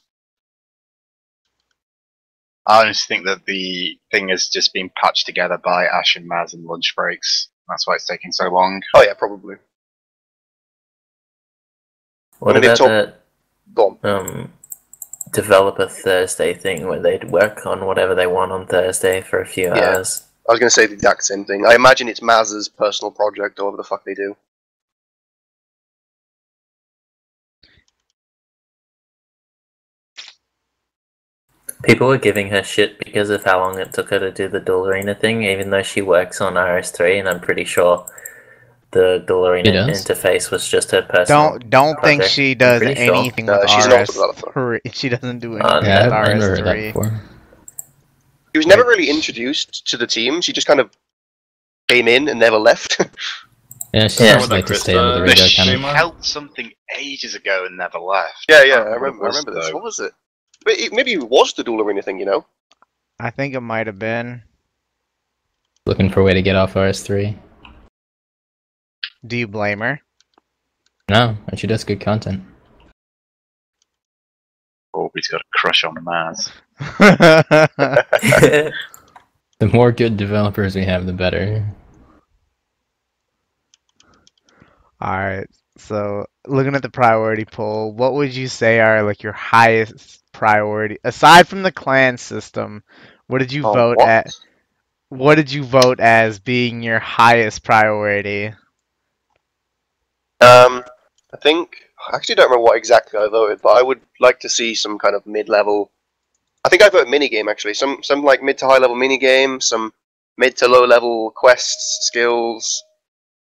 I 2.66 2.80
honestly 2.82 3.16
think 3.16 3.26
that 3.26 3.44
the 3.46 3.98
thing 4.10 4.28
has 4.28 4.48
just 4.48 4.72
been 4.72 4.90
patched 4.96 5.26
together 5.26 5.58
by 5.58 5.86
Ash 5.86 6.16
and 6.16 6.28
Maz 6.30 6.54
and 6.54 6.64
lunch 6.64 6.94
breaks. 6.94 7.48
That's 7.68 7.86
why 7.86 7.94
it's 7.94 8.06
taking 8.06 8.32
so 8.32 8.48
long. 8.48 8.82
Oh 8.94 9.02
yeah, 9.02 9.14
probably. 9.14 9.56
What 12.38 12.54
mean, 12.54 12.64
about 12.64 12.76
talk- 12.76 13.14
that 13.74 14.08
um, 14.08 14.52
developer 15.32 15.86
Thursday 15.88 16.54
thing 16.54 16.86
where 16.88 17.00
they'd 17.00 17.30
work 17.30 17.66
on 17.66 17.86
whatever 17.86 18.14
they 18.14 18.26
want 18.26 18.52
on 18.52 18.66
Thursday 18.66 19.20
for 19.20 19.40
a 19.40 19.46
few 19.46 19.66
Yeah. 19.74 19.94
hours? 19.94 20.24
I 20.48 20.52
was 20.52 20.58
going 20.58 20.68
to 20.68 20.74
say 20.74 20.86
the 20.86 20.94
exact 20.94 21.22
same 21.22 21.44
thing. 21.44 21.64
I 21.64 21.74
imagine 21.76 22.08
it's 22.08 22.20
Maz's 22.20 22.68
personal 22.68 23.12
project, 23.12 23.60
or 23.60 23.66
whatever 23.66 23.76
the 23.76 23.84
fuck 23.84 24.04
they 24.04 24.14
do. 24.14 24.36
People 31.82 32.08
were 32.08 32.18
giving 32.18 32.48
her 32.50 32.62
shit 32.62 32.98
because 32.98 33.30
of 33.30 33.44
how 33.44 33.60
long 33.60 33.78
it 33.78 33.92
took 33.92 34.10
her 34.10 34.18
to 34.18 34.30
do 34.30 34.48
the 34.48 34.60
Duel 34.60 34.90
thing, 35.14 35.42
even 35.44 35.70
though 35.70 35.82
she 35.82 36.02
works 36.02 36.40
on 36.40 36.54
RS3, 36.54 37.18
and 37.20 37.28
I'm 37.28 37.40
pretty 37.40 37.64
sure 37.64 38.06
the 38.92 39.24
Duel 39.26 39.50
interface 39.90 40.50
was 40.50 40.68
just 40.68 40.90
her 40.92 41.02
personal. 41.02 41.58
Don't 41.58 41.70
don't 41.70 42.00
think 42.02 42.22
she 42.24 42.54
does 42.54 42.82
pretty 42.82 42.94
sure. 42.96 43.14
anything 43.16 43.46
No, 43.46 43.58
with 43.58 43.70
she's 43.70 43.86
an 43.86 43.92
auto 43.92 44.12
developer. 44.12 44.54
RS3. 44.54 44.80
She 44.92 45.08
doesn't 45.08 45.40
do 45.40 45.56
Uh, 45.60 45.80
anything 45.80 45.86
Yeah, 45.86 46.00
with 46.00 46.06
I've, 46.06 46.12
I've 46.12 46.28
never 46.28 46.48
heard 46.48 46.64
that 46.64 46.76
RS3. 46.76 46.78
before. 46.80 47.22
She 48.54 48.58
was 48.58 48.66
never 48.66 48.84
really 48.84 49.10
introduced 49.10 49.86
to 49.88 49.96
the 49.96 50.06
team. 50.06 50.40
She 50.42 50.52
just 50.52 50.66
kind 50.66 50.80
of 50.80 50.90
came 51.88 52.08
in 52.08 52.28
and 52.28 52.40
never 52.40 52.58
left. 52.58 53.00
Yeah, 53.94 54.08
she 54.08 54.24
Yeah. 54.24 54.34
just 54.38 54.50
like 54.50 54.66
to 54.66 54.74
stay 54.74 54.96
under 54.96 55.14
the 55.14 55.22
This 55.24 55.32
radar 55.32 55.48
She 55.48 55.56
kind 55.56 55.70
of. 55.70 55.80
streamer? 55.80 55.94
held 55.94 56.24
something 56.24 56.72
ages 56.96 57.34
ago 57.34 57.66
and 57.66 57.76
never 57.76 57.98
left. 57.98 58.46
yeah, 58.48 58.64
yeah, 58.64 58.76
I 58.76 58.94
remember 58.94 59.24
remember. 59.24 59.24
I 59.24 59.28
remember 59.28 59.52
this. 59.54 59.72
What 59.72 59.82
was 59.82 59.98
it? 60.00 60.12
But 60.64 60.74
maybe 60.92 61.12
it 61.12 61.28
was 61.28 61.52
the 61.54 61.64
dual 61.64 61.80
or 61.80 61.90
anything, 61.90 62.18
You 62.18 62.26
know? 62.26 62.46
I 63.18 63.30
think 63.30 63.54
it 63.54 63.60
might 63.60 63.86
have 63.86 63.98
been. 63.98 64.42
Looking 65.86 66.10
for 66.10 66.20
a 66.20 66.24
way 66.24 66.34
to 66.34 66.42
get 66.42 66.56
off 66.56 66.74
RS3. 66.74 67.36
Do 69.26 69.36
you 69.36 69.48
blame 69.48 69.80
her? 69.80 70.00
No, 71.08 71.36
and 71.48 71.58
she 71.58 71.66
does 71.66 71.84
good 71.84 72.00
content. 72.00 72.42
Oh, 74.94 75.06
Aubrey's 75.06 75.28
got 75.28 75.40
a 75.40 75.44
crush 75.52 75.84
on 75.84 75.94
Maz. 75.96 76.50
The 79.62 79.68
more 79.68 79.92
good 79.92 80.16
developers 80.16 80.74
we 80.74 80.84
have, 80.86 81.06
the 81.06 81.12
better. 81.12 81.64
All 85.00 85.16
right. 85.16 85.46
So, 85.78 86.26
looking 86.48 86.74
at 86.74 86.82
the 86.82 86.90
priority 86.90 87.44
poll, 87.44 87.92
what 87.92 88.14
would 88.14 88.34
you 88.34 88.48
say 88.48 88.80
are 88.80 89.04
like 89.04 89.22
your 89.22 89.32
highest 89.32 90.21
priority 90.32 90.98
aside 91.04 91.48
from 91.48 91.62
the 91.62 91.72
clan 91.72 92.18
system? 92.18 92.82
What 93.28 93.38
did 93.38 93.52
you 93.52 93.64
Oh, 93.64 93.72
vote 93.72 93.98
what? 93.98 94.08
at? 94.08 94.28
What 95.10 95.36
did 95.36 95.52
you 95.52 95.64
vote 95.64 96.00
as 96.00 96.38
being 96.40 96.82
your 96.82 96.98
highest 96.98 97.64
priority? 97.64 98.52
Um, 100.40 100.84
I 101.32 101.36
think 101.42 101.76
I 102.10 102.16
actually 102.16 102.34
don't 102.36 102.50
remember 102.50 102.64
what 102.64 102.76
exactly 102.76 103.18
I 103.18 103.28
voted, 103.28 103.62
but 103.62 103.76
I 103.76 103.82
would 103.82 104.00
like 104.20 104.40
to 104.40 104.48
see 104.48 104.74
some 104.74 104.98
kind 104.98 105.14
of 105.14 105.26
mid-level. 105.26 105.90
I 106.64 106.68
think 106.68 106.82
I 106.82 106.88
voted 106.88 107.08
mini 107.08 107.28
game 107.28 107.48
actually. 107.48 107.74
Some 107.74 108.02
some 108.02 108.22
like 108.24 108.42
mid 108.42 108.58
to 108.58 108.66
high 108.66 108.78
level 108.78 108.96
mini 108.96 109.18
game. 109.18 109.60
Some 109.60 109.92
mid 110.38 110.56
to 110.58 110.68
low 110.68 110.84
level 110.84 111.30
quests, 111.32 112.06
skills, 112.06 112.82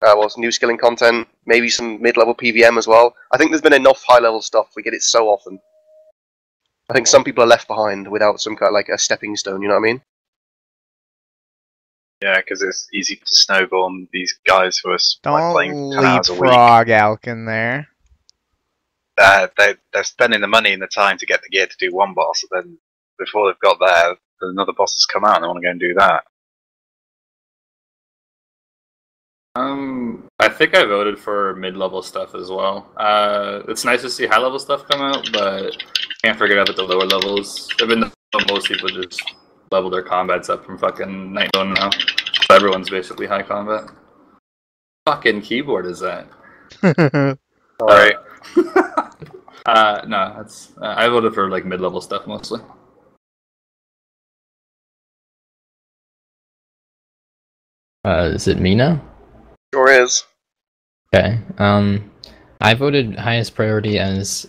uh, 0.01 0.13
well, 0.17 0.31
new 0.37 0.51
skilling 0.51 0.77
content, 0.77 1.27
maybe 1.45 1.69
some 1.69 2.01
mid 2.01 2.17
level 2.17 2.35
PVM 2.35 2.77
as 2.77 2.87
well. 2.87 3.15
I 3.31 3.37
think 3.37 3.51
there's 3.51 3.61
been 3.61 3.73
enough 3.73 4.03
high 4.07 4.19
level 4.19 4.41
stuff. 4.41 4.71
We 4.75 4.83
get 4.83 4.93
it 4.93 5.03
so 5.03 5.27
often. 5.29 5.59
I 6.89 6.93
think 6.93 7.07
some 7.07 7.23
people 7.23 7.43
are 7.43 7.47
left 7.47 7.67
behind 7.67 8.07
without 8.09 8.39
some 8.39 8.55
kind 8.55 8.69
of 8.69 8.73
like 8.73 8.89
a 8.89 8.97
stepping 8.97 9.35
stone. 9.35 9.61
You 9.61 9.67
know 9.67 9.73
what 9.75 9.81
I 9.87 9.91
mean? 9.91 10.01
Yeah, 12.21 12.37
because 12.37 12.61
it's 12.61 12.87
easy 12.93 13.15
to 13.17 13.23
snowball 13.25 13.83
on 13.85 14.07
these 14.11 14.39
guys 14.45 14.79
who 14.83 14.91
are 14.91 14.95
s- 14.95 15.19
like, 15.23 15.33
Don't 15.41 15.51
playing 15.53 15.91
10 15.91 16.05
hours 16.05 16.29
a 16.29 16.33
week. 16.33 16.41
leapfrog 16.43 16.89
Alkan 16.89 17.45
there. 17.45 17.89
Uh, 19.19 19.47
they, 19.57 19.75
they're 19.93 20.03
spending 20.03 20.41
the 20.41 20.47
money 20.47 20.73
and 20.73 20.81
the 20.81 20.87
time 20.87 21.17
to 21.17 21.25
get 21.25 21.41
the 21.41 21.49
gear 21.49 21.67
to 21.67 21.77
do 21.77 21.93
one 21.93 22.13
boss, 22.13 22.43
and 22.43 22.63
then 22.63 22.77
before 23.19 23.47
they've 23.47 23.59
got 23.59 23.77
there, 23.79 24.15
another 24.41 24.73
boss 24.73 24.93
has 24.95 25.05
come 25.05 25.25
out 25.25 25.35
and 25.35 25.43
they 25.43 25.47
want 25.47 25.57
to 25.57 25.63
go 25.65 25.71
and 25.71 25.79
do 25.79 25.93
that. 25.95 26.23
Um, 29.57 30.29
I 30.39 30.49
think 30.49 30.75
I 30.75 30.83
voted 30.85 31.17
for 31.17 31.55
mid-level 31.55 32.03
stuff 32.03 32.35
as 32.35 32.51
well. 32.51 32.91
Uh, 32.95 33.63
it's 33.67 33.83
nice 33.85 34.03
to 34.03 34.09
see 34.09 34.27
high-level 34.27 34.59
stuff 34.59 34.87
come 34.87 35.01
out, 35.01 35.27
but 35.33 35.71
can't 36.23 36.37
forget 36.37 36.57
about 36.57 36.75
the 36.75 36.83
lower 36.83 37.07
levels. 37.07 37.67
Even 37.81 38.01
though 38.01 38.39
most 38.51 38.67
people 38.67 38.87
just 38.89 39.19
level 39.71 39.89
their 39.89 40.03
combats 40.03 40.49
up 40.49 40.63
from 40.63 40.77
fucking 40.77 41.33
night 41.33 41.49
one 41.55 41.73
now, 41.73 41.89
so 41.89 42.55
everyone's 42.55 42.89
basically 42.89 43.25
high 43.25 43.41
combat. 43.41 43.89
Fucking 45.07 45.41
keyboard 45.41 45.87
is 45.87 45.99
that? 46.01 46.27
Alright. 47.81 48.15
uh, 49.65 50.01
no, 50.07 50.35
that's 50.37 50.73
uh, 50.79 50.93
I 50.95 51.07
voted 51.07 51.33
for 51.33 51.49
like 51.49 51.65
mid-level 51.65 52.01
stuff 52.01 52.27
mostly. 52.27 52.61
Uh, 58.05 58.29
is 58.35 58.47
it 58.47 58.59
me 58.59 58.75
now? 58.75 59.01
Sure 59.73 59.89
is. 59.89 60.23
Okay. 61.13 61.39
Um, 61.57 62.11
I 62.61 62.73
voted 62.73 63.17
highest 63.17 63.55
priority 63.55 63.99
as 63.99 64.47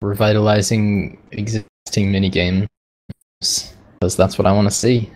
revitalizing 0.00 1.18
existing 1.32 2.10
mini 2.10 2.28
games 2.28 2.68
because 3.40 4.16
that's 4.16 4.38
what 4.38 4.46
I 4.46 4.52
want 4.52 4.66
to 4.66 4.74
see. 4.74 5.10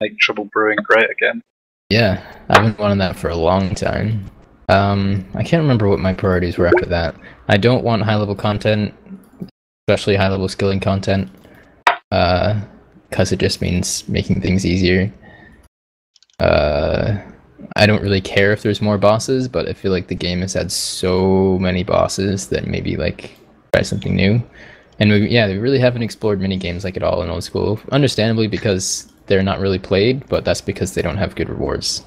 Make 0.00 0.18
Trouble 0.18 0.48
Brewing 0.52 0.78
great 0.84 1.10
again. 1.10 1.42
Yeah, 1.90 2.22
I've 2.48 2.64
been 2.64 2.76
wanting 2.82 2.98
that 2.98 3.16
for 3.16 3.28
a 3.28 3.36
long 3.36 3.74
time. 3.74 4.30
Um, 4.68 5.26
I 5.34 5.42
can't 5.42 5.62
remember 5.62 5.88
what 5.88 5.98
my 5.98 6.14
priorities 6.14 6.56
were 6.56 6.68
after 6.68 6.86
that. 6.86 7.16
I 7.48 7.56
don't 7.56 7.82
want 7.82 8.02
high 8.02 8.14
level 8.14 8.36
content, 8.36 8.94
especially 9.88 10.14
high 10.14 10.28
level 10.28 10.48
skilling 10.48 10.78
content, 10.78 11.28
because 12.10 13.32
it 13.32 13.40
just 13.40 13.60
means 13.60 14.08
making 14.08 14.40
things 14.40 14.64
easier. 14.64 15.12
Uh, 16.38 17.18
I 17.76 17.86
don't 17.86 18.02
really 18.02 18.20
care 18.20 18.52
if 18.52 18.62
there's 18.62 18.82
more 18.82 18.98
bosses, 18.98 19.48
but 19.48 19.68
I 19.68 19.72
feel 19.72 19.92
like 19.92 20.08
the 20.08 20.14
game 20.14 20.40
has 20.40 20.54
had 20.54 20.72
so 20.72 21.58
many 21.58 21.82
bosses 21.82 22.48
that 22.48 22.66
maybe 22.66 22.96
like 22.96 23.36
try 23.72 23.82
something 23.82 24.14
new. 24.14 24.42
And 24.98 25.10
we, 25.10 25.28
yeah, 25.28 25.46
they 25.46 25.56
really 25.56 25.78
haven't 25.78 26.02
explored 26.02 26.40
mini 26.40 26.56
games 26.56 26.84
like 26.84 26.96
at 26.96 27.02
all 27.02 27.22
in 27.22 27.30
old 27.30 27.44
school. 27.44 27.80
Understandably, 27.90 28.48
because 28.48 29.10
they're 29.26 29.42
not 29.42 29.60
really 29.60 29.78
played, 29.78 30.28
but 30.28 30.44
that's 30.44 30.60
because 30.60 30.94
they 30.94 31.02
don't 31.02 31.16
have 31.16 31.34
good 31.34 31.48
rewards. 31.48 32.04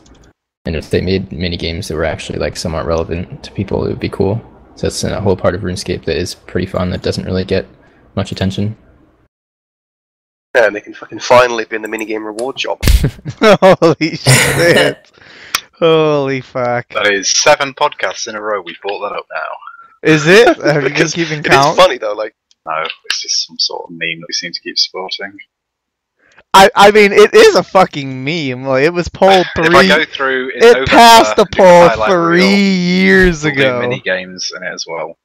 And 0.65 0.75
if 0.75 0.89
they 0.89 1.01
made 1.01 1.31
mini 1.31 1.57
games 1.57 1.87
that 1.87 1.95
were 1.95 2.05
actually 2.05 2.39
like 2.39 2.55
somewhat 2.55 2.85
relevant 2.85 3.43
to 3.43 3.51
people, 3.51 3.85
it 3.85 3.89
would 3.89 3.99
be 3.99 4.09
cool. 4.09 4.41
So 4.75 4.87
that's 4.87 5.03
a 5.03 5.21
whole 5.21 5.35
part 5.35 5.55
of 5.55 5.61
RuneScape 5.61 6.05
that 6.05 6.17
is 6.17 6.35
pretty 6.35 6.67
fun 6.67 6.89
that 6.91 7.01
doesn't 7.01 7.25
really 7.25 7.45
get 7.45 7.67
much 8.15 8.31
attention. 8.31 8.77
Yeah, 10.55 10.67
and 10.67 10.75
they 10.75 10.81
can 10.81 10.93
fucking 10.93 11.19
finally 11.19 11.65
be 11.65 11.75
in 11.75 11.81
the 11.81 11.87
minigame 11.87 12.23
reward 12.23 12.59
shop. 12.59 12.85
Holy 13.81 14.15
shit. 14.15 15.11
Holy 15.83 16.39
fuck. 16.39 16.87
That 16.93 17.11
is 17.11 17.29
seven 17.29 17.73
podcasts 17.73 18.27
in 18.29 18.35
a 18.35 18.41
row. 18.41 18.61
We 18.61 18.73
brought 18.81 19.01
that 19.09 19.15
up 19.17 19.25
now. 19.33 20.09
Is 20.09 20.27
it? 20.27 20.47
Have 20.63 20.75
you 20.75 20.81
been 20.81 20.83
Because 20.93 21.13
keeping 21.13 21.39
It 21.39 21.47
is 21.47 21.75
funny 21.75 21.97
though, 21.97 22.13
like 22.13 22.33
No, 22.65 22.83
it's 23.05 23.21
just 23.21 23.45
some 23.45 23.59
sort 23.59 23.83
of 23.85 23.89
meme 23.91 24.21
that 24.21 24.25
we 24.29 24.33
seem 24.33 24.53
to 24.53 24.61
keep 24.61 24.77
sporting. 24.79 25.37
I, 26.53 26.69
I 26.73 26.91
mean, 26.91 27.11
it 27.11 27.33
is 27.33 27.55
a 27.55 27.63
fucking 27.63 28.23
meme. 28.23 28.63
Like, 28.65 28.83
it 28.85 28.93
was 28.93 29.09
polled 29.09 29.45
If 29.57 29.75
I 29.75 29.87
go 29.87 30.05
through 30.05 30.51
in 30.51 30.57
It 30.63 30.63
November, 30.67 30.85
passed 30.89 31.35
the 31.35 31.45
poll 31.53 31.89
three 32.07 32.39
reel, 32.39 32.49
years 32.49 33.43
we'll 33.43 33.53
do 33.55 33.61
ago. 33.61 33.79
mini 33.81 33.99
games 33.99 34.53
in 34.55 34.63
it 34.63 34.71
as 34.73 34.85
well. 34.87 35.17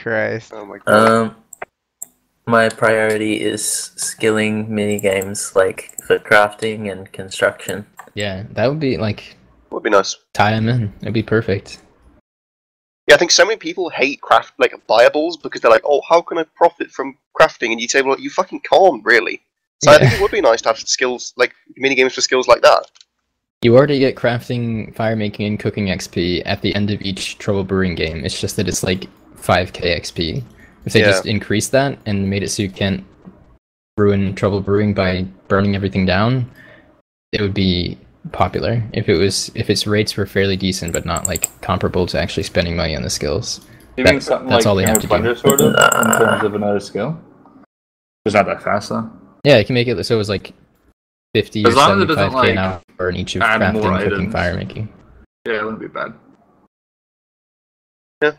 Christ. 0.00 0.52
oh 0.54 0.64
my 0.64 0.78
god. 0.78 1.08
Um, 1.10 1.36
my 2.46 2.68
priority 2.68 3.40
is 3.42 3.66
skilling 3.96 4.72
mini 4.74 4.98
games 5.00 5.54
like 5.56 5.94
for 6.06 6.18
crafting 6.18 6.90
and 6.90 7.10
construction. 7.12 7.86
Yeah, 8.16 8.44
that 8.52 8.66
would 8.66 8.80
be 8.80 8.96
like 8.96 9.36
would 9.70 9.82
be 9.82 9.90
nice. 9.90 10.16
tie 10.32 10.52
them 10.52 10.68
in. 10.68 10.92
It'd 11.02 11.14
be 11.14 11.22
perfect. 11.22 11.82
Yeah, 13.06 13.14
I 13.14 13.18
think 13.18 13.30
so 13.30 13.44
many 13.44 13.56
people 13.56 13.88
hate 13.90 14.20
craft 14.22 14.54
like 14.58 14.72
buyables 14.88 15.40
because 15.40 15.60
they're 15.60 15.70
like, 15.70 15.84
oh, 15.84 16.00
how 16.08 16.22
can 16.22 16.38
I 16.38 16.44
profit 16.56 16.90
from 16.90 17.16
crafting? 17.38 17.70
And 17.70 17.80
you 17.80 17.88
say, 17.88 18.02
well, 18.02 18.18
you 18.18 18.30
fucking 18.30 18.60
can't 18.60 19.04
really. 19.04 19.42
So 19.84 19.92
I 19.92 19.98
think 19.98 20.14
it 20.14 20.20
would 20.20 20.30
be 20.30 20.40
nice 20.40 20.62
to 20.62 20.70
have 20.70 20.78
skills 20.78 21.34
like 21.36 21.54
mini 21.76 21.94
games 21.94 22.14
for 22.14 22.22
skills 22.22 22.48
like 22.48 22.62
that. 22.62 22.90
You 23.62 23.76
already 23.76 23.98
get 23.98 24.16
crafting, 24.16 24.94
fire 24.94 25.14
making, 25.16 25.46
and 25.46 25.60
cooking 25.60 25.86
XP 25.86 26.42
at 26.46 26.62
the 26.62 26.74
end 26.74 26.90
of 26.90 27.00
each 27.02 27.36
Trouble 27.38 27.64
Brewing 27.64 27.94
game. 27.94 28.24
It's 28.24 28.40
just 28.40 28.56
that 28.56 28.68
it's 28.68 28.82
like 28.82 29.06
5k 29.36 30.00
XP. 30.00 30.42
If 30.86 30.92
they 30.92 31.00
Yeah. 31.00 31.06
just 31.06 31.26
increased 31.26 31.72
that 31.72 31.98
and 32.06 32.28
made 32.30 32.42
it 32.42 32.48
so 32.48 32.62
you 32.62 32.70
can't 32.70 33.04
ruin 33.98 34.34
Trouble 34.34 34.60
Brewing 34.60 34.94
by 34.94 35.26
burning 35.48 35.76
everything 35.76 36.06
down, 36.06 36.50
it 37.32 37.40
would 37.42 37.54
be 37.54 37.98
popular. 38.32 38.82
If 38.92 39.08
it 39.08 39.16
was, 39.16 39.50
if 39.54 39.70
its 39.70 39.86
rates 39.86 40.16
were 40.16 40.26
fairly 40.26 40.56
decent 40.56 40.92
but 40.92 41.04
not 41.04 41.26
like 41.26 41.48
comparable 41.60 42.06
to 42.06 42.18
actually 42.20 42.42
spending 42.44 42.76
money 42.76 42.96
on 42.96 43.02
the 43.02 43.10
skills. 43.10 43.60
You 43.96 44.04
That- 44.04 44.12
mean 44.12 44.20
something 44.20 44.48
that's 44.48 44.64
like 44.64 44.70
all 44.70 44.76
they 44.76 44.84
have 44.84 44.98
to 45.00 45.06
do. 45.06 45.34
Sort 45.36 45.60
of, 45.60 45.68
in 45.68 46.18
terms 46.18 46.44
of 46.44 46.54
another 46.54 46.80
skill? 46.80 47.18
It's 48.24 48.34
not 48.34 48.46
that 48.46 48.62
fast 48.62 48.88
though. 48.90 49.08
Yeah, 49.44 49.58
you 49.58 49.64
can 49.64 49.74
make 49.74 49.86
it 49.88 50.04
so 50.04 50.14
it 50.14 50.18
was 50.18 50.28
like 50.28 50.52
50 51.34 51.64
As 51.66 51.74
or 51.74 51.76
long 51.76 51.96
as 51.98 52.02
it 52.02 52.06
doesn't, 52.06 52.32
75k 52.32 52.50
an 52.50 52.56
like, 52.56 52.80
hour 53.00 53.08
in 53.10 53.16
each 53.16 53.36
of 53.36 53.42
add 53.42 53.72
more 53.74 53.82
crafting, 53.84 53.98
cooking, 54.04 54.12
items. 54.18 54.32
fire 54.32 54.56
making. 54.56 54.88
Yeah, 55.46 55.54
it 55.60 55.62
wouldn't 55.64 55.80
be 55.80 55.86
bad. 55.88 56.12
Yeah, 58.22 58.32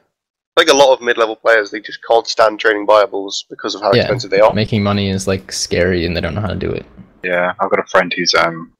like 0.57 0.67
a 0.67 0.73
lot 0.73 0.93
of 0.93 1.01
mid-level 1.01 1.35
players, 1.37 1.71
they 1.71 1.79
just 1.79 1.99
can't 2.07 2.27
stand 2.27 2.59
training 2.59 2.85
buyables 2.87 3.43
because 3.49 3.75
of 3.75 3.81
how 3.81 3.93
Yeah. 3.93 4.01
expensive 4.01 4.31
they 4.31 4.39
are. 4.41 4.53
Making 4.53 4.83
money 4.83 5.09
is 5.09 5.27
like 5.27 5.51
scary 5.51 6.05
and 6.05 6.15
they 6.17 6.21
don't 6.21 6.35
know 6.35 6.41
how 6.41 6.47
to 6.47 6.55
do 6.55 6.69
it. 6.71 6.85
Yeah, 7.23 7.53
I've 7.59 7.69
got 7.69 7.79
a 7.79 7.87
friend 7.87 8.13
who's 8.15 8.33
um 8.33 8.73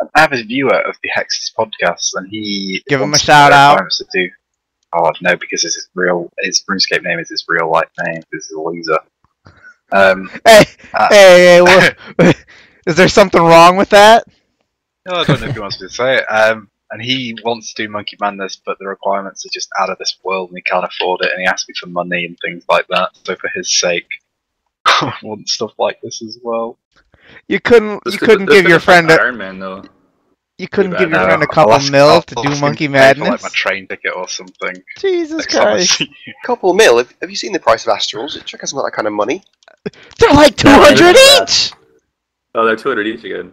an 0.00 0.08
avid 0.14 0.46
viewer 0.46 0.80
of 0.82 0.96
the 1.02 1.10
Hexis 1.16 1.52
podcast, 1.56 2.10
and 2.14 2.28
he 2.28 2.82
Give 2.88 3.00
him 3.00 3.14
a 3.14 3.18
shout 3.18 3.52
out. 3.52 3.90
to 3.90 4.06
do. 4.12 4.28
Oh 4.94 5.10
no, 5.20 5.36
because 5.36 5.62
his 5.62 5.88
real 5.94 6.30
his 6.40 6.64
RuneScape 6.68 7.02
name 7.02 7.18
is 7.18 7.28
his 7.28 7.44
real 7.48 7.70
life 7.70 7.88
name. 8.06 8.22
This 8.32 8.44
is 8.46 8.52
a 8.52 8.60
loser. 8.60 8.98
Um, 9.92 10.30
Hey, 10.46 10.64
Uh, 10.94 11.08
hey, 11.10 11.94
hey, 12.18 12.34
is 12.86 12.96
there 12.96 13.08
something 13.08 13.42
wrong 13.42 13.76
with 13.76 13.90
that? 13.90 14.24
No, 15.06 15.14
I 15.16 15.24
don't 15.24 15.40
know 15.40 15.48
if 15.48 15.54
he 15.54 15.60
wants 15.60 15.80
me 15.80 15.88
to 15.88 15.94
say 15.94 16.16
it. 16.18 16.24
Um, 16.30 16.70
and 16.90 17.02
he 17.02 17.36
wants 17.44 17.72
to 17.74 17.82
do 17.86 17.90
Monkey 17.90 18.16
Madness, 18.20 18.60
but 18.64 18.78
the 18.78 18.86
requirements 18.86 19.44
are 19.44 19.50
just 19.52 19.68
out 19.78 19.90
of 19.90 19.98
this 19.98 20.18
world, 20.24 20.48
and 20.50 20.56
he 20.58 20.62
can't 20.62 20.84
afford 20.84 21.20
it. 21.22 21.30
And 21.32 21.40
he 21.40 21.46
asked 21.46 21.68
me 21.68 21.74
for 21.78 21.86
money 21.86 22.24
and 22.24 22.36
things 22.42 22.64
like 22.68 22.86
that. 22.88 23.10
So 23.26 23.36
for 23.36 23.50
his 23.54 23.78
sake, 23.78 24.06
I 24.86 25.12
want 25.22 25.48
stuff 25.48 25.72
like 25.78 26.00
this 26.02 26.22
as 26.22 26.38
well. 26.42 26.78
You 27.48 27.60
couldn't, 27.60 28.02
This 28.04 28.14
you 28.14 28.18
could- 28.20 28.28
couldn't 28.28 28.46
this 28.46 28.56
give 28.62 28.68
your 28.68 28.80
friend 28.80 29.10
a, 29.10 29.14
Iron 29.20 29.36
Man 29.38 29.58
though. 29.58 29.84
you 30.58 30.68
couldn't 30.68 30.92
give 30.92 31.10
your 31.10 31.20
friend 31.24 31.42
a 31.42 31.46
I'll 31.46 31.52
couple 31.54 31.74
ask- 31.74 31.90
mil 31.92 32.22
to 32.22 32.34
do 32.34 32.60
Monkey 32.60 32.86
to 32.86 32.92
pay 32.92 33.14
for, 33.14 33.20
Madness. 33.20 33.28
like 33.28 33.42
my 33.42 33.48
train 33.50 33.86
ticket 33.86 34.12
or 34.14 34.28
something. 34.28 34.74
Jesus 34.98 35.38
Next 35.38 35.54
Christ, 35.54 35.90
see 35.98 36.12
you. 36.26 36.34
Couple 36.44 36.72
mil. 36.74 36.98
Have, 36.98 37.14
have 37.20 37.30
you 37.30 37.36
seen 37.36 37.52
the 37.52 37.60
price 37.60 37.86
of 37.86 37.92
Astrals? 37.96 38.36
It 38.36 38.44
check 38.44 38.60
hasn't 38.60 38.76
got 38.78 38.84
that 38.86 38.92
kind 38.92 39.06
of 39.06 39.12
money. 39.14 39.42
they're 40.18 40.32
like 40.34 40.56
two 40.56 40.68
hundred 40.68 41.16
Yeah, 41.16 41.42
each. 41.44 41.72
Oh, 42.54 42.64
they're 42.64 42.76
200 42.76 43.06
each 43.06 43.24
again. 43.24 43.52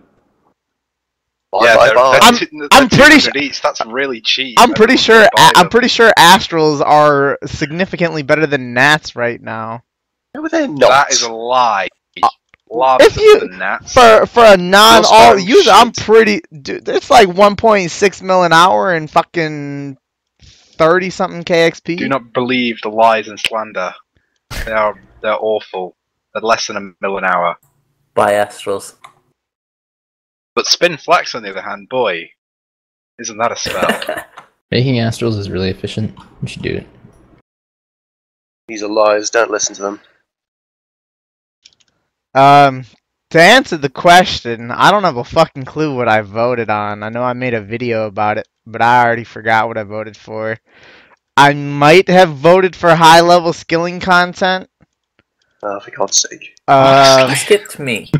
Bye 1.51 1.59
Yeah, 1.65 1.75
bye 1.77 1.85
they're, 1.87 1.95
bye. 1.95 2.11
they're 2.13 2.23
I'm- 2.23 2.35
they're 2.59 2.67
I'm 2.71 2.89
pretty 2.89 3.19
200 3.19 3.35
each. 3.37 3.61
That's 3.61 3.85
really 3.85 4.21
cheap. 4.21 4.57
I'm 4.59 4.73
pretty 4.73 4.97
sure. 4.97 5.19
would 5.19 5.29
buy 5.35 5.51
I, 5.55 5.61
I'm 5.61 5.69
pretty 5.69 5.87
sure 5.89 6.11
Astrals 6.17 6.81
are 6.81 7.37
significantly 7.45 8.23
better 8.23 8.47
than 8.47 8.73
Nats 8.73 9.15
right 9.15 9.41
now. 9.41 9.83
No, 10.33 10.47
they're 10.47 10.67
not. 10.67 10.79
That 10.89 11.11
is 11.11 11.21
a 11.21 11.31
lie. 11.31 11.87
If 12.69 13.17
you- 13.17 13.41
of 13.41 13.49
the. 13.49 13.79
For 13.87 14.25
for 14.25 14.43
a 14.43 14.57
non 14.57 15.01
Most 15.01 15.11
all 15.13 15.39
user, 15.39 15.71
I'm 15.71 15.91
pretty. 15.91 16.41
Dude, 16.61 16.87
it's 16.89 17.09
like 17.09 17.27
1.6 17.29 18.21
mil 18.21 18.43
an 18.43 18.53
hour 18.53 18.93
and 18.93 19.09
fucking 19.09 19.97
30 20.41 21.09
something 21.09 21.43
KXP. 21.43 21.97
Do 21.97 22.07
not 22.07 22.33
believe 22.33 22.79
the 22.81 22.89
lies 22.89 23.27
and 23.27 23.39
slander. 23.39 23.93
They 24.65 24.71
are 24.71 24.99
they're 25.21 25.37
awful. 25.39 25.95
They're 26.33 26.41
less 26.41 26.67
than 26.67 26.77
a 26.77 26.91
mil 27.01 27.17
an 27.17 27.23
hour. 27.23 27.57
By 28.13 28.33
Astrals. 28.33 28.95
But 30.55 30.67
spin 30.67 30.97
flax 30.97 31.35
on 31.35 31.43
the 31.43 31.49
other 31.49 31.61
hand, 31.61 31.89
boy, 31.89 32.29
isn't 33.19 33.37
that 33.37 33.51
a 33.51 33.55
spell? 33.55 34.23
Making 34.71 34.95
astrals 34.95 35.37
is 35.37 35.49
really 35.49 35.69
efficient. 35.69 36.17
You 36.41 36.47
should 36.47 36.61
do 36.61 36.75
it. 36.75 36.87
These 38.67 38.81
are 38.81 38.89
lies. 38.89 39.29
Don't 39.29 39.51
listen 39.51 39.75
to 39.75 39.81
them. 39.81 40.01
Um, 42.35 42.83
to 43.31 43.41
answer 43.41 43.77
the 43.77 43.89
question, 43.89 44.69
I 44.71 44.91
don't 44.91 45.03
have 45.03 45.17
a 45.17 45.23
fucking 45.23 45.65
clue 45.65 45.95
what 45.95 46.07
I 46.07 46.21
voted 46.21 46.69
on. 46.69 47.01
I 47.01 47.09
know 47.09 47.23
I 47.23 47.33
made 47.33 47.53
a 47.53 47.61
video 47.61 48.05
about 48.07 48.37
it, 48.37 48.47
but 48.67 48.81
I 48.81 49.03
already 49.03 49.23
forgot 49.23 49.67
what 49.67 49.77
I 49.77 49.83
voted 49.83 50.15
for. 50.17 50.57
I 51.37 51.53
might 51.53 52.07
have 52.09 52.35
voted 52.35 52.75
for 52.75 52.93
high 52.95 53.21
level 53.21 53.53
skilling 53.53 53.99
content. 53.99 54.69
Oh, 55.63 55.79
for 55.79 55.91
God's 55.91 56.17
sake. 56.21 56.55
Um, 56.67 57.29
You 57.29 57.35
skipped 57.35 57.79
me. 57.79 58.11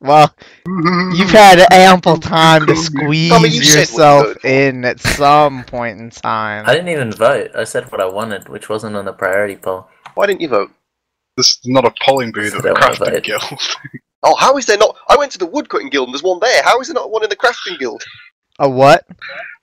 well, 0.00 0.32
you've 0.66 1.30
had 1.30 1.66
ample 1.72 2.18
time 2.18 2.66
to 2.66 2.76
squeeze 2.76 3.30
Tommy, 3.30 3.48
you 3.48 3.62
you 3.62 3.78
yourself 3.78 4.44
in 4.44 4.84
at 4.84 5.00
some 5.00 5.64
point 5.64 5.98
in 5.98 6.10
time. 6.10 6.64
I 6.66 6.74
didn't 6.74 6.88
even 6.90 7.12
vote. 7.12 7.50
I 7.56 7.64
said 7.64 7.90
what 7.90 8.00
I 8.00 8.06
wanted, 8.06 8.48
which 8.48 8.68
wasn't 8.68 8.96
on 8.96 9.04
the 9.04 9.12
priority 9.12 9.56
poll. 9.56 9.88
Why 10.14 10.26
didn't 10.26 10.40
you 10.40 10.48
vote? 10.48 10.70
There's 11.38 11.60
not 11.64 11.84
a 11.84 11.94
polling 12.04 12.32
booth 12.32 12.52
at 12.52 12.62
the 12.62 12.70
crafting 12.70 13.12
vote. 13.12 13.22
guild. 13.22 13.42
Oh, 14.24 14.34
how 14.34 14.56
is 14.56 14.66
there 14.66 14.76
not? 14.76 14.96
I 15.08 15.16
went 15.16 15.30
to 15.30 15.38
the 15.38 15.46
woodcutting 15.46 15.90
guild 15.90 16.08
and 16.08 16.12
there's 16.12 16.24
one 16.24 16.40
there. 16.40 16.60
How 16.64 16.80
is 16.80 16.88
there 16.88 16.94
not 16.94 17.12
one 17.12 17.22
in 17.22 17.30
the 17.30 17.36
crafting 17.36 17.78
guild? 17.78 18.02
A 18.58 18.68
what? 18.68 19.06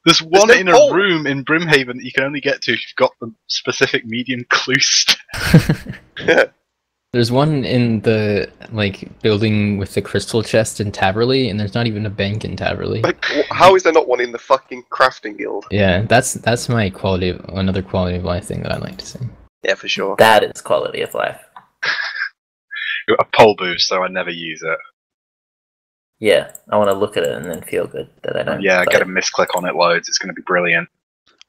There's 0.06 0.22
one 0.22 0.48
no 0.48 0.54
in 0.54 0.70
a 0.70 0.94
room 0.94 1.28
in 1.28 1.44
Brimhaven 1.44 1.98
that 1.98 2.06
you 2.06 2.14
can 2.14 2.24
only 2.24 2.40
get 2.40 2.62
to 2.62 2.72
if 2.72 2.80
you've 2.80 2.96
got 2.96 3.12
the 3.20 3.34
specific 3.48 4.06
medium 4.06 4.46
clue 4.50 4.80
stack. 4.80 5.20
There's 7.12 7.32
one 7.32 7.66
in 7.66 8.02
the 8.02 8.50
like 8.72 9.22
building 9.22 9.78
with 9.78 9.94
the 9.94 10.02
crystal 10.02 10.44
chest 10.44 10.82
in 10.82 10.92
Taverley, 10.92 11.50
and 11.50 11.58
there's 11.58 11.74
not 11.74 11.88
even 11.88 12.06
a 12.06 12.10
bank 12.10 12.44
in 12.44 12.58
Taverley. 12.58 13.02
Like, 13.04 13.24
how 13.50 13.74
is 13.76 13.84
there 13.84 13.94
not 13.94 14.10
one 14.10 14.20
in 14.20 14.34
the 14.34 14.38
fucking 14.38 14.84
crafting 14.92 15.38
guild? 15.38 15.66
Yeah, 15.72 16.02
that's 16.02 16.34
that's 16.34 16.68
my 16.68 16.90
quality 16.90 17.30
of 17.30 17.40
another 17.54 17.82
quality 17.82 18.18
of 18.18 18.26
life 18.26 18.44
thing 18.46 18.64
that 18.64 18.74
I 18.74 18.78
like 18.80 18.98
to 18.98 19.06
see. 19.06 19.20
Yeah, 19.64 19.76
for 19.76 19.88
sure. 19.88 20.18
That 20.18 20.44
is 20.44 20.62
quality 20.62 21.04
of 21.04 21.14
life. 21.14 21.40
A 23.08 23.26
poll 23.34 23.56
booth, 23.56 23.82
so 23.82 24.04
I 24.04 24.08
never 24.08 24.32
use 24.32 24.62
it. 24.64 24.78
Yeah, 26.20 26.52
I 26.70 26.78
want 26.78 26.90
to 26.90 26.96
look 26.96 27.18
at 27.18 27.24
it 27.24 27.34
and 27.34 27.46
then 27.46 27.62
feel 27.62 27.88
good 27.88 28.10
that 28.24 28.38
I 28.38 28.44
don't. 28.44 28.62
Yeah, 28.62 28.84
vote. 28.84 28.92
get 28.92 29.02
a 29.02 29.06
misclick 29.06 29.56
on 29.56 29.66
it 29.66 29.76
loads. 29.76 30.08
It's 30.08 30.18
going 30.18 30.34
to 30.34 30.34
be 30.34 30.44
brilliant. 30.46 30.88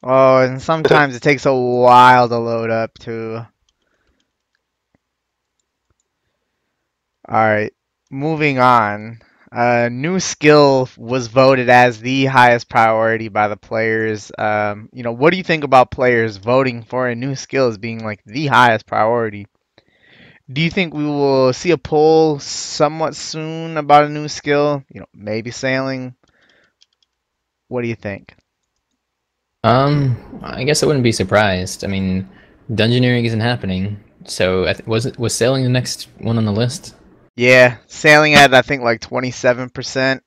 Oh, 0.02 0.38
and 0.38 0.60
sometimes 0.60 1.16
it 1.16 1.22
takes 1.22 1.46
a 1.46 1.54
while 1.54 2.28
to 2.28 2.38
load 2.38 2.70
up 2.70 2.98
too. 2.98 3.40
Alright, 7.28 7.72
moving 8.10 8.58
on. 8.58 9.20
A 9.50 9.88
new 9.90 10.20
skill 10.20 10.88
was 10.96 11.28
voted 11.28 11.70
as 11.70 12.00
the 12.00 12.26
highest 12.26 12.68
priority 12.68 13.28
by 13.28 13.48
the 13.48 13.56
players. 13.56 14.30
Um, 14.38 14.88
you 14.92 15.02
know, 15.02 15.12
what 15.12 15.30
do 15.30 15.38
you 15.38 15.44
think 15.44 15.64
about 15.64 15.90
players 15.90 16.36
voting 16.36 16.82
for 16.82 17.08
a 17.08 17.14
new 17.14 17.34
skill 17.34 17.68
as 17.68 17.78
being 17.78 18.04
like 18.04 18.22
the 18.24 18.48
highest 18.48 18.86
priority? 18.86 19.46
Do 20.48 20.60
you 20.60 20.70
think 20.70 20.94
we 20.94 21.04
will 21.04 21.52
see 21.52 21.72
a 21.72 21.78
poll 21.78 22.38
somewhat 22.38 23.16
soon 23.16 23.76
about 23.76 24.04
a 24.04 24.08
new 24.08 24.28
skill? 24.28 24.84
You 24.92 25.00
know, 25.00 25.06
maybe 25.12 25.50
sailing. 25.50 26.14
What 27.68 27.82
do 27.82 27.88
you 27.88 27.96
think? 27.96 28.34
Um, 29.64 30.40
I 30.44 30.62
guess 30.62 30.82
I 30.82 30.86
wouldn't 30.86 31.02
be 31.02 31.10
surprised. 31.10 31.84
I 31.84 31.88
mean, 31.88 32.28
dungeoneering 32.70 33.24
isn't 33.24 33.40
happening, 33.40 33.98
so 34.24 34.72
was 34.86 35.06
it 35.06 35.18
was 35.18 35.34
sailing 35.34 35.64
the 35.64 35.68
next 35.68 36.08
one 36.18 36.38
on 36.38 36.44
the 36.44 36.52
list? 36.52 36.94
Yeah, 37.34 37.78
sailing 37.88 38.34
at 38.34 38.54
I 38.54 38.62
think 38.62 38.82
like 38.82 39.00
twenty 39.00 39.32
seven 39.32 39.68
percent, 39.68 40.22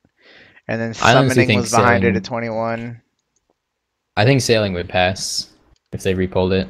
and 0.68 0.78
then 0.78 0.92
summoning 0.92 1.56
was 1.56 1.70
behind 1.70 2.04
it 2.04 2.16
at 2.16 2.24
twenty 2.24 2.50
one. 2.50 3.00
I 4.18 4.26
think 4.26 4.42
sailing 4.42 4.74
would 4.74 4.90
pass 4.90 5.50
if 5.92 6.02
they 6.02 6.14
repolled 6.14 6.52
it, 6.52 6.68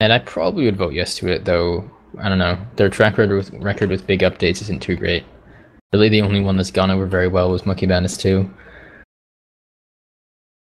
and 0.00 0.12
I 0.12 0.18
probably 0.18 0.66
would 0.66 0.76
vote 0.76 0.92
yes 0.92 1.16
to 1.16 1.28
it. 1.28 1.46
Though 1.46 1.90
I 2.18 2.28
don't 2.28 2.38
know, 2.38 2.58
their 2.76 2.88
track 2.88 3.18
record 3.18 3.36
with 3.36 3.52
record 3.54 3.90
with 3.90 4.06
big 4.06 4.20
updates 4.20 4.62
isn't 4.62 4.82
too 4.82 4.96
great. 4.96 5.24
Really, 5.92 6.08
the 6.08 6.22
only 6.22 6.40
one 6.40 6.56
that's 6.56 6.70
gone 6.70 6.90
over 6.90 7.06
very 7.06 7.28
well 7.28 7.50
was 7.50 7.66
Monkey 7.66 7.86
Madness 7.86 8.16
2. 8.16 8.48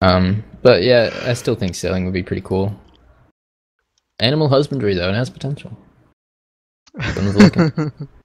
Um, 0.02 0.44
but 0.62 0.84
yeah, 0.84 1.10
I 1.24 1.34
still 1.34 1.56
think 1.56 1.76
sailing 1.76 2.06
would 2.06 2.14
be 2.14 2.24
pretty 2.24 2.42
cool. 2.42 2.80
Animal 4.20 4.50
husbandry, 4.50 4.94
though, 4.94 5.10
it 5.10 5.16
has 5.16 5.30
potential. 5.30 5.78
Someone's 7.14 7.36
looking. 7.36 7.92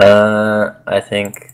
Uh, 0.00 0.74
I 0.86 1.00
think 1.00 1.50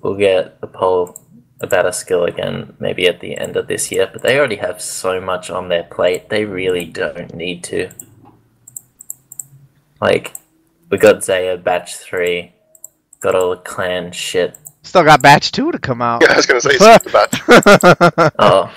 we'll 0.00 0.16
get 0.16 0.56
a 0.62 0.66
poll 0.66 1.21
about 1.62 1.86
a 1.86 1.92
skill 1.92 2.24
again, 2.24 2.74
maybe 2.80 3.06
at 3.06 3.20
the 3.20 3.36
end 3.38 3.56
of 3.56 3.68
this 3.68 3.90
year. 3.92 4.08
But 4.12 4.22
they 4.22 4.36
already 4.38 4.56
have 4.56 4.80
so 4.82 5.20
much 5.20 5.48
on 5.50 5.68
their 5.68 5.84
plate; 5.84 6.28
they 6.28 6.44
really 6.44 6.84
don't 6.84 7.34
need 7.34 7.62
to. 7.64 7.90
Like, 10.00 10.34
we 10.90 10.98
got 10.98 11.24
Zeah 11.24 11.56
batch 11.56 11.94
three, 11.96 12.52
got 13.20 13.34
all 13.34 13.50
the 13.50 13.56
clan 13.56 14.12
shit. 14.12 14.58
Still 14.82 15.04
got 15.04 15.22
batch 15.22 15.52
two 15.52 15.70
to 15.72 15.78
come 15.78 16.02
out. 16.02 16.22
Yeah, 16.26 16.32
I 16.32 16.36
was 16.36 16.46
gonna 16.46 16.60
say 16.60 16.70
it's 16.80 17.04
the 17.04 17.10
batch. 17.10 18.32
Oh, 18.38 18.70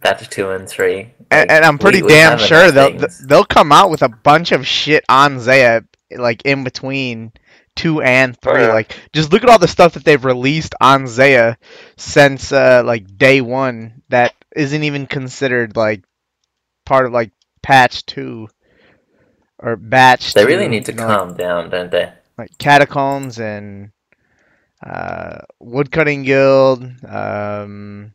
batch 0.00 0.28
two 0.28 0.50
and 0.50 0.68
three. 0.68 1.12
and, 1.30 1.48
Like, 1.48 1.50
and 1.50 1.64
I'm 1.64 1.78
pretty 1.78 2.02
we- 2.02 2.08
we 2.08 2.12
damn 2.12 2.38
have 2.38 2.40
sure 2.46 2.70
they'll 2.70 2.98
they'll 3.26 3.44
come 3.44 3.72
out 3.72 3.88
with 3.90 4.02
a 4.02 4.08
bunch 4.10 4.52
of 4.52 4.66
shit 4.66 5.04
on 5.08 5.40
Zeah 5.40 5.84
like 6.18 6.42
in 6.44 6.62
between 6.64 7.32
two 7.76 8.02
and 8.02 8.36
Oh, 8.46 8.52
three. 8.52 8.62
yeah. 8.62 8.72
Like 8.72 8.96
just 9.12 9.32
look 9.32 9.42
at 9.42 9.48
all 9.48 9.58
the 9.58 9.68
stuff 9.68 9.94
that 9.94 10.04
they've 10.04 10.24
released 10.24 10.74
on 10.80 11.06
Zeah 11.06 11.58
since 11.96 12.52
uh 12.52 12.82
like 12.84 13.16
day 13.18 13.40
one 13.40 14.02
that 14.08 14.34
isn't 14.54 14.82
even 14.82 15.06
considered 15.06 15.76
like 15.76 16.04
part 16.84 17.06
of 17.06 17.12
like 17.12 17.32
patch 17.62 18.04
two 18.06 18.48
or 19.58 19.76
batch. 19.76 20.34
They 20.34 20.44
really 20.44 20.68
need 20.68 20.84
to 20.86 20.92
you 20.92 20.98
know, 20.98 21.06
like- 21.06 21.16
calm 21.18 21.34
down, 21.34 21.70
don't 21.70 21.90
they? 21.90 22.12
like 22.38 22.56
catacombs 22.58 23.38
and 23.38 23.92
uh, 24.84 25.38
woodcutting 25.60 26.22
guild 26.24 26.82
um, 27.06 28.14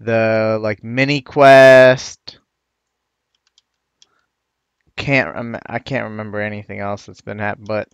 the 0.00 0.58
like 0.60 0.82
mini 0.82 1.20
quest 1.20 2.38
can't 4.96 5.34
rem- 5.34 5.60
i 5.66 5.78
can't 5.78 6.04
remember 6.10 6.40
anything 6.40 6.80
else 6.80 7.06
that's 7.06 7.20
been 7.20 7.38
happening 7.38 7.66
but 7.66 7.88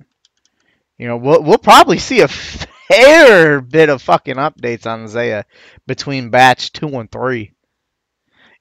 you 1.01 1.09
know 1.09 1.17
we'll, 1.17 1.43
we'll 1.43 1.59
probably 1.59 1.99
see 1.99 2.21
a 2.21 2.29
fair 2.91 3.61
bit 3.61 3.89
of 3.89 4.03
fucking 4.03 4.37
updates 4.37 4.87
on 4.87 5.09
Zeah 5.09 5.47
between 5.87 6.31
batch 6.31 6.73
2 6.73 6.87
and 6.89 7.11
3 7.11 7.53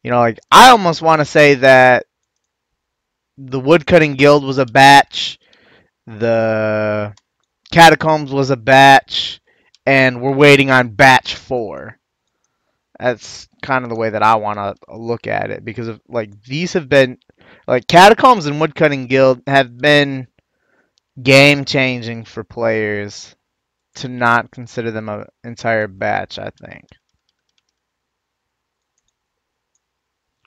you 0.04 0.12
know 0.12 0.20
like 0.20 0.40
i 0.52 0.70
almost 0.70 1.02
want 1.02 1.20
to 1.20 1.26
say 1.26 1.56
that 1.56 2.06
the 3.38 3.60
woodcutting 3.60 4.16
guild 4.16 4.44
was 4.44 4.58
a 4.58 4.66
batch 4.66 5.38
the 6.08 7.14
catacombs 7.72 8.32
was 8.32 8.50
a 8.50 8.58
batch 8.58 9.42
and 9.86 10.22
we're 10.22 10.36
waiting 10.36 10.70
on 10.70 10.90
batch 10.90 11.36
four. 11.36 11.98
That's 13.00 13.48
kind 13.64 13.84
of 13.84 13.90
the 13.90 13.96
way 13.96 14.10
that 14.12 14.24
i 14.24 14.36
want 14.36 14.58
to 14.58 14.76
look 14.96 15.28
at 15.28 15.52
it 15.52 15.66
because 15.66 15.88
of 15.88 16.00
like 16.08 16.42
these 16.44 16.74
have 16.74 16.88
been 16.88 17.18
like 17.68 17.88
catacombs 17.88 18.46
and 18.46 18.62
woodcutting 18.62 19.08
guild 19.08 19.42
have 19.48 19.78
been 19.78 20.28
game 21.24 21.66
changing 21.66 22.24
for 22.26 22.44
players 22.44 23.36
to 23.96 24.08
not 24.08 24.52
consider 24.52 24.92
them 24.92 25.10
an 25.10 25.26
entire 25.44 25.88
batch 25.88 26.38
i 26.40 26.50
think 26.62 26.86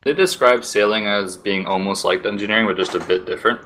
They 0.05 0.13
describe 0.13 0.65
sailing 0.65 1.07
as 1.07 1.37
being 1.37 1.65
almost 1.67 2.05
like 2.05 2.23
dungeoneering, 2.23 2.67
but 2.67 2.77
just 2.77 2.95
a 2.97 2.99
bit 2.99 3.25
different. 3.25 3.61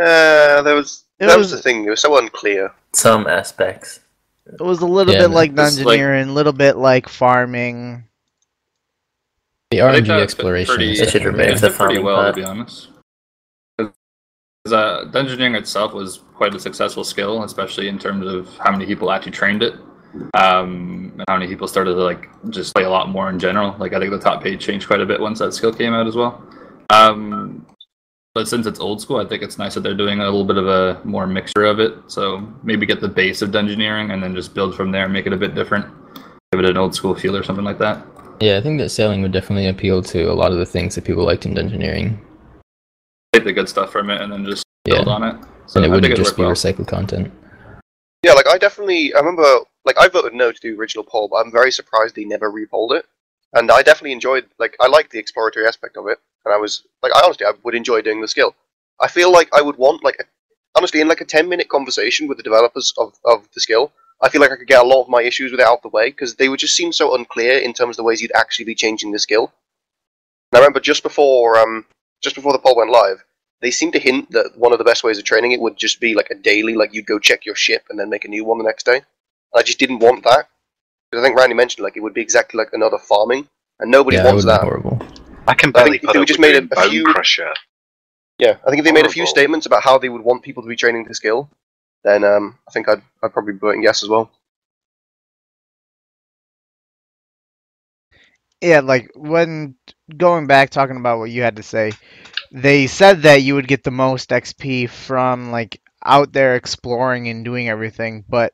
Uh, 0.00 0.62
there 0.62 0.76
was 0.76 1.02
It 1.18 1.26
that 1.26 1.36
was 1.36 1.50
was- 1.50 1.50
the 1.50 1.62
thing. 1.62 1.84
It 1.84 1.90
was 1.90 2.00
so 2.00 2.16
unclear. 2.16 2.72
Some 2.92 3.26
aspects. 3.26 3.98
it 4.46 4.60
was 4.60 4.80
a 4.82 4.86
little 4.86 5.12
Yeah, 5.14 5.22
bit 5.22 5.30
like 5.30 5.50
it's 5.50 5.80
like- 5.82 5.98
dungeoneering 5.98 6.28
a 6.28 6.32
little 6.32 6.52
bit 6.52 6.76
like 6.76 7.08
farming 7.08 8.04
The 9.72 9.82
I 9.82 9.94
think 9.94 10.06
RNG 10.06 10.20
exploration. 10.22 10.74
pretty- 10.76 10.92
is 10.92 10.98
They 11.00 11.04
should 11.06 11.12
definitely- 11.24 11.40
remove 11.40 11.52
It's 11.54 11.60
the 11.62 11.68
did 11.70 11.76
pretty 11.76 11.94
farming 11.94 12.04
well, 12.04 12.16
part. 12.16 12.34
to 12.36 12.40
be 12.40 12.44
honest. 12.46 12.88
Because 13.78 13.92
uh, 14.72 15.04
dungeoneering 15.10 15.56
itself 15.58 15.92
was 15.92 16.20
quite 16.34 16.54
a 16.54 16.60
successful 16.60 17.04
skill, 17.04 17.42
especially 17.44 17.88
in 17.88 17.98
terms 17.98 18.26
of 18.26 18.48
how 18.58 18.70
many 18.72 18.86
people 18.86 19.10
actually 19.10 19.32
trained 19.32 19.62
it, 19.62 19.74
um, 20.34 21.12
and 21.14 21.24
how 21.28 21.34
many 21.36 21.46
people 21.46 21.66
started 21.68 21.94
to 21.94 22.02
like 22.02 22.28
just 22.50 22.74
play 22.74 22.84
a 22.84 22.90
lot 22.90 23.08
more 23.08 23.30
in 23.30 23.38
general. 23.38 23.74
Like 23.78 23.92
I 23.92 23.98
think 23.98 24.10
the 24.10 24.18
top 24.18 24.42
page 24.42 24.60
changed 24.64 24.86
quite 24.86 25.00
a 25.00 25.06
bit 25.06 25.20
once 25.20 25.38
that 25.38 25.52
skill 25.54 25.72
came 25.72 25.94
out 25.94 26.06
as 26.06 26.16
well. 26.16 26.42
Um, 26.90 27.66
but 28.34 28.48
since 28.48 28.66
it's 28.66 28.80
old 28.80 29.00
school, 29.00 29.18
I 29.18 29.24
think 29.26 29.42
it's 29.42 29.58
nice 29.58 29.74
that 29.74 29.80
they're 29.82 29.94
doing 29.94 30.20
a 30.20 30.24
little 30.24 30.44
bit 30.44 30.56
of 30.56 30.66
a 30.66 31.00
more 31.04 31.26
mixture 31.26 31.64
of 31.66 31.78
it. 31.78 31.94
So 32.08 32.40
maybe 32.64 32.84
get 32.84 33.00
the 33.00 33.08
base 33.08 33.42
of 33.42 33.50
dungeoneering 33.50 34.12
and 34.12 34.20
then 34.22 34.34
just 34.34 34.54
build 34.54 34.74
from 34.74 34.90
there, 34.90 35.04
and 35.04 35.12
make 35.12 35.26
it 35.26 35.32
a 35.32 35.36
bit 35.36 35.54
different, 35.54 35.86
give 36.52 36.60
it 36.60 36.68
an 36.68 36.76
old 36.76 36.94
school 36.94 37.14
feel 37.14 37.36
or 37.36 37.44
something 37.44 37.64
like 37.64 37.78
that. 37.78 38.04
Yeah, 38.40 38.58
I 38.58 38.60
think 38.60 38.80
that 38.80 38.88
sailing 38.88 39.22
would 39.22 39.30
definitely 39.30 39.68
appeal 39.68 40.02
to 40.02 40.24
a 40.24 40.34
lot 40.34 40.50
of 40.50 40.58
the 40.58 40.66
things 40.66 40.96
that 40.96 41.04
people 41.04 41.24
liked 41.24 41.46
in 41.46 41.54
dungeoneering. 41.54 42.18
Take 43.32 43.44
the 43.44 43.52
good 43.52 43.68
stuff 43.68 43.92
from 43.92 44.10
it 44.10 44.20
and 44.20 44.32
then 44.32 44.44
just 44.44 44.64
build 44.84 45.06
Yeah. 45.06 45.12
on 45.12 45.22
it. 45.22 45.36
So 45.66 45.82
and 45.82 45.86
it 45.86 45.94
wouldn't 45.94 46.16
just 46.16 46.36
be 46.36 46.42
well. 46.42 46.52
recycled 46.52 46.88
content. 46.88 47.32
Yeah, 48.22 48.32
like 48.32 48.46
I 48.48 48.58
definitely 48.58 49.14
I 49.14 49.18
remember 49.18 49.44
like 49.84 49.98
I 49.98 50.08
voted 50.08 50.34
no 50.34 50.52
to 50.52 50.58
the 50.62 50.70
original 50.78 51.04
poll, 51.04 51.28
but 51.28 51.36
I'm 51.36 51.52
very 51.52 51.70
surprised 51.70 52.14
they 52.14 52.24
never 52.24 52.50
repolled 52.50 52.92
it. 52.92 53.06
and 53.54 53.70
I 53.70 53.82
definitely 53.82 54.12
enjoyed. 54.12 54.46
Like, 54.58 54.76
I 54.80 54.88
liked 54.88 55.10
the 55.12 55.18
exploratory 55.18 55.66
aspect 55.66 55.96
of 55.96 56.08
it, 56.08 56.18
and 56.44 56.52
I 56.52 56.56
was 56.56 56.84
like, 57.02 57.12
I 57.14 57.20
honestly, 57.24 57.46
I 57.46 57.52
would 57.62 57.74
enjoy 57.74 58.02
doing 58.02 58.20
the 58.20 58.28
skill. 58.28 58.54
I 59.00 59.08
feel 59.08 59.32
like 59.32 59.48
I 59.54 59.62
would 59.62 59.76
want 59.76 60.04
like, 60.04 60.16
a, 60.20 60.24
honestly, 60.76 61.00
in 61.00 61.08
like 61.08 61.20
a 61.20 61.24
ten 61.24 61.48
minute 61.48 61.68
conversation 61.68 62.28
with 62.28 62.36
the 62.36 62.42
developers 62.42 62.92
of 62.98 63.14
of 63.24 63.48
the 63.54 63.60
skill. 63.60 63.92
I 64.22 64.28
feel 64.28 64.40
like 64.40 64.52
I 64.52 64.56
could 64.56 64.68
get 64.68 64.82
a 64.82 64.86
lot 64.86 65.02
of 65.02 65.08
my 65.08 65.22
issues 65.22 65.50
with 65.50 65.60
it 65.60 65.66
out 65.66 65.82
the 65.82 65.88
way 65.88 66.08
because 66.10 66.36
they 66.36 66.48
would 66.48 66.60
just 66.60 66.76
seem 66.76 66.92
so 66.92 67.14
unclear 67.14 67.58
in 67.58 67.72
terms 67.72 67.94
of 67.94 67.96
the 67.98 68.04
ways 68.04 68.22
you'd 68.22 68.32
actually 68.34 68.64
be 68.64 68.74
changing 68.74 69.10
the 69.12 69.18
skill. 69.18 69.52
And 70.52 70.58
I 70.58 70.60
remember 70.60 70.80
just 70.80 71.02
before 71.02 71.58
um 71.58 71.84
just 72.22 72.36
before 72.36 72.52
the 72.52 72.58
poll 72.58 72.76
went 72.76 72.90
live, 72.90 73.24
they 73.64 73.70
seemed 73.70 73.94
to 73.94 73.98
hint 73.98 74.30
that 74.30 74.52
one 74.56 74.72
of 74.72 74.78
the 74.78 74.84
best 74.84 75.02
ways 75.04 75.18
of 75.18 75.24
training 75.24 75.52
it 75.52 75.60
would 75.60 75.76
just 75.76 75.98
be 75.98 76.14
like 76.14 76.28
a 76.30 76.34
daily, 76.34 76.74
like 76.74 76.92
you'd 76.92 77.06
go 77.06 77.18
check 77.18 77.46
your 77.46 77.54
ship 77.54 77.82
and 77.88 77.98
then 77.98 78.10
make 78.10 78.26
a 78.26 78.28
new 78.28 78.44
one 78.44 78.58
the 78.58 78.64
next 78.64 78.84
day. 78.84 79.00
I 79.54 79.62
just 79.62 79.78
didn't 79.78 80.00
want 80.00 80.22
that 80.24 80.48
because 81.10 81.24
I 81.24 81.26
think 81.26 81.38
Randy 81.38 81.54
mentioned 81.54 81.82
like 81.82 81.96
it 81.96 82.00
would 82.00 82.12
be 82.14 82.20
exactly 82.20 82.58
like 82.58 82.68
another 82.74 82.98
farming, 82.98 83.48
and 83.80 83.90
nobody 83.90 84.18
yeah, 84.18 84.24
that 84.24 84.34
wants 84.34 84.44
would 84.44 84.50
be 84.50 84.56
that. 84.56 84.62
horrible. 84.62 84.98
I 85.48 85.54
can 85.54 85.72
I 85.74 85.84
think 85.84 86.02
put 86.02 86.12
they 86.14 86.24
just 86.26 86.40
made 86.40 86.56
a- 86.56 86.58
a 86.58 86.66
Bone 86.66 86.90
few- 86.90 87.04
Crusher. 87.04 87.52
Yeah, 88.38 88.56
I 88.66 88.70
think 88.70 88.80
if 88.80 88.84
they 88.84 88.92
made 88.92 89.06
a 89.06 89.10
few 89.18 89.26
statements 89.26 89.64
about 89.66 89.82
how 89.82 89.96
they 89.98 90.08
would 90.10 90.22
want 90.22 90.42
people 90.42 90.62
to 90.62 90.68
be 90.68 90.76
training 90.76 91.04
the 91.04 91.14
skill, 91.14 91.48
then 92.02 92.24
um, 92.24 92.58
I 92.68 92.70
think 92.72 92.88
I'd 92.88 93.02
I'd 93.22 93.32
probably 93.32 93.52
be 93.54 93.60
voting 93.60 93.82
yes 93.82 94.02
as 94.02 94.08
well. 94.08 94.30
Yeah, 98.60 98.80
like 98.80 99.10
when 99.14 99.74
going 100.16 100.46
back 100.46 100.70
talking 100.70 100.96
about 100.96 101.18
what 101.18 101.30
you 101.30 101.42
had 101.42 101.56
to 101.56 101.62
say, 101.62 101.92
they 102.54 102.86
said 102.86 103.22
that 103.22 103.42
you 103.42 103.56
would 103.56 103.66
get 103.66 103.82
the 103.82 103.90
most 103.90 104.30
XP 104.30 104.88
from 104.88 105.50
like 105.50 105.80
out 106.04 106.32
there 106.32 106.54
exploring 106.54 107.28
and 107.28 107.44
doing 107.44 107.68
everything, 107.68 108.24
but 108.28 108.52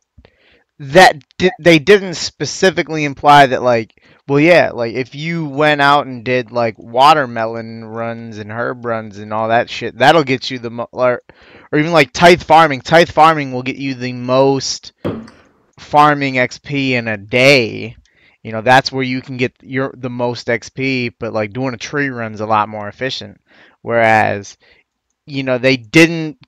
that 0.78 1.22
di- 1.36 1.51
they 1.60 1.78
didn't 1.78 2.14
specifically 2.14 3.05
imply 3.05 3.44
that 3.44 3.62
like 3.62 4.02
well 4.27 4.40
yeah, 4.40 4.70
like 4.70 4.94
if 4.94 5.14
you 5.14 5.44
went 5.44 5.82
out 5.82 6.06
and 6.06 6.24
did 6.24 6.51
like 6.51 6.78
watermelon 6.78 7.85
runs 7.85 8.39
and 8.39 8.51
herb 8.51 8.86
runs 8.86 9.18
and 9.18 9.35
all 9.35 9.48
that 9.48 9.68
shit, 9.68 9.98
that'll 9.98 10.24
get 10.24 10.51
you 10.51 10.59
the 10.59 10.70
mo- 10.70 10.89
or, 10.93 11.20
or 11.70 11.78
even 11.78 11.93
like 11.93 12.10
tithe 12.14 12.43
farming. 12.43 12.81
Tithe 12.81 13.10
farming 13.10 13.52
will 13.52 13.62
get 13.62 13.77
you 13.77 13.94
the 13.94 14.14
most 14.14 14.93
farming 15.78 16.35
XP 16.36 16.93
in 16.93 17.06
a 17.06 17.18
day. 17.18 17.97
You 18.43 18.52
know, 18.52 18.62
that's 18.62 18.90
where 18.90 19.05
you 19.05 19.20
can 19.20 19.36
get 19.36 19.52
your 19.60 19.93
the 19.94 20.09
most 20.09 20.47
XP, 20.47 21.16
but 21.18 21.35
like 21.35 21.52
doing 21.52 21.74
a 21.74 21.77
tree 21.77 22.09
run's 22.09 22.40
a 22.40 22.47
lot 22.47 22.70
more 22.70 22.89
efficient. 22.89 23.39
Whereas, 23.82 24.57
you 25.27 25.43
know, 25.43 25.59
they 25.59 25.77
didn't 25.77 26.39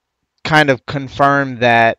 kind 0.44 0.70
of 0.70 0.86
confirm 0.86 1.60
that 1.60 1.98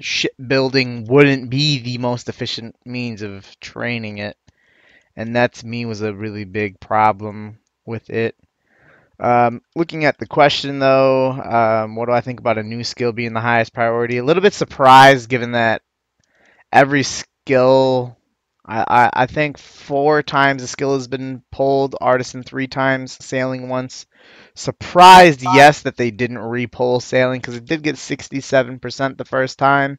shipbuilding 0.00 1.06
wouldn't 1.06 1.50
be 1.50 1.78
the 1.80 1.98
most 1.98 2.28
efficient 2.28 2.76
means 2.84 3.22
of 3.22 3.58
training 3.60 4.18
it. 4.18 4.36
And 5.16 5.36
that 5.36 5.54
to 5.54 5.66
me 5.66 5.86
was 5.86 6.02
a 6.02 6.14
really 6.14 6.44
big 6.44 6.78
problem 6.80 7.58
with 7.86 8.10
it. 8.10 8.36
Um, 9.18 9.62
looking 9.74 10.04
at 10.04 10.18
the 10.18 10.26
question 10.26 10.78
though, 10.78 11.32
um, 11.32 11.96
what 11.96 12.06
do 12.06 12.12
I 12.12 12.20
think 12.20 12.38
about 12.40 12.58
a 12.58 12.62
new 12.62 12.84
skill 12.84 13.12
being 13.12 13.32
the 13.32 13.40
highest 13.40 13.72
priority? 13.72 14.18
A 14.18 14.24
little 14.24 14.42
bit 14.42 14.52
surprised 14.52 15.30
given 15.30 15.52
that 15.52 15.82
every 16.72 17.02
skill 17.02 18.16
I, 18.66 18.84
I, 18.88 19.10
I 19.22 19.26
think 19.26 19.58
four 19.58 20.22
times 20.22 20.60
the 20.60 20.68
skill 20.68 20.94
has 20.94 21.06
been 21.06 21.42
pulled, 21.52 21.94
artisan 22.00 22.42
three 22.42 22.66
times, 22.66 23.16
sailing 23.24 23.68
once. 23.68 24.06
Surprised, 24.54 25.42
yes, 25.42 25.82
that 25.82 25.96
they 25.96 26.10
didn't 26.10 26.38
re-pull 26.38 26.98
sailing 26.98 27.40
because 27.40 27.56
it 27.56 27.64
did 27.64 27.82
get 27.82 27.94
67% 27.94 29.16
the 29.16 29.24
first 29.24 29.58
time. 29.58 29.98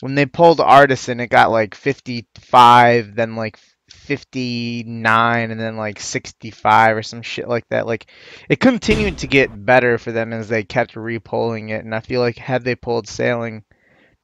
When 0.00 0.14
they 0.14 0.24
pulled 0.24 0.60
artisan, 0.60 1.20
it 1.20 1.28
got 1.28 1.50
like 1.50 1.74
55, 1.74 3.14
then 3.14 3.36
like 3.36 3.58
59, 3.90 5.50
and 5.50 5.60
then 5.60 5.76
like 5.76 6.00
65 6.00 6.96
or 6.96 7.02
some 7.02 7.20
shit 7.20 7.48
like 7.48 7.68
that. 7.68 7.86
Like 7.86 8.06
it 8.48 8.60
continued 8.60 9.18
to 9.18 9.26
get 9.26 9.66
better 9.66 9.98
for 9.98 10.10
them 10.10 10.32
as 10.32 10.48
they 10.48 10.64
kept 10.64 10.96
re-pulling 10.96 11.68
it, 11.68 11.84
and 11.84 11.94
I 11.94 12.00
feel 12.00 12.22
like 12.22 12.38
had 12.38 12.64
they 12.64 12.76
pulled 12.76 13.08
sailing 13.08 13.62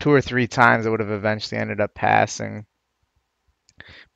two 0.01 0.11
or 0.11 0.23
three 0.23 0.47
times, 0.47 0.86
it 0.86 0.90
would 0.90 1.01
have 1.01 1.11
eventually 1.11 1.61
ended 1.61 1.81
up 1.81 1.94
passing. 1.94 2.65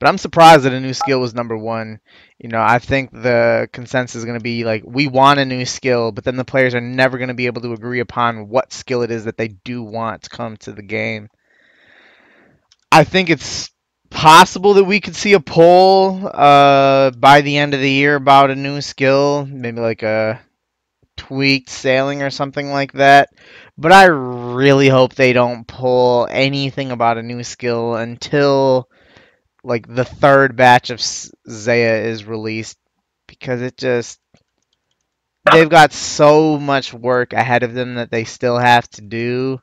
But 0.01 0.09
I'm 0.09 0.19
surprised 0.19 0.65
that 0.65 0.73
a 0.73 0.81
new 0.81 0.95
skill 0.95 1.21
was 1.21 1.35
number 1.35 1.57
one. 1.57 2.01
You 2.39 2.49
know, 2.49 2.63
I 2.63 2.79
think 2.79 3.13
the 3.13 3.69
consensus 3.71 4.17
is 4.17 4.25
going 4.25 4.39
to 4.39 4.43
be 4.43 4.65
like, 4.65 4.83
we 4.87 5.07
want 5.07 5.41
a 5.41 5.45
new 5.45 5.67
skill, 5.67 6.11
but 6.11 6.25
then 6.25 6.37
the 6.37 6.45
players 6.45 6.75
are 6.75 6.81
never 6.81 7.19
going 7.19 7.29
to 7.29 7.35
be 7.35 7.47
able 7.47 7.61
to 7.63 7.75
agree 7.75 8.01
upon 8.01 8.49
what 8.49 8.73
skill 8.73 9.03
it 9.03 9.11
is 9.11 9.27
that 9.27 9.37
they 9.37 9.49
do 9.49 9.83
want 9.83 10.23
to 10.23 10.31
come 10.31 10.57
to 10.59 10.73
the 10.73 10.83
game. 10.83 11.29
I 12.91 13.05
think 13.05 13.31
it's 13.31 13.71
possible 14.09 14.75
that 14.75 14.85
we 14.85 15.01
could 15.01 15.15
see 15.15 15.35
a 15.35 15.41
poll 15.41 16.27
uh, 16.27 17.11
by 17.11 17.43
the 17.43 17.59
end 17.59 17.75
of 17.75 17.81
the 17.81 17.91
year 17.91 18.17
about 18.17 18.51
a 18.51 18.57
new 18.57 18.81
skill, 18.81 19.47
maybe 19.47 19.81
like 19.81 20.03
a 20.03 20.41
tweaked 21.17 21.71
sailing 21.71 22.23
or 22.23 22.31
something 22.31 22.71
like 22.71 22.93
that. 22.93 23.29
But 23.77 23.93
I 23.93 24.07
really 24.07 24.89
hope 24.89 25.15
they 25.15 25.33
don't 25.35 25.67
pull 25.67 26.27
anything 26.31 26.91
about 26.91 27.19
a 27.19 27.23
new 27.23 27.45
skill 27.45 27.95
until 27.97 28.89
like 29.65 29.87
the 29.93 30.05
third 30.05 30.57
batch 30.57 30.91
of 30.91 31.01
Zeah 31.01 32.03
is 32.03 32.25
released 32.25 32.79
because 33.27 33.63
it 33.63 33.77
just 33.77 34.21
they've 35.53 35.69
got 35.69 35.93
so 35.93 36.59
much 36.59 36.93
work 36.95 37.33
ahead 37.33 37.63
of 37.63 37.75
them 37.75 37.95
that 37.97 38.11
they 38.11 38.25
still 38.25 38.59
have 38.59 38.89
to 38.91 39.03
do 39.03 39.61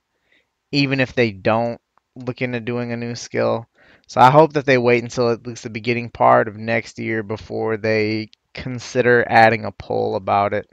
even 0.72 0.99
if 0.99 1.14
they 1.14 1.32
don't 1.32 1.82
look 2.15 2.41
into 2.41 2.60
doing 2.60 2.91
a 2.91 2.98
new 2.98 3.15
skill. 3.15 3.68
So 4.07 4.22
I 4.22 4.32
hope 4.32 4.53
that 4.53 4.65
they 4.65 4.78
wait 4.78 5.03
until 5.03 5.30
at 5.32 5.45
least 5.48 5.64
the 5.64 5.69
beginning 5.69 6.10
part 6.11 6.48
of 6.48 6.57
next 6.57 6.99
year 6.99 7.24
before 7.24 7.78
they 7.78 8.30
consider 8.53 9.26
adding 9.30 9.65
a 9.65 9.72
poll 9.72 10.15
about 10.15 10.53
it. 10.53 10.69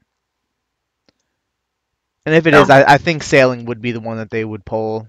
And 2.26 2.34
if 2.34 2.46
it 2.46 2.54
is. 2.54 2.70
I, 2.70 2.94
I 2.94 2.98
think 2.98 3.22
sailing 3.22 3.64
would 3.66 3.80
be 3.80 3.92
the 3.92 4.00
one 4.00 4.16
that 4.18 4.30
they 4.30 4.44
would 4.44 4.64
poll. 4.64 5.08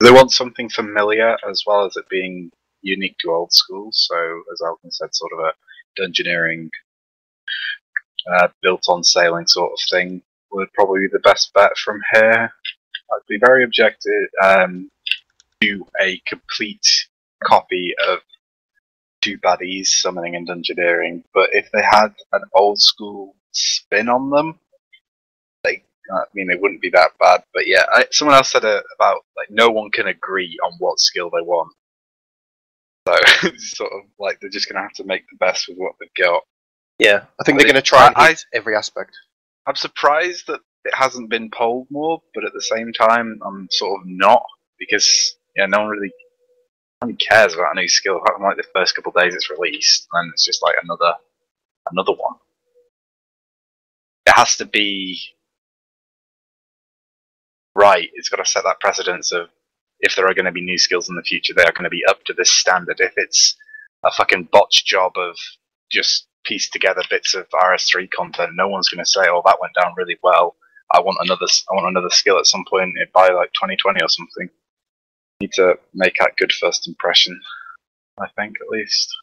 They 0.00 0.10
want 0.10 0.32
something 0.32 0.70
familiar 0.70 1.36
as 1.48 1.64
well 1.66 1.84
as 1.84 1.96
it 1.96 2.08
being 2.08 2.50
unique 2.82 3.16
to 3.20 3.32
old 3.32 3.52
school. 3.52 3.90
So, 3.92 4.16
as 4.52 4.62
Alvin 4.64 4.90
said, 4.90 5.14
sort 5.14 5.32
of 5.32 5.40
a 5.40 5.52
dungeoneering, 6.00 6.70
uh, 8.32 8.48
built 8.62 8.84
on 8.88 9.04
sailing 9.04 9.46
sort 9.46 9.72
of 9.72 9.78
thing 9.90 10.22
would 10.52 10.72
probably 10.72 11.02
be 11.02 11.08
the 11.12 11.20
best 11.20 11.52
bet 11.54 11.76
from 11.76 12.00
here. 12.12 12.52
I'd 13.12 13.26
be 13.28 13.38
very 13.38 13.64
objective 13.64 14.28
um, 14.42 14.90
to 15.60 15.86
a 16.00 16.20
complete 16.26 16.86
copy 17.42 17.94
of 18.08 18.20
two 19.20 19.38
baddies, 19.38 19.86
summoning 19.86 20.36
and 20.36 20.48
dungeoneering. 20.48 21.24
But 21.34 21.50
if 21.52 21.70
they 21.72 21.82
had 21.82 22.14
an 22.32 22.42
old 22.54 22.80
school 22.80 23.36
spin 23.52 24.08
on 24.08 24.30
them, 24.30 24.58
I 26.12 26.24
mean, 26.34 26.50
it 26.50 26.60
wouldn't 26.60 26.80
be 26.82 26.90
that 26.90 27.10
bad. 27.20 27.42
But 27.54 27.66
yeah, 27.66 27.84
I, 27.92 28.06
someone 28.10 28.36
else 28.36 28.50
said 28.52 28.64
uh, 28.64 28.80
about 28.96 29.24
like 29.36 29.50
no 29.50 29.70
one 29.70 29.90
can 29.90 30.06
agree 30.08 30.58
on 30.64 30.72
what 30.78 30.98
skill 31.00 31.30
they 31.30 31.42
want. 31.42 31.72
So 33.08 33.14
it's 33.48 33.76
sort 33.76 33.92
of 33.92 34.02
like 34.18 34.40
they're 34.40 34.50
just 34.50 34.68
gonna 34.68 34.82
have 34.82 34.92
to 34.94 35.04
make 35.04 35.22
the 35.30 35.36
best 35.38 35.68
with 35.68 35.78
what 35.78 35.92
they've 36.00 36.08
got. 36.22 36.42
Yeah, 36.98 37.24
I 37.40 37.44
think 37.44 37.56
I 37.56 37.62
they're 37.64 37.72
going 37.72 37.74
to 37.74 37.80
think- 37.80 37.84
try 37.86 38.06
and 38.08 38.14
I- 38.16 38.36
every 38.52 38.76
aspect. 38.76 39.12
I'm 39.66 39.74
surprised 39.76 40.46
that 40.48 40.60
it 40.84 40.94
hasn't 40.94 41.30
been 41.30 41.50
polled 41.50 41.86
more, 41.90 42.20
but 42.34 42.44
at 42.44 42.52
the 42.52 42.60
same 42.62 42.92
time, 42.92 43.38
I'm 43.44 43.68
sort 43.70 44.00
of 44.00 44.06
not 44.06 44.42
because 44.78 45.36
yeah, 45.56 45.66
no 45.66 45.80
one 45.80 45.88
really, 45.88 46.12
no 47.02 47.08
one 47.08 47.16
cares 47.16 47.54
about 47.54 47.72
a 47.76 47.80
new 47.80 47.88
skill. 47.88 48.20
Like 48.40 48.56
the 48.56 48.64
first 48.74 48.94
couple 48.94 49.12
of 49.14 49.22
days 49.22 49.34
it's 49.34 49.50
released, 49.50 50.08
and 50.12 50.26
then 50.26 50.30
it's 50.34 50.44
just 50.44 50.62
like 50.62 50.74
another, 50.82 51.14
another 51.90 52.12
one. 52.12 52.34
It 54.26 54.32
has 54.34 54.56
to 54.56 54.66
be 54.66 55.20
right. 57.74 58.08
It's 58.14 58.28
got 58.28 58.42
to 58.42 58.50
set 58.50 58.64
that 58.64 58.80
precedence 58.80 59.32
of 59.32 59.48
if 60.00 60.16
there 60.16 60.26
are 60.26 60.34
going 60.34 60.46
to 60.46 60.52
be 60.52 60.62
new 60.62 60.78
skills 60.78 61.08
in 61.08 61.16
the 61.16 61.22
future, 61.22 61.52
they 61.54 61.64
are 61.64 61.72
going 61.72 61.84
to 61.84 61.90
be 61.90 62.04
up 62.08 62.24
to 62.24 62.32
this 62.32 62.50
standard. 62.50 63.00
If 63.00 63.12
it's 63.16 63.56
a 64.04 64.10
fucking 64.10 64.48
botch 64.52 64.84
job 64.86 65.12
of 65.16 65.36
just 65.90 66.26
pieced 66.44 66.72
together 66.72 67.02
bits 67.10 67.34
of 67.34 67.48
RS3 67.50 68.10
content, 68.10 68.52
no 68.54 68.68
one's 68.68 68.88
going 68.88 69.04
to 69.04 69.10
say, 69.10 69.22
"Oh, 69.28 69.42
that 69.44 69.60
went 69.60 69.74
down 69.80 69.94
really 69.96 70.18
well." 70.22 70.56
I 70.92 71.00
want 71.00 71.18
another. 71.20 71.46
I 71.70 71.74
want 71.74 71.88
another 71.88 72.10
skill 72.10 72.38
at 72.38 72.46
some 72.46 72.64
point 72.68 72.96
by 73.12 73.28
like 73.28 73.52
2020 73.52 74.02
or 74.02 74.08
something. 74.08 74.50
Need 75.40 75.52
to 75.52 75.78
make 75.94 76.16
that 76.18 76.36
good 76.36 76.52
first 76.52 76.88
impression. 76.88 77.40
I 78.18 78.28
think 78.36 78.56
at 78.60 78.68
least. 78.68 79.14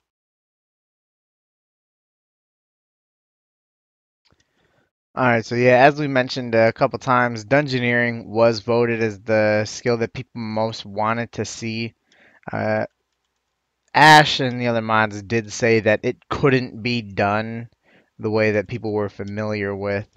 All 5.17 5.25
right, 5.25 5.43
so 5.43 5.55
yeah, 5.55 5.83
as 5.83 5.99
we 5.99 6.07
mentioned 6.07 6.53
a 6.53 6.71
couple 6.71 6.99
times, 6.99 7.43
dungeoneering 7.43 8.27
was 8.27 8.59
voted 8.59 9.01
as 9.01 9.19
the 9.19 9.65
skill 9.65 9.97
that 9.97 10.13
people 10.13 10.39
most 10.39 10.85
wanted 10.85 11.31
to 11.31 11.45
see. 11.45 11.95
Uh, 12.51 12.85
Ash 13.95 14.39
and 14.39 14.61
the 14.61 14.67
other 14.67 14.83
mods 14.83 15.23
did 15.23 15.51
say 15.51 15.79
that 15.79 16.01
it 16.03 16.17
couldn't 16.29 16.83
be 16.83 17.01
done 17.01 17.67
the 18.19 18.29
way 18.29 18.51
that 18.51 18.67
people 18.67 18.93
were 18.93 19.09
familiar 19.09 19.75
with. 19.75 20.07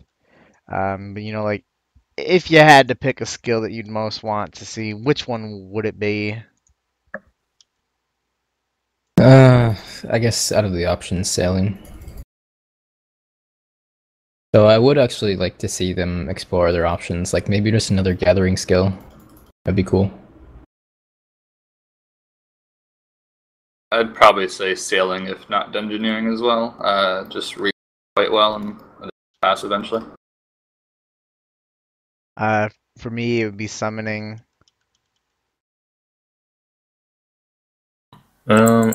Um, 0.70 1.14
but 1.14 1.22
you 1.22 1.32
know, 1.32 1.44
like 1.44 1.64
if 2.18 2.50
you 2.50 2.58
had 2.58 2.88
to 2.88 2.94
pick 2.94 3.22
a 3.22 3.26
skill 3.26 3.62
that 3.62 3.72
you'd 3.72 3.86
most 3.86 4.22
want 4.22 4.56
to 4.56 4.66
see, 4.66 4.92
which 4.92 5.26
one 5.26 5.70
would 5.70 5.86
it 5.86 5.98
be? 5.98 6.42
Uh, 9.16 9.74
I 10.10 10.18
guess 10.18 10.52
out 10.52 10.66
of 10.66 10.74
the 10.74 10.84
options, 10.84 11.30
sailing. 11.30 11.78
So 14.52 14.66
I 14.66 14.78
would 14.78 14.98
actually 14.98 15.36
like 15.36 15.58
to 15.58 15.68
see 15.68 15.92
them 15.92 16.28
explore 16.28 16.66
other 16.66 16.84
options, 16.84 17.32
like 17.32 17.48
maybe 17.48 17.70
just 17.70 17.90
another 17.90 18.14
gathering 18.14 18.56
skill. 18.56 18.92
That'd 19.64 19.76
be 19.76 19.84
cool. 19.84 20.10
I'd 23.92 24.14
probably 24.14 24.48
say 24.48 24.74
sailing, 24.74 25.26
if 25.26 25.48
not 25.50 25.72
dungeoneering 25.72 26.32
as 26.32 26.40
well. 26.40 26.76
Uh, 26.80 27.24
just 27.28 27.56
read 27.56 27.72
quite 28.16 28.32
well 28.32 28.56
and 28.56 28.80
pass 29.40 29.62
eventually. 29.62 30.04
Uh, 32.36 32.68
for 32.98 33.10
me, 33.10 33.42
it 33.42 33.44
would 33.44 33.56
be 33.56 33.68
summoning. 33.68 34.40
Um, 38.48 38.94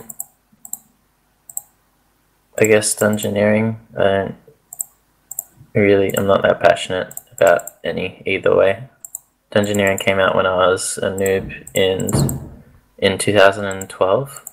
I 2.60 2.66
guess 2.66 2.94
dungeoneering. 2.96 3.78
I 3.98 4.04
don't 4.04 4.45
really. 5.76 6.18
I'm 6.18 6.28
not 6.28 6.42
that 6.44 6.60
passionate 6.60 7.14
about 7.32 7.62
any 7.84 8.22
either 8.26 8.56
way. 8.56 8.90
Dungeoneering 9.52 10.00
came 10.00 10.20
out 10.20 10.36
when 10.36 10.46
I 10.46 10.68
was 10.68 10.98
a 10.98 11.10
noob 11.12 11.68
in 11.74 12.10
in 12.98 13.18
2012, 13.18 14.46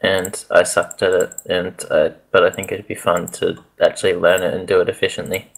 and 0.00 0.44
I 0.50 0.62
sucked 0.62 1.02
at 1.02 1.12
it. 1.12 1.32
And 1.46 1.74
I, 1.90 2.12
but 2.30 2.44
I 2.44 2.50
think 2.50 2.72
it'd 2.72 2.88
be 2.88 2.94
fun 2.94 3.28
to 3.28 3.62
actually 3.82 4.14
learn 4.14 4.42
it 4.42 4.54
and 4.54 4.66
do 4.68 4.80
it 4.80 4.88
efficiently. 4.88 5.50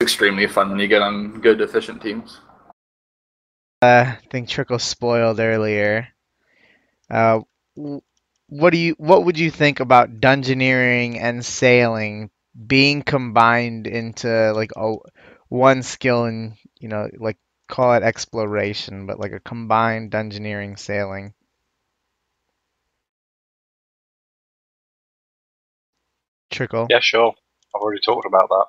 Extremely 0.00 0.46
fun 0.46 0.70
when 0.70 0.78
you 0.78 0.88
get 0.88 1.02
on 1.02 1.40
good, 1.40 1.60
efficient 1.60 2.02
teams. 2.02 2.40
Uh, 3.82 4.14
I 4.16 4.18
think 4.30 4.48
Trickool 4.48 4.80
spoiled 4.80 5.40
earlier. 5.40 6.08
Uh, 7.10 7.40
what 8.48 8.70
do 8.70 8.78
you? 8.78 8.94
What 8.98 9.24
would 9.24 9.38
you 9.38 9.50
think 9.50 9.80
about 9.80 10.20
dungeoneering 10.20 11.18
and 11.18 11.44
sailing 11.44 12.30
being 12.66 13.02
combined 13.02 13.86
into 13.86 14.52
like 14.52 14.70
a 14.76 14.94
one 15.48 15.82
skill 15.82 16.24
and 16.24 16.54
you 16.78 16.88
know 16.88 17.08
like 17.18 17.38
call 17.68 17.94
it 17.94 18.02
exploration, 18.02 19.06
but 19.06 19.18
like 19.18 19.32
a 19.32 19.40
combined 19.40 20.10
dungeoneering 20.10 20.78
sailing? 20.78 21.32
Trickool. 26.52 26.88
Yeah, 26.90 27.00
sure. 27.00 27.32
I've 27.74 27.80
already 27.80 28.00
talked 28.04 28.26
about 28.26 28.48
that. 28.48 28.66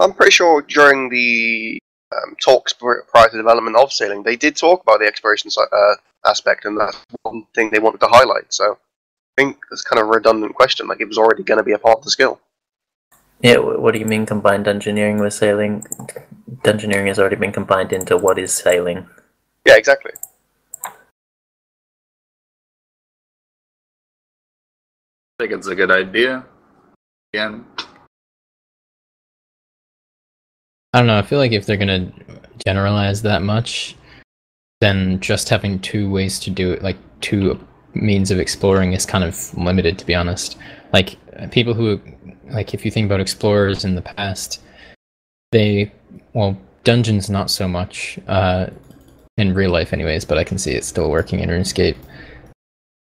I'm 0.00 0.14
pretty 0.14 0.30
sure 0.30 0.62
during 0.62 1.08
the 1.08 1.80
um, 2.14 2.36
talks 2.40 2.72
prior 2.72 3.28
to 3.30 3.36
development 3.36 3.76
of 3.76 3.92
sailing, 3.92 4.22
they 4.22 4.36
did 4.36 4.56
talk 4.56 4.82
about 4.82 5.00
the 5.00 5.06
exploration 5.06 5.50
uh, 5.58 5.94
aspect, 6.24 6.64
and 6.64 6.78
that's 6.78 6.96
one 7.22 7.44
thing 7.54 7.70
they 7.70 7.80
wanted 7.80 8.00
to 8.00 8.06
highlight. 8.06 8.52
So 8.52 8.64
I 8.74 8.87
think 9.38 9.58
it's 9.70 9.82
kind 9.82 10.00
of 10.00 10.08
a 10.08 10.10
redundant 10.10 10.54
question. 10.54 10.88
Like 10.88 11.00
it 11.00 11.06
was 11.06 11.16
already 11.16 11.44
going 11.44 11.58
to 11.58 11.64
be 11.64 11.72
a 11.72 11.78
part 11.78 11.98
of 11.98 12.04
the 12.04 12.10
skill. 12.10 12.40
Yeah, 13.40 13.58
what 13.58 13.92
do 13.94 14.00
you 14.00 14.06
mean 14.06 14.26
combined 14.26 14.66
dungeoneering 14.66 15.20
with 15.20 15.32
sailing? 15.32 15.82
Dungeoneering 16.64 17.06
has 17.06 17.20
already 17.20 17.36
been 17.36 17.52
combined 17.52 17.92
into 17.92 18.16
what 18.16 18.36
is 18.36 18.52
sailing. 18.52 19.06
Yeah, 19.64 19.76
exactly. 19.76 20.10
I 20.84 20.90
think 25.38 25.52
it's 25.52 25.68
a 25.68 25.74
good 25.76 25.92
idea. 25.92 26.44
Again, 27.32 27.64
I 30.92 30.98
don't 30.98 31.06
know. 31.06 31.18
I 31.18 31.22
feel 31.22 31.38
like 31.38 31.52
if 31.52 31.64
they're 31.64 31.76
gonna 31.76 32.10
generalize 32.66 33.22
that 33.22 33.42
much, 33.42 33.94
then 34.80 35.20
just 35.20 35.48
having 35.48 35.78
two 35.78 36.10
ways 36.10 36.40
to 36.40 36.50
do 36.50 36.72
it, 36.72 36.82
like 36.82 36.96
two 37.20 37.64
means 37.94 38.30
of 38.30 38.38
exploring, 38.38 38.92
is 38.92 39.06
kind 39.06 39.24
of 39.24 39.56
limited. 39.56 39.98
To 39.98 40.06
be 40.06 40.14
honest, 40.14 40.58
like 40.92 41.16
people 41.50 41.74
who, 41.74 42.00
like 42.50 42.74
if 42.74 42.84
you 42.84 42.90
think 42.90 43.06
about 43.06 43.20
explorers 43.20 43.84
in 43.84 43.94
the 43.94 44.02
past, 44.02 44.62
they, 45.52 45.92
well, 46.34 46.58
dungeons 46.84 47.30
not 47.30 47.50
so 47.50 47.68
much, 47.68 48.18
uh, 48.28 48.66
in 49.36 49.54
real 49.54 49.70
life, 49.70 49.92
anyways. 49.92 50.24
But 50.24 50.38
I 50.38 50.44
can 50.44 50.58
see 50.58 50.72
it 50.72 50.84
still 50.84 51.10
working 51.10 51.40
in 51.40 51.48
RuneScape. 51.48 51.96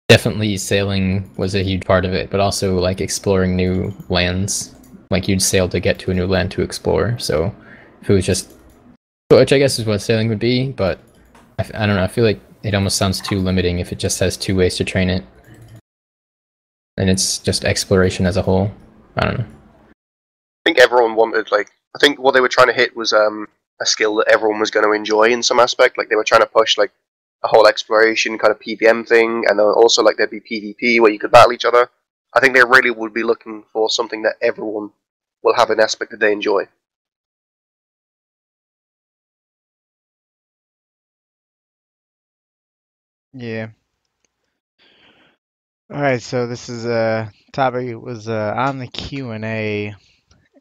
Definitely, 0.07 0.57
sailing 0.57 1.29
was 1.37 1.55
a 1.55 1.63
huge 1.63 1.85
part 1.85 2.05
of 2.05 2.13
it, 2.13 2.29
but 2.29 2.39
also 2.39 2.77
like 2.79 3.01
exploring 3.01 3.55
new 3.55 3.93
lands. 4.09 4.75
Like 5.09 5.27
you'd 5.27 5.41
sail 5.41 5.67
to 5.69 5.79
get 5.79 5.99
to 5.99 6.11
a 6.11 6.13
new 6.13 6.27
land 6.27 6.51
to 6.51 6.61
explore. 6.61 7.17
So 7.19 7.53
if 8.01 8.09
it 8.09 8.13
was 8.13 8.25
just 8.25 8.53
which 9.39 9.53
i 9.53 9.57
guess 9.57 9.79
is 9.79 9.85
what 9.85 10.01
sailing 10.01 10.27
would 10.29 10.39
be 10.39 10.71
but 10.71 10.99
I 11.59 11.85
don't 11.85 11.95
know 11.95 12.03
i 12.03 12.07
feel 12.07 12.25
like 12.25 12.39
it 12.63 12.73
almost 12.73 12.97
sounds 12.97 13.21
too 13.21 13.39
limiting 13.39 13.79
if 13.79 13.91
it 13.91 13.99
just 13.99 14.19
has 14.19 14.37
two 14.37 14.55
ways 14.55 14.75
to 14.75 14.83
train 14.83 15.09
it 15.09 15.23
and 16.97 17.09
it's 17.09 17.37
just 17.39 17.65
exploration 17.65 18.25
as 18.25 18.37
a 18.37 18.41
whole 18.41 18.71
i 19.17 19.25
don't 19.25 19.39
know 19.39 19.45
I 20.63 20.69
think 20.69 20.79
everyone 20.79 21.15
wanted 21.15 21.51
like 21.51 21.71
I 21.95 21.99
think 21.99 22.19
what 22.19 22.33
they 22.33 22.41
were 22.41 22.47
trying 22.47 22.67
to 22.67 22.73
hit 22.73 22.95
was 22.95 23.13
um, 23.13 23.47
a 23.81 23.85
skill 23.85 24.15
that 24.15 24.27
everyone 24.29 24.59
was 24.59 24.71
going 24.71 24.85
to 24.85 24.91
enjoy 24.91 25.23
in 25.23 25.43
some 25.43 25.59
aspect. 25.59 25.97
Like 25.97 26.09
they 26.09 26.15
were 26.15 26.23
trying 26.23 26.41
to 26.41 26.47
push 26.47 26.77
like 26.77 26.91
a 27.43 27.47
whole 27.47 27.67
exploration 27.67 28.37
kind 28.37 28.51
of 28.51 28.59
PVM 28.59 29.07
thing, 29.07 29.45
and 29.47 29.59
also 29.59 30.03
like 30.03 30.17
there'd 30.17 30.29
be 30.29 30.39
PvP 30.39 31.01
where 31.01 31.11
you 31.11 31.19
could 31.19 31.31
battle 31.31 31.51
each 31.51 31.65
other. 31.65 31.89
I 32.33 32.39
think 32.39 32.53
they 32.53 32.63
really 32.63 32.91
would 32.91 33.13
be 33.13 33.23
looking 33.23 33.63
for 33.73 33.89
something 33.89 34.21
that 34.21 34.35
everyone 34.41 34.91
will 35.43 35.55
have 35.55 35.71
an 35.71 35.79
aspect 35.79 36.11
that 36.11 36.19
they 36.19 36.31
enjoy. 36.31 36.67
Yeah. 43.33 43.69
All 45.93 46.01
right, 46.01 46.21
so 46.21 46.47
this 46.47 46.69
is 46.69 46.85
a 46.85 47.31
topic 47.53 47.87
it 47.87 47.95
was 47.97 48.29
uh, 48.29 48.53
on 48.57 48.79
the 48.79 48.87
Q 48.87 49.31
and 49.31 49.45
A, 49.45 49.95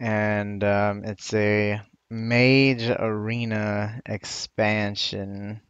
and 0.00 0.64
um, 0.64 1.04
it's 1.04 1.32
a 1.34 1.80
Mage 2.10 2.90
Arena 2.90 4.00
expansion, 4.06 5.60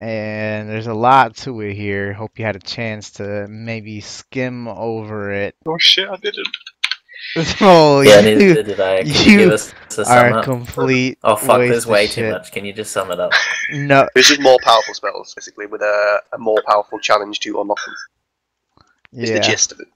and 0.00 0.68
there's 0.68 0.88
a 0.88 0.94
lot 0.94 1.36
to 1.38 1.60
it 1.62 1.74
here. 1.74 2.12
Hope 2.12 2.38
you 2.38 2.44
had 2.44 2.56
a 2.56 2.60
chance 2.60 3.12
to 3.12 3.46
maybe 3.48 4.00
skim 4.00 4.68
over 4.68 5.32
it. 5.32 5.54
Oh 5.66 5.78
shit, 5.78 6.08
I 6.08 6.16
didn't. 6.16 6.48
Oh, 7.60 8.00
Yeah, 8.00 8.20
you 8.20 8.36
neither 8.36 8.62
did 8.62 8.80
I. 8.80 9.02
Can 9.02 9.06
you, 9.08 9.12
you 9.32 9.38
give 9.38 9.50
us 9.52 9.74
a 9.90 10.04
sum 10.04 10.06
are 10.08 10.38
up? 10.38 10.44
complete. 10.44 11.18
Oh 11.22 11.36
fuck, 11.36 11.58
waste 11.58 11.70
there's 11.72 11.86
way 11.86 12.06
too 12.06 12.12
shit. 12.22 12.32
much. 12.32 12.52
Can 12.52 12.64
you 12.64 12.72
just 12.72 12.92
sum 12.92 13.10
it 13.10 13.20
up? 13.20 13.32
No, 13.72 14.08
This 14.14 14.30
is 14.30 14.40
more 14.40 14.58
powerful 14.62 14.94
spells, 14.94 15.34
basically, 15.34 15.66
with 15.66 15.82
a, 15.82 16.20
a 16.32 16.38
more 16.38 16.62
powerful 16.66 16.98
challenge 16.98 17.40
to 17.40 17.60
unlock 17.60 17.78
them. 17.84 19.22
Is 19.22 19.30
the 19.30 19.40
gist 19.40 19.72
of 19.72 19.80
it. 19.80 19.88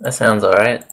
That 0.00 0.14
sounds 0.14 0.44
alright. 0.44 0.84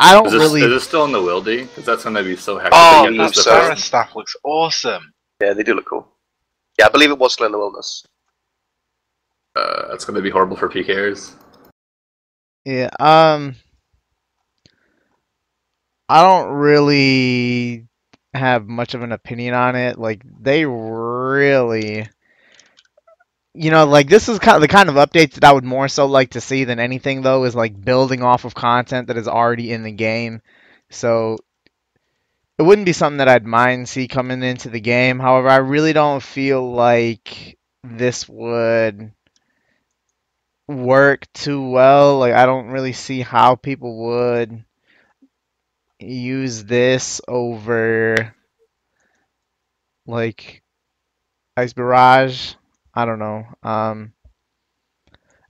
I 0.00 0.12
don't 0.14 0.26
is 0.26 0.32
this, 0.32 0.40
really. 0.40 0.62
is 0.62 0.68
this 0.68 0.84
still 0.84 1.04
in 1.04 1.12
the 1.12 1.18
wildy? 1.18 1.62
Because 1.68 1.84
that's 1.84 2.04
gonna 2.04 2.22
be 2.22 2.36
so 2.36 2.56
hectic. 2.58 2.72
Oh, 2.74 3.06
to 3.06 3.12
get 3.12 3.18
that 3.18 3.34
so. 3.34 3.42
Sarah 3.42 3.76
staff 3.76 4.16
looks 4.16 4.34
awesome. 4.44 5.12
Yeah, 5.42 5.52
they 5.52 5.62
do 5.62 5.74
look 5.74 5.86
cool. 5.86 6.08
Yeah, 6.78 6.86
I 6.86 6.88
believe 6.88 7.10
it 7.10 7.18
was 7.18 7.34
still 7.34 7.46
in 7.46 7.52
the 7.52 7.58
wilderness. 7.58 8.06
Uh, 9.56 9.88
that's 9.88 10.04
gonna 10.04 10.22
be 10.22 10.30
horrible 10.30 10.56
for 10.56 10.68
PKers. 10.68 11.34
Yeah, 12.64 12.90
um 12.98 13.54
I 16.08 16.22
don't 16.22 16.52
really 16.54 17.86
have 18.34 18.66
much 18.66 18.94
of 18.94 19.02
an 19.02 19.12
opinion 19.12 19.54
on 19.54 19.76
it. 19.76 19.98
Like 19.98 20.22
they 20.40 20.64
really 20.66 22.08
you 23.54 23.70
know, 23.70 23.84
like 23.84 24.08
this 24.08 24.28
is 24.28 24.38
kind 24.38 24.54
of 24.56 24.60
the 24.62 24.68
kind 24.68 24.88
of 24.88 24.94
updates 24.94 25.32
that 25.34 25.44
I 25.44 25.52
would 25.52 25.64
more 25.64 25.88
so 25.88 26.06
like 26.06 26.30
to 26.30 26.40
see 26.40 26.64
than 26.64 26.78
anything 26.78 27.22
though 27.22 27.44
is 27.44 27.54
like 27.54 27.80
building 27.80 28.22
off 28.22 28.44
of 28.44 28.54
content 28.54 29.08
that 29.08 29.16
is 29.16 29.26
already 29.28 29.72
in 29.72 29.82
the 29.82 29.90
game. 29.92 30.40
So 30.90 31.38
it 32.58 32.62
wouldn't 32.62 32.86
be 32.86 32.92
something 32.92 33.18
that 33.18 33.28
I'd 33.28 33.46
mind 33.46 33.88
see 33.88 34.06
coming 34.06 34.42
into 34.42 34.68
the 34.68 34.80
game. 34.80 35.18
However, 35.18 35.48
I 35.48 35.56
really 35.56 35.92
don't 35.92 36.22
feel 36.22 36.70
like 36.72 37.58
this 37.82 38.28
would 38.28 39.12
work 40.70 41.30
too 41.32 41.68
well. 41.70 42.18
Like 42.18 42.34
I 42.34 42.46
don't 42.46 42.68
really 42.68 42.92
see 42.92 43.20
how 43.20 43.56
people 43.56 43.96
would 44.06 44.64
use 45.98 46.64
this 46.64 47.20
over 47.28 48.34
like 50.06 50.62
Ice 51.56 51.72
Barrage. 51.72 52.54
I 52.94 53.04
don't 53.04 53.18
know. 53.18 53.44
Um 53.62 54.12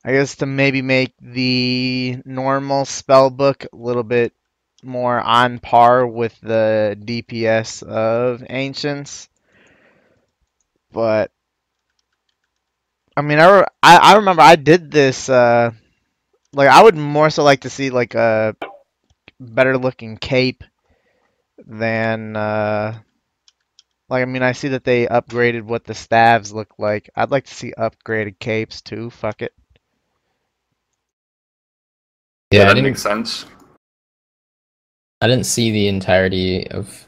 I 0.04 0.12
guess 0.12 0.36
to 0.36 0.46
maybe 0.46 0.80
make 0.80 1.12
the 1.20 2.22
normal 2.24 2.86
spell 2.86 3.28
book 3.28 3.66
a 3.70 3.76
little 3.76 4.02
bit 4.02 4.32
more 4.82 5.20
on 5.20 5.58
par 5.58 6.06
with 6.06 6.38
the 6.40 6.96
DPS 6.98 7.82
of 7.82 8.42
Ancients. 8.48 9.28
But 10.90 11.30
I 13.16 13.22
mean, 13.22 13.38
I, 13.38 13.60
re- 13.60 13.66
I, 13.82 13.96
I 13.96 14.16
remember 14.16 14.42
I 14.42 14.56
did 14.56 14.90
this. 14.90 15.28
Uh, 15.28 15.72
like, 16.52 16.68
I 16.68 16.82
would 16.82 16.96
more 16.96 17.30
so 17.30 17.44
like 17.44 17.60
to 17.62 17.70
see 17.70 17.90
like 17.90 18.14
a 18.14 18.56
better 19.40 19.78
looking 19.78 20.16
cape 20.16 20.64
than 21.66 22.36
uh, 22.36 22.98
Like, 24.10 24.22
I 24.22 24.24
mean, 24.24 24.42
I 24.42 24.52
see 24.52 24.68
that 24.68 24.82
they 24.82 25.06
upgraded 25.06 25.62
what 25.62 25.84
the 25.84 25.94
staves 25.94 26.52
look 26.52 26.74
like. 26.78 27.08
I'd 27.14 27.30
like 27.30 27.44
to 27.46 27.54
see 27.54 27.72
upgraded 27.78 28.40
capes 28.40 28.80
too. 28.82 29.08
Fuck 29.08 29.42
it. 29.42 29.54
Yeah, 32.50 32.68
I 32.68 32.74
that 32.74 32.82
makes 32.82 33.02
sense. 33.02 33.46
I 35.20 35.28
didn't 35.28 35.46
see 35.46 35.70
the 35.70 35.86
entirety 35.86 36.68
of 36.72 37.06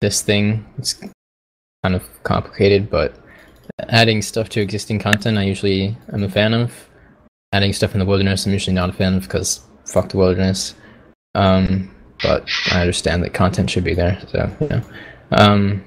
this 0.00 0.22
thing. 0.22 0.64
It's 0.78 0.94
kind 1.82 1.94
of 1.94 2.22
complicated, 2.22 2.88
but 2.88 3.14
adding 3.80 4.22
stuff 4.22 4.48
to 4.50 4.60
existing 4.60 4.98
content, 4.98 5.38
I 5.38 5.44
usually 5.44 5.96
am 6.12 6.22
a 6.22 6.28
fan 6.28 6.54
of. 6.54 6.72
Adding 7.52 7.72
stuff 7.72 7.94
in 7.94 8.00
the 8.00 8.06
wilderness, 8.06 8.44
I'm 8.44 8.52
usually 8.52 8.74
not 8.74 8.90
a 8.90 8.92
fan 8.92 9.14
of 9.14 9.22
because 9.22 9.60
fuck 9.86 10.10
the 10.10 10.18
wilderness. 10.18 10.74
Um, 11.34 11.94
but 12.22 12.48
I 12.72 12.80
understand 12.80 13.22
that 13.22 13.34
content 13.34 13.70
should 13.70 13.84
be 13.84 13.94
there, 13.94 14.20
so 14.28 14.50
you 14.60 14.68
know. 14.68 14.82
Um, 15.30 15.84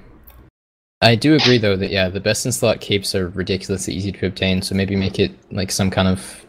I 1.01 1.15
do 1.15 1.33
agree 1.33 1.57
though 1.57 1.75
that 1.75 1.89
yeah, 1.89 2.09
the 2.09 2.19
best 2.19 2.45
in 2.45 2.51
slot 2.51 2.79
capes 2.79 3.15
are 3.15 3.29
ridiculously 3.29 3.93
easy 3.93 4.11
to 4.11 4.27
obtain. 4.27 4.61
So 4.61 4.75
maybe 4.75 4.95
make 4.95 5.19
it 5.19 5.31
like 5.51 5.71
some 5.71 5.89
kind 5.89 6.07
of 6.07 6.45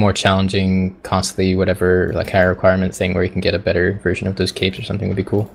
more 0.00 0.12
challenging, 0.12 0.98
costly, 1.02 1.54
whatever, 1.54 2.10
like 2.14 2.30
higher 2.30 2.48
requirement 2.48 2.94
thing 2.94 3.14
where 3.14 3.22
you 3.22 3.30
can 3.30 3.40
get 3.40 3.54
a 3.54 3.58
better 3.58 4.00
version 4.02 4.26
of 4.26 4.36
those 4.36 4.50
capes 4.50 4.78
or 4.78 4.82
something 4.82 5.08
would 5.08 5.16
be 5.16 5.24
cool. 5.24 5.50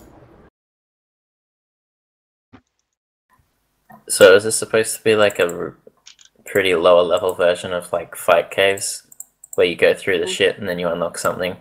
So 4.09 4.35
is 4.35 4.43
this 4.45 4.55
supposed 4.55 4.95
to 4.97 5.03
be 5.03 5.15
like 5.15 5.39
a 5.39 5.73
pretty 6.45 6.73
lower 6.75 7.01
level 7.03 7.33
version 7.33 7.73
of 7.73 7.91
like 7.91 8.15
fight 8.15 8.51
caves, 8.51 9.05
where 9.55 9.67
you 9.67 9.75
go 9.75 9.93
through 9.93 10.19
the 10.19 10.27
shit 10.27 10.57
and 10.57 10.67
then 10.67 10.79
you 10.79 10.87
unlock 10.87 11.17
something? 11.17 11.57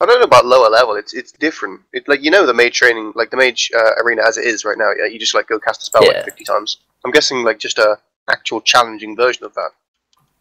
I 0.00 0.06
don't 0.06 0.20
know 0.20 0.24
about 0.26 0.46
lower 0.46 0.70
level. 0.70 0.94
It's 0.96 1.12
it's 1.12 1.32
different. 1.32 1.80
It, 1.92 2.08
like 2.08 2.22
you 2.22 2.30
know 2.30 2.46
the 2.46 2.54
mage 2.54 2.74
training, 2.74 3.12
like 3.16 3.30
the 3.30 3.36
mage 3.36 3.70
uh, 3.76 3.90
arena 4.02 4.22
as 4.26 4.38
it 4.38 4.44
is 4.44 4.64
right 4.64 4.78
now. 4.78 4.92
Yeah, 4.96 5.06
you 5.06 5.18
just 5.18 5.34
like 5.34 5.48
go 5.48 5.58
cast 5.58 5.82
a 5.82 5.84
spell 5.86 6.04
Yeah. 6.04 6.12
like 6.12 6.24
fifty 6.24 6.44
times. 6.44 6.78
I'm 7.04 7.10
guessing 7.10 7.44
like 7.44 7.58
just 7.58 7.78
a 7.78 7.98
actual 8.30 8.60
challenging 8.60 9.16
version 9.16 9.44
of 9.44 9.54
that. 9.54 9.70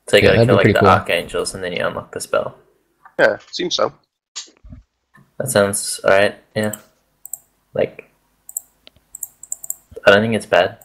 So 0.08 0.18
you 0.18 0.24
Yeah, 0.24 0.36
gotta 0.36 0.46
kill 0.46 0.56
like 0.56 0.68
the 0.68 0.80
cool. 0.80 0.88
archangels 0.88 1.56
and 1.56 1.64
then 1.64 1.74
you 1.74 1.86
unlock 1.86 2.12
the 2.12 2.22
spell. 2.22 2.56
Yeah, 3.20 3.38
seems 3.52 3.76
so. 3.76 3.94
That 5.40 5.50
sounds 5.50 6.00
alright. 6.04 6.36
Yeah, 6.56 6.78
like 7.74 8.10
I 10.06 10.12
don't 10.12 10.22
think 10.22 10.36
it's 10.36 10.46
bad. 10.46 10.78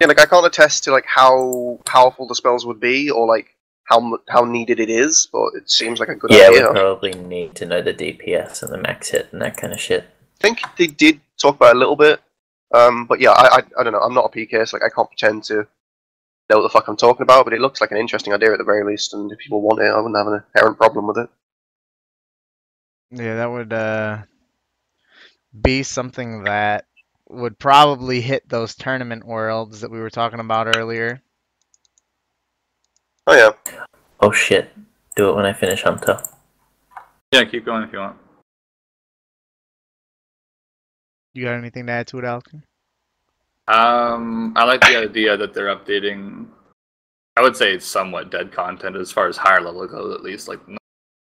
Yeah, 0.00 0.06
like 0.06 0.20
I 0.20 0.26
can't 0.26 0.46
attest 0.46 0.84
to 0.84 0.92
like 0.92 1.06
how 1.06 1.80
powerful 1.84 2.26
the 2.28 2.34
spells 2.34 2.64
would 2.64 2.78
be 2.78 3.10
or 3.10 3.26
like 3.26 3.56
how 3.84 4.18
how 4.28 4.44
needed 4.44 4.78
it 4.78 4.90
is, 4.90 5.28
but 5.32 5.48
it 5.54 5.70
seems 5.70 5.98
like 5.98 6.08
a 6.08 6.14
good 6.14 6.30
idea. 6.30 6.60
yeah, 6.60 6.68
we 6.68 6.74
probably 6.74 7.14
need 7.14 7.54
to 7.56 7.66
know 7.66 7.82
the 7.82 7.94
DPS 7.94 8.62
and 8.62 8.72
the 8.72 8.78
max 8.78 9.08
hit 9.08 9.28
and 9.32 9.42
that 9.42 9.56
kind 9.56 9.72
of 9.72 9.80
shit. 9.80 10.04
I 10.04 10.40
think 10.40 10.60
they 10.76 10.86
did 10.86 11.20
talk 11.40 11.56
about 11.56 11.70
it 11.70 11.76
a 11.76 11.78
little 11.78 11.96
bit, 11.96 12.20
um, 12.74 13.06
but 13.06 13.20
yeah, 13.20 13.30
I, 13.30 13.56
I 13.56 13.62
I 13.78 13.82
don't 13.82 13.92
know. 13.92 14.00
I'm 14.00 14.14
not 14.14 14.26
a 14.26 14.28
PK, 14.28 14.68
so 14.68 14.76
like 14.76 14.84
I 14.84 14.94
can't 14.94 15.08
pretend 15.08 15.44
to 15.44 15.66
know 16.48 16.58
what 16.58 16.62
the 16.62 16.68
fuck 16.68 16.86
I'm 16.86 16.96
talking 16.96 17.22
about. 17.22 17.44
But 17.44 17.54
it 17.54 17.60
looks 17.60 17.80
like 17.80 17.90
an 17.90 17.96
interesting 17.96 18.32
idea 18.32 18.52
at 18.52 18.58
the 18.58 18.64
very 18.64 18.84
least, 18.84 19.14
and 19.14 19.32
if 19.32 19.38
people 19.38 19.62
want 19.62 19.80
it, 19.80 19.86
I 19.86 19.96
wouldn't 19.96 20.16
have 20.16 20.28
an 20.28 20.42
inherent 20.54 20.76
problem 20.76 21.08
with 21.08 21.18
it. 21.18 21.28
Yeah, 23.10 23.36
that 23.36 23.50
would 23.50 23.72
uh, 23.72 24.18
be 25.60 25.82
something 25.82 26.44
that 26.44 26.84
would 27.28 27.58
probably 27.58 28.20
hit 28.20 28.48
those 28.48 28.74
tournament 28.74 29.26
worlds 29.26 29.80
that 29.80 29.90
we 29.90 30.00
were 30.00 30.10
talking 30.10 30.40
about 30.40 30.76
earlier. 30.76 31.20
Oh 33.26 33.34
yeah, 33.34 33.78
Oh 34.20 34.32
shit! 34.32 34.70
Do 35.16 35.30
it 35.30 35.36
when 35.36 35.46
I 35.46 35.52
finish 35.52 35.82
Hunter. 35.82 36.20
Yeah, 37.32 37.44
keep 37.44 37.64
going 37.64 37.84
if 37.84 37.92
you 37.92 38.00
want. 38.00 38.16
You 41.34 41.44
got 41.44 41.54
anything 41.54 41.86
to 41.86 41.92
add 41.92 42.06
to 42.08 42.18
it, 42.18 42.24
Alkan? 42.24 42.64
Um, 43.68 44.54
I 44.56 44.64
like 44.64 44.80
the 44.80 44.96
idea 44.96 45.36
that 45.36 45.54
they're 45.54 45.74
updating. 45.74 46.46
I 47.36 47.42
would 47.42 47.56
say 47.56 47.74
it's 47.74 47.86
somewhat 47.86 48.30
dead 48.32 48.50
content 48.50 48.96
as 48.96 49.12
far 49.12 49.28
as 49.28 49.36
higher 49.36 49.60
level 49.60 49.86
goes, 49.86 50.14
at 50.14 50.22
least 50.22 50.48
like 50.48 50.66
not 50.66 50.80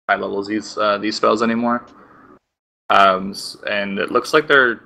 high 0.08 0.16
levels 0.16 0.48
these 0.48 0.78
uh, 0.78 0.98
these 1.00 1.18
spells 1.18 1.44
anymore. 1.44 1.86
Um, 2.90 3.36
and 3.70 4.00
it 4.00 4.10
looks 4.10 4.34
like 4.34 4.48
they're 4.48 4.84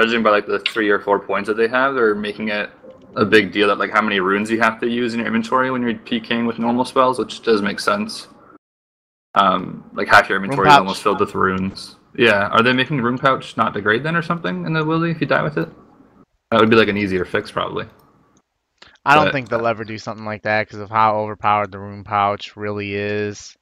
judging 0.00 0.22
by 0.22 0.30
like 0.30 0.46
the 0.46 0.58
three 0.60 0.88
or 0.88 0.98
four 1.00 1.18
points 1.18 1.46
that 1.48 1.56
they 1.56 1.68
have, 1.68 1.94
they're 1.94 2.14
making 2.14 2.48
it 2.48 2.70
a 3.16 3.24
big 3.24 3.52
deal 3.52 3.68
that 3.68 3.78
like 3.78 3.90
how 3.90 4.00
many 4.00 4.20
runes 4.20 4.50
you 4.50 4.60
have 4.60 4.80
to 4.80 4.88
use 4.88 5.12
in 5.14 5.20
your 5.20 5.26
inventory 5.26 5.70
when 5.70 5.82
you're 5.82 5.94
PKing 5.94 6.46
with 6.46 6.58
normal 6.58 6.84
spells, 6.84 7.18
which 7.18 7.42
does 7.42 7.60
make 7.60 7.80
sense. 7.80 8.28
Um, 9.34 9.88
like 9.92 10.08
half 10.08 10.28
your 10.28 10.42
inventory 10.42 10.68
is 10.68 10.74
almost 10.74 11.02
filled 11.02 11.20
with 11.20 11.34
runes. 11.34 11.96
Yeah, 12.16 12.48
are 12.48 12.62
they 12.62 12.72
making 12.72 13.00
rune 13.00 13.18
pouch 13.18 13.56
not 13.56 13.74
degrade 13.74 14.02
then 14.02 14.16
or 14.16 14.22
something 14.22 14.64
in 14.66 14.72
the 14.72 14.80
wildy 14.84 15.12
if 15.12 15.20
you 15.20 15.26
die 15.26 15.42
with 15.42 15.58
it? 15.58 15.68
That 16.50 16.60
would 16.60 16.70
be 16.70 16.76
like 16.76 16.88
an 16.88 16.96
easier 16.96 17.24
fix, 17.24 17.50
probably. 17.50 17.86
I 19.04 19.14
don't 19.14 19.26
But- 19.26 19.32
think 19.32 19.48
they'll 19.48 19.66
ever 19.66 19.84
do 19.84 19.98
something 19.98 20.24
like 20.26 20.42
that 20.42 20.66
because 20.66 20.80
of 20.80 20.90
how 20.90 21.16
overpowered 21.20 21.70
the 21.72 21.78
rune 21.78 22.04
pouch 22.04 22.56
really 22.56 22.94
is. 22.94 23.56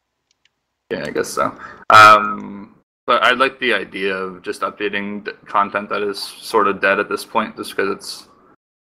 Yeah, 0.90 1.04
I 1.04 1.10
guess 1.10 1.28
so. 1.28 1.54
Um, 1.90 2.76
but 3.08 3.22
I 3.22 3.30
like 3.32 3.58
the 3.58 3.72
idea 3.72 4.14
of 4.14 4.42
just 4.42 4.60
updating 4.60 5.24
the 5.24 5.32
content 5.46 5.88
that 5.88 6.02
is 6.02 6.22
sort 6.22 6.68
of 6.68 6.78
dead 6.82 7.00
at 7.00 7.08
this 7.08 7.24
point, 7.24 7.56
just 7.56 7.74
because 7.74 7.90
it's 7.90 8.18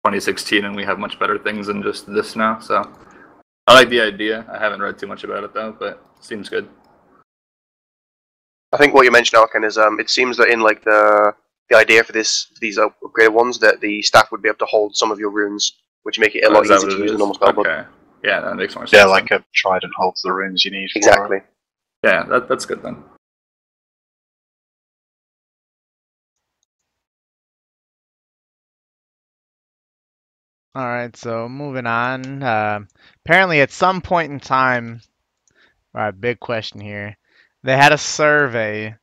2016 0.05 0.65
and 0.65 0.75
we 0.75 0.85
have 0.85 0.99
much 0.99 1.21
better 1.21 1.39
things 1.39 1.69
than 1.69 1.85
just 1.85 2.13
this 2.13 2.35
now. 2.35 2.59
So 2.59 2.83
I 3.69 3.75
like 3.75 3.89
the 3.91 4.01
idea. 4.01 4.45
I 4.53 4.59
haven't 4.59 4.83
read 4.83 4.99
too 4.99 5.07
much 5.07 5.23
about 5.23 5.45
it 5.45 5.55
though, 5.55 5.71
but 5.79 6.05
seems 6.19 6.49
good. 6.49 6.69
I 8.73 8.77
think 8.77 8.93
what 8.93 9.05
you 9.05 9.13
mentioned, 9.13 9.39
Alkan, 9.39 9.63
is 9.63 9.79
um, 9.79 10.01
it 10.01 10.11
seems 10.11 10.37
that 10.39 10.49
in 10.49 10.63
like 10.63 10.83
the 10.83 11.33
the 11.71 11.77
idea 11.77 12.03
for 12.03 12.11
this 12.11 12.49
these 12.61 12.77
upgraded 12.77 13.33
ones 13.33 13.61
that 13.61 13.81
the 13.81 14.03
staff 14.03 14.33
would 14.33 14.43
be 14.43 14.49
able 14.49 14.59
to 14.59 14.67
hold 14.67 14.97
some 14.97 15.13
of 15.13 15.21
your 15.21 15.31
runes, 15.31 15.75
which 16.03 16.19
make 16.19 16.35
it 16.35 16.43
a 16.43 16.49
Oh, 16.49 16.55
lot 16.55 16.65
is 16.65 16.73
easier 16.73 16.91
to 16.91 16.99
use 17.05 17.13
a 17.13 17.19
normal 17.19 17.35
spell 17.37 17.53
book. 17.53 17.69
Okay. 17.69 17.85
Yeah, 18.25 18.41
that 18.41 18.57
makes 18.57 18.75
more 18.75 18.85
sense. 18.89 18.99
Yeah, 18.99 19.05
like 19.05 19.31
a 19.31 19.45
trident 19.55 19.93
holds 19.97 20.23
the 20.23 20.33
runes 20.33 20.65
you 20.65 20.73
need. 20.73 20.91
For 20.91 20.99
Exactly. 20.99 21.39
yeah, 22.03 22.25
that, 22.25 22.49
that's 22.49 22.67
good 22.67 22.83
then. 22.83 23.05
All 30.75 30.87
right, 30.87 31.17
so 31.17 31.49
moving 31.49 31.87
on. 31.87 32.43
Uh, 32.43 32.81
apparently, 33.25 33.61
at 33.61 33.73
some 33.73 34.01
point 34.01 34.31
in 34.31 34.39
time, 34.39 35.01
all 35.95 36.03
right, 36.03 36.21
big 36.21 36.39
question 36.41 36.81
here. 36.81 37.17
They 37.65 37.77
had 37.77 37.93
a 37.93 37.99
survey, 37.99 38.95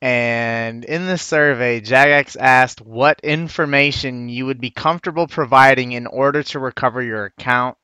and 0.00 0.84
in 0.84 1.06
the 1.06 1.18
survey, 1.18 1.80
Jagex 1.80 2.36
asked 2.40 2.80
what 2.80 3.20
information 3.22 4.28
you 4.28 4.46
would 4.46 4.60
be 4.60 4.70
comfortable 4.70 5.26
providing 5.26 5.92
in 5.92 6.06
order 6.06 6.42
to 6.44 6.58
recover 6.58 7.02
your 7.02 7.26
account. 7.26 7.76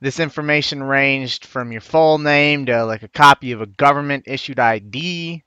This 0.00 0.18
information 0.18 0.82
ranged 0.82 1.44
from 1.44 1.70
your 1.70 1.80
full 1.80 2.18
name 2.18 2.66
to 2.66 2.84
like 2.84 3.02
a 3.02 3.08
copy 3.08 3.52
of 3.52 3.60
a 3.60 3.66
government 3.66 4.24
issued 4.26 4.58
ID. 4.58 5.42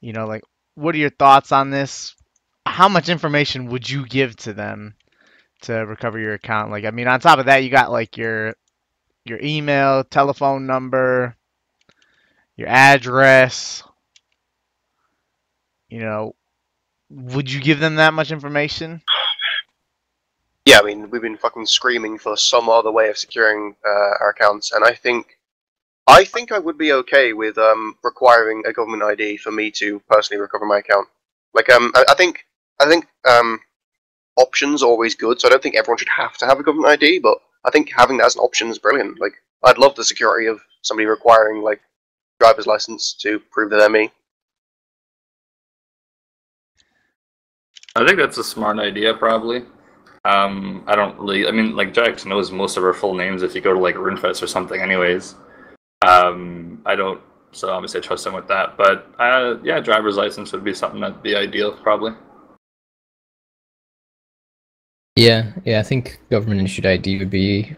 You 0.00 0.12
know, 0.12 0.26
like, 0.26 0.42
what 0.74 0.94
are 0.94 0.98
your 0.98 1.10
thoughts 1.10 1.52
on 1.52 1.70
this? 1.70 2.16
How 2.64 2.88
much 2.88 3.08
information 3.08 3.66
would 3.66 3.88
you 3.88 4.06
give 4.06 4.34
to 4.36 4.52
them? 4.52 4.94
To 5.62 5.74
recover 5.74 6.18
your 6.18 6.34
account. 6.34 6.70
Like, 6.70 6.84
I 6.84 6.90
mean, 6.90 7.08
on 7.08 7.20
top 7.20 7.38
of 7.38 7.46
that, 7.46 7.64
you 7.64 7.70
got 7.70 7.90
like 7.90 8.16
your 8.16 8.54
your 9.24 9.38
email, 9.40 10.04
telephone 10.04 10.66
number, 10.66 11.36
your 12.56 12.68
address. 12.68 13.82
You 15.88 16.00
know, 16.00 16.34
would 17.10 17.50
you 17.50 17.60
give 17.60 17.80
them 17.80 17.96
that 17.96 18.14
much 18.14 18.32
information? 18.32 19.02
Yeah, 20.64 20.78
I 20.78 20.82
mean, 20.82 21.10
we've 21.10 21.20
been 21.22 21.36
fucking 21.36 21.66
screaming 21.66 22.18
for 22.18 22.36
some 22.36 22.68
other 22.68 22.92
way 22.92 23.08
of 23.10 23.18
securing 23.18 23.74
uh, 23.84 24.14
our 24.20 24.30
accounts, 24.30 24.72
and 24.72 24.84
I 24.84 24.94
think, 24.94 25.38
I 26.06 26.24
think 26.24 26.52
I 26.52 26.58
would 26.58 26.78
be 26.78 26.92
okay 26.92 27.32
with 27.32 27.58
um, 27.58 27.96
requiring 28.04 28.62
a 28.64 28.72
government 28.72 29.02
ID 29.02 29.38
for 29.38 29.50
me 29.50 29.72
to 29.72 30.00
personally 30.08 30.40
recover 30.40 30.64
my 30.64 30.78
account. 30.78 31.08
Like, 31.52 31.68
um, 31.68 31.90
I, 31.94 32.04
I 32.10 32.14
think, 32.14 32.46
I 32.78 32.88
think 32.88 33.06
um, 33.28 33.60
options 34.36 34.82
always 34.82 35.14
good, 35.14 35.40
so 35.40 35.48
I 35.48 35.50
don't 35.50 35.62
think 35.62 35.76
everyone 35.76 35.98
should 35.98 36.08
have 36.08 36.36
to 36.38 36.46
have 36.46 36.60
a 36.60 36.62
government 36.62 36.90
ID, 36.90 37.18
but 37.20 37.38
I 37.64 37.70
think 37.70 37.90
having 37.96 38.18
that 38.18 38.26
as 38.26 38.36
an 38.36 38.40
option 38.40 38.68
is 38.68 38.78
brilliant. 38.78 39.20
Like, 39.20 39.34
I'd 39.64 39.78
love 39.78 39.94
the 39.94 40.04
security 40.04 40.46
of 40.46 40.60
somebody 40.82 41.06
requiring 41.06 41.62
like 41.62 41.80
driver's 42.40 42.66
license 42.66 43.14
to 43.14 43.40
prove 43.50 43.70
that 43.70 43.76
they're 43.76 43.88
me. 43.88 44.10
I 47.94 48.06
think 48.06 48.18
that's 48.18 48.38
a 48.38 48.44
smart 48.44 48.78
idea, 48.78 49.14
probably. 49.14 49.64
Um, 50.24 50.84
I 50.86 50.94
don't 50.94 51.18
really. 51.18 51.46
I 51.46 51.50
mean, 51.50 51.76
like 51.76 51.92
Jax 51.92 52.24
knows 52.24 52.50
most 52.50 52.76
of 52.76 52.84
our 52.84 52.94
full 52.94 53.14
names 53.14 53.42
if 53.42 53.54
you 53.54 53.60
go 53.60 53.74
to 53.74 53.78
like 53.78 53.96
RuneFest 53.96 54.42
or 54.42 54.46
something, 54.46 54.80
anyways. 54.80 55.34
Um, 56.06 56.80
I 56.86 56.94
don't. 56.94 57.20
So 57.52 57.70
obviously, 57.70 58.00
I 58.00 58.02
trust 58.02 58.26
him 58.26 58.32
with 58.32 58.48
that. 58.48 58.76
But 58.76 59.12
uh, 59.18 59.56
yeah, 59.62 59.80
driver's 59.80 60.16
license 60.16 60.52
would 60.52 60.64
be 60.64 60.74
something 60.74 61.00
that'd 61.00 61.22
be 61.22 61.34
ideal, 61.34 61.72
probably. 61.82 62.12
Yeah, 65.16 65.52
yeah, 65.64 65.80
I 65.80 65.82
think 65.82 66.20
government 66.30 66.62
issued 66.62 66.86
ID 66.86 67.18
would 67.18 67.30
be 67.30 67.76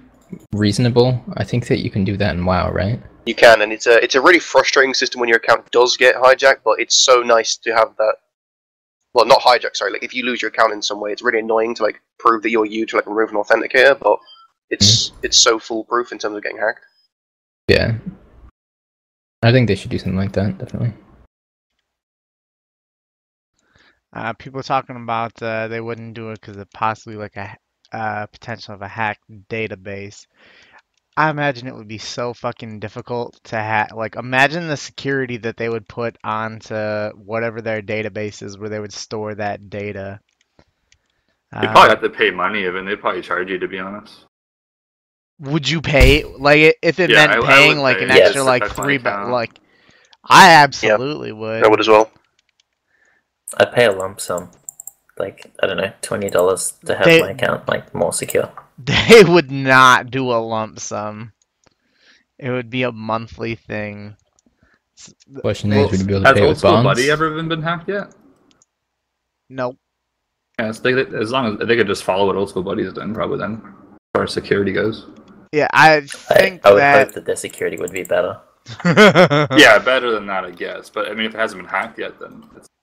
reasonable. 0.53 1.23
I 1.37 1.45
think 1.45 1.67
that 1.69 1.79
you 1.79 1.91
can 1.91 2.05
do 2.05 2.17
that 2.17 2.35
in 2.35 2.45
WoW, 2.45 2.71
right? 2.71 3.01
You 3.27 3.35
can, 3.35 3.63
and 3.63 3.73
it's 3.73 3.87
a 3.87 4.03
it's 4.03 4.15
a 4.15 4.21
really 4.21 4.39
frustrating 4.39 4.95
system 4.95 5.21
when 5.21 5.29
your 5.29 5.39
account 5.39 5.71
does 5.71 5.97
get 5.97 6.15
hijacked, 6.17 6.61
but 6.65 6.81
it's 6.81 6.95
so 6.95 7.23
nice 7.23 7.57
to 7.57 7.75
have 7.75 7.97
that 7.97 8.17
well, 9.15 9.27
not 9.27 9.41
hijack. 9.41 9.77
Sorry, 9.77 9.93
like 9.93 10.03
if 10.03 10.15
you 10.15 10.25
lose 10.25 10.43
your 10.43 10.51
account 10.51 10.73
in 10.73 10.83
some 10.83 11.01
way, 11.01 11.13
it's 11.13 11.23
really 11.23 11.39
annoying 11.39 11.75
to 11.77 11.83
like 11.83 12.01
prove 12.19 12.43
that 12.43 12.51
you're 12.51 12.67
you 12.67 12.85
to 12.87 12.97
like 12.97 13.07
remove 13.07 13.31
an 13.31 13.37
authenticator, 13.37 13.99
but 13.99 14.19
it's 14.71 15.11
mm-hmm. 15.11 15.21
it's 15.25 15.39
so 15.39 15.59
foolproof 15.59 16.13
in 16.13 16.19
terms 16.19 16.37
of 16.37 16.43
getting 16.43 16.59
hacked. 16.59 16.85
Yeah. 17.69 17.95
I 19.43 19.53
think 19.53 19.69
they 19.69 19.75
should 19.75 19.91
do 19.91 19.99
something 19.99 20.17
like 20.17 20.33
that, 20.33 20.59
definitely. 20.59 20.93
Uh, 24.15 24.33
people 24.35 24.63
talking 24.63 24.97
about 24.97 25.43
uh, 25.43 25.69
they 25.69 25.81
wouldn't 25.81 26.15
do 26.15 26.31
it 26.31 26.41
because 26.41 26.57
of 26.57 26.71
possibly 26.73 27.17
like 27.17 27.37
a 27.37 27.57
uh, 27.93 28.27
potential 28.27 28.75
of 28.75 28.83
a 28.83 28.89
hacked 28.89 29.25
database. 29.51 30.27
I 31.17 31.31
imagine 31.31 31.69
it 31.69 31.75
would 31.77 31.89
be 31.89 31.99
so 31.99 32.35
fucking 32.35 32.81
difficult 32.81 33.41
to 33.45 33.57
hack. 33.57 33.95
Like, 33.95 34.17
imagine 34.17 34.69
the 34.69 34.77
security 34.77 35.39
that 35.39 35.57
they 35.57 35.69
would 35.69 35.89
put 35.89 36.17
onto 36.25 36.75
whatever 37.17 37.61
their 37.63 37.83
database 37.83 38.43
is, 38.43 38.59
where 38.59 38.71
they 38.71 38.81
would 38.81 38.93
store 38.93 39.35
that 39.37 39.71
data. 39.71 40.21
You 41.61 41.69
Uh, 41.69 41.69
probably 41.69 41.91
have 41.91 42.03
to 42.03 42.11
pay 42.11 42.31
money 42.31 42.65
even. 42.65 42.85
They'd 42.85 43.01
probably 43.01 43.23
charge 43.23 43.51
you 43.51 43.59
to 43.59 43.69
be 43.69 43.79
honest. 43.81 44.27
would 45.41 45.69
you 45.69 45.81
pay 45.83 46.25
like 46.25 46.77
if 46.83 47.01
it 47.01 47.11
Yeah, 47.11 47.17
meant 47.17 47.41
I- 47.41 47.57
I 47.57 47.61
paying 47.61 47.79
would 47.79 47.83
like 47.83 48.01
pay 48.01 48.03
an 48.03 48.11
it 48.11 48.25
just 48.25 48.29
extra 48.29 48.43
like 48.43 48.67
three? 48.67 48.99
Ba- 48.99 49.19
like, 49.23 49.59
I 50.25 50.51
absolutely 50.51 51.33
would. 51.33 51.65
I 51.65 51.69
would 51.69 51.81
as 51.81 51.89
well. 51.89 52.11
I 53.57 53.65
pay 53.67 53.87
a 53.87 53.93
lump 53.93 54.21
sum, 54.21 54.51
like 55.19 55.53
I 55.63 55.67
don't 55.67 55.77
know, 55.77 55.93
twenty 56.03 56.29
dollars 56.31 56.73
to 56.87 56.95
have 56.97 57.05
They- 57.05 57.21
my 57.21 57.31
account 57.31 57.69
like 57.69 57.95
more 57.95 58.13
secure. 58.13 58.51
They 58.77 59.23
would 59.23 59.53
not 59.53 60.11
do 60.11 60.33
a 60.33 60.43
lump 60.43 60.81
sum. 60.81 61.33
It 62.41 62.51
would 62.51 62.71
be 62.71 62.83
a 62.83 62.91
monthly 62.91 63.55
thing. 63.55 64.17
Question 65.41 65.71
Well, 65.71 65.85
is, 65.85 65.91
would 65.93 66.01
you 66.01 66.07
be 66.07 66.15
able 66.15 66.23
to 66.23 66.29
Has 66.29 66.35
pay 66.37 66.41
Old 66.43 66.49
with 66.51 66.59
School 66.59 66.71
bonds? 66.73 66.85
Buddy 66.89 67.11
ever 67.11 67.35
been, 67.37 67.49
been 67.49 67.63
hacked 67.63 67.89
yet? 67.89 68.13
Nope. 69.49 69.77
Yeah, 70.59 70.73
so 70.73 70.83
they, 70.83 70.93
as 71.17 71.31
long 71.31 71.61
as 71.61 71.69
they 71.69 71.77
could 71.77 71.87
just 71.87 72.03
follow 72.05 72.27
what 72.27 72.35
Old 72.37 72.49
School 72.49 72.63
Buddy's 72.65 72.93
done, 72.93 73.15
probably 73.15 73.39
then, 73.39 73.63
as 73.65 73.99
far 74.15 74.23
as 74.25 74.33
security 74.33 74.73
goes. 74.73 75.07
Yeah, 75.53 75.69
I 75.73 75.97
I, 75.97 76.01
think 76.01 76.67
I 76.67 76.73
would 76.73 76.81
that. 76.81 77.07
hope 77.07 77.15
that 77.15 77.27
their 77.27 77.37
security 77.37 77.77
would 77.77 77.93
be 77.93 78.03
better. 78.03 78.41
yeah, 78.85 79.79
better 79.79 80.11
than 80.11 80.27
that, 80.27 80.45
I 80.45 80.51
guess. 80.51 80.91
But 80.91 81.09
I 81.09 81.15
mean, 81.15 81.27
if 81.27 81.35
it 81.35 81.39
hasn't 81.39 81.63
been 81.63 81.71
hacked 81.71 81.99
yet, 81.99 82.19
then 82.19 82.43
it's 82.57 82.67
well. 82.67 82.74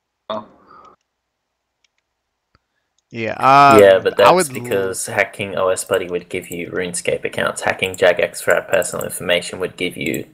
Yeah. 3.12 3.34
Um, 3.34 3.82
yeah, 3.82 4.00
but 4.00 4.16
that's 4.16 4.32
would 4.32 4.58
l- 4.58 4.64
because 4.64 5.06
hacking 5.06 5.58
OS 5.58 5.84
Buddy 5.84 6.08
would 6.08 6.30
give 6.30 6.50
you 6.50 6.70
RuneScape 6.70 7.26
accounts. 7.26 7.62
Hacking 7.62 7.96
Jagex 7.96 8.42
for 8.42 8.56
our 8.56 8.62
personal 8.62 9.06
information 9.06 9.60
would 9.60 9.76
give 9.76 9.98
you 9.98 10.28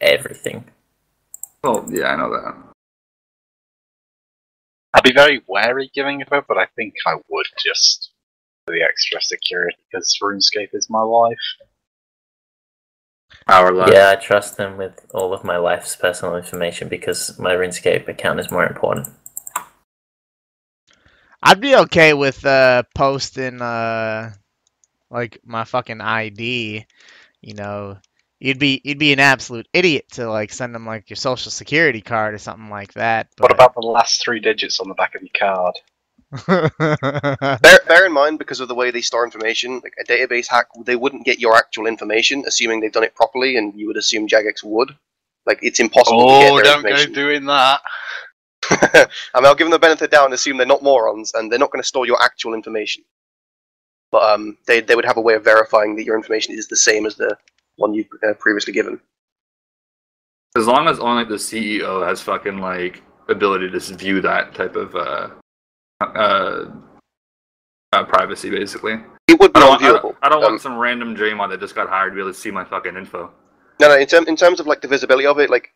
everything. 0.00 0.64
Well, 1.62 1.86
yeah, 1.88 2.06
I 2.06 2.16
know 2.16 2.30
that. 2.30 2.54
I'd 4.94 5.02
be 5.02 5.12
very 5.12 5.42
wary 5.46 5.90
giving 5.94 6.20
it 6.20 6.32
up, 6.32 6.46
but 6.48 6.58
I 6.58 6.66
think 6.76 6.94
I 7.06 7.16
would 7.28 7.46
just 7.62 8.10
for 8.64 8.72
the 8.72 8.82
extra 8.82 9.20
security 9.20 9.76
because 9.90 10.18
RuneScape 10.22 10.74
is 10.74 10.88
my 10.88 11.00
life. 11.00 11.36
Our 13.48 13.72
life. 13.72 13.90
Yeah, 13.92 14.10
I 14.10 14.16
trust 14.16 14.56
them 14.56 14.76
with 14.76 15.04
all 15.12 15.32
of 15.34 15.44
my 15.44 15.56
life's 15.56 15.96
personal 15.96 16.36
information 16.36 16.88
because 16.88 17.38
my 17.38 17.54
RuneScape 17.54 18.08
account 18.08 18.40
is 18.40 18.50
more 18.50 18.66
important. 18.66 19.08
I'd 21.42 21.60
be 21.60 21.74
okay 21.74 22.14
with 22.14 22.44
uh 22.46 22.84
posting 22.94 23.60
uh 23.60 24.32
like 25.10 25.38
my 25.44 25.64
fucking 25.64 26.00
ID. 26.00 26.86
You 27.40 27.54
know, 27.54 27.98
you'd 28.38 28.60
be 28.60 28.80
you'd 28.84 28.98
be 28.98 29.12
an 29.12 29.20
absolute 29.20 29.66
idiot 29.72 30.06
to 30.12 30.30
like 30.30 30.52
send 30.52 30.74
them 30.74 30.86
like 30.86 31.10
your 31.10 31.16
social 31.16 31.50
security 31.50 32.00
card 32.00 32.34
or 32.34 32.38
something 32.38 32.70
like 32.70 32.92
that. 32.94 33.28
But... 33.36 33.44
What 33.44 33.52
about 33.52 33.74
the 33.74 33.80
last 33.80 34.22
three 34.22 34.40
digits 34.40 34.80
on 34.80 34.88
the 34.88 34.94
back 34.94 35.14
of 35.14 35.22
your 35.22 35.30
card? 35.36 35.74
Bear, 36.46 37.80
bear 37.86 38.06
in 38.06 38.12
mind, 38.12 38.38
because 38.38 38.60
of 38.60 38.68
the 38.68 38.74
way 38.74 38.90
they 38.90 39.02
store 39.02 39.24
information, 39.24 39.80
like 39.82 39.94
a 40.00 40.04
database 40.04 40.46
hack, 40.46 40.66
they 40.84 40.96
wouldn't 40.96 41.26
get 41.26 41.38
your 41.38 41.54
actual 41.56 41.86
information, 41.86 42.42
assuming 42.46 42.80
they've 42.80 42.92
done 42.92 43.04
it 43.04 43.14
properly, 43.14 43.56
and 43.56 43.74
you 43.78 43.86
would 43.86 43.98
assume 43.98 44.26
Jagex 44.26 44.64
would. 44.64 44.96
Like, 45.44 45.58
it's 45.60 45.78
impossible 45.78 46.26
to 46.26 46.38
get 46.40 46.50
Oh, 46.50 46.56
their 46.56 46.64
don't 46.64 46.82
go 46.82 47.06
doing 47.06 47.44
that. 47.46 47.82
I 48.70 49.08
mean, 49.36 49.44
I'll 49.46 49.54
give 49.54 49.66
them 49.66 49.72
the 49.72 49.78
benefit 49.78 50.04
of 50.04 50.10
the 50.10 50.16
doubt 50.16 50.24
and 50.26 50.34
assume 50.34 50.56
they're 50.56 50.66
not 50.66 50.82
morons, 50.82 51.32
and 51.34 51.50
they're 51.50 51.58
not 51.58 51.70
going 51.70 51.82
to 51.82 51.88
store 51.88 52.06
your 52.06 52.22
actual 52.22 52.54
information. 52.54 53.04
But 54.10 54.22
um, 54.22 54.56
they, 54.66 54.80
they 54.80 54.94
would 54.94 55.04
have 55.04 55.16
a 55.18 55.22
way 55.22 55.34
of 55.34 55.44
verifying 55.44 55.96
that 55.96 56.04
your 56.04 56.16
information 56.16 56.54
is 56.54 56.68
the 56.68 56.76
same 56.76 57.04
as 57.04 57.16
the 57.16 57.36
one 57.76 57.92
you've 57.92 58.08
uh, 58.26 58.34
previously 58.38 58.72
given. 58.72 59.00
As 60.56 60.66
long 60.66 60.88
as 60.88 60.98
only 60.98 61.24
the 61.24 61.34
CEO 61.34 62.06
has 62.06 62.20
fucking 62.20 62.58
like 62.58 63.02
ability 63.28 63.70
to 63.70 63.96
view 63.96 64.20
that 64.20 64.54
type 64.54 64.76
of 64.76 64.94
uh, 64.94 65.30
uh, 66.02 66.70
uh 67.92 68.04
privacy, 68.04 68.50
basically. 68.50 68.94
It 69.28 69.38
would 69.40 69.52
be 69.52 69.60
I 69.60 69.60
don't, 69.60 69.68
want, 69.70 69.82
I 69.82 69.86
don't, 69.88 70.16
I 70.22 70.28
don't 70.28 70.44
Um, 70.44 70.50
want 70.52 70.60
some 70.60 70.78
random 70.78 71.14
Draymond 71.16 71.50
that 71.50 71.60
just 71.60 71.74
got 71.74 71.88
hired 71.88 72.12
to 72.12 72.14
be 72.14 72.20
able 72.20 72.32
to 72.32 72.38
see 72.38 72.50
my 72.50 72.64
fucking 72.64 72.96
info. 72.96 73.30
No, 73.80 73.88
no. 73.88 73.96
In, 73.96 74.06
term, 74.06 74.26
in 74.28 74.36
terms 74.36 74.60
of 74.60 74.66
like 74.66 74.80
the 74.80 74.88
visibility 74.88 75.26
of 75.26 75.38
it, 75.38 75.50
like 75.50 75.72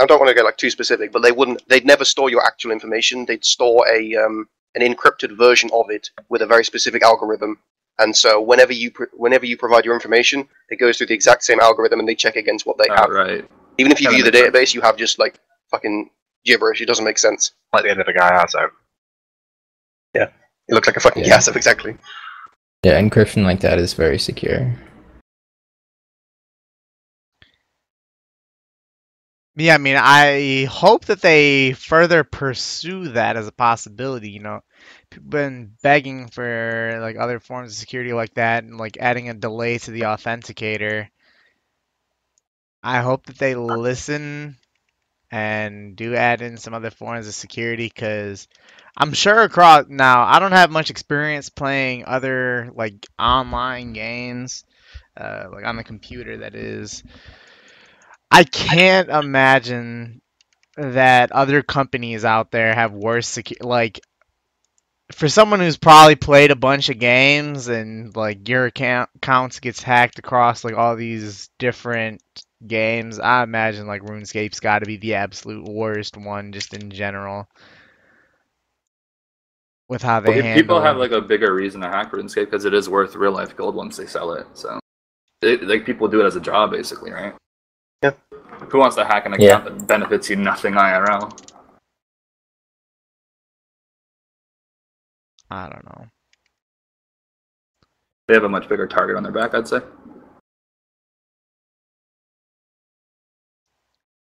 I 0.00 0.06
don't 0.06 0.18
want 0.18 0.28
to 0.28 0.34
get 0.34 0.44
like 0.44 0.56
too 0.58 0.70
specific, 0.70 1.12
but 1.12 1.22
they 1.22 1.32
wouldn't. 1.32 1.66
They'd 1.68 1.86
never 1.86 2.04
store 2.04 2.30
your 2.30 2.44
actual 2.44 2.72
information. 2.72 3.24
They'd 3.24 3.44
store 3.44 3.86
a 3.88 4.14
um, 4.16 4.46
an 4.74 4.82
encrypted 4.82 5.36
version 5.36 5.70
of 5.72 5.90
it 5.90 6.10
with 6.28 6.42
a 6.42 6.46
very 6.46 6.64
specific 6.64 7.02
algorithm. 7.02 7.58
And 7.98 8.16
so 8.16 8.40
whenever 8.40 8.72
you 8.72 8.90
pr- 8.90 9.04
whenever 9.14 9.46
you 9.46 9.56
provide 9.56 9.84
your 9.84 9.94
information, 9.94 10.48
it 10.70 10.76
goes 10.76 10.98
through 10.98 11.08
the 11.08 11.14
exact 11.14 11.44
same 11.44 11.60
algorithm, 11.60 12.00
and 12.00 12.08
they 12.08 12.14
check 12.14 12.36
against 12.36 12.66
what 12.66 12.78
they 12.78 12.86
Oh, 12.90 12.94
have. 12.96 13.10
right. 13.10 13.48
Even 13.78 13.92
if 13.92 14.00
you 14.00 14.08
Kinda 14.08 14.16
view 14.16 14.24
the 14.24 14.30
makes 14.30 14.44
sense. 14.44 14.70
database, 14.70 14.74
you 14.74 14.80
have 14.82 14.96
just 14.96 15.18
like 15.18 15.38
fucking 15.70 16.10
gibberish. 16.44 16.80
It 16.80 16.86
doesn't 16.86 17.04
make 17.04 17.18
sense. 17.18 17.52
Like 17.72 17.84
the 17.84 17.90
end 17.90 18.00
of 18.00 18.06
the 18.06 18.12
guy 18.12 18.32
has 18.32 18.54
out. 18.54 18.70
Yeah, 20.14 20.28
it 20.68 20.74
looks 20.74 20.86
like 20.86 20.96
a 20.96 21.00
fucking 21.00 21.24
Yeah. 21.24 21.38
Yasif, 21.38 21.56
exactly. 21.56 21.96
Yeah, 22.84 23.00
encryption 23.00 23.44
like 23.44 23.60
that 23.60 23.78
is 23.78 23.94
very 23.94 24.18
secure. 24.18 24.74
Yeah, 29.54 29.74
I 29.74 29.78
mean, 29.78 29.96
I 29.96 30.64
hope 30.64 31.04
that 31.06 31.20
they 31.20 31.74
further 31.74 32.24
pursue 32.24 33.08
that 33.08 33.36
as 33.36 33.46
a 33.46 33.52
possibility. 33.52 34.30
You 34.30 34.40
know, 34.40 34.60
people 35.10 35.28
been 35.28 35.76
begging 35.82 36.28
for 36.28 36.98
like 37.00 37.16
other 37.16 37.38
forms 37.38 37.72
of 37.72 37.76
security 37.76 38.14
like 38.14 38.34
that, 38.34 38.64
and 38.64 38.78
like 38.78 38.96
adding 38.98 39.28
a 39.28 39.34
delay 39.34 39.78
to 39.78 39.90
the 39.90 40.02
authenticator. 40.02 41.08
I 42.82 43.00
hope 43.00 43.26
that 43.26 43.38
they 43.38 43.54
listen 43.54 44.56
and 45.30 45.96
do 45.96 46.14
add 46.14 46.42
in 46.42 46.56
some 46.56 46.74
other 46.74 46.90
forms 46.90 47.26
of 47.28 47.34
security 47.34 47.86
because 47.86 48.48
I'm 48.96 49.12
sure 49.12 49.42
across 49.42 49.86
now 49.88 50.22
I 50.24 50.38
don't 50.38 50.52
have 50.52 50.70
much 50.70 50.90
experience 50.90 51.48
playing 51.48 52.04
other 52.06 52.70
like 52.74 53.06
online 53.18 53.92
games, 53.92 54.64
uh, 55.16 55.46
like 55.52 55.64
on 55.64 55.76
the 55.76 55.84
computer 55.84 56.38
that 56.38 56.54
is. 56.54 57.02
I 58.30 58.44
can't 58.44 59.10
imagine 59.10 60.22
that 60.76 61.32
other 61.32 61.62
companies 61.62 62.24
out 62.24 62.50
there 62.50 62.74
have 62.74 62.92
worse 62.92 63.30
secu- 63.30 63.62
like 63.62 64.00
for 65.12 65.28
someone 65.28 65.60
who's 65.60 65.76
probably 65.76 66.16
played 66.16 66.50
a 66.50 66.56
bunch 66.56 66.88
of 66.88 66.98
games 66.98 67.68
and 67.68 68.14
like 68.16 68.48
your 68.48 68.66
account 68.66 69.10
accounts 69.16 69.60
gets 69.60 69.82
hacked 69.82 70.18
across 70.18 70.64
like 70.64 70.74
all 70.74 70.96
these 70.96 71.50
different 71.58 72.22
games, 72.66 73.18
I 73.18 73.42
imagine 73.42 73.86
like 73.86 74.02
RuneScape's 74.02 74.60
got 74.60 74.80
to 74.80 74.86
be 74.86 74.96
the 74.96 75.14
absolute 75.14 75.64
worst 75.64 76.16
one 76.16 76.52
just 76.52 76.74
in 76.74 76.90
general. 76.90 77.48
With 79.88 80.02
how 80.02 80.20
they 80.20 80.30
Well, 80.30 80.42
handle 80.42 80.62
people 80.62 80.80
have 80.80 80.96
like 80.96 81.10
a 81.10 81.20
bigger 81.20 81.54
reason 81.54 81.80
to 81.82 81.88
hack 81.88 82.12
RuneScape 82.12 82.46
because 82.46 82.64
it 82.64 82.74
is 82.74 82.88
worth 82.88 83.14
real 83.14 83.32
life 83.32 83.56
gold 83.56 83.74
once 83.74 83.96
they 83.96 84.06
sell 84.06 84.32
it. 84.32 84.46
So, 84.54 84.78
it, 85.42 85.62
like 85.64 85.84
people 85.84 86.08
do 86.08 86.20
it 86.20 86.24
as 86.26 86.36
a 86.36 86.40
job, 86.40 86.70
basically, 86.70 87.10
right? 87.10 87.34
Yeah. 88.02 88.12
Who 88.70 88.78
wants 88.78 88.96
to 88.96 89.04
hack 89.04 89.26
an 89.26 89.34
Yeah. 89.38 89.56
account 89.56 89.64
that 89.64 89.86
benefits 89.86 90.30
you 90.30 90.36
nothing 90.36 90.74
IRL? 90.74 91.30
I 95.50 95.68
don't 95.68 95.84
know. 95.84 96.06
They 98.28 98.34
have 98.34 98.44
a 98.44 98.48
much 98.48 98.68
bigger 98.68 98.86
target 98.86 99.16
on 99.16 99.22
their 99.22 99.32
back, 99.32 99.52
I'd 99.54 99.68
say. 99.68 99.80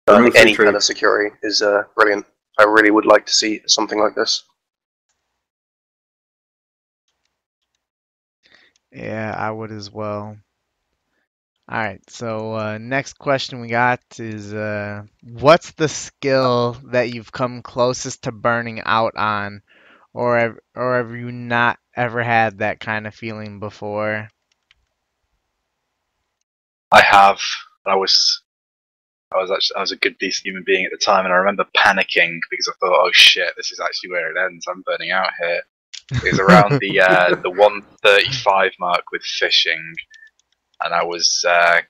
I 0.07 0.21
think 0.23 0.35
any 0.35 0.55
kind 0.55 0.75
of 0.75 0.83
security 0.83 1.35
is 1.43 1.61
uh, 1.61 1.83
brilliant. 1.95 2.25
I 2.57 2.63
really 2.63 2.91
would 2.91 3.05
like 3.05 3.25
to 3.27 3.33
see 3.33 3.61
something 3.67 3.99
like 3.99 4.15
this. 4.15 4.43
Yeah, 8.91 9.33
I 9.37 9.51
would 9.51 9.71
as 9.71 9.89
well. 9.91 10.37
All 11.69 11.77
right, 11.77 12.01
so 12.09 12.53
uh, 12.55 12.77
next 12.79 13.17
question 13.17 13.61
we 13.61 13.69
got 13.69 14.01
is 14.19 14.53
uh, 14.53 15.03
what's 15.23 15.71
the 15.71 15.87
skill 15.87 16.75
that 16.91 17.13
you've 17.13 17.31
come 17.31 17.61
closest 17.61 18.23
to 18.23 18.33
burning 18.33 18.81
out 18.81 19.15
on, 19.15 19.61
or 20.13 20.37
have, 20.37 20.57
or 20.75 20.97
have 20.97 21.11
you 21.11 21.31
not 21.31 21.79
ever 21.95 22.23
had 22.23 22.57
that 22.57 22.81
kind 22.81 23.07
of 23.07 23.15
feeling 23.15 23.59
before? 23.59 24.27
I 26.91 27.01
have. 27.01 27.39
I 27.85 27.95
was 27.95 28.41
I 29.31 29.37
was 29.37 29.49
actually 29.49 29.77
I 29.77 29.81
was 29.81 29.91
a 29.93 29.97
good 29.97 30.17
decent 30.17 30.47
human 30.47 30.63
being 30.65 30.83
at 30.85 30.91
the 30.91 30.97
time, 30.97 31.23
and 31.23 31.33
I 31.33 31.37
remember 31.37 31.65
panicking 31.75 32.39
because 32.49 32.67
I 32.67 32.73
thought, 32.79 32.99
oh 33.05 33.11
shit, 33.13 33.53
this 33.55 33.71
is 33.71 33.79
actually 33.79 34.11
where 34.11 34.29
it 34.29 34.37
ends. 34.37 34.65
I'm 34.67 34.81
burning 34.81 35.11
out 35.11 35.29
here. 35.39 35.61
It 36.11 36.23
was 36.23 36.39
around 36.39 36.79
the 36.79 36.99
uh, 36.99 37.35
the 37.35 37.49
135 37.49 38.71
mark 38.79 39.03
with 39.11 39.23
fishing, 39.23 39.93
and 40.83 40.93
I 40.93 41.03
was 41.03 41.45
uh, 41.47 41.81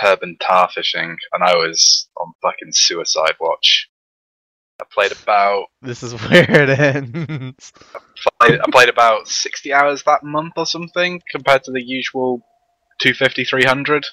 herb 0.00 0.20
and 0.22 0.38
tar 0.40 0.68
fishing, 0.72 1.16
and 1.32 1.42
I 1.42 1.56
was 1.56 2.08
on 2.16 2.32
fucking 2.42 2.72
suicide 2.72 3.34
watch. 3.40 3.88
I 4.80 4.84
played 4.90 5.12
about 5.12 5.66
This 5.80 6.02
is 6.02 6.12
where 6.28 6.62
it 6.62 6.78
ends. 6.78 7.72
I, 8.40 8.58
I 8.58 8.70
played 8.70 8.88
about 8.88 9.28
60 9.28 9.72
hours 9.72 10.02
that 10.04 10.24
month 10.24 10.54
or 10.56 10.66
something 10.66 11.20
compared 11.30 11.64
to 11.64 11.72
the 11.72 11.82
usual 11.82 12.42
250 13.00 13.44
300 13.44 14.06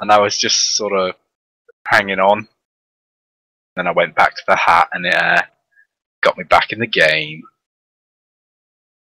and 0.00 0.10
I 0.10 0.18
was 0.18 0.38
just 0.38 0.76
sort 0.76 0.92
of 0.92 1.14
hanging 1.86 2.20
on 2.20 2.48
then 3.76 3.86
I 3.86 3.92
went 3.92 4.14
back 4.14 4.34
to 4.36 4.42
the 4.46 4.56
hat 4.56 4.88
and 4.92 5.06
it 5.06 5.14
uh, 5.14 5.42
got 6.22 6.38
me 6.38 6.44
back 6.44 6.72
in 6.72 6.78
the 6.78 6.86
game 6.86 7.42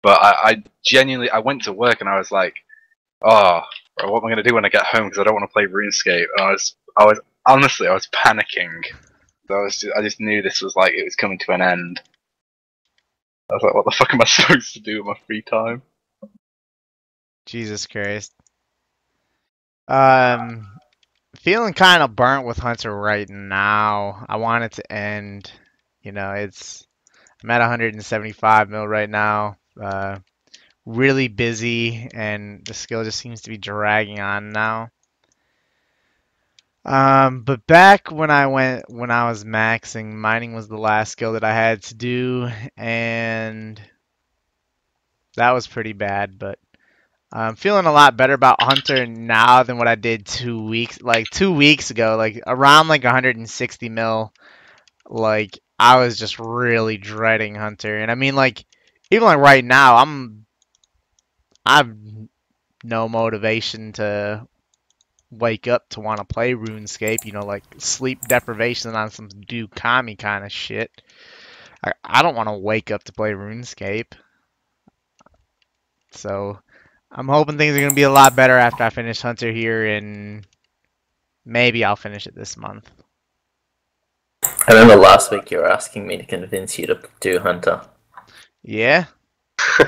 but 0.01 0.21
I, 0.21 0.33
I 0.43 0.63
genuinely 0.83 1.29
I 1.29 1.39
went 1.39 1.63
to 1.63 1.73
work 1.73 2.01
and 2.01 2.09
I 2.09 2.17
was 2.17 2.31
like 2.31 2.55
oh 3.21 3.61
what 4.01 4.19
am 4.19 4.25
I 4.25 4.29
going 4.29 4.37
to 4.37 4.43
do 4.43 4.55
when 4.55 4.65
I 4.65 4.69
get 4.69 4.85
home 4.85 5.05
because 5.05 5.19
I 5.19 5.23
don't 5.23 5.33
want 5.33 5.49
to 5.49 5.53
play 5.53 5.65
RuneScape 5.65 6.27
and 6.37 6.45
I 6.47 6.51
was 6.51 6.75
I 6.97 7.05
was 7.05 7.19
honestly 7.45 7.87
I 7.87 7.93
was 7.93 8.07
panicking 8.07 8.83
I 9.49 9.53
was 9.63 9.77
just, 9.77 9.93
I 9.97 10.01
just 10.01 10.19
knew 10.19 10.41
this 10.41 10.61
was 10.61 10.75
like 10.75 10.93
it 10.93 11.03
was 11.03 11.15
coming 11.15 11.39
to 11.39 11.51
an 11.51 11.61
end 11.61 12.01
I 13.49 13.55
was 13.55 13.63
like, 13.63 13.73
what 13.73 13.85
the 13.85 13.91
fuck 13.91 14.13
am 14.13 14.21
I 14.21 14.25
supposed 14.27 14.73
to 14.73 14.79
do 14.79 14.97
with 14.97 15.07
my 15.07 15.25
free 15.25 15.41
time? 15.41 15.81
Jesus 17.45 17.87
Christ. 17.87 18.33
Um, 19.87 20.67
feeling 21.35 21.73
kind 21.73 22.03
of 22.03 22.15
burnt 22.15 22.45
with 22.45 22.59
Hunter 22.59 22.95
right 22.95 23.27
now. 23.27 24.25
I 24.29 24.37
want 24.37 24.65
it 24.65 24.71
to 24.73 24.91
end. 24.91 25.51
You 26.01 26.11
know, 26.11 26.31
it's 26.31 26.85
I'm 27.43 27.49
at 27.49 27.59
175 27.59 28.69
mil 28.69 28.87
right 28.87 29.09
now. 29.09 29.57
Uh, 29.81 30.19
really 30.85 31.27
busy, 31.27 32.09
and 32.13 32.65
the 32.65 32.73
skill 32.73 33.03
just 33.03 33.19
seems 33.19 33.41
to 33.41 33.49
be 33.49 33.57
dragging 33.57 34.19
on 34.19 34.51
now. 34.51 34.89
Um, 36.85 37.43
but 37.43 37.67
back 37.67 38.11
when 38.11 38.31
I 38.31 38.47
went 38.47 38.89
when 38.89 39.11
I 39.11 39.29
was 39.29 39.43
maxing, 39.43 40.13
mining 40.13 40.53
was 40.53 40.67
the 40.67 40.77
last 40.77 41.11
skill 41.11 41.33
that 41.33 41.43
I 41.43 41.53
had 41.53 41.83
to 41.83 41.95
do, 41.95 42.49
and 42.77 43.79
that 45.35 45.51
was 45.51 45.67
pretty 45.67 45.93
bad. 45.93 46.39
But 46.39 46.57
I'm 47.31 47.55
feeling 47.55 47.85
a 47.85 47.91
lot 47.91 48.17
better 48.17 48.33
about 48.33 48.61
Hunter 48.63 49.05
now 49.05 49.63
than 49.63 49.77
what 49.77 49.87
I 49.87 49.95
did 49.95 50.25
two 50.25 50.65
weeks 50.65 51.01
like 51.01 51.29
two 51.29 51.53
weeks 51.53 51.91
ago. 51.91 52.15
Like 52.17 52.41
around 52.47 52.87
like 52.87 53.03
160 53.03 53.89
mil, 53.89 54.33
like 55.07 55.59
I 55.77 55.97
was 55.99 56.17
just 56.17 56.39
really 56.39 56.97
dreading 56.97 57.55
Hunter, 57.55 57.97
and 57.99 58.09
I 58.09 58.15
mean 58.15 58.35
like 58.35 58.65
even 59.11 59.25
like 59.25 59.39
right 59.39 59.63
now, 59.63 59.97
I'm 59.97 60.45
I've 61.65 61.95
no 62.83 63.09
motivation 63.09 63.93
to 63.93 64.47
wake 65.31 65.67
up 65.67 65.87
to 65.89 65.99
want 65.99 66.19
to 66.19 66.25
play 66.25 66.53
RuneScape, 66.53 67.25
you 67.25 67.31
know, 67.31 67.45
like 67.45 67.63
sleep 67.77 68.21
deprivation 68.27 68.95
on 68.95 69.11
some 69.11 69.29
Dookami 69.29 70.17
kind 70.17 70.43
of 70.43 70.51
shit. 70.51 70.89
I, 71.83 71.93
I 72.03 72.21
don't 72.21 72.35
want 72.35 72.49
to 72.49 72.57
wake 72.57 72.91
up 72.91 73.03
to 73.05 73.13
play 73.13 73.31
RuneScape. 73.31 74.13
So 76.11 76.59
I'm 77.11 77.27
hoping 77.27 77.57
things 77.57 77.75
are 77.75 77.79
going 77.79 77.91
to 77.91 77.95
be 77.95 78.03
a 78.03 78.11
lot 78.11 78.35
better 78.35 78.57
after 78.57 78.83
I 78.83 78.89
finish 78.89 79.21
Hunter 79.21 79.51
here, 79.51 79.85
and 79.85 80.45
maybe 81.45 81.83
I'll 81.83 81.95
finish 81.95 82.27
it 82.27 82.35
this 82.35 82.57
month. 82.57 82.89
I 84.43 84.73
remember 84.73 84.95
last 84.95 85.31
week 85.31 85.51
you 85.51 85.59
were 85.59 85.69
asking 85.69 86.07
me 86.07 86.17
to 86.17 86.25
convince 86.25 86.77
you 86.79 86.87
to 86.87 86.99
do 87.19 87.39
Hunter. 87.39 87.81
Yeah? 88.63 89.05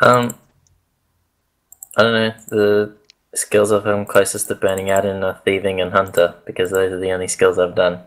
um, 0.00 0.34
I 1.96 2.02
don't 2.02 2.12
know. 2.12 2.34
The 2.48 2.96
skills 3.34 3.72
I've 3.72 3.84
come 3.84 4.06
closest 4.06 4.48
to 4.48 4.54
burning 4.54 4.90
out 4.90 5.04
in 5.04 5.22
are 5.22 5.40
thieving 5.44 5.80
and 5.80 5.92
hunter 5.92 6.34
because 6.46 6.70
those 6.70 6.92
are 6.92 7.00
the 7.00 7.12
only 7.12 7.28
skills 7.28 7.58
I've 7.58 7.74
done. 7.74 8.00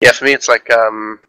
Yeah, 0.00 0.12
for 0.12 0.24
me, 0.24 0.32
it's 0.32 0.48
like 0.48 0.70
um, 0.70 1.20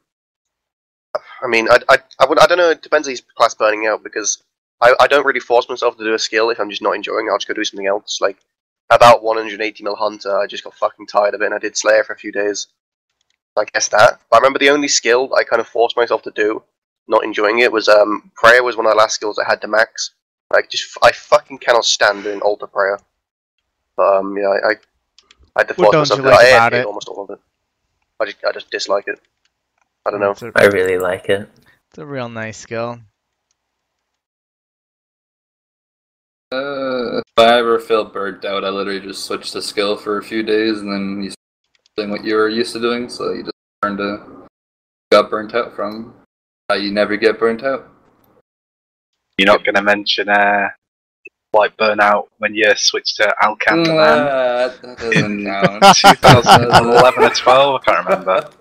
I 1.41 1.47
mean, 1.47 1.67
I, 1.69 1.79
I, 1.89 1.97
I, 2.19 2.25
would, 2.25 2.39
I 2.39 2.47
don't 2.47 2.57
know. 2.57 2.71
It 2.71 2.81
depends 2.81 3.07
on 3.07 3.11
his 3.11 3.21
class 3.37 3.53
burning 3.53 3.85
out 3.87 4.03
because 4.03 4.43
I, 4.81 4.93
I 4.99 5.07
don't 5.07 5.25
really 5.25 5.39
force 5.39 5.69
myself 5.69 5.97
to 5.97 6.03
do 6.03 6.13
a 6.13 6.19
skill 6.19 6.49
if 6.49 6.59
I'm 6.59 6.69
just 6.69 6.81
not 6.81 6.95
enjoying. 6.95 7.27
it. 7.27 7.29
I'll 7.29 7.37
just 7.37 7.47
go 7.47 7.53
do 7.53 7.63
something 7.63 7.87
else. 7.87 8.19
Like 8.21 8.37
about 8.89 9.23
180 9.23 9.83
mil 9.83 9.95
hunter, 9.95 10.37
I 10.37 10.47
just 10.47 10.63
got 10.63 10.73
fucking 10.75 11.07
tired 11.07 11.33
of 11.33 11.41
it, 11.41 11.45
and 11.45 11.53
I 11.53 11.59
did 11.59 11.75
Slayer 11.77 12.03
for 12.03 12.13
a 12.13 12.17
few 12.17 12.31
days. 12.31 12.67
I 13.57 13.65
guess 13.73 13.87
that. 13.89 14.19
But 14.29 14.35
I 14.37 14.39
remember 14.39 14.59
the 14.59 14.69
only 14.69 14.87
skill 14.87 15.33
I 15.35 15.43
kind 15.43 15.59
of 15.61 15.67
forced 15.67 15.95
myself 15.97 16.21
to 16.23 16.31
do, 16.35 16.61
not 17.07 17.23
enjoying 17.23 17.59
it, 17.59 17.71
was 17.71 17.87
um, 17.87 18.31
prayer 18.35 18.63
was 18.63 18.75
one 18.77 18.85
of 18.85 18.91
the 18.91 18.97
last 18.97 19.15
skills 19.15 19.39
I 19.39 19.49
had 19.49 19.61
to 19.61 19.67
max. 19.67 20.11
Like, 20.51 20.69
just 20.69 20.97
I 21.01 21.11
fucking 21.11 21.59
cannot 21.59 21.85
stand 21.85 22.23
doing 22.23 22.41
altar 22.41 22.67
prayer. 22.67 22.99
But 23.97 24.17
um, 24.17 24.37
yeah, 24.37 24.47
I, 24.49 24.67
I, 24.69 24.71
I 25.55 25.59
had 25.61 25.67
to 25.69 25.73
What 25.75 25.91
force 25.91 25.91
don't 25.91 25.99
myself 26.01 26.17
you 26.17 26.23
to. 26.23 26.29
like 26.29 26.39
I 26.39 26.49
about 26.49 26.73
AFK'd 26.73 26.73
it? 26.73 26.85
almost 26.85 27.07
all 27.07 27.23
of 27.23 27.29
it. 27.31 27.39
I 28.19 28.25
just, 28.25 28.37
I 28.45 28.51
just 28.51 28.69
dislike 28.69 29.07
it. 29.07 29.19
I 30.05 30.11
don't 30.11 30.19
know. 30.19 30.31
It's 30.31 30.41
a, 30.43 30.51
I 30.55 30.65
really 30.65 30.97
like 30.97 31.29
it. 31.29 31.49
it's 31.89 31.97
a 31.97 32.05
real 32.05 32.29
nice 32.29 32.57
skill. 32.57 32.99
Uh, 36.55 37.17
if 37.17 37.23
I 37.37 37.57
ever 37.59 37.79
feel 37.79 38.05
burnt 38.05 38.45
out, 38.45 38.63
I 38.63 38.69
literally 38.69 39.01
just 39.01 39.25
switch 39.25 39.51
the 39.51 39.61
skill 39.61 39.97
for 39.97 40.17
a 40.17 40.23
few 40.23 40.41
days, 40.43 40.79
and 40.79 40.91
then 40.91 41.23
you 41.23 41.31
start 41.31 41.95
doing 41.97 42.09
what 42.11 42.23
you 42.23 42.35
were 42.35 42.49
used 42.49 42.73
to 42.73 42.79
doing. 42.79 43.09
So 43.09 43.33
you 43.33 43.43
just 43.43 43.53
learn 43.83 43.97
to 43.97 44.47
got 45.11 45.29
burnt 45.29 45.53
out 45.53 45.75
from 45.75 46.13
how 46.69 46.75
you 46.75 46.91
never 46.91 47.17
get 47.17 47.39
burnt 47.39 47.63
out. 47.63 47.89
You're 49.37 49.47
not 49.47 49.65
going 49.65 49.75
to 49.75 49.81
mention 49.81 50.29
uh, 50.29 50.69
like 51.53 51.75
burnout 51.77 52.27
when 52.37 52.53
you 52.55 52.71
switch 52.75 53.15
to 53.15 53.33
Alcant 53.41 53.85
Man 53.87 53.97
Uh, 53.99 54.73
that 54.81 54.97
doesn't 54.97 55.39
in 55.39 55.45
count. 55.81 55.83
2011 55.97 57.23
or 57.23 57.29
12. 57.29 57.81
I 57.81 57.85
can't 57.85 58.05
remember. 58.05 58.49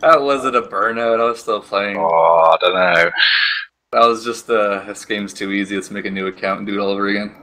That 0.00 0.22
wasn't 0.22 0.54
a 0.54 0.62
burnout. 0.62 1.18
I 1.20 1.24
was 1.24 1.40
still 1.40 1.60
playing. 1.60 1.96
Oh, 1.98 2.04
I 2.04 2.56
don't 2.60 2.74
know. 2.74 3.10
That 3.92 4.06
was 4.06 4.24
just 4.24 4.48
uh, 4.48 4.84
this 4.86 5.04
game's 5.04 5.34
too 5.34 5.52
easy. 5.52 5.74
Let's 5.74 5.90
make 5.90 6.06
a 6.06 6.10
new 6.10 6.26
account 6.26 6.58
and 6.58 6.66
do 6.66 6.74
it 6.74 6.82
all 6.82 6.88
over 6.90 7.08
again. 7.08 7.34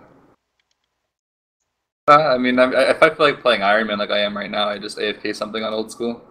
Uh, 2.07 2.13
I 2.33 2.37
mean, 2.39 2.57
I, 2.57 2.63
I- 2.63 2.89
if 2.89 3.03
I 3.03 3.09
feel 3.09 3.25
like 3.27 3.41
playing 3.41 3.61
Iron 3.61 3.87
Man 3.87 3.99
like 3.99 4.09
I 4.09 4.19
am 4.19 4.35
right 4.35 4.49
now, 4.49 4.67
I 4.67 4.79
just 4.79 4.97
AFK 4.97 5.35
something 5.35 5.63
on 5.63 5.73
old 5.73 5.91
school. 5.91 6.21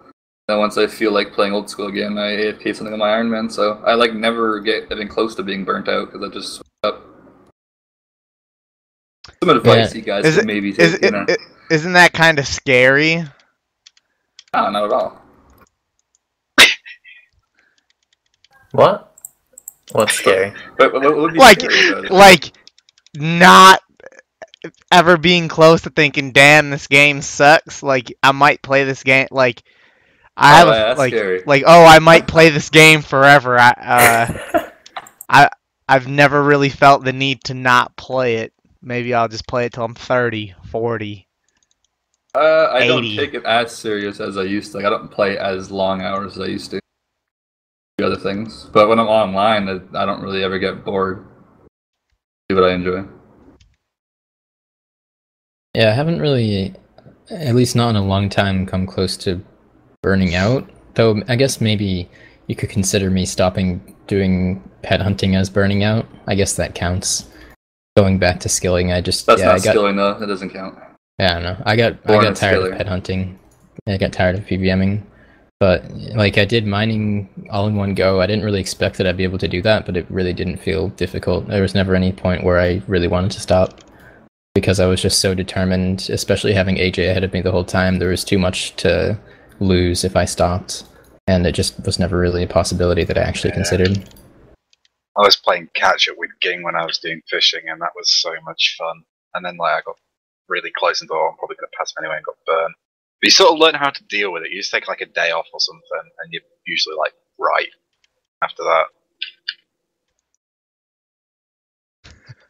Then 0.49 0.59
once 0.59 0.77
I 0.77 0.87
feel 0.89 1.13
like 1.13 1.33
playing 1.33 1.53
old 1.53 1.71
school 1.71 1.87
again, 1.87 2.19
I 2.19 2.33
AFK 2.37 2.75
something 2.75 2.93
on 2.93 2.99
my 2.99 3.11
Iron 3.11 3.31
Man. 3.31 3.49
So 3.49 3.81
I 3.87 3.95
like 3.95 4.13
never 4.13 4.59
get 4.61 4.91
even 4.91 5.07
close 5.07 5.35
to 5.37 5.43
being 5.45 5.65
burnt 5.65 5.89
out 5.89 6.11
because 6.11 6.29
I 6.29 6.33
just 6.35 6.55
switch 6.55 6.67
up. 6.83 7.05
Some 9.41 9.51
advice 9.51 9.95
you 9.95 10.03
guys 10.03 10.25
Is 10.25 10.37
it- 10.37 10.41
could 10.41 10.47
maybe 10.47 10.71
Is, 10.71 10.95
take. 10.95 11.03
you 11.05 11.11
know, 11.13 11.27
is, 11.29 11.37
isn't 11.71 11.93
that 11.93 12.13
kind 12.13 12.41
of 12.41 12.47
scary? 12.49 13.17
no, 14.53 14.71
not 14.71 14.85
at 14.85 14.93
all. 14.93 15.23
What? 18.73 19.08
What's 19.93 20.15
scary? 20.15 20.55
But 20.79 20.93
what, 20.93 21.03
what 21.03 21.17
would 21.17 21.33
be 21.35 21.41
Like, 21.41 21.59
scary 21.59 22.11
like 22.11 22.53
not 23.15 23.81
ever 24.91 25.17
being 25.17 25.49
close 25.49 25.83
to 25.83 25.91
thinking, 25.91 26.33
"Damn, 26.33 26.71
this 26.71 26.87
game 26.87 27.23
sucks." 27.23 27.83
Like 27.83 28.13
I 28.23 28.33
might 28.33 28.63
play 28.63 28.85
this 28.85 29.03
game. 29.03 29.29
Like 29.31 29.63
I 30.37 30.51
Oh, 30.51 30.57
have 30.59 30.69
yeah, 30.71 30.95
a, 30.95 30.97
like 30.97 31.11
scary. 31.11 31.45
like 31.45 31.65
oh, 31.67 31.85
I 31.85 31.99
might 32.01 32.27
play 32.27 32.51
this 32.51 32.71
game 32.71 33.03
forever. 33.03 33.59
I 33.59 34.31
uh, 35.31 35.49
I've 35.89 36.09
never 36.09 36.43
really 36.43 36.69
felt 36.71 37.05
the 37.05 37.13
need 37.13 37.45
to 37.45 37.55
not 37.55 37.97
play 37.97 38.37
it. 38.37 38.53
Maybe 38.83 39.15
I'll 39.15 39.29
just 39.29 39.47
play 39.47 39.67
it 39.67 39.73
till 39.73 39.85
I'm 39.85 39.95
30, 39.95 40.55
40. 40.67 41.29
Uh, 42.35 42.69
I 42.73 42.85
don't 42.85 43.11
take 43.17 43.35
it 43.35 43.45
as 43.45 43.75
serious 43.77 44.21
as 44.21 44.37
I 44.37 44.43
used 44.45 44.73
to. 44.73 44.79
Like, 44.79 44.87
I 44.87 44.91
don't 44.91 45.11
play 45.11 45.39
as 45.39 45.71
long 45.71 46.03
hours 46.03 46.37
as 46.37 46.43
I 46.43 46.47
used 46.47 46.71
to. 46.73 46.81
Do 47.99 48.07
other 48.07 48.17
things, 48.17 48.71
but 48.73 48.89
when 48.89 49.01
I'm 49.01 49.09
online, 49.09 49.69
I, 49.69 50.03
I 50.03 50.07
don't 50.07 50.23
really 50.23 50.45
ever 50.45 50.59
get 50.61 50.85
bored. 50.85 51.27
Do 52.49 52.55
what 52.55 52.65
I 52.65 52.73
enjoy. 52.73 53.05
Yeah, 55.75 55.91
I 55.91 55.93
haven't 55.95 56.21
really, 56.21 56.75
at 57.29 57.57
least 57.57 57.75
not 57.75 57.91
in 57.91 57.97
a 57.97 58.05
long 58.05 58.29
time, 58.29 58.67
come 58.67 58.87
close 58.87 59.17
to 59.19 59.41
burning 60.03 60.37
out. 60.37 60.71
Though 60.95 61.21
I 61.29 61.35
guess 61.35 61.61
maybe 61.61 62.09
you 62.47 62.55
could 62.55 62.71
consider 62.71 63.11
me 63.11 63.27
stopping 63.27 63.97
doing 64.07 64.63
pet 64.83 65.01
hunting 65.01 65.35
as 65.35 65.51
burning 65.51 65.83
out. 65.83 66.07
I 66.27 66.37
guess 66.37 66.55
that 66.55 66.77
counts. 66.77 67.29
Going 67.97 68.19
back 68.19 68.39
to 68.41 68.49
skilling, 68.49 68.93
I 68.93 69.01
just 69.01 69.27
That's 69.27 69.41
yeah, 69.41 69.47
not 69.47 69.57
I 69.57 69.59
got 69.59 69.71
skilling 69.71 69.97
though. 69.97 70.19
That 70.19 70.27
doesn't 70.27 70.51
count. 70.51 70.79
yeah, 71.19 71.33
I 71.33 71.35
don't 71.35 71.43
know. 71.43 71.63
I 71.67 71.75
got 71.75 71.99
I 72.05 72.23
got 72.23 72.37
tired 72.37 72.61
skiller. 72.61 72.71
of 72.71 72.79
pet 72.79 72.87
hunting. 72.87 73.39
I 73.89 73.97
got 73.97 74.13
tired 74.13 74.37
of 74.37 74.47
PVMing. 74.47 75.03
But 75.61 75.91
like 76.15 76.39
I 76.39 76.45
did 76.45 76.67
mining 76.67 77.29
all 77.51 77.67
in 77.67 77.75
one 77.75 77.95
go. 77.95 78.21
I 78.21 78.27
didn't 78.27 78.45
really 78.45 78.61
expect 78.61 78.97
that 78.99 79.07
I'd 79.07 79.17
be 79.17 79.25
able 79.25 79.39
to 79.39 79.49
do 79.49 79.61
that, 79.63 79.87
but 79.87 79.97
it 79.97 80.07
really 80.09 80.33
didn't 80.33 80.59
feel 80.59 80.89
difficult. 80.91 81.49
There 81.49 81.63
was 81.63 81.75
never 81.75 81.95
any 81.97 82.13
point 82.13 82.45
where 82.45 82.61
I 82.61 82.81
really 82.87 83.09
wanted 83.09 83.33
to 83.33 83.41
stop 83.41 83.81
because 84.55 84.79
I 84.79 84.87
was 84.87 85.03
just 85.03 85.21
so 85.21 85.35
determined, 85.35 86.09
especially 86.11 86.53
having 86.53 86.77
AJ 86.77 87.11
ahead 87.11 87.25
of 87.25 87.33
me 87.33 87.41
the 87.41 87.51
whole 87.51 87.65
time. 87.65 87.99
There 87.99 88.11
was 88.11 88.25
too 88.25 88.39
much 88.39 88.77
to 88.77 89.19
lose 89.59 90.05
if 90.05 90.15
I 90.15 90.27
stopped, 90.27 90.85
and 91.27 91.45
it 91.45 91.53
just 91.53 91.85
was 91.85 91.99
never 91.99 92.19
really 92.19 92.45
a 92.45 92.49
possibility 92.49 93.03
that 93.05 93.19
I 93.19 93.23
actually 93.23 93.51
Yeah. 93.51 93.57
considered. 93.57 94.09
I 95.17 95.23
was 95.23 95.35
playing 95.35 95.71
catch 95.75 96.09
up 96.09 96.17
with 96.19 96.31
Ging 96.41 96.63
when 96.63 96.77
I 96.77 96.85
was 96.85 96.99
doing 96.99 97.21
fishing, 97.29 97.63
and 97.69 97.83
that 97.83 97.91
was 97.97 98.09
so 98.23 98.31
much 98.45 98.77
fun. 98.79 99.03
And 99.35 99.45
then 99.45 99.57
like 99.57 99.79
I 99.79 99.81
got 99.85 99.97
really 100.49 100.71
close 100.71 101.01
and 101.01 101.09
thought, 101.09 101.19
"Oh, 101.21 101.31
I'm 101.31 101.37
probably 101.37 101.57
going 101.57 101.69
to 101.71 101.77
pass 101.77 101.93
him 101.97 102.05
anyway, 102.05 102.19
and 102.19 102.25
got 102.25 102.37
burned. 102.47 102.75
But 103.21 103.27
you 103.27 103.31
sort 103.31 103.53
of 103.53 103.59
learn 103.59 103.75
how 103.75 103.91
to 103.91 104.05
deal 104.05 104.33
with 104.33 104.45
it. 104.45 104.53
You 104.53 104.61
just 104.61 104.71
take 104.71 104.89
like 104.89 105.01
a 105.01 105.07
day 105.07 105.31
off 105.33 105.47
or 105.53 105.61
something, 105.61 106.11
and 106.23 106.33
you're 106.33 106.43
usually 106.67 106.97
like 106.97 107.15
right 107.39 107.69
after 108.43 108.63
that. 108.63 108.85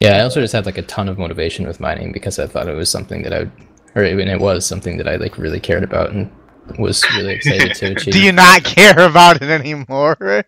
Yeah, 0.00 0.16
I 0.16 0.20
also 0.20 0.40
just 0.40 0.52
had 0.52 0.66
like 0.66 0.78
a 0.78 0.82
ton 0.82 1.08
of 1.08 1.18
motivation 1.18 1.66
with 1.66 1.80
mining 1.80 2.12
because 2.12 2.38
I 2.38 2.46
thought 2.46 2.68
it 2.68 2.74
was 2.74 2.90
something 2.90 3.22
that 3.22 3.32
I, 3.32 3.38
would, 3.40 3.52
or 3.96 4.04
it, 4.04 4.18
and 4.18 4.30
it 4.30 4.40
was 4.40 4.64
something 4.64 4.96
that 4.98 5.08
I 5.08 5.16
like 5.16 5.38
really 5.38 5.58
cared 5.58 5.82
about 5.82 6.10
and 6.10 6.30
was 6.78 7.02
really 7.16 7.34
excited 7.34 7.74
to 7.74 7.92
achieve. 7.96 8.14
Do 8.14 8.22
you 8.22 8.32
not 8.32 8.62
care 8.62 8.98
about 9.06 9.42
it 9.42 9.50
anymore? 9.50 10.44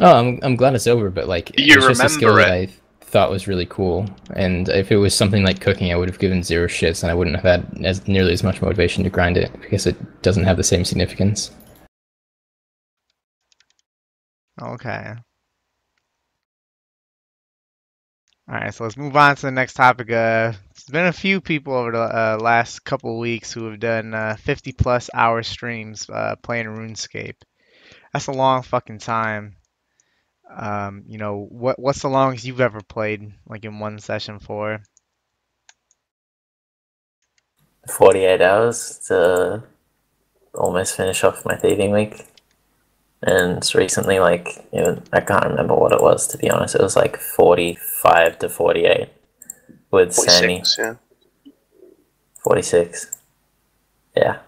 Oh, 0.00 0.18
I'm 0.18 0.40
I'm 0.42 0.56
glad 0.56 0.74
it's 0.74 0.86
over, 0.86 1.10
but 1.10 1.28
like 1.28 1.52
Do 1.52 1.62
you 1.62 1.76
it's 1.76 1.86
just 1.86 2.02
a 2.02 2.08
skill 2.08 2.30
remember 2.30 2.50
that 2.50 2.52
I 2.52 2.79
thought 3.10 3.30
was 3.30 3.48
really 3.48 3.66
cool. 3.66 4.06
And 4.34 4.68
if 4.68 4.92
it 4.92 4.96
was 4.96 5.14
something 5.14 5.42
like 5.42 5.60
cooking, 5.60 5.92
I 5.92 5.96
would 5.96 6.08
have 6.08 6.18
given 6.18 6.42
zero 6.42 6.68
shits, 6.68 7.02
and 7.02 7.10
I 7.10 7.14
wouldn't 7.14 7.36
have 7.36 7.44
had 7.44 7.84
as 7.84 8.06
nearly 8.06 8.32
as 8.32 8.44
much 8.44 8.62
motivation 8.62 9.04
to 9.04 9.10
grind 9.10 9.36
it 9.36 9.52
because 9.60 9.86
it 9.86 10.22
doesn't 10.22 10.44
have 10.44 10.56
the 10.56 10.62
same 10.62 10.84
significance. 10.84 11.50
Okay. 14.62 15.14
All 18.48 18.56
right, 18.56 18.74
so 18.74 18.84
let's 18.84 18.96
move 18.96 19.16
on 19.16 19.36
to 19.36 19.42
the 19.42 19.52
next 19.52 19.74
topic. 19.74 20.10
Uh, 20.10 20.52
there's 20.52 20.84
been 20.90 21.06
a 21.06 21.12
few 21.12 21.40
people 21.40 21.72
over 21.72 21.92
the 21.92 22.00
uh, 22.00 22.38
last 22.40 22.84
couple 22.84 23.18
weeks 23.18 23.52
who 23.52 23.70
have 23.70 23.78
done 23.78 24.12
uh, 24.12 24.36
50 24.40 24.72
plus 24.72 25.08
hour 25.14 25.42
streams 25.42 26.08
uh, 26.10 26.34
playing 26.42 26.66
RuneScape. 26.66 27.36
That's 28.12 28.26
a 28.26 28.32
long 28.32 28.62
fucking 28.62 28.98
time. 28.98 29.54
Um, 30.56 31.04
you 31.06 31.18
know, 31.18 31.46
what 31.50 31.78
what's 31.78 32.02
the 32.02 32.08
longest 32.08 32.44
you've 32.44 32.60
ever 32.60 32.80
played, 32.80 33.32
like 33.48 33.64
in 33.64 33.78
one 33.78 33.98
session 33.98 34.38
for? 34.38 34.82
48 37.88 38.40
hours 38.40 39.00
to 39.08 39.62
almost 40.54 40.96
finish 40.96 41.24
off 41.24 41.44
my 41.44 41.56
thieving 41.56 41.90
week. 41.92 42.26
And 43.22 43.62
recently, 43.74 44.18
like, 44.18 44.66
you 44.72 44.80
know, 44.80 45.02
I 45.12 45.20
can't 45.20 45.44
remember 45.44 45.74
what 45.74 45.92
it 45.92 46.02
was, 46.02 46.26
to 46.28 46.38
be 46.38 46.50
honest. 46.50 46.74
It 46.74 46.80
was 46.80 46.96
like 46.96 47.18
45 47.18 48.38
to 48.38 48.48
48 48.48 49.08
with 49.90 50.14
Sammy. 50.14 50.58
46, 50.58 50.78
yeah. 50.78 50.94
46. 52.42 53.18
Yeah. 54.16 54.38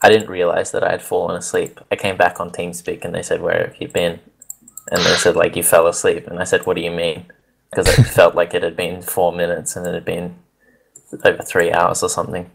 I 0.00 0.10
didn't 0.10 0.28
realize 0.28 0.72
that 0.72 0.82
I 0.82 0.90
had 0.90 1.02
fallen 1.02 1.36
asleep. 1.36 1.78
I 1.92 1.96
came 1.96 2.16
back 2.16 2.40
on 2.40 2.50
TeamSpeak 2.50 3.04
and 3.04 3.14
they 3.14 3.22
said, 3.22 3.40
Where 3.40 3.68
have 3.68 3.76
you 3.80 3.86
been? 3.86 4.18
And 4.92 5.00
they 5.06 5.16
said, 5.16 5.36
like, 5.36 5.56
you 5.56 5.62
fell 5.62 5.86
asleep. 5.86 6.26
And 6.26 6.38
I 6.38 6.44
said, 6.44 6.66
What 6.66 6.76
do 6.76 6.82
you 6.82 6.90
mean? 6.90 7.24
Because 7.70 7.88
it 7.98 8.02
felt 8.18 8.34
like 8.34 8.52
it 8.52 8.62
had 8.62 8.76
been 8.76 9.00
four 9.00 9.32
minutes 9.32 9.74
and 9.74 9.86
it 9.86 9.94
had 9.94 10.04
been 10.04 10.36
over 11.24 11.42
three 11.42 11.72
hours 11.72 12.02
or 12.02 12.10
something. 12.10 12.50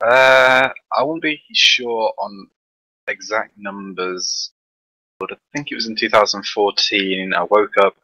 Uh, 0.00 0.68
I 0.92 1.02
won't 1.02 1.20
be 1.20 1.42
sure 1.52 2.12
on 2.16 2.46
exact 3.08 3.54
numbers, 3.58 4.52
but 5.18 5.32
I 5.32 5.36
think 5.52 5.72
it 5.72 5.74
was 5.74 5.88
in 5.88 5.96
2014. 5.96 7.34
I 7.34 7.42
woke 7.42 7.76
up, 7.82 7.96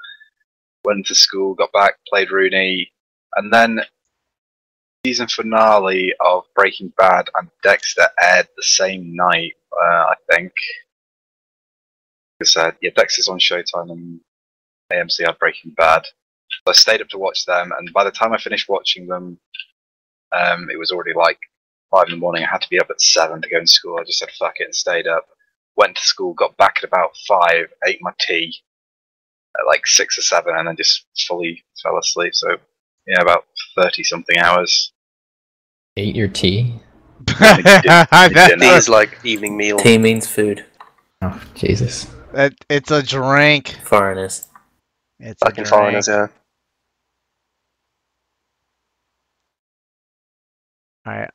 went 0.85 1.07
to 1.07 1.15
school, 1.15 1.55
got 1.55 1.71
back, 1.73 1.95
played 2.09 2.33
Rooney, 2.33 2.91
and 3.37 3.53
then 3.53 3.79
season 5.07 5.29
finale 5.29 6.13
of 6.19 6.43
Breaking 6.57 6.93
Bad 6.99 7.31
and 7.39 7.49
Dexter 7.63 8.09
aired 8.21 8.49
the 8.57 8.65
same 8.65 9.15
night. 9.15 9.53
Uh, 9.73 10.07
I 10.11 10.15
think. 10.33 10.53
I 12.41 12.45
said, 12.45 12.77
yeah, 12.81 12.91
Dexter's 12.97 13.29
on 13.29 13.39
Showtime 13.39 13.91
and 13.91 14.21
AMC 14.93 15.27
had 15.27 15.39
Breaking 15.39 15.73
Bad. 15.73 16.03
So 16.51 16.71
I 16.71 16.73
stayed 16.73 17.01
up 17.01 17.09
to 17.09 17.19
watch 17.19 17.45
them, 17.47 17.73
and 17.79 17.93
by 17.93 18.05
the 18.05 18.11
time 18.11 18.33
I 18.33 18.39
finished 18.39 18.69
watching 18.69 19.07
them, 19.07 19.39
um, 20.33 20.69
it 20.71 20.79
was 20.79 20.91
already 20.91 21.15
like 21.15 21.39
five 21.91 22.05
in 22.07 22.13
the 22.13 22.17
morning. 22.17 22.45
I 22.45 22.51
had 22.51 22.61
to 22.63 22.71
be 22.71 22.81
up 22.81 22.91
at 22.91 23.01
seven 23.01 23.41
to 23.43 23.49
go 23.49 23.61
to 23.61 23.67
school. 23.67 23.99
I 23.99 24.05
just 24.05 24.19
said 24.19 24.31
fuck 24.39 24.55
it 24.59 24.65
and 24.65 24.75
stayed 24.75 25.07
up. 25.07 25.27
Went 25.77 25.97
to 25.97 26.03
school, 26.03 26.35
got 26.35 26.57
back 26.57 26.77
at 26.79 26.85
about 26.85 27.11
five, 27.27 27.67
ate 27.87 27.99
my 28.01 28.13
tea 28.21 28.55
at 29.59 29.67
like 29.67 29.87
six 29.87 30.19
or 30.19 30.23
seven, 30.23 30.55
and 30.57 30.69
then 30.69 30.77
just 30.77 31.07
fully 31.27 31.65
fell 31.83 31.99
asleep. 31.99 32.35
So 32.35 32.57
yeah, 33.07 33.21
about 33.21 33.47
thirty 33.77 34.05
something 34.05 34.39
hours. 34.39 34.93
Ate 35.97 36.15
your 36.15 36.29
tea? 36.29 36.75
Tea 37.27 38.67
is 38.67 38.89
like 38.89 39.19
evening 39.25 39.57
meal. 39.57 39.79
Tea 39.79 39.99
means 39.99 40.27
food. 40.27 40.65
Oh 41.23 41.41
Jesus! 41.55 42.07
That- 42.35 42.65
it's 42.69 42.91
a 42.91 43.03
drink. 43.03 43.69
Foreigners. 43.85 44.47
It's 45.19 45.41
a 45.43 45.47
Fucking 45.47 45.65
foreigners, 45.67 46.09
yeah. 46.09 46.27
All 51.07 51.13
right. 51.13 51.31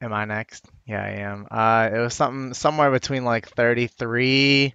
Am 0.00 0.12
I 0.12 0.24
next? 0.24 0.66
Yeah, 0.86 1.02
I 1.02 1.08
am. 1.20 1.46
Uh, 1.50 1.90
it 1.94 1.98
was 1.98 2.14
something 2.14 2.52
somewhere 2.52 2.90
between 2.90 3.24
like 3.24 3.48
33 3.48 4.74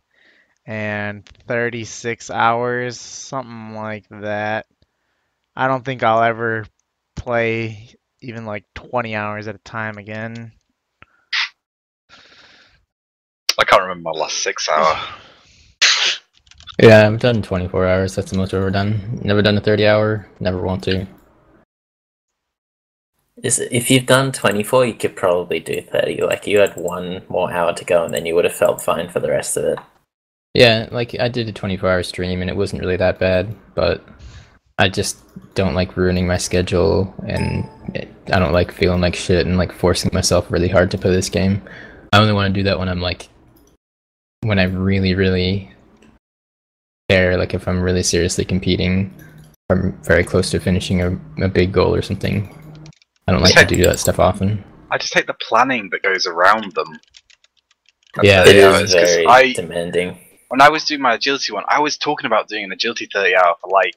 and 0.65 1.25
36 1.47 2.31
hours, 2.31 2.99
something 2.99 3.75
like 3.75 4.05
that. 4.09 4.65
I 5.55 5.67
don't 5.67 5.83
think 5.85 6.03
I'll 6.03 6.23
ever 6.23 6.65
play 7.15 7.95
even 8.21 8.45
like 8.45 8.65
20 8.75 9.15
hours 9.15 9.47
at 9.47 9.55
a 9.55 9.59
time 9.59 9.97
again. 9.97 10.51
I 13.59 13.65
can't 13.65 13.81
remember 13.81 14.09
my 14.13 14.19
last 14.19 14.37
six 14.37 14.69
hour. 14.69 14.97
Yeah, 16.81 17.05
I've 17.05 17.19
done 17.19 17.41
24 17.41 17.87
hours. 17.87 18.15
That's 18.15 18.31
the 18.31 18.37
most 18.37 18.53
I've 18.53 18.61
ever 18.61 18.71
done. 18.71 19.19
Never 19.21 19.41
done 19.41 19.57
a 19.57 19.61
30 19.61 19.85
hour. 19.85 20.27
Never 20.39 20.61
want 20.61 20.83
to. 20.85 21.05
Is 23.43 23.59
if 23.59 23.91
you've 23.91 24.05
done 24.05 24.31
24, 24.31 24.85
you 24.85 24.93
could 24.93 25.15
probably 25.15 25.59
do 25.59 25.81
30. 25.81 26.21
Like, 26.21 26.47
you 26.47 26.59
had 26.59 26.75
one 26.75 27.23
more 27.27 27.51
hour 27.51 27.73
to 27.73 27.85
go 27.85 28.05
and 28.05 28.13
then 28.13 28.25
you 28.25 28.35
would 28.35 28.45
have 28.45 28.55
felt 28.55 28.81
fine 28.81 29.09
for 29.09 29.19
the 29.19 29.29
rest 29.29 29.57
of 29.57 29.65
it. 29.65 29.79
Yeah, 30.53 30.87
like 30.91 31.15
I 31.19 31.27
did 31.27 31.47
a 31.47 31.53
24 31.53 31.89
hour 31.89 32.03
stream 32.03 32.41
and 32.41 32.49
it 32.49 32.55
wasn't 32.55 32.81
really 32.81 32.97
that 32.97 33.19
bad, 33.19 33.55
but 33.75 34.03
I 34.77 34.89
just 34.89 35.19
don't 35.55 35.75
like 35.75 35.97
ruining 35.97 36.27
my 36.27 36.37
schedule 36.37 37.13
and 37.27 37.69
it, 37.93 38.09
I 38.31 38.39
don't 38.39 38.53
like 38.53 38.71
feeling 38.71 39.01
like 39.01 39.15
shit 39.15 39.45
and 39.45 39.57
like 39.57 39.71
forcing 39.71 40.11
myself 40.13 40.49
really 40.51 40.69
hard 40.69 40.91
to 40.91 40.97
play 40.97 41.11
this 41.11 41.29
game. 41.29 41.61
I 42.13 42.19
only 42.19 42.33
want 42.33 42.53
to 42.53 42.59
do 42.59 42.63
that 42.63 42.79
when 42.79 42.89
I'm 42.89 43.01
like 43.01 43.29
when 44.41 44.57
I 44.57 44.63
really 44.63 45.13
really 45.13 45.71
care, 47.09 47.37
like 47.37 47.53
if 47.53 47.67
I'm 47.67 47.81
really 47.81 48.03
seriously 48.03 48.45
competing 48.45 49.13
I'm 49.71 50.01
very 50.01 50.23
close 50.23 50.49
to 50.51 50.59
finishing 50.59 51.01
a, 51.03 51.11
a 51.43 51.47
big 51.47 51.71
goal 51.71 51.93
or 51.93 52.01
something. 52.01 52.55
I 53.27 53.31
don't 53.31 53.43
like 53.43 53.55
to 53.55 53.65
do 53.65 53.83
that 53.83 53.99
stuff 53.99 54.17
often. 54.19 54.63
I 54.89 54.97
just 54.97 55.13
hate 55.13 55.27
the 55.27 55.35
planning 55.35 55.89
that 55.91 56.01
goes 56.01 56.25
around 56.25 56.73
them. 56.73 56.99
At 58.17 58.25
Yeah, 58.25 58.43
30 58.45 58.57
It 58.57 58.63
hours, 58.63 58.81
is 58.85 58.95
'cause 58.95 59.11
very 59.15 59.27
I, 59.27 59.53
demanding. 59.53 60.17
when 60.47 60.61
I 60.61 60.69
was 60.69 60.85
doing 60.85 61.01
my 61.01 61.13
agility 61.13 61.51
one, 61.53 61.65
I 61.67 61.79
was 61.79 61.97
talking 61.99 62.25
about 62.25 62.47
doing 62.47 62.63
an 62.63 62.71
agility 62.71 63.07
30 63.13 63.35
hour 63.35 63.55
for 63.61 63.69
like 63.69 63.95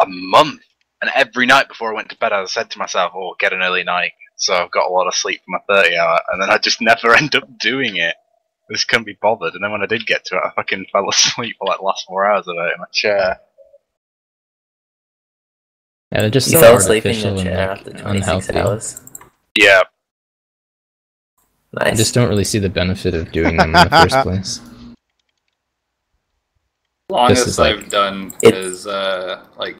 a 0.00 0.06
month. 0.08 0.62
And 1.00 1.10
every 1.14 1.46
night 1.46 1.68
before 1.68 1.92
I 1.92 1.94
went 1.94 2.08
to 2.10 2.16
bed, 2.16 2.32
I 2.32 2.44
said 2.46 2.70
to 2.72 2.78
myself, 2.80 3.12
oh, 3.14 3.36
get 3.38 3.52
an 3.52 3.62
early 3.62 3.84
night. 3.84 4.12
So 4.36 4.54
I've 4.54 4.70
got 4.72 4.88
a 4.88 4.92
lot 4.92 5.06
of 5.06 5.14
sleep 5.14 5.40
for 5.44 5.52
my 5.68 5.82
30 5.82 5.96
hour. 5.96 6.18
And 6.32 6.42
then 6.42 6.50
I 6.50 6.58
just 6.58 6.80
never 6.90 7.14
end 7.14 7.36
up 7.36 7.44
doing 7.58 7.96
it. 7.96 8.16
I 8.70 8.72
just 8.72 8.88
couldn't 8.88 9.04
be 9.04 9.18
bothered. 9.20 9.54
And 9.54 9.62
then 9.62 9.70
when 9.72 9.82
I 9.82 9.86
did 9.86 10.06
get 10.06 10.24
to 10.26 10.36
it, 10.36 10.42
I 10.44 10.50
fucking 10.56 10.86
fell 10.92 11.08
asleep 11.08 11.56
for 11.58 11.66
like 11.66 11.78
the 11.78 11.84
last 11.84 12.06
four 12.06 12.26
hours 12.26 12.46
of 12.48 12.54
it 12.56 12.72
in 12.74 12.78
my 12.80 12.86
chair. 12.92 13.38
Yeah, 16.12 16.20
they're 16.22 16.30
just 16.30 16.46
You 16.48 16.54
so 16.58 16.60
fell 16.60 16.76
asleep 16.76 17.06
in 17.06 17.14
your 17.18 17.26
artificial 17.32 17.38
and, 17.40 17.48
chair 17.48 17.68
like, 17.68 17.78
after 17.78 17.90
26 17.90 18.48
unhealthy. 18.48 18.56
hours. 18.58 19.00
Yeah. 19.58 19.82
I 21.76 21.90
just 21.92 22.14
don't 22.14 22.28
really 22.28 22.44
see 22.44 22.60
the 22.60 22.68
benefit 22.68 23.14
of 23.14 23.32
doing 23.32 23.56
them 23.56 23.74
in 23.74 23.82
the 23.84 23.90
first 23.90 24.16
place. 24.22 24.60
Longest 27.10 27.46
is 27.48 27.58
like- 27.58 27.76
I've 27.76 27.88
done 27.90 28.32
It- 28.42 28.54
is 28.54 28.86
uh 28.86 29.44
like 29.58 29.76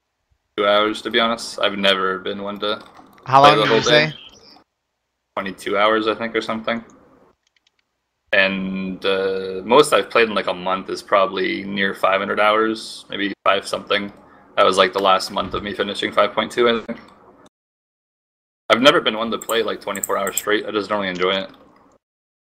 two 0.57 0.67
hours 0.67 1.03
to 1.03 1.11
be 1.11 1.21
honest. 1.21 1.59
I've 1.61 1.79
never 1.79 2.19
been 2.19 2.43
one 2.43 2.59
to 2.61 2.83
How 3.27 3.41
play 3.41 3.51
long 3.51 3.59
the 3.59 3.63
did 3.63 3.69
whole 3.69 3.77
you 3.79 3.83
say? 3.83 4.07
day. 4.09 4.15
Twenty 5.37 5.53
two 5.53 5.79
hours 5.79 6.07
I 6.09 6.15
think 6.15 6.35
or 6.35 6.41
something. 6.43 6.85
And 8.35 9.05
uh, 9.07 9.63
most 9.65 9.93
I've 9.93 10.11
played 10.11 10.29
in 10.29 10.35
like 10.35 10.49
a 10.49 10.55
month 10.55 10.91
is 10.91 11.05
probably 11.05 11.63
near 11.63 11.95
500 11.95 12.41
hours, 12.41 13.05
maybe 13.09 13.33
five 13.45 13.65
something. 13.65 14.13
That 14.57 14.67
was 14.67 14.77
like 14.77 14.93
the 14.93 14.99
last 14.99 15.31
month 15.31 15.55
of 15.55 15.63
me 15.63 15.73
finishing 15.73 16.11
5.2, 16.11 16.83
I 16.83 16.85
think. 16.85 17.01
I've 18.71 18.83
never 18.83 19.01
been 19.01 19.17
one 19.17 19.31
to 19.31 19.39
play 19.39 19.63
like 19.63 19.81
24 19.81 20.19
hours 20.19 20.35
straight. 20.35 20.67
I 20.67 20.73
just 20.73 20.89
don't 20.89 20.99
really 20.99 21.11
enjoy 21.11 21.31
it. 21.37 21.51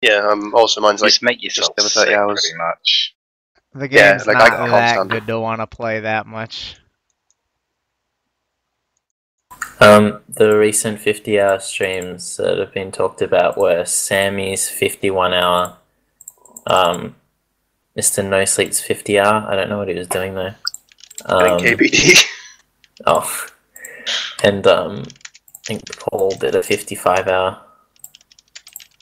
Yeah, 0.01 0.27
um, 0.30 0.53
also 0.53 0.81
mine's 0.81 1.01
like 1.01 1.11
Just 1.11 1.23
make 1.23 1.41
yourself 1.41 1.73
over 1.80 1.88
30 1.88 2.10
sick, 2.10 2.18
hours. 2.18 2.41
pretty 2.41 2.57
much. 2.57 3.15
The 3.73 3.88
Yeah, 3.88 4.11
game's 4.11 4.27
like, 4.27 4.35
I 4.35 4.49
not 4.49 4.57
can't 4.57 4.72
that 4.72 4.89
stand 4.89 5.10
good 5.11 5.27
to 5.27 5.39
want 5.39 5.61
to 5.61 5.68
play 5.68 6.01
that 6.01 6.26
much. 6.26 6.76
Um, 9.80 10.19
the 10.27 10.57
recent 10.57 10.99
50 10.99 11.39
hour 11.39 11.60
streams 11.60 12.38
that 12.38 12.57
have 12.57 12.73
been 12.73 12.91
talked 12.91 13.22
about 13.22 13.57
were 13.57 13.85
Sammy's 13.85 14.68
51 14.68 15.34
hour, 15.34 15.77
um, 16.68 17.15
Mr. 17.97 18.27
No 18.27 18.43
Sleep's 18.45 18.81
50 18.81 19.19
hour. 19.19 19.45
I 19.47 19.56
don't 19.56 19.69
know 19.69 19.77
what 19.77 19.88
he 19.88 19.93
was 19.93 20.07
doing 20.07 20.35
though. 20.35 20.53
Um, 21.26 21.60
think 21.60 21.80
KBD. 21.80 22.23
oh, 23.06 23.47
and 24.43 24.68
um, 24.68 25.03
I 25.07 25.60
think 25.65 25.99
Paul 25.99 26.31
did 26.31 26.56
a 26.56 26.64
55 26.64 27.27
hour 27.27 27.61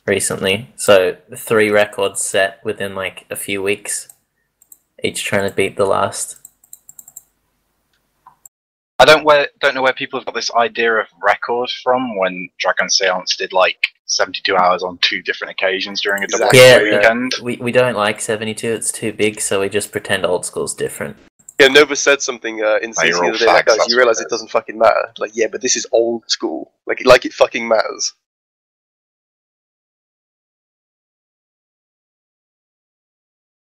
recently. 0.05 0.69
So 0.75 1.17
three 1.35 1.69
records 1.69 2.21
set 2.21 2.63
within 2.63 2.95
like 2.95 3.25
a 3.29 3.35
few 3.35 3.61
weeks, 3.61 4.09
each 5.03 5.23
trying 5.23 5.49
to 5.49 5.55
beat 5.55 5.75
the 5.75 5.85
last. 5.85 6.46
I 8.99 9.05
don't 9.05 9.23
where 9.23 9.47
don't 9.59 9.75
know 9.75 9.83
where 9.83 9.93
people 9.93 10.19
have 10.19 10.25
got 10.25 10.33
this 10.33 10.51
idea 10.55 10.93
of 10.93 11.07
record 11.21 11.69
from 11.83 12.17
when 12.17 12.49
Dragon 12.57 12.89
Seance 12.89 13.35
did 13.35 13.53
like 13.53 13.87
72 14.07 14.55
hours 14.55 14.81
on 14.83 14.97
two 15.01 15.21
different 15.21 15.51
occasions 15.51 16.01
during 16.01 16.23
a 16.23 16.27
double 16.27 16.47
Exactly. 16.47 16.59
Yeah, 16.59 16.79
XP 16.79 16.97
weekend. 16.97 17.33
We, 17.43 17.57
we 17.57 17.71
don't 17.71 17.95
like 17.95 18.21
72, 18.21 18.67
it's 18.67 18.91
too 18.91 19.13
big, 19.13 19.39
so 19.41 19.61
we 19.61 19.69
just 19.69 19.91
pretend 19.91 20.25
old 20.25 20.45
school's 20.45 20.73
different. 20.73 21.17
Yeah, 21.59 21.67
Nova 21.67 21.95
said 21.95 22.21
something 22.21 22.63
uh, 22.63 22.77
in 22.81 22.91
CC 22.91 23.11
the 23.11 23.27
other 23.27 23.37
day. 23.37 23.45
Like, 23.45 23.65
facts, 23.65 23.77
guys, 23.77 23.87
you 23.89 23.97
realize 23.97 24.19
it 24.19 24.25
it 24.25 24.29
doesn't 24.29 24.49
fucking 24.49 24.77
matter. 24.77 25.11
Like, 25.17 25.31
yeah, 25.33 25.47
but 25.51 25.61
this 25.61 25.75
is 25.75 25.85
old 25.91 26.29
school. 26.29 26.71
Like, 26.85 27.03
like 27.05 27.25
it 27.25 27.33
fucking 27.33 27.67
matters. 27.67 28.13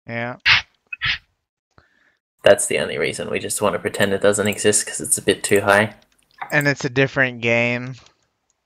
Yeah. 0.06 0.36
That's 2.46 2.66
the 2.66 2.78
only 2.78 2.96
reason. 2.96 3.28
We 3.28 3.40
just 3.40 3.60
want 3.60 3.72
to 3.72 3.80
pretend 3.80 4.12
it 4.12 4.22
doesn't 4.22 4.46
exist 4.46 4.84
because 4.84 5.00
it's 5.00 5.18
a 5.18 5.22
bit 5.22 5.42
too 5.42 5.62
high. 5.62 5.96
And 6.52 6.68
it's 6.68 6.84
a 6.84 6.88
different 6.88 7.40
game. 7.40 7.96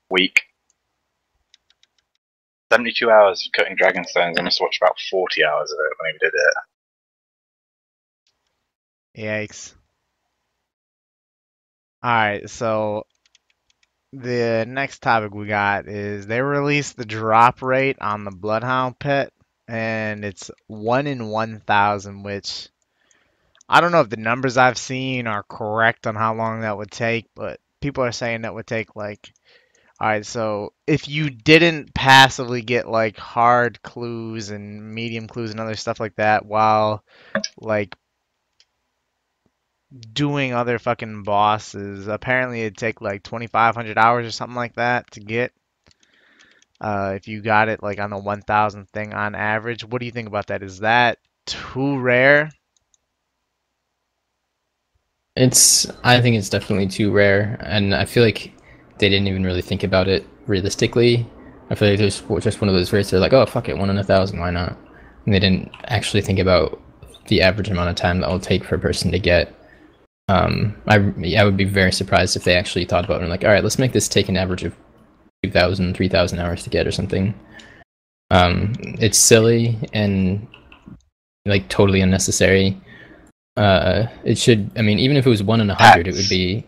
Week. 0.07 0.41
72 2.71 3.09
hours 3.09 3.43
of 3.43 3.51
cutting 3.53 3.75
Dragonstones. 3.75 4.37
I 4.37 4.43
must 4.43 4.59
have 4.59 4.65
watched 4.65 4.79
about 4.83 4.99
40 5.09 5.43
hours 5.43 5.71
of 5.71 5.79
it 5.79 5.97
when 5.99 6.13
we 6.13 6.19
did 6.19 6.33
it. 9.15 9.49
Yikes. 9.49 9.73
Alright, 12.05 12.51
so 12.51 13.07
the 14.13 14.63
next 14.67 15.01
topic 15.01 15.33
we 15.33 15.47
got 15.47 15.87
is 15.87 16.27
they 16.27 16.41
released 16.41 16.97
the 16.97 17.05
drop 17.05 17.63
rate 17.63 17.97
on 17.99 18.25
the 18.25 18.31
Bloodhound 18.31 18.99
pet, 18.99 19.33
and 19.67 20.23
it's 20.23 20.51
1 20.67 21.07
in 21.07 21.29
1,000, 21.29 22.21
which 22.21 22.69
I 23.71 23.81
don't 23.81 23.93
know 23.93 24.01
if 24.01 24.09
the 24.09 24.17
numbers 24.17 24.57
I've 24.57 24.77
seen 24.77 25.27
are 25.27 25.43
correct 25.43 26.05
on 26.05 26.15
how 26.15 26.35
long 26.35 26.61
that 26.61 26.77
would 26.77 26.91
take, 26.91 27.29
but 27.35 27.59
people 27.79 28.03
are 28.03 28.11
saying 28.11 28.41
that 28.41 28.53
would 28.53 28.67
take 28.67 28.95
like. 28.95 29.33
Alright, 30.01 30.25
so 30.25 30.73
if 30.87 31.07
you 31.07 31.29
didn't 31.29 31.93
passively 31.93 32.61
get 32.63 32.89
like 32.89 33.17
hard 33.17 33.81
clues 33.83 34.49
and 34.49 34.93
medium 34.93 35.27
clues 35.27 35.51
and 35.51 35.59
other 35.59 35.75
stuff 35.75 35.99
like 35.99 36.15
that 36.15 36.45
while 36.45 37.03
like 37.59 37.95
doing 40.13 40.53
other 40.53 40.79
fucking 40.79 41.23
bosses. 41.23 42.07
Apparently, 42.07 42.61
it'd 42.61 42.77
take 42.77 43.01
like 43.01 43.23
2,500 43.23 43.97
hours 43.97 44.27
or 44.27 44.31
something 44.31 44.55
like 44.55 44.75
that 44.75 45.11
to 45.11 45.19
get. 45.19 45.53
Uh, 46.79 47.13
if 47.15 47.27
you 47.27 47.41
got 47.41 47.69
it 47.69 47.83
like 47.83 47.99
on 47.99 48.09
the 48.09 48.17
1,000 48.17 48.89
thing 48.89 49.13
on 49.13 49.35
average, 49.35 49.83
what 49.83 49.99
do 49.99 50.05
you 50.05 50.11
think 50.11 50.27
about 50.27 50.47
that? 50.47 50.63
Is 50.63 50.79
that 50.79 51.19
too 51.45 51.99
rare? 51.99 52.49
It's 55.35 55.89
I 56.03 56.19
think 56.21 56.35
it's 56.35 56.49
definitely 56.49 56.87
too 56.87 57.11
rare, 57.11 57.57
and 57.61 57.95
I 57.95 58.05
feel 58.05 58.23
like 58.23 58.53
they 58.99 59.09
didn't 59.09 59.27
even 59.27 59.43
really 59.43 59.61
think 59.61 59.83
about 59.83 60.07
it 60.07 60.27
realistically. 60.45 61.25
I 61.69 61.75
feel 61.75 61.89
like 61.89 61.99
there's 61.99 62.21
just 62.43 62.61
one 62.61 62.67
of 62.67 62.75
those 62.75 62.91
rates. 62.91 63.09
They're 63.09 63.19
like, 63.19 63.33
oh 63.33 63.45
fuck 63.45 63.69
it, 63.69 63.77
one 63.77 63.89
in 63.89 63.97
a 63.97 64.03
thousand, 64.03 64.39
why 64.39 64.51
not? 64.51 64.77
And 65.25 65.33
they 65.33 65.39
didn't 65.39 65.71
actually 65.85 66.21
think 66.21 66.39
about 66.39 66.81
the 67.27 67.41
average 67.41 67.69
amount 67.69 67.89
of 67.89 67.95
time 67.95 68.19
that 68.19 68.29
will 68.29 68.39
take 68.39 68.63
for 68.65 68.75
a 68.75 68.79
person 68.79 69.11
to 69.11 69.19
get. 69.19 69.55
Um, 70.27 70.75
I 70.87 70.95
I 71.37 71.45
would 71.45 71.57
be 71.57 71.63
very 71.63 71.93
surprised 71.93 72.35
if 72.35 72.43
they 72.43 72.55
actually 72.55 72.85
thought 72.85 73.05
about 73.05 73.17
it 73.17 73.21
and 73.21 73.29
like, 73.29 73.45
all 73.45 73.51
right, 73.51 73.63
let's 73.63 73.79
make 73.79 73.93
this 73.93 74.09
take 74.09 74.27
an 74.27 74.37
average 74.37 74.63
of 74.63 74.75
2,000, 75.43 75.95
3,000 75.95 76.39
hours 76.39 76.63
to 76.63 76.69
get 76.69 76.87
or 76.87 76.91
something. 76.91 77.33
Um, 78.31 78.73
it's 78.99 79.17
silly 79.17 79.77
and 79.93 80.47
like 81.45 81.69
totally 81.69 82.01
unnecessary. 82.01 82.79
Uh, 83.57 84.07
it 84.23 84.37
should. 84.37 84.71
I 84.77 84.81
mean, 84.81 84.99
even 84.99 85.17
if 85.17 85.25
it 85.25 85.29
was 85.29 85.43
one 85.43 85.61
in 85.61 85.69
a 85.69 85.75
hundred, 85.75 86.07
it 86.07 86.15
would 86.15 86.29
be 86.29 86.65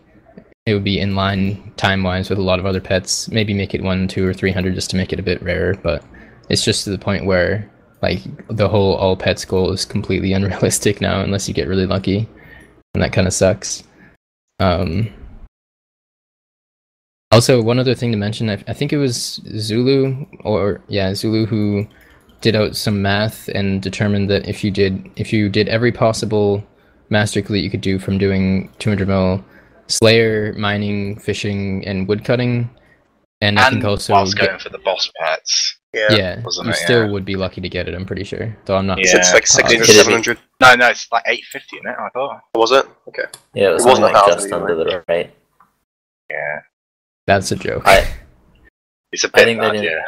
it 0.66 0.74
would 0.74 0.84
be 0.84 1.00
in 1.00 1.14
line 1.14 1.72
time 1.76 2.02
wise 2.02 2.28
with 2.28 2.38
a 2.38 2.42
lot 2.42 2.58
of 2.58 2.66
other 2.66 2.80
pets. 2.80 3.28
Maybe 3.30 3.54
make 3.54 3.74
it 3.74 3.82
one, 3.82 4.08
two, 4.08 4.26
or 4.26 4.34
three 4.34 4.52
hundred 4.52 4.74
just 4.74 4.90
to 4.90 4.96
make 4.96 5.12
it 5.12 5.18
a 5.18 5.22
bit 5.22 5.42
rarer. 5.42 5.74
But 5.74 6.04
it's 6.48 6.64
just 6.64 6.84
to 6.84 6.90
the 6.90 6.98
point 6.98 7.24
where 7.24 7.70
like 8.02 8.20
the 8.48 8.68
whole 8.68 8.94
all 8.96 9.16
pets 9.16 9.44
goal 9.44 9.72
is 9.72 9.84
completely 9.84 10.32
unrealistic 10.34 11.00
now, 11.00 11.20
unless 11.22 11.48
you 11.48 11.54
get 11.54 11.68
really 11.68 11.86
lucky, 11.86 12.28
and 12.94 13.02
that 13.02 13.12
kind 13.12 13.26
of 13.26 13.32
sucks. 13.32 13.84
Um. 14.60 15.12
Also, 17.32 17.60
one 17.60 17.80
other 17.80 17.96
thing 17.96 18.12
to 18.12 18.16
mention, 18.16 18.48
I, 18.48 18.62
I 18.68 18.72
think 18.72 18.92
it 18.92 18.96
was 18.96 19.40
Zulu 19.58 20.24
or 20.44 20.82
yeah, 20.86 21.14
Zulu 21.14 21.46
who 21.46 21.84
did 22.42 22.54
out 22.54 22.76
some 22.76 23.02
math 23.02 23.48
and 23.48 23.82
determined 23.82 24.30
that 24.30 24.46
if 24.46 24.62
you 24.62 24.70
did 24.70 25.10
if 25.16 25.32
you 25.32 25.48
did 25.48 25.68
every 25.68 25.90
possible 25.90 26.62
master 27.14 27.40
clue 27.40 27.56
you 27.58 27.70
could 27.70 27.80
do 27.80 27.98
from 27.98 28.18
doing 28.18 28.70
200 28.80 29.06
mil 29.08 29.42
slayer 29.86 30.52
mining 30.54 31.16
fishing 31.18 31.86
and 31.86 32.08
woodcutting 32.08 32.68
and 33.40 33.58
i 33.58 33.66
and 33.68 33.74
think 33.74 33.84
also 33.84 34.12
whilst 34.12 34.36
get- 34.36 34.48
going 34.48 34.58
for 34.58 34.68
the 34.70 34.78
boss 34.78 35.10
pets. 35.18 35.76
Yeah. 35.94 36.12
yeah, 36.12 36.40
you 36.40 36.70
it? 36.70 36.74
still 36.74 37.04
Yeah. 37.04 37.10
would 37.12 37.24
be 37.24 37.36
lucky 37.36 37.60
to 37.60 37.68
get 37.68 37.86
it 37.88 37.94
i'm 37.94 38.04
pretty 38.04 38.24
sure 38.24 38.56
though 38.64 38.76
i'm 38.76 38.86
not 38.86 38.98
It's, 38.98 39.14
it's 39.14 39.32
like 39.32 39.46
600, 39.46 39.86
Could 39.86 39.94
700. 39.94 40.38
No, 40.60 40.74
no, 40.74 40.88
it's 40.88 41.06
like 41.12 41.22
850 41.24 41.78
in 41.78 41.86
it, 41.86 41.96
I 41.96 42.08
thought. 42.08 42.40
Oh, 42.54 42.58
was 42.60 42.72
it? 42.72 42.84
Okay. 43.08 43.22
Yeah, 43.54 43.70
it 43.70 43.74
was 43.74 43.84
It 43.86 43.90
wasn't 43.90 44.06
something 44.06 44.22
like 44.32 44.38
just 44.38 44.52
under 44.52 44.74
the 44.74 45.04
rate. 45.08 45.30
Yeah. 46.30 46.60
that's 47.28 47.52
a 47.52 47.56
joke 47.56 47.82
I 47.86 48.08
It's 49.12 49.22
a 49.22 49.28
I 49.28 49.30
bit 49.38 49.44
think 49.44 49.60
they 49.60 49.70
didn't- 49.70 49.84
yeah. 49.84 50.00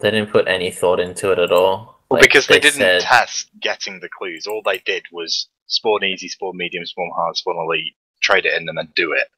they 0.00 0.10
didn't 0.10 0.30
put 0.30 0.48
any 0.48 0.70
thought 0.70 1.00
into 1.00 1.30
it 1.32 1.38
at 1.38 1.50
all. 1.52 2.00
Well, 2.10 2.20
Like, 2.20 2.28
because 2.28 2.46
they, 2.46 2.60
didn't 2.60 2.80
said, 2.80 3.00
test 3.00 3.48
getting 3.60 4.00
the 4.00 4.08
clues. 4.10 4.46
All 4.46 4.60
they 4.62 4.78
did 4.84 5.04
was 5.12 5.48
spawn 5.72 6.04
easy, 6.04 6.28
spawn 6.28 6.56
medium, 6.56 6.84
spawn 6.86 7.10
hard, 7.16 7.36
spawn 7.36 7.56
elite, 7.56 7.94
trade 8.22 8.46
it 8.46 8.54
in, 8.60 8.68
and 8.68 8.78
then 8.78 8.88
do 8.94 9.12
it. 9.12 9.28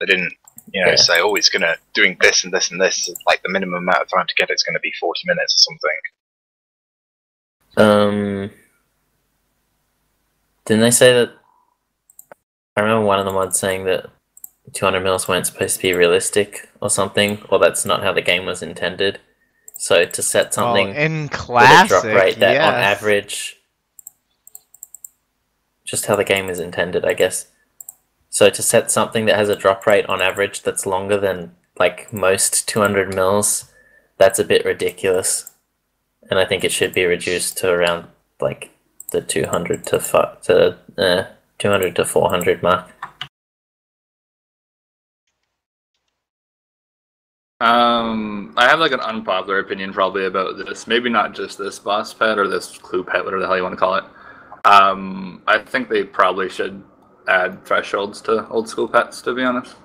They 0.00 0.06
didn't, 0.06 0.32
you 0.72 0.84
know, 0.84 0.90
Yeah. 0.90 0.96
say, 0.96 1.20
"Oh, 1.20 1.34
it's 1.34 1.48
gonna 1.48 1.76
doing 1.94 2.16
this 2.20 2.44
and 2.44 2.52
this 2.52 2.70
and 2.70 2.80
this." 2.80 3.08
Like 3.26 3.42
the 3.42 3.48
minimum 3.48 3.82
amount 3.82 4.02
of 4.02 4.08
time 4.08 4.26
to 4.26 4.34
get 4.34 4.50
it's 4.50 4.62
gonna 4.62 4.80
be 4.80 4.92
forty 5.00 5.22
minutes 5.26 5.54
or 5.54 5.58
something. 5.58 6.00
Um, 7.76 8.50
didn't 10.64 10.82
they 10.82 10.90
say 10.90 11.12
that? 11.12 11.32
I 12.76 12.80
remember 12.80 13.06
one 13.06 13.18
of 13.18 13.24
the 13.24 13.32
mods 13.32 13.58
saying 13.58 13.84
that 13.84 14.10
200 14.72 15.00
mils 15.00 15.26
weren't 15.28 15.46
supposed 15.46 15.76
to 15.76 15.82
be 15.82 15.92
realistic 15.92 16.68
or 16.80 16.90
something, 16.90 17.42
or 17.48 17.58
that's 17.58 17.84
not 17.84 18.02
how 18.02 18.12
the 18.12 18.22
game 18.22 18.46
was 18.46 18.62
intended. 18.62 19.20
So 19.76 20.04
to 20.06 20.22
set 20.22 20.56
Well, 20.56 20.74
something 20.74 20.94
in 20.94 21.22
with 21.22 21.30
a 21.32 21.36
classic, 21.36 21.88
drop 21.88 22.04
rate 22.04 22.38
that 22.40 22.60
on 22.60 22.74
average, 22.74 23.57
just 25.88 26.06
how 26.06 26.16
the 26.16 26.24
game 26.24 26.50
is 26.50 26.60
intended, 26.60 27.04
I 27.04 27.14
guess. 27.14 27.46
So 28.28 28.50
to 28.50 28.62
set 28.62 28.90
something 28.90 29.24
that 29.24 29.36
has 29.36 29.48
a 29.48 29.56
drop 29.56 29.86
rate 29.86 30.04
on 30.06 30.20
average 30.20 30.62
that's 30.62 30.84
longer 30.84 31.16
than 31.16 31.54
like 31.78 32.12
most 32.12 32.68
200 32.68 33.14
mils, 33.14 33.72
that's 34.18 34.38
a 34.38 34.44
bit 34.44 34.66
ridiculous. 34.66 35.52
And 36.30 36.38
I 36.38 36.44
think 36.44 36.62
it 36.62 36.72
should 36.72 36.92
be 36.92 37.04
reduced 37.06 37.56
to 37.58 37.70
around 37.70 38.06
like 38.38 38.70
the 39.12 39.22
200 39.22 39.86
to 39.86 40.36
to 40.42 40.78
uh, 40.98 41.24
200 41.58 41.96
to 41.96 42.04
400 42.04 42.62
mark. 42.62 42.92
Um, 47.60 48.54
I 48.56 48.68
have 48.68 48.78
like 48.78 48.92
an 48.92 49.00
unpopular 49.00 49.58
opinion 49.58 49.92
probably 49.94 50.26
about 50.26 50.58
this. 50.58 50.86
Maybe 50.86 51.08
not 51.08 51.34
just 51.34 51.56
this 51.56 51.78
boss 51.78 52.12
pet 52.12 52.38
or 52.38 52.46
this 52.46 52.76
clue 52.76 53.02
pet, 53.02 53.24
whatever 53.24 53.40
the 53.40 53.46
hell 53.46 53.56
you 53.56 53.62
want 53.62 53.72
to 53.72 53.78
call 53.78 53.94
it. 53.96 54.04
Um, 54.68 55.42
I 55.46 55.58
think 55.58 55.88
they 55.88 56.04
probably 56.04 56.48
should 56.48 56.82
add 57.26 57.64
thresholds 57.64 58.20
to 58.22 58.46
old 58.48 58.68
school 58.68 58.88
pets. 58.88 59.22
To 59.22 59.34
be 59.34 59.42
honest, 59.42 59.76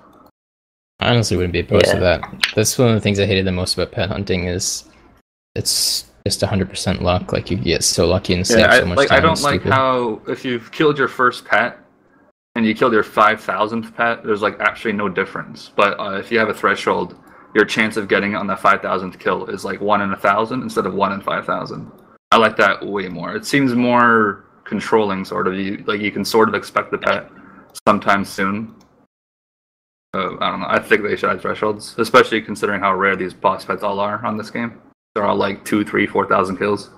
i 1.00 1.10
honestly 1.10 1.36
wouldn't 1.36 1.52
be 1.52 1.60
opposed 1.60 1.86
to 1.86 1.98
that 1.98 2.22
that's 2.54 2.78
one 2.78 2.88
of 2.88 2.94
the 2.94 3.00
things 3.00 3.18
i 3.18 3.26
hated 3.26 3.44
the 3.44 3.52
most 3.52 3.74
about 3.74 3.92
pet 3.92 4.08
hunting 4.08 4.44
is 4.44 4.88
it's 5.54 6.06
just 6.26 6.40
100% 6.40 7.02
luck 7.02 7.32
like 7.32 7.50
you 7.50 7.56
get 7.56 7.84
so 7.84 8.06
lucky 8.06 8.32
and 8.32 8.46
save 8.46 8.60
yeah, 8.60 8.72
I, 8.72 8.78
so 8.80 8.86
much 8.86 8.96
like 8.96 9.08
time 9.08 9.18
I 9.18 9.20
don't 9.20 9.42
like 9.42 9.60
stupid. 9.60 9.72
how 9.74 10.22
if 10.26 10.44
you've 10.44 10.72
killed 10.72 10.96
your 10.96 11.08
first 11.08 11.44
pet 11.44 11.78
and 12.54 12.64
you 12.64 12.74
killed 12.74 12.92
your 12.92 13.02
five 13.02 13.40
thousandth 13.40 13.94
pet, 13.94 14.24
there's 14.24 14.40
like 14.40 14.58
actually 14.60 14.92
no 14.92 15.08
difference. 15.08 15.70
But 15.74 15.98
uh, 15.98 16.12
if 16.12 16.30
you 16.30 16.38
have 16.38 16.48
a 16.48 16.54
threshold, 16.54 17.16
your 17.54 17.64
chance 17.64 17.96
of 17.96 18.08
getting 18.08 18.32
it 18.32 18.36
on 18.36 18.46
that 18.46 18.60
five 18.60 18.80
thousandth 18.80 19.18
kill 19.18 19.46
is 19.46 19.64
like 19.64 19.80
one 19.80 20.00
in 20.00 20.12
a 20.12 20.16
thousand 20.16 20.62
instead 20.62 20.86
of 20.86 20.94
one 20.94 21.12
in 21.12 21.20
five 21.20 21.44
thousand. 21.44 21.90
I 22.30 22.38
like 22.38 22.56
that 22.56 22.84
way 22.84 23.08
more. 23.08 23.36
It 23.36 23.44
seems 23.44 23.74
more 23.74 24.43
controlling, 24.64 25.24
sort 25.24 25.46
of. 25.46 25.54
You 25.54 25.82
like 25.86 26.00
you 26.00 26.10
can 26.12 26.24
sort 26.24 26.48
of 26.48 26.54
expect 26.54 26.90
the 26.90 26.98
pet 26.98 27.30
sometime 27.86 28.24
soon. 28.24 28.74
Uh, 30.14 30.36
I 30.40 30.50
don't 30.50 30.60
know. 30.60 30.66
I 30.68 30.78
think 30.78 31.02
they 31.02 31.16
should 31.16 31.30
have 31.30 31.40
thresholds, 31.42 31.96
especially 31.98 32.40
considering 32.40 32.80
how 32.80 32.94
rare 32.94 33.16
these 33.16 33.34
boss 33.34 33.64
pets 33.64 33.82
all 33.82 33.98
are 34.00 34.24
on 34.24 34.36
this 34.36 34.50
game. 34.50 34.80
They're 35.14 35.24
all 35.24 35.36
like 35.36 35.64
two, 35.64 35.84
three, 35.84 36.06
four 36.06 36.26
thousand 36.26 36.58
kills. 36.58 36.90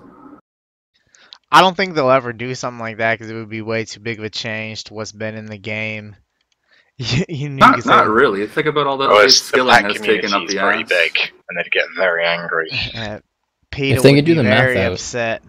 I 1.51 1.61
don't 1.61 1.77
think 1.77 1.95
they'll 1.95 2.09
ever 2.11 2.33
do 2.33 2.53
something 2.55 2.79
like 2.79 2.97
that 2.97 3.15
because 3.17 3.31
it 3.31 3.35
would 3.35 3.49
be 3.49 3.61
way 3.61 3.85
too 3.85 4.01
big 4.01 4.19
of 4.19 4.25
a 4.25 4.29
change 4.29 4.83
to 4.85 4.93
what's 4.93 5.13
been 5.13 5.35
in 5.35 5.45
the 5.45 5.57
game. 5.57 6.15
you, 6.97 7.23
you 7.29 7.49
need 7.49 7.59
Not, 7.59 7.75
to 7.77 7.81
say- 7.83 7.89
not 7.89 8.07
really. 8.09 8.45
Think 8.47 8.67
about 8.67 8.85
all 8.85 8.97
the 8.97 9.07
Oh, 9.07 9.19
it's, 9.19 9.39
the 9.39 9.45
skilling 9.47 9.75
pet 9.75 9.83
has 9.91 10.01
taken 10.01 10.33
up 10.33 10.43
is 10.43 10.49
the 10.53 10.59
very 10.59 10.81
ass. 10.83 10.89
big, 10.89 11.17
and 11.47 11.57
they'd 11.57 11.71
get 11.71 11.85
very 11.95 12.25
angry. 12.25 12.69
Uh, 12.95 13.19
PETA 13.71 14.01
they 14.01 14.09
would 14.11 14.17
could 14.17 14.25
do 14.25 14.31
be 14.33 14.37
the 14.37 14.43
math 14.43 14.63
very 14.65 14.79
out. 14.81 14.93
upset. 14.93 15.43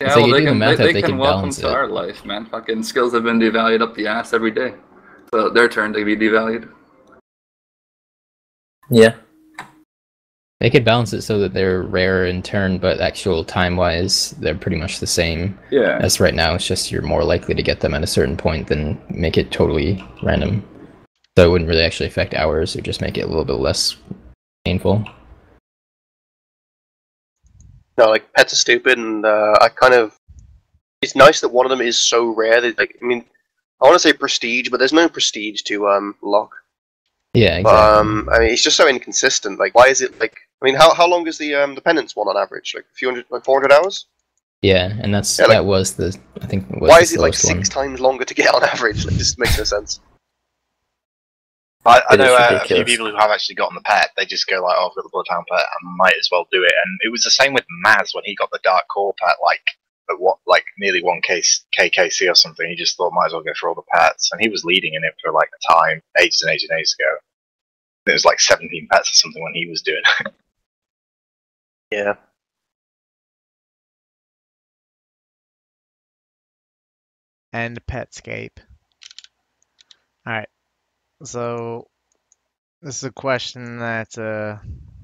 If 0.00 0.08
Yeah, 0.08 0.14
they 0.14 0.20
well, 0.20 0.26
could 0.26 0.34
they 0.34 0.38
do 0.40 0.44
the 0.44 0.50
can, 0.50 0.58
they, 0.58 0.74
they 0.76 0.92
they 0.92 1.00
can 1.02 1.10
could 1.12 1.18
welcome 1.18 1.40
balance 1.40 1.58
to 1.58 1.68
it. 1.68 1.72
our 1.72 1.88
life, 1.88 2.24
man. 2.24 2.46
Fucking 2.46 2.82
skills 2.82 3.14
have 3.14 3.24
been 3.24 3.38
devalued 3.38 3.80
up 3.80 3.94
the 3.94 4.06
ass 4.06 4.34
every 4.34 4.50
day. 4.50 4.74
So 5.32 5.48
their 5.48 5.68
turn 5.68 5.92
to 5.94 6.04
be 6.04 6.16
devalued. 6.16 6.70
Yeah. 8.90 9.14
They 10.60 10.70
could 10.70 10.84
balance 10.84 11.12
it 11.12 11.22
so 11.22 11.38
that 11.40 11.52
they're 11.54 11.82
rare 11.82 12.26
in 12.26 12.42
turn, 12.42 12.78
but 12.78 13.00
actual 13.00 13.44
time 13.44 13.76
wise, 13.76 14.30
they're 14.38 14.54
pretty 14.54 14.76
much 14.76 15.00
the 15.00 15.06
same 15.06 15.58
Yeah. 15.70 15.98
as 16.00 16.20
right 16.20 16.34
now. 16.34 16.54
It's 16.54 16.66
just 16.66 16.90
you're 16.90 17.02
more 17.02 17.24
likely 17.24 17.54
to 17.54 17.62
get 17.62 17.80
them 17.80 17.94
at 17.94 18.02
a 18.02 18.06
certain 18.06 18.36
point 18.36 18.66
than 18.68 18.98
make 19.10 19.36
it 19.38 19.50
totally 19.50 20.02
random. 20.22 20.62
So 21.36 21.46
it 21.46 21.50
wouldn't 21.50 21.68
really 21.68 21.82
actually 21.84 22.06
affect 22.06 22.32
hours, 22.34 22.74
or 22.76 22.80
just 22.80 23.02
make 23.02 23.18
it 23.18 23.22
a 23.22 23.26
little 23.26 23.44
bit 23.44 23.54
less 23.54 23.96
painful. 24.64 25.04
No, 27.98 28.08
like 28.10 28.30
pets 28.34 28.52
are 28.52 28.56
stupid, 28.56 28.98
and 28.98 29.24
uh, 29.24 29.56
I 29.60 29.68
kind 29.68 29.94
of. 29.94 30.18
It's 31.02 31.14
nice 31.16 31.40
that 31.40 31.48
one 31.50 31.66
of 31.66 31.70
them 31.70 31.80
is 31.86 31.98
so 31.98 32.34
rare 32.34 32.60
that, 32.60 32.78
like, 32.78 32.96
I 33.00 33.04
mean, 33.04 33.24
I 33.80 33.84
want 33.84 33.94
to 33.94 33.98
say 34.00 34.12
prestige, 34.12 34.70
but 34.70 34.78
there's 34.78 34.92
no 34.92 35.08
prestige 35.08 35.62
to 35.62 35.88
um 35.88 36.14
lock. 36.22 36.52
Yeah, 37.34 37.58
exactly. 37.58 37.62
But, 37.64 37.98
um, 37.98 38.28
I 38.32 38.38
mean, 38.40 38.48
it's 38.50 38.62
just 38.62 38.76
so 38.78 38.88
inconsistent. 38.88 39.58
Like, 39.58 39.74
why 39.74 39.88
is 39.88 40.00
it 40.00 40.18
like? 40.20 40.36
I 40.62 40.64
mean, 40.64 40.74
how 40.74 40.94
how 40.94 41.06
long 41.08 41.26
is 41.26 41.36
the 41.38 41.54
um 41.54 41.74
the 41.74 41.82
penance 41.82 42.16
one 42.16 42.28
on 42.28 42.36
average? 42.36 42.72
Like 42.74 42.84
a 42.90 42.94
few 42.94 43.08
hundred, 43.08 43.26
like 43.30 43.44
four 43.44 43.60
hundred 43.60 43.72
hours. 43.74 44.06
yeah, 44.62 44.92
and 45.02 45.14
that's 45.14 45.38
Yeah, 45.38 45.44
like- 45.46 45.56
that 45.58 45.64
was 45.66 45.94
the 45.94 46.16
I 46.40 46.46
think 46.46 46.68
was 46.80 46.88
Why 46.90 47.00
is 47.00 47.12
it 47.12 47.20
like 47.20 47.34
slowest 47.34 47.44
one. 47.44 47.64
six 47.64 47.68
times 47.68 48.00
longer 48.00 48.24
to 48.24 48.34
get 48.34 48.54
on 48.54 48.64
average? 48.64 49.04
Like, 49.04 49.16
just 49.16 49.38
makes 49.38 49.58
no 49.58 49.64
sense. 49.64 50.00
I, 51.86 52.02
I 52.10 52.16
know 52.16 52.34
uh, 52.34 52.60
a 52.62 52.66
few 52.66 52.84
people 52.84 53.10
who 53.10 53.16
have 53.16 53.30
actually 53.30 53.54
gotten 53.54 53.74
the 53.74 53.82
pet. 53.82 54.10
They 54.16 54.24
just 54.24 54.46
go 54.46 54.62
like, 54.62 54.76
"Oh, 54.78 54.88
I've 54.88 54.94
got 54.94 55.02
the 55.02 55.10
Bloodhound 55.12 55.46
pet. 55.50 55.60
I 55.60 55.78
might 55.96 56.16
as 56.18 56.28
well 56.30 56.46
do 56.50 56.62
it." 56.64 56.72
And 56.84 56.98
it 57.02 57.10
was 57.10 57.22
the 57.22 57.30
same 57.30 57.52
with 57.54 57.64
Maz 57.84 58.14
when 58.14 58.24
he 58.24 58.34
got 58.34 58.50
the 58.50 58.60
Dark 58.62 58.84
Core 58.88 59.14
pet, 59.18 59.36
like 59.42 59.62
at 60.10 60.20
what, 60.20 60.38
like 60.46 60.64
nearly 60.78 61.02
one 61.02 61.20
case 61.22 61.64
KKC 61.78 62.30
or 62.30 62.34
something. 62.34 62.68
He 62.68 62.76
just 62.76 62.96
thought, 62.96 63.12
"Might 63.12 63.26
as 63.26 63.32
well 63.32 63.42
go 63.42 63.52
for 63.58 63.68
all 63.68 63.74
the 63.74 63.82
pets," 63.92 64.30
and 64.32 64.40
he 64.40 64.48
was 64.48 64.64
leading 64.64 64.94
in 64.94 65.04
it 65.04 65.14
for 65.22 65.32
like 65.32 65.48
a 65.48 65.72
time, 65.72 66.02
ages 66.20 66.42
and 66.42 66.52
ages 66.52 66.68
and 66.70 66.78
ages 66.78 66.96
ago. 66.98 67.16
It 68.06 68.12
was 68.12 68.24
like 68.24 68.40
17 68.40 68.88
pets 68.90 69.10
or 69.10 69.14
something 69.14 69.42
when 69.42 69.54
he 69.54 69.66
was 69.66 69.82
doing 69.82 70.02
it. 70.20 70.34
Yeah. 71.92 72.16
and 77.56 77.84
Petscape. 77.86 78.58
Alright, 80.28 80.48
so 81.22 81.88
this 82.82 82.98
is 82.98 83.04
a 83.04 83.12
question 83.12 83.78
that 83.78 84.16
uh, 84.18 84.58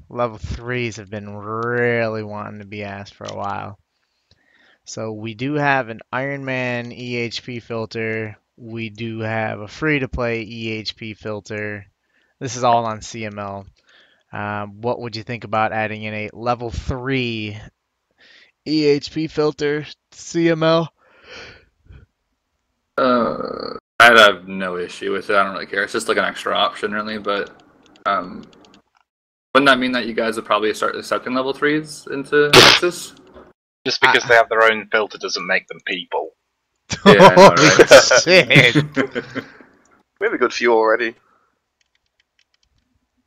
level 0.08 0.38
3s 0.38 0.96
have 0.96 1.10
been 1.10 1.34
really 1.34 2.22
wanting 2.22 2.60
to 2.60 2.66
be 2.66 2.84
asked 2.84 3.14
for 3.14 3.24
a 3.24 3.36
while. 3.36 3.78
So 4.84 5.12
we 5.12 5.34
do 5.34 5.54
have 5.54 5.88
an 5.88 6.00
Iron 6.12 6.44
Man 6.44 6.90
EHP 6.90 7.62
filter. 7.62 8.36
We 8.56 8.90
do 8.90 9.20
have 9.20 9.60
a 9.60 9.68
free-to-play 9.68 10.44
EHP 10.44 11.16
filter. 11.16 11.86
This 12.38 12.56
is 12.56 12.64
all 12.64 12.84
on 12.84 13.00
CML. 13.00 13.66
Um, 14.32 14.80
what 14.80 15.00
would 15.00 15.16
you 15.16 15.22
think 15.22 15.44
about 15.44 15.72
adding 15.72 16.02
in 16.02 16.14
a 16.14 16.30
level 16.32 16.70
3 16.70 17.58
EHP 18.66 19.30
filter 19.30 19.86
CML? 20.12 20.88
Uh, 22.98 23.78
I'd 24.02 24.16
have 24.18 24.48
no 24.48 24.76
issue 24.78 25.12
with 25.12 25.30
it. 25.30 25.36
I 25.36 25.44
don't 25.44 25.52
really 25.52 25.66
care. 25.66 25.84
It's 25.84 25.92
just 25.92 26.08
like 26.08 26.16
an 26.16 26.24
extra 26.24 26.54
option, 26.54 26.92
really. 26.92 27.18
But 27.18 27.62
um, 28.06 28.44
wouldn't 29.54 29.68
that 29.68 29.78
mean 29.78 29.92
that 29.92 30.06
you 30.06 30.14
guys 30.14 30.36
would 30.36 30.44
probably 30.44 30.72
start 30.74 30.96
accepting 30.96 31.34
level 31.34 31.52
threes 31.52 32.08
into 32.10 32.50
Hexis? 32.54 33.18
Just 33.86 34.00
because 34.00 34.24
they 34.24 34.34
have 34.34 34.48
their 34.48 34.62
own 34.64 34.88
filter 34.90 35.18
doesn't 35.18 35.46
make 35.46 35.66
them 35.68 35.80
people. 35.86 36.30
Yeah, 37.06 37.12
I 37.24 37.34
Holy 37.34 37.56
right? 37.56 38.22
shit. 38.22 39.44
We 40.20 40.26
have 40.26 40.34
a 40.34 40.38
good 40.38 40.52
few 40.52 40.72
already. 40.74 41.14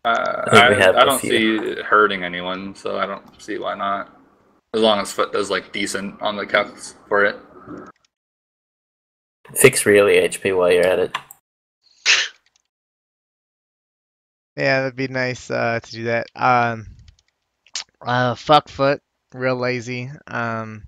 Uh, 0.03 0.43
I 0.45 0.52
think 0.52 0.69
we 0.69 0.76
I, 0.76 0.85
have 0.85 0.95
I 0.95 1.02
a 1.02 1.06
don't 1.06 1.19
few. 1.19 1.31
see 1.64 1.72
it 1.72 1.80
hurting 1.80 2.23
anyone, 2.23 2.76
so 2.76 2.99
I 2.99 3.07
don't 3.07 3.41
see 3.41 3.57
why 3.57 3.73
not. 3.76 4.15
As 4.76 4.81
long 4.81 4.99
as 4.99 5.11
Foot 5.11 5.34
does 5.34 5.49
like 5.49 5.72
decent 5.72 6.22
on 6.22 6.35
the 6.35 6.45
calcs 6.45 6.93
for 7.07 7.26
it. 7.26 7.38
Fix 9.53 9.85
really 9.85 10.15
HP 10.15 10.55
while 10.55 10.72
you're 10.72 10.85
at 10.85 10.99
it. 10.99 11.17
Yeah, 14.57 14.81
that'd 14.81 14.95
be 14.95 15.09
nice 15.09 15.51
uh, 15.51 15.80
to 15.81 15.91
do 15.91 16.03
that. 16.05 16.27
Um, 16.34 16.88
uh, 18.01 18.35
fuck 18.35 18.69
foot, 18.69 19.01
real 19.34 19.57
lazy. 19.57 20.09
Um, 20.27 20.84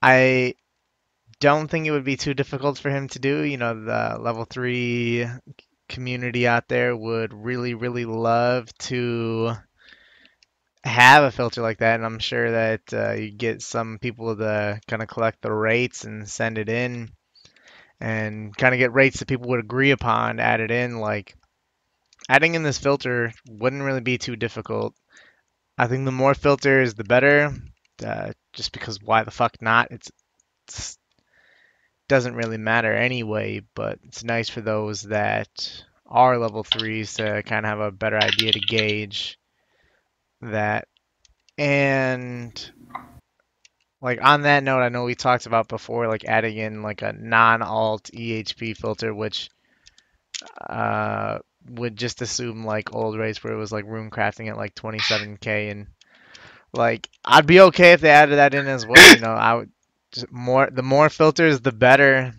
I 0.00 0.54
don't 1.38 1.68
think 1.68 1.86
it 1.86 1.90
would 1.90 2.04
be 2.04 2.16
too 2.16 2.32
difficult 2.34 2.78
for 2.78 2.90
him 2.90 3.08
to 3.08 3.18
do. 3.18 3.42
You 3.42 3.58
know, 3.58 3.74
the 3.74 4.18
level 4.18 4.46
three 4.46 5.26
community 5.88 6.46
out 6.46 6.68
there 6.68 6.96
would 6.96 7.34
really, 7.34 7.74
really 7.74 8.06
love 8.06 8.72
to 8.78 9.52
have 10.82 11.24
a 11.24 11.30
filter 11.30 11.60
like 11.60 11.78
that, 11.78 11.96
and 11.96 12.06
I'm 12.06 12.18
sure 12.18 12.50
that 12.50 12.80
uh, 12.92 13.12
you 13.12 13.30
get 13.30 13.60
some 13.60 13.98
people 13.98 14.36
to 14.36 14.80
kind 14.86 15.02
of 15.02 15.08
collect 15.08 15.42
the 15.42 15.52
rates 15.52 16.04
and 16.04 16.28
send 16.28 16.58
it 16.58 16.68
in, 16.68 17.10
and 18.00 18.56
kind 18.56 18.74
of 18.74 18.78
get 18.78 18.92
rates 18.92 19.20
that 19.20 19.28
people 19.28 19.48
would 19.48 19.60
agree 19.60 19.90
upon 19.90 20.40
added 20.40 20.70
in, 20.70 20.98
like 20.98 21.34
adding 22.28 22.54
in 22.54 22.62
this 22.62 22.78
filter 22.78 23.32
wouldn't 23.48 23.82
really 23.82 24.00
be 24.00 24.18
too 24.18 24.36
difficult. 24.36 24.94
I 25.78 25.86
think 25.86 26.04
the 26.04 26.12
more 26.12 26.34
filters, 26.34 26.94
the 26.94 27.04
better. 27.04 27.52
Uh, 28.04 28.32
just 28.52 28.72
because 28.72 29.00
why 29.02 29.24
the 29.24 29.30
fuck 29.30 29.56
not? 29.60 29.88
It's, 29.90 30.10
it's 30.66 30.98
doesn't 32.08 32.34
really 32.34 32.58
matter 32.58 32.92
anyway. 32.92 33.62
But 33.74 33.98
it's 34.04 34.24
nice 34.24 34.48
for 34.48 34.60
those 34.60 35.02
that 35.02 35.82
are 36.06 36.38
level 36.38 36.64
threes 36.64 37.14
to 37.14 37.42
kind 37.42 37.66
of 37.66 37.70
have 37.70 37.80
a 37.80 37.90
better 37.90 38.18
idea 38.18 38.52
to 38.52 38.60
gauge 38.60 39.38
that. 40.42 40.88
And 41.58 42.70
like 44.00 44.18
on 44.22 44.42
that 44.42 44.62
note, 44.62 44.80
I 44.80 44.88
know 44.88 45.04
we 45.04 45.14
talked 45.14 45.46
about 45.46 45.68
before, 45.68 46.08
like 46.08 46.24
adding 46.24 46.56
in 46.56 46.82
like 46.82 47.02
a 47.02 47.12
non-alt 47.12 48.10
EHP 48.12 48.74
filter, 48.76 49.14
which 49.14 49.50
uh 50.68 51.38
would 51.70 51.96
just 51.96 52.22
assume 52.22 52.64
like 52.64 52.94
old 52.94 53.16
race 53.18 53.42
where 53.42 53.52
it 53.52 53.56
was 53.58 53.72
like 53.72 53.84
rune 53.86 54.10
crafting 54.10 54.48
at 54.48 54.56
like 54.56 54.74
27k 54.74 55.70
and 55.70 55.86
like 56.72 57.08
I'd 57.24 57.46
be 57.46 57.60
okay 57.60 57.92
if 57.92 58.00
they 58.00 58.10
added 58.10 58.36
that 58.36 58.54
in 58.54 58.66
as 58.68 58.86
well. 58.86 59.10
You 59.10 59.18
know, 59.18 59.32
I 59.32 59.54
would 59.54 59.70
just 60.12 60.30
more 60.30 60.68
the 60.70 60.82
more 60.82 61.08
filters 61.08 61.60
the 61.60 61.72
better. 61.72 62.34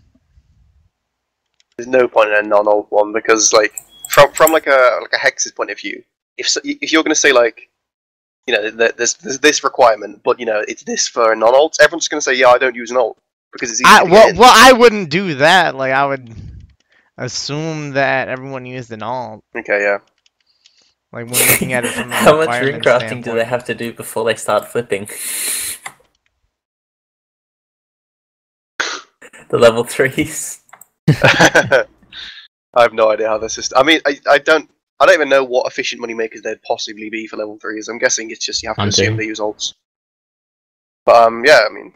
There's 1.76 1.88
no 1.88 2.08
point 2.08 2.30
in 2.30 2.44
a 2.44 2.48
non-alt 2.48 2.88
one 2.90 3.12
because, 3.12 3.52
like, 3.52 3.72
from 4.08 4.32
from 4.32 4.52
like 4.52 4.66
a 4.66 4.98
like 5.00 5.12
a 5.12 5.16
Hexis 5.16 5.54
point 5.54 5.70
of 5.70 5.78
view, 5.78 6.02
if 6.36 6.46
s- 6.46 6.58
if 6.64 6.92
you're 6.92 7.02
to 7.02 7.14
say 7.14 7.32
like, 7.32 7.68
you 8.48 8.54
know, 8.54 8.70
that 8.70 8.96
there's, 8.96 9.12
there's 9.14 9.38
this 9.40 9.62
requirement, 9.62 10.22
but 10.24 10.40
you 10.40 10.46
know, 10.46 10.64
it's 10.66 10.82
this 10.82 11.06
for 11.06 11.36
non-alt, 11.36 11.76
everyone's 11.82 12.08
going 12.08 12.16
to 12.18 12.24
say, 12.24 12.32
yeah, 12.32 12.48
I 12.48 12.56
don't 12.56 12.74
use 12.74 12.90
an 12.90 12.96
alt 12.96 13.18
because 13.52 13.70
it's 13.70 13.82
easy 13.82 13.90
I 13.90 13.98
to 13.98 14.04
get 14.06 14.12
well, 14.12 14.28
in. 14.30 14.36
well 14.38 14.52
I 14.54 14.72
wouldn't 14.72 15.10
do 15.10 15.34
that. 15.34 15.74
Like 15.74 15.92
I 15.92 16.06
would 16.06 16.34
assume 17.18 17.90
that 17.90 18.28
everyone 18.28 18.64
used 18.64 18.90
an 18.90 19.02
alt. 19.02 19.44
Okay, 19.54 19.82
yeah. 19.82 19.98
Like 21.12 21.26
when 21.26 21.34
looking 21.34 21.74
at 21.74 21.84
it 21.84 21.92
from 21.92 22.10
a 22.12 22.14
How 22.14 22.38
much 22.38 22.62
rune 22.62 22.80
crafting 22.80 23.22
do 23.22 23.34
they 23.34 23.44
have 23.44 23.66
to 23.66 23.74
do 23.74 23.92
before 23.92 24.24
they 24.24 24.34
start 24.34 24.66
flipping? 24.66 25.10
the 29.50 29.58
level 29.58 29.84
threes. 29.84 30.60
I 31.08 31.84
have 32.74 32.94
no 32.94 33.10
idea 33.10 33.28
how 33.28 33.36
this 33.36 33.58
is. 33.58 33.74
I 33.76 33.82
mean, 33.82 34.00
I, 34.06 34.18
I 34.26 34.38
don't. 34.38 34.70
I 35.00 35.06
don't 35.06 35.14
even 35.14 35.28
know 35.28 35.44
what 35.44 35.66
efficient 35.70 36.00
money 36.00 36.14
makers 36.14 36.42
there'd 36.42 36.62
possibly 36.62 37.08
be 37.08 37.26
for 37.26 37.36
level 37.36 37.56
threes. 37.58 37.88
I'm 37.88 37.98
guessing 37.98 38.30
it's 38.30 38.44
just 38.44 38.62
you 38.62 38.68
have 38.68 38.76
to 38.76 38.82
assume 38.84 39.04
Hunting. 39.06 39.16
they 39.18 39.24
use 39.26 39.38
alts. 39.38 39.74
But 41.06 41.16
um, 41.26 41.44
yeah, 41.44 41.60
I 41.68 41.72
mean, 41.72 41.94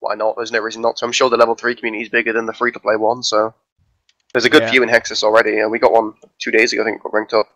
why 0.00 0.14
not? 0.14 0.36
There's 0.36 0.52
no 0.52 0.60
reason 0.60 0.82
not 0.82 0.96
to. 0.98 1.04
I'm 1.06 1.12
sure 1.12 1.30
the 1.30 1.36
level 1.36 1.54
three 1.54 1.74
community 1.74 2.02
is 2.04 2.08
bigger 2.10 2.32
than 2.32 2.46
the 2.46 2.52
free 2.52 2.72
to 2.72 2.80
play 2.80 2.96
one, 2.96 3.22
so 3.22 3.54
there's 4.32 4.44
a 4.44 4.50
good 4.50 4.62
Yeah. 4.62 4.70
few 4.70 4.82
in 4.82 4.88
Hexis 4.88 5.22
already, 5.22 5.60
and 5.60 5.70
we 5.70 5.78
got 5.78 5.92
one 5.92 6.12
two 6.38 6.50
days 6.50 6.72
ago. 6.72 6.82
I 6.82 6.84
think 6.84 7.02
got 7.02 7.12
ranked 7.14 7.32
up, 7.32 7.48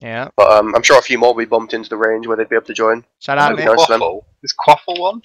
Yeah. 0.00 0.28
but 0.36 0.50
um, 0.52 0.74
I'm 0.74 0.82
sure 0.82 0.98
a 0.98 1.02
few 1.02 1.18
more 1.18 1.30
will 1.34 1.38
be 1.40 1.44
bumped 1.46 1.72
into 1.74 1.88
the 1.88 1.96
range 1.96 2.26
where 2.26 2.36
they'd 2.36 2.48
be 2.48 2.56
able 2.56 2.66
to 2.66 2.74
join. 2.74 3.04
Shout 3.20 3.38
out 3.38 3.56
That'd 3.56 3.64
Nick. 3.64 3.76
nice. 3.76 3.86
Quaffle. 3.86 4.24
Is 4.42 4.54
Quaffle 4.58 5.00
one? 5.00 5.20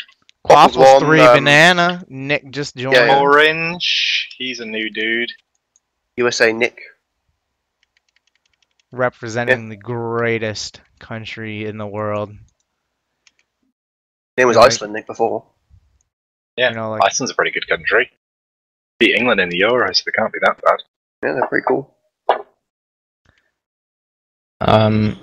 Quaffle's 0.48 0.76
Quaffle's 0.76 0.78
one, 0.78 1.02
three 1.02 1.20
um, 1.22 1.36
banana. 1.38 2.04
Nick 2.08 2.50
just 2.52 2.76
joined. 2.78 2.96
Yeah, 2.96 3.06
yeah. 3.08 3.20
Orange. 3.20 4.30
He's 4.38 4.60
a 4.62 4.66
new 4.66 4.90
dude. 4.90 5.30
USA 6.18 6.54
Nick. 6.54 6.80
Representing 8.92 9.70
the 9.70 9.78
greatest 9.78 10.82
country 11.00 11.66
in 11.66 11.78
the 11.78 11.88
world. 11.88 12.32
Name 14.38 14.48
was 14.48 14.56
Yeah, 14.56 14.62
like- 14.62 14.72
Iceland 14.72 14.94
Nick 14.94 15.08
before. 15.08 15.46
Yeah, 16.58 16.70
You 16.70 16.76
know, 16.76 16.92
like 16.92 17.02
Iceland's 17.06 17.32
a 17.32 17.36
pretty 17.36 17.52
good 17.52 17.68
country. 17.68 18.10
Beat 19.00 19.16
England 19.16 19.40
in 19.40 19.50
the 19.50 19.62
Euros, 19.62 19.98
so 19.98 20.04
they 20.06 20.12
can't 20.12 20.32
be 20.34 20.40
that 20.42 20.60
bad. 20.62 20.78
Yeah, 21.24 21.34
they're 21.34 21.48
pretty 21.48 21.66
cool. 21.68 21.96
Um, 24.62 25.18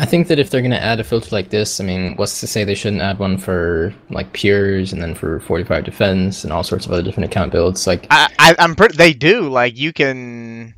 I 0.00 0.06
think 0.06 0.28
that 0.28 0.38
if 0.38 0.50
they're 0.50 0.62
gonna 0.62 0.76
add 0.76 0.98
a 1.00 1.04
filter 1.04 1.28
like 1.30 1.50
this, 1.50 1.80
I 1.80 1.84
mean, 1.84 2.16
what's 2.16 2.40
to 2.40 2.46
say 2.46 2.64
they 2.64 2.74
shouldn't 2.74 3.02
add 3.02 3.18
one 3.18 3.38
for 3.38 3.94
like 4.10 4.32
pures 4.32 4.92
and 4.92 5.00
then 5.02 5.14
for 5.14 5.38
45 5.40 5.84
defense 5.84 6.42
and 6.44 6.52
all 6.52 6.62
sorts 6.64 6.86
of 6.86 6.92
other 6.92 7.02
different 7.02 7.30
account 7.30 7.52
builds? 7.52 7.86
Like, 7.86 8.06
I, 8.10 8.28
I 8.38 8.56
I'm 8.58 8.74
pretty. 8.74 8.96
They 8.96 9.12
do 9.12 9.48
like 9.48 9.76
you 9.78 9.92
can. 9.92 10.74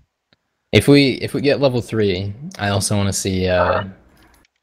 If 0.72 0.88
we 0.88 1.12
if 1.14 1.34
we 1.34 1.40
get 1.40 1.60
level 1.60 1.80
three, 1.80 2.32
I 2.58 2.68
also 2.68 2.96
want 2.96 3.08
to 3.08 3.12
see 3.12 3.48
uh, 3.48 3.84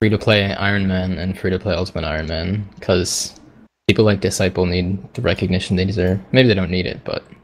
free 0.02 0.10
to 0.10 0.18
play 0.18 0.54
Iron 0.54 0.88
Man 0.88 1.18
and 1.18 1.38
free 1.38 1.52
to 1.52 1.60
play 1.60 1.74
Ultimate 1.74 2.06
Iron 2.06 2.28
Man 2.28 2.68
because 2.76 3.40
people 3.88 4.06
like 4.06 4.22
Disciple 4.22 4.66
need 4.66 5.14
the 5.14 5.22
recognition 5.22 5.76
they 5.76 5.86
deserve. 5.86 6.20
Maybe 6.32 6.48
they 6.48 6.54
don't 6.54 6.72
need 6.72 6.86
it, 6.86 7.04
but 7.04 7.24
it'd 7.24 7.38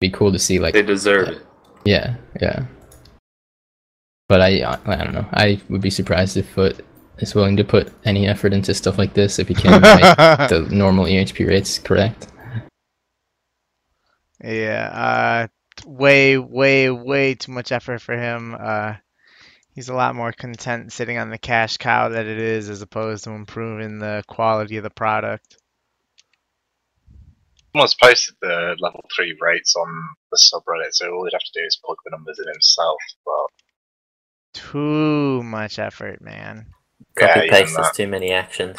be 0.00 0.10
cool 0.10 0.32
to 0.32 0.38
see 0.38 0.58
like 0.58 0.74
They 0.74 0.82
deserve 0.82 1.28
it. 1.28 1.46
Yeah, 1.84 2.16
yeah. 2.40 2.64
But 4.28 4.42
I, 4.42 4.62
I, 4.62 4.78
I 4.84 4.96
don't 4.96 5.14
know. 5.14 5.26
I 5.32 5.60
would 5.70 5.80
be 5.80 5.90
surprised 5.90 6.36
if 6.36 6.48
Foot 6.50 6.84
is 7.18 7.34
willing 7.34 7.56
to 7.56 7.64
put 7.64 7.92
any 8.04 8.26
effort 8.26 8.52
into 8.52 8.74
stuff 8.74 8.98
like 8.98 9.14
this 9.14 9.38
if 9.38 9.48
he 9.48 9.54
can't 9.54 9.82
make 9.82 10.16
the 10.50 10.68
normal 10.70 11.06
EHP 11.06 11.46
rates 11.48 11.78
correct. 11.78 12.28
yeah. 14.44 15.46
Uh, 15.48 15.57
way, 15.88 16.38
way, 16.38 16.90
way 16.90 17.34
too 17.34 17.52
much 17.52 17.72
effort 17.72 18.00
for 18.00 18.16
him. 18.16 18.56
Uh, 18.58 18.94
he's 19.72 19.88
a 19.88 19.94
lot 19.94 20.14
more 20.14 20.32
content 20.32 20.92
sitting 20.92 21.18
on 21.18 21.30
the 21.30 21.38
cash 21.38 21.78
cow 21.78 22.10
that 22.10 22.26
it 22.26 22.38
is, 22.38 22.68
as 22.68 22.82
opposed 22.82 23.24
to 23.24 23.30
improving 23.30 23.98
the 23.98 24.22
quality 24.28 24.76
of 24.76 24.84
the 24.84 24.90
product. 24.90 25.56
Someone's 27.72 27.94
posted 27.94 28.34
the 28.40 28.76
level 28.80 29.04
3 29.14 29.36
rates 29.40 29.74
on 29.76 29.88
the 30.30 30.38
subreddit, 30.38 30.92
so 30.92 31.10
all 31.10 31.24
he'd 31.24 31.32
have 31.32 31.40
to 31.40 31.60
do 31.60 31.64
is 31.64 31.78
plug 31.84 31.98
the 32.04 32.10
numbers 32.10 32.38
in 32.38 32.50
himself. 32.52 32.98
But 33.24 34.60
Too 34.60 35.42
much 35.42 35.78
effort, 35.78 36.20
man. 36.20 36.66
Copy 37.16 37.40
even 37.40 37.50
paste 37.50 37.78
is 37.78 37.90
too 37.94 38.08
many 38.08 38.32
actions. 38.32 38.76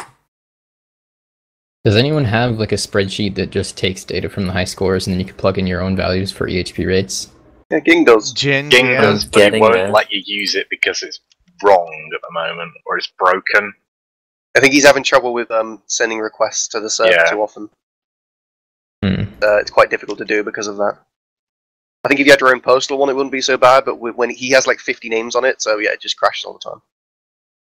Does 1.86 1.96
anyone 1.96 2.26
have 2.26 2.60
like 2.60 2.72
a 2.72 2.76
spreadsheet 2.76 3.36
that 3.36 3.52
just 3.52 3.78
takes 3.78 4.04
data 4.04 4.30
from 4.30 4.46
the 4.48 4.54
high 4.54 4.66
scores 4.66 5.08
and 5.08 5.14
then 5.14 5.20
you 5.20 5.26
can 5.26 5.36
plug 5.38 5.58
in 5.58 5.66
your 5.66 5.82
own 5.82 5.96
values 5.96 6.32
for 6.32 6.48
EHP 6.48 6.86
rates? 6.86 7.30
Yeah, 7.72 7.80
Ging 7.80 8.04
does. 8.04 8.34
Jin, 8.34 8.70
Ging 8.70 8.88
yeah. 8.88 9.02
does, 9.02 9.26
but 9.26 9.40
he 9.40 9.46
Getting 9.46 9.62
won't 9.62 9.74
there. 9.74 9.90
let 9.92 10.12
you 10.12 10.22
use 10.26 10.56
it 10.56 10.68
because 10.70 11.04
it's 11.04 11.22
wrong 11.64 12.12
at 12.14 12.22
the 12.22 12.32
moment, 12.34 12.72
or 12.86 12.98
it's 12.98 13.12
broken. 13.18 13.74
I 14.58 14.60
think 14.60 14.74
he's 14.74 14.86
having 14.86 15.04
trouble 15.04 15.34
with 15.34 15.50
um, 15.52 15.82
sending 15.86 16.20
requests 16.20 16.68
to 16.70 16.80
the 16.80 16.90
server 16.90 17.12
Yeah. 17.12 17.30
too 17.30 17.42
often. 17.42 17.70
Hmm. 19.04 19.22
Uh, 19.42 19.58
it's 19.58 19.72
quite 19.72 19.90
difficult 19.90 20.18
to 20.18 20.26
do 20.26 20.44
because 20.44 20.68
of 20.68 20.78
that. 20.78 20.98
I 22.04 22.08
think 22.08 22.20
if 22.20 22.26
you 22.26 22.32
had 22.34 22.42
your 22.42 22.54
own 22.54 22.62
postal 22.62 22.98
one, 22.98 23.10
it 23.10 23.16
wouldn't 23.16 23.32
be 23.32 23.42
so 23.42 23.58
bad. 23.58 23.86
But 23.86 23.96
when 23.96 24.30
he 24.30 24.50
has 24.52 24.68
like 24.68 24.80
50 24.80 25.08
names 25.10 25.36
on 25.36 25.46
it, 25.46 25.62
so 25.62 25.78
yeah, 25.78 25.92
it 25.92 26.02
just 26.02 26.18
crashes 26.18 26.44
all 26.46 26.54
the 26.54 26.60
time. 26.70 26.82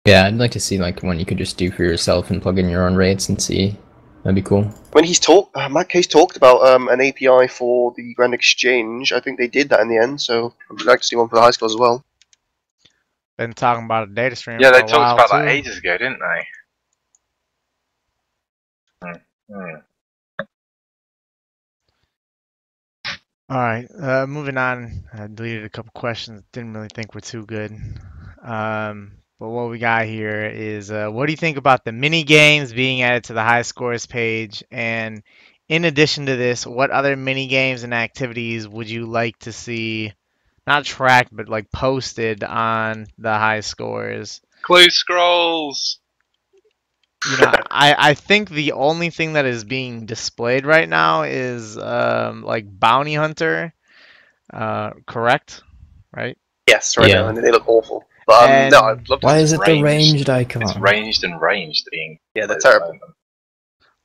Yeah, 0.06 0.26
I'd 0.26 0.34
like 0.34 0.50
to 0.52 0.60
see 0.60 0.76
like 0.78 1.02
one 1.02 1.18
you 1.18 1.24
could 1.24 1.38
just 1.38 1.56
do 1.56 1.70
for 1.70 1.84
yourself 1.84 2.30
and 2.30 2.42
plug 2.42 2.58
in 2.58 2.68
your 2.68 2.86
own 2.86 2.94
rates 2.96 3.28
and 3.28 3.40
see. 3.40 3.76
That'd 4.24 4.36
be 4.36 4.42
cool. 4.42 4.62
When 4.92 5.04
he's 5.04 5.20
talked, 5.20 5.54
uh, 5.54 5.68
Mat 5.68 5.90
K 5.90 6.00
talked 6.00 6.38
about 6.38 6.66
um, 6.66 6.88
an 6.88 6.98
API 7.02 7.46
for 7.46 7.92
the 7.94 8.14
Grand 8.14 8.32
Exchange. 8.32 9.12
I 9.12 9.20
think 9.20 9.38
they 9.38 9.48
did 9.48 9.68
that 9.68 9.80
in 9.80 9.88
the 9.88 9.98
end, 9.98 10.18
so 10.18 10.54
I'd 10.70 10.86
like 10.86 11.00
to 11.00 11.06
see 11.06 11.14
one 11.14 11.28
for 11.28 11.36
the 11.36 11.42
high 11.42 11.50
school 11.50 11.68
as 11.68 11.76
well. 11.76 12.02
Been 13.36 13.52
talking 13.52 13.84
about 13.84 14.08
a 14.08 14.10
data 14.10 14.34
stream. 14.34 14.60
Yeah, 14.60 14.70
for 14.70 14.76
they 14.78 14.84
a 14.84 14.86
talked 14.86 14.92
while, 14.92 15.14
about 15.14 15.30
that 15.30 15.48
ages 15.48 15.76
ago, 15.76 15.98
didn't 15.98 16.20
they? 16.20 16.46
Hmm. 19.02 19.16
Hmm. 19.52 20.44
All 23.50 23.58
right, 23.58 23.86
uh, 24.00 24.26
moving 24.26 24.56
on. 24.56 25.04
I 25.12 25.26
deleted 25.26 25.66
a 25.66 25.68
couple 25.68 25.92
questions. 25.94 26.42
Didn't 26.52 26.72
really 26.72 26.88
think 26.94 27.14
were 27.14 27.20
too 27.20 27.44
good. 27.44 27.78
Um, 28.42 29.12
but 29.44 29.50
what 29.50 29.68
we 29.68 29.78
got 29.78 30.06
here 30.06 30.46
is, 30.46 30.90
uh, 30.90 31.08
what 31.10 31.26
do 31.26 31.32
you 31.34 31.36
think 31.36 31.58
about 31.58 31.84
the 31.84 31.92
mini 31.92 32.22
games 32.22 32.72
being 32.72 33.02
added 33.02 33.24
to 33.24 33.34
the 33.34 33.42
high 33.42 33.60
scores 33.60 34.06
page? 34.06 34.64
And 34.70 35.22
in 35.68 35.84
addition 35.84 36.24
to 36.26 36.36
this, 36.36 36.66
what 36.66 36.90
other 36.90 37.14
mini 37.14 37.46
games 37.46 37.82
and 37.82 37.92
activities 37.92 38.66
would 38.66 38.88
you 38.88 39.04
like 39.04 39.38
to 39.40 39.52
see, 39.52 40.14
not 40.66 40.86
tracked, 40.86 41.28
but 41.30 41.50
like 41.50 41.70
posted 41.70 42.42
on 42.42 43.06
the 43.18 43.34
high 43.34 43.60
scores? 43.60 44.40
Clue 44.62 44.88
scrolls. 44.88 46.00
you 47.26 47.36
know, 47.36 47.52
I, 47.70 47.94
I 47.98 48.14
think 48.14 48.48
the 48.48 48.72
only 48.72 49.10
thing 49.10 49.34
that 49.34 49.44
is 49.44 49.62
being 49.62 50.06
displayed 50.06 50.64
right 50.64 50.88
now 50.88 51.24
is 51.24 51.76
um, 51.76 52.44
like 52.44 52.64
bounty 52.80 53.12
hunter, 53.12 53.74
uh, 54.54 54.92
correct? 55.06 55.62
Right? 56.16 56.38
Yes, 56.66 56.96
right 56.96 57.10
Yeah. 57.10 57.20
now, 57.20 57.28
and 57.28 57.36
they 57.36 57.50
look 57.50 57.68
awful. 57.68 58.06
But 58.26 58.50
um, 58.50 58.70
no, 58.70 58.80
I'd 58.80 59.08
love 59.08 59.20
to. 59.20 59.26
Why 59.26 59.38
is 59.38 59.52
it 59.52 59.60
the 59.64 59.82
ranged. 59.82 59.84
ranged 59.84 60.30
icon? 60.30 60.62
It's 60.62 60.76
ranged 60.76 61.24
and 61.24 61.40
ranged 61.40 61.86
being. 61.90 62.18
Yeah, 62.34 62.46
they're 62.46 62.58
terrible. 62.58 62.88
moment. 62.88 63.02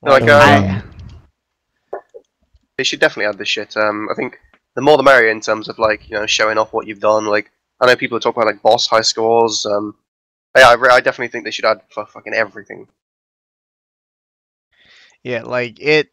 Like, 0.02 0.22
I- 0.28 0.82
They 2.76 2.84
should 2.84 3.00
definitely 3.00 3.26
add 3.26 3.38
this 3.38 3.48
shit. 3.48 3.76
Um, 3.76 4.08
I 4.10 4.14
think 4.14 4.38
the 4.74 4.80
more 4.82 4.96
the 4.96 5.02
merrier 5.02 5.30
in 5.30 5.40
terms 5.40 5.68
of 5.68 5.78
like 5.78 6.08
you 6.08 6.16
know 6.18 6.26
showing 6.26 6.58
off 6.58 6.72
what 6.72 6.86
you've 6.86 7.00
done. 7.00 7.26
Like 7.26 7.50
I 7.80 7.86
know 7.86 7.96
people 7.96 8.18
talk 8.20 8.36
about 8.36 8.46
like 8.46 8.62
boss 8.62 8.86
high 8.86 9.02
scores. 9.02 9.66
Um, 9.66 9.94
yeah, 10.56 10.68
I, 10.70 10.74
re- 10.74 10.90
I 10.90 11.00
definitely 11.00 11.28
think 11.28 11.44
they 11.44 11.50
should 11.50 11.64
add 11.64 11.80
for 11.90 12.06
fucking 12.06 12.34
everything. 12.34 12.88
yeah, 15.22 15.42
like 15.42 15.78
it. 15.80 16.10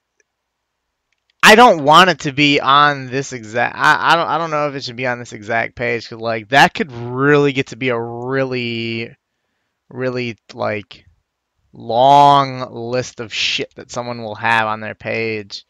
I 1.44 1.56
don't 1.56 1.84
want 1.84 2.10
it 2.10 2.20
to 2.22 2.32
be 2.34 2.60
on 2.60 3.08
this 3.08 3.32
exact. 3.32 3.76
I, 3.78 4.14
I 4.14 4.16
don't. 4.16 4.28
I 4.28 4.38
don't 4.38 4.52
know 4.52 4.68
if 4.70 4.76
it 4.76 4.84
should 4.84 4.96
be 4.96 5.08
on 5.08 5.20
this 5.20 5.34
exact 5.34 5.76
page 5.76 6.04
because 6.10 6.22
like 6.22 6.50
that 6.50 6.74
could 6.74 6.92
really 6.92 7.54
get 7.54 7.68
to 7.68 7.76
be 7.78 7.90
a 7.90 8.00
really, 8.00 9.16
really 9.90 10.38
like 10.54 11.06
long 11.74 12.72
list 12.72 13.20
of 13.20 13.34
shit 13.34 13.74
that 13.76 13.92
someone 13.92 14.24
will 14.24 14.36
have 14.36 14.68
on 14.68 14.80
their 14.82 14.96
page. 14.96 15.66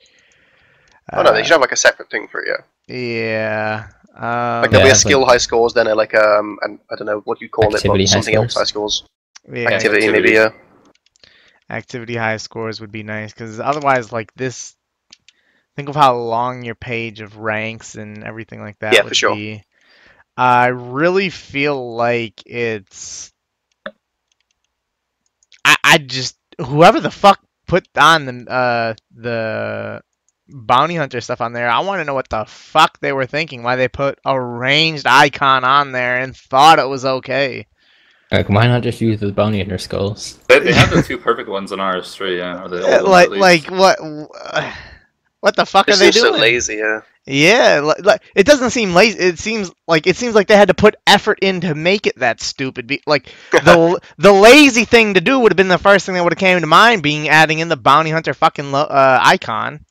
Oh 1.14 1.22
no, 1.22 1.32
they 1.34 1.42
Uh, 1.42 1.44
should 1.44 1.52
have 1.54 1.62
like 1.62 1.72
a 1.74 1.76
separate 1.78 2.10
thing 2.10 2.28
for 2.28 2.42
it. 2.42 2.48
Yeah, 2.88 2.96
Yeah. 2.96 3.88
Um, 4.16 4.62
like 4.64 4.72
there'll 4.72 4.86
be 4.88 4.92
a 4.92 4.96
skill 4.96 5.20
like- 5.20 5.30
high 5.30 5.38
scores, 5.38 5.74
then 5.74 5.86
a, 5.88 5.94
like 5.94 6.16
um, 6.16 6.58
an, 6.64 6.80
I 6.90 6.96
don't 6.96 7.06
know 7.06 7.20
what 7.26 7.40
you 7.40 7.50
call 7.50 7.76
it, 7.76 7.84
high 7.84 7.88
but 7.90 8.08
something 8.08 8.34
else 8.36 8.54
scores. 8.54 8.56
high 8.56 8.64
scores. 8.64 9.04
yeah, 9.48 9.70
activity, 9.70 10.06
activity. 10.08 10.12
maybe. 10.12 10.32
Yeah. 10.34 10.50
activity 11.70 12.16
high 12.16 12.38
scores 12.38 12.82
would 12.82 12.92
be 12.92 13.04
nice 13.04 13.32
because 13.34 13.60
otherwise, 13.60 14.12
like 14.12 14.34
this, 14.34 14.76
think 15.78 15.90
of 15.90 15.96
how 15.96 16.18
long 16.18 16.64
your 16.64 16.76
page 16.76 17.22
of 17.22 17.38
ranks 17.38 17.96
and 17.96 18.24
everything 18.24 18.60
like 18.60 18.80
that 18.80 18.96
Yeah, 18.96 19.04
for 19.04 19.10
would 19.10 19.16
sure. 19.16 19.36
be. 19.36 19.64
I 20.36 20.68
really 20.68 21.30
feel 21.30 21.96
like 21.96 22.44
it's. 22.46 23.32
I, 25.64 25.76
I 25.84 25.98
just 26.00 26.38
whoever 26.60 27.00
the 27.00 27.12
fuck 27.12 27.40
put 27.68 27.88
on 27.96 28.26
the 28.26 28.52
uh 28.52 28.94
the 29.16 30.02
bounty 30.50 30.96
hunter 30.96 31.22
stuff 31.22 31.42
on 31.42 31.54
there. 31.54 31.70
I 31.70 31.80
want 31.82 32.00
to 32.00 32.06
know 32.06 32.14
what 32.16 32.30
the 32.30 32.46
fuck 32.46 33.00
they 33.00 33.14
were 33.14 33.26
thinking. 33.28 33.62
Why 33.62 33.76
they 33.76 33.88
put 33.88 34.20
a 34.26 34.40
ranged 34.40 35.06
icon 35.06 35.64
on 35.64 35.92
there 35.92 36.20
and 36.20 36.36
thought 36.36 36.80
it 36.80 36.88
was 36.88 37.06
okay. 37.06 37.68
Like, 38.32 38.50
why 38.50 38.68
not 38.68 38.84
just 38.84 39.00
use 39.00 39.20
the 39.20 39.32
bounty 39.32 39.60
hunter 39.60 39.78
skulls? 39.78 40.40
They, 40.48 40.60
they 40.64 40.74
have 40.74 40.90
the 40.90 41.02
two 41.02 41.18
perfect 41.18 41.50
ones 41.50 41.72
on 41.72 41.80
RS3, 41.80 42.38
yeah. 42.40 42.64
Or 42.64 42.68
the 42.68 42.84
old 42.84 43.08
like 43.08 43.32
at 43.32 43.32
like 43.32 43.66
what 43.72 44.00
what 45.42 45.56
the 45.56 45.66
fuck 45.66 45.88
They're 45.88 45.96
they 45.98 46.12
still 46.12 46.26
so 46.26 46.30
doing? 46.30 46.42
lazy. 46.42 46.76
Yeah. 46.76 47.02
Yeah, 47.30 47.82
like, 47.84 48.06
like 48.06 48.22
it 48.36 48.46
doesn't 48.46 48.70
seem 48.70 48.94
lazy. 48.94 49.20
It 49.20 49.38
seems 49.40 49.70
like 49.86 50.08
it 50.08 50.16
seems 50.16 50.34
like 50.34 50.48
they 50.48 50.56
had 50.56 50.70
to 50.70 50.74
put 50.74 50.96
effort 51.06 51.40
in 51.42 51.60
to 51.62 51.76
make 51.76 52.08
it 52.08 52.18
that 52.20 52.40
stupid. 52.40 52.88
Be- 52.88 53.02
like 53.06 53.34
the 53.52 54.00
the 54.18 54.32
lazy 54.32 54.86
thing 54.86 55.16
to 55.16 55.22
do 55.22 55.38
would 55.40 55.52
have 55.52 55.58
been 55.58 55.68
the 55.68 55.78
first 55.78 56.06
thing 56.06 56.16
that 56.16 56.24
would 56.24 56.32
have 56.34 56.40
came 56.40 56.60
to 56.62 56.68
mind, 56.68 57.04
being 57.04 57.28
adding 57.28 57.60
in 57.60 57.68
the 57.68 57.76
bounty 57.76 58.12
hunter 58.12 58.34
fucking 58.34 58.72
lo- 58.72 58.80
uh, 58.84 59.20
icon. 59.22 59.84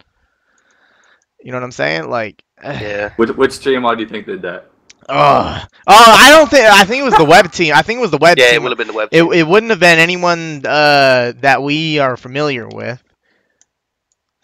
You 1.42 1.52
know 1.52 1.58
what 1.58 1.64
I'm 1.64 1.72
saying? 1.72 2.08
Like, 2.08 2.42
yeah. 2.62 3.12
Which, 3.16 3.30
which 3.30 3.50
JMod 3.52 3.96
do 3.98 4.02
you 4.02 4.08
think 4.08 4.26
did 4.26 4.42
that? 4.42 4.70
oh, 5.08 5.64
oh, 5.86 6.14
I 6.18 6.30
don't 6.30 6.50
think. 6.50 6.64
I 6.64 6.84
think 6.84 7.02
it 7.02 7.04
was 7.04 7.16
the 7.16 7.24
web 7.24 7.52
team. 7.52 7.74
I 7.76 7.82
think 7.82 7.98
it 7.98 8.00
was 8.00 8.10
the 8.10 8.18
web 8.18 8.38
Yeah, 8.38 8.46
it 8.46 8.52
team. 8.52 8.62
would 8.62 8.70
have 8.70 8.78
been 8.78 8.88
the 8.88 8.92
web. 8.94 9.10
It, 9.12 9.22
it 9.22 9.46
wouldn't 9.46 9.70
have 9.70 9.78
been 9.78 9.98
anyone 9.98 10.62
uh, 10.66 11.32
that 11.40 11.62
we 11.62 11.98
are 11.98 12.16
familiar 12.16 12.66
with. 12.66 13.02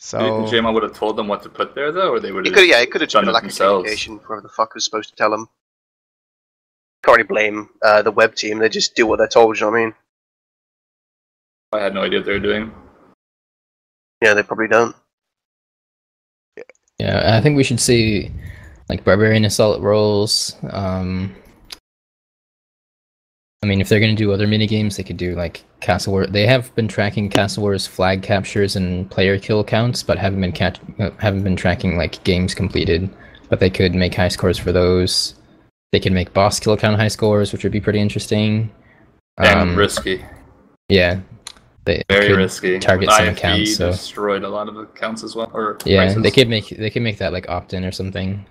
So 0.05 0.19
Do 0.19 0.57
you 0.57 0.61
JMod 0.63 0.75
would 0.75 0.83
have 0.83 0.95
told 0.95 1.17
them 1.17 1.29
what 1.29 1.45
to 1.45 1.49
put 1.49 1.77
there 1.77 1.93
though, 1.93 2.11
or 2.11 2.19
they 2.19 2.33
would 2.33 2.45
He 2.45 2.51
have? 2.51 2.59
could, 2.59 2.69
yeah, 2.69 2.81
he 2.81 2.87
could 2.87 3.03
have 3.03 3.09
just 3.09 3.13
done 3.13 3.23
been 3.23 3.29
it 3.31 3.35
lack 3.35 3.45
of 3.45 3.57
communication. 3.57 4.19
Whoever 4.25 4.41
the 4.43 4.49
fuck 4.49 4.75
was 4.75 4.85
supposed 4.85 5.11
to 5.11 5.15
tell 5.15 5.33
him. 5.33 5.47
Can't 7.05 7.19
really 7.19 7.29
blame 7.29 7.69
uh, 7.83 8.03
the 8.03 8.11
web 8.11 8.35
team. 8.35 8.59
They 8.59 8.69
just 8.69 8.97
do 8.97 9.07
what 9.07 9.19
they're 9.19 9.29
told. 9.29 9.61
You 9.61 9.67
know 9.67 9.71
what 9.71 9.79
I 9.79 9.85
mean? 9.85 9.95
I 11.71 11.79
had 11.79 11.95
no 11.95 12.03
idea 12.03 12.19
what 12.19 12.27
they 12.27 12.33
were 12.33 12.41
doing. 12.41 12.73
Yeah, 14.21 14.35
they 14.35 14.43
probably 14.43 14.67
don't. 14.67 14.97
Yeah, 16.99 17.37
I 17.37 17.41
think 17.41 17.57
we 17.57 17.63
should 17.63 17.81
see 17.81 18.33
like 18.89 19.05
barbarian 19.05 19.45
assault 19.45 19.81
rolls. 19.83 20.57
Um, 20.71 21.33
I 23.63 23.67
mean, 23.69 23.81
if 23.81 23.89
they're 23.89 24.01
gonna 24.01 24.15
do 24.17 24.33
other 24.33 24.49
mini 24.49 24.67
games, 24.67 24.97
they 24.97 25.05
could 25.05 25.17
do 25.17 25.37
like 25.37 25.63
Castle 25.81 26.13
War. 26.13 26.27
They 26.27 26.47
have 26.47 26.75
been 26.75 26.89
tracking 26.89 27.29
Castle 27.29 27.63
Wars 27.63 27.87
flag 27.87 28.21
captures 28.23 28.75
and 28.75 29.09
player 29.09 29.39
kill 29.39 29.63
counts, 29.63 30.03
but 30.03 30.19
haven't 30.19 30.41
been 30.41 30.51
cat- 30.53 30.81
uh, 30.99 31.11
haven't 31.19 31.45
been 31.45 31.55
tracking 31.55 31.97
like 31.97 32.23
games 32.25 32.55
completed. 32.55 33.09
But 33.49 33.61
they 33.61 33.71
could 33.71 33.95
make 33.95 34.15
high 34.15 34.29
scores 34.29 34.59
for 34.59 34.73
those. 34.73 35.35
They 35.93 36.01
could 36.01 36.13
make 36.13 36.33
boss 36.33 36.59
kill 36.59 36.77
count 36.77 36.97
high 36.97 37.09
scores, 37.09 37.53
which 37.53 37.63
would 37.63 37.73
be 37.73 37.81
pretty 37.81 38.01
interesting. 38.01 38.71
And 39.39 39.61
Um, 39.61 39.77
risky, 39.77 40.25
yeah, 40.89 41.21
they 41.85 42.03
very 42.09 42.29
could 42.29 42.37
risky. 42.39 42.79
target 42.81 43.09
With 43.09 43.17
some 43.17 43.27
IFB 43.27 43.33
accounts, 43.39 43.77
so- 43.77 43.91
destroyed 43.93 44.43
a 44.43 44.49
lot 44.49 44.69
of 44.69 44.77
accounts 44.77 45.23
as 45.23 45.37
well. 45.37 45.51
Or 45.55 45.79
Yeah, 45.85 45.99
prices. 46.07 46.23
they 46.23 46.31
could 46.33 46.49
make 46.49 46.69
they 46.71 46.91
could 46.91 47.03
make 47.03 47.19
that 47.19 47.33
like 47.33 47.49
opt-in 47.49 47.85
or 47.85 47.93
something. 47.93 48.45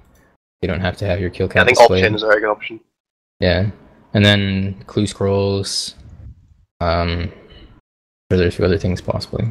You 0.62 0.70
don't 0.70 0.80
have 0.82 0.96
to 0.98 1.06
have 1.06 1.20
your 1.20 1.32
kill 1.32 1.50
Yeah, 1.54 1.64
I 1.64 1.66
think 1.66 1.78
displayed. 1.80 2.04
opt-in 2.06 2.16
is 2.16 2.24
a 2.24 2.28
very 2.28 2.40
good 2.40 2.50
option. 2.52 2.80
Yeah, 3.42 3.72
and 4.14 4.24
then 4.26 4.84
clue 4.88 5.08
scrolls. 5.08 5.96
Um, 6.80 7.32
or 8.32 8.38
there's 8.38 8.54
a 8.54 8.58
few 8.58 8.66
other 8.66 8.78
things 8.78 9.02
possibly. 9.02 9.46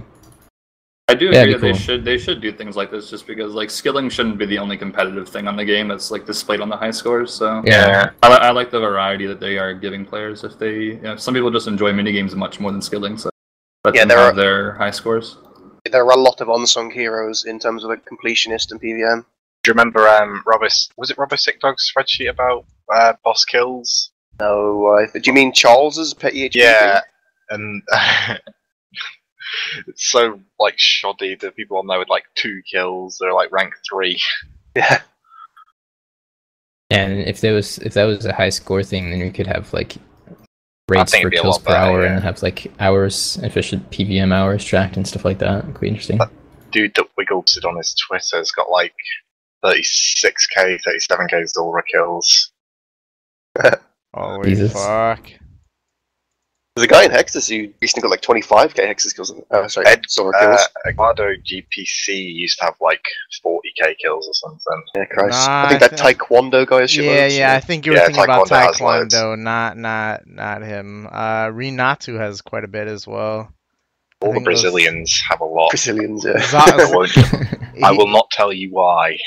I 1.08 1.14
do 1.14 1.26
Yeah, 1.26 1.40
agree 1.42 1.50
it'd 1.50 1.54
that 1.60 1.66
be 1.66 1.72
they 1.72 1.78
should 1.78 2.04
they 2.04 2.18
should 2.18 2.40
do 2.40 2.52
things 2.52 2.76
like 2.76 2.90
this 2.90 3.10
just 3.10 3.26
because 3.26 3.52
like 3.52 3.68
skilling 3.68 4.08
shouldn't 4.08 4.38
be 4.38 4.46
the 4.46 4.58
only 4.58 4.76
competitive 4.76 5.28
thing 5.28 5.48
on 5.48 5.56
the 5.56 5.64
game. 5.64 5.90
It's 5.90 6.10
like 6.10 6.24
displayed 6.24 6.60
on 6.60 6.68
the 6.68 6.76
high 6.76 6.92
scores. 6.92 7.32
So 7.34 7.62
Yeah. 7.64 8.10
I, 8.22 8.28
I 8.36 8.50
like 8.50 8.70
the 8.70 8.78
variety 8.80 9.26
that 9.26 9.40
they 9.40 9.58
are 9.58 9.74
giving 9.74 10.04
players. 10.04 10.44
If 10.44 10.58
they, 10.58 10.74
you 10.74 11.00
know, 11.00 11.16
some 11.16 11.34
people 11.34 11.50
just 11.50 11.66
enjoy 11.66 11.92
mini 11.92 12.12
games 12.12 12.34
much 12.36 12.60
more 12.60 12.70
than 12.70 12.80
skilling. 12.80 13.18
So 13.18 13.28
let 13.84 13.94
Yeah, 13.94 14.02
them 14.02 14.08
there 14.08 14.18
have 14.18 14.34
are- 14.34 14.36
their 14.40 14.72
high 14.74 14.92
scores. 14.92 15.36
There 15.90 16.04
are 16.04 16.10
a 16.12 16.16
lot 16.16 16.40
of 16.40 16.48
unsung 16.48 16.90
heroes 16.90 17.44
in 17.44 17.58
terms 17.58 17.82
of 17.84 17.90
like 17.90 18.04
completionist 18.04 18.70
and 18.70 18.80
PVM. 18.80 19.24
Do 19.64 19.68
you 19.70 19.72
remember 19.72 20.06
um, 20.08 20.42
Robert? 20.46 20.72
Was 20.96 21.10
it 21.10 21.18
Robert 21.18 21.38
Sick 21.40 21.58
Dog's 21.60 21.90
spreadsheet 21.90 22.28
about 22.30 22.66
uh, 22.92 23.14
boss 23.24 23.44
kills? 23.44 24.10
No, 24.40 24.86
I, 24.86 25.06
do 25.06 25.20
you 25.24 25.32
mean 25.32 25.52
Charles's 25.52 26.14
petty 26.14 26.48
HP? 26.48 26.54
Yeah, 26.56 27.00
and 27.50 27.82
it's 29.86 30.10
so 30.10 30.40
like 30.58 30.74
shoddy. 30.78 31.34
The 31.34 31.52
people 31.52 31.78
on 31.78 31.86
there 31.86 31.98
with 31.98 32.08
like 32.08 32.24
two 32.34 32.62
kills, 32.70 33.18
they're 33.20 33.34
like 33.34 33.52
rank 33.52 33.74
three. 33.88 34.20
Yeah. 34.74 35.02
And 36.90 37.20
if 37.20 37.40
there 37.40 37.54
was 37.54 37.78
if 37.78 37.94
that 37.94 38.04
was 38.04 38.24
a 38.24 38.32
high 38.32 38.48
score 38.48 38.82
thing, 38.82 39.10
then 39.10 39.20
we 39.20 39.30
could 39.30 39.46
have 39.46 39.72
like 39.72 39.96
rates 40.88 41.12
for 41.12 41.18
it'd 41.18 41.30
be 41.30 41.36
a 41.36 41.42
kills 41.42 41.58
per 41.58 41.72
better, 41.72 41.78
hour 41.78 42.02
yeah. 42.02 42.14
and 42.14 42.22
have 42.22 42.42
like 42.42 42.72
hours 42.80 43.38
efficient 43.42 43.90
PVM 43.90 44.32
hours 44.32 44.64
tracked 44.64 44.96
and 44.96 45.06
stuff 45.06 45.24
like 45.24 45.38
that. 45.38 45.64
Could 45.64 45.80
be 45.80 45.88
interesting. 45.88 46.20
Dude 46.72 46.94
that 46.94 47.06
Wiggles 47.16 47.56
it 47.56 47.64
on 47.64 47.76
his 47.76 47.94
Twitter 47.94 48.38
has 48.38 48.50
got 48.50 48.70
like 48.70 48.94
36k, 49.64 50.80
37k 50.82 51.48
Zulrah 51.48 51.82
kills. 51.82 52.52
holy 54.14 54.50
Jesus. 54.50 54.72
fuck. 54.72 55.26
There's 56.76 56.84
a 56.84 56.88
guy 56.88 57.04
in 57.04 57.10
Hexis 57.10 57.48
who 57.50 57.72
recently 57.82 58.02
got 58.02 58.10
like 58.10 58.22
25k 58.22 58.74
Hexis 58.88 59.14
kills. 59.14 59.34
Uh, 59.50 59.66
sorry, 59.68 59.86
Ed, 59.86 60.02
Zulrah 60.08 60.32
Uh, 60.36 60.56
kills. 60.56 60.68
Eduardo 60.88 61.34
GPC 61.34 62.14
used 62.32 62.58
to 62.60 62.66
have 62.66 62.74
like 62.80 63.02
40k 63.44 63.96
kills 64.00 64.28
or 64.28 64.34
something. 64.34 64.82
Yeah, 64.94 65.04
Christ. 65.06 65.48
Nah, 65.48 65.64
I 65.64 65.68
think 65.68 65.82
I 65.82 65.88
that 65.88 65.98
thi- 65.98 66.14
Taekwondo 66.14 66.66
guy 66.66 66.82
is 66.82 66.96
Yeah, 66.96 67.26
yeah, 67.26 67.54
I 67.54 67.60
think 67.60 67.86
you 67.86 67.92
were 67.92 67.98
Yeah, 67.98 68.06
thinking 68.06 68.22
about 68.24 68.48
Taekwondo 68.48 68.66
has 68.66 68.80
loads. 68.80 69.14
Taekwondo, 69.14 69.38
not 69.38 69.76
not 69.76 70.26
not 70.26 70.62
him. 70.62 71.06
Uh 71.10 71.46
Rinatu 71.48 72.18
has 72.18 72.40
quite 72.40 72.62
a 72.64 72.68
bit 72.68 72.86
as 72.86 73.04
well. 73.06 73.52
All 74.22 74.28
the 74.32 74.34
think 74.34 74.46
it 74.46 74.50
was- 74.50 74.62
Brazilians 74.62 75.22
have 75.28 75.40
a 75.40 75.44
lot. 75.44 75.70
Brazilians, 75.70 76.24
yeah. 76.24 76.38
Za- 76.38 76.58
I 76.66 76.94
won't- 76.94 77.96
will 77.98 78.06
not 78.08 78.30
tell 78.30 78.52
you 78.52 78.70
why. 78.70 79.18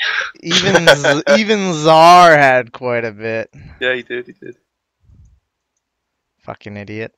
even 0.42 0.86
Z- 0.96 1.22
even 1.38 1.74
Czar 1.74 2.36
had 2.38 2.72
quite 2.72 3.04
a 3.04 3.12
bit. 3.12 3.50
yeah, 3.80 3.94
he 3.94 4.02
did, 4.02 4.26
he 4.28 4.32
did. 4.32 4.56
Fucking 6.44 6.76
idiot. 6.76 7.14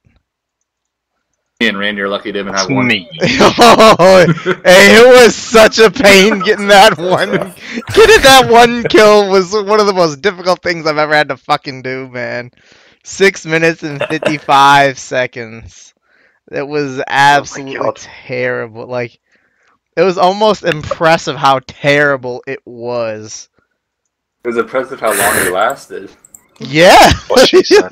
Me 1.59 1.69
and 1.69 1.79
Randy 1.79 2.03
are 2.03 2.09
lucky 2.09 2.31
to 2.33 2.39
even 2.39 2.53
have 2.53 2.71
one. 2.71 2.87
me. 2.87 3.09
oh, 3.23 4.27
hey, 4.65 5.01
it 5.01 5.25
was 5.25 5.35
such 5.35 5.79
a 5.79 5.91
pain 5.91 6.39
getting 6.41 6.69
that 6.69 6.99
one. 6.99 7.31
Getting 7.95 8.23
that 8.23 8.49
one 8.51 8.85
kill 8.85 9.31
was 9.31 9.53
one 9.53 9.81
of 9.81 9.87
the 9.87 9.95
most 9.95 10.21
difficult 10.21 10.63
things 10.63 10.87
I've 10.87 10.99
ever 10.99 11.15
had 11.15 11.29
to 11.31 11.37
fucking 11.37 11.83
do, 11.83 12.09
man. 12.09 12.51
Six 13.05 13.47
minutes 13.47 13.83
and 13.83 14.03
fifty-five 14.03 14.99
seconds. 14.99 15.95
It 16.53 16.67
was 16.69 17.01
oh 17.01 17.05
absolutely 17.09 17.79
God. 17.79 17.97
terrible. 17.97 18.87
Like, 18.87 19.19
it 19.97 20.03
was 20.03 20.19
almost 20.19 20.63
impressive 20.63 21.37
how 21.37 21.61
terrible 21.67 22.45
it 22.47 22.61
was. 22.67 23.49
It 24.45 24.49
was 24.49 24.59
impressive 24.59 25.01
how 25.01 25.09
long 25.09 25.37
it 25.39 25.53
lasted. 25.53 26.11
Yeah. 26.61 27.13
What 27.29 27.49
she 27.49 27.63
said. 27.65 27.91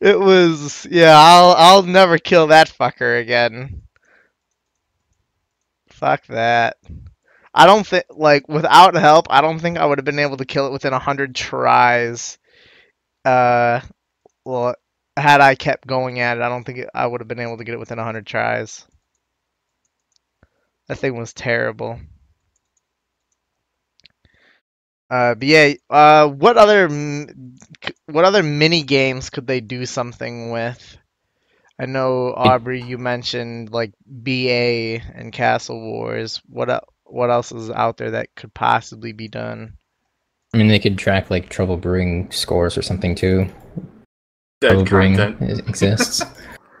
it 0.00 0.18
was 0.18 0.86
yeah, 0.90 1.14
I'll 1.16 1.52
I'll 1.56 1.82
never 1.82 2.18
kill 2.18 2.48
that 2.48 2.68
fucker 2.68 3.20
again. 3.20 3.82
Fuck 5.90 6.26
that. 6.28 6.76
I 7.54 7.66
don't 7.66 7.86
think 7.86 8.04
like 8.10 8.48
without 8.48 8.94
help, 8.94 9.26
I 9.30 9.40
don't 9.40 9.58
think 9.60 9.78
I 9.78 9.86
would 9.86 9.98
have 9.98 10.04
been 10.04 10.18
able 10.18 10.36
to 10.38 10.44
kill 10.44 10.66
it 10.66 10.72
within 10.72 10.92
a 10.92 10.98
hundred 10.98 11.34
tries. 11.34 12.38
Uh 13.24 13.80
well 14.44 14.74
had 15.16 15.40
I 15.40 15.54
kept 15.56 15.86
going 15.86 16.20
at 16.20 16.38
it, 16.38 16.42
I 16.42 16.48
don't 16.48 16.64
think 16.64 16.78
it, 16.80 16.90
I 16.94 17.06
would 17.06 17.20
have 17.20 17.28
been 17.28 17.40
able 17.40 17.58
to 17.58 17.64
get 17.64 17.74
it 17.74 17.80
within 17.80 17.98
a 17.98 18.04
hundred 18.04 18.26
tries. 18.26 18.86
That 20.88 20.98
thing 20.98 21.16
was 21.16 21.32
terrible. 21.32 21.98
Uh, 25.10 25.34
but 25.34 25.48
yeah, 25.48 25.72
uh, 25.90 26.28
what 26.28 26.56
other 26.56 26.88
what 28.06 28.24
other 28.24 28.42
mini 28.42 28.82
games 28.82 29.28
could 29.28 29.46
they 29.46 29.60
do 29.60 29.84
something 29.84 30.50
with? 30.52 30.96
I 31.80 31.86
know 31.86 32.32
Aubrey, 32.36 32.82
you 32.82 32.98
mentioned 32.98 33.72
like 33.72 33.92
BA 34.06 35.00
and 35.14 35.32
Castle 35.32 35.80
Wars. 35.80 36.40
What 36.48 36.84
what 37.04 37.30
else 37.30 37.50
is 37.50 37.70
out 37.70 37.96
there 37.96 38.12
that 38.12 38.34
could 38.36 38.54
possibly 38.54 39.12
be 39.12 39.26
done? 39.28 39.72
I 40.54 40.58
mean, 40.58 40.68
they 40.68 40.78
could 40.78 40.98
track 40.98 41.30
like 41.30 41.48
Trouble 41.48 41.76
Brewing 41.76 42.30
scores 42.30 42.76
or 42.78 42.82
something 42.82 43.14
too. 43.14 43.46
Dead 44.60 44.68
Trouble 44.70 44.84
Brewing 44.84 45.16
content. 45.16 45.50
is- 45.50 45.58
exists. 45.60 46.22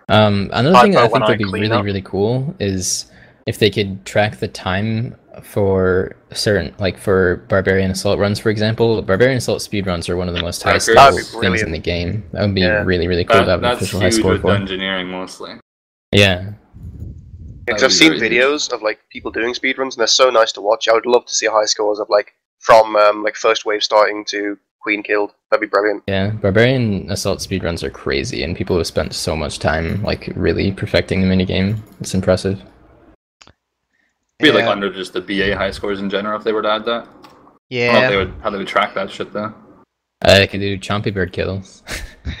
um, 0.08 0.50
another 0.52 0.76
Hypo 0.76 0.82
thing 0.82 0.92
that 0.92 1.04
I 1.04 1.08
think 1.08 1.28
would 1.28 1.38
be 1.38 1.44
clean 1.44 1.62
really 1.62 1.76
up. 1.76 1.84
really 1.84 2.02
cool 2.02 2.54
is 2.60 3.09
if 3.46 3.58
they 3.58 3.70
could 3.70 4.04
track 4.04 4.38
the 4.38 4.48
time 4.48 5.16
for 5.42 6.16
certain 6.32 6.74
like 6.78 6.98
for 6.98 7.36
Barbarian 7.48 7.90
Assault 7.90 8.18
runs, 8.18 8.38
for 8.38 8.50
example. 8.50 9.00
Barbarian 9.02 9.38
Assault 9.38 9.62
speed 9.62 9.86
runs 9.86 10.08
are 10.08 10.16
one 10.16 10.28
of 10.28 10.34
the 10.34 10.42
most 10.42 10.62
high 10.62 10.78
That'd 10.78 10.82
skill 11.24 11.40
be 11.40 11.46
things 11.46 11.62
in 11.62 11.72
the 11.72 11.78
game. 11.78 12.24
That 12.32 12.42
would 12.42 12.54
be 12.54 12.60
Yeah. 12.62 12.82
really 12.84 13.08
really 13.08 13.24
cool 13.24 13.36
That- 13.38 13.44
to 13.44 13.50
have 13.52 13.60
an 13.60 13.62
that's 13.62 13.80
official 13.82 14.00
high 14.00 14.10
score 14.10 14.32
with 14.32 14.42
for. 14.42 14.50
engineering 14.52 15.08
mostly. 15.08 15.52
Yeah, 16.12 16.50
Because 17.66 17.84
I've 17.84 17.92
seen 17.92 18.18
very 18.18 18.28
huge. 18.30 18.42
videos 18.42 18.72
of 18.72 18.82
like 18.82 18.98
people 19.10 19.30
doing 19.30 19.54
speedruns, 19.54 19.92
and 19.94 19.98
they're 19.98 20.06
so 20.08 20.28
nice 20.30 20.50
to 20.52 20.60
watch. 20.60 20.88
I 20.88 20.92
would 20.92 21.06
love 21.06 21.24
to 21.26 21.34
see 21.34 21.46
high 21.46 21.66
scores 21.66 21.98
of 22.00 22.08
like 22.10 22.32
from 22.58 22.96
um, 22.96 23.22
like 23.22 23.36
first 23.36 23.64
wave 23.64 23.82
starting 23.82 24.24
to 24.26 24.58
queen 24.82 25.02
killed. 25.02 25.32
That'd 25.50 25.60
be 25.60 25.70
brilliant. 25.70 26.02
yeah. 26.08 26.30
Barbarian 26.30 27.10
Assault 27.10 27.38
speedruns 27.38 27.82
are 27.84 27.90
crazy, 27.90 28.42
and 28.42 28.56
people 28.56 28.76
have 28.76 28.86
spent 28.86 29.14
so 29.14 29.36
much 29.36 29.58
time 29.60 30.02
like 30.02 30.30
really 30.34 30.72
perfecting 30.72 31.20
the 31.22 31.28
minigame. 31.28 31.76
It's 32.00 32.14
impressive. 32.14 32.60
Be 34.40 34.52
like 34.52 34.64
under 34.66 34.92
just 34.92 35.12
the 35.12 35.20
BA 35.20 35.56
high 35.56 35.70
scores 35.70 36.00
in 36.00 36.08
general 36.10 36.38
if 36.38 36.44
they 36.44 36.52
were 36.52 36.62
to 36.62 36.70
add 36.70 36.84
that. 36.86 37.02
I 37.02 37.06
don't 37.06 37.12
know 37.12 37.28
if 37.28 37.70
Yeah. 37.70 38.10
they 38.10 38.16
would 38.16 38.34
how 38.42 38.50
they 38.50 38.58
would 38.58 38.66
track 38.68 38.94
that 38.94 39.10
shit 39.10 39.32
though. 39.32 39.52
Uh, 40.22 40.34
they 40.38 40.46
could 40.46 40.60
do 40.60 40.76
Chompy 40.78 41.12
Bird 41.14 41.32
kills. 41.32 41.82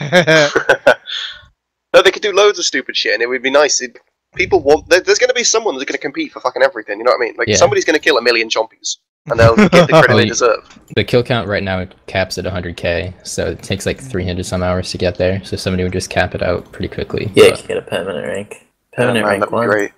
no, 1.94 2.02
they 2.02 2.10
could 2.10 2.22
do 2.22 2.32
loads 2.32 2.58
of 2.58 2.64
stupid 2.64 2.96
shit, 2.96 3.14
and 3.14 3.22
it 3.22 3.26
would 3.28 3.42
be 3.42 3.50
nice. 3.50 3.80
It, 3.80 3.98
people 4.34 4.60
want. 4.60 4.88
There, 4.88 5.00
there's 5.00 5.18
going 5.18 5.28
to 5.28 5.34
be 5.34 5.44
someone 5.44 5.74
that's 5.74 5.84
going 5.84 5.96
to 5.96 6.00
compete 6.00 6.32
for 6.32 6.40
fucking 6.40 6.62
everything. 6.62 6.98
You 6.98 7.04
know 7.04 7.12
what 7.12 7.22
I 7.22 7.24
mean? 7.26 7.34
Like 7.38 7.48
Yeah. 7.48 7.56
somebody's 7.56 7.84
going 7.84 7.94
to 7.98 8.00
kill 8.02 8.18
a 8.18 8.22
million 8.22 8.48
chompies, 8.48 8.98
and 9.26 9.38
they'll 9.40 9.56
get 9.56 9.70
the 9.72 9.86
credit 9.86 10.08
Well, 10.08 10.16
they 10.18 10.26
deserve. 10.26 10.78
The 10.94 11.04
kill 11.04 11.22
count 11.22 11.48
right 11.48 11.62
now 11.62 11.86
caps 12.06 12.36
at 12.38 12.44
100k, 12.44 13.26
so 13.26 13.46
it 13.46 13.62
takes 13.62 13.86
like 13.86 13.98
300 14.00 14.44
some 14.44 14.62
hours 14.62 14.90
to 14.90 14.98
get 14.98 15.16
there. 15.16 15.42
So 15.44 15.56
somebody 15.56 15.82
would 15.84 15.92
just 15.92 16.10
cap 16.10 16.34
it 16.34 16.42
out 16.42 16.70
pretty 16.72 16.92
quickly. 16.94 17.30
Yeah, 17.34 17.44
you 17.44 17.50
But 17.50 17.58
can 17.60 17.68
get 17.68 17.76
a 17.78 17.82
permanent 17.82 18.26
rank. 18.26 18.56
Oh, 18.60 18.96
Permanent 18.96 19.24
man, 19.24 19.30
rank 19.30 19.40
that'd 19.40 19.50
be 19.52 19.56
one. 19.56 19.68
great. 19.68 19.92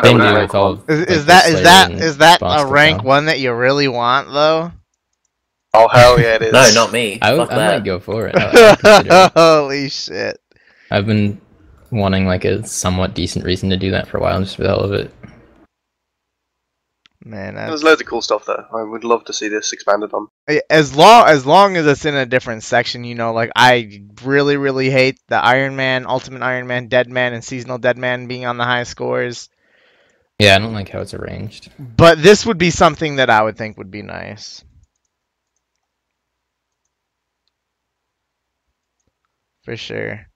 Same 0.00 0.18
Yeah, 0.18 0.24
deal 0.24 0.34
rank 0.34 0.52
with 0.52 0.54
all. 0.54 0.72
Is, 0.88 1.00
like, 1.00 1.08
is 1.10 1.26
the 1.26 1.26
that 1.26 1.46
is 1.46 1.52
Slayer 1.52 1.62
that 1.64 1.90
and 1.90 2.00
is 2.00 2.18
that 2.18 2.40
boss 2.40 2.62
a 2.62 2.66
rank 2.66 2.96
count. 2.98 3.06
one 3.06 3.24
that 3.26 3.40
you 3.40 3.52
really 3.52 3.88
want 3.88 4.28
though? 4.32 4.72
Oh 5.74 5.88
hell 5.88 6.20
yeah, 6.20 6.36
it 6.36 6.42
is. 6.42 6.52
No, 6.52 6.70
not 6.74 6.92
me. 6.92 7.18
I, 7.20 7.34
would, 7.34 7.50
I 7.50 7.76
might 7.78 7.84
go 7.84 8.00
for 8.00 8.26
it. 8.28 8.34
I, 8.38 8.76
I. 8.84 9.30
Holy 9.34 9.88
shit! 9.88 10.40
I've 10.90 11.06
been 11.06 11.40
wanting 11.90 12.26
like 12.26 12.44
a 12.44 12.66
somewhat 12.66 13.14
decent 13.14 13.44
reason 13.44 13.70
to 13.70 13.76
do 13.76 13.90
that 13.90 14.08
for 14.08 14.18
a 14.18 14.20
while, 14.20 14.40
just 14.40 14.56
for 14.56 14.62
the 14.62 14.68
hell 14.68 14.80
of 14.80 14.92
it. 14.92 15.12
Man, 17.24 17.54
There's 17.54 17.84
loads 17.84 18.00
of 18.00 18.08
cool 18.08 18.20
stuff 18.20 18.46
there. 18.46 18.66
I 18.74 18.82
would 18.82 19.04
love 19.04 19.24
to 19.26 19.32
see 19.32 19.46
this 19.48 19.72
expanded 19.72 20.12
on. 20.12 20.26
as 20.68 20.94
long 20.96 21.28
as 21.28 21.46
long 21.46 21.76
as 21.76 21.86
it's 21.86 22.04
in 22.04 22.16
a 22.16 22.26
different 22.26 22.64
section, 22.64 23.04
you 23.04 23.14
know, 23.14 23.32
like 23.32 23.52
I 23.54 24.02
really 24.24 24.56
really 24.56 24.90
hate 24.90 25.20
the 25.28 25.36
Iron 25.36 25.76
Man, 25.76 26.04
Ultimate 26.06 26.42
Iron 26.42 26.66
Man, 26.66 26.88
Dead 26.88 27.08
Man, 27.08 27.32
and 27.32 27.44
Seasonal 27.44 27.78
Dead 27.78 27.96
Man 27.96 28.26
being 28.26 28.44
on 28.44 28.56
the 28.56 28.64
high 28.64 28.82
scores. 28.82 29.48
Yeah, 30.42 30.56
I 30.56 30.58
don't 30.58 30.72
like 30.74 30.88
how 30.88 31.00
it's 31.00 31.14
arranged. 31.14 31.70
But 31.78 32.20
this 32.20 32.44
would 32.44 32.58
be 32.58 32.70
something 32.70 33.16
that 33.16 33.30
I 33.30 33.42
would 33.42 33.56
think 33.56 33.78
would 33.78 33.92
be 33.92 34.02
nice. 34.02 34.64
For 39.62 39.76
sure. 39.76 40.26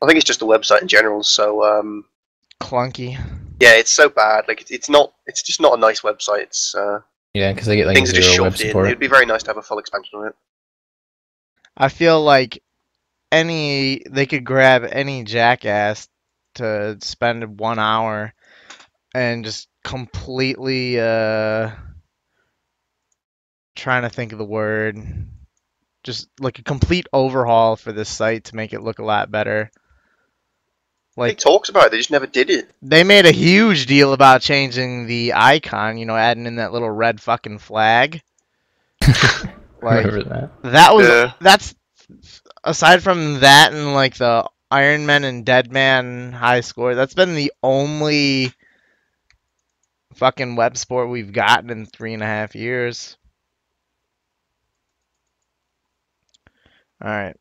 I 0.00 0.06
think 0.06 0.16
it's 0.16 0.24
just 0.24 0.40
the 0.40 0.46
website 0.46 0.80
in 0.80 0.88
general. 0.88 1.22
So 1.22 1.62
um, 1.64 2.04
Clunky. 2.60 3.12
yeah, 3.60 3.74
it's 3.74 3.90
so 3.90 4.08
bad. 4.08 4.48
Like 4.48 4.62
it's, 4.62 4.70
it's 4.70 4.88
not. 4.88 5.12
It's 5.26 5.42
just 5.42 5.60
not 5.60 5.76
a 5.76 5.80
nice 5.80 6.00
website. 6.00 6.44
It's 6.44 6.74
uh, 6.74 7.00
Yeah, 7.34 7.52
because 7.52 7.66
they 7.66 7.76
get 7.76 7.86
like 7.86 7.96
things 7.96 8.10
are 8.10 8.14
just 8.14 8.32
zero 8.32 8.44
web 8.44 8.52
shoved 8.52 8.62
in. 8.62 8.68
support. 8.68 8.86
It'd 8.86 8.98
be 8.98 9.06
very 9.06 9.26
nice 9.26 9.42
to 9.42 9.50
have 9.50 9.58
a 9.58 9.62
full 9.62 9.78
expansion 9.78 10.18
on 10.20 10.28
it. 10.28 10.34
I 11.76 11.90
feel 11.90 12.22
like 12.22 12.62
any 13.30 14.02
they 14.08 14.24
could 14.24 14.44
grab 14.44 14.86
any 14.90 15.24
jackass 15.24 16.08
to 16.54 16.96
spend 17.02 17.60
one 17.60 17.78
hour 17.78 18.32
and 19.14 19.44
just 19.44 19.68
completely 19.84 20.98
uh 21.00 21.70
trying 23.74 24.02
to 24.02 24.10
think 24.10 24.32
of 24.32 24.38
the 24.38 24.44
word 24.44 24.96
just 26.02 26.28
like 26.40 26.58
a 26.58 26.62
complete 26.62 27.06
overhaul 27.12 27.76
for 27.76 27.92
this 27.92 28.08
site 28.08 28.44
to 28.44 28.56
make 28.56 28.72
it 28.72 28.80
look 28.82 28.98
a 28.98 29.04
lot 29.04 29.30
better. 29.30 29.70
He 31.16 31.20
Like 31.20 31.36
talks 31.36 31.68
about 31.68 31.86
it. 31.86 31.90
They 31.92 31.98
just 31.98 32.10
never 32.10 32.26
did 32.26 32.50
it. 32.50 32.70
they 32.82 33.04
made 33.04 33.26
a 33.26 33.32
huge 33.32 33.86
deal 33.86 34.12
about 34.12 34.40
changing 34.40 35.06
the 35.06 35.32
icon, 35.34 35.96
you 35.98 36.06
know, 36.06 36.16
adding 36.16 36.46
in 36.46 36.56
that 36.56 36.72
little 36.72 36.90
red 36.90 37.20
fucking 37.20 37.58
flag. 37.58 38.22
Like 39.82 40.06
Remember 40.06 40.22
that? 40.24 40.50
that 40.62 40.94
was 40.94 41.08
Yeah. 41.08 41.32
that's 41.40 41.74
aside 42.64 43.02
from 43.02 43.40
that 43.40 43.72
and 43.72 43.94
like 43.94 44.16
the 44.16 44.48
Iron 44.70 45.06
Man 45.06 45.24
and 45.24 45.44
Dead 45.44 45.70
Man 45.72 46.32
high 46.32 46.60
score, 46.60 46.94
that's 46.94 47.14
been 47.14 47.34
the 47.34 47.52
only 47.62 48.52
fucking 50.14 50.56
web 50.56 50.76
sport 50.76 51.08
we've 51.08 51.32
gotten 51.32 51.70
in 51.70 51.86
three 51.86 52.14
and 52.14 52.22
a 52.22 52.26
half 52.26 52.54
years. 52.54 53.16
Alright. 57.02 57.36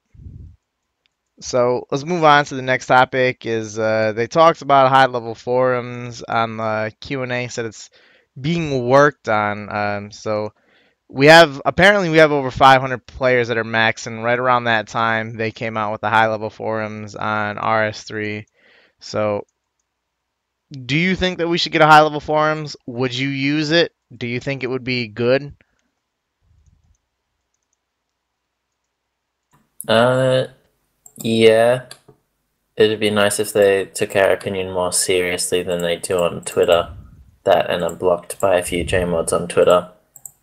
So 1.41 1.87
let's 1.91 2.05
move 2.05 2.23
on 2.23 2.45
to 2.45 2.55
the 2.55 2.61
next 2.61 2.85
topic 2.87 3.45
is 3.45 3.77
uh, 3.77 4.13
they 4.13 4.27
talked 4.27 4.61
about 4.61 4.89
high 4.89 5.07
level 5.07 5.33
forums 5.35 6.21
on 6.23 6.57
the 6.57 6.93
Q&A 7.01 7.47
said 7.47 7.65
it's 7.65 7.89
being 8.39 8.87
worked 8.87 9.27
on 9.27 9.75
um, 9.75 10.11
so 10.11 10.53
we 11.09 11.25
have 11.27 11.61
apparently 11.65 12.09
we 12.09 12.17
have 12.17 12.31
over 12.31 12.51
500 12.51 13.05
players 13.05 13.49
that 13.49 13.57
are 13.57 13.63
max 13.63 14.07
and 14.07 14.23
right 14.23 14.39
around 14.39 14.65
that 14.65 14.87
time 14.87 15.35
they 15.35 15.51
came 15.51 15.75
out 15.77 15.91
with 15.91 16.01
the 16.01 16.09
high 16.09 16.27
level 16.27 16.49
forums 16.49 17.15
on 17.15 17.57
rs3 17.57 18.45
so 18.99 19.45
do 20.71 20.97
you 20.97 21.15
think 21.15 21.37
that 21.37 21.47
we 21.47 21.57
should 21.57 21.71
get 21.71 21.81
a 21.81 21.87
high 21.87 22.01
level 22.01 22.19
forums 22.19 22.75
would 22.87 23.13
you 23.13 23.29
use 23.29 23.71
it 23.71 23.93
do 24.15 24.27
you 24.27 24.39
think 24.39 24.63
it 24.63 24.69
would 24.69 24.83
be 24.83 25.07
good 25.07 25.53
Uh, 29.87 30.47
yeah. 31.17 31.85
It'd 32.75 32.99
be 32.99 33.09
nice 33.09 33.39
if 33.39 33.53
they 33.53 33.85
took 33.85 34.15
our 34.15 34.31
opinion 34.31 34.71
more 34.71 34.93
seriously 34.93 35.63
than 35.63 35.81
they 35.81 35.97
do 35.97 36.19
on 36.19 36.43
Twitter. 36.43 36.95
That, 37.43 37.69
and 37.69 37.83
I'm 37.83 37.95
blocked 37.97 38.39
by 38.39 38.57
a 38.57 38.63
few 38.63 38.85
JMods 38.85 39.33
on 39.33 39.47
Twitter. 39.47 39.91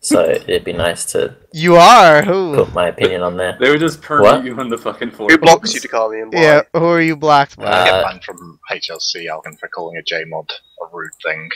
So 0.01 0.29
it'd 0.29 0.63
be 0.63 0.71
nice 0.73 1.03
to 1.11 1.35
you 1.51 1.75
are 1.75 2.21
who 2.23 2.55
put 2.55 2.73
my 2.73 2.87
opinion 2.87 3.21
on 3.21 3.35
there. 3.35 3.57
They 3.59 3.69
would 3.69 3.81
just 3.81 4.01
permit 4.01 4.45
you 4.45 4.57
on 4.57 4.69
the 4.69 4.77
fucking 4.77 5.09
Who 5.09 5.37
blocks 5.37 5.73
you 5.73 5.81
to 5.81 5.87
call 5.89 6.09
me 6.11 6.21
and 6.21 6.31
why? 6.33 6.41
yeah 6.41 6.61
who 6.73 6.85
are 6.85 7.01
you 7.01 7.17
blocked 7.17 7.57
by 7.57 7.65
I 7.65 7.79
Uh, 7.81 7.85
get 7.85 8.03
banned 8.05 8.23
from 8.23 8.59
HLC 8.71 9.27
Alvin 9.27 9.57
for 9.57 9.67
calling 9.67 9.97
a 9.97 10.01
JMod 10.01 10.49
a 10.51 10.85
rude 10.95 11.11
thing. 11.21 11.49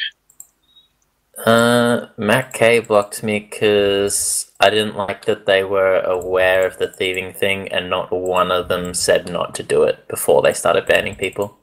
Uh, 1.45 2.07
Mat 2.17 2.53
K 2.53 2.79
blocked 2.79 3.23
me 3.23 3.39
because 3.39 4.51
I 4.59 4.69
didn't 4.69 4.95
like 4.97 5.25
that 5.25 5.45
they 5.45 5.63
were 5.63 5.99
aware 6.01 6.67
of 6.67 6.77
the 6.77 6.87
thieving 6.87 7.33
thing 7.33 7.69
and 7.69 7.89
not 7.89 8.11
one 8.11 8.51
of 8.51 8.67
them 8.67 8.93
said 8.93 9.29
not 9.31 9.55
to 9.55 9.63
do 9.63 9.83
it 9.83 10.07
before 10.07 10.41
they 10.41 10.53
started 10.53 10.85
banning 10.85 11.15
people. 11.15 11.57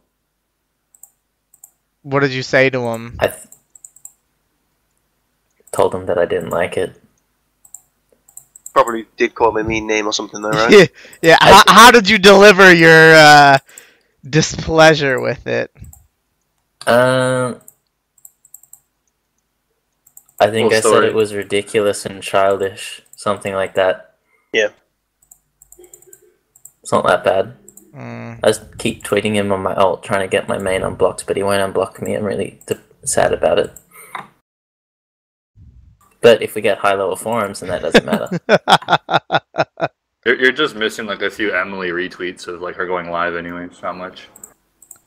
what 2.02 2.20
did 2.20 2.32
you 2.32 2.42
say 2.42 2.70
to 2.70 2.80
him 2.80 3.16
I 3.20 3.26
th- 3.28 3.46
told 5.72 5.92
them 5.92 6.06
that 6.06 6.18
I 6.18 6.26
didn't 6.26 6.50
like 6.50 6.76
it. 6.76 7.00
Probably 8.72 9.06
did 9.16 9.34
call 9.34 9.52
me 9.52 9.62
a 9.62 9.64
mean 9.64 9.86
name 9.86 10.06
or 10.06 10.12
something 10.12 10.42
though, 10.42 10.50
right? 10.50 10.70
yeah, 10.78 10.86
yeah. 11.22 11.38
I 11.40 11.62
How, 11.66 11.74
how 11.74 11.90
did 11.90 12.08
you 12.08 12.18
deliver 12.18 12.72
your 12.72 13.14
uh, 13.14 13.58
displeasure 14.28 15.20
with 15.20 15.46
it 15.46 15.72
Um, 16.86 17.60
I 20.40 20.50
think 20.50 20.72
Full 20.72 20.78
I 20.78 20.80
said 20.80 21.04
it 21.04 21.14
was 21.14 21.34
ridiculous 21.34 22.06
and 22.06 22.22
childish, 22.22 23.02
something 23.16 23.54
like 23.54 23.74
that. 23.74 24.16
Yeah. 24.52 24.70
It's 26.82 26.92
not 26.92 27.06
that 27.06 27.24
bad. 27.24 27.56
Mm, 27.94 28.40
I 28.42 28.48
just 28.48 28.78
keep 28.78 29.04
tweeting 29.04 29.34
him 29.34 29.52
on 29.52 29.62
my 29.62 29.74
alt, 29.74 30.02
trying 30.02 30.22
to 30.22 30.28
get 30.28 30.48
my 30.48 30.58
main 30.58 30.82
unblocked, 30.82 31.26
but 31.26 31.36
he 31.36 31.42
won't 31.42 31.74
unblock 31.74 32.00
me. 32.00 32.14
I'm 32.14 32.24
really 32.24 32.60
d- 32.66 32.76
sad 33.04 33.32
about 33.32 33.58
it. 33.58 33.72
But 36.20 36.42
if 36.42 36.54
we 36.54 36.60
get 36.60 36.78
high 36.78 36.94
level 36.94 37.16
forums, 37.16 37.60
then 37.60 37.70
that 37.70 37.82
doesn't 37.82 38.04
matter. 38.04 39.88
You're, 40.26 40.38
you're 40.38 40.52
just 40.52 40.76
missing 40.76 41.06
like 41.06 41.22
a 41.22 41.30
few 41.30 41.54
Emily 41.54 41.88
retweets 41.88 42.46
of 42.46 42.60
like 42.60 42.76
her 42.76 42.86
going 42.86 43.10
live 43.10 43.34
anyway. 43.34 43.64
It's 43.64 43.80
not 43.80 43.96
much. 43.96 44.28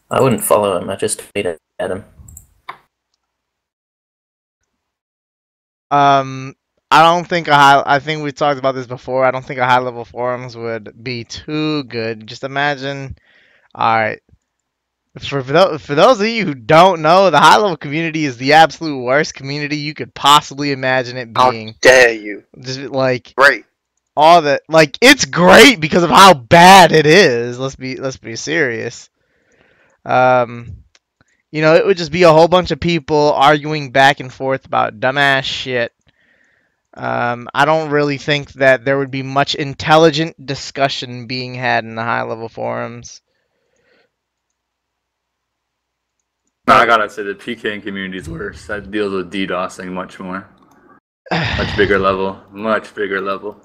I 0.09 0.19
wouldn't 0.19 0.43
follow 0.43 0.75
him. 0.75 0.89
I 0.89 0.95
just 0.95 1.19
tweet 1.19 1.45
at 1.45 1.59
him. 1.79 2.03
Um, 5.91 6.55
I 6.89 7.03
don't 7.03 7.27
think 7.27 7.47
a 7.47 7.55
high. 7.55 7.83
I 7.85 7.99
think 7.99 8.23
we've 8.23 8.33
talked 8.33 8.57
about 8.57 8.73
this 8.73 8.87
before. 8.87 9.23
I 9.23 9.31
don't 9.31 9.45
think 9.45 9.59
a 9.59 9.65
high 9.65 9.79
level 9.79 10.03
forums 10.03 10.57
would 10.57 11.03
be 11.03 11.23
too 11.23 11.83
good. 11.83 12.25
Just 12.25 12.43
imagine. 12.43 13.15
All 13.75 13.95
right. 13.95 14.19
For 15.19 15.43
for 15.43 15.53
those, 15.53 15.81
for 15.85 15.93
those 15.93 16.19
of 16.19 16.25
you 16.27 16.43
who 16.43 16.55
don't 16.55 17.03
know, 17.03 17.29
the 17.29 17.39
high 17.39 17.57
level 17.57 17.77
community 17.77 18.25
is 18.25 18.37
the 18.37 18.53
absolute 18.53 18.99
worst 18.99 19.35
community 19.35 19.77
you 19.77 19.93
could 19.93 20.13
possibly 20.15 20.71
imagine 20.71 21.17
it 21.17 21.31
being. 21.31 21.67
How 21.67 21.73
dare 21.81 22.13
you? 22.13 22.43
Just 22.59 22.79
like 22.79 23.35
Great. 23.35 23.65
all 24.17 24.41
that, 24.41 24.63
like 24.67 24.97
it's 25.01 25.25
great 25.25 25.79
because 25.79 26.01
of 26.01 26.09
how 26.09 26.33
bad 26.33 26.91
it 26.91 27.05
is. 27.05 27.59
Let's 27.59 27.75
be 27.75 27.97
let's 27.97 28.17
be 28.17 28.35
serious. 28.35 29.11
Um, 30.03 30.83
you 31.51 31.61
know, 31.61 31.75
it 31.75 31.85
would 31.85 31.97
just 31.97 32.11
be 32.11 32.23
a 32.23 32.33
whole 32.33 32.47
bunch 32.47 32.71
of 32.71 32.79
people 32.79 33.33
arguing 33.33 33.91
back 33.91 34.19
and 34.19 34.33
forth 34.33 34.65
about 34.65 34.99
dumbass 34.99 35.43
shit. 35.43 35.93
Um, 36.95 37.47
I 37.53 37.65
don't 37.65 37.91
really 37.91 38.17
think 38.17 38.53
that 38.53 38.83
there 38.83 38.97
would 38.97 39.11
be 39.11 39.21
much 39.21 39.53
intelligent 39.53 40.43
discussion 40.43 41.27
being 41.27 41.53
had 41.53 41.83
in 41.83 41.93
the 41.93 42.03
high 42.03 42.23
level 42.23 42.49
forums. 42.49 43.21
No, 46.62 46.62
I 46.75 46.85
gotta 46.85 47.09
say 47.09 47.23
the 47.23 47.35
PKing 47.35 47.83
community 47.83 48.17
is 48.17 48.29
worse. 48.29 48.65
That 48.67 48.91
deals 48.91 49.13
with 49.13 49.31
DDoSing 49.31 49.91
much 49.91 50.19
more, 50.19 50.47
much 51.31 51.75
bigger 51.77 51.99
level, 51.99 52.41
much 52.51 52.93
bigger 52.95 53.21
level. 53.21 53.59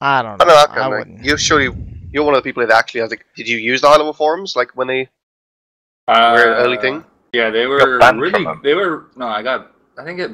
I 0.00 0.22
don't 0.22 0.40
I 0.40 0.44
know. 0.44 0.54
know, 0.54 0.54
I 0.54 0.62
Akram, 0.64 0.90
like, 0.90 0.98
wouldn't. 0.98 1.24
you're 1.24 1.38
surely 1.38 1.68
you're 2.12 2.24
one 2.24 2.34
of 2.34 2.42
the 2.42 2.48
people 2.48 2.66
that 2.66 2.74
actually 2.76 3.00
has. 3.00 3.10
Like, 3.10 3.26
did 3.36 3.48
you 3.48 3.58
use 3.58 3.80
the 3.82 3.88
high 3.88 3.96
level 3.96 4.12
forums 4.12 4.56
like 4.56 4.70
when 4.76 4.86
they 4.88 5.08
Uh, 6.08 6.32
were 6.34 6.52
an 6.52 6.64
early 6.64 6.78
thing? 6.78 7.04
Yeah, 7.32 7.50
they 7.50 7.66
were 7.66 7.98
really. 8.16 8.46
They 8.62 8.74
were 8.74 9.06
no, 9.16 9.26
I 9.28 9.42
got. 9.42 9.72
I 9.98 10.04
think 10.04 10.20
it. 10.20 10.30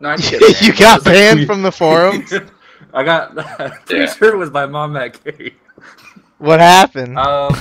No, 0.00 0.10
I 0.10 0.16
didn't 0.16 0.30
get 0.40 0.40
banned. 0.40 0.62
you 0.62 0.74
got 0.74 1.00
was, 1.00 1.06
like, 1.06 1.14
banned 1.14 1.46
from 1.46 1.62
the 1.62 1.72
forums. 1.82 2.32
I 2.94 3.02
got. 3.02 3.36
I'm 3.60 3.70
pretty 3.86 4.04
Yeah. 4.04 4.14
sure 4.14 4.34
it 4.34 4.36
was 4.38 4.50
by 4.50 4.66
Mom 4.66 4.92
Mat 4.92 5.22
K. 5.24 5.54
what 6.38 6.60
happened? 6.60 7.18
Um, 7.18 7.52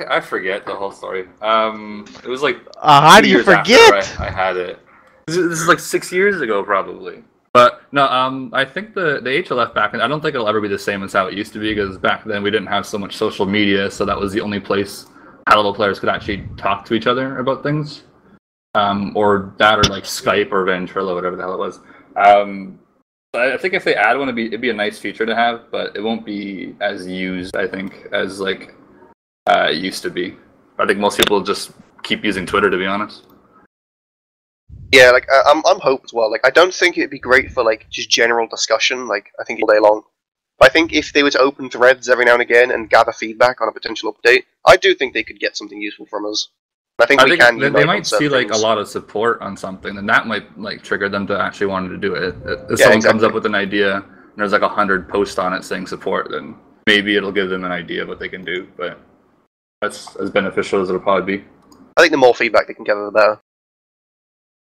I 0.00 0.20
forget 0.20 0.66
the 0.66 0.74
whole 0.74 0.90
story. 0.90 1.28
Um, 1.40 2.04
it 2.24 2.28
was 2.28 2.42
like 2.42 2.58
Uh, 2.78 3.00
how 3.00 3.20
do 3.20 3.28
you 3.28 3.42
forget? 3.42 4.18
I, 4.18 4.26
I 4.26 4.30
had 4.30 4.56
it. 4.56 4.80
This 5.26 5.36
is, 5.36 5.48
this 5.48 5.60
is 5.60 5.68
like 5.68 5.78
six 5.78 6.12
years 6.12 6.40
ago, 6.40 6.62
probably. 6.64 7.22
But 7.52 7.82
no, 7.92 8.06
um, 8.08 8.50
I 8.52 8.64
think 8.64 8.94
the 8.94 9.20
the 9.22 9.30
HLF 9.30 9.72
back, 9.72 9.94
I 9.94 10.08
don't 10.08 10.20
think 10.20 10.34
it'll 10.34 10.48
ever 10.48 10.60
be 10.60 10.68
the 10.68 10.78
same 10.78 11.04
as 11.04 11.12
how 11.12 11.28
it 11.28 11.34
used 11.34 11.52
to 11.52 11.60
be 11.60 11.72
because 11.72 11.96
back 11.96 12.24
then 12.24 12.42
we 12.42 12.50
didn't 12.50 12.66
have 12.66 12.84
so 12.84 12.98
much 12.98 13.16
social 13.16 13.46
media, 13.46 13.88
so 13.88 14.04
that 14.04 14.18
was 14.18 14.32
the 14.32 14.40
only 14.40 14.58
place 14.58 15.06
high 15.48 15.56
level 15.56 15.72
players 15.72 16.00
could 16.00 16.08
actually 16.08 16.48
talk 16.56 16.84
to 16.86 16.94
each 16.94 17.06
other 17.06 17.38
about 17.38 17.62
things, 17.62 18.02
um, 18.74 19.16
or 19.16 19.54
that, 19.58 19.78
or 19.78 19.84
like 19.84 20.02
Skype 20.02 20.50
or 20.50 20.64
Ventrilo, 20.66 21.14
whatever 21.14 21.36
the 21.36 21.42
hell 21.42 21.54
it 21.54 21.58
was. 21.58 21.78
Um, 22.16 22.80
I 23.34 23.56
think 23.56 23.74
if 23.74 23.84
they 23.84 23.94
add 23.94 24.18
one, 24.18 24.28
it'd 24.28 24.34
be 24.34 24.46
it'd 24.46 24.60
be 24.60 24.70
a 24.70 24.74
nice 24.74 24.98
feature 24.98 25.24
to 25.24 25.36
have, 25.36 25.70
but 25.70 25.94
it 25.96 26.00
won't 26.00 26.26
be 26.26 26.74
as 26.80 27.06
used, 27.06 27.56
I 27.56 27.68
think, 27.68 28.08
as 28.10 28.40
like 28.40 28.74
uh, 29.46 29.68
it 29.70 29.76
used 29.76 30.02
to 30.02 30.10
be. 30.10 30.36
I 30.78 30.86
think 30.86 30.98
most 30.98 31.18
people 31.18 31.40
just 31.40 31.72
keep 32.02 32.24
using 32.24 32.46
Twitter 32.46 32.70
to 32.70 32.78
be 32.78 32.86
honest. 32.86 33.24
Yeah, 34.92 35.10
like 35.10 35.26
I- 35.30 35.42
I'm, 35.46 35.62
I'm 35.66 35.80
hope 35.80 36.02
as 36.04 36.12
well. 36.12 36.30
Like 36.30 36.46
I 36.46 36.50
don't 36.50 36.74
think 36.74 36.96
it'd 36.98 37.10
be 37.10 37.18
great 37.18 37.52
for 37.52 37.64
like 37.64 37.88
just 37.90 38.10
general 38.10 38.46
discussion. 38.46 39.06
Like 39.06 39.30
I 39.40 39.44
think 39.44 39.60
all 39.62 39.68
day 39.72 39.80
long. 39.80 40.02
But 40.58 40.70
I 40.70 40.72
think 40.72 40.92
if 40.92 41.12
they 41.12 41.22
were 41.24 41.30
to 41.32 41.40
open 41.40 41.68
threads 41.68 42.08
every 42.08 42.24
now 42.24 42.34
and 42.34 42.42
again 42.42 42.70
and 42.70 42.88
gather 42.88 43.12
feedback 43.12 43.60
on 43.60 43.68
a 43.68 43.72
potential 43.72 44.14
update, 44.14 44.44
I 44.66 44.76
do 44.76 44.94
think 44.94 45.12
they 45.12 45.24
could 45.24 45.40
get 45.40 45.56
something 45.56 45.80
useful 45.80 46.06
from 46.06 46.26
us. 46.26 46.48
I 47.00 47.06
think 47.06 47.20
I 47.20 47.24
we 47.24 47.30
think 47.30 47.40
can. 47.40 47.58
they, 47.58 47.70
they 47.70 47.84
might 47.84 48.06
see 48.06 48.28
like 48.28 48.52
a 48.52 48.56
lot 48.56 48.78
of 48.78 48.86
support 48.86 49.40
on 49.40 49.56
something, 49.56 49.98
and 49.98 50.08
that 50.08 50.28
might 50.28 50.56
like 50.58 50.82
trigger 50.82 51.08
them 51.08 51.26
to 51.26 51.38
actually 51.40 51.66
want 51.66 51.90
to 51.90 51.96
do 51.98 52.14
it. 52.14 52.36
If 52.70 52.78
Yeah, 52.78 52.84
someone 52.84 53.02
comes 53.02 53.22
up 53.24 53.34
with 53.34 53.46
an 53.46 53.54
idea 53.56 53.96
and 53.96 54.04
there's 54.36 54.52
like 54.52 54.62
a 54.62 54.68
hundred 54.68 55.08
posts 55.08 55.38
on 55.38 55.52
it 55.52 55.64
saying 55.64 55.88
support, 55.88 56.28
then 56.30 56.54
maybe 56.86 57.16
it'll 57.16 57.32
give 57.32 57.50
them 57.50 57.64
an 57.64 57.72
idea 57.72 58.02
of 58.02 58.08
what 58.08 58.20
they 58.20 58.28
can 58.28 58.44
do. 58.44 58.68
But 58.76 59.00
that's 59.84 60.16
as 60.16 60.30
beneficial 60.30 60.80
as 60.82 60.88
it'll 60.88 61.00
probably 61.00 61.38
be. 61.38 61.44
I 61.96 62.00
think 62.00 62.10
the 62.10 62.16
more 62.18 62.34
feedback 62.34 62.66
they 62.66 62.74
can 62.74 62.84
gather, 62.84 63.04
the 63.06 63.10
better. 63.12 63.40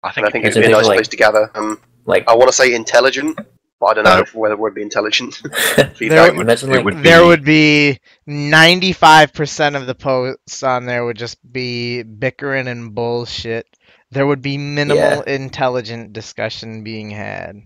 I 0.03 0.09
And 0.09 0.15
think, 0.15 0.27
I 0.27 0.31
think 0.31 0.45
it'd 0.47 0.57
It's 0.57 0.67
be 0.67 0.73
a 0.73 0.77
a 0.77 0.79
nice 0.79 0.87
like- 0.89 0.97
place 0.99 1.09
to 1.09 1.17
gather. 1.17 1.51
Um, 1.55 1.81
Like, 2.07 2.29
I 2.29 2.35
want 2.35 2.49
to 2.51 2.53
say 2.53 2.75
intelligent, 2.75 3.39
but 3.81 3.87
I 3.87 3.95
don't 3.95 4.05
know 4.05 4.17
No. 4.17 4.21
if 4.23 4.35
whether 4.41 4.55
it 4.55 4.61
would 4.61 4.75
be 4.75 4.83
intelligent. 4.83 5.41
There 5.77 5.87
feedback. 5.97 6.33
would- 6.33 6.43
imagine 6.43 6.71
like 6.71 6.85
would 6.85 7.03
There 7.03 7.21
be- 7.23 7.27
would 7.27 7.45
be 7.45 7.99
95% 8.29 9.75
of 9.77 9.87
the 9.87 9.95
posts 9.95 10.63
on 10.63 10.85
there 10.87 11.05
would 11.05 11.17
just 11.17 11.39
be 11.51 12.03
bickering 12.03 12.69
and 12.69 12.95
bullshit. 12.95 13.67
There 14.11 14.27
would 14.27 14.43
be 14.43 14.59
minimal 14.59 15.23
intelligent 15.23 16.13
discussion 16.13 16.85
being 16.85 17.11
had. 17.11 17.63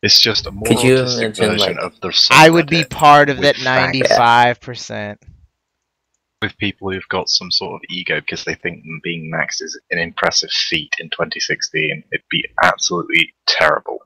It's 0.00 0.20
just 0.20 0.46
a 0.46 0.52
more 0.52 0.62
Could 0.64 0.82
you 0.84 0.98
version 0.98 1.56
like- 1.58 1.76
of 1.76 1.98
the 2.00 2.28
I 2.30 2.48
would 2.48 2.68
be 2.68 2.84
part 2.84 3.30
of 3.30 3.38
that 3.40 3.56
95%. 3.56 5.16
With 6.42 6.56
people 6.58 6.90
who've 6.90 7.08
got 7.08 7.28
some 7.28 7.50
sort 7.50 7.74
of 7.74 7.80
ego 7.88 8.20
because 8.20 8.44
they 8.44 8.54
think 8.54 8.84
being 9.02 9.30
maxed 9.32 9.60
is 9.60 9.78
an 9.90 9.98
impressive 9.98 10.50
feat 10.50 10.92
in 10.98 11.10
2016. 11.10 12.04
It'd 12.12 12.24
be 12.30 12.44
absolutely 12.62 13.34
terrible. 13.46 13.98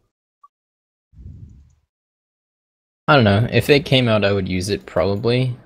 I 3.09 3.17
don't 3.17 3.25
know. 3.25 3.49
If 3.51 3.69
it 3.69 3.85
came 3.85 4.09
out, 4.09 4.25
I 4.25 4.33
would 4.33 4.49
use 4.49 4.69
it 4.71 4.87
probably. 4.87 5.57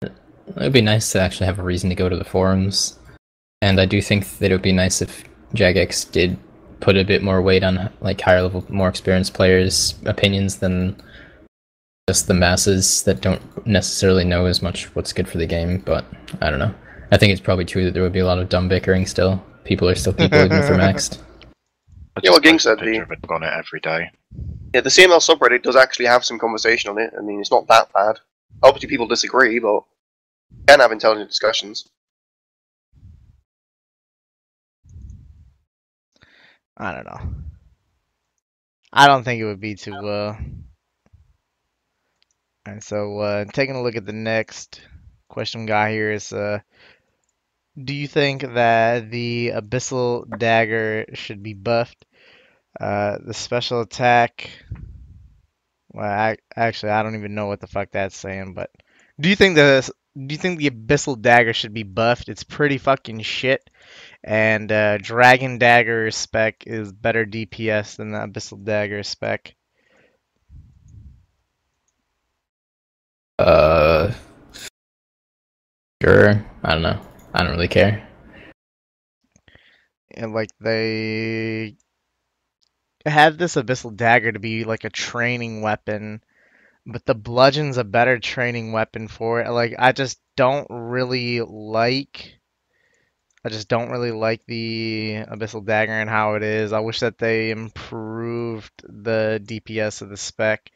It 0.00 0.12
would 0.56 0.72
be 0.72 0.80
nice 0.80 1.12
to 1.12 1.20
actually 1.20 1.46
have 1.46 1.58
a 1.58 1.64
reason 1.64 1.90
to 1.90 1.96
go 1.96 2.08
to 2.08 2.16
the 2.16 2.24
forums. 2.24 2.98
And 3.60 3.80
I 3.80 3.86
do 3.86 4.00
think 4.00 4.38
that 4.38 4.50
it 4.50 4.54
would 4.54 4.62
be 4.62 4.72
nice 4.72 5.02
if 5.02 5.24
Jagex 5.54 6.10
did 6.10 6.38
put 6.80 6.96
a 6.96 7.04
bit 7.04 7.22
more 7.22 7.42
weight 7.42 7.64
on 7.64 7.90
like 8.00 8.20
higher 8.20 8.42
level, 8.42 8.64
more 8.68 8.88
experienced 8.88 9.34
players' 9.34 9.96
opinions 10.06 10.58
than 10.58 10.96
just 12.08 12.26
the 12.26 12.32
masses 12.32 13.02
that 13.04 13.20
don't 13.20 13.66
necessarily 13.66 14.24
know 14.24 14.46
as 14.46 14.62
much 14.62 14.86
what's 14.96 15.12
good 15.12 15.28
for 15.28 15.36
the 15.36 15.46
game. 15.46 15.78
But 15.84 16.06
I 16.40 16.48
don't 16.48 16.58
know. 16.58 16.74
I 17.12 17.18
think 17.18 17.32
it's 17.32 17.40
probably 17.40 17.66
true 17.66 17.84
that 17.84 17.92
there 17.92 18.02
would 18.02 18.14
be 18.14 18.20
a 18.20 18.26
lot 18.26 18.38
of 18.38 18.48
dumb 18.48 18.66
bickering 18.66 19.04
still. 19.04 19.44
People 19.64 19.88
are 19.90 19.94
still 19.94 20.14
people 20.14 20.38
even 20.38 20.56
if 20.56 20.68
they're 20.68 20.78
maxed. 20.88 21.18
Yeah, 22.22 22.30
just 22.30 22.32
what 22.32 22.42
Ging 22.42 22.58
said, 22.58 22.78
picture 22.78 23.04
the- 23.06 23.16
of 23.22 23.30
on 23.30 23.42
it 23.42 23.52
every 23.52 23.80
day. 23.80 24.10
Yeah, 24.74 24.80
the 24.80 24.88
CML 24.90 25.20
subreddit 25.20 25.62
does 25.62 25.76
actually 25.76 26.06
have 26.06 26.24
some 26.24 26.38
conversation 26.38 26.90
on 26.90 26.98
it. 26.98 27.12
I 27.16 27.20
mean, 27.20 27.40
it's 27.40 27.50
not 27.50 27.66
that 27.68 27.92
bad. 27.92 28.18
Obviously, 28.62 28.88
people 28.88 29.06
disagree, 29.06 29.58
but 29.58 29.82
you 30.50 30.64
can 30.66 30.80
have 30.80 30.92
intelligent 30.92 31.28
discussions. 31.28 31.88
I 36.78 36.92
don't 36.94 37.04
know. 37.06 37.34
I 38.94 39.06
don't 39.06 39.24
think 39.24 39.40
it 39.40 39.44
would 39.44 39.60
be 39.60 39.74
too 39.74 39.94
uh 39.94 40.36
And 42.68 42.82
so 42.82 43.18
uh 43.18 43.44
taking 43.52 43.76
a 43.76 43.82
look 43.82 43.96
at 43.96 44.06
the 44.06 44.12
next 44.12 44.80
question 45.28 45.66
got 45.66 45.90
here 45.90 46.12
is 46.12 46.32
uh 46.32 46.60
do 47.82 47.94
you 47.94 48.08
think 48.08 48.42
that 48.42 49.10
the 49.10 49.52
abyssal 49.54 50.26
dagger 50.38 51.06
should 51.14 51.42
be 51.42 51.54
buffed? 51.54 52.04
Uh 52.78 53.18
the 53.24 53.34
special 53.34 53.80
attack 53.80 54.50
well 55.92 56.10
I 56.10 56.36
actually 56.54 56.92
I 56.92 57.02
don't 57.02 57.16
even 57.16 57.34
know 57.34 57.46
what 57.46 57.60
the 57.60 57.66
fuck 57.66 57.90
that's 57.92 58.16
saying, 58.16 58.54
but 58.54 58.70
do 59.18 59.28
you 59.28 59.36
think 59.36 59.54
the 59.54 59.90
do 60.14 60.34
you 60.34 60.38
think 60.38 60.58
the 60.58 60.70
abyssal 60.70 61.20
dagger 61.20 61.52
should 61.52 61.72
be 61.72 61.84
buffed? 61.84 62.28
It's 62.28 62.42
pretty 62.44 62.78
fucking 62.78 63.22
shit 63.22 63.68
and 64.24 64.70
uh, 64.70 64.98
Dragon 64.98 65.58
Dagger 65.58 66.10
spec 66.10 66.64
is 66.66 66.92
better 66.92 67.24
DPS 67.24 67.96
than 67.96 68.10
the 68.10 68.18
Abyssal 68.18 68.64
Dagger 68.64 69.02
spec. 69.02 69.54
Uh, 73.38 74.12
sure. 76.02 76.44
I 76.64 76.72
don't 76.72 76.82
know. 76.82 77.00
I 77.32 77.42
don't 77.42 77.52
really 77.52 77.68
care. 77.68 78.08
And 80.10 80.32
like 80.32 80.50
they 80.60 81.76
have 83.06 83.38
this 83.38 83.54
Abyssal 83.54 83.96
Dagger 83.96 84.32
to 84.32 84.38
be 84.38 84.64
like 84.64 84.84
a 84.84 84.90
training 84.90 85.62
weapon, 85.62 86.22
but 86.84 87.06
the 87.06 87.14
bludgeon's 87.14 87.78
a 87.78 87.84
better 87.84 88.18
training 88.18 88.72
weapon 88.72 89.06
for 89.08 89.40
it. 89.40 89.50
Like 89.50 89.74
I 89.78 89.92
just 89.92 90.18
don't 90.36 90.66
really 90.70 91.40
like. 91.40 92.34
I 93.44 93.50
just 93.50 93.68
don't 93.68 93.90
really 93.90 94.10
like 94.10 94.44
the 94.46 95.24
Abyssal 95.30 95.64
Dagger 95.64 95.92
and 95.92 96.10
how 96.10 96.34
it 96.34 96.42
is. 96.42 96.72
I 96.72 96.80
wish 96.80 97.00
that 97.00 97.18
they 97.18 97.50
improved 97.50 98.72
the 98.82 99.40
DPS 99.44 100.02
of 100.02 100.08
the 100.08 100.16
spec. 100.16 100.70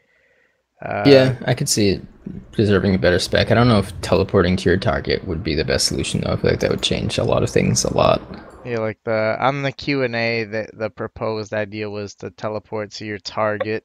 Uh, 0.82 1.04
yeah, 1.06 1.36
I 1.46 1.54
could 1.54 1.68
see 1.68 1.90
it 1.90 2.52
deserving 2.52 2.94
a 2.94 2.98
better 2.98 3.18
spec. 3.18 3.50
I 3.50 3.54
don't 3.54 3.68
know 3.68 3.78
if 3.78 3.98
teleporting 4.00 4.56
to 4.56 4.68
your 4.68 4.78
target 4.78 5.26
would 5.26 5.42
be 5.42 5.54
the 5.54 5.64
best 5.64 5.86
solution 5.86 6.20
though. 6.20 6.32
I 6.32 6.36
feel 6.36 6.50
like 6.50 6.60
that 6.60 6.70
would 6.70 6.82
change 6.82 7.18
a 7.18 7.24
lot 7.24 7.42
of 7.42 7.50
things 7.50 7.84
a 7.84 7.94
lot. 7.94 8.20
Yeah, 8.64 8.78
like 8.78 8.98
the 9.04 9.36
on 9.40 9.62
the 9.62 9.72
Q 9.72 10.02
and 10.02 10.14
A, 10.14 10.44
the 10.44 10.68
the 10.72 10.90
proposed 10.90 11.52
idea 11.52 11.90
was 11.90 12.14
to 12.16 12.30
teleport 12.30 12.92
to 12.92 13.04
your 13.04 13.18
target 13.18 13.84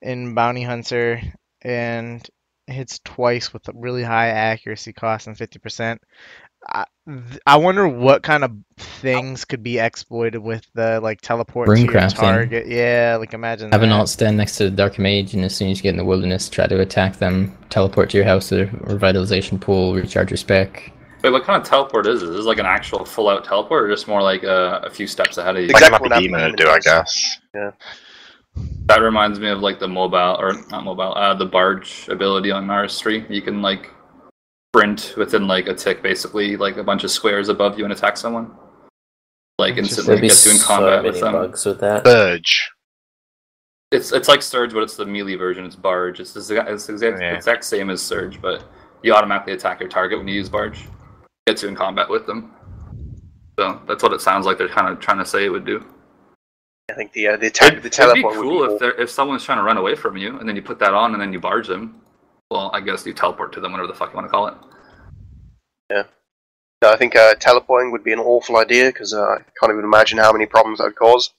in 0.00 0.34
Bounty 0.34 0.62
Hunter 0.62 1.20
and 1.62 2.26
hits 2.66 3.00
twice 3.04 3.52
with 3.52 3.66
a 3.68 3.72
really 3.74 4.02
high 4.02 4.28
accuracy, 4.28 4.92
costing 4.92 5.34
fifty 5.34 5.58
percent. 5.58 6.00
I, 6.68 6.84
I 7.46 7.56
wonder 7.56 7.88
what 7.88 8.22
kind 8.22 8.44
of 8.44 8.52
things 8.76 9.44
could 9.44 9.62
be 9.62 9.78
exploited 9.78 10.38
with 10.38 10.66
the 10.74 11.00
like 11.00 11.20
teleport 11.20 11.68
Rune 11.68 11.86
to 11.88 11.92
your 11.92 12.08
target. 12.08 12.66
Yeah, 12.66 13.16
like 13.18 13.34
imagine 13.34 13.72
Have 13.72 13.82
an 13.82 13.90
alt 13.90 14.08
stand 14.08 14.36
next 14.36 14.56
to 14.58 14.64
the 14.64 14.70
Dark 14.70 14.98
Mage, 14.98 15.34
and 15.34 15.44
as 15.44 15.54
soon 15.56 15.70
as 15.70 15.78
you 15.78 15.82
get 15.82 15.90
in 15.90 15.96
the 15.96 16.04
wilderness, 16.04 16.48
try 16.48 16.66
to 16.66 16.80
attack 16.80 17.16
them, 17.16 17.56
teleport 17.70 18.10
to 18.10 18.16
your 18.18 18.26
house 18.26 18.52
or 18.52 18.66
revitalization 18.66 19.60
pool, 19.60 19.94
recharge 19.94 20.30
your 20.30 20.36
spec. 20.36 20.92
Wait, 21.22 21.30
what 21.30 21.44
kind 21.44 21.60
of 21.60 21.68
teleport 21.68 22.06
is 22.06 22.20
this? 22.20 22.30
Is 22.30 22.36
this 22.36 22.46
like 22.46 22.58
an 22.58 22.66
actual 22.66 23.04
full 23.04 23.28
out 23.28 23.44
teleport 23.44 23.84
or 23.84 23.88
just 23.92 24.08
more 24.08 24.22
like 24.22 24.42
a, 24.42 24.80
a 24.84 24.90
few 24.90 25.06
steps 25.06 25.38
ahead 25.38 25.56
of 25.56 25.62
you? 25.62 25.70
Exactly 25.70 25.90
Like 25.90 26.00
what 26.00 26.12
a 26.12 26.20
demon 26.20 26.40
Happy 26.40 26.50
would 26.50 26.56
do, 26.56 26.68
I 26.68 26.78
Demon 26.78 26.82
does. 26.82 27.14
guess. 27.54 27.72
That 28.86 29.00
reminds 29.00 29.40
me 29.40 29.48
of 29.48 29.60
like 29.60 29.78
the 29.78 29.88
mobile 29.88 30.36
or 30.38 30.52
not 30.70 30.84
mobile, 30.84 31.14
uh, 31.14 31.34
the 31.34 31.46
barge 31.46 32.08
ability 32.08 32.50
on 32.50 32.66
RS3. 32.66 33.30
You 33.30 33.40
can 33.42 33.62
like 33.62 33.90
sprint 34.76 35.14
within 35.18 35.46
like 35.46 35.68
a 35.68 35.74
tick, 35.74 36.02
basically, 36.02 36.56
like 36.56 36.76
a 36.78 36.82
bunch 36.84 37.04
of 37.04 37.10
squares 37.10 37.48
above 37.50 37.78
you 37.78 37.84
and 37.84 37.92
attack 37.92 38.16
someone. 38.16 38.50
Like 39.58 39.76
instantly 39.76 40.06
there'd 40.14 40.20
be 40.22 40.28
gets 40.28 40.46
you 40.46 40.52
in 40.52 40.58
so 40.58 40.66
combat 40.66 41.02
many 41.02 41.10
with 41.10 41.20
them. 41.20 41.32
bugs 41.32 41.66
with 41.66 41.80
that. 41.80 42.06
Surge. 42.06 42.70
It's 43.90 44.12
it's 44.12 44.28
like 44.28 44.40
Surge, 44.40 44.72
but 44.72 44.82
it's 44.82 44.96
the 44.96 45.04
melee 45.04 45.34
version. 45.34 45.66
It's 45.66 45.76
Barge. 45.76 46.20
It's 46.20 46.32
the 46.32 46.40
it's 46.66 46.88
exact, 46.88 47.20
Yeah. 47.20 47.34
exact 47.34 47.64
same 47.64 47.90
as 47.90 48.00
Surge, 48.00 48.40
but 48.40 48.64
you 49.02 49.12
automatically 49.12 49.52
attack 49.52 49.78
your 49.80 49.90
target 49.90 50.18
when 50.18 50.26
you 50.26 50.34
use 50.34 50.48
Barge. 50.48 50.86
Gets 51.46 51.62
you 51.62 51.68
in 51.68 51.74
combat 51.74 52.08
with 52.08 52.26
them. 52.26 52.52
So 53.58 53.78
that's 53.86 54.02
what 54.02 54.14
it 54.14 54.22
sounds 54.22 54.46
like 54.46 54.56
they're 54.56 54.68
kind 54.68 54.88
of 54.88 55.00
trying 55.00 55.18
to 55.18 55.26
say 55.26 55.44
it 55.44 55.50
would 55.50 55.66
do. 55.66 55.84
I 56.90 56.94
think 56.94 57.12
the 57.12 57.28
uh, 57.28 57.36
the, 57.36 57.50
te- 57.50 57.66
It'd, 57.66 57.82
the 57.82 57.88
it'd 57.88 58.14
be 58.14 58.22
teleport 58.22 58.36
would 58.38 58.42
cool 58.42 58.76
if 58.80 58.98
if 58.98 59.10
someone's 59.10 59.44
trying 59.44 59.58
to 59.58 59.64
run 59.64 59.76
away 59.76 59.94
from 59.94 60.16
you 60.16 60.38
and 60.38 60.48
then 60.48 60.56
you 60.56 60.62
put 60.62 60.78
that 60.78 60.94
on 60.94 61.12
and 61.12 61.20
then 61.20 61.30
you 61.32 61.40
barge 61.40 61.68
them. 61.68 62.00
Well, 62.52 62.70
I 62.74 62.80
guess 62.80 63.06
you 63.06 63.14
teleport 63.14 63.52
to 63.54 63.60
them, 63.60 63.72
whatever 63.72 63.88
the 63.88 63.94
fuck 63.94 64.10
you 64.10 64.16
want 64.16 64.26
to 64.26 64.30
call 64.30 64.46
it. 64.48 64.54
Yeah. 65.90 66.02
No, 66.82 66.92
I 66.92 66.96
think 66.96 67.16
uh, 67.16 67.34
teleporting 67.36 67.90
would 67.92 68.04
be 68.04 68.12
an 68.12 68.18
awful 68.18 68.58
idea 68.58 68.88
because 68.88 69.14
uh, 69.14 69.22
I 69.22 69.36
can't 69.58 69.72
even 69.72 69.84
imagine 69.84 70.18
how 70.18 70.32
many 70.32 70.44
problems 70.44 70.78
that 70.78 70.84
would 70.84 70.96
cause. 70.96 71.30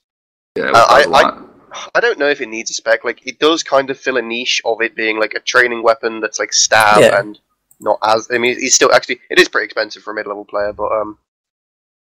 Yeah, 0.56 0.70
it 0.70 0.74
Uh, 0.74 0.86
cause 0.86 1.06
a 1.06 1.08
I- 1.10 1.20
I- 1.20 1.22
lot. 1.22 1.50
I 1.94 2.00
don't 2.00 2.18
know 2.20 2.28
if 2.28 2.40
it 2.40 2.48
needs 2.48 2.70
a 2.70 2.74
spec. 2.74 3.04
Like, 3.04 3.24
it 3.26 3.38
does 3.40 3.62
kind 3.64 3.90
of 3.90 3.98
fill 3.98 4.16
a 4.16 4.22
niche 4.22 4.60
of 4.64 4.80
it 4.80 4.94
being 4.96 5.18
like 5.18 5.34
a 5.34 5.40
training 5.40 5.82
weapon 5.82 6.20
that's 6.20 6.38
like 6.38 6.52
stab 6.52 7.00
Yeah. 7.00 7.18
and 7.20 7.38
not 7.80 7.98
as. 8.02 8.28
I 8.32 8.38
mean, 8.38 8.56
it's 8.58 8.74
still 8.76 8.92
actually 8.92 9.20
it 9.30 9.38
is 9.40 9.48
pretty 9.48 9.66
expensive 9.66 10.02
for 10.02 10.12
a 10.12 10.14
mid-level 10.14 10.44
player, 10.46 10.72
but 10.72 10.90
um, 10.92 11.18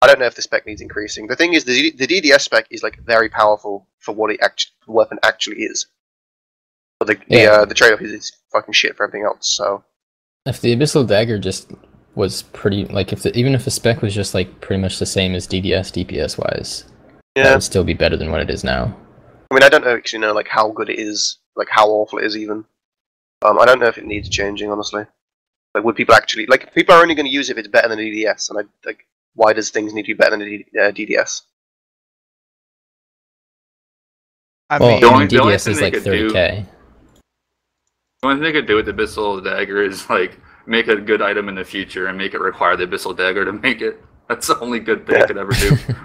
I 0.04 0.08
don't 0.08 0.20
know 0.20 0.28
if 0.28 0.36
the 0.36 0.44
spec 0.44 0.66
needs 0.68 0.82
increasing. 0.82 1.26
The 1.28 1.36
thing 1.36 1.54
is, 1.54 1.64
the 1.64 1.92
the 1.92 2.06
DDS 2.08 2.42
spec 2.42 2.68
is 2.72 2.84
like 2.84 2.98
very 3.00 3.28
powerful 3.30 3.88
for 4.00 4.14
what 4.14 4.30
it 4.32 4.40
act- 4.42 4.72
the 4.86 4.92
weapon 4.92 5.18
actually 5.24 5.64
is. 5.64 5.88
But 7.06 7.20
the 7.20 7.26
the, 7.36 7.42
Yeah. 7.42 7.50
uh, 7.52 7.66
the 7.66 7.74
trade-off 7.74 8.02
is 8.02 8.12
it's 8.12 8.32
fucking 8.52 8.74
shit 8.74 8.96
for 8.96 9.04
everything 9.04 9.26
else. 9.26 9.56
So 9.56 9.84
If 10.46 10.62
the 10.62 10.76
Abyssal 10.76 11.08
Dagger 11.08 11.38
just 11.40 11.72
was 12.16 12.44
pretty, 12.44 12.86
like, 12.86 13.12
if 13.12 13.24
the, 13.24 13.36
even 13.38 13.54
if 13.54 13.66
the 13.66 13.72
spec 13.72 14.02
was 14.02 14.14
just 14.16 14.34
like 14.34 14.62
pretty 14.62 14.82
much 14.82 15.00
the 15.00 15.06
same 15.06 15.36
as 15.36 15.48
DDS 15.48 15.92
DPS 15.92 16.38
wise, 16.38 16.86
that 17.36 17.44
yeah, 17.46 17.54
would 17.54 17.64
still 17.64 17.84
be 17.84 17.94
better 17.94 18.16
than 18.18 18.32
what 18.32 18.42
it 18.42 18.50
is 18.50 18.64
now. 18.64 18.96
I 19.52 19.54
mean, 19.54 19.64
I 19.64 19.70
don't 19.70 19.84
know 19.84 19.96
actually 19.96 20.20
know 20.20 20.34
like 20.34 20.48
how 20.48 20.70
good 20.72 20.90
it 20.90 21.00
is, 21.00 21.40
like 21.56 21.68
how 21.70 21.88
awful 21.90 22.20
it 22.20 22.26
is 22.26 22.38
even. 22.38 22.66
Um, 23.44 23.60
I 23.60 23.66
don't 23.66 23.80
know 23.80 23.88
if 23.88 23.98
it 23.98 24.06
needs 24.06 24.30
changing, 24.30 24.72
honestly. 24.72 25.06
Like, 25.74 25.84
would 25.84 25.96
people 25.98 26.16
actually 26.16 26.46
like? 26.48 26.74
People 26.74 26.96
are 26.96 27.02
only 27.02 27.16
going 27.16 27.26
to 27.28 27.32
use 27.32 27.50
it 27.50 27.54
if 27.54 27.58
it's 27.60 27.68
better 27.68 27.90
than 27.90 28.00
a 28.00 28.02
DDS, 28.02 28.50
and 28.50 28.60
I 28.60 28.62
like. 28.88 29.06
Why 29.34 29.52
does 29.52 29.70
things 29.70 29.94
need 29.94 30.04
to 30.04 30.14
be 30.16 30.18
better 30.18 30.32
than 30.32 30.42
a 30.44 30.46
D- 30.46 30.66
uh, 30.80 30.92
DDS? 30.92 31.42
I 34.70 34.78
well, 34.80 34.90
mean, 34.92 35.02
The 35.02 35.08
I 35.08 35.14
only- 35.14 35.20
mean, 35.28 35.30
DDS 35.30 35.64
thing 35.66 35.72
is 35.74 35.78
they 35.80 35.84
like 35.86 35.94
could 35.94 36.04
do- 36.06 36.30
30k. 36.32 36.66
The 38.22 38.28
only 38.30 38.38
thing 38.38 38.44
they 38.44 38.60
could 38.60 38.68
do 38.68 38.76
with 38.76 38.86
the 38.86 38.94
Abyssal 38.94 39.44
Dagger 39.44 39.84
is 39.84 40.10
like 40.10 40.40
make 40.66 40.88
a 40.88 40.96
good 40.96 41.22
item 41.22 41.48
in 41.50 41.56
the 41.56 41.64
future 41.66 42.08
and 42.08 42.18
make 42.18 42.34
it 42.34 42.40
require 42.40 42.76
the 42.76 42.88
Abyssal 42.88 43.16
Dagger 43.16 43.46
to 43.46 43.54
make 43.54 43.82
it. 43.82 44.04
That's 44.28 44.48
the 44.48 44.60
only 44.60 44.80
good 44.80 45.06
thing 45.06 45.16
Yeah. 45.16 45.22
they 45.22 45.28
could 45.28 45.38
ever 45.38 45.52
do. 45.52 45.78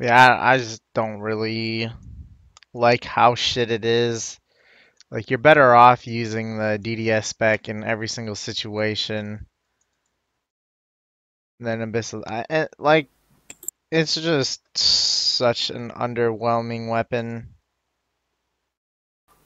Yeah, 0.00 0.28
I 0.34 0.54
I 0.54 0.58
just 0.58 0.80
don't 0.94 1.20
really 1.20 1.90
like 2.72 3.04
how 3.04 3.34
shit 3.34 3.70
it 3.70 3.84
is. 3.84 4.38
Like, 5.10 5.30
you're 5.30 5.38
better 5.38 5.74
off 5.74 6.06
using 6.06 6.58
the 6.58 6.78
DDS 6.80 7.24
spec 7.24 7.68
in 7.68 7.82
every 7.82 8.08
single 8.08 8.34
situation 8.34 9.46
than 11.60 11.80
Abyssal. 11.80 12.22
I, 12.26 12.44
eh, 12.50 12.66
like, 12.78 13.08
it's 13.90 14.14
just 14.14 14.60
such 14.76 15.70
an 15.70 15.90
underwhelming 15.90 16.88
weapon. 16.90 17.48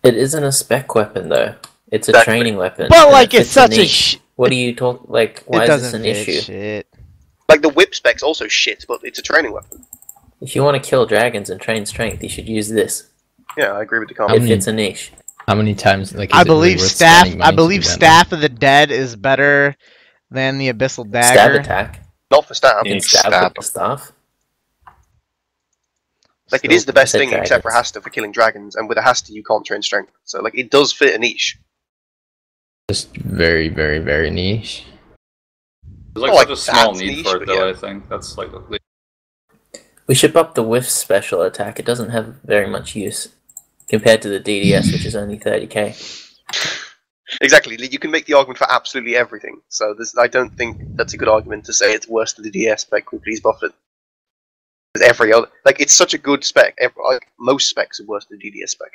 It 0.02 0.16
isn't 0.16 0.42
a 0.42 0.52
spec 0.52 0.94
weapon 0.94 1.28
though. 1.28 1.54
It's 1.90 2.08
a 2.08 2.12
Exactly. 2.12 2.32
training 2.32 2.56
weapon. 2.56 2.86
But, 2.88 3.10
like, 3.12 3.34
it 3.34 3.42
it's 3.42 3.50
such 3.50 3.74
a 3.74 3.80
niche. 3.80 3.90
sh- 3.90 4.16
What 4.36 4.48
do 4.50 4.56
you 4.56 4.74
talk 4.74 5.04
like? 5.08 5.42
Why 5.46 5.64
it 5.64 5.68
is 5.68 5.82
this 5.82 5.92
doesn't 5.92 6.00
an 6.06 6.14
fit 6.14 6.28
issue? 6.28 6.40
shit. 6.40 6.86
Like 7.48 7.60
the 7.60 7.68
whip 7.68 7.94
spec's 7.94 8.22
also 8.22 8.48
shit, 8.48 8.84
but 8.88 9.00
it's 9.04 9.18
a 9.18 9.22
training 9.22 9.52
weapon. 9.52 9.84
If 10.40 10.56
you 10.56 10.64
want 10.64 10.82
to 10.82 10.88
kill 10.90 11.04
dragons 11.06 11.50
and 11.50 11.60
train 11.60 11.84
strength, 11.86 12.22
you 12.22 12.28
should 12.30 12.48
use 12.48 12.68
this. 12.70 13.08
Yeah, 13.58 13.72
I 13.72 13.82
agree 13.82 13.98
with 13.98 14.08
the 14.08 14.14
How 14.16 14.24
It 14.24 14.28
comment. 14.28 14.42
many- 14.44 14.54
fits 14.54 14.66
a 14.66 14.72
niche. 14.72 15.12
How 15.46 15.54
many 15.54 15.74
times? 15.74 16.14
Like, 16.14 16.30
is 16.30 16.34
I 16.34 16.40
it 16.40 16.44
really 16.44 16.54
believe 16.60 16.78
worth 16.80 16.90
staff. 16.90 17.20
spending 17.26 17.42
I 17.42 17.50
believe 17.50 17.84
staff 17.84 18.32
of 18.32 18.40
the 18.40 18.48
dead 18.48 18.90
is 18.90 19.14
better 19.16 19.76
than 20.30 20.56
the 20.58 20.72
abyssal 20.72 21.06
Stab 21.08 21.34
dagger. 21.34 21.60
attack. 21.60 22.00
Not 22.30 22.46
for 22.48 22.54
stab. 22.54 22.78
You 22.86 22.90
can 22.90 22.92
Need 22.94 23.04
stab, 23.04 23.26
stab. 23.32 23.44
with 23.44 23.54
the 23.54 23.62
staff. 23.62 24.11
Like 26.52 26.64
it 26.64 26.68
Still, 26.68 26.76
is 26.76 26.84
the 26.84 26.92
best 26.92 27.14
I 27.14 27.18
said 27.18 27.30
thing 27.30 27.32
except 27.38 27.62
for 27.62 27.70
dragons. 27.70 27.76
Hasta 27.86 28.00
for 28.02 28.10
killing 28.10 28.30
dragons, 28.30 28.76
and 28.76 28.88
with 28.88 28.98
a 28.98 29.02
Hasta 29.02 29.32
you 29.32 29.42
can't 29.42 29.64
train 29.64 29.80
strength. 29.82 30.12
So 30.24 30.40
like 30.42 30.56
it 30.56 30.70
does 30.70 30.92
fit 30.92 31.14
a 31.14 31.18
niche. 31.18 31.58
Just 32.90 33.16
very, 33.16 33.68
very, 33.68 33.98
very 34.00 34.30
niche. 34.30 34.84
There's 36.14 36.22
like 36.22 36.32
Not 36.32 36.40
such 36.40 36.50
a 36.50 36.56
small 36.72 36.94
need 36.94 37.16
niche, 37.16 37.26
for 37.26 37.42
it, 37.42 37.46
though. 37.46 37.64
yeah. 37.66 37.70
I 37.70 37.74
think 37.74 38.08
that's 38.10 38.36
like 38.36 38.50
the- 38.52 38.78
We 40.06 40.14
should 40.14 40.36
up 40.36 40.54
the 40.54 40.62
whip 40.62 40.84
special 40.84 41.40
attack. 41.42 41.78
It 41.78 41.86
doesn't 41.86 42.10
have 42.10 42.36
very 42.44 42.68
much 42.68 42.94
use 42.94 43.28
compared 43.88 44.20
to 44.22 44.28
the 44.28 44.38
DDS, 44.40 44.92
which 44.92 45.06
is 45.06 45.16
only 45.16 45.38
30k. 45.38 45.96
Exactly. 47.40 47.78
You 47.90 47.98
can 47.98 48.10
make 48.10 48.26
the 48.26 48.34
argument 48.34 48.58
for 48.58 48.70
absolutely 48.70 49.16
everything. 49.16 49.62
So 49.68 49.96
I 50.18 50.26
don't 50.28 50.54
think 50.54 50.96
that's 50.96 51.14
a 51.14 51.16
good 51.16 51.28
argument 51.28 51.64
to 51.64 51.72
say 51.72 51.94
it's 51.94 52.06
worse 52.06 52.34
than 52.34 52.44
the 52.44 52.50
DS 52.50 52.82
spec. 52.82 53.06
Can 53.06 53.18
we 53.20 53.24
please 53.24 53.40
buff 53.40 53.62
it? 53.62 53.70
'Cause 53.70 53.78
Every 55.00 55.32
other, 55.32 55.48
like, 55.64 55.80
it's 55.80 55.94
such 55.94 56.12
a 56.14 56.18
good 56.18 56.44
spec. 56.44 56.74
Ev 56.78 56.92
like, 57.02 57.26
most 57.38 57.68
specs 57.68 58.00
are 58.00 58.04
worse 58.06 58.26
than 58.26 58.38
DDS 58.38 58.72
spec. 58.72 58.90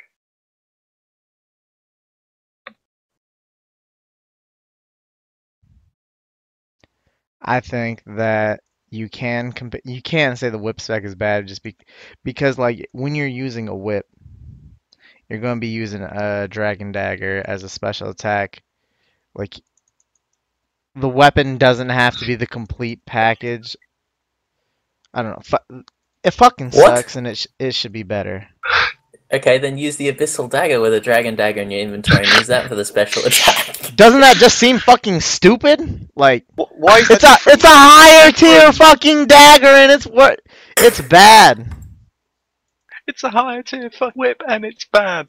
I 7.42 7.58
think 7.60 8.02
that 8.06 8.60
you 8.90 9.08
can 9.08 9.52
compa- 9.52 9.80
you 9.84 10.00
can 10.02 10.36
say 10.36 10.50
the 10.50 10.58
whip 10.58 10.80
spec 10.80 11.02
is 11.04 11.14
bad 11.16 11.46
just 11.48 11.62
be- 11.64 11.76
because 12.24 12.58
like 12.58 12.88
when 12.92 13.14
you're 13.16 13.26
using 13.26 13.68
a 13.68 13.74
whip, 13.76 14.06
you're 15.28 15.40
going 15.40 15.56
to 15.56 15.60
be 15.60 15.68
using 15.68 16.02
a 16.02 16.48
dragon 16.48 16.92
dagger 16.92 17.42
as 17.46 17.62
a 17.62 17.68
special 17.68 18.10
attack. 18.10 18.62
Like 19.34 19.54
the 20.94 21.08
weapon 21.08 21.56
doesn't 21.56 21.88
have 21.88 22.14
to 22.18 22.26
be 22.26 22.34
the 22.34 22.46
complete 22.46 23.04
package. 23.06 23.74
I 25.18 25.22
don't 25.22 25.32
know. 25.32 25.42
Fu- 25.42 25.82
it 26.22 26.30
fucking 26.32 26.70
What? 26.70 26.96
sucks 26.96 27.16
and 27.16 27.26
it 27.26 27.38
sh- 27.38 27.46
it 27.58 27.74
should 27.74 27.92
be 27.92 28.04
better. 28.04 28.48
Okay, 29.30 29.58
then 29.58 29.76
use 29.76 29.96
the 29.96 30.10
abyssal 30.10 30.48
dagger 30.48 30.80
with 30.80 30.94
a 30.94 31.00
dragon 31.00 31.34
dagger 31.36 31.60
in 31.60 31.70
your 31.70 31.80
inventory 31.82 32.24
and 32.24 32.28
use 32.38 32.46
that 32.46 32.66
for 32.66 32.74
the 32.74 32.82
special 32.86 33.22
attack. 33.26 33.94
Doesn't 33.94 34.22
that 34.22 34.38
just 34.38 34.56
seem 34.58 34.78
fucking 34.78 35.20
stupid? 35.20 36.08
Like 36.16 36.46
Wh- 36.58 36.72
Why 36.72 37.00
is 37.00 37.10
it's 37.10 37.24
a 37.24 37.36
it's 37.46 37.62
a 37.62 37.68
higher 37.68 38.32
tier 38.32 38.72
fucking 38.72 39.26
dagger 39.26 39.66
and 39.66 39.92
it's 39.92 40.06
what 40.06 40.40
it's 40.78 41.02
bad. 41.02 41.70
It's 43.06 43.22
a 43.22 43.28
higher 43.28 43.62
tier 43.62 43.90
for 43.90 44.12
whip 44.14 44.40
and 44.48 44.64
it's 44.64 44.86
bad. 44.86 45.26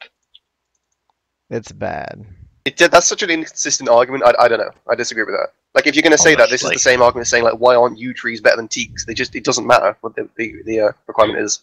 It's 1.49 1.73
bad. 1.73 2.25
It, 2.63 2.77
that's 2.77 3.07
such 3.09 3.21
an 3.23 3.29
inconsistent 3.29 3.89
argument. 3.89 4.23
I, 4.23 4.45
I 4.45 4.47
don't 4.47 4.59
know. 4.59 4.71
I 4.89 4.95
disagree 4.95 5.23
with 5.25 5.35
that. 5.35 5.49
Like, 5.75 5.87
if 5.87 5.95
you're 5.95 6.03
going 6.03 6.11
to 6.11 6.17
say 6.17 6.35
that, 6.35 6.49
this 6.49 6.63
is 6.63 6.71
the 6.71 6.79
same 6.79 7.01
argument 7.01 7.27
saying 7.27 7.43
like, 7.43 7.55
why 7.59 7.75
aren't 7.75 7.97
yew 7.99 8.13
trees 8.13 8.41
better 8.41 8.57
than 8.57 8.67
teaks? 8.67 9.05
They 9.05 9.13
just 9.13 9.35
it 9.35 9.43
doesn't 9.43 9.67
matter 9.67 9.95
what 10.01 10.15
the 10.15 10.27
the, 10.35 10.55
the 10.65 10.79
uh, 10.81 10.91
requirement 11.07 11.39
is. 11.39 11.61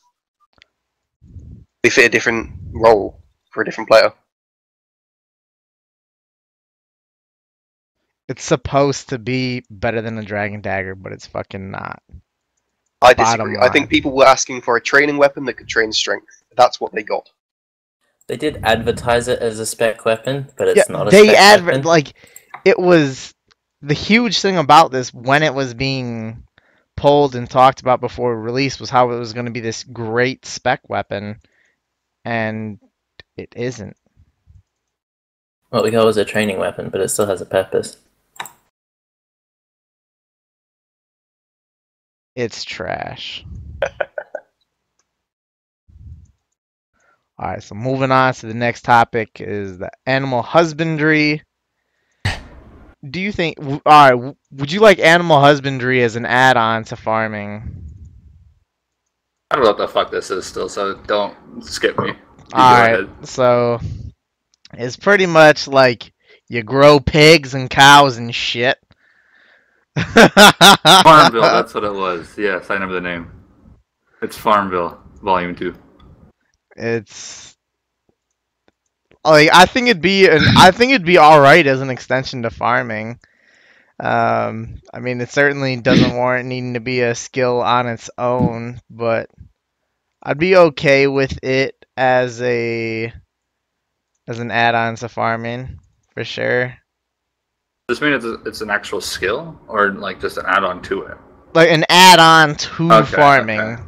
They 1.83 1.91
fit 1.91 2.07
a 2.07 2.09
different 2.09 2.51
role 2.73 3.21
for 3.51 3.63
a 3.63 3.65
different 3.65 3.89
player. 3.89 4.13
It's 8.29 8.45
supposed 8.45 9.11
to 9.11 9.19
be 9.19 9.65
better 9.71 10.03
than 10.03 10.19
a 10.19 10.25
dragon 10.25 10.61
dagger, 10.61 10.95
but 10.97 11.13
it's 11.13 11.27
fucking 11.27 11.71
not. 11.71 12.03
I 13.03 13.15
disagree. 13.15 13.57
I 13.61 13.69
think 13.69 13.89
people 13.89 14.13
were 14.13 14.25
asking 14.25 14.63
for 14.63 14.77
a 14.77 14.81
training 14.81 15.17
weapon 15.17 15.45
that 15.45 15.55
could 15.55 15.69
train 15.69 15.93
strength. 15.93 16.43
That's 16.57 16.81
what 16.81 16.93
they 16.93 17.03
got. 17.05 17.29
They 18.27 18.37
did 18.37 18.61
advertise 18.65 19.29
it 19.29 19.39
as 19.41 19.61
a 19.61 19.67
spec 19.67 20.05
weapon, 20.05 20.49
but 20.57 20.69
it's 20.69 20.89
yeah, 20.89 20.93
not 20.93 21.07
a 21.07 21.11
they 21.11 21.25
spec 21.25 21.37
adver- 21.37 21.67
weapon. 21.67 21.83
like 21.83 22.15
it 22.65 22.79
was 22.79 23.33
the 23.83 23.95
huge 23.95 24.41
thing 24.41 24.57
about 24.57 24.91
this 24.91 25.13
when 25.13 25.43
it 25.43 25.55
was 25.55 25.75
being 25.75 26.45
pulled 26.97 27.37
and 27.37 27.49
talked 27.49 27.81
about 27.81 28.01
before 28.01 28.39
release 28.39 28.81
was 28.81 28.91
how 28.91 29.11
it 29.13 29.19
was 29.19 29.33
going 29.33 29.47
to 29.47 29.53
be 29.53 29.61
this 29.61 29.85
great 29.85 30.47
spec 30.47 30.89
weapon, 30.89 31.41
and 32.25 32.79
it 33.37 33.53
isn't. 33.55 33.97
What 35.71 35.85
we 35.85 35.91
call 35.91 36.09
as 36.09 36.17
a 36.17 36.25
training 36.25 36.59
weapon, 36.59 36.89
but 36.89 37.01
it 37.01 37.09
still 37.09 37.27
has 37.27 37.41
a 37.41 37.47
purpose. 37.47 37.99
It's 42.35 42.65
trash. 42.65 43.45
All 47.39 47.49
right, 47.51 47.63
so 47.63 47.75
moving 47.75 48.11
on 48.13 48.33
to 48.35 48.47
the 48.47 48.55
next 48.55 48.83
topic 48.83 49.41
is 49.41 49.79
the 49.79 49.91
animal 50.07 50.43
husbandry. 50.43 51.43
Do 53.11 53.21
you 53.21 53.33
think? 53.33 53.59
All 53.59 53.81
right, 53.87 54.35
would 54.51 54.73
you 54.73 54.81
like 54.81 54.99
animal 54.99 55.41
husbandry 55.41 56.03
as 56.03 56.17
an 56.17 56.27
add-on 56.27 56.85
to 56.85 56.97
farming? 56.97 57.85
I 59.51 59.57
don't 59.57 59.65
know 59.65 59.71
what 59.71 59.79
the 59.79 59.89
fuck 59.89 60.11
this 60.11 60.31
is 60.31 60.45
still, 60.45 60.69
so 60.69 60.95
don't 61.07 61.65
skip 61.65 61.99
me. 61.99 62.13
All 62.53 62.79
right, 62.79 63.09
so 63.23 63.79
it's 64.73 64.97
pretty 64.97 65.27
much 65.27 65.69
like 65.69 66.13
you 66.49 66.63
grow 66.63 67.01
pigs 67.01 67.55
and 67.55 67.71
cows 67.71 68.17
and 68.17 68.35
shit. 68.35 68.79
Farmville, 69.97 71.43
that's 71.43 71.75
what 71.75 71.85
it 71.85 71.95
was. 71.95 72.37
Yes, 72.37 72.71
I 72.71 72.75
remember 72.75 72.95
the 72.95 73.01
name. 73.01 73.31
It's 74.23 74.37
Farmville, 74.37 75.01
Volume 75.23 75.55
2. 75.55 75.75
It's 76.77 77.56
like 79.31 79.51
I 79.53 79.67
think 79.67 79.89
it'd 79.89 80.03
be 80.03 80.27
an 80.29 80.43
I 80.57 80.71
think 80.71 80.93
it'd 80.93 81.07
be 81.07 81.19
all 81.19 81.41
right 81.41 81.67
as 81.67 81.81
an 81.81 81.91
extension 81.91 82.43
to 82.43 82.51
farming. 82.51 83.19
Um, 83.99 84.83
I 84.93 85.01
mean, 85.01 85.21
it 85.21 85.31
certainly 85.31 85.77
doesn't 85.77 86.15
warrant 86.17 86.49
needing 86.49 86.75
to 86.75 86.81
be 86.81 87.01
a 87.01 87.15
skill 87.15 87.63
on 87.63 87.87
its 87.87 88.11
own, 88.19 88.81
but 88.91 89.31
I'd 90.23 90.39
be 90.39 90.57
okay 90.57 91.07
with 91.07 91.43
it 91.43 91.87
as 91.97 92.43
a 92.43 93.13
as 94.29 94.39
an 94.39 94.51
add-on 94.51 94.97
to 94.97 95.09
farming 95.09 95.79
for 96.13 96.25
sure. 96.25 96.77
Does 97.89 98.01
this 98.01 98.03
mean 98.03 98.13
it's, 98.15 98.25
a, 98.25 98.35
it's 98.45 98.61
an 98.61 98.71
actual 98.71 99.01
skill, 99.01 99.59
or 99.69 99.93
like 99.93 100.21
just 100.21 100.37
an 100.37 100.45
add-on 100.47 100.83
to 100.83 101.03
it? 101.03 101.17
Like 101.55 101.71
an 101.71 101.85
add-on 101.89 102.57
to 102.57 102.93
Okay, 102.93 103.17
farming. 103.17 103.61
okay. 103.61 103.83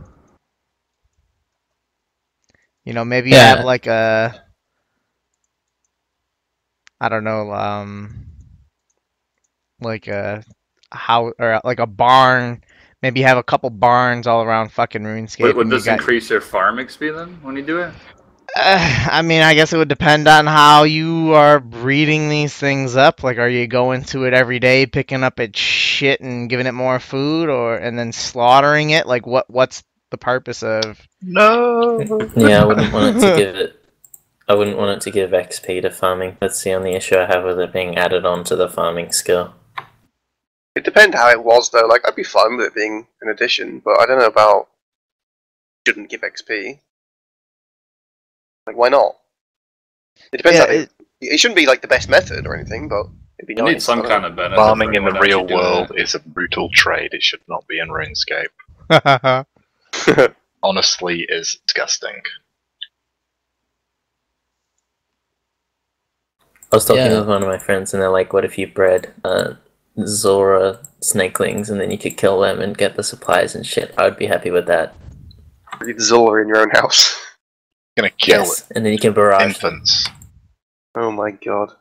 You 2.84 2.94
know, 2.94 3.04
maybe 3.04 3.30
you 3.30 3.36
have 3.36 3.64
like 3.64 3.86
a 3.86 4.47
I 7.00 7.08
don't 7.08 7.24
know, 7.24 7.52
um 7.52 8.26
like 9.80 10.08
a 10.08 10.42
how 10.92 11.32
or 11.38 11.60
like 11.64 11.78
a 11.78 11.86
barn. 11.86 12.62
Maybe 13.00 13.22
have 13.22 13.38
a 13.38 13.44
couple 13.44 13.70
barns 13.70 14.26
all 14.26 14.42
around 14.42 14.72
fucking 14.72 15.02
RuneScape. 15.02 15.42
Would, 15.42 15.56
would 15.56 15.66
and 15.66 15.72
you 15.72 15.78
this 15.78 15.84
got- 15.86 16.00
increase 16.00 16.30
your 16.30 16.40
farm 16.40 16.76
XP 16.78 17.16
then 17.16 17.38
when 17.42 17.54
you 17.54 17.62
do 17.62 17.78
it? 17.80 17.92
Uh, 18.56 19.08
I 19.12 19.22
mean, 19.22 19.42
I 19.42 19.54
guess 19.54 19.72
it 19.72 19.76
would 19.76 19.88
depend 19.88 20.26
on 20.26 20.46
how 20.46 20.82
you 20.82 21.32
are 21.34 21.60
breeding 21.60 22.28
these 22.28 22.52
things 22.54 22.96
up. 22.96 23.22
Like, 23.22 23.38
are 23.38 23.48
you 23.48 23.68
going 23.68 24.02
to 24.06 24.24
it 24.24 24.34
every 24.34 24.58
day, 24.58 24.86
picking 24.86 25.22
up 25.22 25.38
its 25.38 25.60
shit 25.60 26.20
and 26.20 26.50
giving 26.50 26.66
it 26.66 26.72
more 26.72 26.98
food, 26.98 27.48
or 27.48 27.76
and 27.76 27.96
then 27.96 28.10
slaughtering 28.12 28.90
it? 28.90 29.06
Like, 29.06 29.26
what 29.26 29.48
what's 29.48 29.84
the 30.10 30.18
purpose 30.18 30.64
of? 30.64 31.00
No. 31.22 32.00
Yeah, 32.36 32.62
I 32.62 32.64
wouldn't 32.64 32.92
want 32.92 33.20
to 33.20 33.20
give 33.36 33.54
it 33.54 33.77
I 34.48 34.54
wouldn't 34.54 34.78
want 34.78 34.96
it 34.96 35.00
to 35.02 35.10
give 35.10 35.30
XP 35.30 35.82
to 35.82 35.90
farming. 35.90 36.38
That's 36.40 36.62
the 36.62 36.72
only 36.72 36.94
issue 36.94 37.16
I 37.18 37.26
have 37.26 37.44
with 37.44 37.60
it 37.60 37.72
being 37.72 37.96
added 37.98 38.24
on 38.24 38.44
to 38.44 38.56
the 38.56 38.68
farming 38.68 39.12
skill. 39.12 39.54
It 40.74 40.84
depends 40.84 41.16
how 41.16 41.28
it 41.30 41.42
was 41.44 41.70
though. 41.70 41.86
Like 41.86 42.06
I'd 42.06 42.14
be 42.16 42.22
fine 42.24 42.56
with 42.56 42.66
it 42.66 42.74
being 42.74 43.06
an 43.20 43.28
addition, 43.28 43.80
but 43.84 44.00
I 44.00 44.06
don't 44.06 44.18
know 44.18 44.26
about 44.26 44.68
shouldn't 45.86 46.08
give 46.08 46.22
XP. 46.22 46.78
Like 48.66 48.76
why 48.76 48.88
not? 48.88 49.16
It 50.32 50.38
depends. 50.38 50.58
Yeah, 50.58 50.66
how 50.66 50.72
it, 50.72 50.90
it 51.20 51.40
shouldn't 51.40 51.56
be 51.56 51.66
like 51.66 51.82
the 51.82 51.88
best 51.88 52.08
method 52.08 52.46
or 52.46 52.54
anything, 52.54 52.88
but 52.88 53.06
it'd 53.38 53.48
be 53.48 53.54
You 53.54 53.64
nice. 53.64 53.72
need 53.74 53.82
some 53.82 54.02
kind 54.02 54.24
of 54.24 54.36
benefit. 54.36 54.56
Farming 54.56 54.94
in 54.94 55.04
the 55.04 55.18
real 55.20 55.46
world 55.46 55.90
it. 55.90 56.00
is 56.00 56.14
a 56.14 56.20
brutal 56.20 56.70
trade. 56.72 57.12
It 57.12 57.22
should 57.22 57.42
not 57.48 57.66
be 57.66 57.80
in 57.80 57.88
RuneScape. 57.88 58.46
Honestly, 60.62 61.26
is 61.28 61.58
disgusting. 61.66 62.22
I 66.72 66.76
was 66.76 66.84
talking 66.84 67.02
Yeah. 67.04 67.18
with 67.20 67.28
one 67.28 67.42
of 67.42 67.48
my 67.48 67.58
friends, 67.58 67.92
and 67.94 68.02
they're 68.02 68.10
like, 68.10 68.32
"What 68.32 68.44
if 68.44 68.58
you 68.58 68.66
bred 68.66 69.12
uh, 69.24 69.54
Zulrah 70.04 70.80
snakelings, 71.00 71.70
and 71.70 71.80
then 71.80 71.90
you 71.90 71.98
could 71.98 72.16
kill 72.16 72.40
them 72.40 72.60
and 72.60 72.76
get 72.76 72.96
the 72.96 73.02
supplies 73.02 73.54
and 73.54 73.66
shit?" 73.66 73.94
I 73.96 74.04
would 74.04 74.16
be 74.18 74.26
happy 74.26 74.50
with 74.50 74.66
that. 74.66 74.94
Breed 75.78 76.00
Zulrah 76.00 76.42
in 76.42 76.48
your 76.48 76.58
own 76.58 76.70
house. 76.70 77.14
Gonna 77.96 78.10
kill 78.10 78.40
yes, 78.40 78.64
and 78.74 78.84
then 78.84 78.92
you 78.92 78.98
can 78.98 79.12
barrage 79.12 79.40
them. 79.40 79.48
infants. 79.48 80.06
Oh 80.94 81.10
my 81.10 81.30
god. 81.32 81.72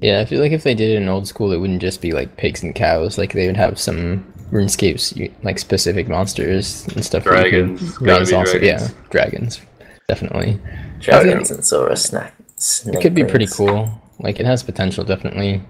Yeah, 0.00 0.20
I 0.20 0.24
feel 0.24 0.40
like 0.40 0.52
if 0.52 0.62
they 0.62 0.74
did 0.74 0.90
it 0.90 1.02
in 1.02 1.08
old 1.08 1.28
school, 1.28 1.52
it 1.52 1.58
wouldn't 1.58 1.82
just 1.82 2.00
be 2.00 2.12
like 2.12 2.36
pigs 2.38 2.62
and 2.62 2.74
cows. 2.74 3.18
Like 3.18 3.32
they 3.34 3.46
would 3.46 3.56
have 3.56 3.78
some 3.78 4.24
RuneScapes, 4.50 5.32
like 5.42 5.58
specific 5.58 6.08
monsters 6.08 6.86
and 6.88 7.04
stuff. 7.04 7.24
that 7.24 7.44
you 7.46 7.50
could 7.50 7.76
Dragons. 7.76 8.00
Raise 8.00 8.32
also. 8.32 8.58
dragons. 8.58 8.88
Yeah, 8.88 8.88
dragons, 9.10 9.60
definitely. 10.08 10.58
dragons 11.00 11.50
and 11.50 11.64
Zulrah 11.64 11.96
snack. 11.96 12.34
It 12.86 13.00
could 13.02 13.14
be 13.14 13.24
pretty 13.24 13.46
cool. 13.46 13.99
Like 14.22 14.38
it 14.38 14.46
has 14.46 14.62
potential, 14.62 15.04
definitely. 15.04 15.62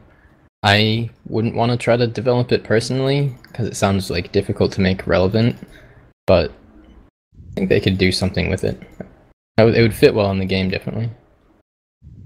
I 0.62 1.10
wouldn't 1.26 1.54
want 1.54 1.72
to 1.72 1.78
try 1.78 1.96
to 1.96 2.06
develop 2.06 2.52
it 2.52 2.64
personally 2.64 3.34
because 3.44 3.66
it 3.66 3.76
sounds 3.76 4.10
like 4.10 4.32
difficult 4.32 4.72
to 4.72 4.80
make 4.80 5.06
relevant, 5.06 5.56
but 6.26 6.50
I 6.50 7.54
think 7.54 7.68
they 7.68 7.80
could 7.80 7.96
do 7.96 8.12
something 8.12 8.50
with 8.50 8.64
it. 8.64 8.80
It 9.56 9.64
would- 9.64 9.94
fit 9.94 10.14
well 10.14 10.30
in 10.30 10.38
the 10.38 10.44
game, 10.44 10.68
definitely. 10.70 11.10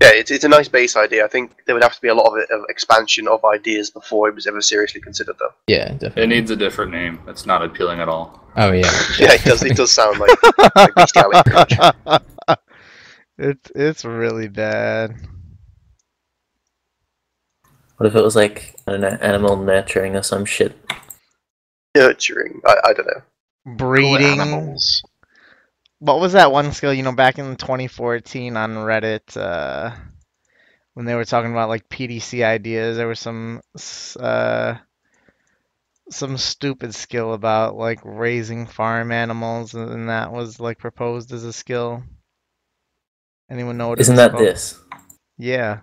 Yeah, 0.02 0.10
it's, 0.12 0.30
it's 0.30 0.44
a 0.44 0.48
nice 0.48 0.68
base 0.68 0.96
idea. 0.96 1.24
I 1.24 1.28
think 1.28 1.52
there 1.66 1.74
would 1.74 1.82
have 1.82 1.94
to 1.94 2.00
be 2.00 2.08
a 2.08 2.14
lot 2.14 2.26
of, 2.26 2.34
of 2.50 2.64
expansion 2.68 3.28
of 3.28 3.44
ideas 3.44 3.90
before 3.90 4.28
it 4.28 4.34
was 4.34 4.46
ever 4.46 4.60
seriously 4.60 5.00
considered, 5.00 5.36
though. 5.38 5.52
Yeah, 5.68 5.92
definitely. 5.92 6.22
It 6.24 6.26
needs 6.26 6.50
a 6.50 6.56
different 6.56 6.90
name. 6.90 7.20
It's 7.28 7.46
not 7.46 7.62
appealing 7.62 8.00
at 8.00 8.08
all. 8.08 8.44
Oh 8.56 8.72
yeah. 8.72 8.90
Yeah, 9.18 9.32
it 9.34 9.44
does. 9.44 9.62
It 9.62 9.76
does 9.76 9.92
sound 9.92 10.18
like, 10.18 10.76
like 10.76 10.94
bestiality. 10.94 11.50
pretty 11.50 11.76
it's 13.38 13.70
it's 13.74 14.04
really 14.04 14.48
bad. 14.48 15.14
What 18.04 18.10
if 18.10 18.16
it 18.16 18.22
was 18.22 18.36
like 18.36 18.74
I 18.86 18.90
don't 18.90 19.00
know, 19.00 19.16
animal 19.22 19.56
nurturing 19.56 20.14
or 20.14 20.22
some 20.22 20.44
shit? 20.44 20.76
Nurturing. 21.96 22.60
I, 22.66 22.76
I 22.84 22.92
don't 22.92 23.06
know. 23.06 23.22
Breeding. 23.78 24.40
animals. 24.40 25.02
What 26.00 26.20
was 26.20 26.34
that 26.34 26.52
one 26.52 26.72
skill, 26.72 26.92
you 26.92 27.02
know, 27.02 27.14
back 27.14 27.38
in 27.38 27.56
2014 27.56 28.58
on 28.58 28.72
Reddit, 28.72 29.34
uh, 29.38 29.96
when 30.92 31.06
they 31.06 31.14
were 31.14 31.24
talking 31.24 31.50
about 31.52 31.70
like 31.70 31.88
PDC 31.88 32.44
ideas, 32.44 32.98
there 32.98 33.08
was 33.08 33.20
some 33.20 33.62
uh 34.20 34.74
some 36.10 36.36
stupid 36.36 36.94
skill 36.94 37.32
about 37.32 37.74
like 37.74 38.00
raising 38.04 38.66
farm 38.66 39.12
animals 39.12 39.72
and 39.72 40.10
that 40.10 40.30
was 40.30 40.60
like 40.60 40.76
proposed 40.76 41.32
as 41.32 41.44
a 41.44 41.54
skill. 41.54 42.02
Anyone 43.50 43.78
know 43.78 43.88
what 43.88 43.98
it 43.98 44.02
Isn't 44.02 44.16
was 44.16 44.18
that 44.18 44.32
called? 44.32 44.44
this? 44.44 44.78
Yeah. 45.38 45.80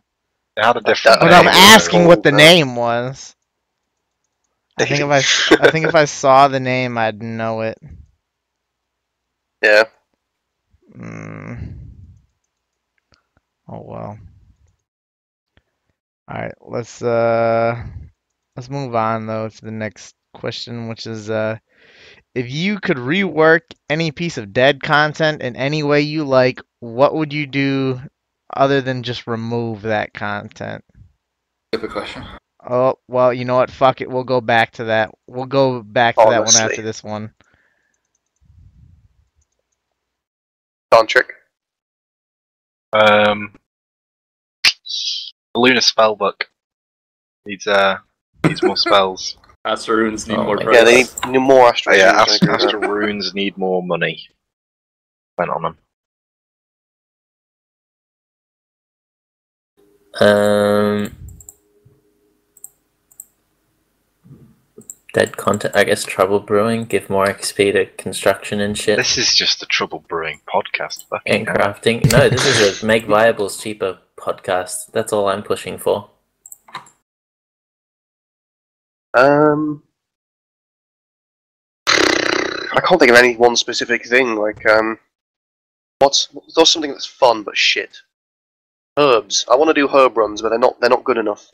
They 0.56 0.64
had 0.64 0.78
a 0.78 0.82
different. 0.82 1.22
But 1.22 1.32
But 1.32 1.34
I'm 1.34 1.48
asking 1.48 2.06
what 2.06 2.24
the 2.24 2.32
name 2.32 2.76
was. 2.76 3.36
I 4.78 4.86
think 4.86 5.02
if 5.02 5.10
I 5.10 5.18
s- 5.20 5.42
I 5.60 5.68
think 5.68 5.86
if 5.86 5.96
I 5.96 6.06
saw 6.06 6.48
the 6.48 6.60
name 6.60 6.98
I'd 6.98 7.22
know 7.22 7.62
it. 7.62 7.78
Yeah. 9.62 9.86
Mm. 10.96 11.58
Oh 13.68 13.82
well. 13.82 14.18
All 16.30 16.42
right, 16.42 16.54
let's 16.62 17.02
uh 17.02 17.84
let's 18.56 18.70
move 18.70 18.96
on 18.96 19.28
though 19.28 19.50
to 19.50 19.62
the 19.66 19.72
next 19.72 20.16
question, 20.34 20.88
which 20.88 21.06
is 21.08 21.30
uh 21.30 21.58
if 22.36 22.50
you 22.52 22.80
could 22.80 22.98
rework 22.98 23.62
any 23.90 24.12
piece 24.12 24.38
of 24.38 24.54
dead 24.54 24.82
content 24.82 25.42
in 25.42 25.56
any 25.56 25.84
way 25.84 26.02
you 26.02 26.24
like, 26.26 26.60
what 26.80 27.14
would 27.16 27.34
you 27.34 27.48
do 27.48 28.02
other 28.54 28.82
than 28.82 29.04
just 29.04 29.28
remove 29.28 29.82
that 29.84 30.14
content? 30.14 30.84
Stupid 31.74 31.92
question. 31.92 32.26
Oh, 32.70 32.96
well, 33.08 33.34
you 33.34 33.46
know 33.46 33.56
what? 33.56 33.72
Fuck 33.72 34.02
it. 34.02 34.10
We'll 34.10 34.24
go 34.24 34.42
back 34.42 34.72
to 34.74 34.86
that. 34.86 35.12
We'll 35.28 35.46
go 35.46 35.82
back 35.82 36.16
to 36.16 36.26
that 36.30 36.46
one 36.46 36.56
after 36.56 36.82
this 36.82 37.04
one. 37.04 37.34
Tantric. 40.94 41.30
Um, 42.94 43.54
the 45.54 45.60
Lunar 45.60 45.80
Spellbook 45.80 46.44
needs 47.46 47.66
uh 47.66 47.98
needs 48.46 48.62
more 48.62 48.78
spells. 48.78 49.38
Astral 49.66 49.98
runes 49.98 50.28
need 50.28 50.38
Oh 50.38 50.44
more. 50.44 50.74
Yeah, 50.74 50.84
they 50.84 51.04
need, 51.04 51.10
need 51.28 51.38
more 51.40 51.72
Oh, 51.88 51.94
yeah, 51.94 52.18
Runes, 52.18 52.32
Astral, 52.32 52.56
Astral 52.56 52.82
runes 52.82 53.34
need 53.34 53.58
more 53.58 53.84
money. 53.84 54.28
Spent 55.36 55.52
on 55.52 55.62
them. 55.62 55.78
Um, 60.22 61.16
dead 65.14 65.36
content. 65.36 65.76
I 65.76 65.84
guess 65.84 66.04
trouble 66.04 66.40
brewing. 66.40 66.86
Give 66.86 67.10
more 67.10 67.26
XP 67.26 67.74
to 67.74 67.86
construction 67.98 68.62
and 68.62 68.78
shit. 68.78 68.98
This 68.98 69.18
is 69.18 69.34
just 69.34 69.60
the 69.60 69.66
trouble 69.66 70.06
brewing 70.08 70.42
podcast. 70.48 71.06
Fucking 71.08 71.34
and 71.34 71.48
crafting. 71.48 72.12
No, 72.12 72.30
this 72.30 72.46
is 72.46 72.84
a 72.84 72.86
make 72.86 73.08
viables 73.08 73.60
cheaper 73.60 73.98
podcast. 74.16 74.92
That's 74.92 75.12
all 75.12 75.28
I'm 75.28 75.42
pushing 75.42 75.80
for. 75.80 76.12
Um, 79.16 79.82
I 81.88 82.80
can't 82.86 83.00
think 83.00 83.12
of 83.12 83.18
any 83.18 83.36
one 83.36 83.56
specific 83.56 84.08
thing. 84.08 84.36
Like, 84.36 84.64
um, 84.68 85.00
what's 85.98 86.30
what's 86.32 86.72
something 86.72 86.92
that's 86.92 87.08
fun 87.08 87.42
but 87.42 87.58
shit? 87.58 87.98
Herbs. 89.02 89.46
I 89.50 89.56
want 89.56 89.70
to 89.70 89.74
do 89.74 89.88
herb 89.88 90.16
runs, 90.18 90.42
but 90.42 90.50
they're 90.50 90.60
not 90.60 90.80
they're 90.80 90.90
not 90.90 91.04
good 91.04 91.18
enough. 91.18 91.48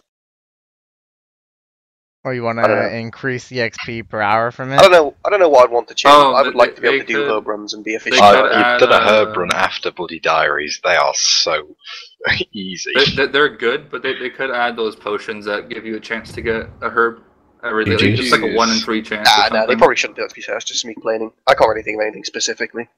Or 2.24 2.34
you 2.34 2.44
want 2.44 2.58
to 2.60 2.94
increase 2.98 3.48
the 3.48 3.58
XP 3.60 4.10
per 4.10 4.20
hour 4.20 4.52
from 4.52 4.74
it? 4.74 4.80
I 4.80 4.82
don't 4.82 4.92
know. 4.92 5.16
I 5.24 5.30
don't 5.30 5.40
know 5.40 5.48
what 5.48 5.64
I'd 5.64 5.72
want 5.72 5.88
to 5.88 5.94
change. 5.96 6.14
Oh, 6.14 6.34
I 6.34 6.42
would 6.42 6.56
like 6.56 6.76
to 6.76 6.82
be 6.82 6.88
able 6.90 6.98
they 6.98 7.06
to 7.06 7.14
do 7.14 7.24
could- 7.24 7.32
herb 7.32 7.48
runs 7.48 7.74
and 7.74 7.86
be 7.86 7.94
efficient. 7.96 8.22
Uh, 8.22 8.34
you've 8.80 8.90
done 8.90 9.02
a 9.02 9.06
herb 9.10 9.38
run 9.38 9.54
after 9.54 9.92
Bloody 9.92 10.20
Diaries. 10.20 10.82
They 10.84 10.96
are 10.98 11.14
so 11.16 11.76
easy. 12.52 12.92
They, 12.96 13.06
they, 13.16 13.28
they're 13.28 13.56
good, 13.56 13.90
but 13.90 14.04
they, 14.04 14.14
they 14.20 14.30
could 14.30 14.52
add 14.52 14.76
those 14.76 14.94
potions 14.96 15.46
that 15.46 15.70
give 15.70 15.86
you 15.86 15.96
a 15.96 16.02
chance 16.02 16.34
to 16.34 16.42
get 16.42 16.70
a 16.82 16.90
herb 16.90 17.22
every 17.64 17.86
day. 17.86 17.96
Juju's. 17.96 18.20
Just 18.20 18.32
like 18.34 18.42
a 18.52 18.56
one 18.56 18.72
in 18.72 18.80
three 18.80 19.02
chance. 19.02 19.30
or 19.30 19.32
Ah, 19.34 19.50
no, 19.54 19.66
they 19.68 19.78
probably 19.78 19.96
shouldn't 19.96 20.18
do 20.18 20.24
that. 20.24 20.30
To 20.30 20.36
be 20.36 20.42
fair, 20.42 20.58
it's 20.58 20.66
just 20.66 20.84
me 20.86 20.96
planning. 21.02 21.32
I 21.48 21.54
can't 21.54 21.70
really 21.70 21.84
think 21.84 21.96
of 21.98 22.02
anything 22.02 22.26
specifically. 22.26 22.90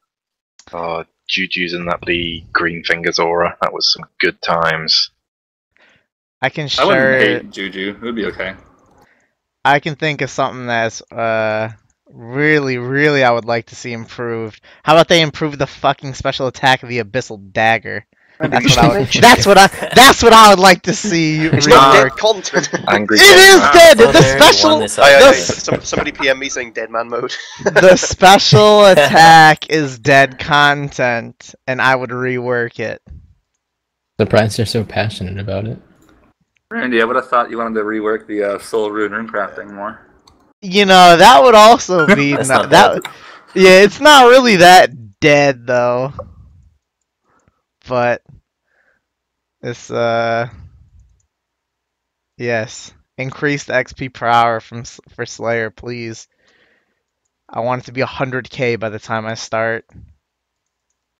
Oh, 0.74 1.06
Juju's 1.28 1.74
in 1.74 1.86
that 1.86 2.02
the 2.06 2.44
Green 2.52 2.84
Fingers 2.84 3.20
aura. 3.20 3.58
That 3.62 3.74
was 3.74 3.92
some 3.94 4.06
good 4.20 4.42
times. 4.42 5.12
I 6.42 6.50
can 6.50 6.70
I 6.78 6.86
wouldn't 6.86 7.22
hate 7.22 7.52
Juju. 7.52 7.96
It 7.96 8.02
would 8.02 8.16
be 8.16 8.26
okay. 8.28 8.56
I 9.66 9.80
can 9.80 9.96
think 9.96 10.22
of 10.22 10.30
something 10.30 10.68
that's 10.68 11.02
uh 11.12 11.72
really, 12.12 12.78
really 12.78 13.24
I 13.24 13.32
would 13.32 13.46
like 13.46 13.68
to 13.68 13.76
see 13.76 13.94
improved. 13.94 14.62
How 14.84 14.96
about 14.96 15.08
they 15.08 15.22
improve 15.22 15.58
the 15.58 15.68
fucking 15.68 16.14
special 16.14 16.48
attack 16.48 16.82
of 16.82 16.90
the 16.90 17.04
Abyssal 17.04 17.52
Dagger? 17.52 18.06
That's 18.40 18.76
what 18.76 18.78
I 18.80 19.00
would. 19.00 19.08
That's 19.22 19.46
what 19.46 19.58
I. 19.58 19.68
That's 19.96 20.24
what 20.24 20.32
I 20.34 20.50
would 20.50 20.60
like 20.60 20.82
to 20.84 20.94
see. 20.94 21.46
It's 21.46 21.68
not 21.68 21.94
dead 21.94 22.12
content. 22.12 22.70
Angry 22.88 23.18
It 23.20 23.22
is 23.22 23.60
Dead 23.60 23.98
dead. 23.98 24.02
Oh, 24.02 24.12
The 24.14 24.20
there, 24.20 24.36
you 24.38 24.40
won 24.44 24.54
special. 24.54 24.80
this 24.80 24.98
I, 25.00 25.10
I, 25.10 25.14
argument. 25.28 25.84
somebody 25.88 26.12
PM 26.14 26.40
me 26.40 26.48
saying 26.50 26.72
dead 26.74 26.90
man 26.90 27.10
mode. 27.10 27.36
The 27.64 27.96
special 27.98 28.86
attack 28.86 29.70
is 29.70 30.00
dead 30.00 30.40
content, 30.40 31.54
and 31.68 31.82
I 31.82 31.96
would 31.96 32.12
rework 32.12 32.80
it. 32.80 33.02
Surprised 34.20 34.58
they're 34.58 34.66
so 34.66 34.84
passionate 34.84 35.38
about 35.40 35.66
it. 35.66 35.78
Randy, 36.72 37.02
I 37.02 37.06
would 37.06 37.16
have 37.16 37.28
thought 37.30 37.50
you 37.50 37.58
wanted 37.58 37.76
to 37.76 37.86
rework 37.86 38.28
the 38.28 38.44
uh, 38.44 38.60
Soul 38.60 38.92
Rune 38.92 39.12
rune 39.12 39.28
crafting 39.28 39.72
more. 39.74 40.06
You 40.62 40.86
know 40.86 41.18
that 41.18 41.42
would 41.44 41.56
also 41.56 42.06
be 42.16 42.34
That's 42.34 42.48
no- 42.50 42.62
not 42.62 42.70
that. 42.70 43.04
bad. 43.04 43.14
Yeah, 43.56 43.82
it's 43.82 44.00
not 44.00 44.30
really 44.30 44.58
that 44.58 45.20
dead 45.20 45.66
though. 45.66 46.14
But 47.90 48.22
it's 49.64 49.90
uh 49.90 50.48
yes, 52.38 52.94
increase 53.18 53.64
the 53.64 53.74
XP 53.74 54.14
per 54.14 54.28
hour 54.28 54.60
from 54.60 54.84
for 54.84 55.26
Slayer, 55.26 55.72
please. 55.72 56.28
I 57.50 57.62
want 57.62 57.82
it 57.82 57.86
to 57.86 57.92
be 57.92 58.02
100k 58.02 58.80
by 58.80 58.90
the 58.90 59.00
time 59.00 59.26
I 59.26 59.34
start. 59.34 59.86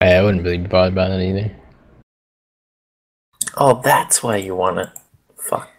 I 0.00 0.22
wouldn't 0.22 0.42
really 0.42 0.58
be 0.58 0.66
bothered 0.66 0.96
by 0.96 1.08
that 1.08 1.20
either. 1.20 1.52
Oh, 3.56 3.80
that's 3.80 4.24
why 4.24 4.38
you 4.38 4.56
want 4.56 4.80
it. 4.80 4.88
Fuck. 5.36 5.70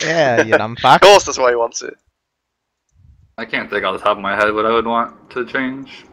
Yeah, 0.00 0.44
you 0.44 0.56
dumb 0.56 0.72
Of 0.76 0.78
fuck. 0.78 1.02
course, 1.02 1.24
that's 1.24 1.36
why 1.36 1.50
he 1.50 1.56
wants 1.56 1.82
it. 1.82 1.94
I 3.36 3.44
can't 3.44 3.68
think 3.68 3.84
off 3.84 3.98
the 3.98 4.02
top 4.02 4.16
of 4.16 4.22
my 4.22 4.34
head 4.34 4.50
what 4.54 4.64
I 4.64 4.70
would 4.70 4.86
want 4.86 5.30
to 5.32 5.44
change. 5.44 6.06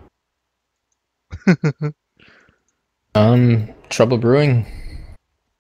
Um, 3.16 3.70
trouble 3.88 4.18
brewing. 4.18 4.66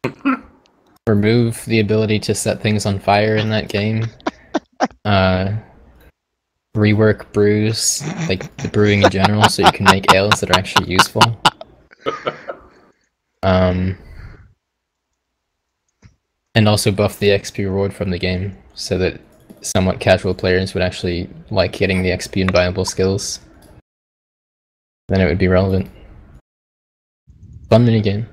Remove 1.08 1.64
the 1.66 1.80
ability 1.80 2.20
to 2.20 2.36
set 2.36 2.62
things 2.62 2.86
on 2.86 3.00
fire 3.00 3.38
in 3.38 3.50
that 3.50 3.70
game. 3.70 4.08
Uh, 5.06 5.56
rework 6.76 7.32
brews, 7.32 8.04
like 8.28 8.56
the 8.58 8.68
brewing 8.68 9.04
in 9.04 9.10
general, 9.10 9.48
so 9.48 9.64
you 9.64 9.72
can 9.72 9.86
make 9.86 10.14
ales 10.14 10.42
that 10.42 10.50
are 10.50 10.58
actually 10.58 10.92
useful. 10.92 11.42
Um, 13.42 13.98
and 16.56 16.68
also 16.68 16.92
buff 16.92 17.20
the 17.20 17.30
XP 17.30 17.60
reward 17.60 17.94
from 17.94 18.10
the 18.10 18.20
game, 18.20 18.58
so 18.74 18.98
that 18.98 19.22
somewhat 19.62 20.00
casual 20.00 20.34
players 20.34 20.74
would 20.74 20.84
actually 20.84 21.30
like 21.52 21.72
getting 21.72 22.02
the 22.02 22.10
XP 22.10 22.42
and 22.42 22.52
viable 22.52 22.86
skills. 22.86 23.40
Then 25.08 25.22
it 25.22 25.26
would 25.26 25.38
be 25.38 25.48
relevant. 25.48 25.90
Fun 27.70 27.86
minigame. 27.86 28.26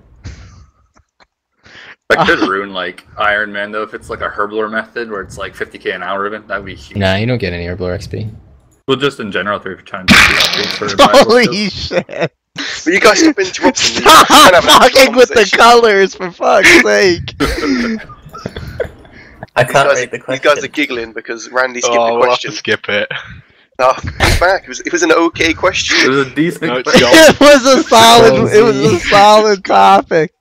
That 2.09 2.27
could 2.27 2.41
ruin 2.41 2.73
like 2.73 3.07
Iron 3.19 3.53
Man 3.53 3.73
though 3.73 3.83
if 3.83 3.95
it's 3.95 4.11
like 4.11 4.21
a 4.21 4.29
herblore 4.29 4.71
method 4.71 5.11
where 5.11 5.23
it's 5.23 5.39
like 5.39 5.55
50k 5.55 5.95
an 5.95 6.03
hour 6.03 6.27
event. 6.27 6.49
That 6.49 6.59
would 6.59 6.67
be 6.67 6.75
huge. 6.75 6.99
Nah, 6.99 7.15
you 7.17 7.27
don't 7.27 7.39
get 7.39 7.53
any 7.55 7.65
Herblore 7.67 7.97
XP. 7.97 8.31
Well, 8.87 8.97
just 8.99 9.21
in 9.21 9.31
general, 9.33 9.59
if 9.59 9.65
you're 9.65 9.77
trying 9.77 10.07
to 10.07 10.13
do 10.15 10.19
updates 10.21 10.77
for 10.77 11.25
Holy 11.25 11.45
skills. 11.69 11.73
shit. 11.73 12.07
But 12.85 12.93
you 12.93 13.01
guys 13.01 13.19
stop 13.25 13.39
interrupting 13.39 13.95
me. 13.97 14.01
Stop 14.03 14.29
We're 14.53 14.61
fucking 14.61 15.15
with 15.17 15.29
the 15.31 15.51
colors, 15.57 16.15
for 16.15 16.31
fuck's 16.31 16.69
sake. 16.83 17.35
I 19.55 19.65
can't 19.65 19.73
guys, 19.73 19.97
read 20.01 20.11
the 20.11 20.17
these 20.17 20.25
question. 20.25 20.43
guys 20.55 20.65
are 20.65 20.69
giggling 20.69 21.13
because 21.13 21.49
Randy 21.51 21.81
skipped 21.81 21.97
Oh, 21.97 22.07
the 22.09 22.13
we'll 22.15 22.23
have 22.23 22.29
question. 22.31 22.51
to 22.51 22.57
skip 22.57 22.89
it. 22.89 23.09
Oh, 23.83 23.95
he's 24.03 24.39
back. 24.41 24.63
It 24.65 24.69
was, 24.69 24.81
it 24.81 24.93
was 24.93 25.03
an 25.03 25.13
okay 25.13 25.53
question. 25.55 25.97
It 25.97 26.07
question. 26.07 26.11
was 26.11 26.27
a 26.29 26.35
decent. 26.35 26.63
No, 26.63 26.83
question. 26.83 27.09
it 27.11 27.41
was 27.41 27.67
a 27.67 27.83
solid. 27.83 28.35
It 28.55 28.63
was 28.63 28.77
a 28.77 28.99
solid 29.01 29.65
topic. 29.65 30.33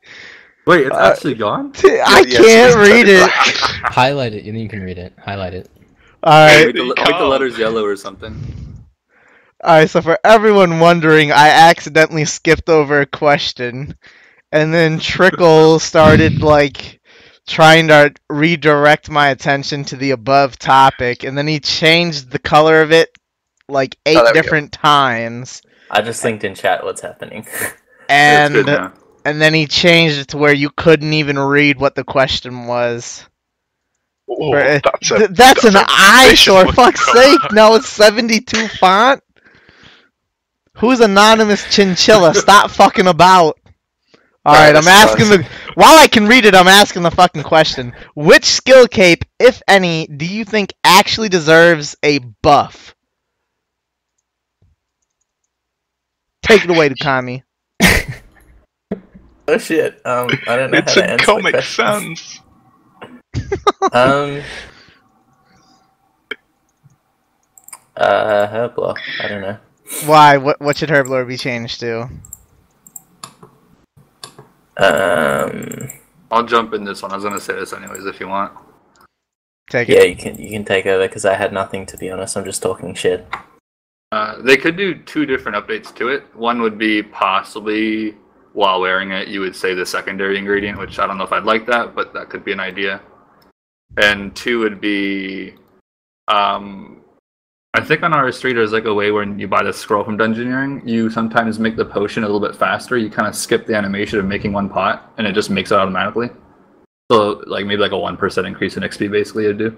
Wait, 0.68 0.86
it's 0.88 0.96
Uh, 0.96 1.00
actually 1.00 1.36
gone. 1.36 1.74
I 1.84 2.24
Yes, 2.28 2.38
can't 2.38 2.76
read 2.76 3.08
it. 3.10 3.28
back. 3.28 3.56
Highlight 3.94 4.34
it, 4.34 4.46
and 4.46 4.56
then 4.56 4.62
you 4.64 4.70
can 4.70 4.82
read 4.82 5.00
it. 5.00 5.14
Highlight 5.18 5.54
it. 5.56 5.70
All 6.24 6.48
right. 6.48 6.68
Make 6.68 6.76
the, 6.76 6.86
make 6.86 7.18
the 7.18 7.26
letters 7.26 7.58
yellow 7.58 7.84
or 7.84 7.96
something. 7.96 8.36
All 9.64 9.76
right, 9.76 9.90
so 9.90 10.02
for 10.02 10.18
everyone 10.24 10.80
wondering, 10.80 11.32
I 11.32 11.50
accidentally 11.50 12.26
skipped 12.26 12.70
over 12.70 13.02
a 13.02 13.06
question, 13.06 13.96
and 14.52 14.74
then 14.74 15.00
Trickool 15.00 15.80
started 15.82 16.42
like 16.42 17.00
trying 17.48 17.88
to 17.90 18.14
redirect 18.30 19.10
my 19.10 19.30
attention 19.30 19.84
to 19.86 19.96
the 19.96 20.12
above 20.12 20.58
topic, 20.60 21.24
and 21.24 21.38
then 21.38 21.48
he 21.48 21.60
changed 21.60 22.32
the 22.32 22.40
color 22.40 22.82
of 22.82 22.92
it 22.92 23.10
like 23.72 23.98
oh, 24.06 24.12
eight 24.12 24.18
Oh, 24.18 24.24
there 24.24 24.34
go. 24.34 24.42
different 24.42 24.72
times, 24.72 25.62
I 25.90 26.02
just 26.02 26.24
linked 26.24 26.44
in 26.44 26.56
chat 26.56 26.84
what's 26.84 27.02
happening. 27.02 27.48
And 28.10 28.68
and 29.24 29.42
then 29.42 29.54
he 29.54 29.68
changed 29.68 30.20
it 30.20 30.28
to 30.30 30.38
where 30.38 30.54
you 30.54 30.70
couldn't 30.70 31.14
even 31.14 31.40
read 31.40 31.80
what 31.80 31.96
the 31.96 32.04
question 32.04 32.68
was. 32.68 33.26
Oh, 34.30 34.52
For- 34.52 34.60
uh, 34.60 34.80
that's 34.84 35.12
a, 35.12 35.18
Th- 35.18 35.30
that's, 35.32 35.64
an 35.64 35.76
a 35.76 35.86
eyesore, 35.88 36.66
vicious 36.66 36.76
fuck's 36.76 37.08
one. 37.08 37.18
sake! 37.18 37.52
Now 37.54 37.76
it's 37.76 37.88
72 37.90 38.68
font? 38.68 39.22
Who's 40.78 41.00
anonymous 41.02 41.64
chinchilla? 41.74 42.34
Stop 42.34 42.72
fucking 42.72 43.08
about. 43.08 43.58
Alright, 44.48 44.76
Alright, 44.76 44.76
I'm 44.76 44.86
this 44.86 44.88
is 44.88 44.92
asking 44.94 45.30
the. 45.30 45.48
While 45.76 45.98
I 46.00 46.08
can 46.08 46.28
read 46.28 46.46
it, 46.46 46.56
I'm 46.56 46.68
asking 46.68 47.04
the 47.04 47.12
fucking 47.12 47.44
question. 47.44 47.94
Which 48.16 48.46
skill 48.46 48.88
cape, 48.88 49.24
if 49.40 49.62
any, 49.68 50.08
do 50.08 50.26
you 50.26 50.46
think 50.46 50.74
actually 50.84 51.30
deserves 51.30 51.96
a 52.04 52.20
buff? 52.20 52.96
Take 56.52 56.66
it 56.66 56.70
away, 56.70 56.90
Dookami. 56.90 57.44
oh 59.48 59.58
shit. 59.58 60.02
Um, 60.06 60.30
I 60.48 60.58
don't 60.58 60.72
know 60.72 60.80
It's 60.80 60.96
how 60.96 61.02
to 61.02 61.10
answer 61.10 61.26
Comic 61.26 61.56
the. 61.56 61.62
Sans. 61.62 62.42
Um. 63.94 64.42
Uh, 67.96 68.48
Herblore. 68.48 68.98
I 69.24 69.28
don't 69.30 69.42
know. 69.42 69.58
Why? 70.06 70.38
What, 70.38 70.60
what 70.62 70.78
should 70.78 70.90
Herblore 70.90 71.28
be 71.28 71.38
changed 71.38 71.80
to? 71.82 72.10
Um. 74.78 75.90
I'll 76.32 76.46
jump 76.46 76.74
in 76.74 76.84
this 76.84 77.02
one. 77.02 77.12
I 77.12 77.16
was 77.16 77.24
gonna 77.24 77.40
say 77.40 77.54
this 77.56 77.74
anyways 77.74 78.06
if 78.06 78.20
you 78.20 78.28
want. 78.28 78.54
Take 79.70 79.88
Yeah, 79.88 80.02
it. 80.02 80.10
you 80.10 80.16
can 80.16 80.38
you 80.38 80.50
can 80.50 80.66
take 80.66 80.86
over 80.86 81.08
because 81.08 81.26
I 81.26 81.36
had 81.36 81.54
nothing 81.54 81.86
to 81.88 81.98
be 81.98 82.10
honest. 82.12 82.38
I'm 82.38 82.46
just 82.46 82.62
talking 82.62 82.94
shit. 82.94 83.26
Uh, 84.12 84.42
they 84.42 84.58
could 84.58 84.76
do 84.76 84.96
two 85.04 85.26
different 85.26 85.58
updates 85.58 85.96
to 85.96 86.10
it. 86.10 86.24
One 86.36 86.62
would 86.62 86.78
be 86.78 87.02
possibly 87.02 88.16
while 88.54 88.82
wearing 88.82 89.12
it, 89.12 89.28
you 89.28 89.40
would 89.40 89.56
say 89.56 89.74
the 89.74 89.86
secondary 89.86 90.38
ingredient, 90.38 90.78
which 90.78 91.00
I 91.00 91.08
don't 91.08 91.18
know 91.18 91.24
if 91.24 91.32
I'd 91.32 91.44
like 91.44 91.66
that, 91.68 91.96
but 91.96 92.14
that 92.14 92.30
could 92.30 92.44
be 92.44 92.52
an 92.52 92.60
idea. 92.60 93.02
And 93.98 94.36
two 94.36 94.60
would 94.60 94.82
be, 94.82 95.56
um, 96.28 97.02
I 97.74 97.82
think 97.82 98.04
on 98.04 98.12
RS3 98.12 98.54
there's 98.54 98.74
like 98.74 98.86
a 98.86 98.94
way 98.94 99.12
when 99.12 99.40
you 99.40 99.48
buy 99.48 99.64
the 99.64 99.72
scroll 99.72 100.04
from 100.04 100.18
Dungeoneering, 100.18 100.88
you 100.88 101.10
sometimes 101.10 101.60
make 101.60 101.78
the 101.78 101.86
potion 101.86 102.24
a 102.24 102.28
little 102.28 102.46
bit 102.46 102.56
faster. 102.56 102.98
You 102.98 103.10
kind 103.10 103.28
of 103.28 103.36
skip 103.36 103.66
the 103.66 103.76
animation 103.76 104.20
of 104.20 104.26
making 104.26 104.52
one 104.52 104.70
pot, 104.70 105.14
and 105.18 105.26
it 105.26 105.34
just 105.34 105.50
makes 105.50 105.72
it 105.72 105.76
automatically. 105.76 106.30
So 107.10 107.44
like 107.48 107.66
maybe 107.66 107.82
like 107.82 107.92
a 107.92 107.98
one 107.98 108.18
percent 108.18 108.48
increase 108.48 108.76
in 108.76 108.84
XP 108.84 109.12
basically 109.12 109.46
it'd 109.46 109.58
do. 109.58 109.78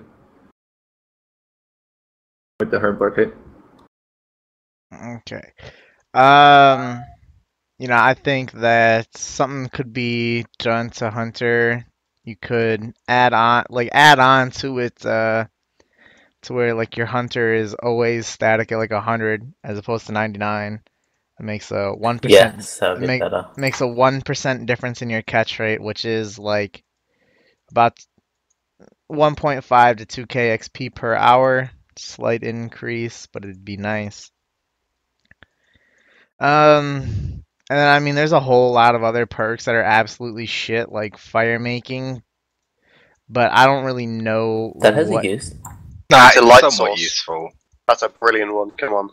With 2.59 2.71
the 2.71 2.79
herb 2.79 2.99
cape. 3.15 3.33
Okay. 4.93 5.51
Um, 6.13 7.03
you 7.79 7.87
know, 7.87 7.97
I 7.97 8.13
think 8.13 8.51
that 8.53 9.17
something 9.17 9.69
could 9.69 9.93
be 9.93 10.45
done 10.59 10.89
to 10.91 11.09
Hunter. 11.09 11.85
You 12.23 12.35
could 12.37 12.93
add 13.07 13.33
on, 13.33 13.65
like, 13.69 13.89
add 13.91 14.19
on 14.19 14.51
to 14.51 14.79
it, 14.79 15.05
uh, 15.05 15.45
to 16.43 16.53
where 16.53 16.73
like 16.73 16.97
your 16.97 17.05
Hunter 17.05 17.53
is 17.53 17.73
always 17.73 18.27
static 18.27 18.71
at 18.71 18.77
like 18.77 18.91
hundred 18.91 19.53
as 19.63 19.77
opposed 19.77 20.07
to 20.07 20.11
ninety 20.11 20.37
nine. 20.39 20.81
It 21.39 21.43
makes 21.43 21.71
a 21.71 21.91
one 21.93 22.19
percent 22.19 22.55
Yes, 22.55 22.79
make- 22.99 23.21
better. 23.21 23.47
makes 23.57 23.81
a 23.81 23.87
one 23.87 24.21
percent 24.21 24.65
difference 24.65 25.01
in 25.01 25.09
your 25.09 25.21
catch 25.21 25.59
rate, 25.59 25.81
which 25.81 26.05
is 26.05 26.37
like 26.37 26.83
about 27.71 27.97
one 29.07 29.35
point 29.35 29.63
five 29.63 29.97
to 29.97 30.05
two 30.05 30.25
K 30.27 30.57
XP 30.57 30.93
per 30.93 31.15
hour. 31.15 31.71
Slight 31.97 32.43
increase, 32.43 33.27
but 33.27 33.43
it'd 33.45 33.63
be 33.65 33.77
nice. 33.77 34.31
Um, 36.43 37.43
and 37.69 37.79
then 37.79 37.87
I 37.87 37.99
mean, 37.99 38.15
there's 38.15 38.33
a 38.33 38.39
whole 38.39 38.73
lot 38.73 38.95
of 38.95 39.03
other 39.03 39.25
perks 39.25 39.65
that 39.65 39.75
are 39.75 39.81
absolutely 39.83 40.45
shit, 40.45 40.91
like 40.91 41.17
fire 41.17 41.57
making. 41.57 42.21
But 43.29 43.51
I 43.51 43.65
don't 43.65 43.85
really 43.85 44.05
know 44.05 44.73
That 44.81 44.93
has 44.95 45.09
what 45.09 45.23
a 45.23 45.29
use. 45.29 45.55
Nah, 46.11 46.27
It's 46.27 46.37
a 46.37 46.41
light 46.41 46.59
somewhat 46.61 46.89
source. 46.89 47.01
useful. 47.01 47.51
That's 47.87 48.03
a 48.03 48.09
brilliant 48.09 48.53
one. 48.53 48.71
Come 48.71 48.93
on. 48.93 49.09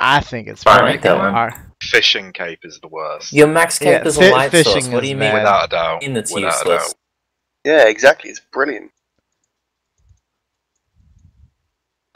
I 0.00 0.20
think 0.20 0.48
it's 0.48 0.62
Fire 0.62 0.80
pretty 0.80 0.98
making 0.98 1.12
one? 1.12 1.52
Fishing 1.82 2.32
cape 2.32 2.60
is 2.64 2.80
the 2.80 2.88
worst. 2.88 3.32
Your 3.32 3.46
max 3.46 3.78
cape 3.78 4.02
Yeah, 4.02 4.08
is 4.08 4.16
fi- 4.16 4.28
a 4.28 4.32
light 4.32 4.50
fishing 4.50 4.72
source. 4.72 4.88
What 4.88 5.02
do 5.02 5.08
you 5.08 5.16
mean? 5.16 5.30
bad. 5.30 5.34
Without 5.34 5.64
a 5.66 5.68
doubt. 5.68 6.02
In 6.02 6.14
that's 6.14 6.32
without 6.32 6.48
a 6.48 6.68
useless. 6.68 6.88
doubt. 6.88 6.94
Yeah, 7.64 7.88
exactly. 7.88 8.30
It's 8.30 8.40
brilliant. 8.52 8.90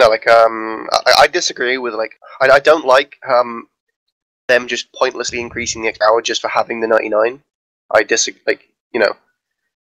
No, 0.01 0.09
like 0.09 0.27
um, 0.29 0.89
I, 0.93 1.13
I 1.21 1.27
disagree 1.27 1.77
with 1.79 1.95
like 1.95 2.19
I, 2.41 2.49
I 2.51 2.59
don't 2.59 2.87
like 2.87 3.17
um 3.29 3.69
them 4.51 4.67
just 4.67 4.93
pointlessly 4.93 5.41
increasing 5.41 5.83
the 5.83 5.95
hour 6.05 6.21
just 6.21 6.43
for 6.43 6.49
having 6.49 6.81
the 6.81 6.89
ninety 6.89 7.09
nine. 7.09 7.43
I 7.91 8.03
disagree. 8.03 8.43
Like 8.47 8.69
you 8.93 9.01
know, 9.01 9.15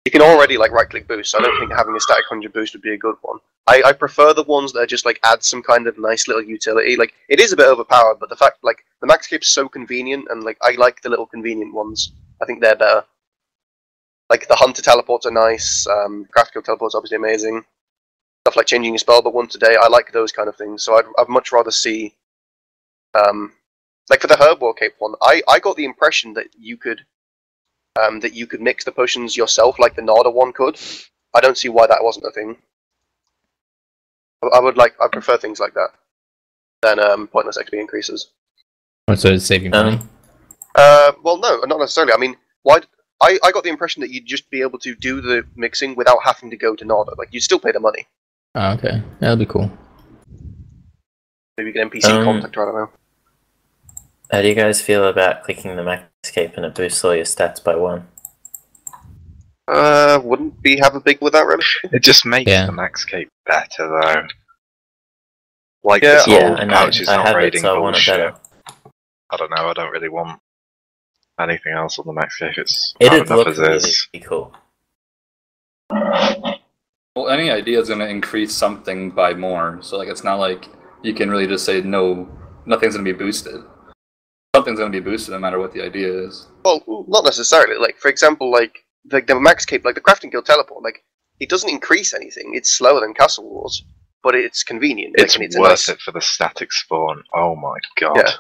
you 0.06 0.11
can 0.11 0.22
already 0.22 0.57
like 0.57 0.72
right 0.72 0.90
click 0.90 1.07
boost. 1.07 1.31
So 1.31 1.40
I 1.40 1.41
don't 1.41 1.59
think 1.59 1.72
having 1.72 1.95
a 1.95 1.99
static 1.99 2.25
hundred 2.30 2.53
boost 2.53 2.73
would 2.73 2.81
be 2.81 2.93
a 2.93 2.98
good 2.98 3.15
one. 3.22 3.40
I, 3.67 3.81
I 3.85 3.93
prefer 3.93 4.33
the 4.33 4.43
ones 4.43 4.73
that 4.73 4.80
are 4.80 4.88
just 4.88 5.06
like 5.06 5.19
add 5.23 5.43
some 5.43 5.61
kind 5.61 5.85
of 5.88 5.98
nice 5.98 6.27
little 6.27 6.43
utility. 6.43 6.95
Like 6.95 7.14
it 7.30 7.40
is 7.40 7.51
a 7.51 7.57
bit 7.57 7.67
overpowered, 7.67 8.17
but 8.19 8.30
the 8.30 8.35
fact 8.35 8.64
like 8.64 8.83
the 9.01 9.07
max 9.07 9.27
cape's 9.27 9.49
so 9.49 9.69
convenient, 9.69 10.25
and 10.30 10.43
like 10.43 10.57
I 10.61 10.72
like 10.72 11.01
the 11.01 11.09
little 11.09 11.27
convenient 11.27 11.73
ones. 11.73 12.14
I 12.41 12.45
think 12.45 12.61
they're 12.61 12.75
better. 12.75 13.06
Like 14.30 14.48
the 14.48 14.56
hunter 14.56 14.81
teleports 14.81 15.25
are 15.25 15.31
nice. 15.31 15.85
Um, 15.88 16.25
craft 16.31 16.53
kill 16.53 16.61
teleports 16.61 16.95
obviously 16.95 17.17
amazing. 17.17 17.64
Stuff 18.45 18.56
like 18.56 18.65
changing 18.65 18.93
your 18.93 18.99
spell 18.99 19.22
but 19.22 19.33
once 19.33 19.53
a 19.56 19.59
day. 19.59 19.75
I 19.80 19.88
like 19.88 20.11
those 20.11 20.31
kind 20.31 20.49
of 20.49 20.56
things. 20.56 20.83
So 20.83 20.98
I'd, 20.98 21.06
I'd 21.19 21.30
much 21.30 21.51
rather 21.51 21.69
see, 21.69 22.15
um, 23.14 23.51
like 24.09 24.21
for 24.21 24.27
the 24.27 24.35
herblore 24.35 24.75
cape 24.77 24.93
one. 24.99 25.13
I, 25.21 25.41
I 25.47 25.59
got 25.59 25.75
the 25.75 25.85
impression 25.85 26.33
that 26.33 26.47
you 26.57 26.77
could, 26.77 27.01
um, 28.01 28.19
that 28.21 28.33
you 28.33 28.47
could 28.47 28.61
mix 28.61 28.83
the 28.83 28.91
potions 28.91 29.38
yourself, 29.38 29.80
like 29.80 29.95
the 29.95 30.01
Nardah 30.01 30.33
one 30.33 30.51
could. 30.53 30.77
I 31.33 31.39
don't 31.41 31.57
see 31.57 31.69
why 31.69 31.88
that 31.88 32.03
wasn't 32.03 32.25
a 32.25 32.31
thing. 32.31 32.57
I- 34.43 34.47
I 34.57 34.59
would 34.59 34.77
like. 34.77 34.95
I 35.01 35.07
prefer 35.07 35.38
things 35.38 35.59
like 35.59 35.73
that 35.75 35.89
than 36.81 36.99
um, 36.99 37.27
pointless 37.27 37.57
XP 37.57 37.73
increases. 37.80 38.31
Oh, 39.07 39.15
so 39.15 39.30
it's 39.30 39.45
saving 39.45 39.71
money. 39.71 39.97
Um, 39.97 40.09
Uh, 40.75 41.11
well, 41.23 41.38
no, 41.38 41.59
not 41.65 41.80
necessarily. 41.80 42.13
I 42.13 42.17
mean, 42.17 42.35
why? 42.63 42.80
I, 43.21 43.38
I 43.43 43.51
got 43.51 43.63
the 43.63 43.69
impression 43.69 44.01
that 44.01 44.09
you'd 44.09 44.25
just 44.25 44.49
be 44.49 44.61
able 44.61 44.80
to 44.80 44.95
do 44.95 45.21
the 45.21 45.43
mixing 45.55 45.95
without 45.95 46.23
having 46.23 46.49
to 46.49 46.57
go 46.57 46.75
to 46.75 46.83
Nardah. 46.85 47.17
Like, 47.17 47.27
you'd 47.31 47.43
still 47.43 47.59
pay 47.59 47.71
the 47.71 47.80
money. 47.80 48.07
Oh, 48.55 48.71
okay. 48.73 49.03
That'll 49.19 49.35
be 49.38 49.45
cool. 49.45 49.69
Maybe 51.57 51.71
get 51.71 51.91
NPC 51.91 52.05
Um, 52.09 52.23
contact, 52.23 52.57
I 52.57 52.65
don't 52.65 52.73
know. 52.75 52.89
How 54.31 54.41
do 54.41 54.47
you 54.47 54.55
guys 54.55 54.81
feel 54.81 55.05
about 55.07 55.43
clicking 55.43 55.75
the 55.75 55.83
max 55.83 56.05
cape 56.31 56.53
and 56.55 56.65
it 56.65 56.73
boosts 56.75 57.03
all 57.03 57.13
your 57.15 57.25
stats 57.25 57.61
by 57.63 57.75
one? 57.75 58.07
Uh, 59.67 60.19
wouldn't 60.23 60.53
we 60.63 60.77
have 60.77 60.95
a 60.95 60.99
big 60.99 61.21
with 61.21 61.33
that, 61.33 61.45
really? 61.45 61.63
It 61.91 62.01
just 62.01 62.25
makes 62.25 62.49
Yeah. 62.49 62.65
the 62.65 62.71
max 62.71 63.03
cape 63.05 63.29
better 63.45 63.87
though. 63.87 64.27
Like 65.83 66.03
Yeah. 66.03 66.13
this 66.15 66.27
Yeah, 66.27 66.47
whole 66.47 66.57
I 66.57 66.63
know. 66.63 66.73
pouch 66.73 66.99
is 67.01 67.09
I 67.09 67.17
not 67.17 67.27
have 67.27 67.35
it, 67.35 67.39
raiding 67.39 67.61
so 67.61 67.75
I 67.75 67.79
want 67.79 67.95
it 67.95 68.05
bullshit. 68.05 68.33
better. 68.33 68.35
I 69.31 69.37
don't 69.37 69.49
know. 69.51 69.69
I 69.69 69.73
don't 69.73 69.91
really 69.91 70.09
want 70.09 70.39
anything 71.39 71.73
else 71.73 71.97
on 71.99 72.05
the 72.05 72.13
max 72.13 72.37
cape. 72.37 72.57
It's 72.57 72.93
It'd 72.99 73.11
bad 73.11 73.25
enough 73.27 73.37
look 73.37 73.47
as 73.47 73.57
really 73.59 73.75
is. 73.75 74.07
cool. 74.25 74.53
Well, 75.89 77.29
any 77.29 77.49
idea 77.51 77.79
is 77.79 77.87
going 77.89 77.99
to 77.99 78.07
increase 78.07 78.55
something 78.55 79.11
by 79.11 79.33
more. 79.33 79.79
So 79.81 79.97
like, 79.97 80.07
it's 80.07 80.23
not 80.23 80.35
like 80.39 80.67
you 81.01 81.13
can 81.13 81.29
really 81.29 81.47
just 81.47 81.65
say 81.65 81.81
no. 81.81 82.29
Nothing's 82.65 82.95
going 82.95 83.05
to 83.05 83.13
be 83.13 83.17
boosted. 83.17 83.61
Something's 84.55 84.80
going 84.80 84.91
to 84.91 85.01
be 85.01 85.03
boosted 85.03 85.31
no 85.31 85.39
matter 85.39 85.59
what 85.59 85.73
the 85.73 85.81
idea 85.81 86.11
is. 86.11 86.47
Well, 86.65 86.83
not 87.07 87.23
necessarily. 87.23 87.77
Like, 87.80 87.97
for 87.97 88.09
example, 88.09 88.51
like 88.51 88.85
the, 89.05 89.21
the 89.21 89.39
max 89.39 89.65
cape, 89.65 89.85
like 89.85 89.95
the 89.95 90.01
crafting 90.01 90.31
guild 90.31 90.45
teleport, 90.45 90.83
like 90.83 91.03
it 91.39 91.49
doesn't 91.49 91.69
increase 91.69 92.13
anything. 92.13 92.51
It's 92.53 92.69
slower 92.69 92.99
than 92.99 93.13
Castle 93.13 93.49
Wars, 93.49 93.83
but 94.23 94.35
it's 94.35 94.63
convenient. 94.63 95.15
It's, 95.17 95.35
and 95.35 95.43
it's 95.45 95.57
worth 95.57 95.69
nice- 95.69 95.89
it 95.89 95.99
for 96.01 96.11
the 96.11 96.21
static 96.21 96.73
spawn. 96.73 97.23
Oh 97.33 97.55
my 97.55 97.77
god. 97.99 98.17
Yeah. 98.17 98.31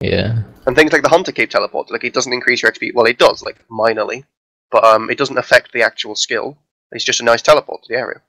Yeah. 0.00 0.42
And 0.66 0.76
things 0.76 0.92
like 0.92 1.02
the 1.02 1.08
Hunter 1.08 1.32
Cape 1.32 1.48
teleport, 1.48 1.90
like 1.90 2.04
it 2.04 2.12
doesn't 2.12 2.32
increase 2.32 2.60
your 2.62 2.70
XP. 2.70 2.92
Well, 2.94 3.06
it 3.06 3.18
does, 3.18 3.42
like 3.42 3.64
minorly, 3.68 4.24
but 4.70 4.84
um, 4.84 5.08
it 5.08 5.16
doesn't 5.16 5.38
affect 5.38 5.72
the 5.72 5.82
actual 5.82 6.14
skill. 6.14 6.58
It's 6.92 7.04
just 7.04 7.20
a 7.20 7.24
nice 7.24 7.40
teleport 7.40 7.82
to 7.84 7.94
the 7.94 7.98
area. 7.98 8.20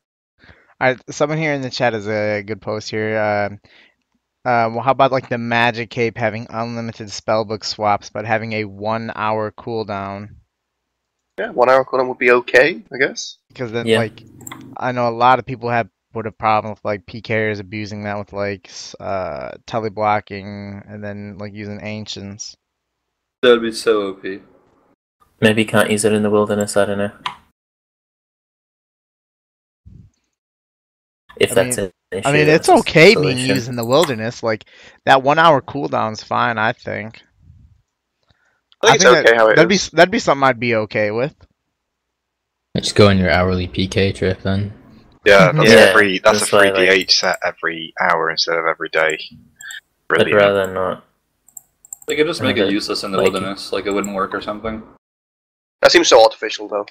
All 0.80 0.88
right, 0.88 1.02
someone 1.10 1.40
here 1.40 1.54
in 1.54 1.62
the 1.62 1.70
chat 1.70 1.94
has 1.94 2.08
a 2.08 2.42
good 2.42 2.62
post 2.62 2.90
here. 2.90 3.20
Um, 3.20 3.60
uh, 4.48 4.70
well, 4.72 4.82
how 4.82 4.92
about 4.92 5.12
like 5.12 5.28
the 5.28 5.38
Magic 5.38 5.90
Cape 5.90 6.18
having 6.18 6.48
unlimited 6.50 7.08
spellbook 7.08 7.66
swaps, 7.66 8.10
but 8.10 8.26
having 8.26 8.54
a 8.54 8.64
one-hour 8.64 9.52
cooldown? 9.52 10.30
Yeah, 11.38 11.52
one 11.52 11.70
hour 11.70 11.84
cooldown 11.84 12.08
would 12.08 12.18
be 12.18 12.32
okay, 12.32 12.82
I 12.94 12.98
guess. 12.98 13.38
Because 13.50 13.74
then, 13.74 13.86
Yeah. 13.86 14.00
like, 14.00 14.24
I 14.78 14.92
know 14.94 15.10
a 15.10 15.12
lot 15.12 15.40
of 15.40 15.46
people 15.46 15.70
have 15.70 15.90
would 16.14 16.26
have 16.26 16.38
problem 16.38 16.72
with 16.74 16.84
like 16.86 17.06
PKers 17.06 17.60
abusing 17.60 18.06
that 18.06 18.18
with 18.18 18.32
like 18.34 18.68
s- 18.70 18.96
uh 19.00 19.52
tele 19.68 19.90
blocking 19.90 20.82
and 20.88 21.04
then 21.04 21.38
like 21.38 21.54
using 21.54 21.80
ancients. 21.84 22.56
That 23.44 23.52
would 23.52 23.62
be 23.62 23.72
so 23.74 24.10
OP. 24.14 24.42
Maybe 25.42 25.62
you 25.64 25.68
can't 25.68 25.92
use 25.92 26.06
it 26.06 26.14
in 26.14 26.24
the 26.24 26.30
wilderness, 26.32 26.76
I 26.78 26.86
don't 26.86 26.98
know. 26.98 27.12
If 31.40 31.52
I 31.52 31.54
that's 31.56 31.78
mean- 31.78 31.86
an 31.86 31.92
issue. 31.92 31.97
I 32.14 32.32
mean, 32.32 32.48
it's 32.48 32.70
okay 32.70 33.16
being 33.16 33.38
used 33.38 33.68
in 33.68 33.76
the 33.76 33.84
wilderness. 33.86 34.42
Like 34.42 34.64
that 35.06 35.24
one-hour 35.24 35.62
cooldown's 35.62 36.24
fine, 36.24 36.58
I 36.58 36.72
think. 36.72 37.22
I 38.82 38.92
think 38.92 38.96
it's 38.96 39.04
that- 39.04 39.26
okay 39.26 39.36
how 39.36 39.48
it 39.48 39.56
that'd 39.56 39.68
be 39.70 39.76
is. 39.76 39.86
s- 39.88 39.90
that'd 39.90 40.12
be 40.12 40.20
something 40.20 40.44
I'd 40.48 40.60
be 40.60 40.76
okay 40.76 41.12
with. 41.12 41.36
Just 42.78 42.96
go 42.96 43.10
on 43.10 43.18
your 43.18 43.30
hourly 43.32 43.68
PK 43.68 44.14
trip 44.16 44.42
then. 44.44 44.72
Yeah, 45.26 45.52
that's 45.56 45.70
Yeah, 45.70 45.76
every 45.78 46.20
that's, 46.20 46.40
that's 46.40 46.54
a 46.54 46.58
free 46.60 46.72
why, 46.72 46.90
like- 46.92 47.08
DH 47.08 47.12
set 47.12 47.40
every 47.44 47.94
hour 48.00 48.30
instead 48.30 48.58
of 48.58 48.66
every 48.66 48.90
day. 48.90 49.20
I'd 50.18 50.32
rather 50.34 50.72
not. 50.72 51.04
They 52.08 52.16
could 52.16 52.28
just 52.28 52.42
make 52.42 52.56
it 52.56 52.72
useless 52.72 53.04
in 53.04 53.12
the 53.12 53.18
Like- 53.18 53.34
wilderness, 53.34 53.74
like 53.74 53.86
it 53.86 53.92
wouldn't 53.92 54.16
work 54.16 54.34
or 54.34 54.42
something. 54.42 54.82
That 55.82 55.92
seems 55.92 56.08
so 56.08 56.24
artificial, 56.24 56.68
though. 56.70 56.86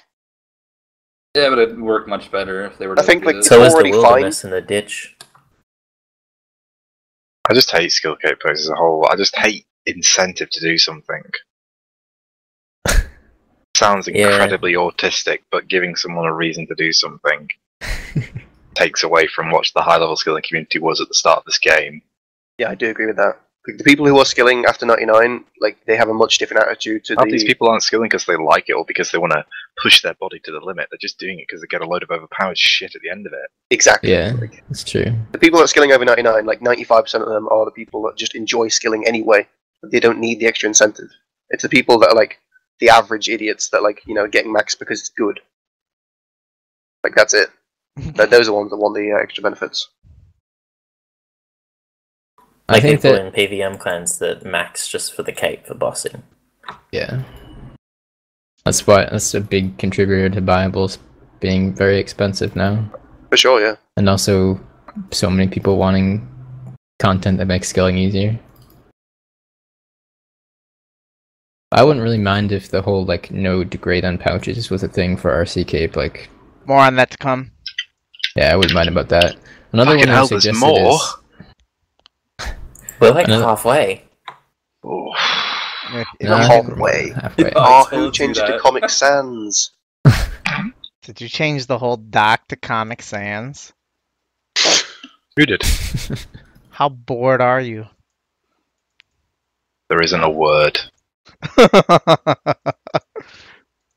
Yeah, 1.35 1.49
but 1.49 1.59
it'd 1.59 1.79
work 1.79 2.07
much 2.07 2.31
better 2.31 2.65
if 2.65 2.77
they 2.77 2.87
were. 2.87 2.99
I 2.99 3.03
think, 3.03 3.23
like, 3.25 3.35
it. 3.37 3.43
So 3.45 3.61
is 3.63 3.73
the 3.73 3.75
already 3.75 3.91
fine. 3.91 4.01
wilderness 4.01 4.43
in 4.43 4.49
the 4.51 4.61
ditch. 4.61 5.15
I 7.49 7.53
just 7.53 7.71
hate 7.71 7.91
skill 7.91 8.15
cape 8.15 8.39
pose 8.41 8.61
as 8.61 8.69
a 8.69 8.75
whole. 8.75 9.07
I 9.09 9.15
just 9.15 9.35
hate 9.37 9.65
incentive 9.85 10.49
to 10.49 10.59
do 10.59 10.77
something. 10.77 11.23
Sounds 13.77 14.07
Yeah. 14.07 14.29
incredibly 14.31 14.73
autistic, 14.73 15.39
but 15.51 15.67
giving 15.67 15.95
someone 15.95 16.25
a 16.25 16.33
reason 16.33 16.67
to 16.67 16.75
do 16.75 16.91
something 16.91 17.47
takes 18.75 19.03
away 19.03 19.27
from 19.27 19.51
what 19.51 19.67
the 19.75 19.81
high 19.81 19.97
level 19.97 20.15
skill 20.15 20.33
skilling 20.33 20.43
community 20.47 20.79
was 20.79 20.99
at 20.99 21.07
the 21.07 21.13
start 21.13 21.39
of 21.39 21.45
this 21.45 21.59
game. 21.59 22.01
Yeah, 22.57 22.69
I 22.71 22.75
do 22.75 22.89
agree 22.89 23.05
with 23.05 23.17
that. 23.17 23.39
Like, 23.67 23.77
the 23.77 23.83
people 23.83 24.07
who 24.07 24.17
are 24.17 24.25
skilling 24.25 24.63
after 24.65 24.85
99, 24.85 25.43
like, 25.59 25.77
they 25.85 25.97
have 25.97 26.07
a 26.07 26.13
much 26.13 26.37
different 26.37 26.63
attitude 26.65 27.03
to 27.05 27.15
Half 27.15 27.25
the... 27.25 27.31
these 27.31 27.43
people 27.43 27.67
aren't 27.67 27.83
skilling 27.83 28.07
because 28.07 28.25
they 28.25 28.37
like 28.37 28.69
it 28.69 28.73
or 28.73 28.85
because 28.85 29.11
they 29.11 29.17
want 29.17 29.33
to 29.33 29.45
push 29.83 30.01
their 30.01 30.13
body 30.13 30.39
to 30.45 30.51
the 30.51 30.59
limit. 30.59 30.87
They're 30.89 30.97
just 30.97 31.19
doing 31.19 31.39
it 31.39 31.45
because 31.49 31.59
they 31.61 31.67
get 31.67 31.81
a 31.81 31.85
load 31.85 32.01
of 32.01 32.09
overpowered 32.09 32.57
shit 32.57 32.95
at 32.95 33.01
the 33.01 33.09
end 33.09 33.27
of 33.27 33.33
it. 33.33 33.49
Exactly. 33.69 34.11
Yeah, 34.11 34.33
Like, 34.39 34.63
that's 34.69 34.85
true. 34.85 35.13
the 35.33 35.37
people 35.37 35.59
that 35.59 35.65
are 35.65 35.67
skilling 35.67 35.91
over 35.91 36.05
99, 36.05 36.45
like 36.45 36.61
95% 36.61 37.21
of 37.21 37.27
them 37.27 37.47
are 37.49 37.65
the 37.65 37.71
people 37.71 38.01
that 38.03 38.15
just 38.15 38.35
enjoy 38.35 38.69
skilling 38.69 39.05
anyway. 39.05 39.45
They 39.83 39.99
don't 39.99 40.19
need 40.19 40.39
the 40.39 40.47
extra 40.47 40.67
incentive. 40.67 41.09
It's 41.49 41.63
the 41.63 41.69
people 41.69 41.99
that 41.99 42.09
are 42.11 42.15
like 42.15 42.39
the 42.79 42.89
average 42.89 43.27
idiots 43.27 43.69
that 43.69 43.83
like, 43.83 44.01
you 44.05 44.13
know, 44.13 44.27
getting 44.27 44.53
max 44.53 44.75
because 44.75 44.99
it's 45.01 45.09
good. 45.09 45.39
Like 47.03 47.15
that's 47.15 47.33
it. 47.33 47.49
Those 48.15 48.31
are 48.31 48.43
the 48.45 48.53
ones 48.53 48.69
that 48.71 48.77
want 48.77 48.95
the 48.95 49.11
uh, 49.11 49.17
extra 49.21 49.41
benefits. 49.41 49.89
I 52.69 52.79
think 52.79 53.01
people 53.01 53.13
that 53.13 53.25
in 53.27 53.31
PVM 53.33 53.79
clans 53.79 54.17
that 54.19 54.43
max 54.45 54.87
just 54.87 55.13
for 55.13 55.23
the 55.23 55.31
cape 55.31 55.65
for 55.65 55.73
bossing. 55.73 56.23
yeah, 56.91 57.23
that's 58.65 58.85
why 58.85 59.05
that's 59.05 59.33
a 59.33 59.41
big 59.41 59.77
contributor 59.77 60.29
to 60.35 60.41
buyables 60.41 60.97
being 61.39 61.73
very 61.73 61.97
expensive 61.99 62.55
now, 62.55 62.91
For 63.29 63.37
sure, 63.37 63.61
yeah. 63.61 63.75
and 63.95 64.09
also 64.09 64.59
so 65.11 65.29
many 65.29 65.47
people 65.49 65.77
wanting 65.77 66.27
content 66.99 67.37
that 67.37 67.45
makes 67.47 67.69
skilling 67.69 67.97
easier. 67.97 68.37
I 71.71 71.83
wouldn't 71.83 72.03
really 72.03 72.17
mind 72.17 72.51
if 72.51 72.69
the 72.69 72.81
whole 72.81 73.05
like 73.05 73.29
no 73.31 73.63
degrade 73.63 74.05
on 74.05 74.17
pouches 74.17 74.69
was 74.69 74.83
a 74.83 74.87
thing 74.87 75.17
for 75.17 75.31
RC 75.31 75.67
Cape. 75.67 75.95
Like, 75.95 76.29
More 76.65 76.79
on 76.79 76.95
that 76.95 77.11
to 77.11 77.17
come. 77.17 77.51
yeah, 78.35 78.53
I 78.53 78.55
wouldn't 78.55 78.73
mind 78.73 78.89
about 78.89 79.09
that. 79.09 79.35
Another 79.73 79.91
Fucking 79.97 80.09
one 80.09 80.17
I 80.17 80.25
suggested 80.25 80.59
more. 80.59 80.93
is 80.93 81.15
We're 82.99 83.11
like 83.11 83.27
Another- 83.27 83.43
halfway. 83.45 84.03
Oh. 84.83 85.13
If- 85.93 86.07
if 86.19 86.29
Nah, 86.29 86.41
you- 86.41 86.47
halfway. 86.47 87.09
halfway. 87.11 87.51
Oh, 87.55 87.61
I 87.61 87.65
told 87.83 87.87
who 87.89 88.05
you 88.05 88.11
changed 88.11 88.39
it 88.39 88.45
to 88.47 88.51
that. 88.53 88.61
Comic 88.61 88.89
Sans? 88.89 89.71
Did 91.03 91.21
you 91.21 91.29
change 91.29 91.65
the 91.67 91.77
whole 91.77 91.97
doc 91.97 92.47
to 92.49 92.55
Comic 92.55 93.01
Sans? 93.01 93.71
Who 95.37 95.45
did? 95.45 95.61
How 96.71 96.89
bored 96.89 97.41
are 97.41 97.61
you? 97.61 97.85
There 99.89 100.01
isn't 100.01 100.21
a 100.23 100.29
word. 100.29 100.79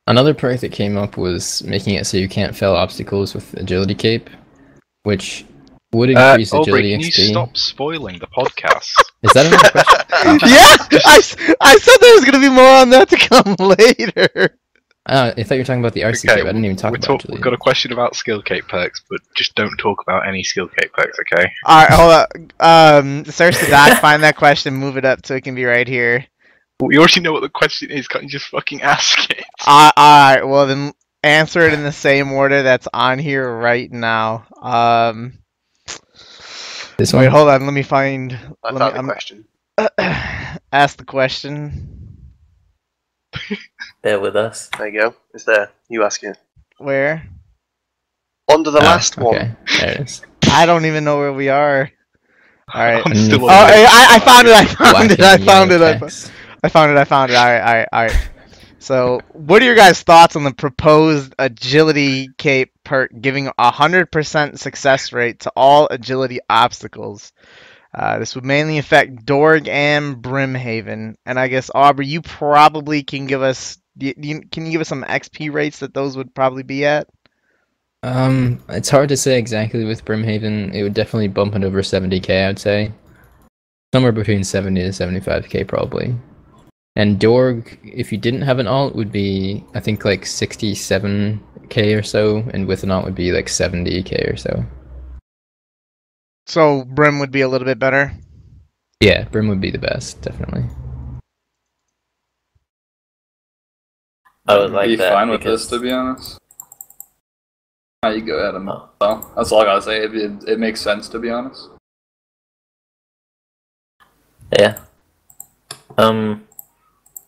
Another 0.07 0.35
perk 0.35 0.61
that 0.61 0.73
came 0.73 0.97
up 0.97 1.17
was 1.17 1.62
making 1.62 1.95
it 1.95 2.07
so 2.07 2.17
you 2.17 2.29
can't 2.29 2.55
fail 2.57 2.75
obstacles 2.75 3.35
with 3.35 3.55
agility 3.55 3.95
cape, 3.95 4.29
which 5.05 5.45
would 5.93 6.15
Uh, 6.17 6.20
increase 6.31 6.52
Aubrey, 6.52 6.93
agility 6.93 6.93
can 6.93 7.01
you 7.01 7.10
XP. 7.10 7.31
stop 7.31 7.57
spoiling 7.57 8.19
the 8.19 8.27
podcast? 8.28 8.93
Is 9.23 9.33
that 9.33 9.47
another 9.47 9.70
question? 9.70 10.49
yeah, 10.49 11.01
I, 11.05 11.57
I 11.60 11.78
said 11.78 11.97
there 12.01 12.15
was 12.15 12.25
gonna 12.25 12.39
be 12.41 12.49
more 12.49 12.65
on 12.69 12.91
that 12.91 13.09
to 13.10 13.17
come 13.17 13.57
later. 13.78 14.57
Uh, 15.07 15.33
I 15.36 15.43
thought 15.43 15.55
you 15.55 15.60
were 15.62 15.65
talking 15.65 15.81
about 15.81 15.94
the 15.94 16.02
RC 16.02 16.28
cape. 16.28 16.39
I 16.41 16.43
didn't 16.44 16.65
even 16.65 16.77
talk 16.77 16.93
we 16.93 16.99
about 16.99 17.07
talk, 17.07 17.20
agility. 17.20 17.33
We've 17.39 17.43
got 17.43 17.55
a 17.55 17.57
question 17.59 17.91
about 17.93 18.15
skill 18.15 18.43
cape 18.43 18.69
perks, 18.69 19.02
but 19.10 19.20
just 19.35 19.55
don't 19.55 19.77
talk 19.78 20.01
about 20.02 20.28
any 20.28 20.44
skill 20.44 20.69
cape 20.69 20.93
perks, 20.93 21.19
okay? 21.33 21.51
All 21.65 21.83
right, 21.83 21.91
hold 21.91 22.12
up. 22.12 22.33
Um, 22.60 23.25
search 23.25 23.59
the 23.59 23.67
doc, 23.69 23.99
find 24.01 24.23
that 24.23 24.36
question, 24.36 24.75
move 24.75 24.97
it 24.99 25.05
up 25.07 25.25
so 25.27 25.35
it 25.35 25.43
can 25.43 25.55
be 25.55 25.65
right 25.65 25.89
here. 25.89 26.27
We 26.81 26.99
already 26.99 27.20
know 27.20 27.33
what 27.33 27.41
the 27.41 27.49
question 27.49 27.91
is. 27.91 28.07
Can't 28.09 28.25
you 28.25 28.31
just 28.31 28.47
fucking 28.49 28.83
ask 28.83 29.28
it? 29.31 29.43
Uh, 29.67 29.91
all 29.97 30.35
right, 30.36 30.43
well 30.47 30.67
then 30.67 30.93
answer 31.23 31.60
it 31.62 31.73
in 31.73 31.83
the 31.83 31.93
same 31.93 32.31
order 32.33 32.62
that's 32.62 32.89
on 32.93 33.19
here 33.19 33.51
right 33.51 33.91
now. 33.91 34.47
Um, 34.62 35.39
This 37.01 37.15
wait, 37.15 37.29
one. 37.29 37.31
hold 37.35 37.49
on. 37.49 37.65
Let 37.65 37.73
me 37.73 37.83
find. 37.83 38.39
I 38.62 38.73
Let 38.73 38.79
found 38.79 38.79
me, 38.79 38.91
the 38.91 38.97
I'm- 38.97 39.07
question. 39.07 39.45
ask 40.73 40.99
the 40.99 41.05
question. 41.05 42.19
Bear 44.03 44.20
with 44.20 44.37
us. 44.37 44.69
There 44.77 44.87
you 44.89 45.01
go. 45.01 45.15
It's 45.33 45.45
there. 45.45 45.70
You 45.89 46.05
ask 46.05 46.23
it. 46.23 46.37
Where? 46.77 47.27
Under 48.53 48.70
the 48.70 48.81
Ah, 48.81 48.85
last 48.85 49.17
okay. 49.19 49.25
one. 49.25 49.57
There 49.79 49.93
it 49.93 50.01
is. 50.01 50.23
I 50.51 50.67
don't 50.67 50.85
even 50.85 51.05
know 51.05 51.17
where 51.17 51.33
we 51.33 51.49
are. 51.49 51.91
All 52.75 52.83
right. 52.83 53.03
I'm 53.07 53.15
still 53.15 53.45
Oh, 53.45 53.49
I, 53.49 54.17
I 54.17 54.19
found 54.19 54.47
it. 54.49 54.55
I 54.55 54.65
found 54.67 55.09
Black 55.09 55.11
it. 55.11 55.20
I 55.20 55.39
found 55.39 55.73
it. 55.73 55.81
I, 55.81 55.99
fo- 55.99 56.07
text. 56.07 56.33
I 56.62 56.69
found 56.69 56.91
it. 56.93 56.99
I 56.99 57.05
found 57.05 57.31
it. 57.31 57.37
All 57.37 57.47
right. 57.47 57.61
All 57.61 57.75
right. 57.75 57.89
All 57.93 58.03
right. 58.07 58.31
So, 58.79 59.20
what 59.33 59.62
are 59.62 59.65
your 59.65 59.75
guys' 59.75 60.03
thoughts 60.03 60.37
on 60.37 60.45
the 60.45 60.53
proposed 60.53 61.35
agility 61.39 62.29
cape 62.37 62.73
perk 62.91 63.12
giving 63.20 63.49
a 63.57 63.70
hundred 63.70 64.10
percent 64.10 64.59
success 64.59 65.12
rate 65.12 65.41
to 65.41 65.52
all 65.55 65.86
agility 65.89 66.41
obstacles? 66.51 67.33
Uh, 67.94 68.19
this 68.19 68.35
would 68.35 68.44
mainly 68.44 68.78
affect 68.78 69.25
Dorg 69.25 69.69
and 69.69 70.17
Brimhaven, 70.17 71.15
and 71.25 71.39
I 71.39 71.47
guess 71.47 71.70
Aubrey, 71.73 72.09
you 72.09 72.20
probably 72.20 73.05
can 73.05 73.27
give 73.27 73.43
us. 73.43 73.78
you- 73.97 74.43
Can 74.51 74.67
you 74.67 74.73
give 74.73 74.81
us 74.81 74.89
some 74.89 75.05
XP 75.05 75.52
rates 75.52 75.78
that 75.78 75.94
those 75.94 76.17
would 76.17 76.35
probably 76.35 76.65
be 76.65 76.85
at? 76.85 77.07
Um, 78.02 78.60
it's 78.69 78.89
hard 78.91 79.09
to 79.10 79.17
say 79.17 79.39
exactly 79.39 79.85
with 79.85 80.05
Brimhaven. 80.05 80.75
It 80.75 80.83
would 80.83 80.94
definitely 80.94 81.28
bump 81.28 81.55
it 81.55 81.62
over 81.65 81.83
70k, 81.83 82.49
I'd 82.49 82.59
say. 82.59 82.93
Somewhere 83.94 84.12
between 84.12 84.43
70 84.43 84.83
to 84.83 84.89
75k, 84.89 85.67
probably. 85.67 86.15
And 86.97 87.20
Dorg, 87.20 87.78
if 87.85 88.10
you 88.10 88.19
didn't 88.19 88.43
have 88.43 88.59
an 88.59 88.67
alt, 88.67 88.97
would 88.97 89.12
be, 89.12 89.65
I 89.75 89.81
think, 89.81 90.05
like 90.05 90.27
67k 91.70 91.99
or 91.99 92.02
so, 92.02 92.39
and 92.52 92.66
with 92.66 92.82
an 92.82 92.90
alt 92.90 93.05
would 93.05 93.15
be 93.15 93.32
like 93.32 93.47
70k 93.47 94.32
or 94.32 94.36
so. 94.36 94.65
So 96.47 96.84
Brim 96.84 97.18
would 97.20 97.31
be 97.31 97.42
a 97.42 97.49
little 97.49 97.65
bit 97.65 97.78
better. 97.78 98.12
Yeah, 99.00 99.24
Brim 99.24 99.49
would 99.49 99.60
be 99.60 99.70
the 99.70 99.78
best, 99.78 100.20
definitely. 100.20 100.65
I 104.47 104.58
would 104.58 104.73
like 104.73 104.89
be 104.89 104.97
that 104.97 105.12
fine 105.12 105.31
with 105.31 105.42
this, 105.42 105.66
to 105.68 105.78
be 105.78 105.90
honest. 105.90 106.39
Ah, 108.02 108.08
you 108.10 108.23
go, 108.23 108.49
Adam. 108.49 108.68
Oh. 108.68 108.89
Well, 109.00 109.32
that's 109.36 109.52
all 109.52 109.60
I 109.60 109.65
gotta 109.65 109.82
say. 109.82 110.05
It, 110.05 110.15
it, 110.15 110.49
it 110.49 110.58
makes 110.58 110.81
sense, 110.81 111.08
to 111.10 111.18
be 111.18 111.31
honest. 111.31 111.68
yeah, 114.58 114.81
um, 115.97 116.44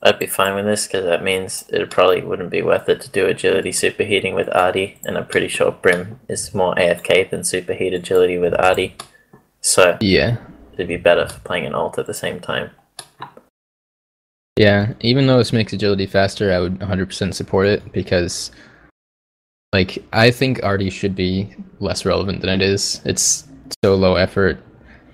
I'd 0.05 0.19
be 0.19 0.27
fine 0.27 0.55
with 0.57 0.65
this 0.65 0.87
because 0.87 1.05
that 1.05 1.23
means 1.23 1.65
it 1.69 1.89
probably 1.91 2.23
wouldn't 2.23 2.51
be 2.51 2.63
worth 2.63 2.89
it 2.89 3.01
to 3.03 3.11
do 3.11 3.27
agility 3.27 3.71
superheating 3.71 4.35
with 4.35 4.49
Ardy, 4.55 4.99
and 5.05 5.17
I'm 5.17 5.27
pretty 5.27 5.47
sure 5.49 5.71
Brim 5.71 6.19
is 6.29 6.53
more 6.53 6.75
AFK 6.75 7.31
than 7.31 7.43
superheat 7.43 7.95
agility 7.95 8.37
with 8.37 8.53
Ardy, 8.61 8.97
so 9.61 9.97
Yeah. 10.01 10.39
it'd 10.75 10.89
be 10.89 10.97
better 10.97 11.29
for 11.29 11.39
playing 11.41 11.67
an 11.67 11.75
alt 11.75 11.99
at 11.99 12.07
the 12.07 12.15
same 12.15 12.41
time. 12.41 12.71
Yeah, 14.59 14.93
even 15.01 15.27
though 15.27 15.39
this 15.39 15.53
makes 15.53 15.73
agility 15.73 16.07
faster, 16.07 16.53
I 16.53 16.59
would 16.59 16.81
100% 16.81 17.35
support 17.35 17.69
it 17.69 17.93
because, 17.93 18.51
like, 19.73 20.05
I 20.13 20.31
think 20.31 20.63
Ardy 20.65 20.91
should 20.91 21.15
be 21.15 21.55
less 21.79 22.05
relevant 22.05 22.41
than 22.41 22.51
it 22.51 22.61
is. 22.61 23.01
It's 23.05 23.45
so 23.85 23.95
low 23.95 24.17
effort 24.17 24.59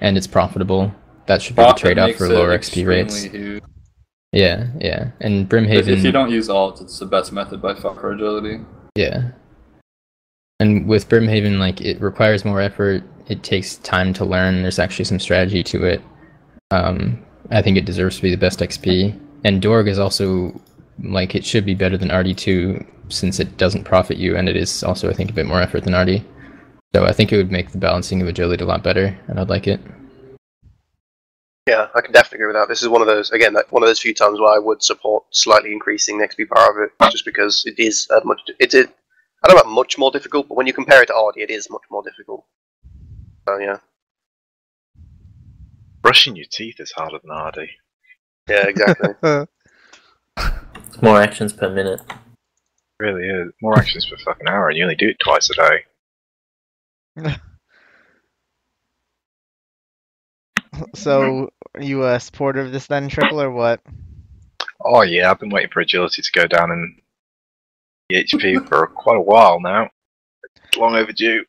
and 0.01 0.17
it's 0.17 0.27
profitable. 0.27 0.93
That 1.27 1.43
should 1.43 1.57
be 1.57 1.63
the 1.63 1.73
trade 1.75 1.99
off 1.99 2.15
for 2.15 2.29
lower 2.29 2.57
XP 2.57 2.85
rates. 2.87 3.23
huge. 3.25 3.63
Yeah, 4.33 4.67
yeah. 4.79 5.11
And 5.21 5.49
Brimhaven. 5.49 5.89
if 5.89 6.05
you 6.05 6.13
don't 6.13 6.31
use 6.31 6.49
alt, 6.49 6.81
it's 6.81 6.99
the 6.99 7.07
best 7.07 7.33
method 7.33 7.63
by 7.63 7.75
far 7.75 7.95
for 7.95 8.13
agility. 8.13 8.61
Yeah. 8.95 9.31
And 10.61 10.87
with 10.87 11.09
Brimhaven, 11.09 11.59
like 11.59 11.81
it 11.81 12.01
requires 12.01 12.45
more 12.45 12.61
effort. 12.61 13.03
It 13.29 13.43
takes 13.43 13.77
time 13.77 14.13
to 14.15 14.25
learn. 14.25 14.63
There's 14.63 14.79
actually 14.79 15.05
some 15.05 15.21
strategy 15.21 15.63
to 15.65 15.85
it. 15.85 16.03
Um, 16.71 17.25
I 17.51 17.63
think 17.63 17.77
it 17.77 17.85
deserves 17.85 18.17
to 18.17 18.23
be 18.23 18.31
the 18.31 18.37
best 18.37 18.59
XP. 18.59 19.19
And 19.45 19.63
Dorg 19.63 19.89
is 19.89 19.99
also 19.99 20.61
like 21.03 21.35
it 21.35 21.45
should 21.45 21.65
be 21.65 21.75
better 21.75 21.97
than 21.97 22.09
RD2 22.09 22.87
since 23.09 23.41
it 23.41 23.57
doesn't 23.57 23.85
profit 23.85 24.19
you, 24.19 24.37
and 24.37 24.49
it 24.49 24.57
is 24.57 24.83
also 24.83 25.09
I 25.09 25.15
think 25.15 25.31
a 25.31 25.35
bit 25.35 25.47
more 25.47 25.63
effort 25.63 25.85
than 25.85 25.95
RD. 25.95 26.25
So 26.95 27.05
I 27.05 27.13
think 27.13 27.33
it 27.33 27.37
would 27.37 27.53
make 27.53 27.71
the 27.71 27.79
balancing 27.79 28.21
of 28.21 28.29
agility 28.29 28.65
a 28.65 28.67
lot 28.67 28.83
better, 28.83 29.19
and 29.29 29.39
I'd 29.39 29.49
like 29.49 29.67
it. 29.67 29.81
Yeah, 31.69 31.89
I 31.95 32.01
can 32.01 32.13
definitely 32.13 32.37
agree 32.37 32.47
with 32.47 32.57
that. 32.57 32.69
This 32.69 32.81
is 32.83 32.89
one 32.89 33.03
of 33.03 33.07
those 33.07 33.31
again, 33.31 33.53
like 33.53 33.71
one 33.71 33.83
of 33.83 33.91
those 33.91 34.01
few 34.01 34.15
times 34.15 34.41
where 34.41 34.55
I 34.55 34.59
would 34.59 34.83
support 34.83 35.25
slightly 35.33 35.71
increasing 35.71 36.17
the 36.17 36.27
XP 36.27 36.49
power 36.49 36.71
of 36.71 36.79
it, 36.83 37.11
just 37.13 37.27
because 37.27 37.63
it 37.67 37.79
is 37.79 38.09
a 38.09 38.25
much. 38.25 38.41
It's 38.59 38.75
a, 38.75 38.85
I 38.85 39.47
don't 39.47 39.55
know 39.55 39.61
about 39.61 39.71
much 39.71 39.99
more 39.99 40.11
difficult, 40.11 40.49
but 40.49 40.55
when 40.55 40.67
you 40.67 40.73
compare 40.73 41.03
it 41.03 41.07
to 41.09 41.15
Ardy, 41.15 41.43
it 41.43 41.51
is 41.51 41.69
much 41.69 41.83
more 41.91 42.03
difficult. 42.03 42.47
So 43.47 43.59
yeah, 43.59 43.77
Brushing 46.01 46.37
your 46.37 46.47
teeth 46.51 46.81
is 46.81 46.91
harder 46.91 47.19
than 47.23 47.31
Hardy. 47.37 47.69
yeah, 48.49 48.67
exactly. 48.67 49.13
More 51.03 51.21
actions 51.21 51.53
per 51.53 51.69
minute. 51.69 52.01
really 52.99 53.29
is. 53.29 53.53
More 53.61 53.79
actions 53.79 54.07
per 54.07 54.17
fucking 54.17 54.49
hour, 54.49 54.71
and 54.71 54.79
you 54.79 54.85
only 54.85 54.97
do 54.97 55.09
it 55.09 55.19
twice 55.23 55.51
a 55.51 55.55
day. 57.15 57.37
So 60.95 61.51
are 61.75 61.83
you 61.83 62.07
a 62.07 62.21
supporter 62.21 62.61
of 62.61 62.73
this 62.73 62.87
then, 62.87 63.09
Triple, 63.09 63.41
or 63.41 63.51
what? 63.51 63.81
Oh 64.85 65.03
yeah, 65.03 65.31
I've 65.31 65.41
been 65.41 65.51
waiting 65.51 65.71
for 65.71 65.81
agility 65.81 66.23
to 66.23 66.33
go 66.33 66.47
down 66.47 66.71
in 66.71 67.01
the 68.09 68.25
HP 68.25 68.69
for 68.69 68.87
quite 68.87 69.17
a 69.17 69.23
while 69.23 69.61
now. 69.61 69.91
It's 70.69 70.77
long 70.77 70.97
overdue. 70.97 71.45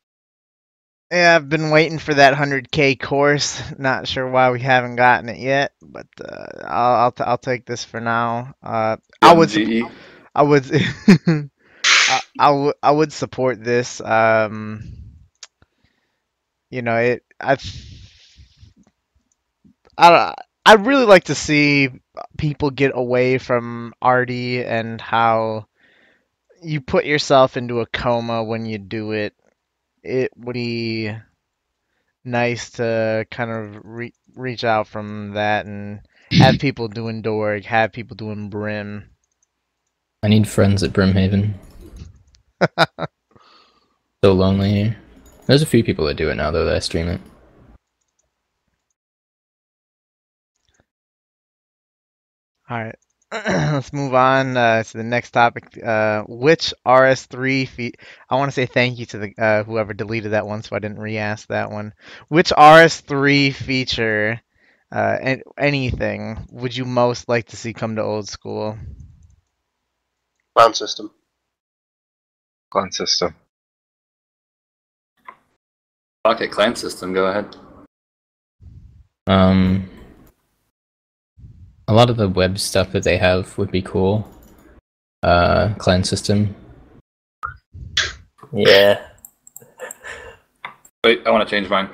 Yeah, 1.10 1.34
I've 1.34 1.48
been 1.48 1.70
waiting 1.70 1.98
for 1.98 2.14
that 2.14 2.34
100k 2.34 3.00
course. 3.00 3.60
Not 3.78 4.06
sure 4.06 4.28
why 4.28 4.50
we 4.52 4.60
haven't 4.60 4.96
gotten 4.96 5.28
it 5.28 5.38
yet, 5.38 5.72
but 5.82 6.06
uh, 6.20 6.46
I'll 6.64 6.94
I'll, 6.94 7.12
t- 7.12 7.24
I'll 7.24 7.38
take 7.38 7.66
this 7.66 7.84
for 7.84 8.00
now. 8.00 8.54
Uh, 8.62 8.96
I 9.20 9.34
would 9.34 9.48
GE. 9.48 9.82
I 10.34 10.42
would 10.42 10.70
I, 11.84 12.20
I 12.38 12.50
would 12.50 12.74
I 12.82 12.90
would 12.92 13.12
support 13.12 13.62
this. 13.62 14.00
Um, 14.00 14.84
you 16.70 16.82
know 16.82 16.96
it. 16.96 17.24
I 17.40 17.56
I 20.00 20.34
I'd 20.64 20.86
really 20.86 21.04
like 21.04 21.24
to 21.24 21.34
see 21.34 21.90
people 22.38 22.70
get 22.70 22.92
away 22.94 23.38
from 23.38 23.92
Ardy 24.00 24.64
and 24.64 25.00
how 25.00 25.66
you 26.62 26.80
put 26.80 27.04
yourself 27.04 27.56
into 27.56 27.80
a 27.80 27.86
coma 27.86 28.42
when 28.44 28.66
you 28.66 28.78
do 28.78 29.12
it. 29.12 29.34
It 30.02 30.30
would 30.36 30.54
be 30.54 31.14
nice 32.24 32.70
to 32.72 33.26
kind 33.30 33.50
of 33.50 33.80
re- 33.84 34.14
reach 34.34 34.64
out 34.64 34.86
from 34.86 35.32
that 35.32 35.66
and 35.66 36.00
have 36.30 36.58
people 36.60 36.88
doing 36.88 37.22
Dorg, 37.22 37.64
have 37.64 37.92
people 37.92 38.16
doing 38.16 38.48
Brim. 38.48 39.10
I 40.22 40.28
need 40.28 40.48
friends 40.48 40.82
at 40.82 40.92
Brimhaven. 40.92 41.54
so 44.22 44.32
lonely 44.32 44.70
here. 44.70 44.96
There's 45.46 45.62
a 45.62 45.66
few 45.66 45.82
people 45.82 46.06
that 46.06 46.16
do 46.16 46.30
it 46.30 46.36
now 46.36 46.50
though 46.50 46.64
that 46.64 46.76
I 46.76 46.80
stream 46.80 47.08
it. 47.08 47.20
All 52.70 52.78
right. 52.78 52.94
Let's 53.32 53.92
move 53.92 54.14
on 54.14 54.56
uh, 54.56 54.84
to 54.84 54.96
the 54.96 55.02
next 55.02 55.32
topic. 55.32 55.76
Uh, 55.84 56.22
which 56.28 56.72
RS3 56.86 57.66
fe- 57.66 57.92
I 58.28 58.36
want 58.36 58.48
to 58.48 58.54
say 58.54 58.66
thank 58.66 58.98
you 59.00 59.06
to 59.06 59.18
the 59.18 59.34
uh, 59.36 59.64
whoever 59.64 59.92
deleted 59.92 60.32
that 60.32 60.46
one, 60.46 60.62
so 60.62 60.76
I 60.76 60.78
didn't 60.78 61.00
re-ask 61.00 61.48
that 61.48 61.72
one. 61.72 61.94
Which 62.28 62.52
RS3 62.56 63.50
feature, 63.50 64.40
uh, 64.92 65.16
an- 65.20 65.42
anything, 65.58 66.46
would 66.52 66.76
you 66.76 66.84
most 66.84 67.28
like 67.28 67.46
to 67.46 67.56
see 67.56 67.72
come 67.72 67.96
to 67.96 68.02
old 68.02 68.28
school? 68.28 68.78
Clan 70.56 70.74
system. 70.74 71.10
Clan 72.70 72.92
system. 72.92 73.34
Okay, 76.24 76.46
clan 76.46 76.76
system, 76.76 77.12
go 77.14 77.26
ahead. 77.26 77.56
Um, 79.26 79.88
a 81.90 81.92
lot 81.92 82.08
of 82.08 82.16
the 82.16 82.28
web 82.28 82.58
stuff 82.58 82.92
that 82.92 83.02
they 83.02 83.18
have 83.18 83.58
would 83.58 83.70
be 83.70 83.82
cool. 83.82 84.26
Uh, 85.22 85.74
clan 85.74 86.02
system. 86.04 86.54
Yeah, 88.52 89.00
Wait, 91.04 91.26
I 91.26 91.30
want 91.30 91.48
to 91.48 91.50
change 91.50 91.68
mine. 91.70 91.88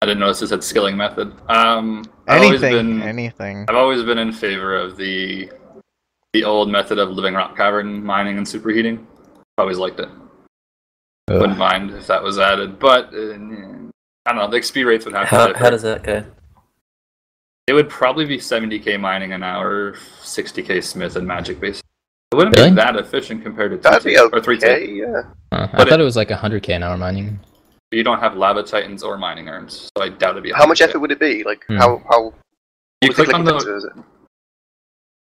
I 0.00 0.06
didn't 0.06 0.20
notice 0.20 0.40
this 0.40 0.50
had 0.50 0.62
skilling 0.62 0.96
method. 0.96 1.32
Um, 1.48 2.04
I've 2.28 2.42
always 2.42 2.62
Anything, 2.62 3.00
been 3.00 3.08
anything. 3.08 3.64
I've 3.68 3.74
always 3.74 4.02
been 4.04 4.18
in 4.18 4.32
favor 4.32 4.76
of 4.76 4.96
the 4.96 5.50
the 6.32 6.44
old 6.44 6.70
method 6.70 6.98
of 6.98 7.10
living 7.10 7.34
rock 7.34 7.56
cavern 7.56 8.04
mining 8.04 8.38
and 8.38 8.46
superheating. 8.46 9.04
Always 9.58 9.78
liked 9.78 9.98
it. 9.98 10.08
Ugh. 11.28 11.40
Wouldn't 11.40 11.58
mind 11.58 11.90
if 11.92 12.06
that 12.06 12.22
was 12.22 12.38
added, 12.38 12.78
but 12.78 13.06
uh, 13.12 13.32
I 13.34 14.32
don't 14.32 14.36
know. 14.36 14.48
The 14.48 14.58
XP 14.58 14.86
rates 14.86 15.04
would 15.04 15.14
have 15.14 15.28
to 15.28 15.34
how, 15.34 15.46
differ. 15.48 15.58
how 15.58 15.70
does 15.70 15.82
that 15.82 16.02
go? 16.02 16.24
It 17.66 17.72
would 17.72 17.88
probably 17.88 18.26
be 18.26 18.36
70k 18.36 19.00
mining 19.00 19.32
an 19.32 19.42
hour, 19.42 19.94
60k 20.22 20.84
smith 20.84 21.16
and 21.16 21.26
magic 21.26 21.60
base. 21.60 21.80
It 22.32 22.36
wouldn't 22.36 22.56
Really? 22.56 22.70
be 22.70 22.76
that 22.76 22.96
efficient 22.96 23.42
compared 23.42 23.70
to 23.70 23.78
That'd 23.78 24.02
2 24.02 24.08
be 24.08 24.18
or 24.18 24.40
3 24.40 24.56
okay. 24.58 24.86
Yeah. 24.90 25.22
Uh, 25.50 25.68
I 25.72 25.76
But 25.78 25.88
thought 25.88 26.00
it 26.00 26.04
was 26.04 26.16
like 26.16 26.28
100k 26.28 26.70
an 26.76 26.82
hour 26.82 26.98
mining. 26.98 27.38
You 27.90 28.02
don't 28.02 28.18
have 28.18 28.36
lava 28.36 28.62
titans 28.62 29.02
or 29.02 29.16
mining 29.16 29.48
urns, 29.48 29.88
so 29.96 30.02
I 30.02 30.10
doubt 30.10 30.32
it'd 30.32 30.42
be. 30.42 30.50
How 30.52 30.66
much 30.66 30.80
effort 30.82 30.98
would 30.98 31.12
it 31.12 31.20
be? 31.20 31.42
Like 31.44 31.64
Hmm. 31.66 31.76
how 31.76 32.02
how? 32.10 32.34
You 33.02 33.08
what's 33.08 33.16
the 33.16 33.24
click 33.24 33.34
on 33.34 33.44
the. 33.44 33.54
is 33.56 33.84
it? 33.84 33.92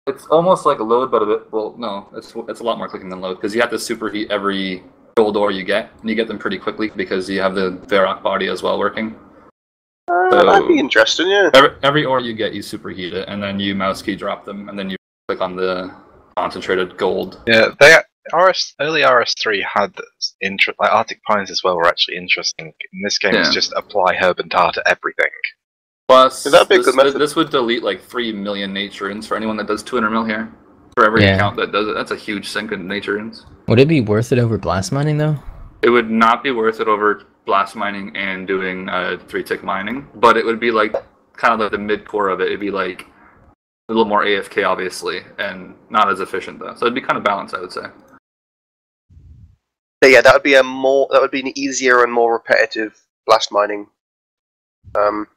It's 0.07 0.25
almost 0.27 0.65
like 0.65 0.79
a 0.79 0.83
load, 0.83 1.11
but 1.11 1.21
a 1.21 1.25
bit. 1.25 1.51
Well, 1.51 1.75
no, 1.77 2.07
it's 2.15 2.33
it's 2.47 2.61
a 2.61 2.63
lot 2.63 2.77
more 2.77 2.87
clicking 2.87 3.09
than 3.09 3.19
load 3.21 3.35
because 3.35 3.53
you 3.53 3.61
have 3.61 3.69
to 3.71 3.75
superheat 3.75 4.31
every 4.31 4.83
gold 5.17 5.35
ore 5.37 5.51
you 5.51 5.63
get, 5.63 5.91
and 5.99 6.09
you 6.09 6.15
get 6.15 6.27
them 6.27 6.39
pretty 6.39 6.57
quickly 6.57 6.89
because 6.95 7.29
you 7.29 7.41
have 7.41 7.53
the 7.55 7.71
Varrock 7.87 8.23
body 8.23 8.47
as 8.47 8.63
well 8.63 8.79
working. 8.79 9.15
Uh, 10.09 10.31
So- 10.31 10.45
that'd 10.45 10.67
be 10.67 10.79
interesting. 10.79 11.27
Yeah. 11.29 11.49
Every, 11.53 11.69
every 11.83 12.05
ore 12.05 12.19
you 12.19 12.33
get, 12.33 12.53
you 12.53 12.61
superheat 12.61 13.13
it, 13.13 13.27
and 13.27 13.41
then 13.41 13.59
you 13.59 13.75
mouse 13.75 14.01
key 14.01 14.15
drop 14.15 14.45
them, 14.45 14.69
and 14.69 14.77
then 14.77 14.89
you 14.89 14.97
click 15.27 15.41
on 15.41 15.55
the 15.55 15.91
concentrated 16.37 16.97
gold. 16.97 17.41
Yeah, 17.47 17.69
they 17.79 17.97
RS 18.33 18.75
early 18.79 19.01
RS3 19.01 19.63
had 19.63 19.93
inter- 20.41 20.73
like 20.79 20.91
Arctic 20.91 21.21
Pines 21.23 21.49
as 21.51 21.63
well 21.63 21.75
were 21.75 21.87
actually 21.87 22.17
interesting. 22.17 22.67
In 22.67 23.01
this 23.03 23.17
game, 23.17 23.33
it's 23.35 23.53
just 23.53 23.73
apply 23.75 24.15
herb 24.15 24.39
and 24.39 24.49
tar 24.51 24.71
to 24.73 24.87
everything. 24.87 25.31
Plus, 26.07 26.45
Yeah, 26.45 26.51
that'd 26.51 26.69
be 26.69 26.75
a 26.75 26.77
this, 26.79 26.85
good 26.87 26.95
method. 26.95 27.19
this 27.19 27.35
would 27.35 27.49
delete 27.49 27.83
like 27.83 28.01
three 28.01 28.31
million 28.31 28.73
nature 28.73 29.05
runes 29.05 29.25
for 29.27 29.35
anyone 29.37 29.57
that 29.57 29.67
does 29.67 29.81
200 29.81 30.09
mil 30.11 30.25
here. 30.25 30.51
For 30.95 31.05
every 31.05 31.23
Yeah. 31.23 31.35
account 31.35 31.55
that 31.57 31.71
does 31.71 31.87
it, 31.87 31.93
that's 31.93 32.11
a 32.11 32.15
huge 32.17 32.47
sink 32.49 32.71
in 32.73 32.85
nature 32.87 33.13
runes. 33.13 33.45
Would 33.67 33.79
it 33.79 33.87
be 33.87 34.01
worth 34.01 34.31
it 34.33 34.39
over 34.39 34.57
blast 34.57 34.91
mining 34.91 35.17
though? 35.17 35.37
It 35.81 35.89
would 35.89 36.11
not 36.11 36.43
be 36.43 36.51
worth 36.51 36.79
it 36.81 36.87
over 36.87 37.23
blast 37.45 37.75
mining 37.75 38.15
and 38.15 38.47
doing 38.47 38.87
uh, 38.89 39.17
three 39.27 39.43
tick 39.43 39.63
mining, 39.63 40.07
but 40.15 40.37
it 40.37 40.45
would 40.45 40.59
be 40.59 40.71
like 40.71 40.93
kind 41.35 41.53
of 41.53 41.59
like 41.59 41.71
the 41.71 41.77
mid 41.77 42.07
core 42.07 42.29
of 42.29 42.39
it. 42.41 42.47
It'd 42.47 42.59
be 42.59 42.71
like 42.71 43.07
a 43.89 43.93
little 43.93 44.05
more 44.05 44.23
AFK, 44.23 44.67
obviously, 44.67 45.21
and 45.37 45.75
not 45.89 46.09
as 46.09 46.19
efficient 46.19 46.59
though. 46.59 46.73
So 46.75 46.85
it'd 46.85 46.95
be 46.95 47.01
kind 47.01 47.17
of 47.17 47.23
balanced, 47.23 47.55
I 47.55 47.59
would 47.61 47.71
say. 47.71 47.85
But 49.99 50.09
yeah, 50.09 50.21
that 50.21 50.33
would 50.33 50.43
be 50.43 50.55
a 50.55 50.63
more 50.63 51.07
that 51.11 51.21
would 51.21 51.31
be 51.31 51.41
an 51.41 51.57
easier 51.57 52.03
and 52.03 52.11
more 52.11 52.33
repetitive 52.33 52.99
blast 53.25 53.51
mining. 53.51 53.87
Um, 54.95 55.27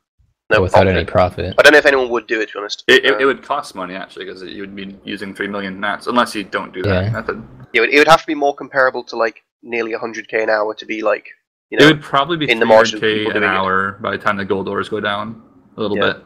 no 0.50 0.60
without 0.62 0.82
profit. 0.82 0.96
any 0.96 1.04
profit. 1.04 1.54
I 1.58 1.62
don't 1.62 1.72
know 1.72 1.78
if 1.78 1.86
anyone 1.86 2.10
would 2.10 2.26
do 2.26 2.40
it. 2.40 2.46
To 2.48 2.52
be 2.54 2.58
honest, 2.60 2.84
It, 2.88 3.04
it, 3.04 3.14
Uh, 3.14 3.18
it 3.18 3.24
would 3.24 3.42
cost 3.42 3.74
money 3.74 3.94
actually 3.94 4.24
because 4.26 4.42
you 4.42 4.60
would 4.62 4.74
be 4.74 4.96
using 5.04 5.34
three 5.34 5.48
million 5.48 5.80
nats 5.80 6.06
unless 6.06 6.34
you 6.34 6.44
don't 6.44 6.72
do 6.72 6.82
that 6.82 7.04
Yeah. 7.04 7.10
method. 7.10 7.42
it 7.72 7.80
would, 7.80 7.90
it 7.90 7.98
would 7.98 8.08
have 8.08 8.20
to 8.20 8.26
be 8.26 8.34
more 8.34 8.54
comparable 8.54 9.02
to 9.04 9.16
like 9.16 9.42
nearly 9.62 9.92
100k 9.94 10.42
an 10.42 10.50
hour 10.50 10.74
to 10.74 10.84
be 10.86 11.02
like 11.02 11.28
you 11.70 11.78
It 11.78 11.86
would 11.86 12.02
probably 12.02 12.36
be 12.36 12.50
in 12.50 12.58
the 12.58 12.66
margin 12.66 13.00
300k 13.00 13.26
an 13.26 13.32
doing 13.32 13.44
it. 13.44 13.46
hour 13.46 13.92
by 14.00 14.10
the 14.12 14.18
time 14.18 14.36
the 14.36 14.44
gold 14.44 14.68
ores 14.68 14.88
go 14.88 15.00
down 15.00 15.42
a 15.76 15.80
little 15.80 15.96
Yeah. 15.96 16.12
bit. 16.14 16.24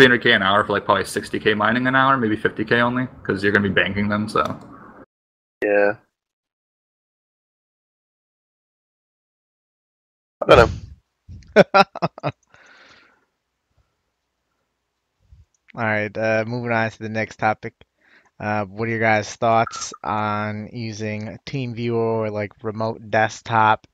300k 0.00 0.34
an 0.36 0.42
hour 0.42 0.64
for 0.64 0.72
like 0.72 0.84
probably 0.84 1.04
60k 1.04 1.54
mining 1.56 1.86
an 1.86 1.94
hour, 1.94 2.16
maybe 2.16 2.36
50k 2.36 2.80
only, 2.80 3.06
because 3.22 3.42
you're 3.42 3.52
gonna 3.52 3.68
be 3.68 3.74
banking 3.74 4.08
them. 4.08 4.28
So 4.28 4.42
yeah. 5.64 5.94
I 10.42 10.54
don't 10.56 10.70
know. 11.54 11.62
All 15.76 15.84
right, 15.84 16.16
uh, 16.16 16.44
moving 16.46 16.72
on 16.72 16.90
to 16.90 16.98
the 16.98 17.08
next 17.08 17.36
topic. 17.36 17.74
Uh, 18.40 18.64
what 18.64 18.88
are 18.88 18.90
your 18.90 19.00
guys' 19.00 19.36
thoughts 19.36 19.92
on 20.02 20.70
using 20.72 21.38
TeamViewer 21.46 21.92
or 21.94 22.30
like 22.30 22.52
remote 22.64 23.10
desktop 23.10 23.86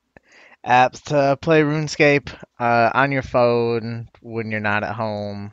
apps 0.67 1.01
to 1.03 1.37
play 1.41 1.61
RuneScape 1.61 2.31
uh, 2.59 2.91
on 2.93 3.11
your 3.11 3.21
phone 3.21 4.09
when 4.21 4.51
you're 4.51 4.59
not 4.59 4.83
at 4.83 4.95
home? 4.95 5.51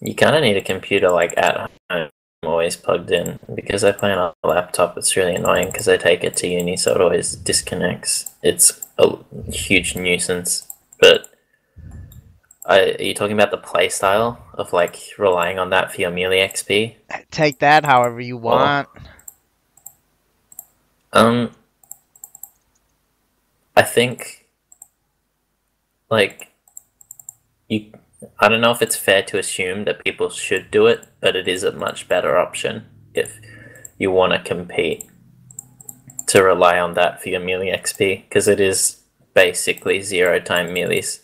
You 0.00 0.14
kind 0.14 0.36
of 0.36 0.42
need 0.42 0.56
a 0.56 0.62
computer 0.62 1.10
like 1.10 1.32
at 1.36 1.70
home, 1.90 2.10
always 2.42 2.76
plugged 2.76 3.10
in. 3.10 3.38
Because 3.54 3.84
I 3.84 3.92
play 3.92 4.12
on 4.12 4.34
a 4.42 4.48
laptop, 4.48 4.98
it's 4.98 5.16
really 5.16 5.34
annoying 5.34 5.68
because 5.68 5.88
I 5.88 5.96
take 5.96 6.24
it 6.24 6.36
to 6.36 6.46
uni, 6.46 6.76
so 6.76 6.94
it 6.94 7.00
always 7.00 7.34
disconnects. 7.34 8.30
It's 8.42 8.86
a 8.98 9.16
huge 9.50 9.96
nuisance. 9.96 10.68
But 11.00 11.28
I, 12.66 12.96
are 12.98 13.02
you 13.02 13.14
talking 13.14 13.34
about 13.34 13.50
the 13.50 13.58
play 13.58 13.88
style 13.88 14.44
of 14.54 14.72
like 14.72 14.98
relying 15.18 15.58
on 15.58 15.70
that 15.70 15.92
for 15.92 16.00
your 16.00 16.10
melee 16.10 16.46
XP? 16.46 16.96
Take 17.30 17.60
that 17.60 17.84
however 17.84 18.20
you 18.20 18.36
want. 18.36 18.88
Um, 21.14 21.52
I 23.76 23.82
think, 23.82 24.48
like, 26.10 26.52
you. 27.68 27.92
I 28.40 28.48
don't 28.48 28.60
know 28.60 28.72
if 28.72 28.82
it's 28.82 28.96
fair 28.96 29.22
to 29.24 29.38
assume 29.38 29.84
that 29.84 30.02
people 30.02 30.28
should 30.30 30.70
do 30.70 30.86
it, 30.86 31.06
but 31.20 31.36
it 31.36 31.46
is 31.46 31.62
a 31.62 31.72
much 31.72 32.08
better 32.08 32.36
option 32.36 32.86
if 33.12 33.38
you 33.98 34.10
want 34.10 34.32
to 34.32 34.38
compete 34.38 35.04
to 36.28 36.42
rely 36.42 36.78
on 36.78 36.94
that 36.94 37.22
for 37.22 37.28
your 37.28 37.40
melee 37.40 37.70
XP, 37.70 38.24
because 38.28 38.48
it 38.48 38.58
is 38.58 39.02
basically 39.34 40.02
zero 40.02 40.40
time 40.40 40.74
melees. 40.74 41.20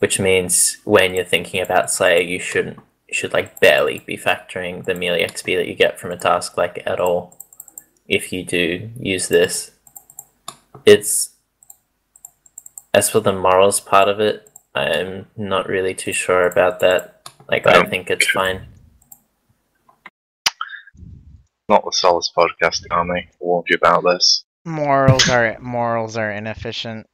Which 0.00 0.18
means 0.18 0.78
when 0.84 1.14
you're 1.14 1.24
thinking 1.24 1.62
about 1.62 1.90
Slayer, 1.90 2.20
you 2.20 2.40
shouldn't 2.40 2.78
you 3.08 3.14
should 3.14 3.32
like 3.32 3.60
barely 3.60 4.00
be 4.00 4.18
factoring 4.18 4.84
the 4.84 4.94
melee 4.94 5.24
XP 5.24 5.56
that 5.56 5.68
you 5.68 5.74
get 5.74 5.98
from 5.98 6.10
a 6.10 6.16
task 6.16 6.56
like 6.56 6.82
at 6.84 7.00
all 7.00 7.41
if 8.12 8.30
you 8.32 8.44
do 8.44 8.90
use 9.00 9.28
this. 9.28 9.72
It's 10.84 11.30
as 12.92 13.08
for 13.08 13.20
the 13.20 13.32
morals 13.32 13.80
part 13.80 14.08
of 14.08 14.20
it, 14.20 14.50
I'm 14.74 15.26
not 15.36 15.66
really 15.66 15.94
too 15.94 16.12
sure 16.12 16.46
about 16.46 16.80
that. 16.80 17.30
Like 17.48 17.66
I 17.66 17.78
Um, 17.78 17.88
think 17.90 18.10
it's 18.10 18.28
fine. 18.30 18.66
Not 21.70 21.84
the 21.84 21.92
Solace 21.92 22.30
podcast, 22.36 22.84
Army. 22.90 23.28
I 23.30 23.34
warned 23.40 23.66
you 23.70 23.76
about 23.76 24.04
this. 24.04 24.44
Morals 24.66 25.28
are 25.30 25.58
morals 25.58 26.16
are 26.18 26.30
inefficient. 26.30 27.06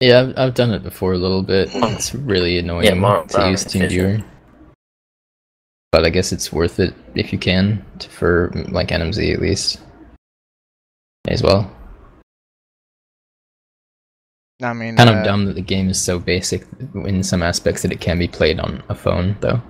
Yeah, 0.00 0.20
I've, 0.20 0.38
I've 0.38 0.54
done 0.54 0.70
it 0.70 0.84
before 0.84 1.14
a 1.14 1.18
little 1.18 1.42
bit. 1.42 1.70
It's 1.74 2.14
really 2.14 2.58
annoying 2.58 2.84
Yeah, 2.84 2.94
more 2.94 3.24
to 3.26 3.50
use 3.50 3.66
about 3.66 3.74
efficient. 3.82 4.24
TeamViewer. 5.94 6.02
But 6.02 6.06
I 6.06 6.10
guess 6.10 6.32
it's 6.32 6.52
worth 6.52 6.80
it 6.80 6.94
if 7.14 7.32
you 7.32 7.38
can 7.38 7.84
for 8.08 8.50
like 8.68 8.88
NMZ 8.88 9.32
at 9.32 9.40
least. 9.40 9.80
As 11.26 11.42
well. 11.42 11.70
I 14.62 14.72
mean, 14.72 14.96
Kind 14.96 15.10
uh, 15.10 15.14
of 15.14 15.24
dumb 15.24 15.44
that 15.46 15.54
the 15.54 15.60
game 15.60 15.88
is 15.88 16.00
so 16.00 16.18
basic 16.18 16.66
in 16.94 17.22
some 17.22 17.42
aspects 17.42 17.82
that 17.82 17.92
it 17.92 18.00
can 18.00 18.18
be 18.18 18.26
played 18.26 18.58
on 18.58 18.82
a 18.88 18.94
phone 18.94 19.36
though. 19.40 19.62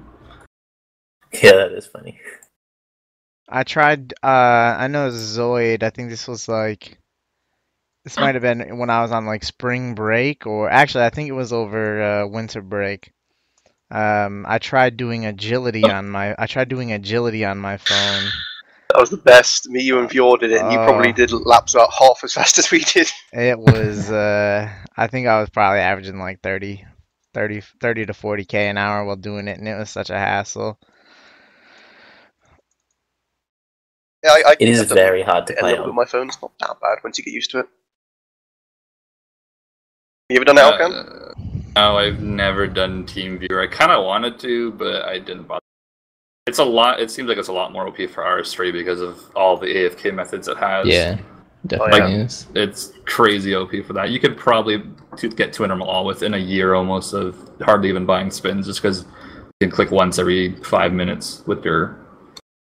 Yeah, 1.43 1.53
that 1.53 1.73
is 1.73 1.87
funny. 1.87 2.19
I 3.49 3.65
tried. 3.65 4.15
Uh, 4.23 4.77
I 4.79 4.89
know 4.89 5.11
Zoid. 5.11 5.83
I 5.83 5.91
think 5.91 6.09
this 6.11 6.27
was 6.29 6.49
like. 6.49 6.99
This 8.05 8.17
might 8.17 8.35
have 8.35 8.43
been 8.43 8.79
when 8.79 8.89
I 8.89 9.03
was 9.03 9.13
on 9.13 9.27
like 9.27 9.45
spring 9.45 9.95
break, 9.95 10.47
or 10.47 10.71
actually, 10.71 11.05
I 11.05 11.11
think 11.11 11.29
it 11.29 11.33
was 11.33 11.53
over 11.53 12.03
uh, 12.03 12.27
winter 12.27 12.63
break. 12.63 13.13
Um, 13.91 14.45
I 14.49 14.59
tried 14.59 14.97
doing 14.97 15.25
agility 15.27 15.85
on 15.85 16.09
my. 16.11 16.35
I 16.39 16.47
tried 16.47 16.69
doing 16.69 16.93
agility 16.93 17.45
on 17.45 17.59
my 17.59 17.77
phone. 17.79 18.25
That 18.91 19.01
was 19.01 19.11
the 19.11 19.17
best. 19.17 19.69
Me, 19.69 19.83
you, 19.83 19.99
and 19.99 20.11
Fjord 20.11 20.41
did 20.41 20.53
it, 20.53 20.61
and 20.61 20.73
you 20.73 20.79
probably 20.79 21.09
Oh. 21.11 21.13
did 21.13 21.33
laps 21.33 21.75
about 21.75 21.93
half 21.99 22.21
as 22.25 22.35
fast 22.35 22.59
as 22.59 22.71
we 22.71 22.81
did. 22.81 23.11
It 23.33 23.59
was. 23.59 24.11
Uh, 24.11 24.69
I 24.97 25.07
think 25.07 25.27
I 25.27 25.41
was 25.41 25.49
probably 25.51 25.81
averaging 25.81 26.19
like 26.19 26.41
30, 26.43 26.85
30, 27.35 27.61
30 27.81 28.07
to 28.07 28.15
forty 28.15 28.45
k 28.45 28.69
an 28.69 28.77
hour 28.79 29.05
while 29.05 29.17
doing 29.17 29.49
it, 29.49 29.59
and 29.59 29.69
it 29.69 29.77
was 29.79 29.91
such 29.91 30.11
a 30.11 30.19
hassle. 30.19 30.79
Yeah, 34.25 34.31
I, 34.33 34.43
I 34.49 34.57
It 34.59 34.69
is 34.69 34.91
very 34.91 35.23
hard 35.23 35.47
to 35.47 35.55
play 35.55 35.71
little 35.71 35.91
on. 35.91 35.95
my 35.95 36.05
phone. 36.05 36.29
It's 36.29 36.43
not 36.43 36.53
that 36.59 36.81
bad 36.81 36.99
once 37.05 37.19
you 37.19 37.25
get 37.25 37.33
used 37.33 37.51
to 37.53 37.61
it. 37.61 37.67
You 40.29 40.37
ever 40.37 40.45
done 40.45 40.59
it, 40.59 40.63
Alkan? 40.63 41.38
Uh, 41.77 41.81
no, 41.81 41.99
I've 41.99 42.21
never 42.23 42.67
done 42.67 43.05
TeamViewer. 43.05 43.63
I 43.63 43.67
kind 43.67 43.93
of 43.93 44.05
wanted 44.05 44.39
to, 44.41 44.73
but 44.73 45.05
I 45.05 45.19
didn't 45.19 45.45
bother. 45.45 45.61
It's 46.47 46.59
a 46.59 46.65
lot. 46.65 47.01
It 47.01 47.11
seems 47.11 47.29
like 47.29 47.39
it's 47.39 47.49
a 47.49 47.53
lot 47.53 47.73
more 47.73 47.87
OP 47.87 47.97
for 48.09 48.25
RS3 48.25 48.73
because 48.73 49.01
of 49.01 49.21
all 49.37 49.57
the 49.57 49.67
AFK 49.67 50.15
methods 50.15 50.49
it 50.49 50.57
has. 50.57 50.87
Yeah, 50.87 51.19
definitely 51.67 52.23
is. 52.23 52.47
It's 52.55 52.93
crazy 53.05 53.55
OP 53.55 53.85
for 53.87 53.93
that. 53.93 54.11
You 54.11 54.19
could 54.19 54.37
probably 54.37 54.83
get 55.37 55.53
to 55.55 55.65
an 55.65 55.71
all 55.83 56.07
within 56.07 56.35
a 56.35 56.39
year 56.39 56.75
almost 56.75 57.13
of 57.13 57.37
hardly 57.61 57.91
even 57.91 58.07
buying 58.07 58.31
spins, 58.31 58.67
just 58.67 58.81
because 58.81 59.03
you 59.61 59.69
can 59.69 59.71
click 59.71 59.91
once 59.91 60.19
every 60.19 60.55
five 60.63 60.93
minutes 60.93 61.43
with 61.47 61.65
your 61.65 61.99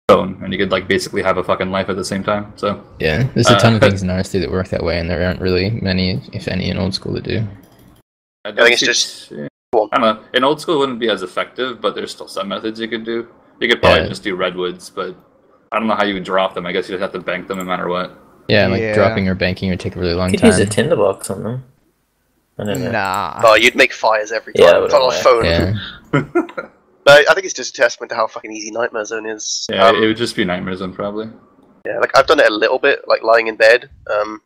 phone, 0.10 0.40
and 0.44 0.52
you 0.52 0.58
could 0.58 0.72
like 0.72 0.88
basically 0.88 1.22
have 1.22 1.38
a 1.38 1.44
fucking 1.44 1.70
life 1.70 1.90
at 1.90 1.96
the 1.96 2.06
same 2.06 2.24
time. 2.24 2.54
So 2.56 2.84
Yeah, 3.00 3.24
there's 3.36 3.50
a 3.50 3.60
ton 3.60 3.76
of 3.76 3.84
Uh, 3.84 3.90
things 3.90 4.02
in 4.02 4.10
RS3 4.10 4.40
that 4.42 4.52
work 4.52 4.70
that 4.70 4.84
way, 4.84 5.00
and 5.00 5.10
there 5.10 5.26
aren't 5.26 5.42
really 5.42 5.70
many, 5.70 6.22
if 6.34 6.48
any, 6.48 6.70
in 6.70 6.78
old 6.78 6.94
school 6.96 7.14
that 7.14 7.24
do. 7.24 7.48
I, 8.46 8.52
think 8.54 8.72
it's 8.72 8.80
see- 8.80 8.86
just- 8.86 9.32
yeah. 9.32 9.48
Go. 9.74 9.90
I 9.92 10.00
don't 10.00 10.16
know. 10.18 10.24
In 10.34 10.44
old 10.44 10.62
school, 10.62 10.76
it 10.76 10.80
wouldn't 10.80 11.00
be 11.00 11.10
as 11.10 11.22
effective, 11.22 11.82
but 11.82 11.96
there's 11.96 12.12
still 12.12 12.28
some 12.30 12.48
methods 12.48 12.80
you 12.80 12.88
could 12.88 13.04
do. 13.04 13.28
You 13.60 13.68
could 13.68 13.82
probably 13.82 14.04
Yeah. 14.04 14.08
just 14.10 14.24
do 14.24 14.36
redwoods, 14.36 14.90
but 14.90 15.16
I 15.72 15.80
don't 15.80 15.88
know 15.88 15.96
how 15.96 16.06
you 16.06 16.14
would 16.14 16.24
drop 16.24 16.54
them. 16.54 16.66
I 16.66 16.72
guess 16.72 16.88
you 16.88 16.94
just 16.98 17.02
have 17.02 17.12
to 17.14 17.20
bank 17.20 17.48
them 17.48 17.58
no 17.58 17.64
matter 17.66 17.88
what. 17.90 18.18
Yeah, 18.48 18.68
like 18.68 18.82
Yeah. 18.82 18.94
dropping 18.94 19.28
or 19.28 19.36
banking 19.36 19.70
would 19.72 19.80
take 19.80 19.96
a 19.96 20.00
really 20.00 20.14
long 20.14 20.30
You 20.30 20.38
could 20.38 20.42
time. 20.42 20.52
use 20.52 20.60
a 20.60 20.66
tinderbox 20.66 21.30
on 21.30 21.44
them. 21.44 21.64
I 22.58 22.64
don't 22.64 22.82
know. 22.84 22.92
Nah. 22.92 23.42
Oh, 23.44 23.56
you'd 23.56 23.76
make 23.76 23.92
fires 23.92 24.32
every 24.32 24.54
time. 24.54 24.76
would 24.82 24.86
It's 24.86 24.94
on 24.94 25.02
a 25.02 25.12
phone. 25.12 25.44
Yeah, 25.46 25.74
But 27.04 27.30
I 27.30 27.34
think 27.34 27.46
it's 27.46 27.54
just 27.54 27.78
a 27.78 27.82
testament 27.82 28.10
to 28.12 28.16
how 28.16 28.28
fucking 28.28 28.52
easy 28.52 28.72
Nightmare 28.72 29.06
Zone 29.06 29.26
is. 29.28 29.68
Yeah, 29.70 29.88
Um, 29.90 29.96
it 30.02 30.08
would 30.08 30.18
just 30.18 30.36
be 30.36 30.44
Nightmare 30.46 30.76
Zone 30.76 30.94
probably. 30.94 31.28
Yeah, 31.86 32.00
like 32.00 32.18
I've 32.18 32.26
done 32.28 32.40
it 32.40 32.50
a 32.50 32.54
little 32.54 32.80
bit, 32.80 33.08
like 33.08 33.22
lying 33.24 33.48
in 33.48 33.56
bed. 33.58 33.90
Um, 34.12 34.42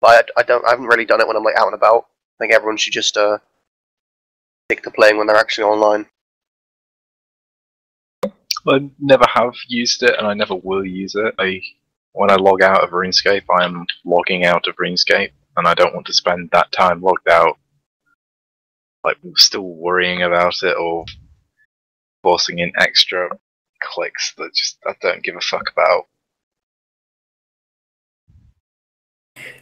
but 0.00 0.30
I, 0.36 0.40
I 0.40 0.42
don't, 0.44 0.66
I 0.66 0.70
haven't 0.70 0.86
really 0.86 1.04
done 1.04 1.20
it 1.20 1.28
when 1.28 1.36
I'm 1.36 1.44
like 1.44 1.56
out 1.58 1.66
and 1.66 1.74
about. 1.74 2.06
I 2.42 2.44
think 2.44 2.54
everyone 2.54 2.76
should 2.76 2.92
just 2.92 3.16
uh 3.16 3.38
stick 4.66 4.82
to 4.82 4.90
playing 4.90 5.16
when 5.16 5.28
they're 5.28 5.36
actually 5.36 5.62
online. 5.62 6.06
I 8.66 8.90
never 8.98 9.26
have 9.32 9.54
used 9.68 10.02
it, 10.02 10.16
and 10.18 10.26
I 10.26 10.34
never 10.34 10.56
will 10.56 10.84
use 10.84 11.14
it. 11.14 11.36
I, 11.38 11.60
when 12.14 12.32
I 12.32 12.34
log 12.34 12.60
out 12.60 12.82
of 12.82 12.90
RuneScape, 12.90 13.44
I 13.48 13.64
am 13.64 13.86
logging 14.04 14.44
out 14.44 14.66
of 14.66 14.74
RuneScape, 14.74 15.30
and 15.56 15.68
I 15.68 15.74
don't 15.74 15.94
want 15.94 16.06
to 16.06 16.12
spend 16.12 16.50
that 16.50 16.72
time 16.72 17.00
logged 17.00 17.28
out, 17.28 17.58
like 19.04 19.18
still 19.36 19.68
worrying 19.76 20.24
about 20.24 20.64
it 20.64 20.76
or 20.76 21.04
forcing 22.24 22.58
in 22.58 22.72
extra 22.76 23.28
clicks 23.80 24.32
that 24.36 24.52
just 24.52 24.78
I 24.84 24.96
don't 25.00 25.22
give 25.22 25.36
a 25.36 25.40
fuck 25.40 25.70
about. 25.70 26.08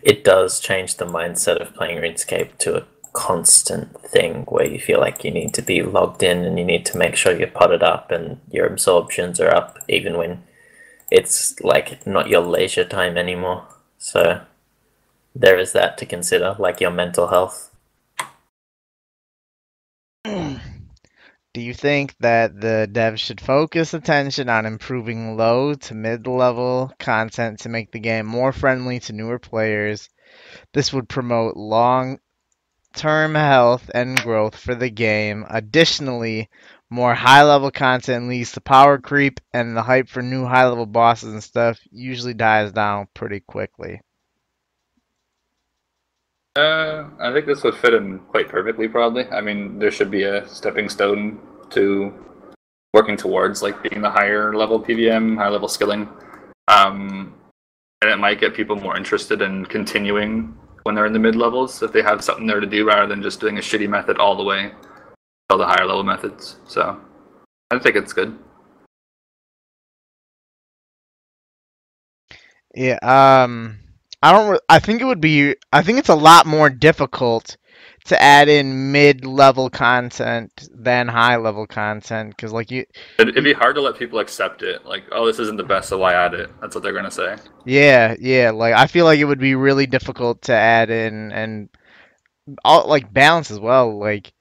It 0.02 0.24
does 0.24 0.60
change 0.60 0.96
the 0.96 1.04
mindset 1.06 1.56
of 1.60 1.74
playing 1.74 1.98
RuneScape 1.98 2.58
to 2.58 2.78
a 2.78 2.86
constant 3.12 4.00
thing 4.02 4.44
where 4.48 4.66
you 4.66 4.78
feel 4.78 5.00
like 5.00 5.24
you 5.24 5.30
need 5.30 5.52
to 5.54 5.62
be 5.62 5.82
logged 5.82 6.22
in 6.22 6.44
and 6.44 6.58
you 6.58 6.64
need 6.64 6.86
to 6.86 6.98
make 6.98 7.16
sure 7.16 7.36
you're 7.36 7.48
potted 7.48 7.82
up 7.82 8.10
and 8.10 8.40
your 8.50 8.66
absorptions 8.66 9.40
are 9.40 9.54
up 9.54 9.78
even 9.88 10.16
when 10.16 10.42
it's 11.10 11.60
like 11.60 12.06
not 12.06 12.28
your 12.28 12.40
leisure 12.40 12.84
time 12.84 13.16
anymore. 13.16 13.66
So 13.98 14.42
there 15.34 15.58
is 15.58 15.72
that 15.72 15.98
to 15.98 16.06
consider, 16.06 16.56
like 16.58 16.80
your 16.80 16.90
mental 16.90 17.28
health. 17.28 17.69
Do 21.52 21.60
you 21.60 21.74
think 21.74 22.16
that 22.20 22.60
the 22.60 22.88
devs 22.92 23.18
should 23.18 23.40
focus 23.40 23.92
attention 23.92 24.48
on 24.48 24.66
improving 24.66 25.36
low 25.36 25.74
to 25.74 25.94
mid 25.94 26.28
level 26.28 26.92
content 27.00 27.58
to 27.60 27.68
make 27.68 27.90
the 27.90 27.98
game 27.98 28.26
more 28.26 28.52
friendly 28.52 29.00
to 29.00 29.12
newer 29.12 29.40
players? 29.40 30.08
This 30.72 30.92
would 30.92 31.08
promote 31.08 31.56
long 31.56 32.20
term 32.94 33.34
health 33.34 33.90
and 33.92 34.16
growth 34.22 34.56
for 34.56 34.76
the 34.76 34.90
game. 34.90 35.44
Additionally, 35.50 36.48
more 36.88 37.14
high 37.14 37.42
level 37.42 37.72
content 37.72 38.28
leads 38.28 38.52
to 38.52 38.60
power 38.60 38.98
creep, 38.98 39.40
and 39.52 39.76
the 39.76 39.82
hype 39.82 40.08
for 40.08 40.22
new 40.22 40.44
high 40.44 40.68
level 40.68 40.86
bosses 40.86 41.32
and 41.32 41.42
stuff 41.42 41.80
usually 41.90 42.34
dies 42.34 42.70
down 42.70 43.08
pretty 43.12 43.40
quickly. 43.40 44.00
Uh, 46.56 47.08
I 47.20 47.32
think 47.32 47.46
this 47.46 47.62
would 47.62 47.76
fit 47.76 47.94
in 47.94 48.18
quite 48.20 48.48
perfectly. 48.48 48.88
Probably. 48.88 49.26
I 49.28 49.40
mean, 49.40 49.78
there 49.78 49.90
should 49.90 50.10
be 50.10 50.24
a 50.24 50.46
stepping 50.48 50.88
stone 50.88 51.40
to 51.70 52.12
working 52.92 53.16
towards 53.16 53.62
like 53.62 53.82
being 53.82 54.02
the 54.02 54.10
higher 54.10 54.54
level 54.54 54.82
PVM, 54.82 55.36
higher 55.36 55.50
level 55.50 55.68
skilling. 55.68 56.08
Um, 56.68 57.34
and 58.02 58.10
it 58.10 58.16
might 58.18 58.40
get 58.40 58.54
people 58.54 58.76
more 58.76 58.96
interested 58.96 59.42
in 59.42 59.66
continuing 59.66 60.56
when 60.84 60.94
they're 60.94 61.06
in 61.06 61.12
the 61.12 61.18
mid 61.18 61.36
levels 61.36 61.82
if 61.82 61.92
they 61.92 62.02
have 62.02 62.24
something 62.24 62.46
there 62.46 62.60
to 62.60 62.66
do 62.66 62.86
rather 62.86 63.06
than 63.06 63.22
just 63.22 63.40
doing 63.40 63.58
a 63.58 63.60
shitty 63.60 63.88
method 63.88 64.18
all 64.18 64.34
the 64.34 64.42
way 64.42 64.72
all 65.50 65.58
the 65.58 65.66
higher 65.66 65.84
level 65.84 66.04
methods. 66.04 66.56
So 66.66 66.98
I 67.70 67.78
think 67.78 67.96
it's 67.96 68.12
good. 68.12 68.38
Yeah, 72.74 72.98
um 73.02 73.80
I 74.22 74.32
don't 74.32 74.50
re- 74.50 74.58
I 74.68 74.78
think 74.78 75.00
it 75.00 75.06
would 75.06 75.20
be 75.20 75.56
I 75.72 75.82
think 75.82 75.98
it's 75.98 76.08
a 76.08 76.14
lot 76.14 76.46
more 76.46 76.70
difficult 76.70 77.56
to 78.06 78.20
add 78.20 78.48
in 78.48 78.92
mid-level 78.92 79.70
content 79.70 80.68
than 80.74 81.08
high-level 81.08 81.66
content 81.66 82.36
cuz 82.36 82.52
like 82.52 82.70
you 82.70 82.84
It'd, 83.18 83.30
it'd 83.30 83.44
be 83.44 83.52
hard 83.52 83.76
to 83.76 83.82
let 83.82 83.96
people 83.96 84.18
accept 84.18 84.62
it. 84.62 84.84
Like, 84.86 85.04
oh, 85.12 85.26
this 85.26 85.38
isn't 85.38 85.56
the 85.56 85.64
best, 85.64 85.88
so 85.88 85.98
why 85.98 86.14
add 86.14 86.34
it? 86.34 86.50
That's 86.60 86.74
what 86.74 86.82
they're 86.82 86.92
gonna 86.92 87.10
say. 87.10 87.36
Yeah, 87.64 88.14
yeah, 88.20 88.50
like 88.50 88.74
I 88.74 88.86
feel 88.86 89.04
like 89.04 89.20
it 89.20 89.24
would 89.24 89.38
be 89.40 89.54
really 89.54 89.86
difficult 89.86 90.42
to 90.42 90.54
add 90.54 90.90
in 90.90 91.32
and 91.32 91.68
all 92.64 92.88
like 92.88 93.12
balance 93.12 93.50
as 93.50 93.60
well. 93.60 93.98
Like 93.98 94.32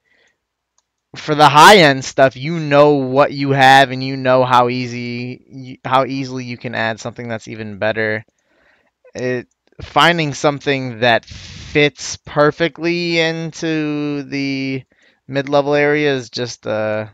for 1.16 1.34
the 1.34 1.48
high 1.48 1.78
end 1.78 2.04
stuff, 2.04 2.36
you 2.36 2.58
know 2.58 2.94
what 2.94 3.32
you 3.32 3.50
have 3.50 3.90
and 3.90 4.02
you 4.02 4.16
know 4.16 4.44
how 4.44 4.68
easy 4.68 5.44
you, 5.48 5.76
how 5.84 6.04
easily 6.04 6.44
you 6.44 6.56
can 6.56 6.74
add 6.74 7.00
something 7.00 7.28
that's 7.28 7.48
even 7.48 7.78
better. 7.78 8.24
It 9.14 9.48
finding 9.82 10.34
something 10.34 11.00
that 11.00 11.24
fits 11.24 12.16
perfectly 12.24 13.18
into 13.18 14.22
the 14.24 14.82
mid-level 15.28 15.74
area 15.74 16.12
is 16.14 16.28
just 16.30 16.66
uh 16.66 17.06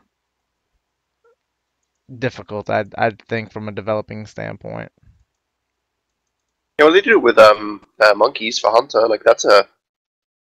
difficult. 2.18 2.70
I 2.70 2.84
I 2.96 3.10
think 3.28 3.52
from 3.52 3.68
a 3.68 3.72
developing 3.72 4.26
standpoint. 4.26 4.90
Yeah, 6.78 6.86
well, 6.86 6.92
they 6.94 7.00
do 7.00 7.12
it 7.18 7.22
with 7.22 7.38
um 7.38 7.84
uh, 8.00 8.14
monkeys 8.14 8.58
for 8.58 8.70
hunter. 8.70 9.06
Like 9.08 9.22
that's 9.24 9.44
a 9.44 9.66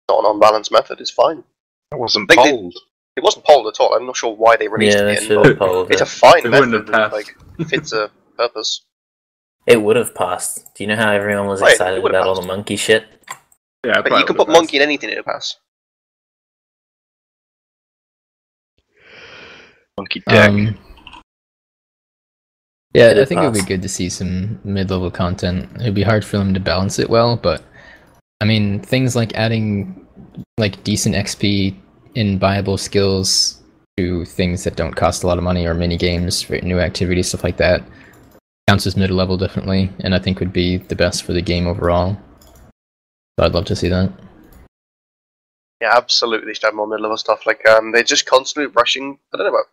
not 0.09 0.19
an 0.25 0.31
unbalanced 0.31 0.71
method. 0.71 1.01
It's 1.01 1.11
fine. 1.11 1.43
It 1.91 1.99
wasn't 1.99 2.29
They 2.29 2.35
did- 2.35 2.43
polled. 2.55 2.75
It 3.15 3.23
wasn't 3.23 3.45
polled 3.45 3.65
at 3.67 3.79
all. 3.79 3.95
I'm 3.95 4.05
not 4.05 4.15
sure 4.15 4.35
why 4.35 4.57
they 4.57 4.67
released 4.67 4.95
Yeah, 4.97 5.07
it. 5.09 5.23
should 5.23 5.37
but 5.37 5.45
have 5.47 5.57
polled 5.57 5.91
It's 5.91 6.01
a 6.01 6.03
it. 6.03 6.07
fine 6.07 6.45
It 6.45 6.49
method. 6.51 6.69
wouldn't 6.69 6.89
have 6.89 7.11
passed. 7.11 7.13
like 7.59 7.67
fits 7.67 7.91
a 7.91 8.11
purpose. 8.37 8.83
It 9.67 9.81
would 9.81 9.97
have 9.97 10.15
passed. 10.15 10.73
Do 10.75 10.83
you 10.83 10.87
know 10.87 10.95
how 10.95 11.11
everyone 11.11 11.47
was 11.47 11.61
Right, 11.61 11.73
excited 11.73 12.01
would 12.01 12.13
have 12.13 12.23
about 12.23 12.29
all 12.29 12.41
the 12.41 12.47
monkey 12.47 12.77
shit? 12.77 13.05
Yeah, 13.85 14.01
But 14.01 14.17
you 14.17 14.25
can 14.25 14.35
put 14.35 14.47
monkey 14.47 14.77
in 14.77 14.83
anything 14.83 15.09
it'll 15.09 15.23
pass. 15.23 15.57
Monkey 19.97 20.23
dick. 20.25 20.37
Um, 20.37 20.77
yeah, 22.93 23.09
It'd 23.11 23.23
I 23.23 23.25
think 23.25 23.41
it 23.41 23.43
would 23.43 23.53
be 23.53 23.61
good 23.61 23.81
to 23.81 23.89
see 23.89 24.09
some 24.09 24.59
mid-level 24.63 25.11
content. 25.11 25.69
It'd 25.81 25.93
be 25.93 26.03
hard 26.03 26.23
for 26.23 26.37
them 26.37 26.53
to 26.53 26.59
balance 26.59 26.97
it 26.97 27.09
well, 27.09 27.35
but 27.35 27.61
I 28.39 28.45
mean, 28.45 28.79
things 28.79 29.15
like 29.15 29.35
adding 29.35 30.07
like 30.57 30.81
decent 30.83 31.15
XP 31.15 31.75
in 32.15 32.39
viable 32.39 32.77
skills 32.77 33.61
to 33.97 34.23
things 34.25 34.63
that 34.63 34.75
don't 34.75 34.95
cost 34.95 35.23
a 35.23 35.27
lot 35.27 35.37
of 35.37 35.43
money 35.43 35.65
or 35.65 35.73
mini 35.73 35.97
games 35.97 36.41
for 36.41 36.57
new 36.61 36.79
activities, 36.79 37.29
stuff 37.29 37.43
like 37.43 37.57
that, 37.57 37.83
counts 38.67 38.85
as 38.85 38.97
mid-level 38.97 39.37
definitely, 39.37 39.91
and 40.01 40.13
I 40.13 40.19
think 40.19 40.39
would 40.39 40.53
be 40.53 40.77
the 40.77 40.95
best 40.95 41.23
for 41.23 41.33
the 41.33 41.41
game 41.41 41.67
overall. 41.67 42.17
So 43.39 43.45
I'd 43.45 43.53
love 43.53 43.65
to 43.65 43.75
see 43.75 43.89
that. 43.89 44.11
Yeah, 45.79 45.95
absolutely. 45.95 46.47
They 46.47 46.53
should 46.53 46.63
have 46.63 46.73
more 46.73 46.87
mid-level 46.87 47.17
stuff. 47.17 47.45
Like 47.45 47.65
um, 47.67 47.91
they're 47.91 48.03
just 48.03 48.25
constantly 48.25 48.71
rushing. 48.75 49.17
I 49.33 49.37
don't 49.37 49.45
know 49.45 49.53
about. 49.53 49.65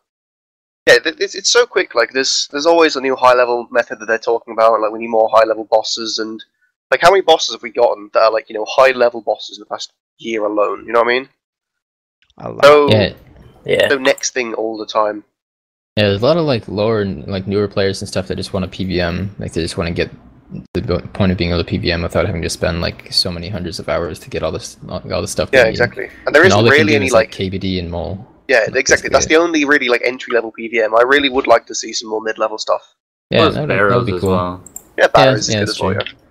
Yeah, 0.86 1.12
it's, 1.18 1.34
it's 1.34 1.50
so 1.50 1.64
quick. 1.64 1.94
Like 1.94 2.12
there's 2.12 2.46
there's 2.52 2.66
always 2.66 2.94
a 2.94 3.00
new 3.00 3.16
high-level 3.16 3.68
method 3.70 3.98
that 4.00 4.06
they're 4.06 4.18
talking 4.18 4.52
about. 4.52 4.80
Like 4.80 4.92
we 4.92 4.98
need 4.98 5.08
more 5.08 5.30
high-level 5.32 5.64
bosses, 5.70 6.18
and 6.18 6.44
like 6.90 7.00
how 7.00 7.10
many 7.10 7.22
bosses 7.22 7.54
have 7.54 7.62
we 7.62 7.70
gotten 7.70 8.10
that 8.12 8.22
are 8.22 8.32
like 8.32 8.48
you 8.50 8.54
know 8.54 8.66
high-level 8.68 9.22
bosses 9.22 9.56
in 9.58 9.62
the 9.62 9.66
past 9.66 9.92
year 10.18 10.44
alone? 10.44 10.84
You 10.86 10.92
know 10.92 11.00
what 11.00 11.08
I 11.08 11.18
mean? 11.18 11.28
A 12.38 12.50
lot. 12.50 12.64
So 12.64 12.88
Yeah, 12.90 13.14
Yeah. 13.64 13.88
so 13.88 13.96
next 13.98 14.34
thing 14.34 14.52
all 14.54 14.76
the 14.76 14.86
time. 14.86 15.24
Yeah, 15.96 16.08
there's 16.08 16.22
a 16.22 16.26
lot 16.26 16.36
of 16.36 16.44
like 16.44 16.66
lower, 16.66 17.02
and 17.02 17.26
like 17.28 17.46
newer 17.46 17.68
players 17.68 18.02
and 18.02 18.08
stuff 18.08 18.26
that 18.26 18.34
just 18.36 18.52
want 18.52 18.64
a 18.64 18.68
PVM. 18.68 19.28
Like 19.38 19.52
they 19.52 19.62
just 19.62 19.76
want 19.76 19.88
to 19.88 19.94
get 19.94 20.10
the 20.72 20.98
point 21.12 21.30
of 21.30 21.38
being 21.38 21.50
able 21.52 21.62
to 21.64 21.70
PVM 21.78 22.02
without 22.02 22.26
having 22.26 22.42
to 22.42 22.50
spend 22.50 22.80
like 22.80 23.12
so 23.12 23.30
many 23.30 23.48
hundreds 23.48 23.78
of 23.78 23.88
hours 23.88 24.18
to 24.20 24.30
get 24.30 24.42
all 24.42 24.50
this, 24.50 24.76
all 24.88 25.00
all 25.12 25.20
the 25.20 25.28
stuff. 25.28 25.52
they 25.52 25.58
Yeah, 25.58 25.66
exactly. 25.66 26.10
And 26.26 26.34
there 26.34 26.42
And 26.42 26.52
all 26.52 26.60
isn't 26.60 26.70
they 26.70 26.78
can 26.78 26.86
really 26.86 26.96
any 26.96 27.06
is, 27.06 27.12
like 27.12 27.30
KBD 27.30 27.78
and 27.78 27.90
mole. 27.92 28.26
yeah, 28.48 28.58
like, 28.58 28.66
exactly. 28.76 28.82
basically 28.82 29.10
That's 29.10 29.26
the 29.26 29.36
only 29.36 29.64
really 29.64 29.88
like 29.88 30.02
entry-level 30.04 30.52
PVM. 30.58 30.98
I 30.98 31.02
really 31.02 31.28
would 31.28 31.46
like 31.46 31.64
to 31.66 31.74
see 31.76 31.92
some 31.92 32.10
more 32.10 32.20
mid-level 32.20 32.58
stuff. 32.58 32.82
Yeah, 33.30 33.44
Those 33.44 33.54
that 33.54 33.60
would, 33.68 33.70
that 33.70 33.96
would 33.96 34.06
be 34.06 34.14
as 34.14 34.20
cool. 34.20 34.30
well. 34.30 34.64
Yeah, 34.98 35.06
Barrows 35.08 35.48
yeah, 35.48 35.62
is 35.62 35.76
good 35.76 35.76
as 35.76 35.80
well. 35.80 35.92
Yeah. 35.92 36.23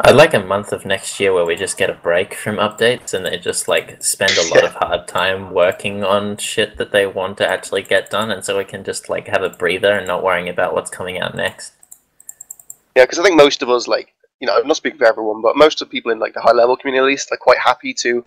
I'd 0.00 0.14
like 0.14 0.32
a 0.32 0.38
month 0.38 0.72
of 0.72 0.86
next 0.86 1.18
year 1.18 1.34
where 1.34 1.44
we 1.44 1.56
just 1.56 1.76
get 1.76 1.90
a 1.90 1.94
break 1.94 2.34
from 2.34 2.56
updates 2.56 3.12
and 3.12 3.26
they 3.26 3.36
just 3.36 3.66
like 3.66 4.02
spend 4.02 4.32
a 4.38 4.54
lot 4.54 4.64
of 4.64 4.74
hard 4.74 5.08
time 5.08 5.52
working 5.52 6.04
on 6.04 6.36
shit 6.36 6.76
that 6.76 6.92
they 6.92 7.06
want 7.06 7.36
to 7.38 7.48
actually 7.48 7.82
get 7.82 8.08
done, 8.08 8.30
and 8.30 8.44
so 8.44 8.56
we 8.56 8.64
can 8.64 8.84
just 8.84 9.08
like 9.08 9.26
have 9.26 9.42
a 9.42 9.50
breather 9.50 9.92
and 9.92 10.06
not 10.06 10.22
worrying 10.22 10.48
about 10.48 10.72
what's 10.72 10.90
coming 10.90 11.18
out 11.18 11.34
next. 11.34 11.72
Yeah, 12.96 13.04
because 13.04 13.18
I 13.18 13.24
think 13.24 13.36
most 13.36 13.62
of 13.62 13.70
us, 13.70 13.88
like, 13.88 14.14
you 14.40 14.46
know, 14.46 14.56
I'm 14.56 14.66
not 14.68 14.76
speaking 14.76 14.98
for 14.98 15.06
everyone, 15.06 15.42
but 15.42 15.56
most 15.56 15.82
of 15.82 15.88
the 15.88 15.92
people 15.92 16.12
in 16.12 16.20
like 16.20 16.34
the 16.34 16.40
high 16.40 16.52
level 16.52 16.76
community, 16.76 17.00
at 17.00 17.06
least, 17.06 17.32
are 17.32 17.36
quite 17.36 17.58
happy 17.58 17.92
to 17.94 18.24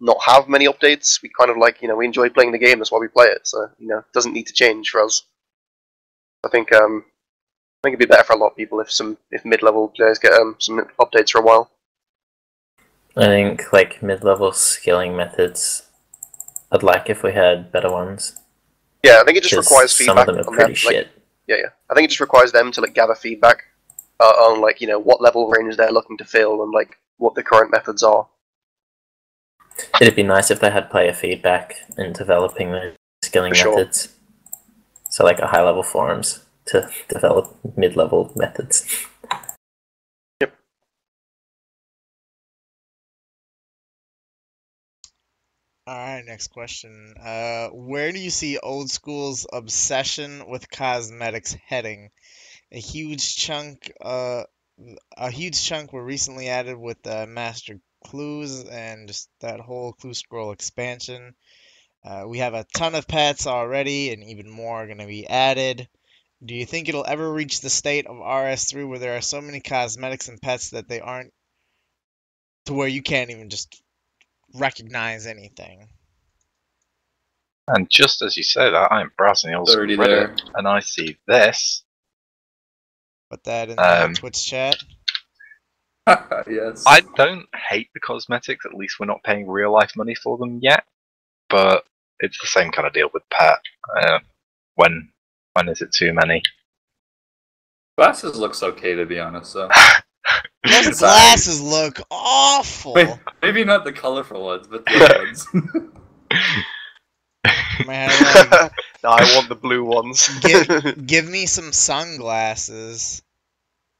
not 0.00 0.18
have 0.24 0.48
many 0.48 0.66
updates. 0.66 1.20
We 1.20 1.30
kind 1.36 1.50
of 1.50 1.56
like, 1.56 1.82
you 1.82 1.88
know, 1.88 1.96
we 1.96 2.06
enjoy 2.06 2.28
playing 2.28 2.52
the 2.52 2.58
game. 2.58 2.78
That's 2.78 2.92
why 2.92 2.98
we 2.98 3.08
play 3.08 3.26
it. 3.26 3.46
So, 3.46 3.68
you 3.78 3.88
know, 3.88 3.98
it 3.98 4.12
doesn't 4.14 4.32
need 4.32 4.46
to 4.46 4.52
change 4.52 4.90
for 4.90 5.02
us. 5.02 5.24
I 6.44 6.48
think, 6.48 6.72
um, 6.72 7.04
I 7.78 7.86
think 7.86 7.94
it'd 7.94 8.08
be 8.08 8.12
better 8.12 8.24
for 8.24 8.32
a 8.32 8.36
lot 8.36 8.48
of 8.48 8.56
people 8.56 8.80
if 8.80 8.90
some 8.90 9.16
if 9.30 9.44
mid 9.44 9.62
level 9.62 9.88
players 9.88 10.18
get 10.18 10.32
um 10.32 10.56
some 10.58 10.84
updates 10.98 11.30
for 11.30 11.40
a 11.40 11.44
while. 11.44 11.70
I 13.16 13.26
think 13.26 13.72
like 13.72 14.02
mid-level 14.02 14.52
skilling 14.52 15.16
methods. 15.16 15.88
I'd 16.70 16.82
like 16.82 17.08
if 17.08 17.22
we 17.22 17.32
had 17.32 17.72
better 17.72 17.90
ones. 17.90 18.40
Yeah, 19.04 19.20
I 19.20 19.24
think 19.24 19.38
it 19.38 19.42
just 19.42 19.56
requires 19.56 19.92
feedback. 19.92 20.26
some 20.26 20.36
of 20.36 20.44
them 20.44 20.54
are 20.54 20.56
pretty 20.56 20.74
them. 20.74 20.86
Like, 20.86 20.94
shit. 20.94 21.08
yeah, 21.46 21.56
yeah. 21.56 21.68
I 21.90 21.94
think 21.94 22.04
it 22.04 22.08
just 22.08 22.20
requires 22.20 22.52
them 22.52 22.70
to 22.72 22.80
like 22.80 22.94
gather 22.94 23.14
feedback 23.14 23.64
uh, 24.20 24.24
on 24.24 24.60
like 24.60 24.80
you 24.80 24.86
know 24.86 24.98
what 24.98 25.20
level 25.20 25.48
range 25.48 25.76
they're 25.76 25.90
looking 25.90 26.16
to 26.18 26.24
fill 26.24 26.62
and 26.62 26.72
like 26.72 26.98
what 27.16 27.34
the 27.34 27.42
current 27.42 27.70
methods 27.70 28.02
are. 28.02 28.28
It'd 30.00 30.16
be 30.16 30.24
nice 30.24 30.50
if 30.50 30.60
they 30.60 30.70
had 30.70 30.90
player 30.90 31.12
feedback 31.12 31.76
in 31.96 32.12
developing 32.12 32.72
the 32.72 32.96
skilling 33.22 33.52
For 33.52 33.56
sure. 33.56 33.76
methods. 33.76 34.14
So 35.10 35.24
like 35.24 35.38
a 35.38 35.46
high 35.46 35.62
level 35.62 35.82
forums 35.82 36.44
to 36.68 36.88
develop 37.08 37.56
mid 37.76 37.96
level 37.96 38.32
methods. 38.36 39.06
Yep. 40.40 40.54
All 45.86 45.96
right, 45.96 46.24
next 46.24 46.48
question. 46.48 47.14
Uh, 47.20 47.68
where 47.68 48.12
do 48.12 48.18
you 48.18 48.30
see 48.30 48.58
old 48.58 48.90
school's 48.90 49.46
obsession 49.52 50.44
with 50.48 50.70
cosmetics 50.70 51.56
heading? 51.66 52.10
A 52.70 52.78
huge 52.78 53.36
chunk, 53.36 53.90
uh, 54.02 54.44
a 55.16 55.30
huge 55.30 55.62
chunk 55.62 55.92
were 55.92 56.04
recently 56.04 56.48
added 56.48 56.76
with 56.76 57.02
the 57.02 57.26
master 57.26 57.80
clues 58.04 58.64
and 58.64 59.08
just 59.08 59.30
that 59.40 59.60
whole 59.60 59.94
clue 59.94 60.14
scroll 60.14 60.52
expansion. 60.52 61.34
Uh, 62.04 62.24
we 62.26 62.38
have 62.38 62.54
a 62.54 62.66
ton 62.74 62.94
of 62.94 63.08
pets 63.08 63.46
already, 63.46 64.12
and 64.12 64.22
even 64.22 64.48
more 64.50 64.82
are 64.82 64.86
going 64.86 64.98
to 64.98 65.06
be 65.06 65.26
added. 65.26 65.88
Do 66.44 66.54
you 66.54 66.66
think 66.66 66.88
it'll 66.88 67.06
ever 67.06 67.30
reach 67.32 67.60
the 67.60 67.70
state 67.70 68.06
of 68.06 68.16
RS3 68.16 68.88
where 68.88 68.98
there 68.98 69.16
are 69.16 69.20
so 69.20 69.40
many 69.40 69.60
cosmetics 69.60 70.28
and 70.28 70.40
pets 70.40 70.70
that 70.70 70.88
they 70.88 71.00
aren't 71.00 71.32
to 72.68 72.74
where 72.74 72.88
you 72.88 73.02
can't 73.02 73.30
even 73.30 73.48
just 73.48 73.82
recognize 74.54 75.26
anything. 75.26 75.88
And 77.66 77.88
just 77.90 78.22
as 78.22 78.36
you 78.36 78.42
say 78.42 78.70
that, 78.70 78.92
I'm 78.92 79.10
browsing 79.16 79.50
the 79.50 79.58
old 79.58 79.68
Reddit, 79.68 79.96
there. 79.98 80.36
and 80.54 80.68
I 80.68 80.80
see 80.80 81.18
this. 81.26 81.82
Put 83.30 83.44
that 83.44 83.70
in 83.70 83.76
the 83.76 84.04
Um, 84.04 84.14
Twitch 84.14 84.46
chat. 84.46 84.76
yes. 86.06 86.84
I 86.86 87.00
don't 87.16 87.46
hate 87.54 87.88
the 87.92 88.00
cosmetics. 88.00 88.64
At 88.64 88.74
least 88.74 88.98
we're 88.98 89.06
not 89.06 89.22
paying 89.22 89.46
real 89.48 89.72
life 89.72 89.96
money 89.96 90.14
for 90.14 90.38
them 90.38 90.60
yet. 90.62 90.84
But 91.50 91.84
it's 92.20 92.38
the 92.40 92.46
same 92.46 92.70
kind 92.70 92.86
of 92.86 92.94
deal 92.94 93.10
with 93.12 93.22
pet. 93.30 93.58
Uh, 93.98 94.18
when 94.76 95.10
when 95.58 95.68
is 95.68 95.82
it 95.82 95.92
too 95.92 96.12
many? 96.12 96.42
Glasses 97.98 98.36
looks 98.36 98.62
okay 98.62 98.94
to 98.94 99.04
be 99.04 99.18
honest. 99.18 99.52
So 99.52 99.68
Those 100.64 100.98
glasses 100.98 101.60
look 101.60 102.00
awful. 102.10 102.94
Wait, 102.94 103.08
maybe 103.42 103.64
not 103.64 103.84
the 103.84 103.92
colorful 103.92 104.44
ones, 104.44 104.66
but 104.68 104.84
the 104.84 105.04
other 105.04 105.24
ones. 105.24 105.46
Man, 107.86 108.08
like, 108.10 108.72
no, 109.04 109.10
I 109.10 109.22
want 109.34 109.48
the 109.48 109.54
blue 109.54 109.84
ones. 109.84 110.28
Give- 110.40 111.06
give 111.06 111.28
me 111.28 111.46
some 111.46 111.72
sunglasses. 111.72 113.22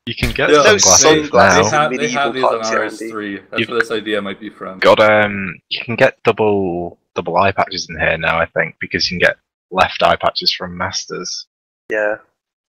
You 0.07 0.15
can 0.15 0.31
get 0.33 0.51
Yeah, 0.51 0.63
those 0.63 0.83
sunglasses 0.83 1.29
sunglasses 1.31 1.71
they 1.71 1.77
now. 1.77 1.83
have- 1.83 1.93
have, 1.93 2.01
they 2.01 2.09
have 2.11 2.35
these 2.35 2.43
Medieval 2.43 2.59
on 2.59 2.65
RS3. 2.65 3.43
That's 3.51 3.61
You've- 3.61 3.73
where 3.73 3.81
this 3.81 3.91
idea 3.91 4.21
might 4.21 4.41
be 4.41 4.51
from. 4.51 4.81
Got 4.81 5.01
um, 5.01 5.55
you 5.71 5.83
can 5.85 5.97
get 5.97 6.23
double 6.25 6.99
double 7.15 7.37
eye 7.37 7.53
patches 7.53 7.89
in 7.89 7.99
here 7.99 8.19
now. 8.19 8.39
I 8.39 8.47
think 8.47 8.77
because 8.81 9.11
you 9.11 9.19
can 9.19 9.29
get 9.29 9.37
left 9.71 10.03
eye 10.03 10.17
patches 10.17 10.53
from 10.53 10.77
Masters, 10.77 11.47
yeah. 11.91 12.17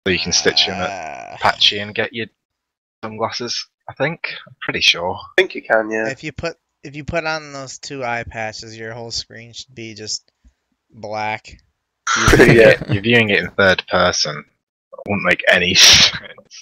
so 0.06 0.12
you 0.12 0.20
can 0.20 0.32
stitch 0.32 0.66
them 0.68 0.76
at 0.76 0.90
Ah. 1.34 1.38
patchy 1.40 1.80
and 1.80 1.94
get 1.96 2.14
your 2.14 2.28
sunglasses. 3.04 3.68
I 3.90 3.94
think 3.94 4.22
I'm 4.48 4.56
pretty 4.62 4.82
sure. 4.82 5.16
I 5.16 5.42
think 5.42 5.56
you 5.56 5.62
can, 5.64 5.90
yeah. 5.90 6.10
If 6.10 6.24
you 6.24 6.32
put 6.32 6.58
if 6.84 6.96
you 6.96 7.04
put 7.04 7.26
on 7.26 7.52
those 7.54 7.78
two 7.80 8.04
eye 8.06 8.24
patches, 8.24 8.78
your 8.78 8.94
whole 8.94 9.12
screen 9.12 9.52
should 9.54 9.74
be 9.76 9.94
just 9.94 10.32
black. 10.92 11.58
You're 12.18 12.30
viewing, 12.38 12.58
Yeah. 12.58 12.70
it, 12.70 12.90
you're 12.90 13.04
viewing 13.04 13.30
it 13.30 13.40
in 13.40 13.50
third 13.52 13.84
person. 13.90 14.38
It 14.94 15.00
wouldn't 15.08 15.26
make 15.26 15.44
any 15.50 15.74
sense. 15.76 16.60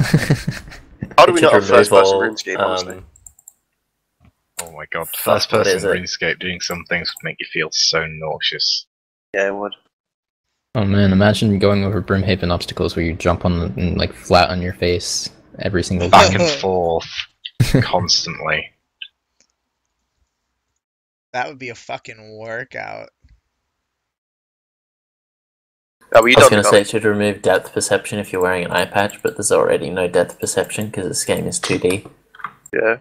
How 1.18 1.26
do 1.26 1.34
we 1.34 1.40
It 1.40 1.44
not 1.44 1.52
should 1.52 1.64
have 1.64 1.68
first 1.68 1.90
person 1.92 2.20
remove 2.20 2.30
all, 2.30 2.36
RuneScape, 2.36 2.60
honestly? 2.60 2.94
um, 2.98 3.06
Oh 4.60 4.72
my 4.72 4.86
god, 4.92 5.08
first 5.16 5.50
person 5.52 5.78
is? 5.78 5.84
RuneScape 5.86 6.40
doing 6.40 6.60
some 6.62 6.84
things 6.86 7.14
would 7.14 7.24
make 7.28 7.38
you 7.40 7.46
feel 7.52 7.70
so 7.72 8.06
nauseous. 8.08 8.88
Yeah, 9.34 9.48
it 9.50 9.56
would. 9.56 9.76
Oh 10.78 10.86
man, 10.86 11.12
imagine 11.12 11.58
going 11.58 11.84
over 11.84 12.04
Brimhaven 12.04 12.52
obstacles 12.52 12.96
where 12.96 13.04
you 13.04 13.14
jump 13.14 13.46
on 13.46 13.58
the, 13.58 13.66
and, 13.82 13.98
like 13.98 14.14
flat 14.14 14.52
on 14.52 14.62
your 14.62 14.74
face 14.74 15.28
every 15.58 15.84
single 15.84 16.08
Back 16.08 16.32
time. 16.32 16.42
and 16.42 16.50
forth 16.60 17.10
constantly. 17.82 18.64
That 21.34 21.48
would 21.48 21.58
be 21.58 21.70
a 21.70 21.76
fucking 21.76 22.38
workout. 22.38 23.10
Oh, 26.14 26.22
well, 26.22 26.28
you 26.28 26.36
I 26.38 26.42
was 26.42 26.44
don't 26.44 26.52
going 26.52 26.64
to 26.64 26.68
know. 26.68 26.72
say 26.72 26.82
it 26.82 26.90
should 26.90 27.06
remove 27.06 27.42
depth 27.42 27.74
perception 27.74 28.20
if 28.20 28.32
you're 28.32 28.44
wearing 28.44 28.64
an 28.66 28.72
eye 28.72 28.86
patch, 28.86 29.24
but 29.24 29.36
there's 29.36 29.52
already 29.52 29.90
no 29.90 30.08
depth 30.08 30.40
perception 30.40 30.88
because 30.88 31.08
this 31.08 31.26
game 31.26 31.48
is 31.48 31.60
2D. 31.60 32.08
Yeah. 32.72 32.98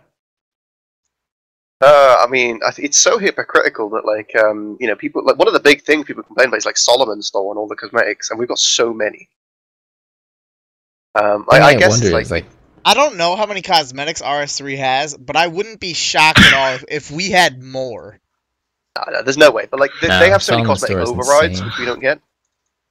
Uh, 1.80 2.24
I 2.24 2.30
mean, 2.30 2.60
it's 2.78 2.98
so 2.98 3.18
hypocritical 3.18 3.90
that, 3.90 4.06
like, 4.06 4.34
um, 4.36 4.78
you 4.80 4.86
know, 4.86 4.96
people 4.96 5.22
like 5.24 5.36
one 5.36 5.46
of 5.46 5.54
the 5.54 5.60
big 5.60 5.82
things 5.82 6.06
people 6.06 6.22
complain 6.22 6.48
about 6.48 6.56
is 6.56 6.64
like 6.66 6.78
Solomon 6.78 7.20
Store 7.20 7.52
and 7.52 7.58
all 7.58 7.68
the 7.68 7.76
cosmetics, 7.76 8.30
and 8.30 8.38
we've 8.38 8.48
got 8.48 8.58
so 8.58 8.94
many. 8.94 9.28
Um, 11.14 11.46
I, 11.50 11.60
I 11.60 11.74
guess 11.74 11.90
wonder 11.90 12.06
it's 12.06 12.30
like, 12.30 12.30
like 12.30 12.46
I 12.84 12.94
don't 12.94 13.16
know 13.16 13.36
how 13.36 13.46
many 13.46 13.62
cosmetics 13.62 14.22
RS3 14.22 14.78
has, 14.78 15.16
but 15.16 15.36
I 15.36 15.48
wouldn't 15.48 15.80
be 15.80 15.92
shocked 15.92 16.38
at 16.38 16.54
all 16.54 16.74
if, 16.74 16.84
if 16.88 17.10
we 17.10 17.30
had 17.30 17.62
more. 17.62 18.20
nah, 18.96 19.10
nah, 19.10 19.22
there's 19.22 19.36
no 19.36 19.50
way. 19.50 19.66
But 19.70 19.80
like, 19.80 19.90
they, 20.00 20.08
No, 20.08 20.20
they 20.20 20.30
have 20.30 20.42
so 20.42 20.54
many 20.54 20.66
cosmetic 20.66 20.96
overrides 20.96 21.58
insane. 21.58 21.66
which 21.66 21.78
we 21.78 21.84
don't 21.84 22.00
get. 22.00 22.20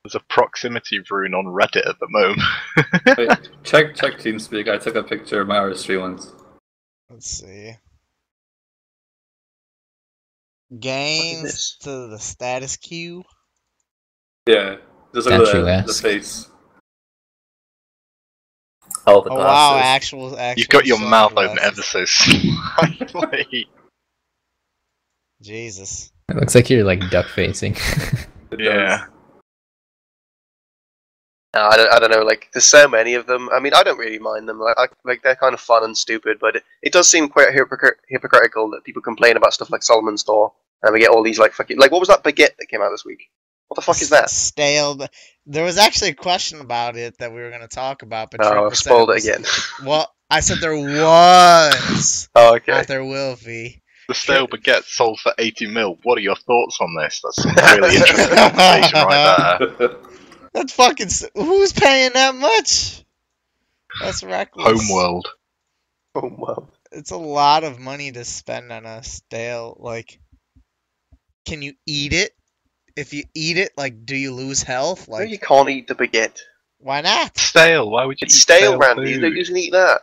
There's 0.04 0.16
a 0.16 0.20
proximity 0.20 1.00
rune 1.10 1.34
on 1.34 1.46
Reddit 1.46 1.88
at 1.88 2.00
the 2.00 2.08
moment. 2.10 2.42
Wait, 3.18 3.50
check 3.64 3.96
check 3.96 4.20
TeamSpeak. 4.20 4.68
I 4.68 4.78
took 4.78 4.96
a 4.96 5.02
picture 5.02 5.42
of 5.42 5.48
my 5.48 5.58
RS3 5.58 6.00
ones. 6.00 6.34
Let's 7.10 7.40
see. 7.40 7.78
Gains 10.80 11.78
to 11.82 12.08
the 12.08 12.18
status 12.20 12.78
queue. 12.78 13.24
Yeah, 14.48 14.78
just 15.14 15.28
look 15.28 15.40
at 15.40 15.46
the, 15.54 15.84
the 15.86 15.94
Statuesque. 15.94 16.02
face. 16.04 16.50
Oh, 19.08 19.22
the 19.24 19.30
Oh 19.30 19.36
glasses. 19.36 19.38
wow, 19.38 19.78
actual 19.80 20.40
actual. 20.40 20.60
You've 20.60 20.70
got 20.70 20.86
your 20.86 21.00
mouth 21.00 21.34
open 21.38 21.60
ever 21.62 21.82
so 21.82 22.06
slightly. 22.06 23.68
Jesus. 25.42 26.12
it 26.30 26.36
looks 26.38 26.56
like 26.56 26.70
you're 26.70 26.84
like 26.84 27.10
duck 27.10 27.28
facing. 27.28 27.76
It 28.52 28.60
Yeah. 28.60 29.06
Does. 31.56 31.74
I 31.74 31.78
don't, 31.78 31.94
I 31.94 32.00
don't 32.00 32.12
know. 32.12 32.24
Like, 32.24 32.50
there's 32.54 32.66
so 32.66 32.88
many 32.88 33.14
of 33.16 33.26
them. 33.26 33.50
I 33.54 33.60
mean, 33.60 33.74
I 33.74 33.84
don't 33.84 33.98
really 33.98 34.20
mind 34.20 34.48
them. 34.48 34.60
Like, 34.60 34.76
I, 34.78 34.88
like 35.04 35.24
they're 35.24 35.36
kind 35.36 35.54
of 35.54 35.60
fun 35.60 35.84
and 35.84 35.98
stupid, 35.98 36.38
but 36.40 36.58
it, 36.58 36.64
it 36.84 36.94
does 36.94 37.10
seem 37.10 37.28
quite 37.30 37.50
hypocr- 37.54 37.96
hypocritical 38.08 38.70
that 38.72 38.84
people 38.84 39.02
complain 39.02 39.38
about 39.38 39.54
stuff 39.54 39.72
like 39.72 39.84
Solomon 39.84 40.18
Store, 40.18 40.54
and 40.84 40.94
we 40.94 41.00
get 41.00 41.10
all 41.10 41.24
these 41.24 41.40
like 41.40 41.54
fucking 41.54 41.78
like 41.80 41.92
what 41.92 42.00
was 42.00 42.10
that 42.10 42.24
baguette 42.24 42.58
that 42.60 42.68
came 42.70 42.82
out 42.82 42.90
this 42.92 43.06
week? 43.06 43.30
What 43.68 43.76
the 43.76 43.82
fuck 43.82 44.00
is 44.02 44.10
that? 44.12 44.30
Stale. 44.30 44.96
but 44.96 45.12
There 45.48 45.64
was 45.64 45.78
actually 45.80 46.10
a 46.12 46.14
question 46.16 46.62
about 46.62 46.96
it 46.98 47.18
that 47.18 47.34
we 47.34 47.42
were 47.42 47.50
going 47.50 47.62
to 47.62 47.68
talk 47.68 48.04
about, 48.04 48.30
but 48.30 48.42
Oh, 48.44 48.68
I've 48.68 48.76
said 48.78 48.92
spoiled 48.92 49.10
it 49.10 49.14
was- 49.14 49.28
again. 49.28 49.46
Well, 49.86 50.14
I 50.30 50.40
said 50.42 50.58
there 50.60 50.76
was. 50.76 52.30
oh, 52.36 52.56
okay. 52.56 52.72
Not 52.74 52.88
there 52.88 53.04
will 53.04 53.38
be. 53.46 53.82
The 54.08 54.14
stale 54.14 54.48
baguette 54.48 54.84
sold 54.84 55.20
for 55.20 55.34
80 55.40 55.68
mil. 55.68 55.98
What 56.04 56.18
are 56.20 56.22
your 56.22 56.36
thoughts 56.36 56.78
on 56.80 56.96
this? 56.96 57.22
That's 57.24 57.42
some 57.42 57.56
really 57.82 57.96
interesting 57.96 58.38
conversation 58.38 59.00
right 59.00 59.58
there. 59.80 59.90
That's 60.56 60.74
fucking. 60.74 61.10
Who's 61.36 61.74
paying 61.74 62.12
that 62.14 62.34
much? 62.34 63.04
That's 64.02 64.24
reckless. 64.24 64.88
Homeworld. 64.88 65.28
Oh 66.16 66.34
wow. 66.38 66.70
It's 66.92 67.12
a 67.12 67.18
lot 67.18 67.64
of 67.66 67.78
money 67.78 68.12
to 68.14 68.24
spend 68.24 68.72
on 68.72 68.86
a 68.86 69.04
stale. 69.04 69.76
Like, 69.80 70.18
can 71.46 71.62
you 71.62 71.74
eat 71.86 72.14
it? 72.14 72.32
If 72.96 73.14
you 73.14 73.26
eat 73.34 73.58
it, 73.58 73.74
like, 73.76 74.06
do 74.06 74.16
you 74.16 74.34
lose 74.34 74.64
health? 74.64 75.10
No, 75.10 75.20
you 75.20 75.38
can't 75.38 75.68
eat 75.70 75.88
the 75.90 75.96
baguette. 75.96 76.40
why 76.80 77.02
not? 77.02 77.38
Stale. 77.38 77.90
Why 77.92 78.06
would 78.06 78.22
you 78.22 78.26
It's 78.26 78.36
eat 78.38 78.40
stale, 78.40 78.78
Randy. 78.78 79.10
You 79.10 79.16
food? 79.16 79.22
don't 79.24 79.36
usually 79.36 79.62
eat 79.64 79.74
that. 79.74 80.02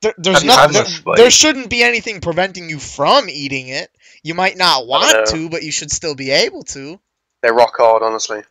There, 0.00 0.14
there's 0.18 0.38
And 0.38 0.48
not. 0.48 0.72
There, 0.72 0.82
honestly- 0.82 1.12
there 1.14 1.30
shouldn't 1.30 1.70
be 1.70 1.84
anything 1.84 2.20
preventing 2.20 2.68
you 2.68 2.80
from 2.80 3.30
eating 3.30 3.68
it. 3.68 3.88
You 4.24 4.34
might 4.34 4.56
not 4.56 4.88
want 4.88 5.28
to, 5.28 5.48
but 5.48 5.62
you 5.62 5.70
should 5.70 5.92
still 5.92 6.16
be 6.16 6.32
able 6.32 6.64
to. 6.64 6.98
They're 7.40 7.54
rock 7.54 7.76
hard, 7.76 8.02
honestly. 8.02 8.42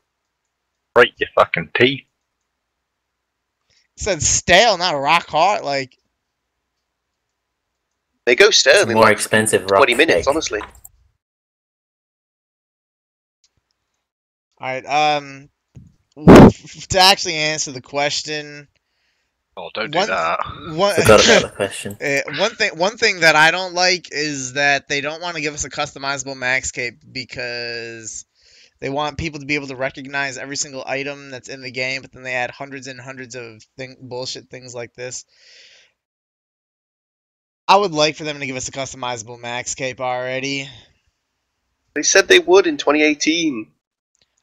Break 0.93 1.13
your 1.19 1.29
fucking 1.35 1.69
teeth. 1.73 2.01
It 3.97 4.03
said 4.03 4.21
stale, 4.23 4.77
not 4.77 4.91
rock 4.91 5.27
hard. 5.27 5.63
Like, 5.63 5.97
They 8.25 8.35
go 8.35 8.49
stale 8.51 8.87
in 8.87 8.93
more 8.93 9.03
like 9.03 9.13
expensive 9.13 9.63
rock 9.63 9.77
20 9.79 9.95
minutes, 9.95 10.19
cake. 10.19 10.27
honestly. 10.27 10.61
all 14.59 14.67
right. 14.67 14.85
Um, 14.85 15.49
to 16.89 16.99
actually 16.99 17.35
answer 17.35 17.71
the 17.71 17.81
question, 17.81 18.67
Oh, 19.57 19.69
don't 19.73 19.91
do 19.91 19.97
One- 19.99 20.07
that. 20.07 20.39
one, 20.75 20.95
Forgot 20.95 21.25
about 21.25 21.41
the 21.51 21.53
question. 21.55 21.97
Uh, 22.01 22.21
one 22.39 22.51
thing 22.55 22.77
one 22.77 22.95
thing 22.97 23.19
that 23.19 23.35
I 23.35 23.51
don't 23.51 23.73
like 23.73 24.07
is 24.11 24.53
that 24.53 24.87
they 24.87 25.01
don't 25.01 25.21
want 25.21 25.35
to 25.35 25.41
give 25.41 25.53
us 25.53 25.65
a 25.65 25.69
customizable 25.69 26.37
max 26.37 26.71
cape 26.71 26.99
because 27.11 28.25
they 28.81 28.89
want 28.89 29.19
people 29.19 29.39
to 29.39 29.45
be 29.45 29.55
able 29.55 29.67
to 29.67 29.75
recognize 29.75 30.39
every 30.39 30.57
single 30.57 30.83
item 30.85 31.29
that's 31.29 31.49
in 31.49 31.61
the 31.61 31.71
game, 31.71 32.01
but 32.01 32.11
then 32.11 32.23
they 32.23 32.33
add 32.33 32.49
hundreds 32.49 32.87
and 32.87 32.99
hundreds 32.99 33.35
of 33.35 33.63
thing 33.77 33.95
bullshit 34.01 34.49
things 34.49 34.73
like 34.73 34.93
this. 34.95 35.23
I 37.67 37.77
would 37.77 37.93
like 37.93 38.15
for 38.15 38.23
them 38.23 38.39
to 38.39 38.45
give 38.47 38.55
us 38.55 38.67
a 38.67 38.71
customizable 38.71 39.39
max 39.39 39.75
cape 39.75 40.01
already. 40.01 40.67
They 41.93 42.01
said 42.01 42.27
they 42.27 42.39
would 42.39 42.65
in 42.65 42.77
2018. 42.77 43.71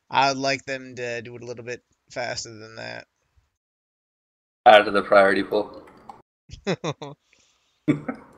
I 0.08 0.28
would 0.28 0.38
like 0.38 0.64
them 0.64 0.94
to 0.94 1.20
do 1.20 1.34
it 1.34 1.42
a 1.42 1.46
little 1.46 1.64
bit 1.64 1.82
faster 2.10 2.54
than 2.54 2.76
that. 2.76 3.08
Add 4.64 4.84
to 4.84 4.92
the 4.92 5.02
priority 5.02 5.42
pool. 5.42 5.82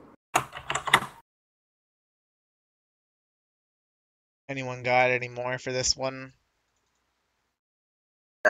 Anyone 4.51 4.83
got 4.83 5.11
any 5.11 5.29
more 5.29 5.59
for 5.59 5.70
this 5.70 5.97
one? 5.97 6.33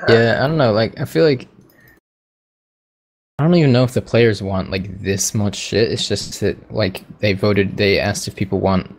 yeah, 0.08 0.40
I 0.42 0.48
don't 0.48 0.56
know. 0.56 0.72
Like 0.72 0.98
I 0.98 1.04
feel 1.04 1.24
like 1.24 1.46
I 3.38 3.44
don't 3.44 3.54
even 3.54 3.72
know 3.72 3.84
if 3.84 3.92
the 3.92 4.00
players 4.00 4.42
want 4.42 4.70
like 4.70 5.02
this 5.02 5.34
much 5.34 5.56
shit. 5.56 5.92
It's 5.92 6.08
just 6.08 6.40
that 6.40 6.72
like 6.72 7.04
they 7.18 7.34
voted. 7.34 7.76
They 7.76 8.00
asked 8.00 8.26
if 8.28 8.34
people 8.34 8.60
want 8.60 8.96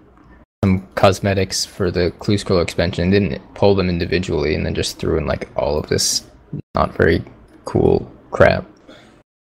some 0.64 0.88
cosmetics 0.94 1.66
for 1.66 1.90
the 1.90 2.12
Clue 2.20 2.38
Scroll 2.38 2.62
expansion. 2.62 3.10
Didn't 3.10 3.42
poll 3.56 3.74
them 3.74 3.90
individually, 3.90 4.54
and 4.54 4.64
then 4.64 4.76
just 4.76 5.00
threw 5.00 5.18
in 5.18 5.26
like 5.26 5.50
all 5.58 5.80
of 5.80 5.90
this 5.90 6.26
not 6.76 6.96
very 6.96 7.24
cool 7.66 8.12
crap. 8.30 8.64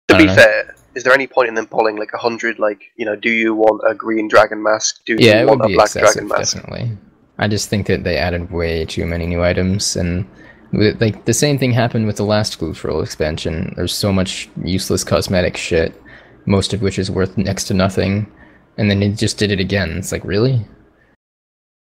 To 0.07 0.17
be 0.17 0.27
know. 0.27 0.35
fair, 0.37 0.77
is 0.95 1.03
there 1.03 1.13
any 1.13 1.27
point 1.27 1.49
in 1.49 1.55
them 1.57 1.67
pulling 1.67 1.97
like 1.97 2.13
a 2.13 2.19
hundred? 2.19 2.61
Like, 2.61 2.93
you 2.95 3.05
know, 3.05 3.17
do 3.17 3.31
you 3.31 3.57
want 3.57 3.83
a 3.85 3.95
green 3.95 4.29
dragon 4.29 4.63
mask? 4.63 5.05
Do 5.05 5.17
Yeah, 5.19 5.39
you 5.41 5.43
it 5.43 5.47
want 5.47 5.61
would 5.63 5.67
a 5.67 5.69
be 5.69 5.75
black 5.75 5.91
dragon 5.91 6.29
mask? 6.29 6.55
definitely. 6.57 6.97
I 7.41 7.49
just 7.49 7.71
think 7.71 7.87
that 7.87 8.05
they 8.05 8.19
added 8.19 8.51
way 8.51 8.85
too 8.85 9.07
many 9.07 9.27
new 9.27 9.43
items, 9.43 9.97
and 9.97 10.27
like 10.73 11.25
the 11.25 11.33
same 11.33 11.59
thing 11.59 11.73
happened 11.73 12.07
with 12.07 12.17
the 12.17 12.25
last 12.25 12.59
Clue 12.59 12.75
Scroll 12.75 13.03
expansion. 13.03 13.73
There's 13.77 13.95
so 13.95 14.13
much 14.13 14.51
useless 14.63 15.03
cosmetic 15.03 15.57
shit, 15.57 16.01
most 16.47 16.75
of 16.75 16.83
which 16.83 16.99
is 16.99 17.11
worth 17.11 17.39
next 17.39 17.65
to 17.65 17.75
nothing, 17.75 18.31
and 18.77 18.91
then 18.91 19.01
they 19.01 19.09
just 19.09 19.39
did 19.39 19.51
it 19.51 19.59
again. 19.59 19.99
It's 19.99 20.13
like 20.13 20.25
really, 20.25 20.67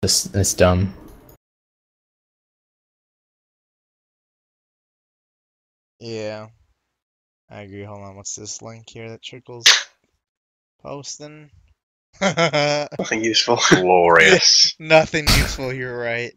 this 0.03 0.27
it's 0.35 0.53
dumb. 0.53 0.93
Yeah. 6.01 6.49
I 7.49 7.63
agree. 7.63 7.85
Hold 7.85 8.03
on. 8.03 8.17
What's 8.17 8.35
this 8.35 8.61
link 8.63 8.91
here 8.91 9.09
that 9.11 9.23
Trickool's 9.23 9.67
posting? 10.83 11.51
Nothing 12.99 13.25
useful. 13.25 13.59
Glorious. 13.71 14.75
Nothing 14.81 15.31
useful. 15.31 15.73
You're 15.73 15.99
right. 15.99 16.33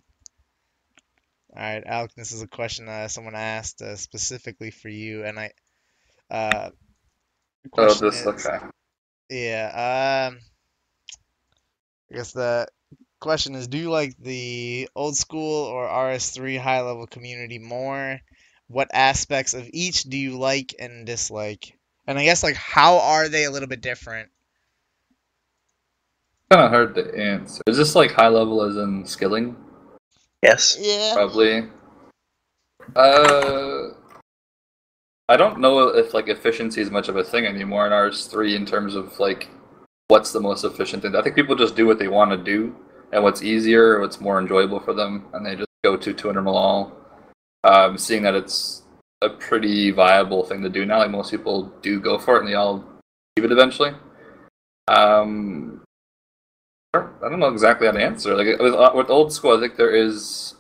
All 1.56 1.62
right, 1.64 1.84
Alec. 1.86 2.12
This 2.16 2.32
is 2.32 2.42
a 2.42 2.48
question 2.48 2.88
uh, 2.90 3.08
someone 3.08 3.36
asked 3.36 3.82
uh, 3.82 3.96
specifically 3.96 4.72
for 4.72 4.90
you, 4.90 5.24
and 5.26 5.40
I. 5.40 5.52
Uh, 6.30 6.70
Oh, 7.78 7.94
this 7.94 8.02
is- 8.02 8.28
okay. 8.28 8.58
Yeah. 9.30 10.28
Um. 10.32 10.40
I 12.12 12.16
guess 12.16 12.32
the 12.34 12.68
question 13.20 13.56
is: 13.56 13.68
Do 13.68 13.78
you 13.78 13.90
like 13.92 14.16
the 14.20 14.90
old 14.96 15.18
school 15.18 15.66
or 15.66 15.88
RS3 15.88 16.58
high 16.58 16.82
level 16.82 17.08
community 17.08 17.60
more? 17.60 18.20
What 18.68 18.90
aspects 18.94 19.54
of 19.54 19.70
each 19.74 20.04
do 20.04 20.18
you 20.18 20.38
like 20.38 20.76
and 20.80 21.06
dislike? 21.06 21.78
And 22.08 22.18
I 22.20 22.24
guess 22.24 22.44
like 22.44 22.56
how 22.56 23.00
are 23.00 23.30
they 23.30 23.46
a 23.46 23.52
little 23.52 23.68
bit 23.68 23.82
different? 23.82 24.30
Kind 26.52 26.66
of 26.66 26.72
hard 26.72 26.96
to 26.96 27.16
answer. 27.16 27.62
Is 27.68 27.78
this 27.78 27.96
like 27.96 28.12
high 28.12 28.28
level 28.28 28.64
as 28.64 28.76
in 28.78 29.06
skilling? 29.06 29.56
yes. 30.42 30.78
Yeah. 30.80 31.14
Probably. 31.14 31.70
Uh, 32.96 33.90
I 35.28 35.38
don't 35.38 35.60
know 35.60 35.90
if 35.90 36.16
like 36.16 36.28
efficiency 36.28 36.82
is 36.82 36.90
much 36.90 37.08
of 37.08 37.18
a 37.18 37.24
thing 37.24 37.46
anymore 37.46 37.86
in 37.86 37.92
RS3 37.92 38.56
in 38.56 38.66
terms 38.66 38.96
of 38.96 39.20
like 39.20 39.50
what's 40.08 40.32
the 40.32 40.40
most 40.40 40.64
efficient 40.64 41.04
thing. 41.04 41.16
I 41.16 41.22
think 41.22 41.36
people 41.36 41.56
just 41.56 41.76
do 41.76 41.86
what 41.86 42.00
they 42.00 42.08
want 42.08 42.32
to 42.32 42.38
do 42.38 42.76
and 43.12 43.24
what's 43.24 43.44
easier, 43.44 44.00
what's 44.00 44.20
more 44.20 44.40
enjoyable 44.40 44.80
for 44.80 44.94
them, 44.94 45.28
and 45.34 45.46
they 45.46 45.56
just 45.56 45.68
go 45.84 45.96
to 45.98 46.14
200 46.14 46.42
Malal. 46.42 46.92
Um, 47.64 47.98
seeing 47.98 48.24
that 48.24 48.34
it's 48.34 48.84
a 49.22 49.30
pretty 49.30 49.92
viable 49.92 50.46
thing 50.46 50.64
to 50.64 50.70
do 50.70 50.86
now, 50.86 51.00
like 51.00 51.12
most 51.12 51.30
people 51.30 51.72
do 51.82 52.00
go 52.00 52.18
for 52.18 52.38
it, 52.38 52.40
and 52.40 52.48
they 52.48 52.56
all 52.56 52.84
leave 53.38 53.46
it 53.46 53.52
eventually. 53.52 53.92
Um, 54.88 55.84
I 56.94 57.30
don't 57.30 57.40
know 57.40 57.50
exactly 57.50 57.86
how 57.86 57.94
to 57.94 58.04
answer. 58.04 58.36
Like 58.36 58.60
with, 58.60 58.74
with 58.96 59.10
old 59.10 59.32
school, 59.32 59.56
I 59.56 59.60
think 59.60 59.76
there 59.76 59.94
is 59.94 60.56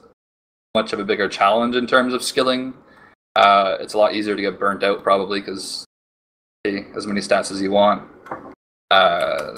much 0.75 0.93
of 0.93 0.99
a 0.99 1.06
bigger 1.06 1.27
challenge 1.27 1.75
in 1.75 1.88
terms 1.88 2.14
of 2.14 2.24
skilling. 2.24 2.74
Uh, 3.35 3.77
it's 3.80 3.93
a 3.93 3.98
lot 3.98 4.14
easier 4.14 4.35
to 4.35 4.41
get 4.41 4.59
burnt 4.59 4.83
out 4.83 5.01
probably 5.01 5.40
because 5.40 5.85
as 6.66 7.08
many 7.08 7.22
stats 7.22 7.51
as 7.51 7.61
you 7.61 7.72
want. 7.72 8.08
Uh, 8.91 9.56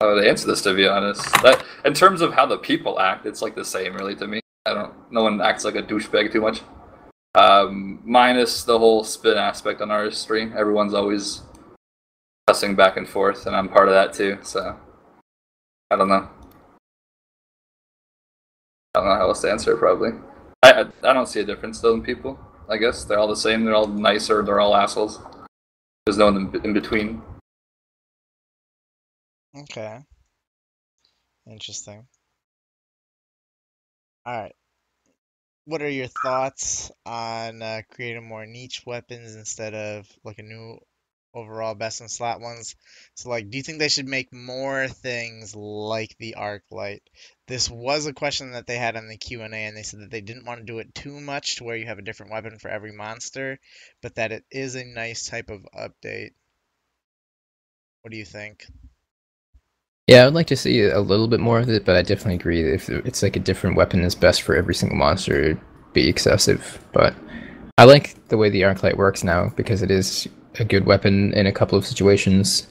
how 0.00 0.18
answer 0.18 0.46
this 0.46 0.62
to 0.62 0.74
be 0.74 0.86
honest? 0.86 1.22
That 1.42 1.62
in 1.84 1.92
terms 1.92 2.20
of 2.20 2.32
how 2.32 2.46
the 2.46 2.58
people 2.58 2.98
act, 2.98 3.26
it's 3.26 3.42
like 3.42 3.54
the 3.54 3.64
same 3.64 3.94
really 3.94 4.14
to 4.16 4.26
me. 4.26 4.40
I 4.64 4.74
don't. 4.74 4.94
No 5.10 5.24
one 5.24 5.40
acts 5.40 5.64
like 5.64 5.74
a 5.74 5.82
douchebag 5.82 6.32
too 6.32 6.40
much. 6.40 6.60
Um, 7.34 8.00
minus 8.04 8.64
the 8.64 8.78
whole 8.78 9.04
spin 9.04 9.36
aspect 9.36 9.80
on 9.80 9.88
RS3. 9.88 10.56
Everyone's 10.56 10.94
always 10.94 11.42
cussing 12.46 12.74
back 12.74 12.96
and 12.96 13.08
forth, 13.08 13.46
and 13.46 13.54
I'm 13.54 13.68
part 13.68 13.88
of 13.88 13.94
that 13.94 14.12
too. 14.12 14.38
So 14.42 14.78
I 15.90 15.96
don't 15.96 16.08
know. 16.08 16.28
I 18.94 19.00
don't 19.00 19.08
know 19.08 19.14
how 19.14 19.28
else 19.28 19.40
to 19.42 19.50
answer 19.50 19.72
it. 19.72 19.78
Probably. 19.78 20.10
I, 20.62 20.86
I 21.02 21.12
don't 21.12 21.28
see 21.28 21.40
a 21.40 21.44
difference 21.44 21.80
though 21.80 21.94
in 21.94 22.02
people. 22.02 22.38
I 22.68 22.76
guess 22.76 23.04
they're 23.04 23.18
all 23.18 23.28
the 23.28 23.36
same. 23.36 23.64
They're 23.64 23.74
all 23.74 23.86
nicer. 23.86 24.42
They're 24.42 24.60
all 24.60 24.76
assholes. 24.76 25.20
There's 26.04 26.18
no 26.18 26.26
one 26.26 26.36
in, 26.54 26.64
in 26.64 26.72
between. 26.72 27.22
Okay. 29.56 29.98
Interesting. 31.46 32.06
All 34.26 34.38
right. 34.38 34.54
What 35.64 35.82
are 35.82 35.88
your 35.88 36.08
thoughts 36.22 36.90
on 37.06 37.62
uh, 37.62 37.82
creating 37.90 38.26
more 38.26 38.46
niche 38.46 38.82
weapons 38.86 39.34
instead 39.34 39.74
of 39.74 40.06
like 40.24 40.38
a 40.38 40.42
new 40.42 40.78
overall 41.34 41.74
best 41.74 42.00
in 42.00 42.08
slot 42.08 42.40
ones? 42.40 42.76
So 43.14 43.30
like, 43.30 43.50
do 43.50 43.58
you 43.58 43.62
think 43.62 43.78
they 43.78 43.88
should 43.88 44.08
make 44.08 44.32
more 44.32 44.88
things 44.88 45.54
like 45.54 46.16
the 46.18 46.36
Arclight? 46.38 47.00
This 47.46 47.70
was 47.70 48.06
a 48.06 48.12
question 48.12 48.52
that 48.52 48.66
they 48.66 48.76
had 48.76 48.96
in 48.96 49.08
the 49.08 49.16
Q&A 49.16 49.46
and 49.46 49.76
they 49.76 49.82
said 49.82 50.00
that 50.00 50.10
they 50.10 50.20
didn't 50.20 50.46
want 50.46 50.60
to 50.60 50.66
do 50.66 50.78
it 50.78 50.94
too 50.94 51.20
much 51.20 51.56
to 51.56 51.64
where 51.64 51.76
you 51.76 51.86
have 51.86 51.98
a 51.98 52.02
different 52.02 52.32
weapon 52.32 52.58
for 52.58 52.68
every 52.68 52.92
monster, 52.92 53.58
but 54.02 54.14
that 54.16 54.32
it 54.32 54.44
is 54.50 54.74
a 54.74 54.84
nice 54.84 55.26
type 55.26 55.50
of 55.50 55.66
update. 55.76 56.30
What 58.02 58.12
do 58.12 58.16
you 58.16 58.24
think? 58.24 58.66
Yeah, 60.08 60.22
I 60.22 60.24
would 60.24 60.34
like 60.34 60.46
to 60.46 60.56
see 60.56 60.84
a 60.84 61.00
little 61.00 61.28
bit 61.28 61.40
more 61.40 61.60
of 61.60 61.68
it, 61.68 61.84
but 61.84 61.94
I 61.94 62.00
definitely 62.00 62.36
agree 62.36 62.62
that 62.62 62.74
if 62.74 62.88
it's 62.88 63.22
like 63.22 63.36
a 63.36 63.40
different 63.40 63.76
weapon 63.76 64.00
is 64.00 64.14
best 64.14 64.40
for 64.40 64.56
every 64.56 64.74
single 64.74 64.96
monster, 64.96 65.38
it'd 65.38 65.60
be 65.92 66.08
excessive. 66.08 66.82
But 66.94 67.14
I 67.76 67.84
like 67.84 68.26
the 68.28 68.38
way 68.38 68.48
the 68.48 68.62
Arclight 68.62 68.96
works 68.96 69.22
now 69.22 69.52
because 69.54 69.82
it 69.82 69.90
is 69.90 70.26
a 70.60 70.64
good 70.64 70.86
weapon 70.86 71.32
in 71.34 71.46
a 71.46 71.52
couple 71.52 71.78
of 71.78 71.86
situations, 71.86 72.66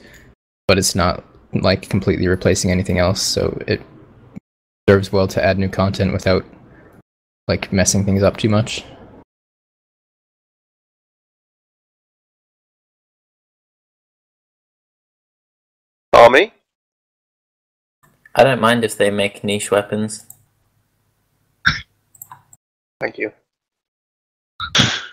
but 0.67 0.77
it's 0.77 0.95
not 0.95 1.23
like 1.53 1.89
completely 1.89 2.27
replacing 2.27 2.71
anything 2.71 2.99
else, 2.99 3.21
so 3.21 3.57
it 3.67 3.81
serves 4.89 5.11
well 5.11 5.27
to 5.27 5.43
add 5.43 5.57
new 5.57 5.69
content 5.69 6.13
without 6.13 6.45
like 7.47 7.71
messing 7.71 8.05
things 8.05 8.23
up 8.23 8.37
too 8.37 8.49
much. 8.49 8.83
Army? 16.13 16.53
I 18.35 18.43
don't 18.43 18.61
mind 18.61 18.83
if 18.83 18.97
they 18.97 19.09
make 19.09 19.43
niche 19.43 19.71
weapons. 19.71 20.25
Thank 22.99 23.17
you. 23.17 23.31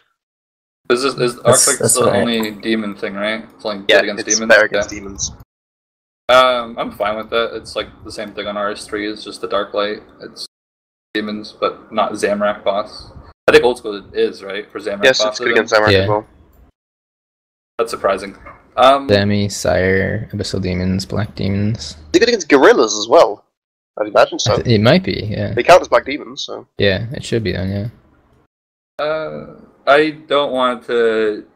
Is 0.91 1.03
this 1.03 1.15
is 1.15 1.37
That's- 1.37 1.67
Arclight 1.67 1.79
that's 1.79 1.95
the 1.95 2.05
right. 2.05 2.17
only 2.21 2.51
demon 2.51 2.95
thing, 2.95 3.15
right? 3.15 3.45
It's 3.55 3.65
like 3.65 3.81
Yeah, 3.89 4.01
good 4.01 4.05
against 4.05 4.29
it's 4.29 4.35
demons. 4.37 4.49
better 4.51 4.65
against 4.67 4.93
Yeah. 4.93 4.99
demons. 5.01 5.33
Um, 6.29 6.77
I'm 6.79 6.91
fine 6.93 7.17
with 7.17 7.31
that. 7.31 7.55
It's 7.55 7.75
like 7.75 7.89
the 8.05 8.13
same 8.13 8.33
thing 8.33 8.47
on 8.47 8.57
RS3. 8.57 9.11
It's 9.11 9.25
just 9.25 9.41
the 9.41 9.49
dark 9.49 9.73
light. 9.75 10.03
It's 10.21 10.47
demons, 11.15 11.53
but 11.59 11.91
not 11.93 12.13
Zamorak 12.13 12.65
boss. 12.65 13.11
I 13.49 13.53
think 13.53 13.65
old 13.65 13.79
school 13.79 14.03
is 14.15 14.43
right 14.43 14.71
for 14.71 14.79
Zamorak 14.79 15.05
Yes, 15.05 15.19
boss. 15.23 15.29
it's 15.33 15.39
good 15.41 15.53
against 15.53 15.73
Zamorak 15.75 15.93
Yeah. 15.93 15.99
as 16.01 16.09
well. 16.09 16.27
That's 17.79 17.91
surprising. 17.91 18.37
Um, 18.77 19.07
Demi, 19.07 19.49
Sire, 19.49 20.29
Abyssal 20.33 20.61
Demons, 20.61 21.07
Black 21.07 21.35
Demons. 21.35 21.97
They're 22.13 22.21
good 22.21 22.29
against 22.29 22.49
gorillas 22.49 22.97
as 22.99 23.09
well. 23.09 23.45
I'd 23.99 24.09
imagine 24.09 24.39
so. 24.39 24.57
th- 24.57 24.67
It 24.67 24.81
might 24.83 25.03
be, 25.05 25.29
yeah. 25.31 25.55
They 25.55 25.63
count 25.63 25.81
as 25.83 25.89
black 25.89 26.05
demons, 26.05 26.43
so. 26.43 26.67
Yeah, 26.79 27.07
it 27.13 27.25
should 27.25 27.45
be 27.45 27.53
then, 27.53 27.91
yeah. 28.99 29.05
Uh, 29.05 29.57
I 29.87 30.11
don't 30.11 30.53
want 30.53 30.87
to 30.87 31.47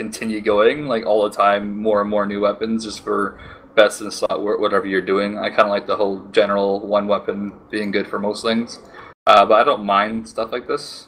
continue 0.00 0.40
going 0.40 0.86
like 0.86 1.06
all 1.06 1.28
the 1.28 1.36
time, 1.36 1.76
more 1.76 2.00
and 2.00 2.10
more 2.10 2.26
new 2.26 2.40
weapons 2.40 2.84
just 2.84 3.00
for 3.00 3.40
best 3.74 4.00
in 4.00 4.10
slot, 4.10 4.42
whatever 4.42 4.86
you're 4.86 5.00
doing. 5.00 5.38
I 5.38 5.48
kind 5.50 5.62
of 5.62 5.68
like 5.68 5.86
the 5.86 5.96
whole 5.96 6.20
general 6.32 6.80
one 6.86 7.06
weapon 7.06 7.52
being 7.70 7.90
good 7.90 8.06
for 8.08 8.18
most 8.18 8.42
things, 8.42 8.80
uh, 9.26 9.44
but 9.46 9.60
I 9.60 9.64
don't 9.64 9.84
mind 9.84 10.28
stuff 10.28 10.50
like 10.52 10.66
this. 10.66 11.06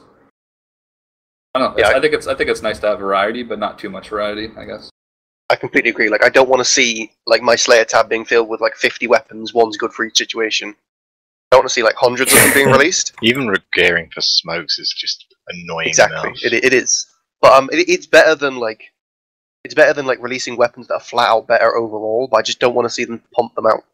I 1.55 1.59
don't 1.59 1.73
know. 1.73 1.79
Yeah, 1.83 1.89
I- 1.89 1.99
I 1.99 2.01
think 2.01 2.15
it's 2.15 2.27
I 2.29 2.35
think 2.35 2.49
it's 2.51 2.63
nice 2.63 2.79
to 2.81 2.87
have 2.89 3.01
variety, 3.01 3.43
but 3.43 3.59
not 3.59 3.79
too 3.79 3.91
much 3.91 4.09
variety. 4.09 4.51
I 4.57 4.65
guess. 4.65 4.89
I 5.49 5.57
completely 5.57 5.91
agree. 5.91 6.09
Like, 6.09 6.25
I 6.25 6.29
don't 6.29 6.49
want 6.49 6.61
to 6.61 6.65
see 6.65 7.11
like 7.27 7.43
my 7.43 7.57
Slayer 7.57 7.85
tab 7.85 8.09
being 8.09 8.25
filled 8.25 8.49
with 8.49 8.61
like 8.61 8.77
50 8.77 9.09
weapons. 9.09 9.53
One's 9.53 9.77
good 9.77 9.93
for 9.93 10.05
each 10.05 10.17
situation. 10.17 10.69
I 10.69 11.57
don't 11.57 11.63
want 11.63 11.69
to 11.71 11.75
see 11.75 11.83
like 11.83 11.97
hundreds 11.97 12.33
of 12.33 12.39
them 12.39 12.55
being 12.55 12.69
released. 12.77 13.15
Even 13.21 13.53
gearing 13.73 14.09
for 14.15 14.21
smokes 14.21 14.79
is 14.79 14.95
just 14.97 15.27
annoying 15.51 15.89
exactly, 15.89 16.33
it, 16.43 16.53
it 16.53 16.73
is. 16.73 17.07
But 17.41 17.53
um, 17.53 17.71
it, 17.73 17.89
it's 17.89 18.07
better 18.07 18.35
than 18.35 18.57
like 18.57 18.93
it's 19.65 19.75
better 19.75 19.93
than 19.93 20.07
like 20.07 20.23
releasing 20.23 20.57
weapons 20.57 20.89
that 20.89 20.95
are 20.95 21.01
flat 21.01 21.29
out 21.29 21.47
better 21.47 21.77
overall. 21.77 22.29
But 22.31 22.39
I 22.39 22.43
just 22.43 22.61
don't 22.61 22.75
want 22.75 22.87
to 22.87 22.91
see 22.91 23.05
them 23.05 23.23
pump 23.35 23.55
them 23.55 23.67
out. 23.67 23.85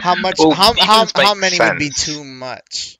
How 0.00 0.14
much? 0.14 0.36
Well, 0.38 0.50
how 0.50 0.74
how 0.78 1.06
how 1.14 1.34
make 1.34 1.58
many 1.58 1.58
would 1.58 1.78
be 1.78 1.90
too 1.90 2.24
much? 2.24 2.98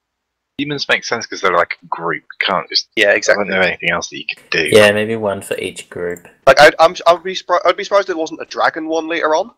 Demons 0.58 0.88
make 0.88 1.04
sense 1.04 1.24
because 1.24 1.40
they're 1.40 1.56
like 1.56 1.78
a 1.82 1.86
group. 1.86 2.22
You 2.22 2.46
can't 2.46 2.68
just. 2.68 2.88
Yeah, 2.96 3.12
exactly. 3.12 3.12
I 3.12 3.16
exactly. 3.16 3.44
don't 3.44 3.60
know 3.60 3.66
anything 3.66 3.90
else 3.90 4.08
that 4.08 4.18
you 4.18 4.24
could 4.26 4.50
do. 4.50 4.68
Yeah, 4.70 4.90
maybe 4.92 5.16
one 5.16 5.40
for 5.40 5.56
each 5.58 5.88
group. 5.88 6.26
Like 6.46 6.60
I'd, 6.60 6.74
I'm, 6.78 6.94
I'd 7.06 7.22
be 7.22 7.34
surprised. 7.34 7.62
I'd 7.64 7.76
be 7.76 7.84
surprised 7.84 8.02
if 8.02 8.08
there 8.08 8.16
wasn't 8.16 8.42
a 8.42 8.46
dragon 8.46 8.88
one 8.88 9.08
later 9.08 9.34
on. 9.34 9.52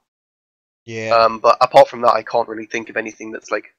Yeah. 0.86 1.10
Um, 1.10 1.39
but 1.39 1.57
apart 1.60 1.89
from 1.89 2.02
that, 2.02 2.12
I 2.12 2.23
can't 2.23 2.49
really 2.49 2.67
think 2.67 2.91
of 2.91 2.97
anything 2.97 3.33
that's 3.33 3.51
like 3.51 3.75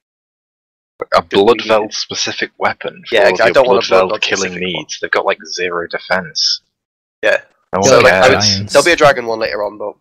A 1.00 1.20
Don't 1.22 1.28
blood 1.30 1.56
need 1.58 1.66
veld 1.68 1.90
it. 1.90 1.94
specific 1.94 2.52
weapon 2.58 3.02
for 3.08 3.14
Yeah, 3.16 3.22
all 3.24 3.28
exactly. 3.30 3.50
I 3.50 3.52
don't 3.54 3.66
want 3.66 3.84
a 3.84 3.86
bloodveld 3.92 4.08
veld 4.10 4.20
killing 4.20 4.38
specific 4.52 4.62
one. 4.62 4.72
needs. 4.72 5.00
They've 5.00 5.10
got 5.10 5.24
like 5.24 5.38
zero 5.46 5.86
defense. 5.88 6.60
Yeah. 7.22 7.42
No 7.74 7.82
so, 7.82 7.98
like, 8.00 8.12
I 8.12 8.28
would, 8.28 8.68
there'll 8.68 8.84
be 8.84 8.92
a 8.92 8.96
dragon 8.96 9.26
one 9.26 9.38
later 9.40 9.62
on, 9.64 9.78
but 9.78 9.94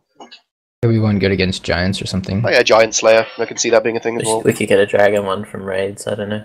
Maybe 0.84 1.00
one 1.00 1.20
good 1.20 1.32
against 1.32 1.64
giants 1.64 2.02
or 2.02 2.06
something. 2.08 2.44
oh 2.45 2.50
yeah, 2.50 2.61
giant 2.64 2.94
slayer. 2.95 3.26
I 3.38 3.45
can 3.45 3.58
see 3.58 3.70
that 3.70 3.84
being 3.84 3.98
a 3.98 4.00
thing 4.00 4.16
We, 4.16 4.22
as 4.22 4.28
well. 4.28 4.42
we 4.42 4.52
could 4.53 4.68
get 4.68 4.80
a 4.80 4.86
dragon 4.86 5.26
one 5.26 5.45
from 5.45 5.64
raids. 5.64 6.06
I 6.08 6.16
don't 6.16 6.30
know. 6.30 6.44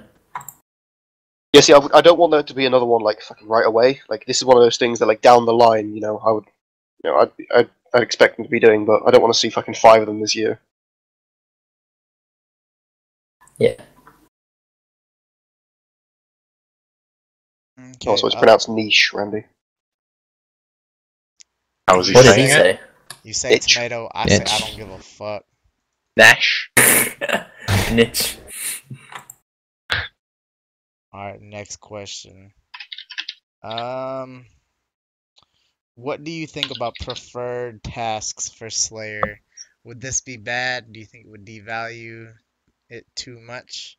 Yeah, 1.52 1.60
see, 1.62 1.72
I, 1.72 1.76
w- 1.76 1.94
I 1.94 2.00
don't 2.02 2.18
want 2.18 2.32
there 2.32 2.42
to 2.42 2.54
be 2.54 2.66
another 2.66 2.84
one 2.84 3.02
like 3.02 3.22
fucking 3.22 3.48
right 3.48 3.66
away. 3.66 4.00
Like 4.08 4.26
this 4.26 4.36
is 4.36 4.44
one 4.44 4.56
of 4.58 4.62
those 4.62 4.76
things 4.76 4.98
that 4.98 5.06
like 5.06 5.22
down 5.22 5.46
the 5.46 5.54
line, 5.54 5.94
you 5.94 6.00
know, 6.02 6.18
I 6.18 6.30
would, 6.32 6.44
you 7.02 7.10
know, 7.10 7.16
I'd 7.18 7.30
I'd, 7.54 7.70
I'd 7.94 8.02
expect 8.02 8.36
them 8.36 8.44
to 8.44 8.50
be 8.50 8.60
doing, 8.60 8.84
but 8.84 9.02
I 9.06 9.10
don't 9.10 9.22
want 9.22 9.32
to 9.34 9.40
see 9.40 9.48
fucking 9.50 9.74
five 9.74 10.02
of 10.02 10.06
them 10.06 10.20
this 10.20 10.34
year. 10.36 10.60
Yeah. 13.58 13.74
Okay, 17.94 18.10
Also, 18.10 18.26
it's 18.26 18.36
uh, 18.36 18.38
pronounced 18.38 18.68
niche, 18.68 19.12
Randy. 19.14 19.44
How 21.88 21.96
was 21.98 22.08
he 22.08 22.14
What 22.14 22.22
did 22.24 22.34
saying 22.34 22.46
he 22.46 22.52
it? 22.52 22.76
say? 22.76 22.80
You 23.22 23.32
say 23.32 23.54
Itch. 23.54 23.74
tomato, 23.74 24.10
I 24.14 24.28
say 24.28 24.44
I 24.44 24.58
don't 24.58 24.76
give 24.76 24.90
a 24.90 24.98
fuck. 24.98 25.44
Nash. 26.16 26.70
Niche. 27.92 28.38
Alright, 31.14 31.40
next 31.40 31.76
question. 31.76 32.52
Um, 33.62 34.46
what 35.94 36.22
do 36.24 36.30
you 36.30 36.46
think 36.46 36.70
about 36.74 36.94
preferred 37.00 37.82
tasks 37.82 38.48
for 38.48 38.70
Slayer? 38.70 39.40
Would 39.84 40.00
this 40.00 40.20
be 40.20 40.36
bad? 40.36 40.92
Do 40.92 41.00
you 41.00 41.06
think 41.06 41.26
it 41.26 41.30
would 41.30 41.44
devalue 41.46 42.32
it 42.90 43.06
too 43.16 43.40
much? 43.40 43.98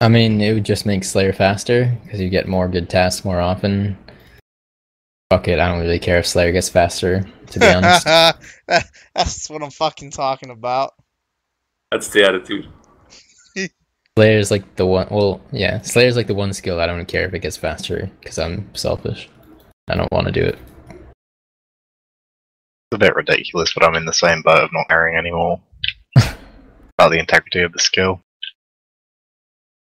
I 0.00 0.08
mean, 0.08 0.40
it 0.40 0.52
would 0.52 0.64
just 0.64 0.84
make 0.84 1.04
Slayer 1.04 1.32
faster 1.32 1.96
because 2.04 2.20
you 2.20 2.28
get 2.28 2.48
more 2.48 2.68
good 2.68 2.90
tasks 2.90 3.24
more 3.24 3.40
often. 3.40 3.96
Fuck 5.30 5.48
it, 5.48 5.58
I 5.58 5.68
don't 5.68 5.80
really 5.80 5.98
care 5.98 6.18
if 6.18 6.26
Slayer 6.26 6.52
gets 6.52 6.68
faster. 6.68 7.26
To 7.48 7.58
be 7.58 7.66
honest, 7.66 8.06
That's 9.14 9.48
what 9.48 9.62
I'm 9.62 9.70
fucking 9.70 10.10
talking 10.10 10.50
about. 10.50 10.92
That's 11.90 12.08
the 12.10 12.24
attitude. 12.24 12.68
Slayer's 14.18 14.50
like 14.50 14.76
the 14.76 14.86
one. 14.86 15.08
Well, 15.10 15.40
yeah, 15.50 15.80
Slayer's 15.80 16.16
like 16.16 16.26
the 16.26 16.34
one 16.34 16.52
skill 16.52 16.80
I 16.80 16.86
don't 16.86 17.06
care 17.06 17.26
if 17.26 17.34
it 17.34 17.40
gets 17.40 17.56
faster 17.56 18.10
because 18.20 18.38
I'm 18.38 18.68
selfish. 18.74 19.30
I 19.88 19.94
don't 19.94 20.12
want 20.12 20.26
to 20.26 20.32
do 20.32 20.42
it. 20.42 20.58
It's 22.90 22.94
a 22.94 22.98
bit 22.98 23.16
ridiculous, 23.16 23.72
but 23.72 23.84
I'm 23.84 23.94
in 23.94 24.04
the 24.04 24.12
same 24.12 24.42
boat 24.42 24.64
of 24.64 24.72
not 24.72 24.88
caring 24.88 25.16
anymore 25.16 25.60
about 26.16 27.10
the 27.10 27.18
integrity 27.18 27.62
of 27.62 27.72
the 27.72 27.78
skill. 27.78 28.20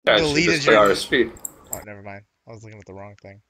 Yeah, 0.07 0.18
Deleted 0.18 0.62
should 0.62 0.73
just 0.91 1.09
play 1.09 1.18
your- 1.18 1.31
RSP. 1.31 1.33
Oh, 1.73 1.81
never 1.85 2.02
mind. 2.02 2.23
I 2.49 2.52
was 2.52 2.62
looking 2.62 2.78
at 2.78 2.86
the 2.86 2.94
wrong 2.94 3.15
thing. 3.20 3.41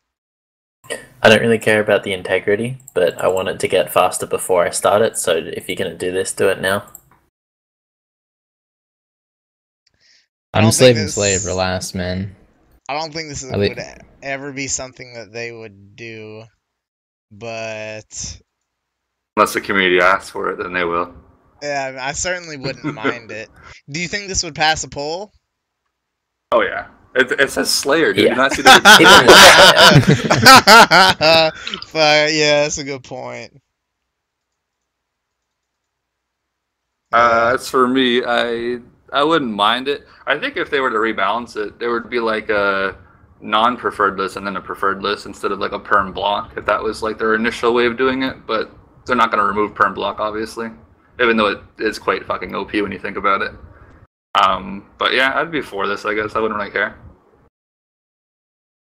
I 1.23 1.29
don't 1.29 1.41
really 1.41 1.59
care 1.59 1.81
about 1.81 2.05
the 2.05 2.13
integrity, 2.13 2.79
but 2.95 3.21
I 3.23 3.29
want 3.29 3.49
it 3.49 3.59
to 3.61 3.69
get 3.69 3.93
faster 3.93 4.25
before 4.27 4.65
I 4.65 4.71
start 4.71 5.03
it. 5.03 5.19
So 5.19 5.33
if 5.37 5.69
you're 5.69 5.77
gonna 5.77 5.97
do 5.97 6.13
this, 6.13 6.33
do 6.33 6.49
it 6.49 6.61
now. 6.61 6.87
I 10.55 10.59
I'm 10.59 10.63
don't 10.65 10.73
think 10.73 10.75
saving 10.75 11.03
this- 11.05 11.15
Slayer 11.15 11.39
for 11.41 11.53
last, 11.53 11.95
man. 11.95 12.35
I 12.89 12.99
don't 12.99 13.13
think 13.13 13.29
this 13.29 13.43
is, 13.43 13.51
I 13.53 13.59
think- 13.59 13.77
would 13.77 13.85
ever 14.23 14.53
be 14.53 14.69
something 14.69 15.15
that 15.15 15.33
they 15.33 15.51
would 15.53 15.97
do, 15.97 16.45
but 17.31 18.41
Unless 19.37 19.53
the 19.55 19.61
community 19.61 20.01
asks 20.01 20.31
for 20.31 20.51
it, 20.51 20.59
then 20.63 20.73
they 20.73 20.85
will. 20.85 21.13
yeah, 21.63 21.99
I 22.01 22.13
certainly 22.13 22.57
wouldn't 22.57 22.95
mind 22.95 23.31
it. 23.33 23.51
Do 23.91 24.01
you 24.01 24.09
think 24.09 24.29
this 24.29 24.43
would 24.45 24.55
pass 24.55 24.85
a 24.85 24.89
poll? 24.89 25.33
Oh 26.57 26.63
yeah, 26.63 26.89
it, 27.15 27.31
it 27.41 27.51
says 27.51 27.71
Slayer. 27.71 28.15
Did 28.15 28.25
Yeah. 28.25 28.31
you 28.31 28.37
not 28.37 28.53
see 28.55 28.63
the? 28.63 28.71
Even 29.01 29.27
but 31.93 32.33
yeah, 32.33 32.63
that's 32.63 32.79
a 32.79 32.85
good 32.85 33.05
point. 33.05 33.53
Uh, 37.13 37.53
as 37.55 37.69
for 37.71 37.89
me, 37.89 38.23
I 38.27 38.81
I 39.13 39.23
wouldn't 39.25 39.53
mind 39.53 39.89
it. 39.89 40.07
I 40.27 40.39
think 40.39 40.57
if 40.57 40.71
they 40.71 40.81
were 40.81 40.91
to 40.91 40.97
rebalance 40.97 41.57
it, 41.57 41.79
there 41.79 41.93
would 41.93 42.11
be 42.11 42.21
like 42.21 42.51
a 42.51 42.97
non-preferred 43.41 44.19
list 44.19 44.37
and 44.37 44.47
then 44.47 44.57
a 44.57 44.63
preferred 44.63 45.03
list 45.03 45.27
instead 45.27 45.53
of 45.53 45.59
like 45.61 45.73
a 45.73 45.79
perm 45.81 46.13
block. 46.13 46.55
If 46.57 46.67
that 46.67 46.83
was 46.83 47.03
like 47.03 47.19
their 47.19 47.35
initial 47.35 47.75
way 47.75 47.87
of 47.87 47.97
doing 47.99 48.23
it, 48.25 48.47
but 48.47 48.71
they're 49.07 49.17
not 49.17 49.31
going 49.31 49.41
to 49.41 49.47
remove 49.47 49.75
perm 49.75 49.95
block, 49.95 50.21
obviously, 50.21 50.71
even 51.21 51.37
though 51.37 51.49
it 51.49 51.61
is 51.79 51.99
quite 51.99 52.27
fucking 52.27 52.55
OP 52.55 52.73
when 52.75 52.93
you 52.93 52.99
think 53.01 53.19
about 53.19 53.43
it. 53.43 53.53
Um, 54.45 54.87
but 54.99 55.13
yeah, 55.15 55.33
I'd 55.35 55.51
be 55.51 55.63
for 55.63 55.87
this. 55.87 56.05
I 56.05 56.15
guess 56.15 56.35
I 56.35 56.41
wouldn't 56.41 56.59
really 56.59 56.71
care. 56.71 56.97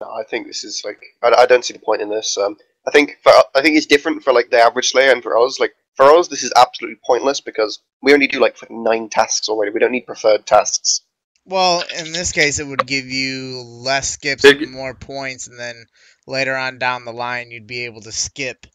No, 0.01 0.09
I 0.11 0.23
think 0.23 0.47
this 0.47 0.63
is 0.63 0.83
like 0.85 1.01
I, 1.23 1.33
I 1.33 1.45
don't 1.45 1.65
see 1.65 1.73
the 1.73 1.79
point 1.79 2.01
in 2.01 2.09
this. 2.09 2.37
Um, 2.37 2.57
I 2.87 2.91
think 2.91 3.17
for 3.23 3.31
I 3.55 3.61
think 3.61 3.77
it's 3.77 3.85
different 3.85 4.23
for 4.23 4.33
like 4.33 4.49
the 4.49 4.59
average 4.59 4.89
Slayer 4.91 5.11
and 5.11 5.23
for 5.23 5.37
us. 5.37 5.59
Like 5.59 5.73
for 5.95 6.05
us, 6.05 6.27
this 6.27 6.43
is 6.43 6.53
absolutely 6.55 6.99
pointless 7.05 7.41
because 7.41 7.79
we 8.01 8.13
only 8.13 8.27
do 8.27 8.39
like 8.39 8.57
nine 8.69 9.09
tasks 9.09 9.49
already. 9.49 9.71
We 9.71 9.79
don't 9.79 9.91
need 9.91 10.05
preferred 10.05 10.45
tasks. 10.45 11.01
Well, 11.45 11.81
in 11.97 12.11
this 12.11 12.33
case, 12.33 12.59
it 12.59 12.67
would 12.67 12.85
give 12.85 13.05
you 13.05 13.61
less 13.63 14.09
skips, 14.09 14.41
Big- 14.41 14.59
with 14.59 14.69
more 14.69 14.93
points, 14.93 15.47
and 15.47 15.57
then 15.57 15.85
later 16.27 16.55
on 16.55 16.77
down 16.77 17.05
the 17.05 17.13
line, 17.13 17.51
you'd 17.51 17.67
be 17.67 17.85
able 17.85 18.01
to 18.01 18.11
skip. 18.11 18.67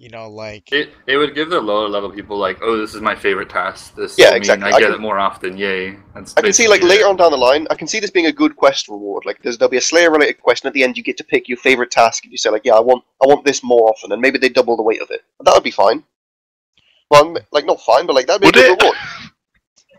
You 0.00 0.10
know, 0.10 0.30
like 0.30 0.70
It 0.70 0.90
it 1.08 1.16
would 1.16 1.34
give 1.34 1.50
the 1.50 1.60
lower 1.60 1.88
level 1.88 2.08
people 2.08 2.36
like, 2.38 2.58
oh, 2.62 2.76
this 2.78 2.94
is 2.94 3.00
my 3.00 3.16
favorite 3.16 3.50
task. 3.50 3.96
This 3.96 4.16
Yeah, 4.16 4.26
will 4.26 4.32
mean 4.34 4.38
exactly. 4.42 4.70
I 4.72 4.76
I 4.76 4.78
get 4.78 4.86
can- 4.86 4.94
it 4.94 5.00
more 5.00 5.18
often. 5.18 5.56
Yay! 5.58 5.96
That's 6.14 6.34
I 6.36 6.40
can 6.40 6.52
see 6.52 6.68
like 6.68 6.82
basically 6.82 6.98
later 6.98 7.08
on 7.08 7.16
down 7.16 7.32
the 7.32 7.36
line, 7.36 7.66
I 7.68 7.74
can 7.74 7.88
see 7.88 7.98
this 7.98 8.10
being 8.12 8.26
a 8.26 8.32
good 8.32 8.54
quest 8.54 8.86
reward. 8.88 9.24
Like 9.26 9.42
there's 9.42 9.58
there'll 9.58 9.70
be 9.70 9.76
a 9.76 9.80
Slayer 9.80 10.12
related 10.12 10.40
quest, 10.40 10.62
and 10.62 10.68
at 10.68 10.74
the 10.74 10.84
end 10.84 10.96
you 10.96 11.02
get 11.02 11.16
to 11.16 11.24
pick 11.24 11.48
your 11.48 11.58
favorite 11.58 11.90
task, 11.90 12.22
and 12.24 12.30
you 12.30 12.38
say 12.38 12.48
like, 12.48 12.62
yeah, 12.64 12.74
I 12.74 12.80
want 12.80 13.02
I 13.20 13.26
want 13.26 13.44
this 13.44 13.64
more 13.64 13.90
often, 13.90 14.12
and 14.12 14.22
maybe 14.22 14.38
they 14.38 14.48
double 14.48 14.76
the 14.76 14.84
weight 14.84 15.02
of 15.02 15.10
it. 15.10 15.22
That 15.42 15.52
would 15.52 15.64
be 15.64 15.72
fine. 15.72 16.04
Well, 17.10 17.24
I'm- 17.24 17.36
like 17.50 17.66
not 17.66 17.80
fine, 17.80 18.06
but 18.06 18.14
like 18.14 18.28
that'd 18.28 18.40
be 18.40 18.46
Would 18.46 18.56
a 18.56 18.60
good 18.60 18.78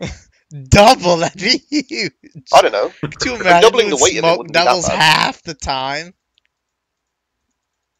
reward. 0.00 0.12
double. 0.70 1.16
That'd 1.18 1.42
be 1.42 1.58
huge. 1.68 2.12
I 2.54 2.62
don't 2.62 2.72
know. 2.72 2.90
Could 3.02 3.22
you 3.26 3.32
Like, 3.36 3.60
doubling 3.60 3.90
the 3.90 3.96
weight 4.00 4.16
of 4.16 4.24
it 4.24 4.34
smoke 4.34 4.46
be 4.46 4.52
that 4.54 4.64
doubles 4.64 4.88
bad. 4.88 4.98
half 4.98 5.42
the 5.42 5.52
time? 5.54 6.14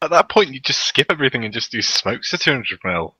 At 0.01 0.09
that 0.09 0.29
point, 0.29 0.51
you 0.53 0.59
just 0.59 0.87
skip 0.87 1.07
everything 1.11 1.45
and 1.45 1.53
just 1.53 1.71
do 1.71 1.81
smokes 1.81 2.29
to 2.31 2.37
200 2.37 2.79
mil. 2.83 3.15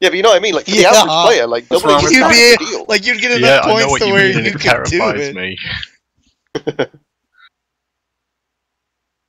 Yeah, 0.00 0.10
but 0.10 0.16
you 0.16 0.22
know 0.22 0.28
what 0.28 0.36
I 0.36 0.40
mean. 0.40 0.54
Like 0.54 0.66
for 0.66 0.70
Yeah. 0.72 0.92
the 0.92 0.98
average 0.98 1.24
player, 1.26 1.46
like 1.46 1.64
What's 1.68 1.82
doubling 1.82 2.02
wrong 2.04 2.12
is 2.12 2.58
with 2.58 2.60
a 2.60 2.64
deal. 2.64 2.84
Like 2.88 3.06
you'd 3.06 3.20
get 3.20 3.30
enough 3.32 3.40
Yeah, 3.40 3.60
I 3.62 3.66
know 3.68 3.86
points 3.86 3.90
what 3.90 3.98
to 4.00 4.06
you 4.06 4.12
where 4.12 4.28
mean, 4.34 4.44
you 4.44 4.50
it 4.50 4.52
could 4.52 4.60
do 4.84 4.98
terrifies 4.98 5.28
it. 5.28 5.34
me. 5.34 5.58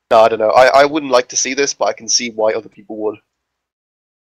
No, 0.10 0.22
I 0.22 0.30
don't 0.30 0.40
know. 0.40 0.52
I, 0.52 0.68
I 0.84 0.86
wouldn't 0.86 1.12
like 1.12 1.28
to 1.30 1.36
see 1.36 1.54
this, 1.54 1.74
but 1.74 1.86
I 1.86 1.94
can 1.94 2.08
see 2.08 2.32
why 2.32 2.54
other 2.54 2.70
people 2.70 2.96
would. 2.98 3.18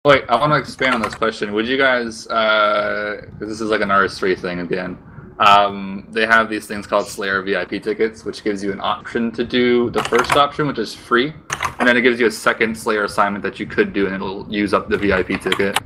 Wait, 0.04 0.24
I 0.28 0.34
want 0.34 0.52
to 0.52 0.58
expand 0.58 0.94
on 0.96 1.02
this 1.02 1.14
question. 1.14 1.52
Would 1.52 1.68
you 1.68 1.76
guys, 1.76 2.26
uh, 2.26 3.20
'cause 3.38 3.48
this 3.48 3.60
is 3.60 3.70
like 3.70 3.80
an 3.80 3.90
RS3 3.90 4.34
thing 4.34 4.58
again, 4.58 4.98
um, 5.38 6.06
they 6.10 6.26
have 6.26 6.48
these 6.48 6.66
things 6.66 6.86
called 6.86 7.06
Slayer 7.06 7.42
VIP 7.42 7.82
tickets, 7.82 8.24
which 8.24 8.42
gives 8.42 8.62
you 8.62 8.72
an 8.72 8.80
option 8.80 9.30
to 9.32 9.44
do 9.44 9.90
the 9.90 10.02
first 10.04 10.32
option, 10.32 10.66
which 10.66 10.78
is 10.78 10.94
free, 10.94 11.32
and 11.78 11.88
then 11.88 11.96
it 11.96 12.02
gives 12.02 12.18
you 12.18 12.26
a 12.26 12.30
second 12.30 12.76
Slayer 12.76 13.04
assignment 13.04 13.42
that 13.44 13.60
you 13.60 13.66
could 13.66 13.92
do, 13.92 14.06
and 14.06 14.14
it'll 14.14 14.52
use 14.52 14.74
up 14.74 14.88
the 14.88 14.98
VIP 14.98 15.40
ticket. 15.40 15.78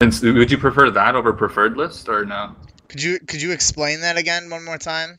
And 0.00 0.14
so 0.14 0.32
would 0.32 0.50
you 0.50 0.58
prefer 0.58 0.90
that 0.90 1.14
over 1.14 1.32
preferred 1.32 1.76
list, 1.76 2.08
or 2.08 2.24
no? 2.24 2.54
Could 2.88 3.02
you 3.02 3.18
could 3.20 3.40
you 3.40 3.52
explain 3.52 4.00
that 4.00 4.18
again 4.18 4.50
one 4.50 4.64
more 4.64 4.78
time? 4.78 5.18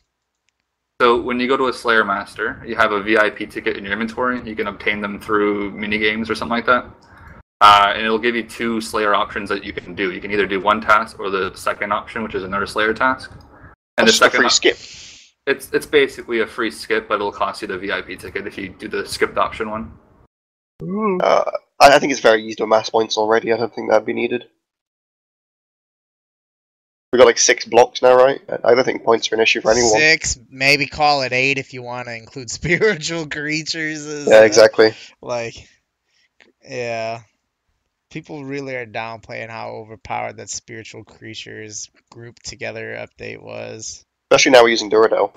So 1.01 1.19
when 1.19 1.39
you 1.39 1.47
go 1.47 1.57
to 1.57 1.67
a 1.67 1.73
Slayer 1.73 2.03
Master, 2.03 2.63
you 2.65 2.75
have 2.75 2.91
a 2.91 3.01
VIP 3.01 3.49
ticket 3.49 3.75
in 3.75 3.83
your 3.83 3.93
inventory. 3.93 4.39
You 4.47 4.55
can 4.55 4.67
obtain 4.67 5.01
them 5.01 5.19
through 5.19 5.71
mini 5.71 5.97
games 5.97 6.29
or 6.29 6.35
something 6.35 6.55
like 6.55 6.67
that. 6.67 6.85
Uh, 7.61 7.93
and 7.95 8.03
it'll 8.03 8.17
give 8.17 8.35
you 8.35 8.43
two 8.43 8.81
Slayer 8.81 9.13
options 9.13 9.47
that 9.49 9.63
you 9.63 9.71
can 9.71 9.93
do. 9.93 10.11
You 10.11 10.19
can 10.19 10.31
either 10.31 10.47
do 10.47 10.59
one 10.59 10.81
task 10.81 11.19
or 11.19 11.29
the 11.29 11.53
second 11.55 11.93
option, 11.93 12.23
which 12.23 12.33
is 12.33 12.43
another 12.43 12.65
Slayer 12.65 12.93
task. 12.93 13.31
And 13.97 14.07
That's 14.07 14.17
the 14.19 14.19
just 14.19 14.21
a 14.21 14.25
second 14.25 14.37
free 14.39 14.45
op- 14.47 14.51
skip. 14.51 14.77
it's 15.45 15.69
it's 15.71 15.85
basically 15.85 16.41
a 16.41 16.47
free 16.47 16.71
skip, 16.71 17.07
but 17.07 17.15
it'll 17.15 17.31
cost 17.31 17.61
you 17.61 17.67
the 17.67 17.77
VIP 17.77 18.19
ticket 18.19 18.47
if 18.47 18.57
you 18.57 18.69
do 18.69 18.87
the 18.87 19.07
skipped 19.07 19.37
option 19.37 19.69
one. 19.69 19.93
Uh, 21.21 21.43
I, 21.79 21.95
I 21.95 21.99
think 21.99 22.11
it's 22.11 22.21
very 22.21 22.43
easy 22.43 22.55
to 22.55 22.63
amass 22.63 22.89
points 22.89 23.15
already. 23.15 23.53
I 23.53 23.57
don't 23.57 23.73
think 23.73 23.91
that'd 23.91 24.07
be 24.07 24.13
needed. 24.13 24.45
We've 27.13 27.19
got 27.19 27.25
like 27.25 27.37
six 27.37 27.65
blocks 27.65 28.01
now, 28.01 28.15
right? 28.15 28.41
I 28.49 28.71
I 28.71 28.75
don't 28.75 28.85
think 28.85 29.03
points 29.03 29.31
are 29.31 29.35
an 29.35 29.41
issue 29.41 29.61
for 29.61 29.69
anyone. 29.69 29.91
Six, 29.91 30.39
maybe 30.49 30.87
call 30.87 31.21
it 31.21 31.33
eight 31.33 31.59
if 31.59 31.73
you 31.73 31.83
want 31.83 32.07
to 32.07 32.15
include 32.15 32.49
spiritual 32.59 33.27
creatures. 33.27 34.07
As, 34.07 34.27
Yeah, 34.27 34.43
exactly. 34.45 34.93
Like, 35.21 35.53
yeah, 36.67 37.21
people 38.11 38.43
really 38.45 38.75
are 38.75 38.85
downplaying 38.85 39.49
how 39.49 39.69
overpowered 39.71 40.37
that 40.37 40.49
spiritual 40.49 41.03
creatures 41.03 41.89
group 42.11 42.37
together 42.43 42.93
update 42.95 43.41
was. 43.41 44.05
Especially 44.29 44.51
now 44.51 44.61
we're 44.63 44.69
using 44.69 44.89
Duradel. 44.91 45.33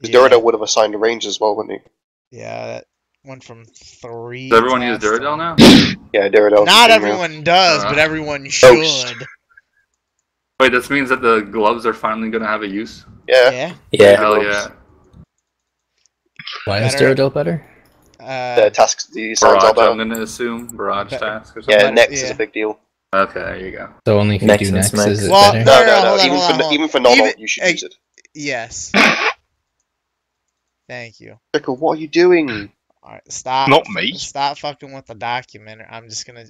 Because 0.00 0.14
Yeah, 0.14 0.20
Duradel 0.20 0.42
would 0.42 0.54
have 0.54 0.62
assigned 0.62 0.94
a 0.94 0.98
range 0.98 1.26
as 1.26 1.38
well, 1.38 1.54
wouldn't 1.56 1.80
he? 1.82 2.38
yeah, 2.38 2.66
that 2.66 2.86
went 3.24 3.44
from 3.44 3.64
three. 3.66 4.48
Does 4.48 4.58
everyone 4.58 4.82
use 4.82 4.98
tasks 4.98 5.18
Duradel 5.18 5.56
to- 5.56 5.96
now? 5.96 6.02
Yeah, 6.14 6.28
Duradel. 6.28 6.64
Not 6.66 6.90
everyone 6.90 7.42
does, 7.44 7.84
but 7.84 7.98
Uh, 7.98 8.02
everyone 8.02 8.48
should. 8.48 8.74
Ghost. 8.76 9.14
Wait, 10.60 10.72
this 10.72 10.90
means 10.90 11.08
that 11.10 11.20
the 11.22 11.40
gloves 11.40 11.84
are 11.86 11.94
finally 11.94 12.30
gonna 12.30 12.46
have 12.46 12.62
a 12.62 12.68
use. 12.68 13.04
Yeah. 13.28 13.50
Yeah. 13.50 13.74
Yeah, 13.92 14.16
Hell 14.16 14.42
yeah! 14.42 14.68
Why 16.64 16.82
is 16.82 16.92
Better- 16.94 17.14
Gyarados 17.14 17.34
better? 17.34 17.66
Uh, 18.22 18.54
The 18.64 18.70
tasks, 18.70 19.06
the 19.06 19.34
signs 19.34 19.64
are 19.64 19.74
Barrage, 19.74 19.88
I'm 19.90 19.98
gonna 19.98 20.22
assume 20.22 20.68
barrage 20.68 21.10
But- 21.10 21.20
task 21.20 21.56
or 21.56 21.62
something. 21.62 21.78
Yeah, 21.78 21.86
But- 21.86 21.94
next 21.94 22.22
is 22.22 22.30
a 22.30 22.34
big 22.34 22.52
deal. 22.52 22.78
Okay, 23.14 23.40
there 23.40 23.58
you 23.58 23.72
go. 23.72 23.92
So 24.06 24.18
only 24.18 24.36
if 24.36 24.42
you 24.42 24.48
Next 24.48 24.62
do 24.62 24.66
and 24.68 24.76
next 24.76 24.94
is 24.94 25.24
it 25.24 25.30
Well, 25.30 25.52
better? 25.52 25.64
No, 25.64 25.72
No, 25.72 25.80
no, 25.80 25.86
no, 25.86 26.02
no. 26.02 26.08
hold 26.08 26.20
on, 26.20 26.26
even 26.26 26.38
hold 26.38 26.46
for 26.48 26.52
on, 26.54 26.60
hold 26.60 26.66
on. 26.68 26.72
even 26.74 26.88
for 26.88 27.00
non 27.00 27.12
Even- 27.18 27.34
you 27.38 27.46
should 27.48 27.62
hey, 27.64 27.70
use 27.72 27.82
it. 27.82 27.94
yes. 28.34 28.92
Thank 30.88 31.20
you. 31.20 31.38
Pickle, 31.52 31.76
what 31.76 31.98
are 31.98 32.00
you 32.00 32.08
doing? 32.08 32.72
All 33.02 33.12
right, 33.12 33.32
stop. 33.32 33.68
Not 33.68 33.88
me. 33.88 34.12
Stop 34.14 34.58
fucking 34.58 34.92
with 34.92 35.06
the 35.06 35.14
document. 35.14 35.80
or 35.80 35.86
I'm 35.90 36.08
just 36.08 36.26
gonna 36.26 36.46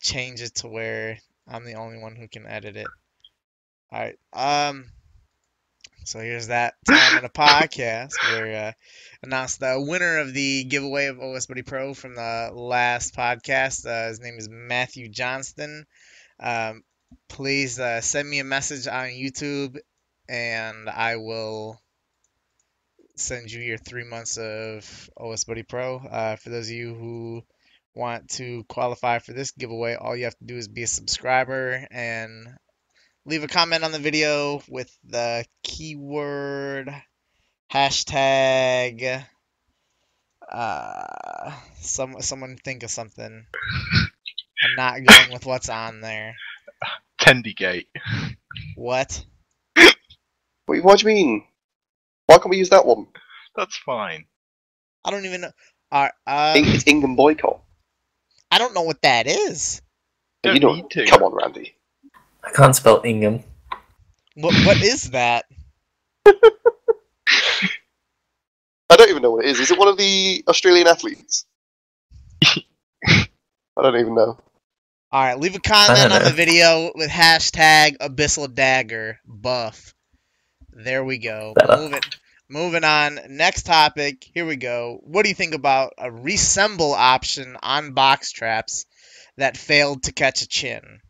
change 0.00 0.40
it 0.42 0.54
to 0.56 0.68
where 0.68 1.18
I'm 1.48 1.64
the 1.64 1.74
only 1.74 1.98
one 1.98 2.14
who 2.16 2.28
can 2.28 2.46
edit 2.46 2.76
it. 2.76 2.86
All 3.92 4.00
right. 4.00 4.18
Um. 4.32 4.90
So 6.06 6.20
here's 6.20 6.46
that 6.46 6.74
time 6.86 7.16
in 7.16 7.24
the 7.24 7.28
podcast 7.28 8.12
where 8.30 8.68
uh, 8.68 8.72
announced 9.24 9.58
the 9.58 9.84
winner 9.84 10.18
of 10.18 10.32
the 10.32 10.62
giveaway 10.62 11.06
of 11.06 11.18
OS 11.18 11.46
Buddy 11.46 11.62
Pro 11.62 11.94
from 11.94 12.14
the 12.14 12.52
last 12.54 13.16
podcast. 13.16 13.84
Uh, 13.84 14.06
his 14.06 14.20
name 14.20 14.38
is 14.38 14.48
Matthew 14.48 15.08
Johnston. 15.08 15.84
Um, 16.38 16.84
please 17.28 17.80
uh, 17.80 18.00
send 18.02 18.30
me 18.30 18.38
a 18.38 18.44
message 18.44 18.86
on 18.86 19.08
YouTube, 19.08 19.78
and 20.28 20.88
I 20.88 21.16
will 21.16 21.82
send 23.16 23.50
you 23.50 23.60
your 23.60 23.78
three 23.78 24.04
months 24.04 24.38
of 24.38 25.10
OS 25.16 25.42
Buddy 25.42 25.64
Pro. 25.64 25.96
Uh, 25.96 26.36
for 26.36 26.50
those 26.50 26.68
of 26.68 26.76
you 26.76 26.94
who 26.94 27.42
want 27.96 28.30
to 28.30 28.62
qualify 28.68 29.18
for 29.18 29.32
this 29.32 29.50
giveaway, 29.50 29.96
all 29.96 30.14
you 30.14 30.26
have 30.26 30.38
to 30.38 30.44
do 30.44 30.56
is 30.56 30.68
be 30.68 30.84
a 30.84 30.86
subscriber 30.86 31.84
and 31.90 32.46
leave 33.26 33.42
a 33.42 33.48
comment 33.48 33.84
on 33.84 33.92
the 33.92 33.98
video 33.98 34.62
with 34.68 34.96
the 35.04 35.44
keyword 35.62 36.94
hashtag 37.72 39.24
uh 40.48 41.52
some 41.80 42.20
someone 42.20 42.56
think 42.64 42.84
of 42.84 42.90
something. 42.90 43.44
I'm 44.62 44.76
not 44.76 45.04
going 45.04 45.32
with 45.32 45.44
what's 45.44 45.68
on 45.68 46.00
there. 46.00 46.36
Tendygate. 47.20 47.86
What? 48.76 49.24
What, 50.66 50.82
what 50.82 50.98
do 50.98 51.08
you 51.08 51.14
mean? 51.14 51.44
Why 52.26 52.38
can't 52.38 52.50
we 52.50 52.58
use 52.58 52.70
that 52.70 52.86
one? 52.86 53.06
That's 53.56 53.76
fine. 53.76 54.26
I 55.04 55.10
don't 55.10 55.24
even 55.24 55.42
know. 55.42 55.52
Alright, 55.92 56.12
uh, 56.26 56.54
it's 56.56 56.86
Ingham 56.86 57.16
Boycott. 57.16 57.60
I 58.50 58.58
don't 58.58 58.74
know 58.74 58.82
what 58.82 59.02
that 59.02 59.26
is. 59.26 59.82
Don't 60.42 60.54
you 60.54 60.60
don't. 60.60 60.76
need 60.76 60.90
to. 60.90 61.06
Come 61.06 61.22
on, 61.22 61.34
Randy. 61.34 61.76
I 62.46 62.50
can't 62.50 62.76
spell 62.76 63.00
Ingham. 63.02 63.42
What 64.36 64.54
what 64.64 64.80
is 64.82 65.10
that? 65.10 65.46
I 68.88 68.96
don't 68.96 69.10
even 69.10 69.22
know 69.22 69.32
what 69.32 69.44
it 69.44 69.48
is. 69.48 69.60
Is 69.60 69.70
it 69.72 69.78
one 69.78 69.88
of 69.88 69.96
the 69.96 70.44
Australian 70.48 70.86
athletes? 70.86 71.44
I 72.44 73.26
don't 73.82 73.96
even 73.96 74.14
know. 74.14 74.38
All 75.12 75.22
right, 75.22 75.38
leave 75.38 75.56
a 75.56 75.60
comment 75.60 76.12
on 76.12 76.24
the 76.24 76.32
video 76.32 76.92
with 76.94 77.10
hashtag 77.10 77.98
Abyssal 77.98 78.54
Dagger 78.54 79.18
buff. 79.24 79.94
There 80.70 81.04
we 81.04 81.18
go. 81.18 81.54
Moving, 81.68 82.00
moving 82.48 82.84
on. 82.84 83.18
Next 83.30 83.64
topic. 83.64 84.28
Here 84.34 84.44
we 84.44 84.56
go. 84.56 85.00
What 85.02 85.22
do 85.22 85.30
you 85.30 85.34
think 85.34 85.54
about 85.54 85.94
a 85.96 86.10
reassemble 86.10 86.92
option 86.92 87.56
on 87.62 87.92
box 87.92 88.30
traps 88.32 88.84
that 89.36 89.56
failed 89.56 90.04
to 90.04 90.12
catch 90.12 90.42
a 90.42 90.48
chin? 90.48 91.00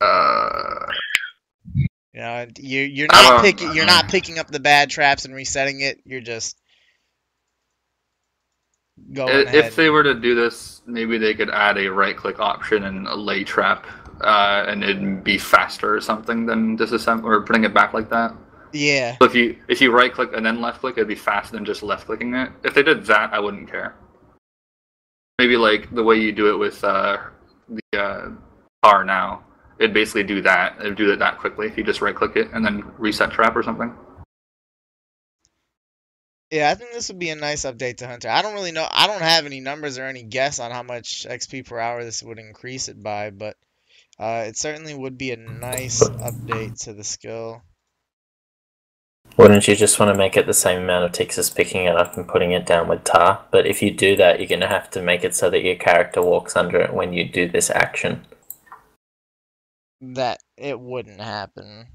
Uh, 0.00 0.86
You 2.12 2.20
know, 2.22 2.46
you're 2.58 2.84
you're 2.86 3.08
not 3.08 3.42
picking 3.42 3.72
you're 3.74 3.86
not 3.86 4.08
picking 4.08 4.38
up 4.38 4.48
the 4.48 4.60
bad 4.60 4.90
traps 4.90 5.24
and 5.24 5.34
resetting 5.34 5.80
it. 5.80 6.00
You're 6.04 6.20
just 6.20 6.56
going 9.12 9.28
i- 9.34 9.40
ahead. 9.42 9.54
if 9.54 9.76
they 9.76 9.90
were 9.90 10.02
to 10.02 10.14
do 10.14 10.34
this, 10.34 10.82
maybe 10.86 11.18
they 11.18 11.34
could 11.34 11.50
add 11.50 11.76
a 11.78 11.88
right-click 11.88 12.38
option 12.40 12.84
and 12.84 13.06
a 13.06 13.14
lay 13.14 13.44
trap, 13.44 13.86
uh, 14.22 14.64
and 14.66 14.82
it'd 14.82 15.22
be 15.24 15.36
faster 15.38 15.94
or 15.94 16.00
something 16.00 16.46
than 16.46 16.76
disassemble 16.76 17.24
or 17.24 17.42
putting 17.42 17.64
it 17.64 17.74
back 17.74 17.92
like 17.92 18.08
that. 18.10 18.32
yeah. 18.72 19.16
So 19.18 19.26
if 19.26 19.34
you 19.34 19.56
if 19.68 19.80
you 19.80 19.90
right 19.92 20.12
click 20.12 20.30
and 20.34 20.44
then 20.44 20.60
left 20.60 20.80
click, 20.80 20.96
it'd 20.96 21.08
be 21.08 21.14
faster 21.14 21.52
than 21.56 21.64
just 21.64 21.82
left 21.82 22.06
clicking 22.06 22.34
it. 22.34 22.50
If 22.64 22.74
they 22.74 22.82
did 22.82 23.04
that, 23.06 23.32
I 23.32 23.40
wouldn't 23.40 23.70
care. 23.70 23.94
Maybe 25.38 25.56
like 25.58 25.94
the 25.94 26.02
way 26.02 26.16
you 26.16 26.32
do 26.32 26.50
it 26.50 26.56
with 26.56 26.82
uh, 26.82 27.18
the 27.68 27.98
uh, 28.00 28.30
car 28.82 29.04
now, 29.04 29.42
it'd 29.78 29.94
basically 29.94 30.24
do 30.24 30.42
that. 30.42 30.76
It'd 30.80 30.96
do 30.96 31.10
it 31.12 31.18
that 31.18 31.38
quickly 31.38 31.66
if 31.66 31.76
you 31.76 31.84
just 31.84 32.00
right 32.00 32.14
click 32.14 32.36
it 32.36 32.50
and 32.52 32.64
then 32.64 32.84
reset 32.98 33.30
trap 33.30 33.56
or 33.56 33.62
something. 33.62 33.94
Yeah, 36.50 36.70
I 36.70 36.74
think 36.74 36.92
this 36.92 37.08
would 37.08 37.18
be 37.18 37.30
a 37.30 37.36
nice 37.36 37.64
update 37.64 37.98
to 37.98 38.06
Hunter. 38.06 38.28
I 38.28 38.40
don't 38.40 38.54
really 38.54 38.70
know. 38.70 38.86
I 38.88 39.08
don't 39.08 39.22
have 39.22 39.46
any 39.46 39.60
numbers 39.60 39.98
or 39.98 40.04
any 40.04 40.22
guess 40.22 40.60
on 40.60 40.70
how 40.70 40.84
much 40.84 41.26
XP 41.28 41.66
per 41.66 41.78
hour 41.78 42.04
this 42.04 42.22
would 42.22 42.38
increase 42.38 42.88
it 42.88 43.02
by, 43.02 43.30
but 43.30 43.56
uh, 44.18 44.44
it 44.46 44.56
certainly 44.56 44.94
would 44.94 45.18
be 45.18 45.32
a 45.32 45.36
nice 45.36 46.02
update 46.08 46.84
to 46.84 46.92
the 46.92 47.02
skill. 47.02 47.62
Wouldn't 49.36 49.68
you 49.68 49.74
just 49.74 49.98
want 49.98 50.12
to 50.12 50.16
make 50.16 50.36
it 50.36 50.46
the 50.46 50.54
same 50.54 50.82
amount 50.82 51.04
of 51.04 51.12
ticks 51.12 51.36
as 51.36 51.50
picking 51.50 51.84
it 51.84 51.96
up 51.96 52.16
and 52.16 52.26
putting 52.26 52.52
it 52.52 52.64
down 52.64 52.88
with 52.88 53.04
tar? 53.04 53.44
But 53.50 53.66
if 53.66 53.82
you 53.82 53.90
do 53.90 54.16
that, 54.16 54.38
you're 54.38 54.48
going 54.48 54.60
to 54.60 54.68
have 54.68 54.88
to 54.90 55.02
make 55.02 55.24
it 55.24 55.34
so 55.34 55.50
that 55.50 55.64
your 55.64 55.76
character 55.76 56.22
walks 56.22 56.56
under 56.56 56.80
it 56.80 56.94
when 56.94 57.12
you 57.12 57.28
do 57.28 57.48
this 57.48 57.68
action. 57.70 58.24
That 60.00 60.38
it 60.56 60.78
wouldn't 60.78 61.20
happen. 61.20 61.86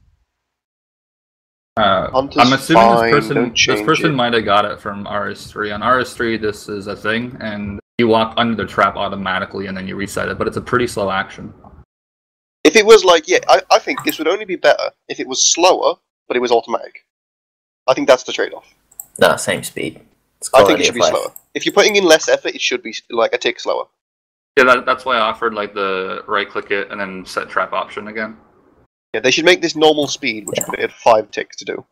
Uh, 1.78 2.12
Hunter's 2.12 2.38
I'm 2.38 2.54
assuming 2.54 2.84
fine, 2.84 3.12
this 3.12 3.28
person 3.28 3.54
this 3.54 3.82
person 3.82 4.12
it. 4.12 4.16
might 4.16 4.34
have 4.34 4.44
got 4.44 4.66
it 4.66 4.80
from 4.80 5.06
RS3. 5.06 5.74
On 5.74 5.82
RS3, 5.82 6.42
this 6.42 6.68
is 6.68 6.88
a 6.88 6.96
thing, 6.96 7.38
and 7.40 7.80
you 7.98 8.08
walk 8.08 8.34
under 8.38 8.56
the 8.56 8.68
trap 8.68 8.98
automatically, 8.98 9.68
and 9.68 9.78
then 9.78 9.88
you 9.88 9.96
reset 9.96 10.28
it. 10.28 10.38
But 10.38 10.48
it's 10.48 10.58
a 10.58 10.62
pretty 10.62 10.88
slow 10.88 11.10
action. 11.10 11.54
If 12.64 12.76
it 12.76 12.86
was 12.86 13.04
like, 13.06 13.28
yeah, 13.28 13.40
I, 13.48 13.62
I 13.72 13.80
think 13.80 14.04
this 14.04 14.18
would 14.18 14.28
only 14.28 14.46
be 14.46 14.56
better 14.56 14.92
if 15.08 15.20
it 15.20 15.28
was 15.28 15.52
slower, 15.52 15.96
but 16.28 16.38
it 16.38 16.42
was 16.42 16.52
automatic. 16.52 17.06
I 17.88 17.94
think 17.94 18.08
that's 18.08 18.24
the 18.24 18.34
trade-off. 18.34 18.74
No, 19.20 19.36
same 19.38 19.64
speed. 19.64 20.02
I 20.54 20.64
think 20.64 20.80
it 20.80 20.86
should 20.86 20.96
be 20.96 21.02
life. 21.02 21.12
slower. 21.12 21.34
If 21.54 21.66
you're 21.66 21.74
putting 21.74 21.96
in 21.96 22.04
less 22.04 22.28
effort, 22.28 22.54
it 22.54 22.62
should 22.62 22.84
be 22.84 22.96
like 23.10 23.34
a 23.34 23.38
tick 23.38 23.60
slower. 23.60 23.86
Yeah, 24.58 24.66
that, 24.66 24.86
that's 24.86 25.06
why 25.06 25.16
I 25.18 25.22
offered 25.22 25.54
like 25.54 25.74
the 25.74 26.24
right 26.28 26.50
click 26.50 26.72
it 26.72 26.92
and 26.92 27.00
then 27.00 27.26
set 27.26 27.50
trap 27.50 27.72
option 27.74 28.08
again. 28.08 28.38
Yeah, 29.14 29.22
they 29.22 29.32
should 29.32 29.46
make 29.46 29.62
this 29.62 29.76
normal 29.76 30.08
speed, 30.08 30.48
which 30.48 30.60
Yeah. 30.60 30.66
would 30.70 30.80
add 30.80 30.92
five 30.94 31.32
ticks 31.32 31.56
to 31.58 31.66
do. 31.66 31.86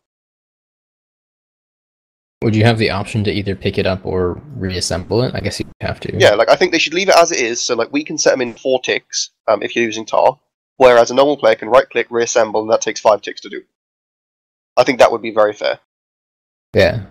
Would 2.42 2.56
you 2.56 2.64
have 2.64 2.78
the 2.78 2.90
option 2.90 3.22
to 3.24 3.30
either 3.30 3.54
pick 3.54 3.76
it 3.76 3.86
up 3.86 4.04
or 4.06 4.40
reassemble 4.56 5.22
it? 5.22 5.34
I 5.34 5.40
guess 5.40 5.60
you 5.60 5.66
have 5.82 6.00
to. 6.00 6.16
Yeah, 6.18 6.30
like 6.34 6.48
I 6.48 6.56
think 6.56 6.72
they 6.72 6.78
should 6.78 6.94
leave 6.94 7.10
it 7.10 7.16
as 7.16 7.32
it 7.32 7.40
is. 7.40 7.60
So 7.60 7.74
like 7.74 7.92
we 7.92 8.02
can 8.04 8.16
set 8.16 8.30
them 8.30 8.40
in 8.40 8.54
four 8.54 8.80
ticks 8.80 9.30
um, 9.46 9.62
if 9.62 9.76
you're 9.76 9.84
using 9.84 10.06
tar, 10.06 10.38
whereas 10.78 11.10
a 11.10 11.14
normal 11.14 11.36
player 11.36 11.54
can 11.54 11.68
right-click, 11.68 12.06
reassemble, 12.10 12.62
and 12.62 12.70
that 12.70 12.80
takes 12.80 13.00
five 13.00 13.20
ticks 13.20 13.42
to 13.42 13.50
do. 13.50 13.62
I 14.76 14.84
think 14.84 14.98
that 15.00 15.12
would 15.12 15.20
be 15.20 15.32
very 15.32 15.52
fair 15.52 15.78
Yeah. 16.74 17.02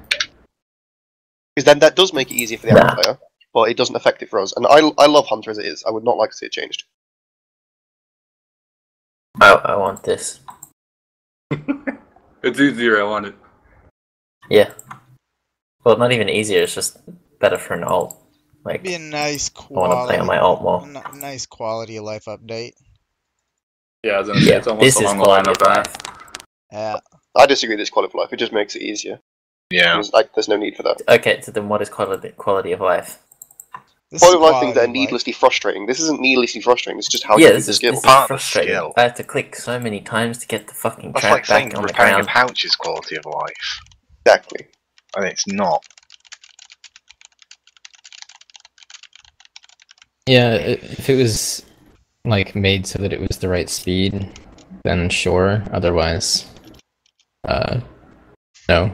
because 1.56 1.66
then 1.66 1.80
that 1.80 1.95
does 1.95 2.11
make 2.14 2.32
it 2.32 2.36
easier 2.36 2.58
for 2.58 2.66
the 2.68 2.74
Nah. 2.74 2.80
average 2.80 3.03
player, 3.03 3.19
but 3.53 3.69
it 3.69 3.78
doesn't 3.78 3.95
affect 3.95 4.22
it 4.22 4.30
for 4.30 4.40
us. 4.40 4.53
And 4.56 4.66
I, 4.68 4.80
I 4.98 5.08
love 5.08 5.28
Hunter 5.28 5.52
as 5.52 5.58
it 5.58 5.66
is. 5.66 5.84
I 5.88 5.92
would 5.92 6.03
not 6.03 6.18
like 6.18 6.32
to 6.32 6.36
see 6.38 6.45
it 6.45 6.52
changed. 6.52 6.84
I, 9.42 9.52
I 9.53 9.76
want 9.76 10.03
this. 10.03 10.40
It's 12.42 12.58
easier. 12.58 13.02
I 13.02 13.03
want 13.03 13.26
it. 13.26 13.36
Yeah. 14.50 14.72
Well, 15.84 15.98
not 15.98 16.14
even 16.14 16.30
easier. 16.30 16.64
It's 16.64 16.74
just 16.74 16.98
better 17.40 17.58
for 17.58 17.74
an 17.74 17.84
alt. 17.84 18.18
Like 18.64 18.82
Be 18.82 18.94
a 18.94 19.00
nice 19.00 19.52
I 19.58 19.60
want 19.74 19.92
to 19.92 19.95
quality. 19.98 20.08
play 20.08 20.18
on 20.19 20.26
my 20.28 20.38
alt 20.40 20.61
more. 20.61 20.84
n- 20.88 21.19
nice 21.19 21.45
quality 21.45 21.98
of 21.98 22.06
life 22.06 22.26
update. 22.26 22.76
Yeah, 24.03 24.14
I 24.14 24.19
was 24.19 24.30
gonna 24.30 24.40
say 24.40 24.52
Yeah, 24.52 24.58
it's 24.60 24.68
almost 24.68 24.84
this 24.86 24.95
is 24.95 25.02
along 25.02 25.18
the 25.18 25.24
line 25.26 25.44
quality 25.44 25.61
of 25.66 25.68
of 25.68 25.84
that. 25.86 26.44
Yeah. 26.72 27.00
I 27.36 27.45
disagree 27.45 27.76
with 27.76 27.82
this 27.82 27.90
quality 27.90 28.11
of 28.11 28.16
life. 28.16 28.32
It 28.32 28.38
just 28.38 28.53
makes 28.53 28.76
it 28.78 28.84
easier. 28.84 29.19
Yeah. 29.69 29.95
There's, 29.95 30.14
like, 30.14 30.34
there's 30.34 30.48
no 30.48 30.56
need 30.56 30.78
for 30.78 30.84
that. 30.84 31.02
Okay, 31.10 31.42
so 31.42 31.52
then 31.52 31.68
what 31.68 31.82
is 31.82 31.90
quality 31.90 32.30
quality 32.38 32.72
of 32.72 32.80
life? 32.80 33.19
This 34.12 34.22
Quality 34.22 34.38
is 34.38 34.48
of 34.48 34.54
life 34.54 34.60
things 34.62 34.74
that 34.74 34.80
are 34.82 34.84
quality 34.86 34.90
of 34.90 34.94
needlessly 34.94 35.34
frustrating. 35.34 35.86
This 35.86 36.00
isn't 36.00 36.20
needlessly 36.20 36.62
frustrating. 36.62 36.98
It's 36.98 37.08
just 37.08 37.24
how 37.24 37.38
yeah, 37.38 37.48
you 37.48 37.52
do 37.52 37.56
this 37.58 37.66
the 37.68 37.70
is, 37.72 37.76
skill. 37.78 37.92
this 37.92 38.00
is 38.00 38.06
Part 38.06 38.18
of 38.24 38.24
the 38.24 38.28
frustrating. 38.40 38.74
skill. 38.74 38.94
I 38.98 39.02
have 39.04 39.14
to 39.16 39.24
click 39.24 39.56
so 39.56 39.80
many 39.80 40.02
times 40.02 40.40
to 40.40 40.48
get 40.48 40.68
the 40.68 40.74
fucking 40.74 41.12
That's 41.12 41.22
track 41.22 41.32
like 41.34 41.46
saying 41.46 41.70
back 41.70 41.78
on 41.78 41.82
the 41.84 41.88
repairing 41.90 42.14
a 42.14 42.16
ground. 42.24 42.28
pouch 42.28 42.64
is 42.66 42.76
quality 42.76 43.18
of 43.18 43.26
life. 43.26 43.80
Exactly. 44.26 44.68
And 45.16 45.26
it's 45.26 45.48
not. 45.48 45.84
Yeah, 50.28 50.54
i- 50.54 50.80
if 50.82 51.10
it 51.10 51.16
was 51.16 51.64
like 52.26 52.56
made 52.56 52.86
so 52.88 53.00
that 53.00 53.14
it 53.14 53.20
was 53.20 53.38
the 53.38 53.48
right 53.48 53.70
speed, 53.70 54.28
then 54.84 55.10
sure. 55.10 55.64
Otherwise, 55.72 56.46
uh, 57.48 57.80
no. 58.68 58.92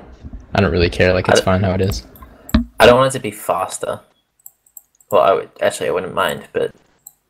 I 0.53 0.61
don't 0.61 0.72
really 0.72 0.90
care. 0.90 1.14
Like 1.14 1.27
it's 1.30 1.40
I- 1.42 1.44
fine 1.44 1.61
how 1.64 1.72
it 1.74 1.82
is. 1.82 2.06
I 2.80 2.85
don't 2.85 2.98
want 2.98 3.14
it 3.14 3.18
to 3.18 3.24
be 3.24 3.32
faster. 3.32 4.02
Well, 5.09 5.22
I 5.22 5.34
would 5.34 5.51
actually 5.61 5.88
I 5.88 5.92
wouldn't 5.92 6.14
mind, 6.14 6.48
but 6.53 6.74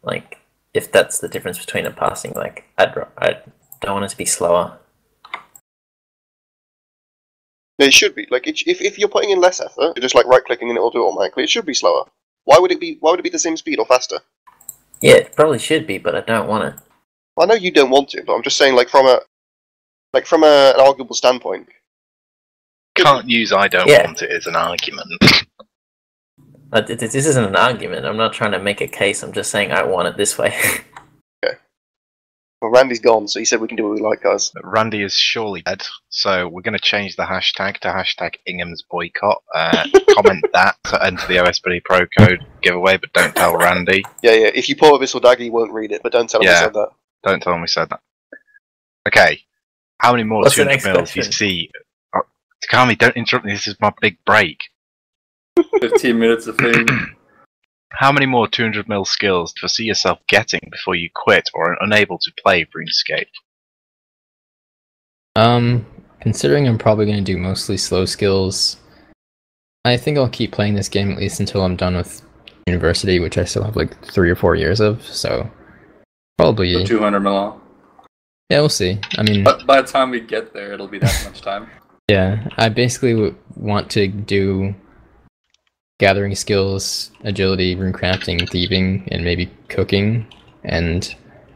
like 0.03 0.39
if 0.73 0.91
that's 0.91 1.19
the 1.19 1.29
difference 1.29 1.59
between 1.59 1.85
a 1.85 1.91
passing, 1.91 2.33
like 2.33 2.65
I'd 2.77 2.95
r- 2.97 3.09
I 3.17 3.37
don't 3.81 3.93
want 3.93 4.05
it 4.05 4.09
to 4.09 4.17
be 4.17 4.25
slower. 4.25 4.77
It 7.79 7.93
should 7.93 8.15
be 8.15 8.27
like 8.31 8.47
it, 8.47 8.61
if 8.67 8.81
if 8.81 8.97
you're 8.97 9.09
putting 9.09 9.31
in 9.31 9.41
less 9.41 9.59
effort, 9.61 9.93
you're 9.95 10.01
just 10.01 10.15
like 10.15 10.25
right 10.27 10.43
clicking 10.45 10.69
and 10.69 10.77
it'll 10.77 10.91
do 10.91 11.03
it 11.03 11.07
automatically. 11.07 11.43
It 11.43 11.49
should 11.49 11.65
be 11.65 11.73
slower. 11.73 12.05
Why 12.45 12.57
would 12.59 12.71
it 12.71 12.79
be? 12.79 12.97
Why 13.01 13.11
would 13.11 13.19
it 13.19 13.23
be 13.23 13.29
the 13.29 13.39
same 13.39 13.57
speed 13.57 13.79
or 13.79 13.85
faster? 13.85 14.19
Yeah, 15.01 15.15
it 15.15 15.35
probably 15.35 15.59
should 15.59 15.85
be, 15.87 15.97
but 15.97 16.15
I 16.15 16.21
don't 16.21 16.47
want 16.47 16.65
it. 16.75 16.75
I 17.39 17.45
know 17.45 17.55
you 17.55 17.71
don't 17.71 17.89
want 17.89 18.09
to, 18.09 18.23
but 18.23 18.33
I'm 18.35 18.43
just 18.43 18.57
saying, 18.57 18.75
like 18.75 18.89
from 18.89 19.07
a 19.07 19.19
like 20.13 20.25
from 20.25 20.43
a, 20.43 20.73
an 20.75 20.79
arguable 20.81 21.15
standpoint. 21.15 21.69
Can't 22.95 23.29
use 23.29 23.51
I 23.53 23.67
don't 23.67 23.87
Yeah. 23.87 24.05
want 24.05 24.21
it 24.21 24.31
as 24.31 24.47
an 24.47 24.55
argument. 24.55 25.07
Uh, 26.71 26.81
th- 26.81 26.99
th- 26.99 27.11
This 27.11 27.25
isn't 27.25 27.43
an 27.45 27.55
argument. 27.55 28.05
I'm 28.05 28.17
not 28.17 28.33
trying 28.33 28.51
to 28.51 28.59
make 28.59 28.81
a 28.81 28.87
case. 28.87 29.23
I'm 29.23 29.31
just 29.33 29.51
saying 29.51 29.71
I 29.71 29.83
want 29.83 30.07
it 30.07 30.17
this 30.17 30.37
way. 30.37 30.53
Okay. 31.43 31.57
Well, 32.61 32.71
Randy's 32.71 32.99
gone, 32.99 33.27
so 33.27 33.37
he 33.39 33.45
said 33.45 33.59
we 33.61 33.67
can 33.67 33.77
do 33.77 33.83
what 33.83 33.95
we 33.95 34.01
like, 34.01 34.23
guys. 34.23 34.51
Randy 34.63 35.03
is 35.03 35.13
surely 35.13 35.61
dead, 35.61 35.83
so 36.09 36.47
we're 36.47 36.61
going 36.63 36.73
to 36.77 36.79
change 36.79 37.15
the 37.17 37.23
hashtag 37.23 37.77
to 37.79 37.89
hashtag 37.89 38.35
Ingham's 38.47 38.83
boycott. 38.89 39.43
Uh, 39.53 39.85
comment 40.15 40.43
that 40.53 40.77
to 40.85 41.03
enter 41.05 41.27
the 41.27 41.35
OSBD 41.35 41.83
Pro 41.83 42.05
Code 42.17 42.45
giveaway, 42.63 42.97
but 42.97 43.11
don't 43.13 43.35
tell 43.35 43.55
Randy. 43.57 44.03
Yeah, 44.23 44.31
yeah. 44.31 44.51
If 44.55 44.69
you 44.69 44.75
pull 44.75 44.97
Abyssal 44.97 45.21
dagger, 45.21 45.43
he 45.43 45.49
won't 45.51 45.73
read 45.73 45.91
it, 45.91 46.01
but 46.01 46.11
don't 46.13 46.29
tell 46.29 46.41
him 46.41 46.47
I 46.47 46.51
Yeah. 46.51 46.59
said 46.61 46.73
that. 46.73 46.89
Don't 47.23 47.43
tell 47.43 47.53
him 47.53 47.61
we 47.61 47.67
said 47.67 47.89
that. 47.89 47.99
Okay. 49.07 49.41
How 49.99 50.11
many 50.13 50.23
more 50.23 50.41
What's 50.41 50.55
the 50.55 50.63
200 50.63 50.83
mils 50.83 51.11
do 51.11 51.19
you 51.19 51.23
question? 51.25 51.31
see? 51.33 51.71
Oh, 52.15 52.21
Dookami, 52.63 52.97
don't 52.97 53.15
interrupt 53.17 53.45
me. 53.45 53.51
This 53.51 53.67
is 53.67 53.75
my 53.79 53.93
big 54.01 54.17
break. 54.25 54.57
15 55.79 56.17
minutes 56.19 56.47
of 56.47 56.57
fame. 56.57 56.87
How 57.91 58.11
many 58.11 58.25
more 58.25 58.47
200 58.47 58.89
mil 58.89 59.05
skills 59.05 59.53
do 59.53 59.59
you 59.63 59.67
see 59.69 59.85
yourself 59.85 60.19
getting 60.27 60.59
before 60.71 60.95
you 60.95 61.09
quit 61.13 61.49
or 61.53 61.71
are 61.73 61.77
unable 61.83 62.17
to 62.19 62.31
play 62.43 62.65
RuneScape? 62.75 63.27
Um, 65.37 65.85
considering 66.19 66.67
I'm 66.67 66.77
probably 66.77 67.05
going 67.05 67.23
to 67.23 67.23
do 67.23 67.37
mostly 67.37 67.77
slow 67.77 68.05
skills, 68.05 68.77
I 69.85 69.95
think 69.95 70.17
I'll 70.17 70.27
keep 70.29 70.51
playing 70.51 70.75
this 70.75 70.89
game 70.89 71.11
at 71.11 71.17
least 71.17 71.39
until 71.39 71.63
I'm 71.63 71.75
done 71.77 71.95
with 71.95 72.21
university, 72.67 73.19
which 73.19 73.37
I 73.37 73.45
still 73.45 73.63
have 73.63 73.75
like 73.77 73.97
three 74.05 74.29
or 74.29 74.35
four 74.35 74.55
years 74.55 74.81
of. 74.81 75.01
So 75.05 75.49
probably, 76.37 76.73
So 76.73 76.85
200 76.85 77.19
mil. 77.21 77.61
yeah, 78.49 78.59
we'll 78.59 78.69
see. 78.69 78.99
I 79.17 79.23
mean, 79.23 79.43
But 79.45 79.65
by 79.65 79.81
the 79.81 79.87
time 79.87 80.09
we 80.09 80.19
get 80.19 80.53
there, 80.53 80.73
it'll 80.73 80.87
be 80.87 80.99
that 80.99 81.21
much 81.25 81.41
time. 81.41 81.69
yeah, 82.09 82.49
I 82.57 82.67
basically 82.69 83.13
w- 83.13 83.35
want 83.55 83.89
to 83.91 84.07
do 84.07 84.75
gathering 85.99 86.35
skills, 86.35 87.11
agility, 87.23 87.75
rune 87.75 87.93
crafting, 87.93 88.49
thieving, 88.49 89.07
and 89.11 89.23
maybe 89.23 89.51
cooking. 89.69 90.27
And 90.63 91.13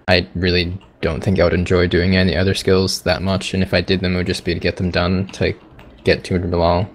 I 0.07 0.27
really 0.35 0.79
don't 1.01 1.23
think 1.23 1.39
I 1.39 1.43
would 1.43 1.53
enjoy 1.53 1.87
doing 1.87 2.15
any 2.15 2.35
other 2.35 2.53
skills 2.53 3.01
that 3.03 3.21
much. 3.21 3.53
And 3.53 3.63
if 3.63 3.73
I 3.73 3.81
did 3.81 4.01
them, 4.01 4.13
it 4.13 4.17
would 4.17 4.27
just 4.27 4.45
be 4.45 4.53
to 4.53 4.59
get 4.59 4.77
them 4.77 4.91
done 4.91 5.27
to 5.33 5.53
get 6.03 6.23
200 6.23 6.49
Bilal. 6.49 6.89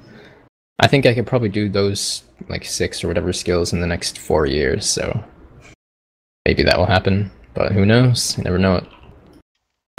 I 0.80 0.88
think 0.88 1.06
I 1.06 1.14
could 1.14 1.26
probably 1.26 1.48
do 1.48 1.68
those 1.68 2.24
like 2.48 2.64
six 2.64 3.04
or 3.04 3.08
whatever 3.08 3.32
skills 3.32 3.72
in 3.72 3.80
the 3.80 3.86
next 3.86 4.18
four 4.18 4.46
years. 4.46 4.86
So 4.86 5.24
maybe 6.46 6.62
that 6.64 6.78
will 6.78 6.86
happen. 6.86 7.30
But 7.54 7.72
who 7.72 7.86
knows? 7.86 8.36
You 8.36 8.44
never 8.44 8.58
know 8.58 8.74
what 8.74 8.88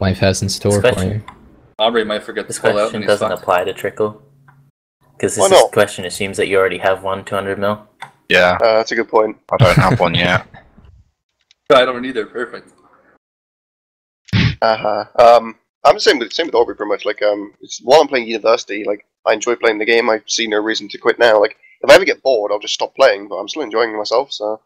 life 0.01 0.17
has 0.19 0.41
in 0.41 0.49
store 0.49 0.81
for 0.81 1.03
you. 1.03 1.23
Aubrey 1.79 2.03
might 2.03 2.23
forget 2.23 2.47
this 2.47 2.57
to 2.57 2.63
pull 2.63 2.71
out 2.71 2.75
question 2.75 2.95
and 2.95 3.03
he's 3.03 3.07
doesn't 3.07 3.29
fucked. 3.29 3.41
apply 3.41 3.63
to 3.65 3.73
Trickool. 3.73 4.21
Because 5.17 5.35
this 5.35 5.45
is- 5.45 5.51
not? 5.51 5.71
question 5.71 6.05
assumes 6.05 6.37
that 6.37 6.47
you 6.47 6.57
already 6.57 6.77
have 6.79 7.03
one 7.03 7.23
200 7.25 7.57
mil. 7.59 7.87
Yeah, 8.29 8.57
Uh, 8.61 8.77
that's 8.77 8.91
a 8.91 8.95
good 8.95 9.07
point. 9.07 9.37
I 9.51 9.57
don't 9.57 9.75
have 9.77 9.99
one 9.99 10.15
yet. 10.15 10.47
I 11.73 11.85
don't 11.85 12.05
either. 12.05 12.25
Perfect. 12.25 12.69
Uh-huh. 14.61 15.05
Um, 15.17 15.55
I'm 15.83 15.95
the 15.95 15.99
same 15.99 16.17
with 16.19 16.33
same 16.33 16.47
with 16.47 16.55
Aubrey 16.55 16.75
pretty 16.75 16.89
much. 16.89 17.05
Like, 17.05 17.21
um, 17.21 17.53
it's, 17.61 17.79
while 17.83 18.01
I'm 18.01 18.07
playing 18.07 18.27
university, 18.27 18.83
like 18.83 19.05
I 19.25 19.33
enjoy 19.33 19.55
playing 19.55 19.77
the 19.77 19.85
game. 19.85 20.09
I 20.09 20.21
see 20.27 20.47
no 20.47 20.57
reason 20.59 20.87
to 20.89 20.97
quit 20.97 21.19
now. 21.19 21.39
Like, 21.39 21.57
if 21.81 21.89
I 21.89 21.95
ever 21.95 22.05
get 22.05 22.23
bored, 22.23 22.51
I'll 22.51 22.59
just 22.59 22.73
stop 22.73 22.95
playing. 22.95 23.27
But 23.27 23.35
I'm 23.35 23.47
still 23.47 23.61
enjoying 23.61 23.95
myself. 23.95 24.31
So, 24.31 24.59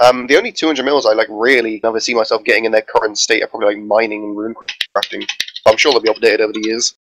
um, 0.00 0.26
the 0.28 0.36
only 0.36 0.52
200 0.52 0.84
mils 0.84 1.06
I 1.06 1.12
like 1.14 1.28
really 1.30 1.80
never 1.82 1.98
see 2.00 2.14
myself 2.14 2.44
getting 2.44 2.64
in 2.64 2.72
their 2.72 2.82
current 2.82 3.18
state 3.18 3.42
are 3.42 3.48
probably 3.48 3.74
like 3.74 3.84
mining 3.84 4.22
and 4.22 4.36
rune 4.36 4.54
crafting. 4.96 5.26
I'm 5.66 5.76
sure 5.76 5.92
they'll 5.92 6.00
be 6.02 6.08
updated 6.20 6.40
over 6.40 6.52
the 6.52 6.62
years. 6.64 6.94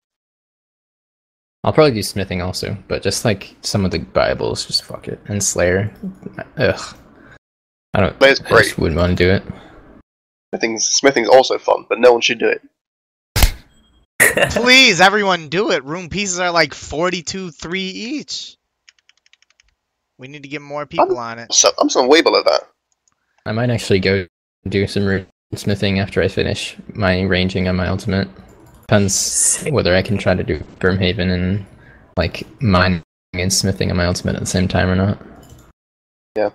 I'll 1.64 1.74
probably 1.74 1.94
do 1.94 2.04
smithing 2.04 2.42
also, 2.42 2.78
but 2.88 3.02
just 3.02 3.26
like 3.26 3.56
some 3.62 3.84
of 3.84 3.92
the 3.92 4.00
Bibles, 4.00 4.66
just 4.66 4.84
fuck 4.84 5.08
it. 5.08 5.20
And 5.28 5.44
Slayer, 5.44 5.94
ugh. 6.58 6.98
I 7.94 8.00
don't. 8.02 8.18
Slayer's 8.18 8.42
I 8.42 8.50
great. 8.50 8.64
just 8.64 8.78
wouldn't 8.78 9.00
want 9.00 9.18
to 9.18 9.24
do 9.24 9.30
it. 9.30 9.44
Smithing's 10.54 10.86
smithing's 10.86 11.28
also 11.30 11.58
fun, 11.58 11.86
but 11.90 12.00
no 12.00 12.14
one 12.14 12.22
should 12.22 12.40
do 12.40 12.48
it. 12.48 12.62
Please, 14.52 15.02
everyone, 15.02 15.50
do 15.50 15.72
it. 15.72 15.84
Room 15.84 16.08
pieces 16.10 16.40
are 16.40 16.52
like 16.52 16.74
42, 16.74 17.52
3 17.52 17.82
each. 17.82 18.56
We 20.18 20.28
need 20.28 20.44
to 20.44 20.50
get 20.50 20.62
more 20.62 20.86
people 20.86 21.18
on 21.18 21.40
it. 21.40 21.54
So 21.54 21.72
I'm 21.80 21.90
still 21.90 22.08
way 22.08 22.22
below 22.22 22.44
that. 22.44 22.70
I 23.46 23.52
might 23.52 23.70
actually 23.70 24.00
go 24.00 24.28
do 24.68 24.86
some 24.88 25.06
rune 25.06 25.26
smithing 25.56 26.00
after 26.00 26.22
I 26.22 26.28
finish 26.28 26.76
my 26.94 27.22
ranging 27.22 27.68
on 27.68 27.76
my 27.76 27.88
ultimate. 27.88 28.28
Depends 28.90 29.64
whether 29.70 29.96
I 29.96 30.02
can 30.02 30.18
try 30.18 30.34
to 30.34 30.44
do 30.44 30.58
Brimhaven 30.80 31.30
and 31.32 31.64
like 32.18 32.48
mining 32.60 33.04
and 33.34 33.54
smithing 33.54 33.92
on 33.92 33.98
my 33.98 34.06
ultimate 34.08 34.34
at 34.34 34.40
the 34.40 34.48
same 34.48 34.68
time 34.68 34.90
or 34.90 34.96
not. 34.96 35.22
Yeah, 36.36 36.50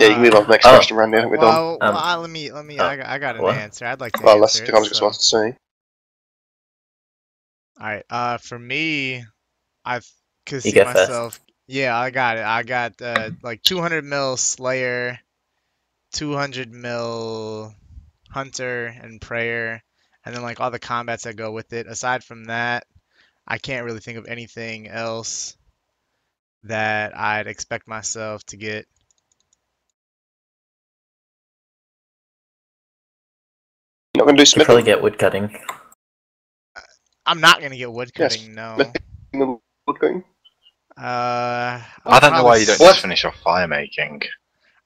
Yeah, 0.00 0.08
you 0.08 0.14
can 0.14 0.22
move 0.22 0.34
on 0.34 0.40
to 0.40 0.46
the 0.46 0.52
next 0.54 0.66
Oh. 0.66 0.70
question, 0.70 0.96
Randy. 0.96 1.18
I 1.18 1.20
think 1.20 1.30
we're 1.30 1.36
done. 1.38 1.46
Well, 1.54 1.78
Um, 1.80 1.94
well, 1.94 2.20
let 2.22 2.30
me, 2.30 2.50
let 2.50 2.64
me. 2.64 2.80
oh, 2.80 2.84
I, 2.84 2.96
got- 2.96 3.06
I 3.06 3.18
got 3.18 3.36
an 3.36 3.42
what? 3.42 3.54
answer. 3.54 3.84
I'd 3.86 4.00
like 4.00 4.12
to 4.14 4.22
Well, 4.24 4.34
unless 4.34 4.58
answer. 4.58 4.72
Takam's 4.72 4.86
it, 4.88 4.90
got 4.90 4.96
so- 4.96 5.10
something 5.12 5.18
to 5.18 5.24
say. 5.54 5.58
All 7.80 7.86
right. 7.86 8.04
Uh, 8.10 8.38
for 8.38 8.58
me, 8.58 9.24
I 9.84 10.00
could 10.46 10.64
You 10.64 10.70
see 10.70 10.72
go 10.72 10.84
first. 10.84 10.96
myself. 10.96 11.40
Yeah, 11.68 11.96
I 11.96 12.10
got 12.10 12.38
it. 12.38 12.44
I 12.44 12.62
got 12.64 13.00
uh 13.00 13.30
like 13.42 13.62
200 13.62 14.04
mil 14.04 14.36
Slayer, 14.36 15.20
200 16.12 16.72
mil 16.72 17.74
Hunter 18.30 18.86
and 18.86 19.20
Prayer, 19.20 19.82
and 20.24 20.34
then 20.34 20.42
like 20.42 20.60
all 20.60 20.70
the 20.70 20.78
combats 20.80 21.24
that 21.24 21.36
go 21.36 21.52
with 21.52 21.72
it. 21.72 21.86
Aside 21.88 22.24
from 22.24 22.46
that, 22.46 22.86
I 23.46 23.58
can't 23.58 23.86
really 23.86 24.00
think 24.00 24.18
of 24.18 24.26
anything 24.26 24.88
else 24.88 25.56
that 26.64 27.16
I'd 27.18 27.46
expect 27.48 27.88
myself 27.88 28.44
to 28.46 28.56
get. 28.58 28.86
You're 34.14 34.24
not 34.24 34.26
going 34.26 34.36
to 34.36 34.42
do 34.42 34.46
You 34.54 34.62
probably 34.62 34.82
smithing? 34.82 34.84
get 34.84 35.02
woodcutting. 35.02 35.56
I'm 37.26 37.40
not 37.40 37.60
gonna 37.62 37.76
get 37.78 37.92
woodcutting. 37.92 38.54
Yes, 38.54 38.54
No. 38.54 38.94
Woodcutting? 39.86 40.24
Uh, 40.96 41.82
I 42.06 42.20
don't 42.20 42.34
know 42.34 42.44
why 42.44 42.56
you 42.58 42.66
don't 42.66 42.80
probably 42.80 42.96
just 42.96 43.02
finish 43.02 43.24
off 43.24 43.36
fire 43.44 43.68
making. 43.68 44.22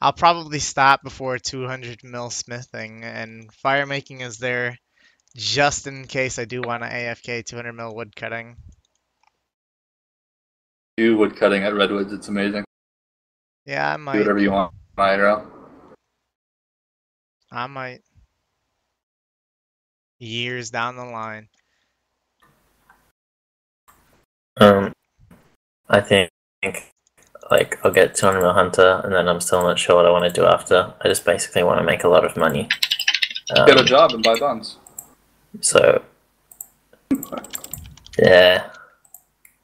I'll 0.02 0.12
probably 0.12 0.58
stop 0.58 1.04
before 1.04 1.38
200 1.38 2.02
mil 2.02 2.28
smithing, 2.28 3.04
and 3.04 3.52
fire 3.54 3.86
making 3.86 4.20
is 4.20 4.36
there 4.36 4.76
just 5.36 5.86
in 5.86 6.08
case 6.08 6.40
I 6.40 6.44
do 6.44 6.60
want 6.60 6.82
to 6.82 6.88
AFK 6.88 7.44
200 7.46 7.72
mil 7.72 7.94
wood 7.94 8.16
cutting. 8.16 8.56
Do 10.96 11.16
wood 11.16 11.36
cutting 11.36 11.62
at 11.62 11.72
Redwoods. 11.72 12.12
It's 12.12 12.26
amazing. 12.26 12.64
Yeah, 13.64 13.92
I 13.92 13.96
Do 13.96 14.02
might. 14.02 14.18
whatever 14.18 14.40
you 14.40 14.50
want. 14.50 14.74
IRL. 14.98 15.46
I 17.52 17.68
might. 17.68 18.00
Years 20.18 20.70
down 20.70 20.96
the 20.96 21.04
line. 21.04 21.48
Um, 24.56 24.92
I 25.88 26.00
think 26.00 26.28
like 27.52 27.78
I'll 27.84 27.90
get 27.90 28.14
200 28.14 28.40
mil 28.40 28.54
hunter, 28.54 29.02
and 29.04 29.12
then 29.12 29.28
I'm 29.28 29.40
still 29.40 29.62
not 29.62 29.78
sure 29.78 29.96
what 29.96 30.06
I 30.06 30.10
want 30.10 30.24
to 30.24 30.40
do 30.40 30.46
after. 30.46 30.94
I 31.02 31.08
just 31.08 31.24
basically 31.26 31.62
want 31.62 31.78
to 31.80 31.84
make 31.84 32.02
a 32.02 32.08
lot 32.08 32.24
of 32.24 32.34
money. 32.34 32.66
Um, 33.54 33.66
Get 33.66 33.78
a 33.78 33.84
job 33.84 34.12
and 34.12 34.22
buy 34.22 34.38
bonds. 34.38 34.78
So, 35.60 36.02
yeah, 38.18 38.70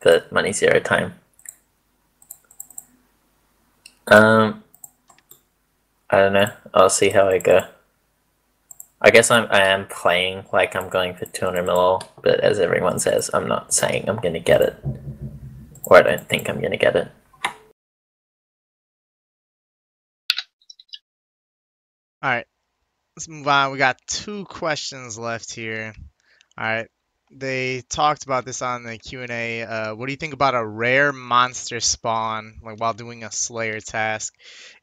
but 0.01 0.31
money 0.31 0.53
zero 0.53 0.81
time. 0.81 1.15
Um, 4.09 4.63
I 6.11 6.19
don't 6.19 6.35
know. 6.35 6.51
I'll 6.75 6.91
see 6.91 7.09
how 7.09 7.29
I 7.29 7.39
go. 7.39 7.61
I 9.01 9.11
guess 9.11 9.31
I'm 9.31 9.47
I 9.51 9.63
am 9.63 9.87
playing 9.87 10.45
like 10.53 10.77
I'm 10.77 10.91
going 10.91 11.15
for 11.15 11.25
200 11.25 11.63
mil, 11.63 12.03
but 12.23 12.41
as 12.41 12.61
everyone 12.61 12.99
says, 12.99 13.31
I'm 13.33 13.49
not 13.49 13.73
saying 13.73 14.11
I'm 14.11 14.17
gonna 14.17 14.41
get 14.41 14.61
it, 14.61 14.77
or 15.85 15.97
I 15.97 16.03
don't 16.03 16.29
think 16.29 16.51
I'm 16.51 16.61
gonna 16.61 16.77
get 16.77 16.97
it. 16.97 17.09
All 22.21 22.31
right, 22.31 22.47
let's 23.17 23.29
move 23.29 23.47
on. 23.47 23.71
We 23.71 23.79
got 23.79 24.01
two 24.09 24.45
questions 24.45 25.17
left 25.17 25.53
here. 25.53 25.95
All 26.59 26.65
right, 26.65 26.89
they 27.31 27.83
talked 27.83 28.25
about 28.25 28.45
this 28.45 28.61
on 28.61 28.83
the 28.83 28.99
Q 28.99 29.23
and 29.23 29.31
A. 29.31 29.63
Uh, 29.63 29.95
what 29.95 30.07
do 30.07 30.13
you 30.13 30.17
think 30.17 30.35
about 30.35 30.57
a 30.57 30.67
rare 30.67 31.13
monster 31.13 31.79
spawn, 31.79 32.59
like 32.65 32.81
while 32.81 32.93
doing 32.93 33.23
a 33.23 33.31
Slayer 33.31 33.79
task? 33.81 34.35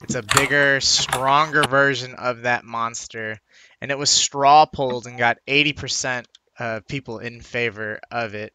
It's 0.02 0.16
a 0.16 0.24
bigger, 0.24 0.80
stronger 0.80 1.64
version 1.64 2.16
of 2.16 2.44
that 2.44 2.64
monster, 2.64 3.38
and 3.82 3.92
it 3.92 3.98
was 3.98 4.10
straw 4.10 4.66
polled 4.66 5.06
and 5.06 5.18
got 5.18 5.40
80% 5.46 6.24
uh, 6.58 6.80
people 6.88 7.20
in 7.20 7.42
favor 7.42 8.00
of 8.10 8.34
it. 8.34 8.54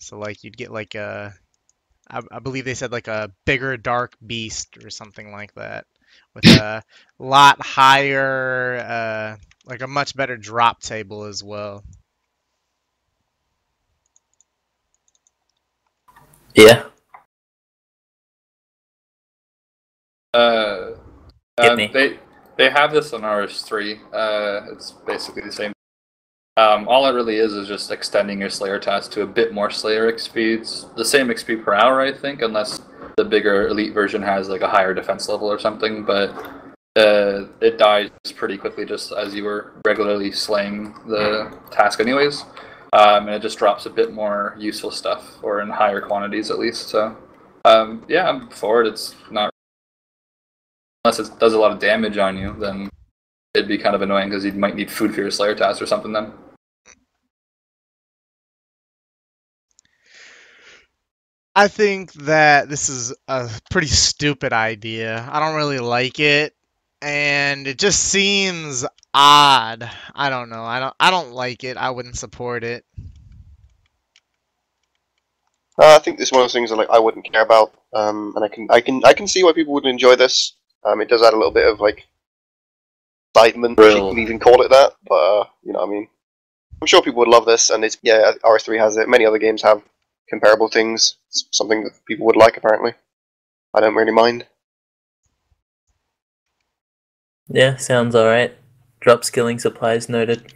So 0.00 0.18
like 0.18 0.44
you'd 0.44 0.58
get 0.58 0.70
like 0.70 0.94
a, 0.96 1.32
I, 2.10 2.20
I 2.30 2.38
believe 2.40 2.66
they 2.66 2.74
said 2.74 2.92
like 2.92 3.08
a 3.08 3.32
bigger 3.46 3.78
dark 3.78 4.16
beast 4.26 4.76
or 4.84 4.90
something 4.90 5.32
like 5.32 5.54
that, 5.54 5.86
with 6.34 6.46
a 6.46 6.82
lot 7.18 7.60
higher, 7.60 8.76
uh, 8.78 9.36
like 9.66 9.82
a 9.82 9.86
much 9.86 10.16
better 10.16 10.36
drop 10.36 10.80
table 10.80 11.24
as 11.24 11.42
well. 11.42 11.84
Yeah. 16.54 16.84
Uh, 20.34 20.92
Hit 21.60 21.72
uh, 21.72 21.92
they 21.92 22.18
they 22.56 22.70
have 22.70 22.92
this 22.92 23.12
on 23.12 23.22
RS3. 23.22 23.98
Uh, 24.12 24.72
it's 24.72 24.92
basically 25.06 25.42
the 25.42 25.52
same. 25.52 25.72
Um, 26.56 26.88
all 26.88 27.06
it 27.06 27.12
really 27.12 27.36
is 27.36 27.52
is 27.52 27.68
just 27.68 27.90
extending 27.90 28.40
your 28.40 28.50
Slayer 28.50 28.78
task 28.78 29.12
to 29.12 29.22
a 29.22 29.26
bit 29.26 29.52
more 29.54 29.70
Slayer 29.70 30.12
XP. 30.12 30.58
It's 30.58 30.84
the 30.96 31.04
same 31.04 31.28
XP 31.28 31.64
per 31.64 31.72
hour, 31.72 32.00
I 32.00 32.12
think, 32.12 32.42
unless 32.42 32.80
the 33.20 33.28
bigger 33.28 33.68
Elite 33.68 33.92
version 33.92 34.22
has 34.22 34.48
like 34.48 34.62
a 34.62 34.68
higher 34.68 34.94
defense 34.94 35.28
level 35.28 35.52
or 35.52 35.58
something. 35.58 36.04
But 36.04 36.30
uh, 36.96 37.44
it 37.60 37.76
dies 37.76 38.08
pretty 38.34 38.56
quickly 38.56 38.86
just 38.86 39.12
as 39.12 39.34
you 39.34 39.44
were 39.44 39.74
regularly 39.86 40.32
slaying 40.32 40.94
the 41.06 41.52
task, 41.70 42.00
anyways. 42.00 42.44
Um, 42.92 43.26
and 43.26 43.30
it 43.30 43.42
just 43.42 43.58
drops 43.58 43.84
a 43.86 43.90
bit 43.90 44.12
more 44.12 44.56
useful 44.58 44.90
stuff, 44.90 45.36
or 45.42 45.60
in 45.60 45.68
higher 45.68 46.00
quantities 46.00 46.50
at 46.50 46.58
least. 46.58 46.88
So, 46.88 47.16
um, 47.64 48.04
yeah, 48.08 48.28
I'm 48.28 48.48
for 48.48 48.82
it. 48.82 48.88
It's 48.88 49.14
not 49.30 49.52
unless 51.04 51.20
it 51.20 51.38
does 51.38 51.52
a 51.52 51.58
lot 51.58 51.72
of 51.72 51.78
damage 51.78 52.18
on 52.18 52.36
you, 52.36 52.56
then 52.58 52.88
it'd 53.54 53.68
be 53.68 53.78
kind 53.78 53.94
of 53.94 54.02
annoying 54.02 54.30
because 54.30 54.44
you 54.44 54.52
might 54.52 54.74
need 54.74 54.90
food 54.90 55.14
for 55.14 55.20
your 55.20 55.30
Slayer 55.30 55.54
task 55.54 55.80
or 55.80 55.86
something. 55.86 56.12
Then 56.12 56.32
I 61.60 61.68
think 61.68 62.14
that 62.14 62.70
this 62.70 62.88
is 62.88 63.12
a 63.28 63.50
pretty 63.70 63.88
stupid 63.88 64.54
idea. 64.54 65.28
I 65.30 65.40
don't 65.40 65.56
really 65.56 65.78
like 65.78 66.18
it, 66.18 66.56
and 67.02 67.66
it 67.66 67.78
just 67.78 68.02
seems 68.02 68.86
odd. 69.12 69.90
I 70.14 70.30
don't 70.30 70.48
know. 70.48 70.64
I 70.64 70.80
don't. 70.80 70.94
I 70.98 71.10
don't 71.10 71.32
like 71.32 71.62
it. 71.62 71.76
I 71.76 71.90
wouldn't 71.90 72.16
support 72.16 72.64
it. 72.64 72.86
Uh, 75.78 75.96
I 75.96 75.98
think 75.98 76.16
this 76.16 76.28
is 76.28 76.32
one 76.32 76.40
of 76.40 76.44
those 76.44 76.54
things 76.54 76.70
that 76.70 76.76
like 76.76 76.88
I 76.88 76.98
wouldn't 76.98 77.30
care 77.30 77.42
about, 77.42 77.74
um, 77.92 78.32
and 78.36 78.42
I 78.42 78.48
can 78.48 78.66
I 78.70 78.80
can 78.80 79.02
I 79.04 79.12
can 79.12 79.28
see 79.28 79.44
why 79.44 79.52
people 79.52 79.74
would 79.74 79.84
enjoy 79.84 80.16
this. 80.16 80.54
Um, 80.82 81.02
it 81.02 81.10
does 81.10 81.22
add 81.22 81.34
a 81.34 81.36
little 81.36 81.52
bit 81.52 81.68
of 81.68 81.78
like 81.78 82.06
excitement, 83.34 83.78
if 83.78 83.96
you 83.96 84.08
can 84.08 84.18
even 84.18 84.38
call 84.38 84.62
it 84.62 84.70
that. 84.70 84.94
But 85.06 85.14
uh, 85.14 85.44
you 85.62 85.74
know, 85.74 85.80
what 85.80 85.88
I 85.88 85.90
mean, 85.90 86.08
I'm 86.80 86.86
sure 86.86 87.02
people 87.02 87.18
would 87.18 87.28
love 87.28 87.44
this, 87.44 87.68
and 87.68 87.84
it's 87.84 87.98
yeah, 88.00 88.32
RS3 88.42 88.78
has 88.78 88.96
it. 88.96 89.10
Many 89.10 89.26
other 89.26 89.36
games 89.36 89.60
have 89.60 89.82
comparable 90.30 90.68
things. 90.68 91.16
It's 91.28 91.44
something 91.52 91.84
that 91.84 91.92
people 92.06 92.24
would 92.26 92.36
like 92.36 92.56
apparently. 92.56 92.94
I 93.74 93.80
don't 93.80 93.94
really 93.94 94.12
mind. 94.12 94.46
Yeah, 97.48 97.76
sounds 97.76 98.14
alright. 98.14 98.56
Drop 99.00 99.24
skilling 99.24 99.58
supplies 99.58 100.08
noted. 100.08 100.54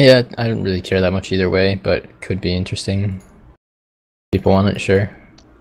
Yeah, 0.00 0.22
I 0.38 0.48
don't 0.48 0.62
really 0.62 0.80
care 0.80 1.00
that 1.00 1.12
much 1.12 1.32
either 1.32 1.50
way, 1.50 1.74
but 1.76 2.20
could 2.20 2.40
be 2.40 2.54
interesting. 2.54 3.22
People 4.32 4.52
want 4.52 4.68
it, 4.74 4.80
sure. 4.80 5.10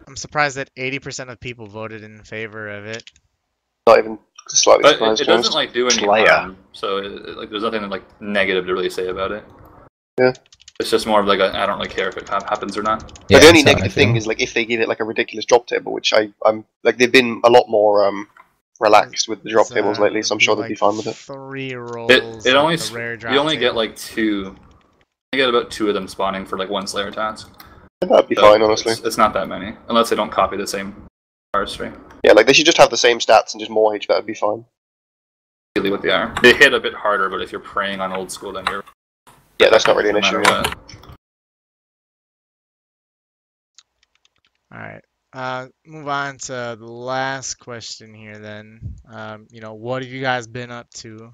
I'm 0.07 0.15
surprised 0.15 0.57
that 0.57 0.73
80% 0.75 1.29
of 1.29 1.39
people 1.39 1.67
voted 1.67 2.03
in 2.03 2.23
favor 2.23 2.69
of 2.69 2.85
it. 2.85 3.03
Not 3.87 3.99
even 3.99 4.19
slightly 4.47 4.83
but 4.83 4.89
it, 4.93 4.93
surprised. 4.97 5.21
it 5.21 5.23
to 5.25 5.27
be 5.27 5.33
honest. 5.33 5.49
doesn't 5.49 5.59
like 5.59 5.73
do 5.73 5.85
any 5.87 5.95
Slayer. 5.97 6.27
harm. 6.29 6.57
So 6.71 6.97
it, 6.97 7.05
it- 7.05 7.37
like, 7.37 7.49
there's 7.49 7.63
nothing 7.63 7.87
like 7.89 8.03
negative 8.21 8.65
to 8.65 8.73
really 8.73 8.89
say 8.89 9.07
about 9.07 9.31
it. 9.31 9.43
Yeah. 10.19 10.33
It's 10.79 10.89
just 10.89 11.05
more 11.05 11.19
of 11.19 11.27
like 11.27 11.39
a, 11.39 11.55
I 11.55 11.65
don't 11.67 11.77
really 11.77 11.89
care 11.89 12.09
if 12.09 12.17
it 12.17 12.27
hap- 12.27 12.49
happens 12.49 12.75
or 12.77 12.81
not. 12.83 13.01
Yeah, 13.29 13.37
But 13.37 13.41
the 13.41 13.47
only 13.49 13.61
that's 13.61 13.67
how 13.67 13.71
negative 13.73 13.93
thing 13.93 14.07
feel. 14.09 14.17
is 14.17 14.27
like 14.27 14.41
if 14.41 14.53
they 14.53 14.65
give 14.65 14.79
it 14.81 14.87
like 14.87 14.99
a 14.99 15.03
ridiculous 15.03 15.45
drop 15.45 15.67
table, 15.67 15.93
which 15.93 16.11
I 16.13 16.29
I'm 16.43 16.65
like 16.83 16.97
they've 16.97 17.11
been 17.11 17.39
a 17.43 17.49
lot 17.49 17.69
more 17.69 18.03
um 18.07 18.27
relaxed 18.79 19.27
with 19.27 19.43
the 19.43 19.49
drop 19.51 19.67
It's, 19.67 19.75
tables 19.75 19.99
uh, 19.99 20.03
lately, 20.03 20.23
so 20.23 20.33
I'm 20.33 20.37
it'd 20.37 20.43
sure 20.45 20.55
they'll 20.55 20.63
be 20.65 20.69
like 20.69 20.79
fine 20.79 20.97
with 20.97 21.07
it. 21.07 21.15
Three 21.15 21.75
rolls. 21.75 22.09
It, 22.11 22.23
it 22.47 22.55
only 22.55 22.73
with 22.73 22.81
s- 22.81 22.89
the 22.89 22.95
rare 22.97 23.11
you 23.13 23.17
drop 23.17 23.35
only 23.35 23.57
get 23.57 23.67
table. 23.69 23.75
like 23.77 23.95
two. 23.95 24.55
You 25.33 25.37
get 25.37 25.49
about 25.49 25.69
two 25.71 25.87
of 25.87 25.93
them 25.93 26.07
spawning 26.07 26.45
for 26.45 26.57
like 26.57 26.69
one 26.69 26.87
Slayer 26.87 27.11
task. 27.11 27.49
That'd 28.01 28.27
be 28.27 28.35
So 28.35 28.41
fine, 28.41 28.61
honestly. 28.63 28.93
It's, 28.93 29.01
it's 29.01 29.17
not 29.17 29.33
that 29.33 29.47
many, 29.47 29.73
unless 29.87 30.09
they 30.09 30.15
don't 30.15 30.31
copy 30.31 30.57
the 30.57 30.65
same 30.67 30.95
RS3. 31.55 31.95
Yeah, 32.25 32.31
like 32.33 32.47
they 32.47 32.53
should 32.53 32.65
just 32.65 32.77
have 32.79 32.89
the 32.89 32.97
same 32.97 33.19
stats 33.19 33.53
and 33.53 33.59
just 33.59 33.69
more 33.69 33.93
HP. 33.93 34.07
That'd 34.07 34.25
be 34.25 34.33
fine. 34.33 34.65
Really, 35.77 35.91
what 35.91 36.01
they 36.01 36.09
are. 36.09 36.33
They 36.41 36.53
hit 36.53 36.73
a 36.73 36.79
bit 36.79 36.93
harder, 36.95 37.29
but 37.29 37.41
if 37.41 37.51
you're 37.51 37.61
praying 37.61 38.01
on 38.01 38.11
old 38.11 38.31
school, 38.31 38.51
then 38.51 38.65
you're. 38.69 38.83
Yeah, 39.61 39.69
that's 39.69 39.85
not 39.85 39.95
really 39.95 40.09
an 40.09 40.15
no 40.15 40.19
issue. 40.19 40.41
yeah. 40.43 40.73
All 44.73 44.79
right. 44.79 45.01
Uh, 45.33 45.67
move 45.85 46.07
on 46.07 46.39
to 46.39 46.75
the 46.79 46.91
last 46.91 47.59
question 47.59 48.11
here. 48.11 48.39
Then, 48.39 48.95
um, 49.07 49.45
you 49.51 49.61
know, 49.61 49.75
what 49.75 50.01
have 50.01 50.11
you 50.11 50.19
guys 50.19 50.47
been 50.47 50.71
up 50.71 50.89
to 50.95 51.31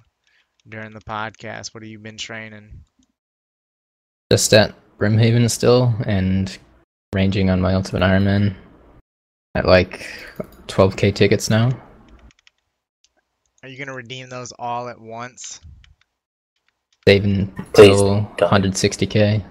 during 0.67 0.91
the 0.91 0.99
podcast? 0.99 1.73
What 1.73 1.83
have 1.83 1.89
you 1.89 1.99
been 1.99 2.17
training? 2.17 2.81
Just 4.30 4.53
at 4.53 4.75
Brimhaven 4.97 5.49
still, 5.49 5.95
and 6.06 6.57
ranging 7.14 7.49
on 7.49 7.61
my 7.61 7.75
Ultimate 7.75 8.01
Ironman 8.01 8.57
at 9.56 9.65
like 9.65 10.06
12k 10.67 11.15
tickets 11.15 11.49
now. 11.49 11.69
Are 13.64 13.69
you 13.69 13.77
gonna 13.77 13.95
redeem 13.95 14.27
those 14.27 14.51
all 14.59 14.89
at 14.89 14.99
once? 14.99 15.61
Saving 17.07 17.47
Please 17.71 17.95
till 17.95 18.29
160k, 18.37 19.39
How 19.39 19.45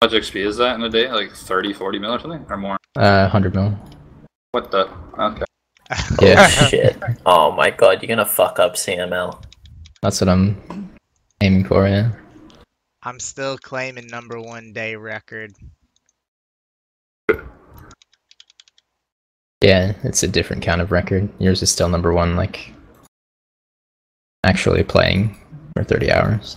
much 0.00 0.12
XP 0.12 0.46
is 0.46 0.56
that 0.56 0.76
in 0.76 0.82
a 0.82 0.88
day? 0.88 1.12
Like 1.12 1.30
30, 1.30 1.74
40 1.74 1.98
mil 1.98 2.14
or 2.14 2.20
something? 2.20 2.46
Or 2.48 2.56
more? 2.56 2.78
uh, 2.96 3.28
100 3.28 3.54
mil. 3.54 3.78
What 4.52 4.70
the? 4.70 4.88
Okay. 5.18 5.44
Yeah. 6.22 6.46
Shit. 6.70 6.96
Oh 7.26 7.52
my 7.52 7.68
god, 7.68 8.00
you're 8.00 8.08
gonna 8.08 8.24
fuck 8.24 8.58
up 8.58 8.76
CML. 8.76 9.44
That's 10.00 10.22
what 10.22 10.30
I'm 10.30 10.56
aiming 11.42 11.66
for. 11.66 11.86
Yeah. 11.86 12.12
I'm 13.02 13.20
still 13.20 13.58
claiming 13.58 14.06
number 14.06 14.40
one 14.40 14.72
day 14.72 14.96
record. 14.96 15.52
Yeah, 19.60 19.92
it's 20.02 20.22
a 20.22 20.28
different 20.28 20.62
kind 20.64 20.80
of 20.80 20.92
record. 20.92 21.28
Yours 21.38 21.60
is 21.60 21.70
still 21.70 21.90
number 21.90 22.14
one, 22.14 22.36
like 22.36 22.72
actually 24.44 24.82
playing 24.82 25.36
for 25.74 25.84
30 25.84 26.12
hours. 26.12 26.56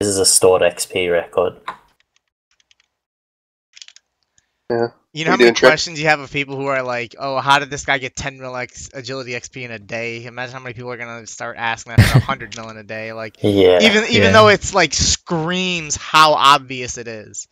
This 0.00 0.08
is 0.08 0.18
a 0.18 0.26
stored 0.26 0.62
XP 0.62 1.10
record. 1.10 1.54
Yeah. 4.70 4.88
You 5.12 5.24
know 5.24 5.30
how 5.32 5.36
many 5.36 5.52
Trip? 5.52 5.70
questions 5.70 6.00
you 6.00 6.08
have 6.08 6.18
of 6.18 6.32
people 6.32 6.56
who 6.56 6.66
are 6.66 6.82
like, 6.82 7.14
"Oh, 7.18 7.38
how 7.38 7.60
did 7.60 7.70
this 7.70 7.84
guy 7.84 7.98
get 7.98 8.16
10 8.16 8.38
mil 8.40 8.56
X 8.56 8.90
agility 8.92 9.32
XP 9.32 9.62
in 9.64 9.70
a 9.70 9.78
day?" 9.78 10.24
Imagine 10.24 10.54
how 10.54 10.58
many 10.60 10.74
people 10.74 10.90
are 10.90 10.96
gonna 10.96 11.26
start 11.26 11.56
asking 11.56 11.94
that 11.96 12.00
for 12.08 12.18
100 12.18 12.56
mil 12.56 12.68
in 12.70 12.76
a 12.76 12.82
day. 12.82 13.12
Like, 13.12 13.36
Yeah. 13.42 13.78
even 13.82 14.04
even 14.04 14.22
Yeah. 14.24 14.32
though 14.32 14.48
it's 14.48 14.74
like 14.74 14.92
screams 14.92 15.96
how 15.96 16.32
obvious 16.32 16.98
it 16.98 17.06
is, 17.06 17.46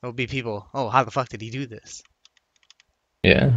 there'll 0.00 0.14
be 0.14 0.26
people. 0.26 0.66
Oh, 0.72 0.88
how 0.88 1.04
the 1.04 1.10
fuck 1.10 1.28
did 1.28 1.42
he 1.42 1.50
do 1.50 1.66
this? 1.66 2.02
Yeah. 3.22 3.50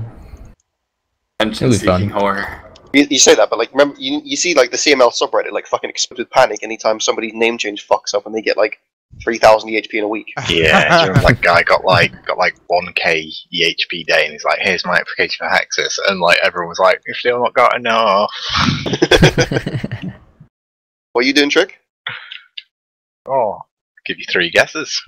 Attention 1.40 1.68
It'll 1.70 1.80
be 1.80 1.86
fun. 1.86 2.02
seeking 2.02 2.10
horror. 2.10 2.74
You, 2.96 3.06
you 3.10 3.20
say 3.20 3.36
that, 3.36 3.50
but 3.50 3.60
like, 3.60 3.72
remember, 3.74 3.96
you, 4.00 4.22
you 4.24 4.38
see 4.38 4.54
like 4.54 4.72
the 4.72 4.78
CML 4.78 5.12
subreddit 5.14 5.52
like 5.52 5.68
fucking 5.68 5.90
explode 5.90 6.20
with 6.20 6.30
panic 6.30 6.60
anytime 6.64 7.02
somebody's 7.02 7.34
name 7.34 7.58
change 7.58 7.86
fucks 7.86 8.14
up 8.14 8.26
and 8.26 8.34
they 8.34 8.42
get 8.42 8.56
like 8.56 8.80
three 9.22 9.38
thousand 9.38 9.70
EHP 9.70 9.94
in 9.96 10.04
a 10.04 10.08
week. 10.08 10.34
Yeah, 10.50 11.06
do 11.06 11.08
you 11.08 11.14
that 11.28 11.42
guy 11.42 11.64
got 11.64 11.84
like 11.84 12.14
got 12.26 12.38
like 12.38 12.56
one 12.68 12.94
K 12.96 13.30
EHP 13.54 14.06
day, 14.06 14.24
and 14.24 14.32
he's 14.32 14.46
like, 14.46 14.60
"Here's 14.62 14.86
my 14.86 14.98
application 14.98 15.46
for 15.46 15.54
Hexis," 15.54 15.98
and 16.08 16.22
like 16.22 16.38
everyone 16.42 16.70
was 16.70 16.80
like, 16.80 17.02
"We've 17.06 17.16
still 17.18 17.44
not 17.44 17.54
got 17.54 17.76
enough." 17.76 18.32
what 21.12 21.26
are 21.26 21.28
you 21.28 21.34
doing, 21.34 21.50
Trick? 21.50 21.80
Oh, 23.28 23.60
give 24.06 24.20
you 24.20 24.26
three 24.32 24.50
guesses. 24.50 25.02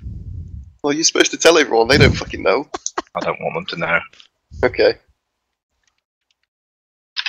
Well, 0.82 0.92
you're 0.92 1.04
supposed 1.04 1.30
to 1.30 1.38
tell 1.38 1.56
everyone. 1.56 1.88
They 1.88 1.98
don't 1.98 2.12
fucking 2.12 2.42
know. 2.42 2.68
I 3.14 3.20
don't 3.20 3.40
want 3.40 3.54
them 3.54 3.66
to 3.66 3.76
know. 3.86 4.00
Okay. 4.64 4.98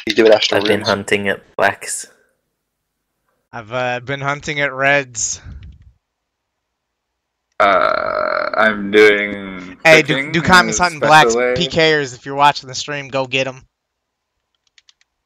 He's 0.10 0.16
doing 0.16 0.32
astral 0.32 0.62
I've 0.62 0.68
been 0.68 0.78
runes. 0.80 0.88
hunting 0.90 1.28
at 1.28 1.56
blacks. 1.56 2.08
I've 3.54 3.72
uh, 3.72 4.00
been 4.00 4.22
hunting 4.22 4.60
at 4.60 4.74
reds. 4.74 5.40
Uh, 7.60 8.50
I'm 8.56 8.90
doing. 8.90 9.78
Hey, 9.86 10.02
do, 10.02 10.16
picking 10.16 10.32
do 10.32 10.40
in 10.40 10.46
commies 10.46 10.80
hunting 10.80 11.00
blacks. 11.00 11.36
way. 11.36 11.54
PKers, 11.56 12.16
if 12.16 12.26
you're 12.26 12.34
watching 12.34 12.68
the 12.68 12.74
stream, 12.74 13.10
go 13.10 13.28
get 13.28 13.44
them. 13.44 13.68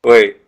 Wait. 0.03 0.41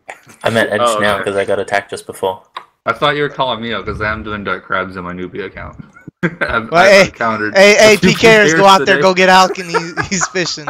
I'm 0.44 0.58
at 0.58 0.68
edge 0.70 0.82
Oh, 0.84 1.00
now 1.00 1.14
okay. 1.16 1.20
because 1.24 1.38
I 1.38 1.46
got 1.46 1.60
attacked 1.60 1.92
just 1.92 2.06
before. 2.06 2.44
I 2.86 2.92
thought 2.92 3.16
you 3.16 3.22
were 3.22 3.30
calling 3.30 3.62
me 3.64 3.74
out 3.74 3.86
because 3.86 4.02
I 4.02 4.12
am 4.12 4.22
doing 4.24 4.44
dark 4.44 4.66
crabs 4.66 4.98
in 4.98 5.04
my 5.06 5.14
newbie 5.14 5.46
account. 5.46 5.82
I've, 6.24 6.70
Well, 6.70 6.74
I've 6.74 6.92
hey, 6.92 7.06
encountered. 7.06 7.56
Hey, 7.56 7.76
hey, 7.76 7.94
a 7.94 7.98
PKers, 7.98 8.54
go 8.58 8.66
out 8.66 8.86
there, 8.86 9.02
go 9.02 9.14
get 9.14 9.30
Alkan. 9.30 9.70
He's, 9.70 10.08
he's 10.10 10.28
fishing. 10.28 10.68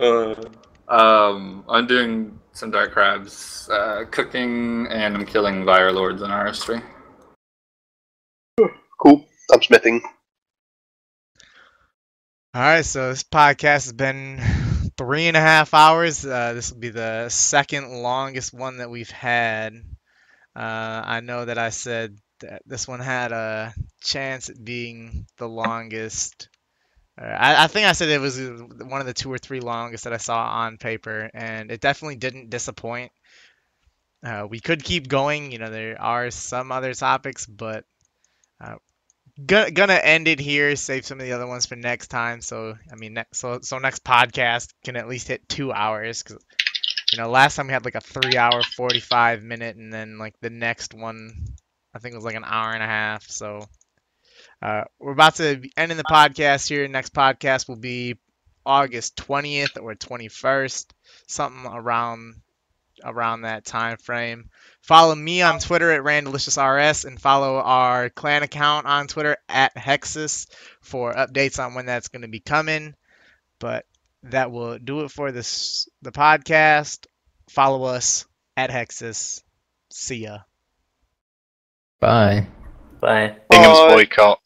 Uh, 0.00 0.34
um, 0.88 1.64
I'm 1.68 1.86
doing 1.86 2.38
some 2.52 2.70
dark 2.70 2.92
crabs, 2.92 3.68
uh, 3.70 4.04
cooking, 4.10 4.86
and 4.90 5.16
I'm 5.16 5.26
killing 5.26 5.64
Fire 5.64 5.92
Lords 5.92 6.22
in 6.22 6.30
RS3. 6.30 6.82
Cool. 8.98 9.24
I'm 9.52 9.62
smithing. 9.62 10.02
All 12.54 12.62
right, 12.62 12.84
so 12.84 13.10
this 13.10 13.22
podcast 13.22 13.84
has 13.84 13.92
been 13.92 14.40
three 14.96 15.28
and 15.28 15.36
a 15.36 15.40
half 15.40 15.74
hours. 15.74 16.26
Uh, 16.26 16.54
this 16.54 16.72
will 16.72 16.80
be 16.80 16.88
the 16.88 17.28
second 17.28 18.02
longest 18.02 18.52
one 18.52 18.78
that 18.78 18.90
we've 18.90 19.10
had. 19.10 19.74
Uh, 20.56 21.02
I 21.04 21.20
know 21.20 21.44
that 21.44 21.58
I 21.58 21.68
said 21.68 22.18
that 22.40 22.62
this 22.66 22.88
one 22.88 23.00
had 23.00 23.30
a 23.30 23.72
chance 24.00 24.48
at 24.48 24.62
being 24.62 25.26
the 25.36 25.48
longest. 25.48 26.48
I, 27.18 27.64
I 27.64 27.66
think 27.66 27.86
I 27.86 27.92
said 27.92 28.08
it 28.08 28.20
was 28.20 28.38
one 28.38 29.00
of 29.00 29.06
the 29.06 29.14
two 29.14 29.32
or 29.32 29.38
three 29.38 29.60
longest 29.60 30.04
that 30.04 30.12
I 30.12 30.18
saw 30.18 30.40
on 30.40 30.78
paper, 30.78 31.30
and 31.34 31.70
it 31.70 31.80
definitely 31.80 32.16
didn't 32.16 32.50
disappoint. 32.50 33.10
Uh, 34.24 34.46
we 34.48 34.60
could 34.60 34.84
keep 34.84 35.08
going. 35.08 35.50
You 35.50 35.58
know, 35.58 35.70
there 35.70 36.00
are 36.00 36.30
some 36.30 36.70
other 36.70 36.94
topics, 36.94 37.46
but 37.46 37.84
uh, 38.60 38.76
gonna 39.44 39.70
gonna 39.70 39.94
end 39.94 40.28
it 40.28 40.40
here. 40.40 40.76
Save 40.76 41.06
some 41.06 41.20
of 41.20 41.26
the 41.26 41.32
other 41.32 41.46
ones 41.46 41.66
for 41.66 41.76
next 41.76 42.08
time. 42.08 42.40
So 42.40 42.76
I 42.90 42.94
mean, 42.96 43.14
next 43.14 43.38
so 43.38 43.60
so 43.62 43.78
next 43.78 44.04
podcast 44.04 44.72
can 44.84 44.96
at 44.96 45.08
least 45.08 45.28
hit 45.28 45.48
two 45.48 45.72
hours 45.72 46.22
because 46.22 46.42
you 47.12 47.18
know 47.18 47.28
last 47.28 47.56
time 47.56 47.66
we 47.66 47.72
had 47.72 47.84
like 47.84 47.94
a 47.94 48.00
three 48.00 48.36
hour 48.36 48.62
forty 48.62 49.00
five 49.00 49.42
minute, 49.42 49.76
and 49.76 49.92
then 49.92 50.18
like 50.18 50.34
the 50.40 50.50
next 50.50 50.94
one 50.94 51.30
I 51.94 51.98
think 51.98 52.12
it 52.12 52.18
was 52.18 52.24
like 52.24 52.36
an 52.36 52.44
hour 52.44 52.72
and 52.72 52.82
a 52.82 52.86
half. 52.86 53.28
So 53.28 53.66
uh, 54.60 54.84
we're 54.98 55.12
about 55.12 55.36
to 55.36 55.56
be 55.56 55.72
ending 55.76 55.96
the 55.98 56.04
podcast 56.04 56.68
here. 56.68 56.86
Next 56.88 57.14
podcast 57.14 57.68
will 57.68 57.76
be 57.76 58.16
August 58.66 59.16
twentieth 59.16 59.78
or 59.80 59.94
twenty 59.94 60.28
first, 60.28 60.92
something 61.26 61.70
around 61.70 62.34
around 63.04 63.42
that 63.42 63.64
time 63.64 63.96
frame. 63.96 64.50
Follow 64.82 65.14
me 65.14 65.42
on 65.42 65.60
Twitter 65.60 65.90
at 65.90 66.02
RandaliciousRS 66.02 67.04
and 67.04 67.20
follow 67.20 67.58
our 67.58 68.08
clan 68.10 68.42
account 68.42 68.86
on 68.86 69.06
Twitter 69.06 69.36
at 69.48 69.74
Hexis 69.76 70.46
for 70.80 71.12
updates 71.12 71.62
on 71.64 71.74
when 71.74 71.86
that's 71.86 72.08
going 72.08 72.22
to 72.22 72.28
be 72.28 72.40
coming. 72.40 72.94
But 73.58 73.84
that 74.24 74.50
will 74.50 74.78
do 74.78 75.00
it 75.00 75.10
for 75.10 75.30
this 75.30 75.88
the 76.02 76.12
podcast. 76.12 77.06
Follow 77.50 77.84
us 77.84 78.26
at 78.56 78.70
Hexis. 78.70 79.42
See 79.90 80.24
ya. 80.24 80.38
Bye. 82.00 82.46
Bye. 83.00 83.36
Bingham's 83.50 83.78
boycott. 83.78 84.40